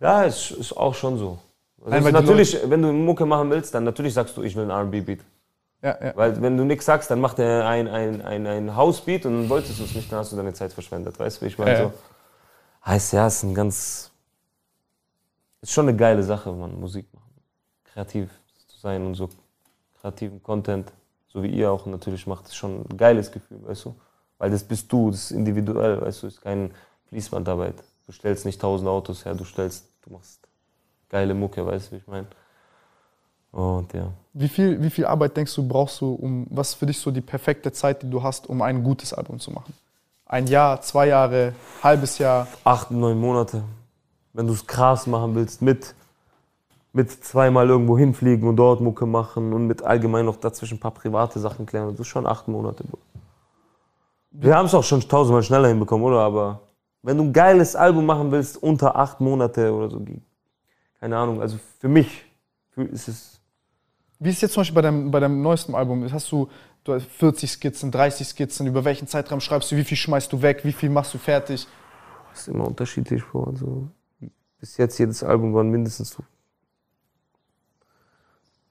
ja, 0.00 0.24
es 0.24 0.50
ist 0.52 0.74
auch 0.74 0.94
schon 0.94 1.18
so. 1.18 1.36
Also 1.84 1.98
Nein, 2.00 2.14
natürlich, 2.14 2.58
wenn 2.64 2.80
du 2.80 2.92
Mucke 2.94 3.26
machen 3.26 3.50
willst, 3.50 3.74
dann 3.74 3.84
natürlich 3.84 4.14
sagst 4.14 4.34
du, 4.38 4.42
ich 4.42 4.56
will 4.56 4.62
einen 4.62 4.70
R&B-Beat. 4.70 5.20
Ja, 5.82 5.98
ja. 6.02 6.12
Weil 6.16 6.40
wenn 6.40 6.56
du 6.56 6.64
nichts 6.64 6.86
sagst, 6.86 7.10
dann 7.10 7.20
macht 7.20 7.38
er 7.40 7.66
ein, 7.66 7.88
ein, 7.88 8.22
ein, 8.22 8.46
ein 8.46 8.74
House-Beat 8.74 9.26
und 9.26 9.32
dann 9.34 9.48
wolltest 9.50 9.80
du 9.80 9.84
es 9.84 9.94
nicht, 9.94 10.10
dann 10.10 10.20
hast 10.20 10.32
du 10.32 10.36
deine 10.36 10.54
Zeit 10.54 10.72
verschwendet, 10.72 11.18
weißt 11.18 11.42
du, 11.42 11.44
wie 11.44 11.48
ich 11.48 11.58
meine, 11.58 11.72
ja. 11.72 11.84
so. 11.84 11.92
Heißt 12.84 13.12
ja, 13.12 13.26
es 13.26 13.36
ist 13.36 13.42
ein 13.44 13.54
ganz, 13.54 14.10
ist 15.60 15.72
schon 15.72 15.88
eine 15.88 15.96
geile 15.96 16.22
Sache, 16.22 16.52
man 16.52 16.78
Musik 16.80 17.06
machen, 17.14 17.32
kreativ 17.84 18.30
zu 18.66 18.78
sein 18.78 19.06
und 19.06 19.14
so 19.14 19.28
kreativen 20.00 20.42
Content, 20.42 20.92
so 21.28 21.42
wie 21.42 21.48
ihr 21.48 21.70
auch 21.70 21.86
natürlich 21.86 22.26
macht, 22.26 22.46
ist 22.46 22.56
schon 22.56 22.84
ein 22.90 22.96
geiles 22.96 23.30
Gefühl, 23.30 23.64
weißt 23.64 23.84
du? 23.84 23.94
Weil 24.38 24.50
das 24.50 24.64
bist 24.64 24.92
du, 24.92 25.10
das 25.10 25.24
ist 25.24 25.30
individuell, 25.30 26.00
weißt 26.00 26.22
du, 26.24 26.26
ist 26.26 26.42
kein 26.42 26.72
Fließbandarbeit. 27.06 27.76
Du 28.06 28.12
stellst 28.12 28.44
nicht 28.44 28.60
tausend 28.60 28.88
Autos 28.88 29.24
her, 29.24 29.34
du 29.34 29.44
stellst, 29.44 29.86
du 30.02 30.12
machst 30.12 30.40
geile 31.08 31.34
Mucke, 31.34 31.64
weißt 31.64 31.88
du, 31.88 31.92
wie 31.92 31.96
ich 31.98 32.06
meine? 32.08 32.26
Und 33.52 33.92
ja. 33.92 34.10
Wie 34.32 34.48
viel, 34.48 34.82
wie 34.82 34.90
viel 34.90 35.04
Arbeit 35.04 35.36
denkst 35.36 35.54
du, 35.54 35.68
brauchst 35.68 36.00
du, 36.00 36.14
um, 36.14 36.46
was 36.50 36.74
für 36.74 36.86
dich 36.86 36.98
so 36.98 37.10
die 37.10 37.20
perfekte 37.20 37.70
Zeit, 37.70 38.02
die 38.02 38.10
du 38.10 38.22
hast, 38.22 38.48
um 38.48 38.62
ein 38.62 38.82
gutes 38.82 39.12
Album 39.12 39.38
zu 39.38 39.50
machen? 39.52 39.72
Ein 40.32 40.46
Jahr, 40.46 40.80
zwei 40.80 41.08
Jahre, 41.08 41.52
halbes 41.82 42.16
Jahr? 42.16 42.48
acht, 42.64 42.90
neun 42.90 43.20
Monate. 43.20 43.62
Wenn 44.32 44.46
du 44.46 44.54
es 44.54 44.66
krass 44.66 45.06
machen 45.06 45.34
willst, 45.34 45.60
mit, 45.60 45.94
mit 46.94 47.10
zweimal 47.10 47.68
irgendwo 47.68 47.98
hinfliegen 47.98 48.48
und 48.48 48.56
dort 48.56 48.80
Mucke 48.80 49.04
machen 49.04 49.52
und 49.52 49.66
mit 49.66 49.82
allgemein 49.82 50.24
noch 50.24 50.36
dazwischen 50.36 50.78
ein 50.78 50.80
paar 50.80 50.92
private 50.92 51.38
Sachen 51.38 51.66
klären, 51.66 51.90
das 51.90 52.00
ist 52.00 52.06
schon 52.06 52.26
acht 52.26 52.48
Monate. 52.48 52.82
Wir 54.30 54.56
haben 54.56 54.64
es 54.64 54.74
auch 54.74 54.82
schon 54.82 55.06
tausendmal 55.06 55.42
schneller 55.42 55.68
hinbekommen, 55.68 56.06
oder? 56.06 56.20
Aber 56.20 56.60
wenn 57.02 57.18
du 57.18 57.24
ein 57.24 57.32
geiles 57.34 57.76
Album 57.76 58.06
machen 58.06 58.32
willst, 58.32 58.56
unter 58.56 58.96
acht 58.96 59.20
Monate 59.20 59.70
oder 59.70 59.90
so, 59.90 60.02
keine 60.98 61.14
Ahnung, 61.14 61.42
also 61.42 61.58
für 61.78 61.88
mich 61.88 62.24
ist 62.74 63.08
es. 63.08 63.38
Wie 64.18 64.30
ist 64.30 64.40
jetzt 64.40 64.54
zum 64.54 64.62
Beispiel 64.62 64.76
bei 64.76 64.80
deinem, 64.80 65.10
bei 65.10 65.20
deinem 65.20 65.42
neuesten 65.42 65.74
Album? 65.74 66.10
Hast 66.10 66.32
du, 66.32 66.48
du 66.84 66.94
hast 66.94 67.06
40 67.06 67.50
Skizzen, 67.50 67.90
30 67.90 68.28
Skizzen, 68.28 68.66
über 68.66 68.84
welchen 68.84 69.06
Zeitraum 69.08 69.40
schreibst 69.40 69.70
du, 69.72 69.76
wie 69.76 69.84
viel 69.84 69.96
schmeißt 69.96 70.32
du 70.32 70.42
weg, 70.42 70.64
wie 70.64 70.72
viel 70.72 70.90
machst 70.90 71.14
du 71.14 71.18
fertig? 71.18 71.66
ist 72.34 72.48
immer 72.48 72.66
unterschiedlich, 72.66 73.22
Bro. 73.24 73.44
Also, 73.44 73.88
bis 74.58 74.76
jetzt 74.76 74.98
jedes 74.98 75.22
Album 75.22 75.54
waren 75.54 75.68
mindestens 75.68 76.10
so, 76.10 76.24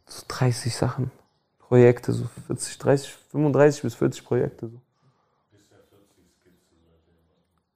so 0.08 0.24
30 0.28 0.76
Sachen. 0.76 1.12
Projekte, 1.60 2.12
so 2.12 2.26
40, 2.48 2.78
30, 2.80 3.14
35 3.30 3.82
bis 3.84 3.96
40 3.96 4.26
Projekte. 4.26 4.68
So. 4.68 4.82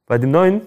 Bei 0.05 0.17
dem 0.17 0.31
neuen? 0.31 0.61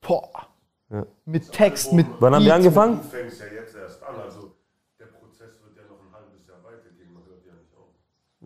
Boah. 0.00 0.48
Ja. 0.90 1.06
Mit 1.24 1.50
Text, 1.52 1.92
mit 1.92 2.06
Wann 2.20 2.34
haben 2.34 2.44
wir 2.44 2.54
angefangen? 2.54 3.00
Du 3.02 3.08
fängst 3.08 3.40
ja 3.40 3.46
jetzt 3.46 3.74
erst 3.74 4.02
an, 4.02 4.16
also 4.16 4.52
der 4.98 5.06
Prozess 5.06 5.60
wird 5.62 5.76
ja 5.76 5.82
noch 5.84 5.98
ein 6.00 6.12
halbes 6.12 6.46
Jahr 6.46 6.62
weitergehen, 6.62 7.12
man 7.12 7.24
hört 7.26 7.44
ja 7.44 7.52
nicht 7.54 7.74
auf. 7.76 7.90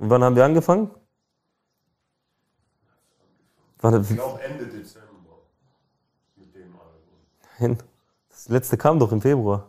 Und 0.01 0.09
wann 0.09 0.25
haben 0.25 0.35
wir 0.35 0.47
angefangen? 0.47 0.91
Wann, 3.81 4.01
Ich 4.01 4.09
glaube 4.09 4.43
Ende 4.43 4.65
Dezember 4.65 5.09
mit 6.37 6.55
dem 6.55 6.73
Album. 6.73 6.79
Nein, 7.59 7.79
das 8.31 8.49
letzte 8.49 8.79
kam 8.79 8.99
doch 8.99 9.13
im 9.13 9.21
Februar. 9.21 9.69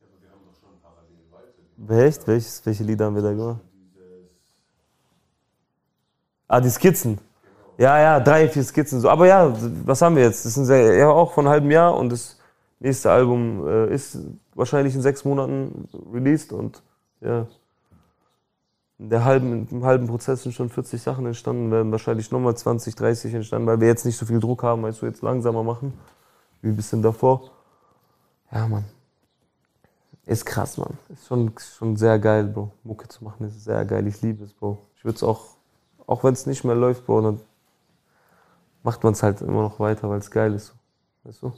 Ja, 0.00 0.06
aber 0.06 0.22
wir 0.22 0.30
haben 0.30 0.40
doch 0.46 0.54
schon 0.60 0.80
parallel 0.80 1.24
weitergegeben. 1.32 2.06
Echt? 2.06 2.28
Welches, 2.28 2.64
welche 2.66 2.84
Lieder 2.84 3.06
haben 3.06 3.16
wir 3.16 3.22
da 3.22 3.32
gemacht? 3.32 3.60
Ah, 6.46 6.60
die 6.60 6.70
Skizzen. 6.70 7.18
Ja, 7.78 7.98
ja, 7.98 8.20
drei, 8.20 8.48
vier 8.48 8.62
Skizzen. 8.62 9.00
So. 9.00 9.10
Aber 9.10 9.26
ja, 9.26 9.52
was 9.84 10.02
haben 10.02 10.14
wir 10.14 10.22
jetzt? 10.22 10.44
Das 10.44 10.54
sehr, 10.54 10.94
ja 10.94 11.08
auch 11.08 11.32
von 11.32 11.46
einem 11.46 11.52
halben 11.52 11.70
Jahr 11.72 11.96
und 11.96 12.10
das 12.10 12.38
nächste 12.78 13.10
Album 13.10 13.66
äh, 13.66 13.92
ist 13.92 14.18
wahrscheinlich 14.54 14.94
in 14.94 15.02
sechs 15.02 15.24
Monaten 15.24 15.88
released 16.12 16.52
und 16.52 16.80
ja. 17.20 17.48
In 18.98 19.10
der 19.10 19.24
halben, 19.24 19.68
im 19.70 19.84
halben 19.84 20.06
Prozess 20.06 20.42
sind 20.42 20.52
schon 20.52 20.70
40 20.70 21.02
Sachen 21.02 21.26
entstanden, 21.26 21.70
werden 21.70 21.92
wahrscheinlich 21.92 22.30
nochmal 22.30 22.56
20, 22.56 22.94
30 22.94 23.34
entstanden, 23.34 23.66
weil 23.66 23.80
wir 23.80 23.88
jetzt 23.88 24.06
nicht 24.06 24.16
so 24.16 24.24
viel 24.24 24.40
Druck 24.40 24.62
haben, 24.62 24.82
weißt 24.82 25.02
du, 25.02 25.06
jetzt 25.06 25.22
langsamer 25.22 25.62
machen, 25.62 25.92
wie 26.62 26.68
ein 26.68 26.76
bisschen 26.76 27.02
davor. 27.02 27.50
Ja, 28.50 28.66
Mann. 28.66 28.84
Ist 30.24 30.46
krass, 30.46 30.78
Mann. 30.78 30.96
Ist 31.10 31.26
schon, 31.26 31.52
schon 31.58 31.96
sehr 31.96 32.18
geil, 32.18 32.44
Bro. 32.44 32.72
Mucke 32.84 33.06
zu 33.06 33.22
machen 33.22 33.46
ist 33.46 33.62
sehr 33.62 33.84
geil. 33.84 34.06
Ich 34.06 34.22
liebe 34.22 34.44
es, 34.44 34.54
Bro. 34.54 34.78
Ich 34.96 35.04
würde 35.04 35.16
es 35.16 35.22
auch, 35.22 35.56
auch 36.06 36.24
wenn 36.24 36.32
es 36.32 36.46
nicht 36.46 36.64
mehr 36.64 36.74
läuft, 36.74 37.04
Bro, 37.04 37.20
dann 37.20 37.40
macht 38.82 39.04
man 39.04 39.12
es 39.12 39.22
halt 39.22 39.42
immer 39.42 39.62
noch 39.62 39.78
weiter, 39.78 40.08
weil 40.08 40.18
es 40.18 40.30
geil 40.30 40.54
ist. 40.54 40.74
Weißt 41.24 41.42
du? 41.42 41.52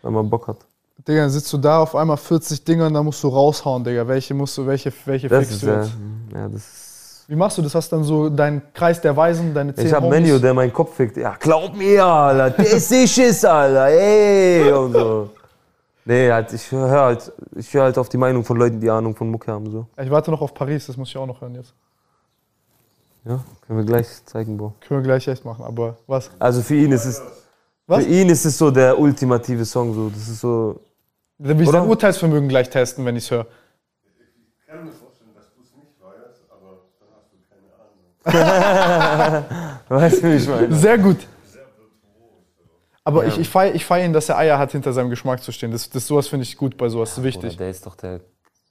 Weil 0.00 0.10
man 0.10 0.30
Bock 0.30 0.48
hat. 0.48 0.66
Digga, 1.06 1.22
dann 1.22 1.30
sitzt 1.30 1.52
du 1.52 1.58
da 1.58 1.80
auf 1.80 1.96
einmal 1.96 2.16
40 2.16 2.64
Dinger 2.64 2.86
und 2.86 2.94
dann 2.94 3.04
musst 3.04 3.22
du 3.24 3.28
raushauen, 3.28 3.82
Digga. 3.82 4.06
Welche 4.06 4.34
musst 4.34 4.56
du, 4.58 4.66
welche, 4.66 4.92
welche 5.04 5.28
Das 5.28 5.38
fixst 5.40 5.54
ist 5.54 5.62
du 5.62 5.66
jetzt? 5.74 5.92
ja, 6.34 6.48
das 6.48 6.60
ist. 6.62 7.24
Wie 7.28 7.36
machst 7.36 7.56
du 7.56 7.62
das? 7.62 7.74
Hast 7.74 7.90
dann 7.92 8.04
so 8.04 8.28
deinen 8.28 8.62
Kreis 8.74 9.00
der 9.00 9.16
Weisen, 9.16 9.54
deine 9.54 9.74
zehn 9.74 9.86
Ich 9.86 9.92
hab? 9.92 10.08
Menü, 10.08 10.38
der 10.38 10.52
meinen 10.54 10.72
Kopf 10.72 10.94
fickt. 10.96 11.16
Ja, 11.16 11.36
glaub 11.38 11.74
mir, 11.74 12.04
Alter, 12.04 12.50
der 12.50 12.72
ist 12.72 12.88
sicher, 12.88 13.52
Alter, 13.52 13.86
ey, 13.86 14.70
und 14.72 14.92
so. 14.92 15.30
Nee, 16.04 16.30
halt, 16.32 16.52
ich 16.52 16.70
höre 16.72 16.90
halt, 16.90 17.32
ich 17.56 17.72
hör 17.72 17.84
halt 17.84 17.96
auf 17.96 18.08
die 18.08 18.16
Meinung 18.16 18.44
von 18.44 18.56
Leuten, 18.56 18.80
die 18.80 18.90
Ahnung 18.90 19.14
von 19.14 19.30
Mucke 19.30 19.52
haben, 19.52 19.70
so. 19.70 19.86
Ich 20.02 20.10
warte 20.10 20.32
noch 20.32 20.42
auf 20.42 20.52
Paris, 20.52 20.86
das 20.86 20.96
muss 20.96 21.08
ich 21.08 21.16
auch 21.16 21.26
noch 21.26 21.40
hören 21.40 21.54
jetzt. 21.54 21.72
Ja, 23.24 23.38
können 23.66 23.78
wir 23.78 23.86
gleich 23.86 24.08
zeigen, 24.26 24.56
Bro. 24.56 24.74
Können 24.80 25.00
wir 25.00 25.04
gleich 25.04 25.28
echt 25.28 25.44
machen, 25.44 25.64
aber 25.64 25.96
was? 26.08 26.28
Also 26.40 26.60
für 26.60 26.74
ihn 26.74 26.90
ist 26.90 27.04
es, 27.04 27.22
Was? 27.92 28.04
für 28.04 28.10
ihn 28.10 28.28
ist 28.28 28.44
es 28.44 28.58
so 28.58 28.70
der 28.70 28.98
ultimative 28.98 29.64
Song, 29.64 29.94
so. 29.94 30.08
Das 30.08 30.28
ist 30.28 30.40
so, 30.40 30.80
Dann 31.38 31.58
will 31.58 31.62
ich 31.62 31.68
Oder? 31.68 31.80
sein 31.80 31.88
Urteilsvermögen 31.88 32.48
gleich 32.48 32.70
testen, 32.70 33.04
wenn 33.04 33.16
ich 33.16 33.24
es 33.24 33.30
höre. 33.30 33.46
Ich 34.58 34.66
kann 34.66 34.84
mir 34.84 34.92
vorstellen, 34.92 35.30
dass 35.34 35.52
du 35.54 35.60
es 35.62 35.74
nicht 35.76 36.00
weißt, 36.00 36.42
aber 36.50 36.80
dann 37.00 37.08
hast 37.14 37.30
du 37.32 37.38
keine 38.24 39.34
Ahnung. 39.34 39.44
weißt 39.88 40.22
du, 40.22 40.30
wie 40.30 40.36
ich 40.36 40.48
meine? 40.48 40.74
Sehr 40.74 40.98
gut. 40.98 41.18
Aber 43.04 43.26
ich, 43.26 43.38
ich 43.38 43.48
feiere 43.48 43.74
ich 43.74 43.84
feier 43.84 44.04
ihn, 44.06 44.12
dass 44.12 44.28
er 44.28 44.38
Eier 44.38 44.58
hat, 44.58 44.72
hinter 44.72 44.92
seinem 44.92 45.10
Geschmack 45.10 45.42
zu 45.42 45.50
stehen. 45.50 45.72
Das, 45.72 45.90
das, 45.90 46.06
sowas 46.06 46.28
finde 46.28 46.44
ich 46.44 46.56
gut 46.56 46.76
bei 46.76 46.88
sowas, 46.88 47.10
das 47.10 47.18
ist 47.18 47.34
Bruder, 47.34 47.42
wichtig. 47.42 47.58
der 47.58 47.70
ist 47.70 47.84
doch 47.84 47.96
der 47.96 48.20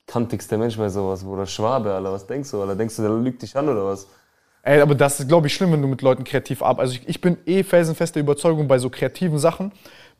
kantigste 0.07 0.57
Mensch 0.57 0.77
bei 0.77 0.87
sowas, 0.87 1.23
Bruder. 1.23 1.45
Schwabe, 1.45 1.93
Alter, 1.93 2.13
was 2.13 2.25
denkst 2.25 2.49
du, 2.51 2.61
Alter? 2.61 2.75
Denkst 2.75 2.95
du, 2.95 3.01
der 3.01 3.11
lügt 3.11 3.41
dich 3.41 3.55
an 3.57 3.67
oder 3.67 3.85
was? 3.85 4.07
Ey, 4.63 4.79
aber 4.81 4.95
das 4.95 5.19
ist, 5.19 5.27
glaube 5.27 5.47
ich, 5.47 5.53
schlimm, 5.53 5.71
wenn 5.71 5.81
du 5.81 5.87
mit 5.87 6.01
Leuten 6.01 6.23
kreativ 6.23 6.61
arbeitest. 6.61 6.93
Also 6.97 7.03
ich, 7.03 7.15
ich 7.15 7.21
bin 7.21 7.37
eh 7.45 7.63
felsenfeste 7.63 8.19
Überzeugung, 8.19 8.67
bei 8.67 8.77
so 8.77 8.89
kreativen 8.89 9.39
Sachen 9.39 9.71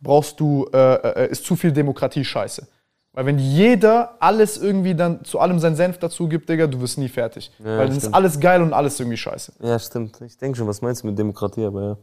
brauchst 0.02 0.40
du, 0.40 0.68
äh, 0.74 1.26
äh, 1.26 1.32
ist 1.32 1.46
zu 1.46 1.56
viel 1.56 1.72
Demokratie 1.72 2.26
scheiße. 2.26 2.68
Weil 3.14 3.26
wenn 3.26 3.40
jeder 3.40 4.16
alles 4.20 4.58
irgendwie 4.58 4.96
dann 4.96 5.24
zu 5.26 5.40
allem 5.40 5.60
seinen 5.60 5.76
Senf 5.76 5.98
dazu 5.98 6.30
gibt, 6.30 6.48
Digga, 6.50 6.66
du 6.68 6.80
wirst 6.80 6.98
nie 6.98 7.10
fertig. 7.10 7.52
Ja, 7.60 7.78
Weil 7.78 7.88
dann 7.88 7.98
ist 7.98 8.14
alles 8.14 8.40
geil 8.40 8.62
und 8.62 8.74
alles 8.74 9.00
irgendwie 9.00 9.18
scheiße. 9.18 9.54
Ja, 9.60 9.78
stimmt. 9.78 10.22
Ich 10.22 10.38
denke 10.38 10.58
schon, 10.58 10.68
was 10.68 10.82
meinst 10.82 11.04
du 11.04 11.08
mit 11.08 11.20
Demokratie, 11.20 11.66
aber 11.66 11.82
ja. 11.82 11.98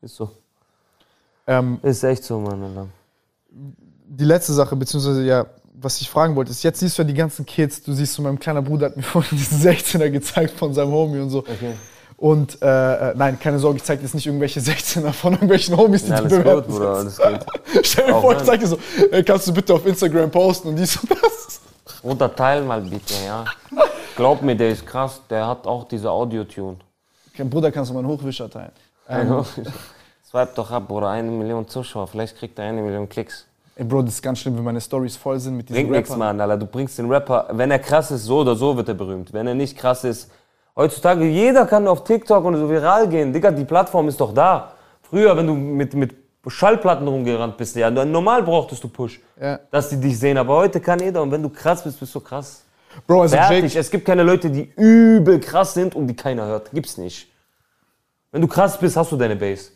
Ist 0.00 0.16
so. 0.16 0.30
Ähm, 1.46 1.78
Ist 1.82 2.02
echt 2.02 2.24
so, 2.24 2.40
Mann, 2.40 2.62
Alter. 2.62 2.88
die 3.50 4.24
letzte 4.24 4.52
Sache, 4.54 4.74
beziehungsweise 4.74 5.22
ja, 5.24 5.46
was 5.82 6.00
ich 6.00 6.08
fragen 6.08 6.36
wollte, 6.36 6.50
ist, 6.50 6.62
jetzt 6.62 6.80
siehst 6.80 6.98
du 6.98 7.02
ja 7.02 7.08
die 7.08 7.14
ganzen 7.14 7.44
Kids, 7.44 7.82
du 7.82 7.92
siehst 7.92 8.14
so, 8.14 8.22
mein 8.22 8.38
kleiner 8.38 8.62
Bruder 8.62 8.86
hat 8.86 8.96
mir 8.96 9.02
vorhin 9.02 9.38
diesen 9.38 9.60
16er 9.60 10.10
gezeigt 10.10 10.58
von 10.58 10.72
seinem 10.74 10.92
Homie 10.92 11.20
und 11.20 11.30
so. 11.30 11.40
Okay. 11.40 11.74
Und 12.16 12.62
äh, 12.62 13.10
äh, 13.10 13.14
nein, 13.16 13.38
keine 13.40 13.58
Sorge, 13.58 13.78
ich 13.78 13.82
zeige 13.82 14.02
jetzt 14.02 14.14
nicht 14.14 14.26
irgendwelche 14.26 14.60
16er 14.60 15.12
von 15.12 15.32
irgendwelchen 15.32 15.76
Homies, 15.76 16.04
die 16.04 16.10
Ja, 16.10 16.20
du 16.20 16.36
alles 16.36 16.44
gut, 16.44 16.66
Bruder, 16.68 16.94
alles 16.94 17.16
gut. 17.18 17.46
Stell 17.82 18.06
mir 18.06 18.14
Auch 18.14 18.20
vor, 18.20 18.36
ich 18.36 18.44
zeige 18.44 18.58
dir 18.62 18.68
so, 18.68 18.78
ey, 19.10 19.24
kannst 19.24 19.48
du 19.48 19.52
bitte 19.52 19.74
auf 19.74 19.84
Instagram 19.84 20.30
posten 20.30 20.68
und 20.68 20.76
dies 20.76 20.96
und 20.98 21.10
das. 21.10 21.60
Unterteilen 22.00 22.66
mal 22.66 22.80
bitte, 22.80 23.14
ja. 23.26 23.44
Glaub 24.14 24.42
mir, 24.42 24.54
der 24.54 24.70
ist 24.70 24.86
krass, 24.86 25.20
der 25.28 25.48
hat 25.48 25.66
auch 25.66 25.88
diese 25.88 26.10
Audio-Tune. 26.10 26.76
Kein 27.36 27.50
Bruder, 27.50 27.72
kannst 27.72 27.90
du 27.90 27.94
meinen 27.94 28.06
Hochwischer 28.06 28.48
teilen. 28.48 28.72
Also, 29.06 29.44
swipe 30.24 30.52
doch 30.54 30.70
ab, 30.70 30.86
Bruder, 30.86 31.08
eine 31.08 31.30
Million 31.30 31.66
Zuschauer, 31.66 32.06
vielleicht 32.06 32.36
kriegt 32.36 32.56
er 32.58 32.66
eine 32.66 32.82
Million 32.82 33.08
Klicks. 33.08 33.46
Ey, 33.82 33.88
Bro, 33.88 34.02
das 34.02 34.14
ist 34.14 34.22
ganz 34.22 34.38
schlimm, 34.38 34.56
wenn 34.56 34.62
meine 34.62 34.80
Stories 34.80 35.16
voll 35.16 35.40
sind 35.40 35.56
mit 35.56 35.68
diesen 35.68 35.74
Bringt 35.82 35.90
nichts. 35.90 36.16
Mann, 36.16 36.40
Alter. 36.40 36.56
Du 36.56 36.66
bringst 36.66 36.96
den 36.98 37.10
Rapper, 37.10 37.48
wenn 37.50 37.68
er 37.72 37.80
krass 37.80 38.12
ist, 38.12 38.22
so 38.26 38.38
oder 38.38 38.54
so 38.54 38.76
wird 38.76 38.86
er 38.86 38.94
berühmt. 38.94 39.32
Wenn 39.32 39.44
er 39.48 39.54
nicht 39.56 39.76
krass 39.76 40.04
ist, 40.04 40.30
heutzutage, 40.76 41.24
jeder 41.24 41.66
kann 41.66 41.88
auf 41.88 42.04
TikTok 42.04 42.44
und 42.44 42.54
so 42.56 42.70
viral 42.70 43.08
gehen. 43.08 43.32
Digga, 43.32 43.50
die 43.50 43.64
Plattform 43.64 44.06
ist 44.06 44.20
doch 44.20 44.32
da. 44.32 44.74
Früher, 45.02 45.36
wenn 45.36 45.48
du 45.48 45.54
mit, 45.54 45.94
mit 45.94 46.14
Schallplatten 46.46 47.08
rumgerannt 47.08 47.56
bist, 47.56 47.74
ja, 47.74 47.90
normal 47.90 48.44
brauchtest 48.44 48.84
du 48.84 48.88
Push, 48.88 49.20
Ja. 49.40 49.58
dass 49.72 49.88
die 49.88 49.96
dich 49.96 50.16
sehen. 50.16 50.38
Aber 50.38 50.54
heute 50.54 50.78
kann 50.80 51.00
jeder 51.00 51.20
und 51.20 51.32
wenn 51.32 51.42
du 51.42 51.48
krass 51.48 51.82
bist, 51.82 51.98
bist 51.98 52.14
du 52.14 52.20
krass. 52.20 52.62
Bro, 53.08 53.22
also 53.22 53.34
Fertig. 53.36 53.64
Jake, 53.74 53.80
Es 53.80 53.90
gibt 53.90 54.04
keine 54.04 54.22
Leute, 54.22 54.48
die 54.48 54.70
übel 54.76 55.40
krass 55.40 55.74
sind 55.74 55.96
und 55.96 56.06
die 56.06 56.14
keiner 56.14 56.46
hört. 56.46 56.70
Gibt's 56.70 56.98
nicht. 56.98 57.26
Wenn 58.30 58.42
du 58.42 58.46
krass 58.46 58.78
bist, 58.78 58.96
hast 58.96 59.10
du 59.10 59.16
deine 59.16 59.34
Base. 59.34 59.72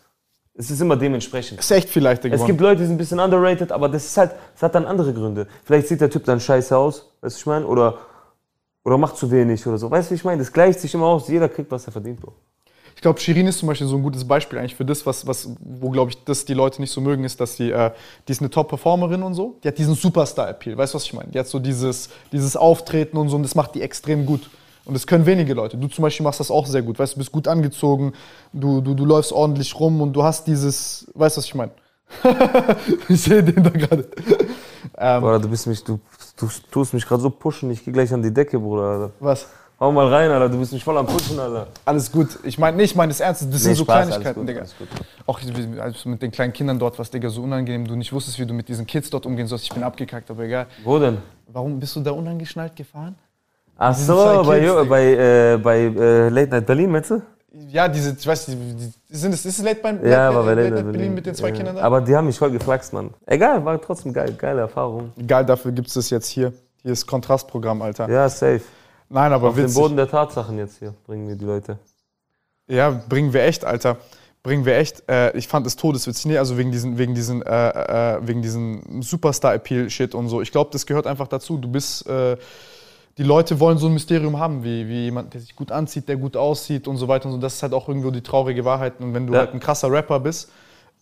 Es 0.58 0.70
ist 0.70 0.80
immer 0.80 0.96
dementsprechend. 0.96 1.60
ist 1.60 1.70
echt 1.70 1.88
viel 1.90 2.02
leichter 2.02 2.28
Es 2.28 2.32
geworden. 2.32 2.46
gibt 2.46 2.60
Leute, 2.60 2.76
die 2.80 2.86
sind 2.86 2.94
ein 2.94 2.98
bisschen 2.98 3.20
underrated, 3.20 3.72
aber 3.72 3.88
das 3.88 4.06
ist 4.06 4.16
halt, 4.16 4.32
das 4.54 4.62
hat 4.62 4.74
dann 4.74 4.86
andere 4.86 5.12
Gründe. 5.12 5.46
Vielleicht 5.64 5.88
sieht 5.88 6.00
der 6.00 6.08
Typ 6.08 6.24
dann 6.24 6.40
scheiße 6.40 6.76
aus, 6.76 7.10
weißt 7.20 7.36
du, 7.36 7.40
ich 7.40 7.46
meine, 7.46 7.66
oder, 7.66 7.98
oder 8.82 8.96
macht 8.96 9.16
zu 9.18 9.30
wenig 9.30 9.66
oder 9.66 9.76
so. 9.76 9.90
Weißt 9.90 10.08
du, 10.08 10.12
wie 10.12 10.16
ich 10.16 10.24
meine? 10.24 10.38
Das 10.38 10.52
gleicht 10.52 10.80
sich 10.80 10.94
immer 10.94 11.06
aus. 11.06 11.28
Jeder 11.28 11.48
kriegt, 11.48 11.70
was 11.70 11.86
er 11.86 11.92
verdient, 11.92 12.20
Bro. 12.20 12.32
Ich 12.94 13.02
glaube, 13.02 13.20
Shirin 13.20 13.46
ist 13.46 13.58
zum 13.58 13.68
Beispiel 13.68 13.86
so 13.86 13.96
ein 13.96 14.02
gutes 14.02 14.26
Beispiel 14.26 14.58
eigentlich 14.58 14.74
für 14.74 14.86
das, 14.86 15.04
was, 15.04 15.26
was 15.26 15.50
wo, 15.60 15.90
glaube 15.90 16.12
ich, 16.12 16.24
das 16.24 16.46
die 16.46 16.54
Leute 16.54 16.80
nicht 16.80 16.90
so 16.90 17.02
mögen, 17.02 17.24
ist, 17.24 17.38
dass 17.38 17.56
die, 17.56 17.70
äh, 17.70 17.90
die 18.26 18.32
ist 18.32 18.40
eine 18.40 18.48
Top-Performerin 18.48 19.22
und 19.22 19.34
so. 19.34 19.58
Die 19.62 19.68
hat 19.68 19.76
diesen 19.76 19.94
Superstar-Appeal. 19.94 20.78
Weißt 20.78 20.94
du, 20.94 20.96
was 20.96 21.04
ich 21.04 21.12
meine? 21.12 21.30
Die 21.30 21.38
hat 21.38 21.46
so 21.46 21.58
dieses, 21.58 22.08
dieses 22.32 22.56
Auftreten 22.56 23.18
und 23.18 23.28
so 23.28 23.36
und 23.36 23.42
das 23.42 23.54
macht 23.54 23.74
die 23.74 23.82
extrem 23.82 24.24
gut. 24.24 24.48
Und 24.86 24.94
das 24.94 25.06
können 25.06 25.26
wenige 25.26 25.52
Leute. 25.54 25.76
Du 25.76 25.88
zum 25.88 26.02
Beispiel 26.02 26.24
machst 26.24 26.38
das 26.40 26.50
auch 26.50 26.66
sehr 26.66 26.82
gut. 26.82 26.98
Weißt 26.98 27.14
du, 27.14 27.18
bist 27.18 27.32
gut 27.32 27.48
angezogen, 27.48 28.12
du, 28.52 28.80
du, 28.80 28.94
du 28.94 29.04
läufst 29.04 29.32
ordentlich 29.32 29.78
rum 29.78 30.00
und 30.00 30.12
du 30.12 30.22
hast 30.22 30.46
dieses, 30.46 31.06
weißt 31.14 31.36
du, 31.36 31.38
was 31.40 31.46
ich 31.46 31.54
meine? 31.54 31.72
ich 33.08 33.20
sehe 33.20 33.42
den 33.42 33.64
da 33.64 33.70
gerade. 33.70 34.08
Ähm, 34.96 35.20
Bruder, 35.20 35.40
du 35.40 35.48
bist 35.48 35.66
mich, 35.66 35.82
du, 35.82 35.98
du 36.36 36.48
tust 36.70 36.94
mich 36.94 37.04
gerade 37.04 37.20
so 37.20 37.30
pushen, 37.30 37.70
ich 37.72 37.84
geh 37.84 37.90
gleich 37.90 38.12
an 38.12 38.22
die 38.22 38.32
Decke, 38.32 38.58
Bruder, 38.60 38.82
Alter. 38.84 39.10
Was? 39.18 39.48
Hau 39.78 39.92
mal 39.92 40.06
rein, 40.08 40.30
Alter, 40.30 40.48
du 40.48 40.58
bist 40.58 40.72
mich 40.72 40.82
voll 40.82 40.96
am 40.96 41.06
pushen, 41.06 41.38
Alter. 41.38 41.66
Alles 41.84 42.10
gut. 42.10 42.38
Ich 42.44 42.58
meine, 42.58 42.78
nee, 42.78 42.84
ich 42.84 42.94
meine 42.94 43.10
das 43.10 43.20
Ernst. 43.20 43.42
Das 43.52 43.60
sind 43.60 43.72
Nee, 43.72 43.76
so 43.76 43.84
Spaß, 43.84 44.06
Kleinigkeiten, 44.06 44.40
gut, 44.40 44.48
Digga. 44.48 44.60
alles 44.60 44.74
gut. 44.78 44.88
Auch 45.26 45.40
also 45.80 46.08
mit 46.08 46.22
den 46.22 46.30
kleinen 46.30 46.52
Kindern 46.54 46.78
dort, 46.78 46.98
was, 46.98 47.10
Digga, 47.10 47.28
so 47.28 47.42
unangenehm. 47.42 47.86
Du 47.86 47.94
nicht 47.94 48.12
wusstest, 48.12 48.38
wie 48.38 48.46
du 48.46 48.54
mit 48.54 48.68
diesen 48.68 48.86
Kids 48.86 49.10
dort 49.10 49.26
umgehen 49.26 49.46
sollst. 49.48 49.64
Ich 49.64 49.72
bin 49.74 49.82
abgekackt, 49.82 50.30
aber 50.30 50.44
egal. 50.44 50.66
Wo 50.82 50.98
denn? 50.98 51.18
Warum 51.48 51.78
bist 51.78 51.94
du 51.94 52.00
da 52.00 52.12
unangeschnallt 52.12 52.74
gefahren? 52.74 53.16
Ach 53.78 53.94
so, 53.94 54.42
bei, 54.46 54.60
Kids, 54.60 54.88
bei, 54.88 55.04
äh, 55.12 55.58
bei 55.58 55.78
äh, 55.78 56.28
Late 56.30 56.50
Night 56.50 56.66
Berlin, 56.66 56.90
meinst 56.90 57.10
du? 57.10 57.22
Ja, 57.68 57.88
diese, 57.88 58.16
ich 58.18 58.26
weiß 58.26 58.48
nicht, 58.48 58.58
sind 59.08 59.34
es, 59.34 59.44
ist 59.44 59.58
es 59.58 59.64
Late 59.64 59.80
Night, 59.82 60.02
Ja, 60.02 60.10
Late, 60.10 60.36
aber 60.36 60.44
bei 60.44 60.54
Late 60.54 60.62
Late 60.62 60.74
Night 60.74 60.84
Night 60.84 60.92
Berlin 60.92 61.14
mit 61.14 61.26
den 61.26 61.34
zwei 61.34 61.48
ja. 61.48 61.54
Kindern 61.54 61.76
da? 61.76 61.82
Aber 61.82 62.00
die 62.00 62.16
haben 62.16 62.26
mich 62.26 62.38
voll 62.38 62.50
geflaxt, 62.50 62.92
Mann. 62.92 63.10
Egal, 63.26 63.64
war 63.64 63.80
trotzdem 63.80 64.12
geil, 64.12 64.34
geile 64.36 64.62
Erfahrung. 64.62 65.12
Egal, 65.18 65.44
dafür 65.44 65.72
gibt 65.72 65.88
es 65.88 65.94
das 65.94 66.10
jetzt 66.10 66.28
hier. 66.28 66.52
Hier 66.82 66.92
ist 66.92 67.06
Kontrastprogramm, 67.06 67.82
Alter. 67.82 68.08
Ja, 68.08 68.28
safe. 68.28 68.62
Nein, 69.08 69.32
aber 69.32 69.48
Auf 69.48 69.54
den 69.54 69.64
witzig. 69.64 69.80
Boden 69.80 69.96
der 69.96 70.08
Tatsachen 70.08 70.58
jetzt 70.58 70.78
hier 70.78 70.94
bringen 71.06 71.28
wir 71.28 71.36
die 71.36 71.44
Leute. 71.44 71.78
Ja, 72.68 72.90
bringen 73.08 73.32
wir 73.32 73.42
echt, 73.42 73.64
Alter. 73.64 73.98
Bringen 74.42 74.64
wir 74.64 74.76
echt. 74.76 75.08
Äh, 75.08 75.36
ich 75.36 75.48
fand 75.48 75.66
es 75.66 75.76
todeswitzig. 75.76 76.26
Nee, 76.26 76.38
also 76.38 76.56
wegen 76.56 76.72
diesen, 76.72 76.98
wegen 76.98 77.14
diesen, 77.14 77.42
äh, 77.42 77.68
äh, 78.16 78.18
wegen 78.22 78.42
diesen 78.42 79.02
Superstar-Appeal-Shit 79.02 80.14
und 80.14 80.28
so. 80.28 80.40
Ich 80.40 80.50
glaube, 80.50 80.70
das 80.72 80.86
gehört 80.86 81.06
einfach 81.06 81.28
dazu. 81.28 81.58
Du 81.58 81.68
bist. 81.68 82.06
Die 83.18 83.22
Leute 83.22 83.59
wollen 83.60 83.78
so 83.78 83.86
ein 83.86 83.94
Mysterium 83.94 84.38
haben, 84.38 84.62
wie, 84.62 84.86
wie 84.88 85.05
jemand, 85.05 85.32
der 85.32 85.40
sich 85.40 85.56
gut 85.56 85.72
anzieht, 85.72 86.06
der 86.09 86.16
gut 86.16 86.36
aussieht 86.36 86.86
und 86.86 86.98
so 86.98 87.09
weiter 87.09 87.26
und 87.26 87.32
so. 87.32 87.38
Das 87.38 87.55
ist 87.55 87.62
halt 87.62 87.72
auch 87.72 87.88
irgendwo 87.88 88.10
die 88.10 88.22
traurige 88.22 88.64
Wahrheit. 88.64 89.01
Und 89.01 89.14
wenn 89.14 89.26
du 89.26 89.32
Ja. 89.32 89.40
halt 89.40 89.55
ein 89.55 89.60
krasser 89.60 89.90
Rapper 89.90 90.20
bist, 90.20 90.51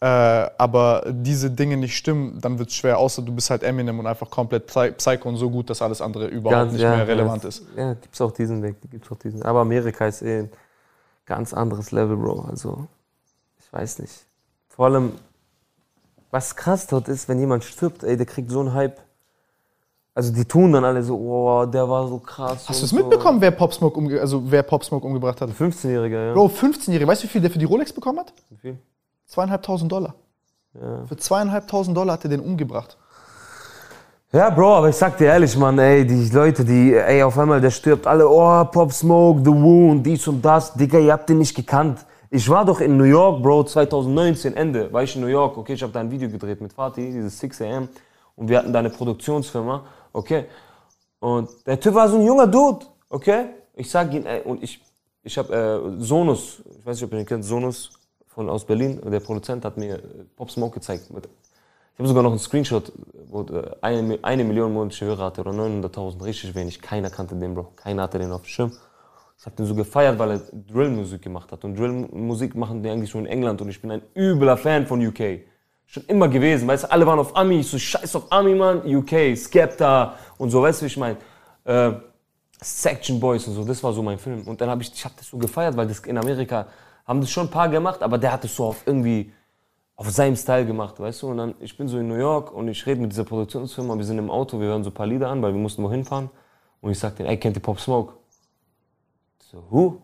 äh, 0.01 0.07
aber 0.07 1.05
diese 1.11 1.51
Dinge 1.51 1.77
nicht 1.77 1.97
stimmen, 1.97 2.41
dann 2.41 2.59
wird 2.59 2.69
es 2.69 2.77
schwer, 2.77 2.99
außer 2.99 3.23
du 3.23 3.33
bist 3.33 3.51
halt 3.51 3.63
Eminem 3.65 3.99
und 3.99 4.07
einfach 4.07 4.31
komplett 4.31 4.69
Psy- 4.71 4.93
Psycho 4.93 5.29
und 5.29 5.37
so 5.39 5.51
gut, 5.51 5.71
dass 5.71 5.83
alles 5.83 6.01
andere 6.01 6.27
überhaupt 6.27 6.73
nicht 6.73 6.83
mehr 6.83 7.07
relevant 7.09 7.43
ja, 7.43 7.49
ist. 7.49 7.63
Ja, 7.77 7.95
gibt's 7.95 8.21
auch 8.21 8.33
diesen 8.33 8.63
Weg, 8.63 8.77
gibt's 8.91 9.11
auch 9.11 9.19
diesen. 9.19 9.43
Aber 9.43 9.61
Amerika 9.61 10.07
ist 10.07 10.23
eh 10.23 10.41
ein 10.41 10.51
ganz 11.27 11.53
anderes 11.53 11.91
Level, 11.91 12.17
Bro. 12.17 12.47
Also, 12.51 12.87
ich 13.59 13.73
weiß 13.73 13.99
nicht. 14.01 14.13
Vor 14.69 14.87
allem, 14.87 15.13
was 16.31 16.55
krass 16.55 16.87
dort 16.87 17.09
ist, 17.09 17.29
wenn 17.29 17.39
jemand 17.41 17.65
stirbt, 17.65 18.05
ey, 18.05 18.17
der 18.17 18.27
kriegt 18.27 18.51
so 18.51 18.61
einen 18.61 18.75
Hype. 18.75 19.01
Also 20.17 20.33
die 20.33 20.45
tun 20.45 20.73
dann 20.73 20.85
alle 20.85 21.03
so, 21.03 21.17
oh, 21.17 21.67
der 21.67 21.89
war 21.89 22.07
so 22.07 22.19
krass. 22.19 22.69
Hast 22.69 22.81
du 22.81 22.85
es 22.85 22.93
mitbekommen, 22.93 23.41
wer 23.41 23.51
Pop 23.51 23.75
Smoke, 23.75 23.99
umge 23.99 24.21
also 24.21 24.43
wer 24.45 24.63
Pop 24.63 24.85
Smoke 24.85 25.05
umgebracht 25.05 25.41
hat? 25.41 25.51
So. 25.51 25.65
15-Jähriger, 25.65 26.29
ja. 26.29 26.33
Bro, 26.35 26.47
15-Jährige, 26.47 27.09
weißt 27.09 27.23
du, 27.23 27.27
wie 27.27 27.31
viel 27.31 27.41
der 27.41 27.51
für 27.51 27.59
die 27.59 27.65
Rolex 27.65 27.93
bekommen 27.93 28.21
hat? 28.21 28.33
Wie 28.51 28.57
viel? 28.57 28.79
Zweieinhalbtausend 29.27 29.91
Dollar. 29.91 30.15
Ja. 30.75 31.05
Für 31.07 31.17
zweieinhalbtausend 31.17 31.97
Dollar 31.97 32.15
hat 32.15 32.25
er 32.25 32.31
den 32.31 32.41
umgebracht. 32.41 32.97
Ja, 34.33 34.51
Bro, 34.51 34.75
aber 34.75 34.89
ich 34.89 34.97
sag 34.97 35.17
dir 35.17 35.27
ehrlich, 35.27 35.57
Mann, 35.57 35.79
ey, 35.79 36.07
die 36.07 36.29
Leute, 36.31 36.65
die, 36.65 36.95
ey, 36.95 37.23
auf 37.23 37.39
einmal, 37.39 37.61
der 37.61 37.71
stirbt, 37.71 38.07
alle, 38.07 38.29
oh, 38.29 38.65
Pop 38.65 38.93
Smoke, 38.93 39.41
The 39.45 39.51
Wound, 39.51 40.05
dies 40.05 40.27
und 40.29 40.45
das, 40.45 40.75
Digga, 40.75 40.99
ihr 40.99 41.13
habt 41.13 41.29
den 41.29 41.39
nicht 41.39 41.55
gekannt. 41.55 42.05
Ich 42.31 42.49
war 42.49 42.65
doch 42.65 42.81
in 42.81 42.97
New 42.97 43.05
York, 43.05 43.43
Bro, 43.43 43.65
2019, 43.65 44.57
Ende, 44.57 44.93
war 44.93 45.05
ich 45.05 45.15
in 45.15 45.23
New 45.23 45.29
York, 45.29 45.57
okay, 45.57 45.75
ich 45.75 45.83
habe 45.83 45.93
da 45.93 46.01
ein 46.01 46.11
Video 46.11 46.29
gedreht 46.29 46.61
mit 46.61 46.73
Fatih, 46.73 47.13
dieses 47.13 47.39
6 47.39 47.63
AM, 47.63 47.89
und 48.35 48.49
wir 48.49 48.59
hatten 48.59 48.73
da 48.73 48.81
eine 48.81 48.91
Produktionsfirma, 48.91 49.85
okay, 50.15 50.47
und 51.21 51.51
der 51.67 51.79
Typ 51.79 51.95
war 51.95 52.09
so 52.09 52.17
ein 52.17 52.25
junger 52.25 52.47
Dude, 52.47 52.87
okay, 53.11 53.47
ich 53.75 53.91
sag 53.91 54.13
ihn, 54.15 54.25
ey, 54.25 54.43
und 54.43 54.63
ich, 54.63 54.81
ich 55.23 55.37
habe 55.37 55.55
äh, 55.55 56.03
Sonus, 56.03 56.63
ich 56.71 56.87
weiß 56.87 56.97
nicht, 56.97 57.05
ob 57.05 57.13
ihr 57.13 57.19
den 57.19 57.27
kennt, 57.27 57.45
Sonus 57.45 57.91
von, 58.27 58.49
aus 58.49 58.65
Berlin, 58.65 59.01
der 59.05 59.21
Produzent 59.21 59.65
hat 59.65 59.77
mir 59.77 59.97
äh, 59.97 60.25
Pop 60.37 60.51
Smoke 60.51 60.75
gezeigt, 60.75 61.11
ich 61.95 61.99
habe 62.01 62.09
sogar 62.09 62.25
noch 62.25 62.31
einen 62.31 62.41
Screenshot, 62.41 62.93
wo 63.29 63.43
äh, 63.43 63.71
eine, 63.81 64.19
eine 64.23 64.43
Million 64.43 64.73
monatliche 64.73 65.05
Hörer 65.05 65.27
hatte 65.27 65.43
oder 65.43 65.53
900.000, 65.53 66.25
richtig 66.25 66.53
wenig. 66.57 66.81
Keiner 66.81 67.09
kannte 67.09 67.37
den, 67.37 67.55
Bro. 67.55 67.69
Keiner 67.77 68.03
hatte 68.03 68.19
den 68.19 68.33
auf 68.33 68.43
dem 68.43 68.49
Schirm. 68.49 68.73
Ich 69.39 69.47
habe 69.47 69.55
den 69.55 69.67
so 69.67 69.77
gefeiert, 69.77 70.19
weil 70.19 70.33
er 70.33 70.41
Drill-Musik 70.73 71.23
gemacht 71.23 71.53
hat. 71.53 71.65
Und 71.65 71.79
Drill-Musik 71.79 72.57
machen 72.57 72.83
die 72.83 72.91
eigentlich 72.91 73.11
schon 73.11 73.27
in 73.27 73.31
England 73.31 73.61
und 73.63 73.69
ich 73.69 73.81
bin 73.81 73.93
ein 73.93 74.03
übler 74.17 74.57
Fan 74.57 74.89
von 74.89 75.07
UK. 75.07 75.43
Schon 75.95 76.03
immer 76.07 76.27
gewesen, 76.27 76.67
weißt 76.67 76.83
du, 76.83 76.91
alle 76.91 77.07
waren 77.07 77.21
auf 77.21 77.37
Ami, 77.37 77.61
ich 77.61 77.71
so 77.71 77.79
scheiß 77.79 78.17
auf 78.17 78.25
Ami, 78.33 78.53
Mann, 78.57 78.83
UK, 78.85 79.37
Skepta 79.37 80.17
und 80.39 80.51
so, 80.51 80.61
weißt 80.61 80.81
du, 80.81 80.87
wie 80.87 80.89
ich 80.89 80.97
meine? 80.97 81.17
Äh, 81.63 81.93
Section 82.61 83.21
Boys 83.21 83.47
und 83.47 83.55
so, 83.55 83.65
das 83.65 83.81
war 83.81 83.93
so 83.93 84.03
mein 84.03 84.19
Film. 84.19 84.43
Und 84.49 84.61
dann 84.61 84.71
habe 84.71 84.83
ich, 84.83 84.93
ich 84.93 85.05
habe 85.05 85.15
das 85.17 85.29
so 85.29 85.39
gefeiert, 85.39 85.77
weil 85.77 85.87
das 85.87 86.01
in 86.01 86.19
Amerika 86.19 86.67
haben 87.07 87.21
das 87.21 87.31
schon 87.31 87.47
ein 87.47 87.51
paar 87.51 87.69
gemacht, 87.69 88.03
aber 88.03 88.19
der 88.19 88.33
hat 88.33 88.45
es 88.45 88.57
so 88.57 88.65
auf 88.65 88.83
irgendwie 88.85 89.33
auf 89.95 90.11
seinem 90.11 90.35
Style 90.35 90.67
gemacht, 90.67 90.99
weißt 90.99 91.23
du? 91.23 91.29
Und 91.29 91.37
dann, 91.37 91.55
ich 91.61 91.77
bin 91.77 91.87
so 91.87 91.97
in 91.97 92.09
New 92.09 92.17
York 92.17 92.53
und 92.53 92.67
ich 92.67 92.85
rede 92.87 93.01
mit 93.01 93.13
dieser 93.13 93.23
Produktionsfirma, 93.23 93.97
wir 93.97 94.05
sind 94.05 94.19
im 94.19 94.33
Auto, 94.33 94.59
wir 94.59 94.67
hören 94.67 94.83
so 94.83 94.91
ein 94.91 94.95
paar 94.95 95.07
Lieder 95.07 95.29
an, 95.29 95.43
weil 95.43 95.53
wir 95.53 95.61
mussten 95.61 95.85
wohin 95.85 96.05
fahren. 96.05 96.29
Und 96.81 96.91
ich 96.91 96.99
sag 96.99 97.15
denen, 97.15 97.29
ey, 97.29 97.37
kennt 97.37 97.57
ihr 97.57 97.63
Pop 97.63 97.79
Smoke? 97.79 98.15
So, 99.39 99.63
who? 99.71 100.03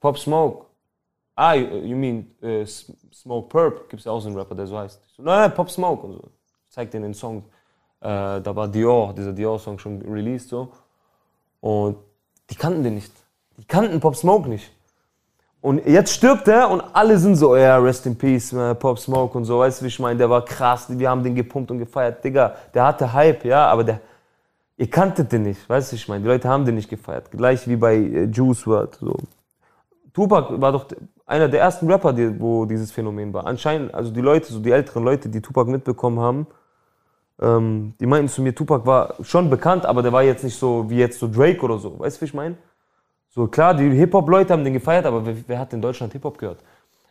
Pop 0.00 0.18
Smoke. 0.18 0.66
Ah, 1.36 1.54
you, 1.54 1.66
you 1.78 1.96
mean 1.96 2.30
äh, 2.42 2.64
Smoke 2.66 3.48
Purp? 3.48 3.88
Gibt's 3.88 4.04
ja 4.04 4.12
auch 4.12 4.20
so 4.20 4.28
einen 4.28 4.36
Rapper, 4.36 4.54
der 4.54 4.66
so 4.66 4.78
heißt. 4.78 5.00
Ich 5.06 5.14
so, 5.16 5.22
nein, 5.22 5.40
nein, 5.40 5.54
Pop 5.54 5.70
Smoke 5.70 6.06
und 6.06 6.12
so. 6.12 6.22
Ich 6.68 6.74
zeig 6.74 6.90
denen 6.90 7.04
den 7.04 7.14
Song. 7.14 7.44
Äh, 8.00 8.40
da 8.40 8.54
war 8.54 8.68
Dior, 8.68 9.14
dieser 9.14 9.32
Dior-Song 9.32 9.78
schon 9.78 10.02
released 10.02 10.48
so. 10.48 10.70
Und 11.60 11.96
die 12.50 12.54
kannten 12.54 12.84
den 12.84 12.94
nicht. 12.94 13.12
Die 13.56 13.64
kannten 13.64 13.98
Pop 14.00 14.16
Smoke 14.16 14.48
nicht. 14.48 14.70
Und 15.64 15.86
jetzt 15.86 16.12
stirbt 16.12 16.46
er 16.46 16.70
und 16.70 16.82
alle 16.92 17.16
sind 17.18 17.36
so, 17.36 17.56
ja, 17.56 17.78
rest 17.78 18.04
in 18.04 18.18
peace, 18.18 18.52
man, 18.52 18.78
Pop 18.78 18.98
Smoke 18.98 19.36
und 19.38 19.46
so, 19.46 19.60
weißt 19.60 19.80
du, 19.80 19.84
wie 19.84 19.88
ich 19.88 19.98
meine, 19.98 20.18
der 20.18 20.28
war 20.28 20.44
krass, 20.44 20.86
wir 20.90 21.08
haben 21.08 21.22
den 21.22 21.34
gepumpt 21.34 21.70
und 21.70 21.78
gefeiert, 21.78 22.22
Digga, 22.22 22.54
der 22.74 22.84
hatte 22.84 23.10
Hype, 23.10 23.46
ja, 23.46 23.68
aber 23.68 23.82
der, 23.82 24.00
ihr 24.76 24.90
kanntet 24.90 25.32
den 25.32 25.44
nicht, 25.44 25.66
weißt 25.66 25.90
du, 25.90 25.96
ich 25.96 26.06
meine, 26.06 26.20
die 26.20 26.28
Leute 26.28 26.50
haben 26.50 26.66
den 26.66 26.74
nicht 26.74 26.90
gefeiert, 26.90 27.30
gleich 27.30 27.66
wie 27.66 27.76
bei 27.76 27.94
äh, 27.94 28.24
Juice 28.24 28.66
WRLD, 28.66 28.96
so. 28.96 29.16
Tupac 30.14 30.60
war 30.60 30.72
doch 30.72 30.86
einer 31.26 31.48
der 31.48 31.60
ersten 31.60 31.90
Rapper, 31.90 32.12
die, 32.12 32.40
wo 32.40 32.64
dieses 32.64 32.90
Phänomen 32.92 33.32
war. 33.34 33.46
Anscheinend, 33.46 33.92
also 33.92 34.10
die 34.10 34.20
Leute, 34.20 34.52
so 34.52 34.60
die 34.60 34.70
älteren 34.70 35.04
Leute, 35.04 35.28
die 35.28 35.42
Tupac 35.42 35.70
mitbekommen 35.70 36.20
haben, 36.20 36.46
ähm, 37.40 37.94
die 38.00 38.06
meinten 38.06 38.28
zu 38.28 38.40
mir, 38.40 38.54
Tupac 38.54 38.86
war 38.86 39.16
schon 39.22 39.50
bekannt, 39.50 39.84
aber 39.84 40.02
der 40.02 40.12
war 40.12 40.22
jetzt 40.22 40.44
nicht 40.44 40.56
so 40.56 40.88
wie 40.88 40.98
jetzt 40.98 41.18
so 41.18 41.28
Drake 41.28 41.60
oder 41.62 41.78
so, 41.78 41.98
weißt 41.98 42.16
du, 42.16 42.20
wie 42.22 42.24
ich 42.26 42.34
meine? 42.34 42.56
So 43.28 43.48
klar, 43.48 43.74
die 43.74 43.90
Hip-Hop-Leute 43.90 44.52
haben 44.52 44.62
den 44.62 44.74
gefeiert, 44.74 45.04
aber 45.04 45.26
wer, 45.26 45.34
wer 45.48 45.58
hat 45.58 45.72
in 45.72 45.82
Deutschland 45.82 46.12
Hip-Hop 46.12 46.38
gehört? 46.38 46.62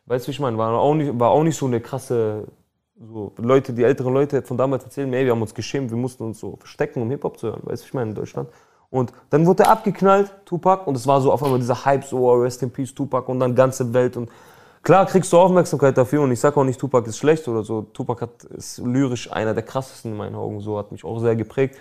Weißt 0.05 0.25
du, 0.25 0.27
wie 0.29 0.31
ich 0.31 0.39
meine? 0.39 0.57
War 0.57 0.71
auch, 0.71 0.95
nicht, 0.95 1.19
war 1.19 1.31
auch 1.31 1.43
nicht 1.43 1.57
so 1.57 1.65
eine 1.65 1.81
krasse 1.81 2.47
So, 2.95 3.33
Leute, 3.37 3.73
die 3.73 3.83
älteren 3.83 4.13
Leute 4.13 4.41
von 4.43 4.57
damals 4.57 4.85
erzählen 4.85 5.09
mir, 5.09 5.25
wir 5.25 5.31
haben 5.31 5.41
uns 5.41 5.53
geschämt, 5.53 5.89
wir 5.91 5.97
mussten 5.97 6.23
uns 6.23 6.39
so 6.39 6.55
verstecken, 6.55 7.01
um 7.01 7.09
Hip-Hop 7.09 7.37
zu 7.37 7.47
hören, 7.47 7.61
weißt 7.63 7.83
du, 7.83 7.87
ich 7.87 7.93
meine, 7.93 8.11
in 8.11 8.15
Deutschland. 8.15 8.49
Und 8.93 9.11
dann 9.31 9.47
wurde 9.47 9.63
er 9.63 9.71
abgeknallt, 9.71 10.31
Tupac, 10.45 10.85
und 10.85 10.95
es 10.95 11.07
war 11.07 11.19
so 11.19 11.31
auf 11.31 11.41
einmal 11.41 11.57
dieser 11.57 11.83
Hype, 11.83 12.03
so, 12.03 12.29
oh, 12.29 12.35
Rest 12.35 12.61
in 12.61 12.69
Peace, 12.69 12.93
Tupac, 12.93 13.27
und 13.27 13.39
dann 13.39 13.55
ganze 13.55 13.91
Welt. 13.91 14.15
Und 14.15 14.29
klar 14.83 15.07
kriegst 15.07 15.33
du 15.33 15.39
Aufmerksamkeit 15.39 15.97
dafür, 15.97 16.21
und 16.21 16.31
ich 16.31 16.39
sage 16.39 16.59
auch 16.59 16.63
nicht, 16.63 16.79
Tupac 16.79 17.09
ist 17.09 17.17
schlecht 17.17 17.47
oder 17.47 17.63
so. 17.63 17.81
Tupac 17.81 18.21
hat, 18.21 18.43
ist 18.43 18.77
lyrisch 18.77 19.31
einer 19.31 19.55
der 19.55 19.63
krassesten 19.63 20.11
in 20.11 20.17
meinen 20.17 20.35
Augen, 20.35 20.59
so, 20.59 20.77
hat 20.77 20.91
mich 20.91 21.03
auch 21.03 21.17
sehr 21.19 21.35
geprägt. 21.35 21.75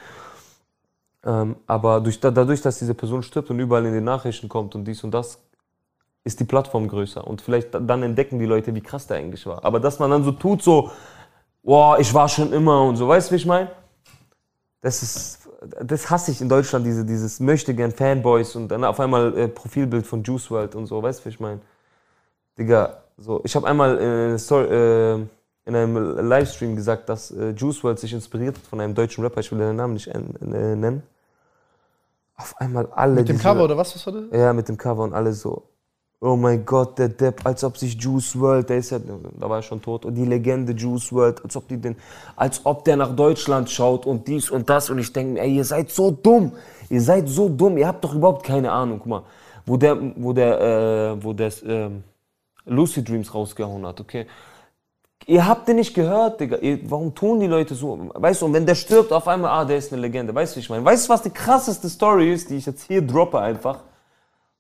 Ähm, 1.23 1.57
aber 1.67 2.01
durch, 2.01 2.19
da- 2.19 2.31
dadurch, 2.31 2.63
dass 2.63 2.79
diese 2.79 2.95
Person 2.95 3.23
stirbt 3.23 3.51
und 3.51 3.61
überall 3.61 3.85
in 3.85 3.93
den 3.93 4.05
Nachrichten 4.05 4.49
kommt 4.49 4.75
und 4.75 4.87
dies 4.87 5.05
und 5.05 5.11
das, 5.11 5.39
ist 6.25 6.41
die 6.41 6.45
Plattform 6.45 6.89
größer. 6.89 7.27
Und 7.27 7.43
vielleicht 7.43 7.75
da- 7.75 7.81
dann 7.81 8.03
entdecken 8.03 8.39
die 8.39 8.47
Leute, 8.47 8.75
wie 8.75 8.81
krass 8.81 9.07
der 9.07 9.19
eigentlich 9.19 9.45
war. 9.45 9.63
Aber 9.67 9.81
dass 9.81 9.99
man 9.99 10.11
dann 10.11 10.25
so 10.25 10.33
tut, 10.33 10.63
so, 10.63 10.91
boah, 11.63 11.99
ich 11.99 12.15
war 12.15 12.31
schon 12.31 12.55
immer 12.55 12.83
und 12.85 12.97
so, 12.97 13.07
weißt 13.07 13.29
du, 13.29 13.33
wie 13.33 13.37
ich 13.37 13.45
meine? 13.45 13.71
Das 14.81 15.03
ist, 15.03 15.42
das 15.83 16.11
hasse 16.11 16.31
ich 16.31 16.41
in 16.41 16.49
Deutschland, 16.49 16.85
diese, 16.87 17.05
dieses 17.05 17.41
möchte 17.41 17.75
gern 17.75 17.93
Fanboys 17.93 18.57
und 18.57 18.69
dann 18.69 18.85
auf 18.85 18.99
einmal 19.01 19.37
äh, 19.39 19.49
Profilbild 19.49 20.07
von 20.07 20.23
Juice 20.23 20.51
WRLD 20.51 20.75
und 20.75 20.87
so, 20.87 21.03
weißt 21.03 21.21
du, 21.21 21.25
wie 21.27 21.29
ich 21.31 21.41
meine? 21.41 21.61
Digga, 22.59 22.99
so, 23.19 23.41
ich 23.45 23.55
habe 23.57 23.67
einmal 23.67 23.99
äh, 23.99 24.39
Story, 24.39 24.67
äh, 24.67 25.15
in 25.65 25.77
einem 25.77 25.97
Livestream 26.29 26.75
gesagt, 26.75 27.09
dass 27.09 27.31
äh, 27.31 27.51
Juice 27.51 27.83
WRLD 27.85 27.99
sich 28.01 28.13
inspiriert 28.13 28.57
hat 28.57 28.65
von 28.67 28.81
einem 28.81 28.95
deutschen 28.95 29.23
Rapper, 29.25 29.41
ich 29.41 29.51
will 29.53 29.59
den 29.59 29.77
Namen 29.77 29.95
nicht 29.95 30.09
äh, 30.09 30.19
nennen. 30.41 31.03
Auf 32.37 32.55
einmal 32.59 32.89
alle 32.93 33.15
Mit 33.15 33.29
dem 33.29 33.37
diese- 33.37 33.49
Cover 33.49 33.65
oder 33.65 33.77
was? 33.77 33.95
Was 33.95 34.07
war 34.07 34.13
das? 34.15 34.25
ja, 34.33 34.53
mit 34.53 34.69
dem 34.69 34.77
Cover 34.77 35.05
und 35.05 35.13
alle 35.15 35.33
so. 35.33 35.63
Oh 36.25 36.37
mein 36.37 36.65
Gott, 36.65 37.01
der 37.01 37.09
Depp, 37.09 37.45
als 37.45 37.65
ob 37.65 37.77
sich 37.77 38.01
Juice 38.01 38.39
World, 38.39 38.69
der 38.69 38.77
ist 38.77 38.91
ja, 38.91 39.01
da 39.01 39.51
war 39.51 39.59
er 39.59 39.63
schon 39.63 39.83
tot, 39.83 40.05
und 40.05 40.15
die 40.15 40.25
Legende 40.25 40.73
Juice 40.73 41.13
World, 41.13 41.43
als 41.43 41.57
ob 41.57 41.67
die 41.67 41.77
den, 41.77 41.97
als 42.37 42.61
ob 42.65 42.85
der 42.85 42.95
nach 42.95 43.17
Deutschland 43.17 43.69
schaut 43.69 44.07
und 44.07 44.29
dies 44.29 44.49
und 44.49 44.71
das 44.71 44.89
und 44.89 45.01
ich 45.01 45.13
denke 45.13 45.33
mir, 45.33 45.41
ey, 45.41 45.57
ihr 45.57 45.65
seid 45.65 45.91
so 45.91 46.13
dumm, 46.13 46.53
ihr 46.89 47.01
seid 47.01 47.29
so 47.29 47.49
dumm, 47.49 47.77
ihr 47.77 47.89
habt 47.89 48.05
doch 48.05 48.15
überhaupt 48.15 48.47
keine 48.47 48.71
Ahnung, 48.71 49.01
guck 49.01 49.09
mal, 49.09 49.23
wo 49.67 49.77
der, 49.77 49.99
wo 50.15 50.33
der, 50.33 50.61
äh, 50.61 51.25
wo 51.25 51.33
der, 51.33 51.51
ähm, 51.67 52.05
Lucid 52.67 53.09
Dreams 53.09 53.35
rausgehauen 53.35 53.85
hat, 53.85 54.01
okay. 54.01 54.27
Ihr 55.27 55.45
habt 55.45 55.67
den 55.67 55.77
nicht 55.77 55.93
gehört, 55.93 56.41
Digga. 56.41 56.59
Ihr, 56.59 56.89
warum 56.89 57.15
tun 57.15 57.41
die 57.41 57.47
Leute 57.49 57.75
so? 57.75 58.11
Weißt 58.15 58.43
du, 58.43 58.47
und 58.47 58.53
wenn 58.55 58.67
der 58.67 58.75
stirbt, 58.77 59.13
auf 59.13 59.27
einmal, 59.27 59.51
ah, 59.51 59.65
der 59.65 59.77
ist 59.77 59.93
eine 59.93 60.03
Legende. 60.03 60.35
Weißt 60.35 60.55
du, 60.55 60.57
wie 60.57 60.61
ich 60.61 60.71
meine? 60.71 60.85
Weißt 60.85 61.09
du, 61.09 61.13
was 61.13 61.23
die 61.23 61.31
krasseste 61.31 61.89
Story 61.89 62.33
ist, 62.33 62.51
die 62.51 62.57
ich 62.57 62.67
jetzt 62.67 62.83
hier 62.89 63.03
droppe 63.03 63.39
einfach? 63.39 63.85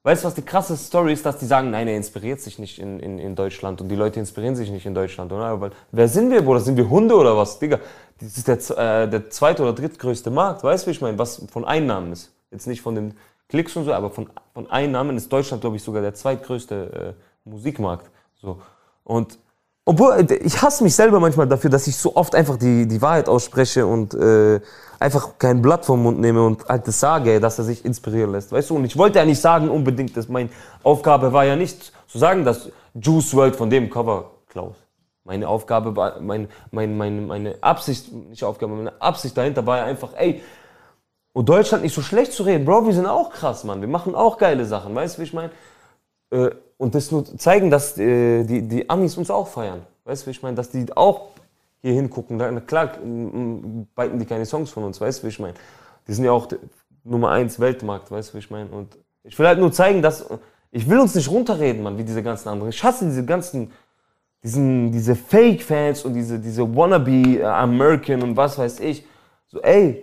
Weißt 0.04 0.24
du, 0.24 0.26
was 0.26 0.34
die 0.34 0.42
krasseste 0.42 0.84
Story 0.84 1.12
ist, 1.12 1.24
dass 1.24 1.38
die 1.38 1.46
sagen, 1.46 1.70
nein, 1.70 1.86
er 1.86 1.96
inspiriert 1.96 2.40
sich 2.40 2.58
nicht 2.58 2.80
in, 2.80 2.98
in, 2.98 3.20
in 3.20 3.36
Deutschland 3.36 3.80
und 3.80 3.88
die 3.88 3.94
Leute 3.94 4.18
inspirieren 4.18 4.56
sich 4.56 4.68
nicht 4.68 4.84
in 4.84 4.94
Deutschland, 4.94 5.30
oder? 5.30 5.60
Weil, 5.60 5.70
wer 5.92 6.08
sind 6.08 6.32
wir, 6.32 6.42
Bruder? 6.42 6.58
Sind 6.58 6.76
wir 6.76 6.90
Hunde 6.90 7.14
oder 7.14 7.36
was? 7.36 7.60
Digga, 7.60 7.78
das 8.18 8.36
ist 8.36 8.48
der, 8.48 9.02
äh, 9.04 9.08
der 9.08 9.30
zweite 9.30 9.62
oder 9.62 9.72
drittgrößte 9.72 10.30
Markt, 10.30 10.64
weißt 10.64 10.84
du, 10.84 10.86
wie 10.88 10.92
ich 10.92 11.00
meine? 11.00 11.18
Was 11.18 11.46
von 11.52 11.64
Einnahmen 11.64 12.12
ist. 12.12 12.32
Jetzt 12.50 12.66
nicht 12.66 12.82
von 12.82 12.96
den 12.96 13.14
Klicks 13.48 13.76
und 13.76 13.84
so, 13.84 13.92
aber 13.92 14.10
von, 14.10 14.28
von 14.54 14.68
Einnahmen 14.70 15.16
ist 15.16 15.32
Deutschland, 15.32 15.60
glaube 15.60 15.76
ich, 15.76 15.84
sogar 15.84 16.02
der 16.02 16.14
zweitgrößte 16.14 17.14
äh, 17.16 17.48
Musikmarkt. 17.48 18.10
So. 18.40 18.60
Und 19.04 19.38
obwohl, 19.84 20.26
ich 20.44 20.62
hasse 20.62 20.84
mich 20.84 20.94
selber 20.94 21.18
manchmal 21.18 21.48
dafür, 21.48 21.70
dass 21.70 21.86
ich 21.86 21.96
so 21.96 22.14
oft 22.14 22.34
einfach 22.34 22.56
die, 22.56 22.86
die 22.86 23.02
Wahrheit 23.02 23.28
ausspreche 23.28 23.84
und 23.84 24.14
äh, 24.14 24.60
einfach 25.00 25.38
kein 25.38 25.60
Blatt 25.60 25.84
vom 25.84 26.04
Mund 26.04 26.20
nehme 26.20 26.44
und 26.44 26.64
halt 26.68 26.86
das 26.86 27.00
sage, 27.00 27.40
dass 27.40 27.58
er 27.58 27.64
sich 27.64 27.84
inspirieren 27.84 28.30
lässt. 28.30 28.52
Weißt 28.52 28.70
du, 28.70 28.76
und 28.76 28.84
ich 28.84 28.96
wollte 28.96 29.18
ja 29.18 29.24
nicht 29.24 29.40
sagen 29.40 29.68
unbedingt, 29.68 30.16
dass 30.16 30.28
meine 30.28 30.50
Aufgabe 30.84 31.32
war 31.32 31.44
ja 31.44 31.56
nicht 31.56 31.92
zu 32.06 32.18
sagen, 32.18 32.44
dass 32.44 32.70
Juice 32.94 33.34
World 33.34 33.56
von 33.56 33.70
dem 33.70 33.90
Cover 33.90 34.30
klaut. 34.48 34.76
Meine 35.24 35.48
Aufgabe 35.48 35.94
war, 35.96 36.20
mein, 36.20 36.48
mein, 36.70 36.96
mein, 36.96 37.26
meine 37.26 37.56
Absicht, 37.60 38.12
nicht 38.12 38.44
Aufgabe, 38.44 38.74
meine 38.74 39.00
Absicht 39.00 39.36
dahinter 39.36 39.66
war 39.66 39.78
ja 39.78 39.84
einfach, 39.84 40.10
ey, 40.16 40.42
und 41.32 41.48
Deutschland 41.48 41.82
nicht 41.82 41.94
so 41.94 42.02
schlecht 42.02 42.32
zu 42.32 42.42
reden, 42.42 42.64
Bro, 42.64 42.86
wir 42.86 42.92
sind 42.92 43.06
auch 43.06 43.30
krass, 43.30 43.64
Mann, 43.64 43.80
wir 43.80 43.88
machen 43.88 44.14
auch 44.14 44.36
geile 44.36 44.64
Sachen, 44.64 44.94
weißt 44.94 45.16
du, 45.16 45.22
wie 45.22 45.24
ich 45.24 45.32
meine? 45.32 45.50
Äh, 46.30 46.50
und 46.82 46.96
das 46.96 47.12
nur 47.12 47.24
zeigen, 47.38 47.70
dass 47.70 47.96
äh, 47.96 48.42
die, 48.42 48.62
die 48.62 48.90
Amis 48.90 49.16
uns 49.16 49.30
auch 49.30 49.46
feiern. 49.46 49.82
Weißt 50.04 50.22
du, 50.22 50.26
wie 50.26 50.30
ich 50.32 50.42
meine? 50.42 50.56
Dass 50.56 50.70
die 50.70 50.84
auch 50.96 51.28
hier 51.80 51.92
hingucken. 51.92 52.38
Klar, 52.66 52.94
beiten 53.94 54.18
die 54.18 54.26
keine 54.26 54.44
Songs 54.44 54.70
von 54.70 54.82
uns, 54.82 55.00
weißt 55.00 55.20
du, 55.20 55.26
wie 55.26 55.28
ich 55.28 55.38
meine? 55.38 55.54
Die 56.08 56.12
sind 56.12 56.24
ja 56.24 56.32
auch 56.32 56.48
Nummer 57.04 57.30
eins 57.30 57.60
Weltmarkt, 57.60 58.10
weißt 58.10 58.30
du, 58.30 58.34
wie 58.34 58.38
ich 58.40 58.50
meine? 58.50 58.68
Und 58.70 58.98
ich 59.22 59.38
will 59.38 59.46
halt 59.46 59.60
nur 59.60 59.70
zeigen, 59.70 60.02
dass. 60.02 60.26
Ich 60.72 60.88
will 60.88 60.98
uns 60.98 61.14
nicht 61.14 61.30
runterreden, 61.30 61.84
Mann, 61.84 61.98
wie 61.98 62.04
diese 62.04 62.22
ganzen 62.22 62.48
anderen. 62.48 62.70
Ich 62.70 62.82
hasse 62.82 63.04
diese 63.04 63.24
ganzen. 63.24 63.70
Diesen, 64.42 64.90
diese 64.90 65.14
Fake-Fans 65.14 66.04
und 66.04 66.14
diese, 66.14 66.40
diese 66.40 66.64
Wannabe-American 66.74 68.22
und 68.22 68.36
was 68.36 68.58
weiß 68.58 68.80
ich. 68.80 69.06
So, 69.46 69.60
ey, 69.60 70.02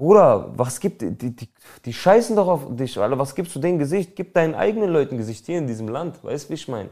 Bruder, 0.00 0.50
was 0.56 0.80
gibt 0.80 1.02
die, 1.02 1.14
die, 1.14 1.48
die, 1.84 1.92
scheißen 1.92 2.34
doch 2.34 2.48
auf 2.48 2.74
dich, 2.74 2.96
Alter. 2.96 3.18
Was 3.18 3.34
gibst 3.34 3.54
du 3.54 3.58
denen 3.58 3.78
Gesicht? 3.78 4.16
Gib 4.16 4.32
deinen 4.32 4.54
eigenen 4.54 4.88
Leuten 4.88 5.18
Gesicht 5.18 5.44
hier 5.44 5.58
in 5.58 5.66
diesem 5.66 5.88
Land. 5.88 6.24
Weißt 6.24 6.46
du, 6.46 6.48
wie 6.48 6.54
ich 6.54 6.68
meine? 6.68 6.88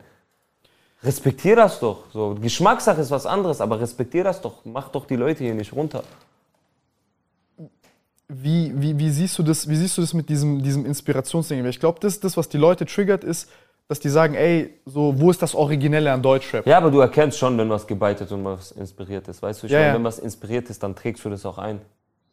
Respektier 1.02 1.56
das 1.56 1.80
doch. 1.80 2.05
So, 2.12 2.36
Geschmackssache 2.39 3.01
ist 3.01 3.10
was 3.10 3.24
anderes, 3.24 3.62
aber 3.62 3.80
respektier 3.80 4.24
das 4.24 4.43
doch. 4.43 4.62
Mach 4.66 4.90
doch 4.90 5.06
die 5.06 5.16
Leute 5.16 5.43
hier 5.43 5.55
nicht 5.55 5.72
runter. 5.72 6.05
Wie, 8.28 8.74
wie, 8.76 8.98
wie, 8.98 9.09
siehst 9.09 9.39
du 9.39 9.43
das, 9.43 9.66
wie 9.66 9.76
siehst 9.76 9.97
du 9.97 10.02
das 10.02 10.12
mit 10.12 10.28
diesem, 10.28 10.62
diesem 10.62 10.85
Inspirationsding? 10.85 11.64
Ich 11.64 11.80
glaube, 11.80 12.01
das, 12.01 12.20
das, 12.20 12.36
was 12.36 12.51
die 12.51 12.59
Leute 12.59 12.85
triggert, 12.85 13.24
ist, 13.24 13.48
dass 13.89 14.01
die 14.01 14.10
sagen, 14.10 14.35
ey, 14.35 14.74
so, 14.85 15.18
wo 15.18 15.30
ist 15.30 15.40
das 15.40 15.55
Originelle 15.55 16.12
an 16.12 16.20
Deutschrap? 16.20 16.66
Ja, 16.66 16.76
aber 16.76 16.90
du 16.90 17.01
erkennst 17.01 17.39
schon, 17.39 17.56
wenn 17.56 17.70
was 17.70 17.86
gebeitet 17.86 18.30
und 18.32 18.44
was 18.44 18.72
inspiriert 18.72 19.28
ist. 19.28 19.40
Weißt 19.40 19.62
du, 19.62 19.66
ich 19.66 19.72
Ja, 19.72 19.78
meine, 19.78 19.89
ja. 19.89 19.94
wenn 19.94 20.05
was 20.05 20.18
inspiriert 20.18 20.68
ist, 20.68 20.82
dann 20.82 20.94
trägst 20.94 21.24
du 21.24 21.30
das 21.30 21.47
auch 21.47 21.56
ein 21.56 21.80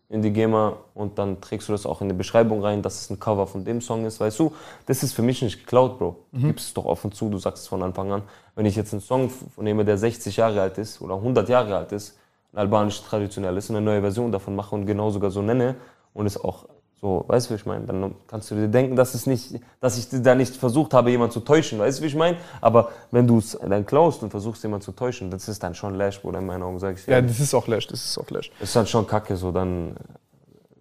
in 0.10 0.22
die 0.22 0.32
GEMA 0.32 0.78
und 0.94 1.18
dann 1.18 1.42
trägst 1.42 1.68
du 1.68 1.72
das 1.72 1.86
auch 1.86 2.02
in 2.02 2.10
die 2.10 2.16
Beschreibung 2.16 2.62
rein, 2.62 2.82
dass 2.82 3.02
es 3.02 3.10
ein 3.10 3.20
Cover 3.20 3.48
von 3.48 3.66
dem 3.66 3.82
Song 3.82 4.06
ist. 4.06 4.20
Weißt 4.20 4.40
du, 4.40 4.54
das 4.86 5.02
ist 5.02 5.14
für 5.14 5.24
mich 5.24 5.42
nicht 5.42 5.60
geklaut, 5.60 5.98
Bro. 5.98 6.16
Mhm. 6.32 6.48
Gibst 6.48 6.68
es 6.68 6.74
doch 6.74 6.86
offen 6.86 7.12
zu, 7.12 7.30
du 7.30 7.38
sagst 7.38 7.64
es 7.64 7.68
von 7.68 7.82
Anfang 7.82 8.12
an. 8.12 8.22
Wenn 8.56 8.66
ich 8.66 8.76
jetzt 8.76 8.94
einen 8.94 9.02
Song 9.02 9.32
nehme, 9.58 9.84
der 9.84 9.98
60 9.98 10.38
Jahre 10.38 10.62
alt 10.62 10.78
ist 10.78 11.02
oder 11.02 11.16
100 11.16 11.50
Jahre 11.50 11.76
alt 11.76 11.92
ist, 11.92 12.18
ein 12.54 12.60
albanisch 12.60 13.02
traditionell 13.02 13.58
ist 13.58 13.70
und 13.70 13.78
eine 13.78 13.86
neue 13.86 14.02
Version 14.02 14.32
davon 14.32 14.56
mache 14.56 14.76
und 14.76 14.86
genau 14.86 15.10
sogar 15.10 15.32
so 15.32 15.42
nenne 15.42 15.76
und 16.14 16.26
es 16.28 16.42
auch 16.42 16.66
so, 17.02 17.26
weißt 17.28 17.48
du, 17.50 17.54
wie 17.54 17.56
ich 17.56 17.66
meine? 17.66 17.86
Dann 17.86 18.16
kannst 18.28 18.50
du 18.52 18.56
dir 18.56 18.68
denken, 18.68 18.96
dass, 18.96 19.14
es 19.14 19.28
nicht, 19.28 19.60
dass 19.82 19.98
ich 19.98 20.08
da 20.24 20.34
nicht 20.34 20.56
versucht 20.56 20.94
habe, 20.94 21.12
jemanden 21.12 21.34
zu 21.34 21.42
täuschen, 21.42 21.78
weißt 21.80 22.00
du, 22.00 22.04
wie 22.04 22.08
ich 22.08 22.16
meine? 22.16 22.38
Aber 22.62 22.90
wenn 23.12 23.28
du 23.28 23.38
es 23.40 23.58
dann 23.62 23.86
klaust 23.86 24.24
und 24.24 24.32
versuchst, 24.32 24.64
jemanden 24.64 24.86
zu 24.86 24.92
täuschen, 24.94 25.30
das 25.30 25.48
ist 25.48 25.62
dann 25.62 25.76
schon 25.76 25.96
Lash, 25.96 26.22
Bruder, 26.22 26.40
in 26.40 26.46
meinen 26.46 26.64
Augen, 26.64 26.80
sag 26.80 26.96
ich 26.98 27.06
dir. 27.06 27.12
Ja, 27.12 27.22
das 27.22 27.40
ist 27.40 27.54
auch 27.54 27.68
Lash, 27.68 27.88
das 27.88 28.04
ist 28.06 28.18
auch 28.18 28.30
Lash. 28.30 28.50
Das 28.60 28.70
ist 28.70 28.76
dann 28.76 28.88
schon 28.88 29.06
kacke, 29.06 29.36
so, 29.36 29.52
dann, 29.52 29.96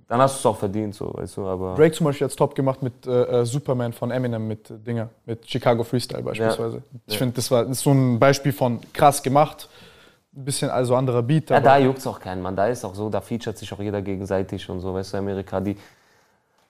dann 0.09 0.21
hast 0.21 0.37
du 0.37 0.39
es 0.39 0.47
auch 0.47 0.57
verdient, 0.59 0.95
so, 0.95 1.13
weißt 1.13 1.37
du, 1.37 1.47
aber. 1.47 1.75
Drake 1.75 1.93
zum 1.93 2.07
Beispiel 2.07 2.29
hat 2.29 2.37
Top 2.37 2.55
gemacht 2.55 2.83
mit 2.83 3.07
äh, 3.07 3.41
äh, 3.41 3.45
Superman 3.45 3.93
von 3.93 4.11
Eminem, 4.11 4.47
mit 4.47 4.71
äh, 4.71 4.79
Dinger, 4.79 5.09
mit 5.27 5.51
Chicago 5.51 5.83
Freestyle 5.83 6.23
beispielsweise. 6.23 6.83
Ich 7.07 7.15
Ja. 7.15 7.19
finde, 7.19 7.35
das 7.35 7.51
war 7.51 7.63
das 7.65 7.79
ist 7.79 7.83
so 7.83 7.91
ein 7.91 8.19
Beispiel 8.19 8.53
von 8.53 8.81
krass 8.93 9.23
gemacht. 9.23 9.69
Ein 10.37 10.45
bisschen 10.45 10.71
also 10.71 10.97
anderer 10.97 11.23
Beat. 11.23 11.51
Ja, 11.51 11.61
da 11.61 11.79
juckt's 11.79 12.07
auch 12.07 12.19
keinen, 12.19 12.43
Mann. 12.43 12.57
Da 12.57 12.67
ist 12.67 12.85
auch 12.85 12.95
so, 12.95 13.09
da 13.09 13.21
featuret 13.21 13.57
sich 13.57 13.73
auch 13.73 13.79
jeder 13.79 14.03
gegenseitig 14.03 14.69
und 14.69 14.81
so, 14.81 14.95
weißt 14.95 15.15
du, 15.15 15.19
Amerika, 15.19 15.61
die. 15.61 15.77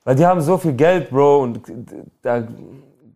Weil 0.05 0.17
die 0.17 0.27
haben 0.27 0.41
so 0.43 0.59
viel 0.59 0.75
Geld, 0.75 1.11
Bro, 1.11 1.43
und 1.43 1.61
da, 2.23 2.47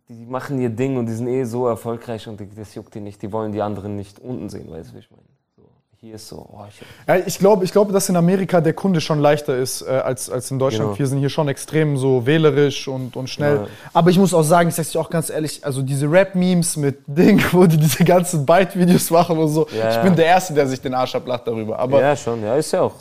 die 0.09 0.25
machen 0.25 0.59
ihr 0.59 0.69
Ding 0.69 0.97
und 0.97 1.05
die 1.05 1.13
sind 1.13 1.27
eh 1.27 1.43
so 1.43 1.67
erfolgreich 1.67 2.27
und 2.27 2.41
das 2.57 2.73
juckt 2.73 2.95
die 2.95 2.99
nicht. 2.99 3.21
Die 3.21 3.31
wollen 3.31 3.51
die 3.51 3.61
anderen 3.61 3.95
nicht 3.95 4.19
unten 4.19 4.49
sehen, 4.49 4.69
weißt 4.71 4.89
du, 4.89 4.95
wie 4.95 4.99
ich 4.99 5.11
meine? 5.11 5.21
So, 5.55 5.61
hier 5.97 6.15
ist 6.15 6.27
so, 6.27 6.49
oh, 6.51 6.63
ich, 6.67 6.81
Ja, 7.07 7.17
ich 7.23 7.37
glaube, 7.37 7.63
ich 7.63 7.71
glaube, 7.71 7.93
dass 7.93 8.09
in 8.09 8.15
Amerika 8.15 8.59
der 8.59 8.73
Kunde 8.73 9.01
schon 9.01 9.19
leichter 9.19 9.55
ist 9.55 9.83
äh, 9.83 9.91
als, 9.91 10.31
als 10.31 10.49
in 10.49 10.57
Deutschland. 10.57 10.87
Genau. 10.87 10.97
Wir 10.97 11.05
sind 11.05 11.19
hier 11.19 11.29
schon 11.29 11.47
extrem 11.47 11.95
so 11.95 12.25
wählerisch 12.25 12.87
und, 12.87 13.15
und 13.15 13.29
schnell. 13.29 13.57
Ja. 13.57 13.67
Aber 13.93 14.09
ich 14.09 14.17
muss 14.17 14.33
auch 14.33 14.41
sagen, 14.41 14.69
ich 14.69 14.75
sag's 14.75 14.89
dir 14.89 14.99
auch 14.99 15.11
ganz 15.11 15.29
ehrlich, 15.29 15.63
also 15.63 15.83
diese 15.83 16.11
Rap-Memes 16.11 16.75
mit 16.77 17.01
Ding, 17.05 17.39
wo 17.51 17.67
die 17.67 17.77
diese 17.77 18.03
ganzen 18.03 18.47
Byte-Videos 18.47 19.11
machen 19.11 19.37
und 19.37 19.49
so. 19.49 19.67
Ja, 19.77 19.91
ich 19.91 20.01
bin 20.01 20.15
der 20.15 20.25
Erste, 20.25 20.55
der 20.55 20.65
sich 20.65 20.81
den 20.81 20.95
Arsch 20.95 21.13
ablacht 21.13 21.45
darüber. 21.45 21.77
Aber, 21.77 22.01
ja, 22.01 22.15
schon, 22.15 22.41
ja, 22.41 22.55
ist 22.55 22.71
ja 22.71 22.81
auch. 22.81 22.95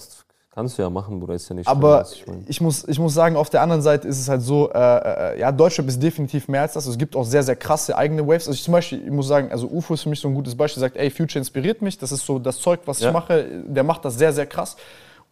Kannst 0.59 0.77
du 0.77 0.83
ja 0.83 0.91
machen, 0.91 1.21
Bruder, 1.21 1.35
ist 1.35 1.49
ja 1.49 1.55
nicht 1.55 1.69
schlimm, 1.69 1.79
aber 1.79 2.03
du, 2.03 2.13
ich 2.17 2.27
meine. 2.27 2.43
ich, 2.49 2.61
muss, 2.61 2.83
ich 2.89 2.99
muss 2.99 3.15
sagen, 3.15 3.37
auf 3.37 3.49
der 3.49 3.63
anderen 3.63 3.81
Seite 3.81 4.09
ist 4.09 4.19
es 4.19 4.29
halt 4.29 4.43
so, 4.43 4.69
äh, 4.73 5.35
äh, 5.37 5.39
ja, 5.39 5.53
Deutschrap 5.53 5.87
ist 5.87 6.03
definitiv 6.03 6.49
mehr 6.49 6.63
als 6.63 6.73
das. 6.73 6.87
Es 6.87 6.99
gibt 6.99 7.15
auch 7.15 7.23
sehr, 7.23 7.45
sehr 7.45 7.55
krasse 7.55 7.97
eigene 7.97 8.27
Waves. 8.27 8.49
Also 8.49 8.55
ich 8.55 8.65
zum 8.65 8.73
Beispiel, 8.73 9.01
ich 9.05 9.11
muss 9.13 9.29
sagen, 9.29 9.53
also 9.53 9.69
UFO 9.69 9.95
ist 9.95 10.03
für 10.03 10.09
mich 10.09 10.19
so 10.19 10.27
ein 10.27 10.35
gutes 10.35 10.57
Beispiel, 10.57 10.81
sagt, 10.81 10.97
ey, 10.97 11.11
Future 11.13 11.39
inspiriert 11.39 11.81
mich, 11.81 11.97
das 11.97 12.11
ist 12.11 12.27
so 12.27 12.41
das 12.41 12.59
Zeug, 12.59 12.81
was 12.87 12.99
Ja. 12.99 13.07
ich 13.07 13.13
mache, 13.13 13.47
der 13.69 13.85
macht 13.85 14.05
das 14.05 14.19
sehr, 14.19 14.33
sehr 14.33 14.47
krass. 14.47 14.77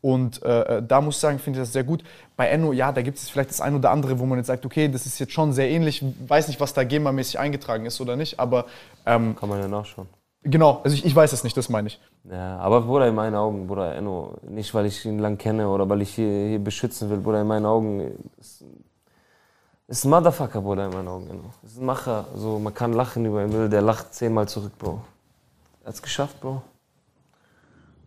Und 0.01 0.41
äh, 0.45 0.81
da 0.87 1.01
muss 1.01 1.17
ich 1.17 1.21
sagen, 1.21 1.41
finde 1.41 1.59
ich 1.59 1.65
das 1.65 1.73
sehr 1.73 1.83
gut. 1.83 2.05
Bei 2.37 2.47
Enno, 2.47 2.73
ja, 2.73 2.93
da 2.93 3.03
gibt 3.03 3.19
es 3.19 3.29
vielleicht 3.29 3.51
das 3.51 3.61
ein 3.61 3.75
oder 3.75 3.91
andere, 3.91 4.21
wo 4.21 4.27
man 4.27 4.39
jetzt 4.39 4.47
sagt, 4.47 4.65
okay, 4.65 4.87
das 4.87 5.07
ist 5.07 5.19
jetzt 5.19 5.33
schon 5.33 5.53
sehr 5.53 5.69
ähnlich. 5.69 6.05
Weiß 6.29 6.47
nicht, 6.47 6.61
was 6.61 6.73
da 6.73 6.83
GEMA-mäßig 6.83 7.41
eingetragen 7.41 7.85
ist 7.85 8.01
oder 8.01 8.15
nicht, 8.15 8.39
aber 8.39 8.67
ähm, 9.05 9.35
Kann 9.35 9.49
man 9.49 9.61
ja 9.61 9.67
nachschauen. 9.67 10.07
Genau, 10.51 10.81
also 10.83 10.95
ich, 10.97 11.05
ich 11.05 11.15
weiß 11.15 11.33
es 11.33 11.45
nicht, 11.45 11.57
das 11.57 11.69
meine 11.69 11.89
ich. 11.89 12.01
Ja, 12.25 12.59
aber 12.59 12.83
Bruder, 12.83 13.09
in 13.09 13.15
meinen 13.15 13.35
Augen, 13.35 13.67
Bruder, 13.67 13.95
Enno, 13.95 14.39
nicht 14.49 14.73
weil 14.75 14.87
ich 14.87 15.05
ihn 15.05 15.19
lang 15.19 15.39
kenne 15.39 15.69
oder 15.69 15.89
weil 15.89 16.03
ich 16.03 16.15
hier, 16.15 16.49
hier 16.49 16.59
beschützen 16.59 17.11
will, 17.11 17.19
Bruder, 17.19 17.43
in 17.43 17.47
meinen 17.47 17.67
Augen 17.67 18.13
ist, 18.39 18.65
ist 19.89 20.05
ein 20.05 20.11
Motherfucker, 20.11 20.61
Bruder, 20.61 20.87
in 20.87 20.93
meinen 20.93 21.09
Augen, 21.09 21.31
Enno. 21.31 21.45
Ist 21.63 21.79
ein 21.79 21.85
Macher, 21.87 22.27
so, 22.35 22.59
man 22.59 22.75
kann 22.75 22.93
lachen 22.93 23.25
über 23.25 23.45
ihn, 23.45 23.71
der 23.71 23.83
lacht 23.83 24.15
zehnmal 24.15 24.49
zurück, 24.49 24.73
Bro. 24.79 25.01
Er 25.85 25.89
hat's 25.89 26.03
geschafft, 26.03 26.41
Bro. 26.41 26.63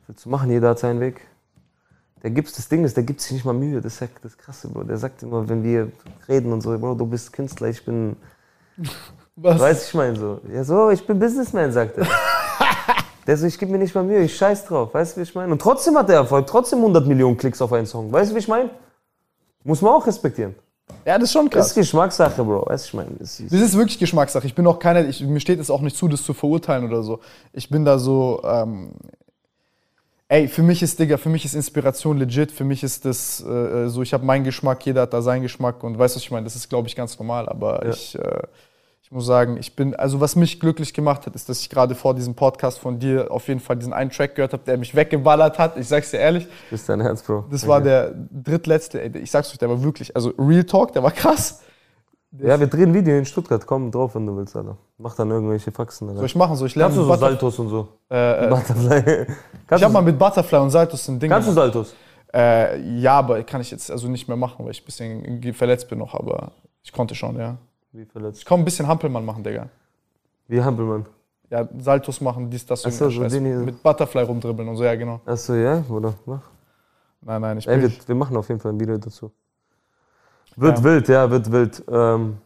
willst 0.07 0.25
du 0.25 0.29
machen? 0.29 0.51
Jeder 0.51 0.69
hat 0.69 0.79
seinen 0.79 0.99
Weg. 0.99 1.21
Der 2.21 2.31
gibt's, 2.31 2.53
das 2.53 2.67
Ding 2.67 2.83
ist, 2.83 2.97
der 2.97 3.03
gibt 3.03 3.21
sich 3.21 3.31
nicht 3.31 3.45
mal 3.45 3.53
Mühe. 3.53 3.79
Das 3.79 3.93
ist 3.93 3.99
ja 4.01 4.07
das 4.21 4.37
Krasse, 4.37 4.67
Bro. 4.67 4.83
Der 4.83 4.97
sagt 4.97 5.23
immer, 5.23 5.47
wenn 5.47 5.63
wir 5.63 5.89
reden 6.27 6.51
und 6.51 6.59
so, 6.61 6.77
Bro, 6.77 6.95
du 6.95 7.05
bist 7.05 7.31
Künstler, 7.31 7.69
ich 7.69 7.85
bin, 7.85 8.17
Was? 9.37 9.59
weiß 9.59 9.87
ich 9.87 9.93
mein 9.93 10.17
so. 10.17 10.41
Ja, 10.51 10.65
so, 10.65 10.89
ich 10.89 11.05
bin 11.07 11.17
Businessman, 11.17 11.71
sagt 11.71 11.97
er. 11.97 12.07
Der 13.29 13.37
so, 13.37 13.45
ich 13.45 13.59
gebe 13.59 13.71
mir 13.71 13.77
nicht 13.77 13.93
mal 13.93 14.03
Mühe, 14.03 14.23
ich 14.23 14.35
scheiß 14.35 14.65
drauf, 14.65 14.91
weißt 14.91 15.15
du, 15.15 15.19
wie 15.19 15.23
ich 15.23 15.35
meine? 15.35 15.51
Und 15.51 15.61
trotzdem 15.61 15.95
hat 15.95 16.09
er 16.09 16.15
Erfolg, 16.15 16.47
trotzdem 16.47 16.79
100 16.79 17.05
Millionen 17.05 17.37
Klicks 17.37 17.61
auf 17.61 17.71
einen 17.71 17.85
Song. 17.85 18.11
Weißt 18.11 18.31
du, 18.31 18.35
wie 18.35 18.39
ich 18.39 18.47
meine? 18.47 18.71
Muss 19.63 19.83
man 19.83 19.93
auch 19.93 20.07
respektieren. 20.07 20.55
Ja, 21.05 21.13
das 21.19 21.25
ist 21.29 21.33
schon 21.33 21.45
Das 21.45 21.53
krass. 21.53 21.67
ist 21.67 21.75
Geschmackssache, 21.75 22.43
Bro. 22.43 22.65
Weißt 22.65 22.85
du, 22.85 22.87
ich 22.87 22.93
meine, 22.95 23.11
das 23.19 23.39
ist 23.39 23.53
Das 23.53 23.61
ist 23.61 23.77
wirklich 23.77 23.99
Geschmackssache. 23.99 24.47
Ich 24.47 24.55
bin 24.55 24.65
auch 24.65 24.79
keiner, 24.79 25.07
ich, 25.07 25.21
mir 25.21 25.39
steht 25.39 25.59
es 25.59 25.69
auch 25.69 25.81
nicht 25.81 25.95
zu, 25.95 26.07
das 26.07 26.23
zu 26.23 26.33
verurteilen 26.33 26.85
oder 26.87 27.03
so. 27.03 27.19
Ich 27.53 27.69
bin 27.69 27.85
da 27.85 27.99
so, 27.99 28.41
ähm, 28.43 28.93
ey, 30.27 30.47
für 30.47 30.63
mich 30.63 30.81
ist, 30.81 30.97
Digga, 30.97 31.17
für 31.17 31.29
mich 31.29 31.45
ist 31.45 31.53
Inspiration 31.53 32.17
legit. 32.17 32.51
Für 32.51 32.63
mich 32.63 32.81
ist 32.81 33.05
das 33.05 33.41
äh, 33.45 33.89
so, 33.89 34.01
ich 34.01 34.11
habe 34.11 34.25
meinen 34.25 34.43
Geschmack, 34.43 34.83
jeder 34.87 35.01
hat 35.03 35.13
da 35.13 35.21
seinen 35.21 35.43
Geschmack 35.43 35.83
und 35.83 35.99
weißt 35.99 36.15
du, 36.15 36.17
was 36.17 36.23
ich 36.23 36.31
meine? 36.31 36.45
Das 36.45 36.55
ist, 36.55 36.67
glaube 36.67 36.87
ich, 36.87 36.95
ganz 36.95 37.19
normal. 37.19 37.47
Aber 37.47 37.83
Ja. 37.85 37.91
ich, 37.91 38.17
äh, 38.17 38.41
ich 39.09 39.15
muss 39.15 39.25
sagen, 39.25 39.57
ich 39.57 39.75
bin, 39.75 39.95
also 39.95 40.19
was 40.21 40.35
mich 40.35 40.59
glücklich 40.59 40.93
gemacht 40.93 41.25
hat, 41.25 41.33
ist, 41.33 41.49
dass 41.49 41.61
ich 41.61 41.69
gerade 41.71 41.95
vor 41.95 42.13
diesem 42.13 42.35
Podcast 42.35 42.77
von 42.77 42.99
dir 42.99 43.31
auf 43.31 43.47
jeden 43.47 43.59
Fall 43.59 43.75
diesen 43.75 43.91
einen 43.91 44.11
Track 44.11 44.35
gehört 44.35 44.53
habe, 44.53 44.61
der 44.63 44.77
mich 44.77 44.93
weggeballert 44.93 45.57
hat. 45.57 45.77
Ich 45.77 45.87
sag's 45.87 46.11
dir 46.11 46.17
ehrlich, 46.17 46.47
das 46.69 46.81
ist 46.81 46.89
dein 46.89 47.01
Herz, 47.01 47.23
Bro. 47.23 47.45
das 47.49 47.65
war 47.65 47.81
der 47.81 48.13
drittletzte, 48.31 49.01
ey, 49.01 49.17
ich 49.17 49.31
sag's 49.31 49.49
euch, 49.51 49.57
der 49.57 49.67
war 49.67 49.81
wirklich, 49.81 50.15
also 50.15 50.31
Real 50.37 50.63
Talk, 50.63 50.93
der 50.93 51.01
war 51.01 51.09
krass. 51.09 51.63
Ja, 52.37 52.59
wir 52.59 52.67
drehen 52.67 52.89
ein 52.89 52.93
Video 52.93 53.17
in 53.17 53.25
Stuttgart. 53.25 53.65
Komm 53.65 53.89
drauf, 53.89 54.13
wenn 54.13 54.27
du 54.27 54.37
willst, 54.37 54.55
Alter. 54.55 54.77
Mach 54.99 55.15
dann 55.15 55.31
irgendwelche 55.31 55.71
Faxen. 55.71 56.09
Alter. 56.09 56.19
Soll 56.19 56.27
ich 56.27 56.35
machen? 56.35 56.55
Soll 56.55 56.67
ich 56.67 56.75
lernen? 56.75 56.93
Kannst 56.93 56.99
du 56.99 57.03
so 57.05 57.09
Butter- 57.09 57.29
Saltos 57.31 57.57
und 57.57 57.69
so? 57.69 57.87
äh, 58.11 58.45
äh, 58.45 58.47
Butterfly. 58.47 59.25
Ich 59.71 59.81
du, 59.81 59.89
mal 59.89 60.01
mit 60.03 60.19
Butterfly 60.19 60.59
und 60.59 60.69
Saltus 60.69 61.07
ein 61.07 61.19
Ding 61.19 61.31
kannst 61.31 61.47
du. 61.49 61.53
Saltos? 61.53 61.95
Äh, 62.31 62.79
ja, 62.99 63.13
aber 63.13 63.41
kann 63.41 63.61
ich 63.61 63.71
jetzt 63.71 63.89
also 63.89 64.07
nicht 64.07 64.27
mehr 64.27 64.37
machen, 64.37 64.63
weil 64.63 64.71
ich 64.73 64.83
ein 64.83 64.85
bisschen 64.85 65.53
verletzt 65.55 65.89
bin 65.89 65.97
noch, 65.97 66.13
aber 66.13 66.51
ich 66.83 66.91
konnte 66.91 67.15
schon, 67.15 67.35
ja. 67.39 67.57
Wie 67.91 68.05
verletzt? 68.05 68.39
Ich 68.39 68.45
kann 68.45 68.59
ein 68.59 68.65
bisschen 68.65 68.87
Hampelmann 68.87 69.25
machen, 69.25 69.43
Digga. 69.43 69.67
Wie 70.47 70.61
Hampelmann. 70.61 71.05
Ja, 71.49 71.67
Saltus 71.79 72.21
machen, 72.21 72.49
dies, 72.49 72.65
das, 72.65 72.83
so, 72.83 73.09
so 73.09 73.23
den 73.27 73.45
hier. 73.45 73.55
Mit 73.57 73.81
Butterfly 73.81 74.21
rumdribbeln 74.23 74.67
und 74.69 74.75
so, 74.77 74.83
ja, 74.83 74.93
genau. 74.95 75.19
Achso, 75.25 75.55
ja, 75.55 75.83
oder? 75.89 76.13
Mach. 76.25 76.41
Nein, 77.21 77.41
nein, 77.41 77.57
ich 77.57 77.67
Ey, 77.67 77.79
bin. 77.79 77.89
wir, 77.91 78.07
wir 78.07 78.15
machen 78.15 78.37
auf 78.37 78.47
jeden 78.49 78.61
Fall 78.61 78.71
ein 78.71 78.79
Video 78.79 78.97
dazu. 78.97 79.31
Wird 80.55 80.77
Ja. 80.77 80.83
wild, 80.83 81.07
ja, 81.07 81.29
wird 81.31 81.51
wild. 81.51 81.83
Ähm, 81.89 82.37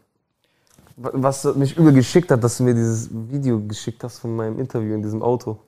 wa- 0.96 1.10
was 1.12 1.44
mich 1.54 1.76
übel 1.76 1.92
geschickt 1.92 2.30
hat, 2.30 2.42
dass 2.42 2.56
du 2.56 2.62
mir 2.64 2.74
dieses 2.74 3.10
Video 3.12 3.60
geschickt 3.60 4.02
hast 4.04 4.20
von 4.20 4.34
meinem 4.34 4.58
Interview 4.58 4.94
in 4.94 5.02
diesem 5.02 5.22
Auto. 5.22 5.58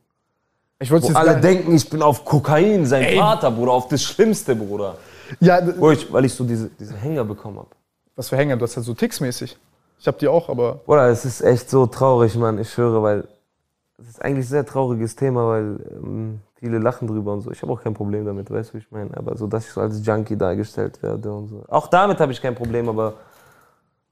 Ich 0.78 0.90
wollte 0.90 1.05
Wo 1.05 1.09
jetzt 1.09 1.16
alle 1.16 1.32
gar- 1.32 1.40
denken, 1.40 1.74
ich 1.74 1.89
bin 1.90 2.01
auf 2.03 2.24
Kokain, 2.24 2.86
sein 2.86 3.03
Ey. 3.03 3.19
Vater, 3.19 3.51
Bruder, 3.51 3.73
auf 3.73 3.89
das 3.89 4.03
Schlimmste, 4.03 4.57
Bruder. 4.57 4.97
Ja, 5.40 5.61
Wo 5.78 5.90
ich, 5.90 6.11
weil 6.12 6.24
ich 6.24 6.32
so 6.35 6.44
diese, 6.44 6.70
diese 6.70 6.94
Hänger 6.97 7.24
bekommen 7.24 7.59
habe. 7.59 7.69
Was 8.16 8.30
für 8.30 8.36
Hänger, 8.36 8.56
du 8.56 8.64
hast 8.64 8.76
halt 8.76 8.86
so 8.86 8.94
Ticks-mäßig. 8.94 9.56
Ich 9.98 10.09
hab 10.09 10.18
die 10.18 10.28
auch, 10.28 10.48
aber. 10.48 10.80
Bruder, 10.84 11.09
es 11.09 11.24
ist 11.24 11.43
echt 11.43 11.70
so 11.70 11.86
traurig, 11.86 12.34
Mann, 12.36 12.59
ich 12.59 12.70
schwöre, 12.70 13.02
weil 13.02 13.28
es 13.98 14.09
ist 14.09 14.22
eigentlich 14.22 14.47
ein 14.47 14.51
sehr 14.51 14.66
trauriges 14.66 15.16
Thema, 15.16 15.48
weil 15.48 15.78
ähm, 16.02 16.40
viele 16.59 16.78
lachen 16.78 17.06
drüber 17.06 17.32
und 17.32 17.43
so. 17.43 17.51
Ich 17.51 17.62
habe 17.62 17.72
auch 17.72 17.82
kein 17.82 17.94
Problem 17.94 18.24
damit, 18.24 18.51
weißt 18.51 18.70
du, 18.70 18.74
wie 18.74 18.78
ich 18.78 18.90
meine? 18.90 19.16
Aber 19.16 19.36
so, 19.36 19.47
dass 19.47 19.66
ich 19.66 19.72
so 19.72 19.80
als 19.80 20.05
Junkie 20.05 20.36
dargestellt 20.36 21.02
werde 21.02 21.32
und 21.32 21.48
so. 21.48 21.64
Auch 21.68 21.88
damit 21.88 22.18
habe 22.20 22.32
ich 22.32 22.43
kein 22.43 22.55
Problem, 22.55 22.88
aber 22.88 23.14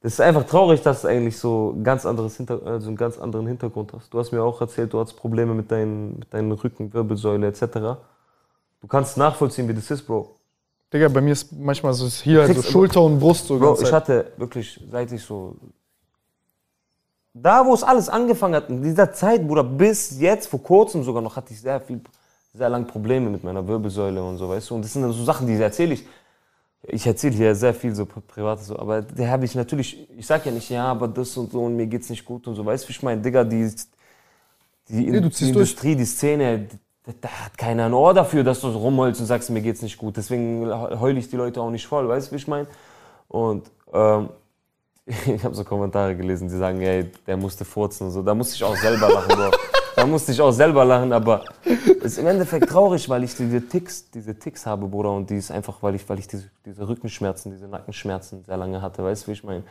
es 0.01 0.14
ist 0.14 0.20
einfach 0.20 0.44
traurig, 0.44 0.82
dass 0.82 1.02
du 1.02 1.09
eigentlich 1.09 1.39
so 1.39 1.74
ganz 1.82 2.05
anderes 2.05 2.36
Hinter 2.36 2.60
also 2.64 2.89
einen 2.89 2.97
ganz 2.97 3.18
anderen 3.18 3.47
Hintergrund 3.47 3.93
hast. 3.94 4.12
Du 4.12 4.18
hast 4.18 4.32
mir 4.32 4.43
auch 4.43 4.60
erzählt, 4.60 4.93
du 4.93 5.01
hast 5.01 5.14
Probleme 5.14 5.55
mit, 5.55 5.70
deinen, 5.70 6.18
mit 6.18 6.32
deinen 6.32 6.52
Rücken, 6.52 6.93
Wirbelsäule 6.93 7.47
etc. 7.47 7.62
Du 8.81 8.86
kannst 8.86 9.16
nachvollziehen, 9.16 9.66
wie 9.68 9.74
das 9.74 9.90
ist, 9.90 10.02
Bro. 10.02 10.35
Digga, 10.95 11.09
bei 11.09 11.21
mir 11.21 11.33
ist 11.33 11.51
manchmal 11.53 11.93
so 11.93 12.07
hier 12.07 12.45
kriegst- 12.45 12.71
Schulter 12.71 13.03
und 13.03 13.19
Brust 13.19 13.49
so 13.49 13.59
Bro, 13.59 13.83
ich 13.83 13.93
hatte 13.93 14.33
wirklich, 14.37 14.81
seit 14.91 15.11
ich 15.11 15.23
so. 15.23 15.57
Da, 17.35 17.66
wo 17.66 17.75
es 17.75 17.83
alles 17.83 18.09
angefangen 18.09 18.55
hat, 18.55 18.69
in 18.71 18.81
dieser 18.81 19.12
Zeit, 19.12 19.45
Bruder, 19.45 19.65
bis 19.65 20.21
jetzt, 20.21 20.47
vor 20.47 20.62
kurzem 20.62 21.03
sogar 21.03 21.21
noch, 21.21 21.35
hatte 21.35 21.53
ich 21.53 21.61
sehr 21.61 21.81
viel, 21.81 22.01
sehr 22.53 22.69
lange 22.69 22.85
Probleme 22.85 23.29
mit 23.29 23.43
meiner 23.43 23.66
Wirbelsäule 23.66 24.23
und 24.23 24.37
so, 24.39 24.49
weißt 24.49 24.71
du. 24.71 24.77
Und 24.77 24.85
das 24.85 24.93
sind 24.93 25.03
dann 25.03 25.12
so 25.12 25.25
Sachen, 25.25 25.49
die 25.49 25.55
erzähle 25.55 25.95
ich. 25.95 26.07
Ich 26.87 27.05
erzähle 27.05 27.35
hier 27.35 27.55
sehr 27.57 27.75
viel 27.75 27.93
so 27.93 28.05
pri- 28.05 28.21
privates, 28.21 28.69
so, 28.69 28.79
aber 28.79 29.03
der 29.03 29.31
habe 29.31 29.47
ich 29.47 29.55
natürlich, 29.57 30.09
ich 30.16 30.27
sag 30.27 30.47
ja 30.47 30.53
nicht, 30.53 30.69
ja, 30.71 30.85
aber 30.85 31.09
das 31.09 31.37
und 31.37 31.51
so 31.51 31.65
und 31.65 31.75
mir 31.75 31.87
geht's 31.89 32.09
nicht 32.09 32.25
gut 32.25 32.47
und 32.47 32.55
so, 32.55 32.65
weißt 32.65 32.87
du, 32.87 32.91
ich 32.91 33.03
meine, 33.03 33.21
Digga, 33.21 33.43
die, 33.43 33.69
die, 34.89 35.07
Nee, 35.11 35.21
ziehst 35.23 35.41
durch. 35.41 35.49
Industrie, 35.49 35.97
die 35.97 36.05
Szene, 36.05 36.69
da 37.20 37.28
hat 37.28 37.59
keiner 37.59 37.86
ein 37.86 37.93
Ohr 37.93 38.14
dafür, 38.14 38.44
dass 38.44 38.60
du 38.60 38.70
so 38.70 38.78
rumheulst 38.78 39.20
und 39.20 39.26
sagst, 39.26 39.51
mir 39.51 39.60
geht's 39.60 39.82
nicht 39.82 39.98
gut. 39.98 40.16
Deswegen 40.16 40.70
heule 41.01 41.18
ich 41.18 41.28
die 41.28 41.36
Leute 41.36 41.60
auch 41.60 41.70
nicht 41.70 41.86
voll, 41.86 42.09
weißt 42.09 42.28
du, 42.28 42.32
wie 42.32 42.36
ich 42.36 42.48
meine? 42.48 42.66
Und 43.28 43.70
ähm, 43.93 44.31
ich 45.06 45.44
habe 45.44 45.55
so 45.55 45.64
Kommentare 45.64 46.16
gelesen, 46.16 46.48
die 46.48 46.56
sagen, 46.56 46.81
ey, 46.81 47.10
der 47.26 47.36
musste 47.36 47.64
furzen 47.64 48.06
und 48.06 48.12
so. 48.12 48.22
Da 48.22 48.35
musste 48.35 48.55
ich 48.55 48.64
auch 48.64 48.76
selber 48.76 49.09
lachen, 49.09 49.36
Bro. 49.36 49.51
Da 49.97 50.06
musste 50.06 50.32
ich 50.32 50.40
auch 50.40 50.51
selber 50.51 50.85
lachen, 50.85 51.12
aber 51.12 51.44
es 51.64 52.05
ist 52.05 52.18
im 52.18 52.26
Endeffekt 52.26 52.68
traurig, 52.68 53.09
weil 53.09 53.22
ich 53.22 53.36
diese 53.36 53.60
Ticks, 53.60 54.10
diese 54.10 54.36
Ticks 54.36 54.66
habe, 54.66 54.89
Bruder, 54.89 55.12
und 55.12 55.31
die 55.31 55.36
ist 55.36 55.52
einfach, 55.52 55.82
weil 55.82 55.94
ich, 55.94 56.09
weil 56.09 56.18
ich 56.18 56.26
diese, 56.26 56.51
diese 56.64 56.89
Rückenschmerzen, 56.89 57.52
diese 57.52 57.68
Nackenschmerzen 57.68 58.43
sehr 58.44 58.56
lange 58.56 58.82
hatte, 58.82 59.05
weißt 59.05 59.24
du, 59.24 59.28
wie 59.28 59.32
ich 59.32 59.44
meine? 59.44 59.62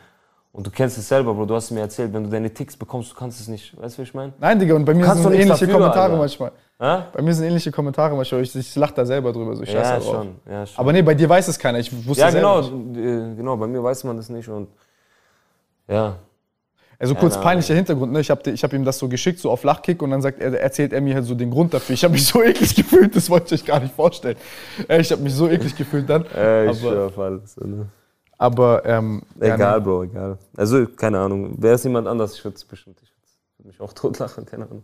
Und 0.54 0.68
du 0.68 0.72
kennst 0.72 0.98
es 0.98 1.10
selber, 1.10 1.34
Bro, 1.34 1.48
du 1.48 1.56
hast 1.56 1.72
mir 1.72 1.82
erzählt, 1.82 2.14
wenn 2.14 2.24
du 2.24 2.30
deine 2.30 2.54
Ticks 2.54 2.78
bekommst, 2.78 3.12
du 3.12 3.16
kannst 3.16 3.42
es 3.42 3.48
nicht, 3.48 3.76
weißt 3.82 3.98
du, 3.98 4.02
wie 4.02 4.04
ich 4.04 4.14
meine? 4.14 4.34
Nein, 4.40 4.60
Digga, 4.60 4.76
und 4.76 4.86
bei 4.86 4.94
mir 4.94 5.04
Kannst 5.04 5.24
sind 5.24 5.34
ähnliche 5.34 5.50
dafür, 5.50 5.74
Kommentare 5.74 6.04
Alter. 6.04 6.18
manchmal. 6.18 6.52
Hä? 6.84 7.04
Bei 7.14 7.22
mir 7.22 7.34
sind 7.34 7.46
ähnliche 7.46 7.72
Kommentare 7.72 8.14
manchmal. 8.14 8.42
Ich, 8.42 8.54
ich 8.54 8.76
lach 8.76 8.92
da 8.92 9.06
selber 9.06 9.32
drüber, 9.32 9.56
so 9.56 9.64
ich 9.64 9.72
Ja, 9.72 10.02
schon, 10.02 10.36
ja, 10.46 10.66
schon. 10.66 10.78
Aber 10.78 10.92
nee, 10.92 11.02
bei 11.02 11.14
dir 11.16 11.30
weiß 11.30 11.48
es 11.48 11.58
keiner. 11.58 11.80
Ich 11.80 11.90
wusste 12.06 12.26
ja, 12.26 12.30
genau, 12.30 12.60
nicht. 12.60 12.98
äh, 12.98 13.36
genau, 13.36 13.56
bei 13.56 13.68
mir 13.68 13.82
weiß 13.82 14.04
man 14.04 14.18
das 14.18 14.28
nicht 14.28 14.50
und 14.50 14.68
ja, 15.88 16.18
Also 17.00 17.16
kurz 17.16 17.36
Keine 17.36 17.44
peinlicher 17.46 17.74
Hintergrund, 17.74 18.12
ne? 18.12 18.20
Ich 18.20 18.30
habe 18.30 18.50
ich 18.50 18.62
hab 18.66 18.74
ihm 18.74 18.84
das 18.84 19.00
so 19.00 19.08
geschickt, 19.08 19.40
so 19.40 19.50
auf 19.50 19.64
Lachkick 19.64 20.02
und 20.02 20.12
dann 20.12 20.22
sagt 20.22 20.42
er, 20.42 20.60
erzählt 20.60 20.92
er 20.92 21.00
mir 21.00 21.16
halt 21.16 21.24
so 21.24 21.36
den 21.36 21.52
Grund 21.52 21.74
dafür. 21.74 21.94
Ich 21.94 22.04
habe 22.04 22.16
mich 22.16 22.28
so 22.28 22.44
eklig 22.44 22.76
gefühlt, 22.76 23.16
das 23.16 23.30
wollte 23.30 23.56
ich 23.56 23.62
euch 23.62 23.66
gar 23.66 23.80
nicht 23.80 23.96
vorstellen. 23.96 24.36
Ey, 24.90 25.00
Ich 25.00 25.12
habe 25.14 25.22
mich 25.22 25.34
so 25.34 25.48
eklig 25.48 25.78
gefühlt 25.78 26.10
dann. 26.10 26.26
äh, 26.36 26.70
ich 26.70 26.86
aber 26.86 27.06
auf 27.06 27.18
alles. 27.18 27.56
Ne? 27.56 27.88
aber 28.38 28.86
ähm, 28.86 29.22
ja, 29.40 29.56
Egal, 29.56 29.80
nee. 29.80 29.86
Bro, 29.86 30.04
egal. 30.04 30.38
Also, 30.58 30.86
keine 30.86 31.20
Ahnung. 31.20 31.56
Wäre 31.62 31.76
es 31.76 31.84
jemand 31.86 32.10
anders, 32.10 32.36
ich 32.36 32.44
würde 32.44 32.58
es 32.58 32.66
bestimmt, 32.66 33.00
ich 33.02 33.10
würde 33.58 33.70
mich 33.70 33.80
auch 33.80 33.94
totlachen, 33.94 34.46
keine 34.46 34.66
Ahnung. 34.66 34.84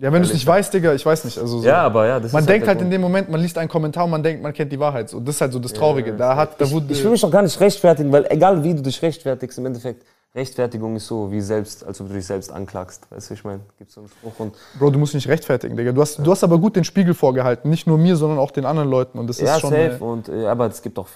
Ja, 0.00 0.12
wenn 0.12 0.20
du 0.20 0.28
es 0.28 0.34
nicht 0.34 0.46
weißt, 0.46 0.74
Digga, 0.74 0.94
ich 0.94 1.06
weiß 1.06 1.24
nicht. 1.24 1.38
Also 1.38 1.60
so. 1.60 1.66
Ja, 1.66 1.82
aber 1.82 2.06
ja, 2.06 2.18
das 2.20 2.32
man 2.32 2.40
ist 2.40 2.48
denkt 2.48 2.66
der 2.66 2.74
halt 2.74 2.82
in 2.82 2.90
dem 2.90 3.00
Moment, 3.00 3.30
man 3.30 3.40
liest 3.40 3.56
einen 3.56 3.68
Kommentar 3.68 4.04
und 4.04 4.10
man 4.10 4.22
denkt, 4.22 4.42
man 4.42 4.52
kennt 4.52 4.72
die 4.72 4.80
Wahrheit. 4.80 5.08
So, 5.08 5.20
das 5.20 5.36
ist 5.36 5.40
halt 5.40 5.52
so 5.52 5.60
das 5.60 5.72
Traurige. 5.72 6.12
da 6.12 6.34
hat, 6.34 6.60
da 6.60 6.68
wurde, 6.70 6.86
Ich 6.92 7.02
will 7.04 7.12
mich 7.12 7.20
doch 7.20 7.30
gar 7.30 7.42
nicht 7.42 7.58
rechtfertigen, 7.60 8.10
weil 8.10 8.26
egal 8.28 8.62
wie 8.64 8.74
du 8.74 8.82
dich 8.82 9.00
rechtfertigst, 9.00 9.58
im 9.58 9.66
Endeffekt, 9.66 10.04
Rechtfertigung 10.36 10.94
ist 10.96 11.06
so 11.06 11.32
wie 11.32 11.40
selbst, 11.40 11.82
als 11.84 11.98
ob 11.98 12.08
du 12.08 12.14
dich 12.14 12.26
selbst 12.26 12.52
anklagst. 12.52 13.10
Weißt 13.10 13.30
du, 13.30 13.34
ich 13.34 13.42
meine? 13.42 13.60
Gibt 13.78 13.90
so 13.90 14.00
einen 14.00 14.10
Spruch 14.10 14.38
und 14.38 14.54
Bro, 14.78 14.90
du 14.90 14.98
musst 14.98 15.14
nicht 15.14 15.26
rechtfertigen, 15.28 15.76
Digga. 15.78 15.92
Du 15.92 16.02
hast, 16.02 16.18
du 16.18 16.30
hast 16.30 16.44
aber 16.44 16.58
gut 16.58 16.76
den 16.76 16.84
Spiegel 16.84 17.14
vorgehalten. 17.14 17.70
Nicht 17.70 17.86
nur 17.86 17.96
mir, 17.96 18.16
sondern 18.16 18.38
auch 18.38 18.50
den 18.50 18.66
anderen 18.66 18.90
Leuten. 18.90 19.18
Und 19.18 19.28
das 19.28 19.40
ja, 19.40 19.54
ist 19.54 19.62
schon. 19.62 19.70
safe. 19.70 19.96
Und, 20.04 20.28
äh, 20.28 20.46
aber 20.46 20.66
es 20.66 20.82
gibt 20.82 20.98
auch, 20.98 21.08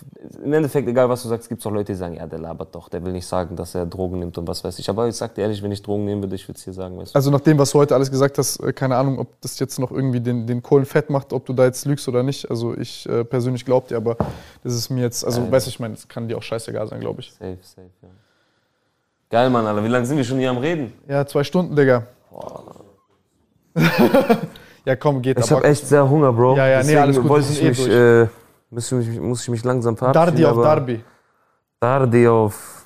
im 0.43 0.53
Endeffekt, 0.55 0.89
egal 0.89 1.11
was 1.11 1.23
du 1.23 1.29
sagst, 1.29 1.51
gibt 1.51 1.61
es 1.61 1.67
auch 1.67 1.71
Leute, 1.71 1.93
die 1.93 1.99
sagen, 1.99 2.15
ja, 2.15 2.27
der 2.27 2.39
labert 2.39 2.75
doch, 2.75 2.89
der 2.89 3.05
will 3.05 3.13
nicht 3.13 3.27
sagen, 3.27 3.57
dass 3.57 3.75
er 3.75 3.85
Drogen 3.85 4.21
nimmt 4.21 4.39
und 4.39 4.49
was 4.49 4.65
weiß 4.65 4.79
ich. 4.79 4.89
Aber 4.89 5.07
ich 5.07 5.17
sag 5.17 5.35
dir 5.35 5.43
ehrlich, 5.43 5.63
wenn 5.63 5.71
ich 5.73 5.83
Drogen 5.83 6.07
nehmen 6.07 6.23
würde, 6.23 6.35
ich 6.35 6.49
würde 6.49 6.57
es 6.57 6.65
dir 6.65 6.73
sagen, 6.73 6.97
weißt 6.97 7.15
du. 7.15 7.17
Also 7.17 7.31
nach 7.31 7.41
dem, 7.41 7.59
was 7.59 7.73
du 7.73 7.79
heute 7.79 7.95
alles 7.95 8.11
gesagt 8.11 8.39
hast, 8.39 8.59
äh, 8.61 8.73
keine 8.73 8.97
Ahnung, 8.97 9.19
ob 9.19 9.39
das 9.43 9.59
jetzt 9.59 9.79
noch 9.79 9.93
irgendwie 9.93 10.21
den, 10.21 10.47
den 10.47 10.63
Kohlen 10.63 10.87
fett 10.87 11.11
macht, 11.11 11.35
ob 11.35 11.45
du 11.45 11.53
da 11.53 11.67
jetzt 11.67 11.85
lügst 11.85 12.09
oder 12.09 12.23
nicht. 12.23 12.49
Also 12.49 12.75
ich 12.75 13.07
äh, 13.07 13.23
persönlich 13.25 13.67
glaube 13.67 13.89
dir, 13.89 13.99
aber 13.99 14.17
das 14.65 14.73
ist 14.75 14.89
mir 14.89 15.03
jetzt, 15.03 15.27
also 15.27 15.43
Ja. 15.43 15.53
weißt 15.53 15.67
du, 15.67 15.71
ich 15.71 15.79
meine, 15.79 15.93
das 15.95 16.09
kann 16.09 16.27
dir 16.27 16.39
auch 16.39 16.43
scheißegal 16.43 16.89
sein, 16.89 17.01
glaube 17.01 17.21
ich. 17.21 17.33
Safe, 17.33 17.59
safe, 17.61 17.91
ja. 18.03 18.09
Geil, 19.31 19.49
Mann, 19.49 19.65
Alter. 19.65 19.85
Wie 19.85 19.89
lange 19.89 20.05
sind 20.07 20.17
wir 20.17 20.25
schon 20.25 20.39
hier 20.39 20.51
am 20.51 20.59
Reden? 20.59 20.93
Ja, 21.09 21.25
zwei 21.25 21.45
Stunden, 21.45 21.77
Digga. 21.77 22.03
ja, 24.85 24.97
komm, 24.97 25.23
geht 25.23 25.39
Ich 25.39 25.49
habe 25.51 25.61
aber. 25.61 25.69
echt 25.71 25.87
sehr 25.87 26.09
Hunger, 26.11 26.33
Bro. 26.33 26.57
Ja, 26.57 26.67
ja, 26.67 26.79
nee, 26.79 26.83
Deswegen 26.83 26.99
alles 27.01 27.17
gut, 27.21 27.29
wollte 27.29 27.53
ich 27.53 27.63
eh 27.63 27.69
mich, 27.69 27.85
durch. 27.85 27.95
äh, 27.95 28.29
muss, 28.71 28.91
ich 28.91 29.07
mich, 29.07 29.21
muss 29.21 29.43
ich 29.43 29.49
mich 29.49 29.63
langsam 29.65 29.97
verabschieden. 29.97 30.43
Dardi 30.43 30.45
auf 30.47 30.63
Darby. 30.65 31.05
Dardi 31.79 32.27
auf 32.27 32.85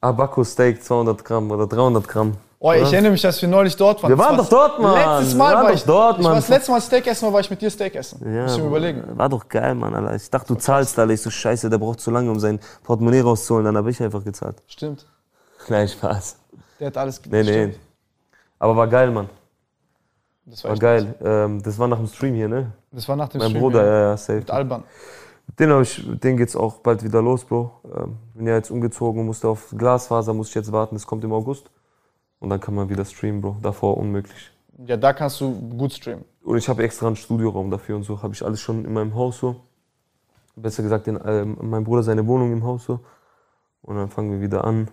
Abaco 0.00 0.42
Steak 0.44 0.82
200 0.82 1.22
Gramm 1.22 1.50
oder 1.50 1.66
300 1.66 2.08
Gramm. 2.08 2.36
Oh, 2.62 2.72
ich 2.72 2.92
erinnere 2.92 3.12
mich, 3.12 3.22
dass 3.22 3.40
wir 3.40 3.48
neulich 3.48 3.74
dort 3.74 4.02
waren. 4.02 4.10
Wir 4.10 4.18
waren 4.18 4.36
war 4.36 4.44
doch 4.44 4.50
dort, 4.50 4.80
Mann. 4.80 5.18
Letztes 5.18 5.34
Mal 5.34 5.54
war 5.54 5.62
doch 5.68 5.74
ich 5.74 5.82
dort, 5.84 6.18
Ich 6.18 6.24
war 6.24 6.32
Mann. 6.32 6.40
das 6.42 6.48
letzte 6.50 6.70
Mal 6.72 6.80
Steak 6.82 7.06
essen, 7.06 7.24
war, 7.24 7.32
war 7.32 7.40
ich 7.40 7.48
mit 7.48 7.62
dir 7.62 7.70
Steak 7.70 7.94
essen. 7.94 8.20
Ja, 8.22 8.42
Muss 8.42 8.56
ich 8.56 8.60
mir 8.60 8.66
überlegen. 8.66 9.02
War 9.16 9.30
doch 9.30 9.48
geil, 9.48 9.74
Mann, 9.74 9.94
Alter. 9.94 10.14
Ich 10.14 10.28
dachte, 10.28 10.48
du 10.52 10.60
zahlst, 10.60 10.98
Alter. 10.98 11.10
Ich 11.10 11.22
so, 11.22 11.30
scheiße, 11.30 11.70
der 11.70 11.78
braucht 11.78 12.00
zu 12.00 12.10
lange, 12.10 12.30
um 12.30 12.38
sein 12.38 12.60
Portemonnaie 12.82 13.20
rauszuholen. 13.20 13.64
Dann 13.64 13.78
habe 13.78 13.90
ich 13.90 14.02
einfach 14.02 14.22
gezahlt. 14.22 14.62
Stimmt. 14.66 15.06
Nein, 15.68 15.88
Spaß. 15.88 16.36
Der 16.78 16.88
hat 16.88 16.98
alles 16.98 17.22
Nee, 17.30 17.42
nee. 17.44 17.74
Aber 18.58 18.76
war 18.76 18.88
geil, 18.88 19.10
Mann. 19.10 19.30
Das 20.44 20.62
war, 20.64 20.72
War 20.72 20.78
geil. 20.78 21.14
Ähm, 21.24 21.62
das 21.62 21.78
war 21.78 21.88
nach 21.88 21.96
dem 21.96 22.08
Stream 22.08 22.34
hier, 22.34 22.48
ne? 22.48 22.72
Das 22.92 23.08
war 23.08 23.16
nach 23.16 23.28
dem 23.28 23.38
Mein 23.38 23.50
Stream, 23.50 23.62
Bruder, 23.62 23.86
ja. 23.86 24.00
ja, 24.10 24.16
safe. 24.18 24.40
Mit 24.40 24.50
Alban. 24.50 24.84
Den, 25.58 25.70
hab 25.72 25.80
ich, 25.80 26.04
den 26.06 26.36
geht's 26.36 26.54
auch 26.56 26.74
bald 26.80 27.02
wieder 27.02 27.22
los, 27.22 27.44
Bro. 27.44 27.70
Ähm, 27.96 28.16
bin 28.34 28.46
ja 28.46 28.54
jetzt 28.56 28.70
umgezogen, 28.70 29.24
musste 29.24 29.48
auf 29.48 29.72
Glasfaser, 29.76 30.34
muss 30.34 30.50
ich 30.50 30.54
jetzt 30.54 30.70
warten, 30.72 30.94
das 30.94 31.06
kommt 31.06 31.24
im 31.24 31.32
August. 31.32 31.70
Und 32.40 32.48
dann 32.50 32.60
kann 32.60 32.74
man 32.74 32.88
wieder 32.88 33.04
streamen, 33.04 33.40
Bro. 33.40 33.58
Davor 33.62 33.96
unmöglich. 33.96 34.50
Ja, 34.86 34.96
da 34.96 35.12
kannst 35.12 35.40
du 35.40 35.52
gut 35.76 35.92
streamen. 35.92 36.24
Und 36.42 36.56
ich 36.56 36.68
habe 36.68 36.82
extra 36.82 37.06
einen 37.06 37.16
Studioraum 37.16 37.70
dafür 37.70 37.96
und 37.96 38.02
so. 38.02 38.22
Habe 38.22 38.34
ich 38.34 38.44
alles 38.44 38.60
schon 38.60 38.84
in 38.84 38.92
meinem 38.92 39.14
Haus 39.14 39.38
so. 39.38 39.56
Besser 40.56 40.82
gesagt, 40.82 41.06
in, 41.06 41.20
ähm, 41.24 41.56
mein 41.60 41.84
Bruder 41.84 42.02
seine 42.02 42.26
Wohnung 42.26 42.52
im 42.52 42.64
Haus 42.64 42.84
so. 42.84 43.00
Und 43.82 43.96
dann 43.96 44.08
fangen 44.08 44.32
wir 44.32 44.40
wieder 44.40 44.64
an. 44.64 44.88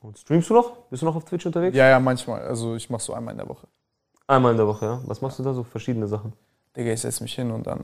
Und 0.00 0.18
streamst 0.18 0.50
du 0.50 0.54
noch? 0.54 0.76
Bist 0.90 1.02
du 1.02 1.06
noch 1.06 1.16
auf 1.16 1.24
Twitch 1.24 1.46
unterwegs? 1.46 1.76
Ja, 1.76 1.88
ja, 1.88 1.98
manchmal. 1.98 2.42
Also 2.42 2.76
ich 2.76 2.88
mache 2.88 3.02
so 3.02 3.14
einmal 3.14 3.32
in 3.32 3.38
der 3.38 3.48
Woche. 3.48 3.66
Einmal 4.26 4.52
in 4.52 4.58
der 4.58 4.66
Woche, 4.66 4.84
ja. 4.84 5.00
Was 5.06 5.20
machst 5.22 5.38
du 5.38 5.42
da 5.42 5.54
so? 5.54 5.64
Verschiedene 5.64 6.06
Sachen. 6.06 6.34
Digga, 6.76 6.92
ich 6.92 7.00
setze 7.00 7.22
mich 7.22 7.34
hin 7.34 7.50
und 7.50 7.66
dann 7.66 7.80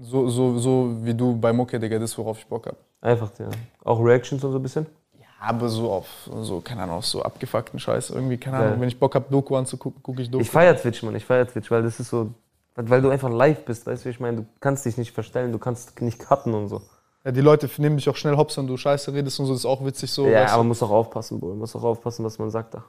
so, 0.00 0.28
so, 0.28 0.58
so 0.58 0.96
wie 1.02 1.14
du 1.14 1.38
bei 1.38 1.52
Mucke, 1.52 1.78
Digga, 1.78 1.98
das, 1.98 2.16
worauf 2.16 2.38
ich 2.38 2.46
Bock 2.46 2.66
habe. 2.66 2.76
Einfach, 3.00 3.30
ja. 3.38 3.50
Auch 3.82 4.02
Reactions 4.02 4.42
und 4.44 4.52
so 4.52 4.58
ein 4.58 4.62
bisschen? 4.62 4.86
Ja, 5.44 5.50
aber 5.50 5.68
so 5.68 5.90
auf 5.90 6.06
so, 6.42 6.60
keine 6.60 6.82
Ahnung, 6.82 6.96
auf 6.96 7.06
so 7.06 7.22
abgefuckten 7.22 7.78
Scheiß. 7.78 8.10
Irgendwie, 8.10 8.38
keine. 8.38 8.58
Ahnung, 8.58 8.80
wenn 8.80 8.88
ich 8.88 8.98
Bock 8.98 9.14
habe, 9.14 9.26
Doku 9.30 9.56
anzugucken, 9.56 10.02
gucke 10.02 10.22
ich 10.22 10.30
Doku. 10.30 10.42
Ich 10.42 10.50
feier 10.50 10.76
Twitch, 10.76 11.02
Mann. 11.02 11.14
Ich 11.14 11.24
feier 11.24 11.46
Twitch, 11.46 11.70
weil 11.70 11.82
das 11.82 12.00
ist 12.00 12.10
so. 12.10 12.30
Weil 12.76 13.02
du 13.02 13.08
einfach 13.10 13.30
live 13.30 13.64
bist, 13.64 13.86
weißt 13.86 14.04
du, 14.04 14.08
ich 14.08 14.18
meine? 14.18 14.38
Du 14.38 14.46
kannst 14.60 14.84
dich 14.84 14.96
nicht 14.98 15.12
verstellen, 15.12 15.52
du 15.52 15.58
kannst 15.58 16.00
nicht 16.00 16.18
cutten 16.18 16.54
und 16.54 16.68
so. 16.68 16.82
ja, 17.24 17.30
die 17.30 17.40
Leute 17.40 17.70
nehmen 17.78 17.96
dich 17.98 18.08
auch 18.08 18.16
schnell 18.16 18.36
hops, 18.36 18.56
wenn 18.58 18.66
du 18.66 18.76
Scheiße 18.76 19.12
redest 19.12 19.38
und 19.38 19.46
so, 19.46 19.52
das 19.52 19.60
ist 19.60 19.66
auch 19.66 19.84
witzig 19.84 20.10
so. 20.10 20.26
ja, 20.26 20.46
aber 20.48 20.64
muss 20.64 20.82
auch 20.82 20.90
aufpassen, 20.90 21.38
Bro. 21.38 21.54
Muss 21.54 21.76
auch 21.76 21.84
aufpassen, 21.84 22.24
was 22.24 22.36
man 22.38 22.50
sagt 22.50 22.74
da. 22.74 22.82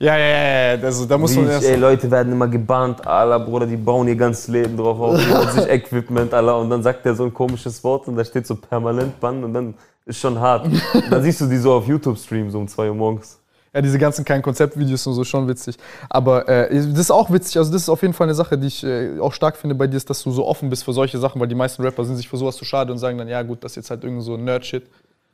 ja, 0.00 0.16
ja, 0.16 0.26
ja, 0.26 0.74
ja. 0.74 0.82
Also, 0.82 1.06
da 1.06 1.16
muss 1.18 1.36
man 1.36 1.44
Wie 1.44 1.48
ich, 1.50 1.54
erst. 1.54 1.66
ey, 1.68 1.76
Leute 1.76 2.10
werden 2.10 2.32
immer 2.32 2.48
gebannt, 2.48 3.06
Alter, 3.06 3.38
Bruder, 3.38 3.66
die 3.66 3.76
bauen 3.76 4.08
ihr 4.08 4.16
ganzes 4.16 4.48
Leben 4.48 4.76
drauf 4.76 4.98
auf, 4.98 5.20
die 5.20 5.60
sich 5.60 5.68
Equipment, 5.70 6.34
Alter, 6.34 6.58
und 6.58 6.70
dann 6.70 6.82
sagt 6.82 7.04
der 7.04 7.14
so 7.14 7.24
ein 7.24 7.32
komisches 7.32 7.84
Wort 7.84 8.08
und 8.08 8.16
da 8.16 8.24
steht 8.24 8.46
so 8.46 8.56
permanent 8.56 9.20
Bann 9.20 9.44
und 9.44 9.54
dann 9.54 9.74
ist 10.04 10.18
schon 10.18 10.38
hart. 10.38 10.68
Dann 11.10 11.22
siehst 11.22 11.40
du 11.40 11.46
die 11.46 11.58
so 11.58 11.72
auf 11.72 11.86
YouTube 11.86 12.18
streamen, 12.18 12.50
so 12.50 12.58
um 12.58 12.68
2 12.68 12.88
Uhr 12.88 12.94
morgens. 12.94 13.38
Ja, 13.74 13.80
diese 13.80 13.98
ganzen 13.98 14.24
kein 14.24 14.42
Konzeptvideos 14.42 15.06
und 15.06 15.14
so, 15.14 15.24
schon 15.24 15.48
witzig. 15.48 15.76
Aber 16.10 16.46
äh, 16.46 16.68
das 16.74 16.98
ist 16.98 17.10
auch 17.10 17.30
witzig, 17.30 17.56
also 17.56 17.72
das 17.72 17.82
ist 17.82 17.88
auf 17.88 18.02
jeden 18.02 18.12
Fall 18.12 18.26
eine 18.26 18.34
Sache, 18.34 18.58
die 18.58 18.66
ich 18.66 18.84
äh, 18.84 19.18
auch 19.18 19.32
stark 19.32 19.56
finde 19.56 19.74
bei 19.74 19.86
dir, 19.86 19.96
ist, 19.96 20.10
dass 20.10 20.22
du 20.22 20.30
so 20.30 20.46
offen 20.46 20.68
bist 20.68 20.84
für 20.84 20.92
solche 20.92 21.18
Sachen, 21.18 21.40
weil 21.40 21.48
die 21.48 21.54
meisten 21.54 21.82
Rapper 21.82 22.04
sind 22.04 22.16
sich 22.16 22.28
für 22.28 22.36
sowas 22.36 22.56
zu 22.56 22.66
schade 22.66 22.92
und 22.92 22.98
sagen 22.98 23.16
dann, 23.16 23.28
ja 23.28 23.42
gut, 23.42 23.64
das 23.64 23.72
ist 23.72 23.76
jetzt 23.76 23.90
halt 23.90 24.04
irgend 24.04 24.22
so 24.22 24.36
Nerd-Shit. 24.36 24.86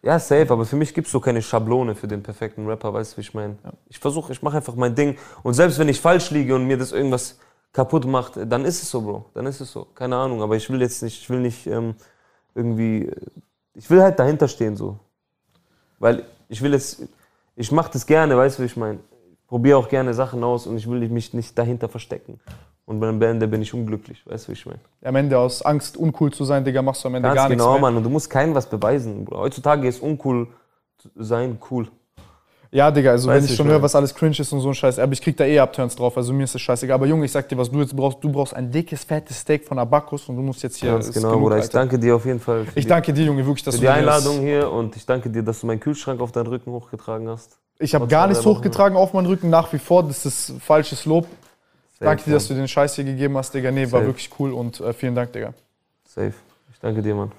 Ja, 0.04 0.20
safe, 0.20 0.52
aber 0.52 0.64
für 0.64 0.76
mich 0.76 0.94
gibt 0.94 1.08
es 1.08 1.12
so 1.12 1.18
keine 1.18 1.42
Schablone 1.42 1.96
für 1.96 2.06
den 2.06 2.22
perfekten 2.22 2.64
Rapper, 2.68 2.94
weißt 2.94 3.14
du, 3.14 3.16
wie 3.16 3.20
ich 3.22 3.34
meine? 3.34 3.56
Ich 3.88 3.98
versuche, 3.98 4.32
ich 4.32 4.40
mache 4.42 4.58
einfach 4.58 4.76
mein 4.76 4.94
Ding 4.94 5.18
und 5.42 5.54
selbst 5.54 5.80
wenn 5.80 5.88
ich 5.88 6.00
falsch 6.00 6.30
liege 6.30 6.54
und 6.54 6.68
mir 6.68 6.78
das 6.78 6.92
irgendwas 6.92 7.40
kaputt 7.72 8.06
macht, 8.06 8.34
dann 8.36 8.64
ist 8.64 8.80
es 8.80 8.90
so, 8.90 9.02
Bro, 9.02 9.26
dann 9.34 9.46
ist 9.46 9.60
es 9.60 9.72
so. 9.72 9.84
Keine 9.96 10.16
Ahnung, 10.16 10.40
aber 10.42 10.54
ich 10.54 10.70
will 10.70 10.80
jetzt 10.80 11.02
nicht, 11.02 11.22
ich 11.22 11.28
will 11.28 11.40
nicht 11.40 11.66
ähm, 11.66 11.96
irgendwie, 12.54 13.06
äh, 13.06 13.16
ich 13.78 13.88
will 13.88 14.02
halt 14.02 14.18
dahinter 14.18 14.48
stehen 14.48 14.76
so. 14.76 14.98
Weil 16.00 16.24
ich 16.48 16.60
will 16.60 16.72
jetzt, 16.72 17.02
ich 17.55 17.70
mache 17.70 17.90
das 17.92 18.06
gerne, 18.06 18.36
weißt 18.36 18.59
du, 18.59 18.62
wie 18.62 18.66
ich 18.66 18.76
meine? 18.76 18.98
Probiere 19.46 19.78
auch 19.78 19.88
gerne 19.88 20.12
Sachen 20.12 20.42
aus 20.44 20.66
und 20.66 20.76
ich 20.76 20.90
will 20.90 21.09
mich 21.09 21.32
nicht 21.32 21.56
dahinter 21.56 21.88
verstecken. 21.88 22.40
Und 22.84 23.00
beim 23.00 23.20
Ende 23.22 23.46
bin 23.46 23.62
ich 23.62 23.72
unglücklich, 23.72 24.26
weißt 24.26 24.46
du, 24.46 24.48
wie 24.48 24.55
ich 24.55 24.66
meine? 24.66 24.80
Am 25.02 25.14
Ende 25.14 25.38
aus 25.38 25.62
Angst, 25.62 25.96
uncool 25.96 26.32
zu 26.32 26.44
sein, 26.44 26.64
Digga, 26.64 26.82
machst 26.82 27.05
du 27.05 27.09
am 27.09 27.14
Ende 27.14 27.28
Ganz 27.28 27.36
gar 27.36 27.48
genau, 27.48 27.64
nichts 27.64 27.74
mehr. 27.74 27.80
Mann. 27.80 27.96
Und 27.96 28.02
du 28.02 28.10
musst 28.10 28.28
keinem 28.28 28.55
was 28.55 28.68
beweisen. 28.68 29.24
Bruder. 29.24 29.40
Heutzutage 29.40 29.86
ist 29.86 30.02
uncool 30.02 30.48
sein 31.14 31.59
cool. 31.70 31.88
Ja, 32.70 32.90
Digga, 32.90 33.12
also 33.12 33.28
Weiß 33.28 33.36
wenn 33.36 33.44
ich 33.50 33.56
schon 33.56 33.66
höre, 33.66 33.80
was 33.80 33.94
alles 33.94 34.14
cringe 34.14 34.36
ist 34.38 34.52
und 34.52 34.60
so 34.60 34.68
ein 34.68 34.74
Scheiß, 34.74 34.98
aber 34.98 35.12
ich 35.14 35.22
krieg 35.22 35.34
da 35.38 35.44
eh 35.44 35.58
Upturns 35.58 35.96
drauf, 35.96 36.16
also 36.18 36.34
mir 36.34 36.44
ist 36.44 36.54
das 36.54 36.60
scheißegal. 36.60 36.96
Aber 36.96 37.06
Junge, 37.06 37.24
ich 37.24 37.32
sag 37.32 37.48
dir, 37.48 37.56
was 37.56 37.70
du 37.70 37.80
jetzt 37.80 37.96
brauchst, 37.96 38.22
du 38.22 38.30
brauchst 38.30 38.54
ein 38.54 38.70
dickes, 38.70 39.04
fettes 39.04 39.40
Steak 39.40 39.64
von 39.64 39.78
Abacus 39.78 40.28
und 40.28 40.36
du 40.36 40.42
musst 40.42 40.62
jetzt 40.62 40.76
hier. 40.76 40.92
Ganz 40.92 41.08
ist 41.08 41.14
genau, 41.14 41.30
genug, 41.30 41.44
Bruder. 41.44 41.58
Ich 41.58 41.70
danke 41.70 41.98
dir 41.98 42.14
auf 42.16 42.26
jeden 42.26 42.40
Fall 42.40 42.66
Ich 42.74 42.84
die, 42.84 42.88
danke 42.88 43.14
dir, 43.14 43.24
Junge, 43.24 43.46
wirklich, 43.46 43.64
dass 43.64 43.76
für 43.76 43.80
du 43.80 43.86
die 43.86 43.88
Einladung 43.88 44.40
hier 44.40 44.70
und 44.70 44.94
ich 44.96 45.06
danke 45.06 45.30
dir, 45.30 45.42
dass 45.42 45.60
du 45.60 45.66
meinen 45.66 45.80
Kühlschrank 45.80 46.20
auf 46.20 46.30
deinen 46.32 46.48
Rücken 46.48 46.70
hochgetragen 46.70 47.26
hast. 47.28 47.56
Ich 47.78 47.94
habe 47.94 48.06
gar 48.06 48.26
nichts 48.26 48.44
hochgetragen 48.44 48.98
auf 48.98 49.14
meinen 49.14 49.26
Rücken, 49.26 49.48
nach 49.48 49.72
wie 49.72 49.78
vor. 49.78 50.02
Das 50.02 50.26
ist 50.26 50.52
falsches 50.60 51.06
Lob. 51.06 51.26
Danke 52.00 52.24
dir, 52.24 52.32
dass 52.32 52.48
du 52.48 52.54
den 52.54 52.68
Scheiß 52.68 52.96
hier 52.96 53.04
gegeben 53.04 53.36
hast, 53.38 53.54
Digga. 53.54 53.70
Nee, 53.70 53.90
war 53.90 54.00
Safe. 54.00 54.06
wirklich 54.06 54.30
cool 54.38 54.52
und 54.52 54.80
äh, 54.80 54.92
vielen 54.92 55.14
Dank, 55.14 55.32
Digga. 55.32 55.54
Safe. 56.04 56.34
Ich 56.70 56.78
danke 56.80 57.00
dir, 57.00 57.14
Mann. 57.14 57.32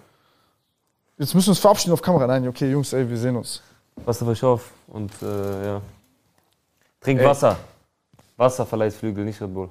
Jetzt 1.18 1.36
müssen 1.36 1.48
wir 1.48 1.52
uns 1.52 1.60
verabschieden 1.60 1.94
auf 1.94 2.02
Kamera. 2.02 2.26
Nein, 2.26 2.48
okay, 2.48 2.72
Jungs, 2.72 2.92
ey, 2.94 3.08
wir 3.08 3.18
sehen 3.18 3.36
uns. 3.36 3.62
Passt 4.06 4.22
auf 4.22 4.28
euch 4.28 4.44
auf 4.44 4.72
und 4.88 5.12
äh, 5.22 5.66
ja. 5.66 5.82
Trink 7.02 7.20
Ey. 7.20 7.26
Wasser. 7.26 7.58
Wasser 8.38 8.66
verleiht 8.66 8.94
Flügel, 8.94 9.26
nicht 9.26 9.42
Red 9.42 9.54
Bull. 9.54 9.70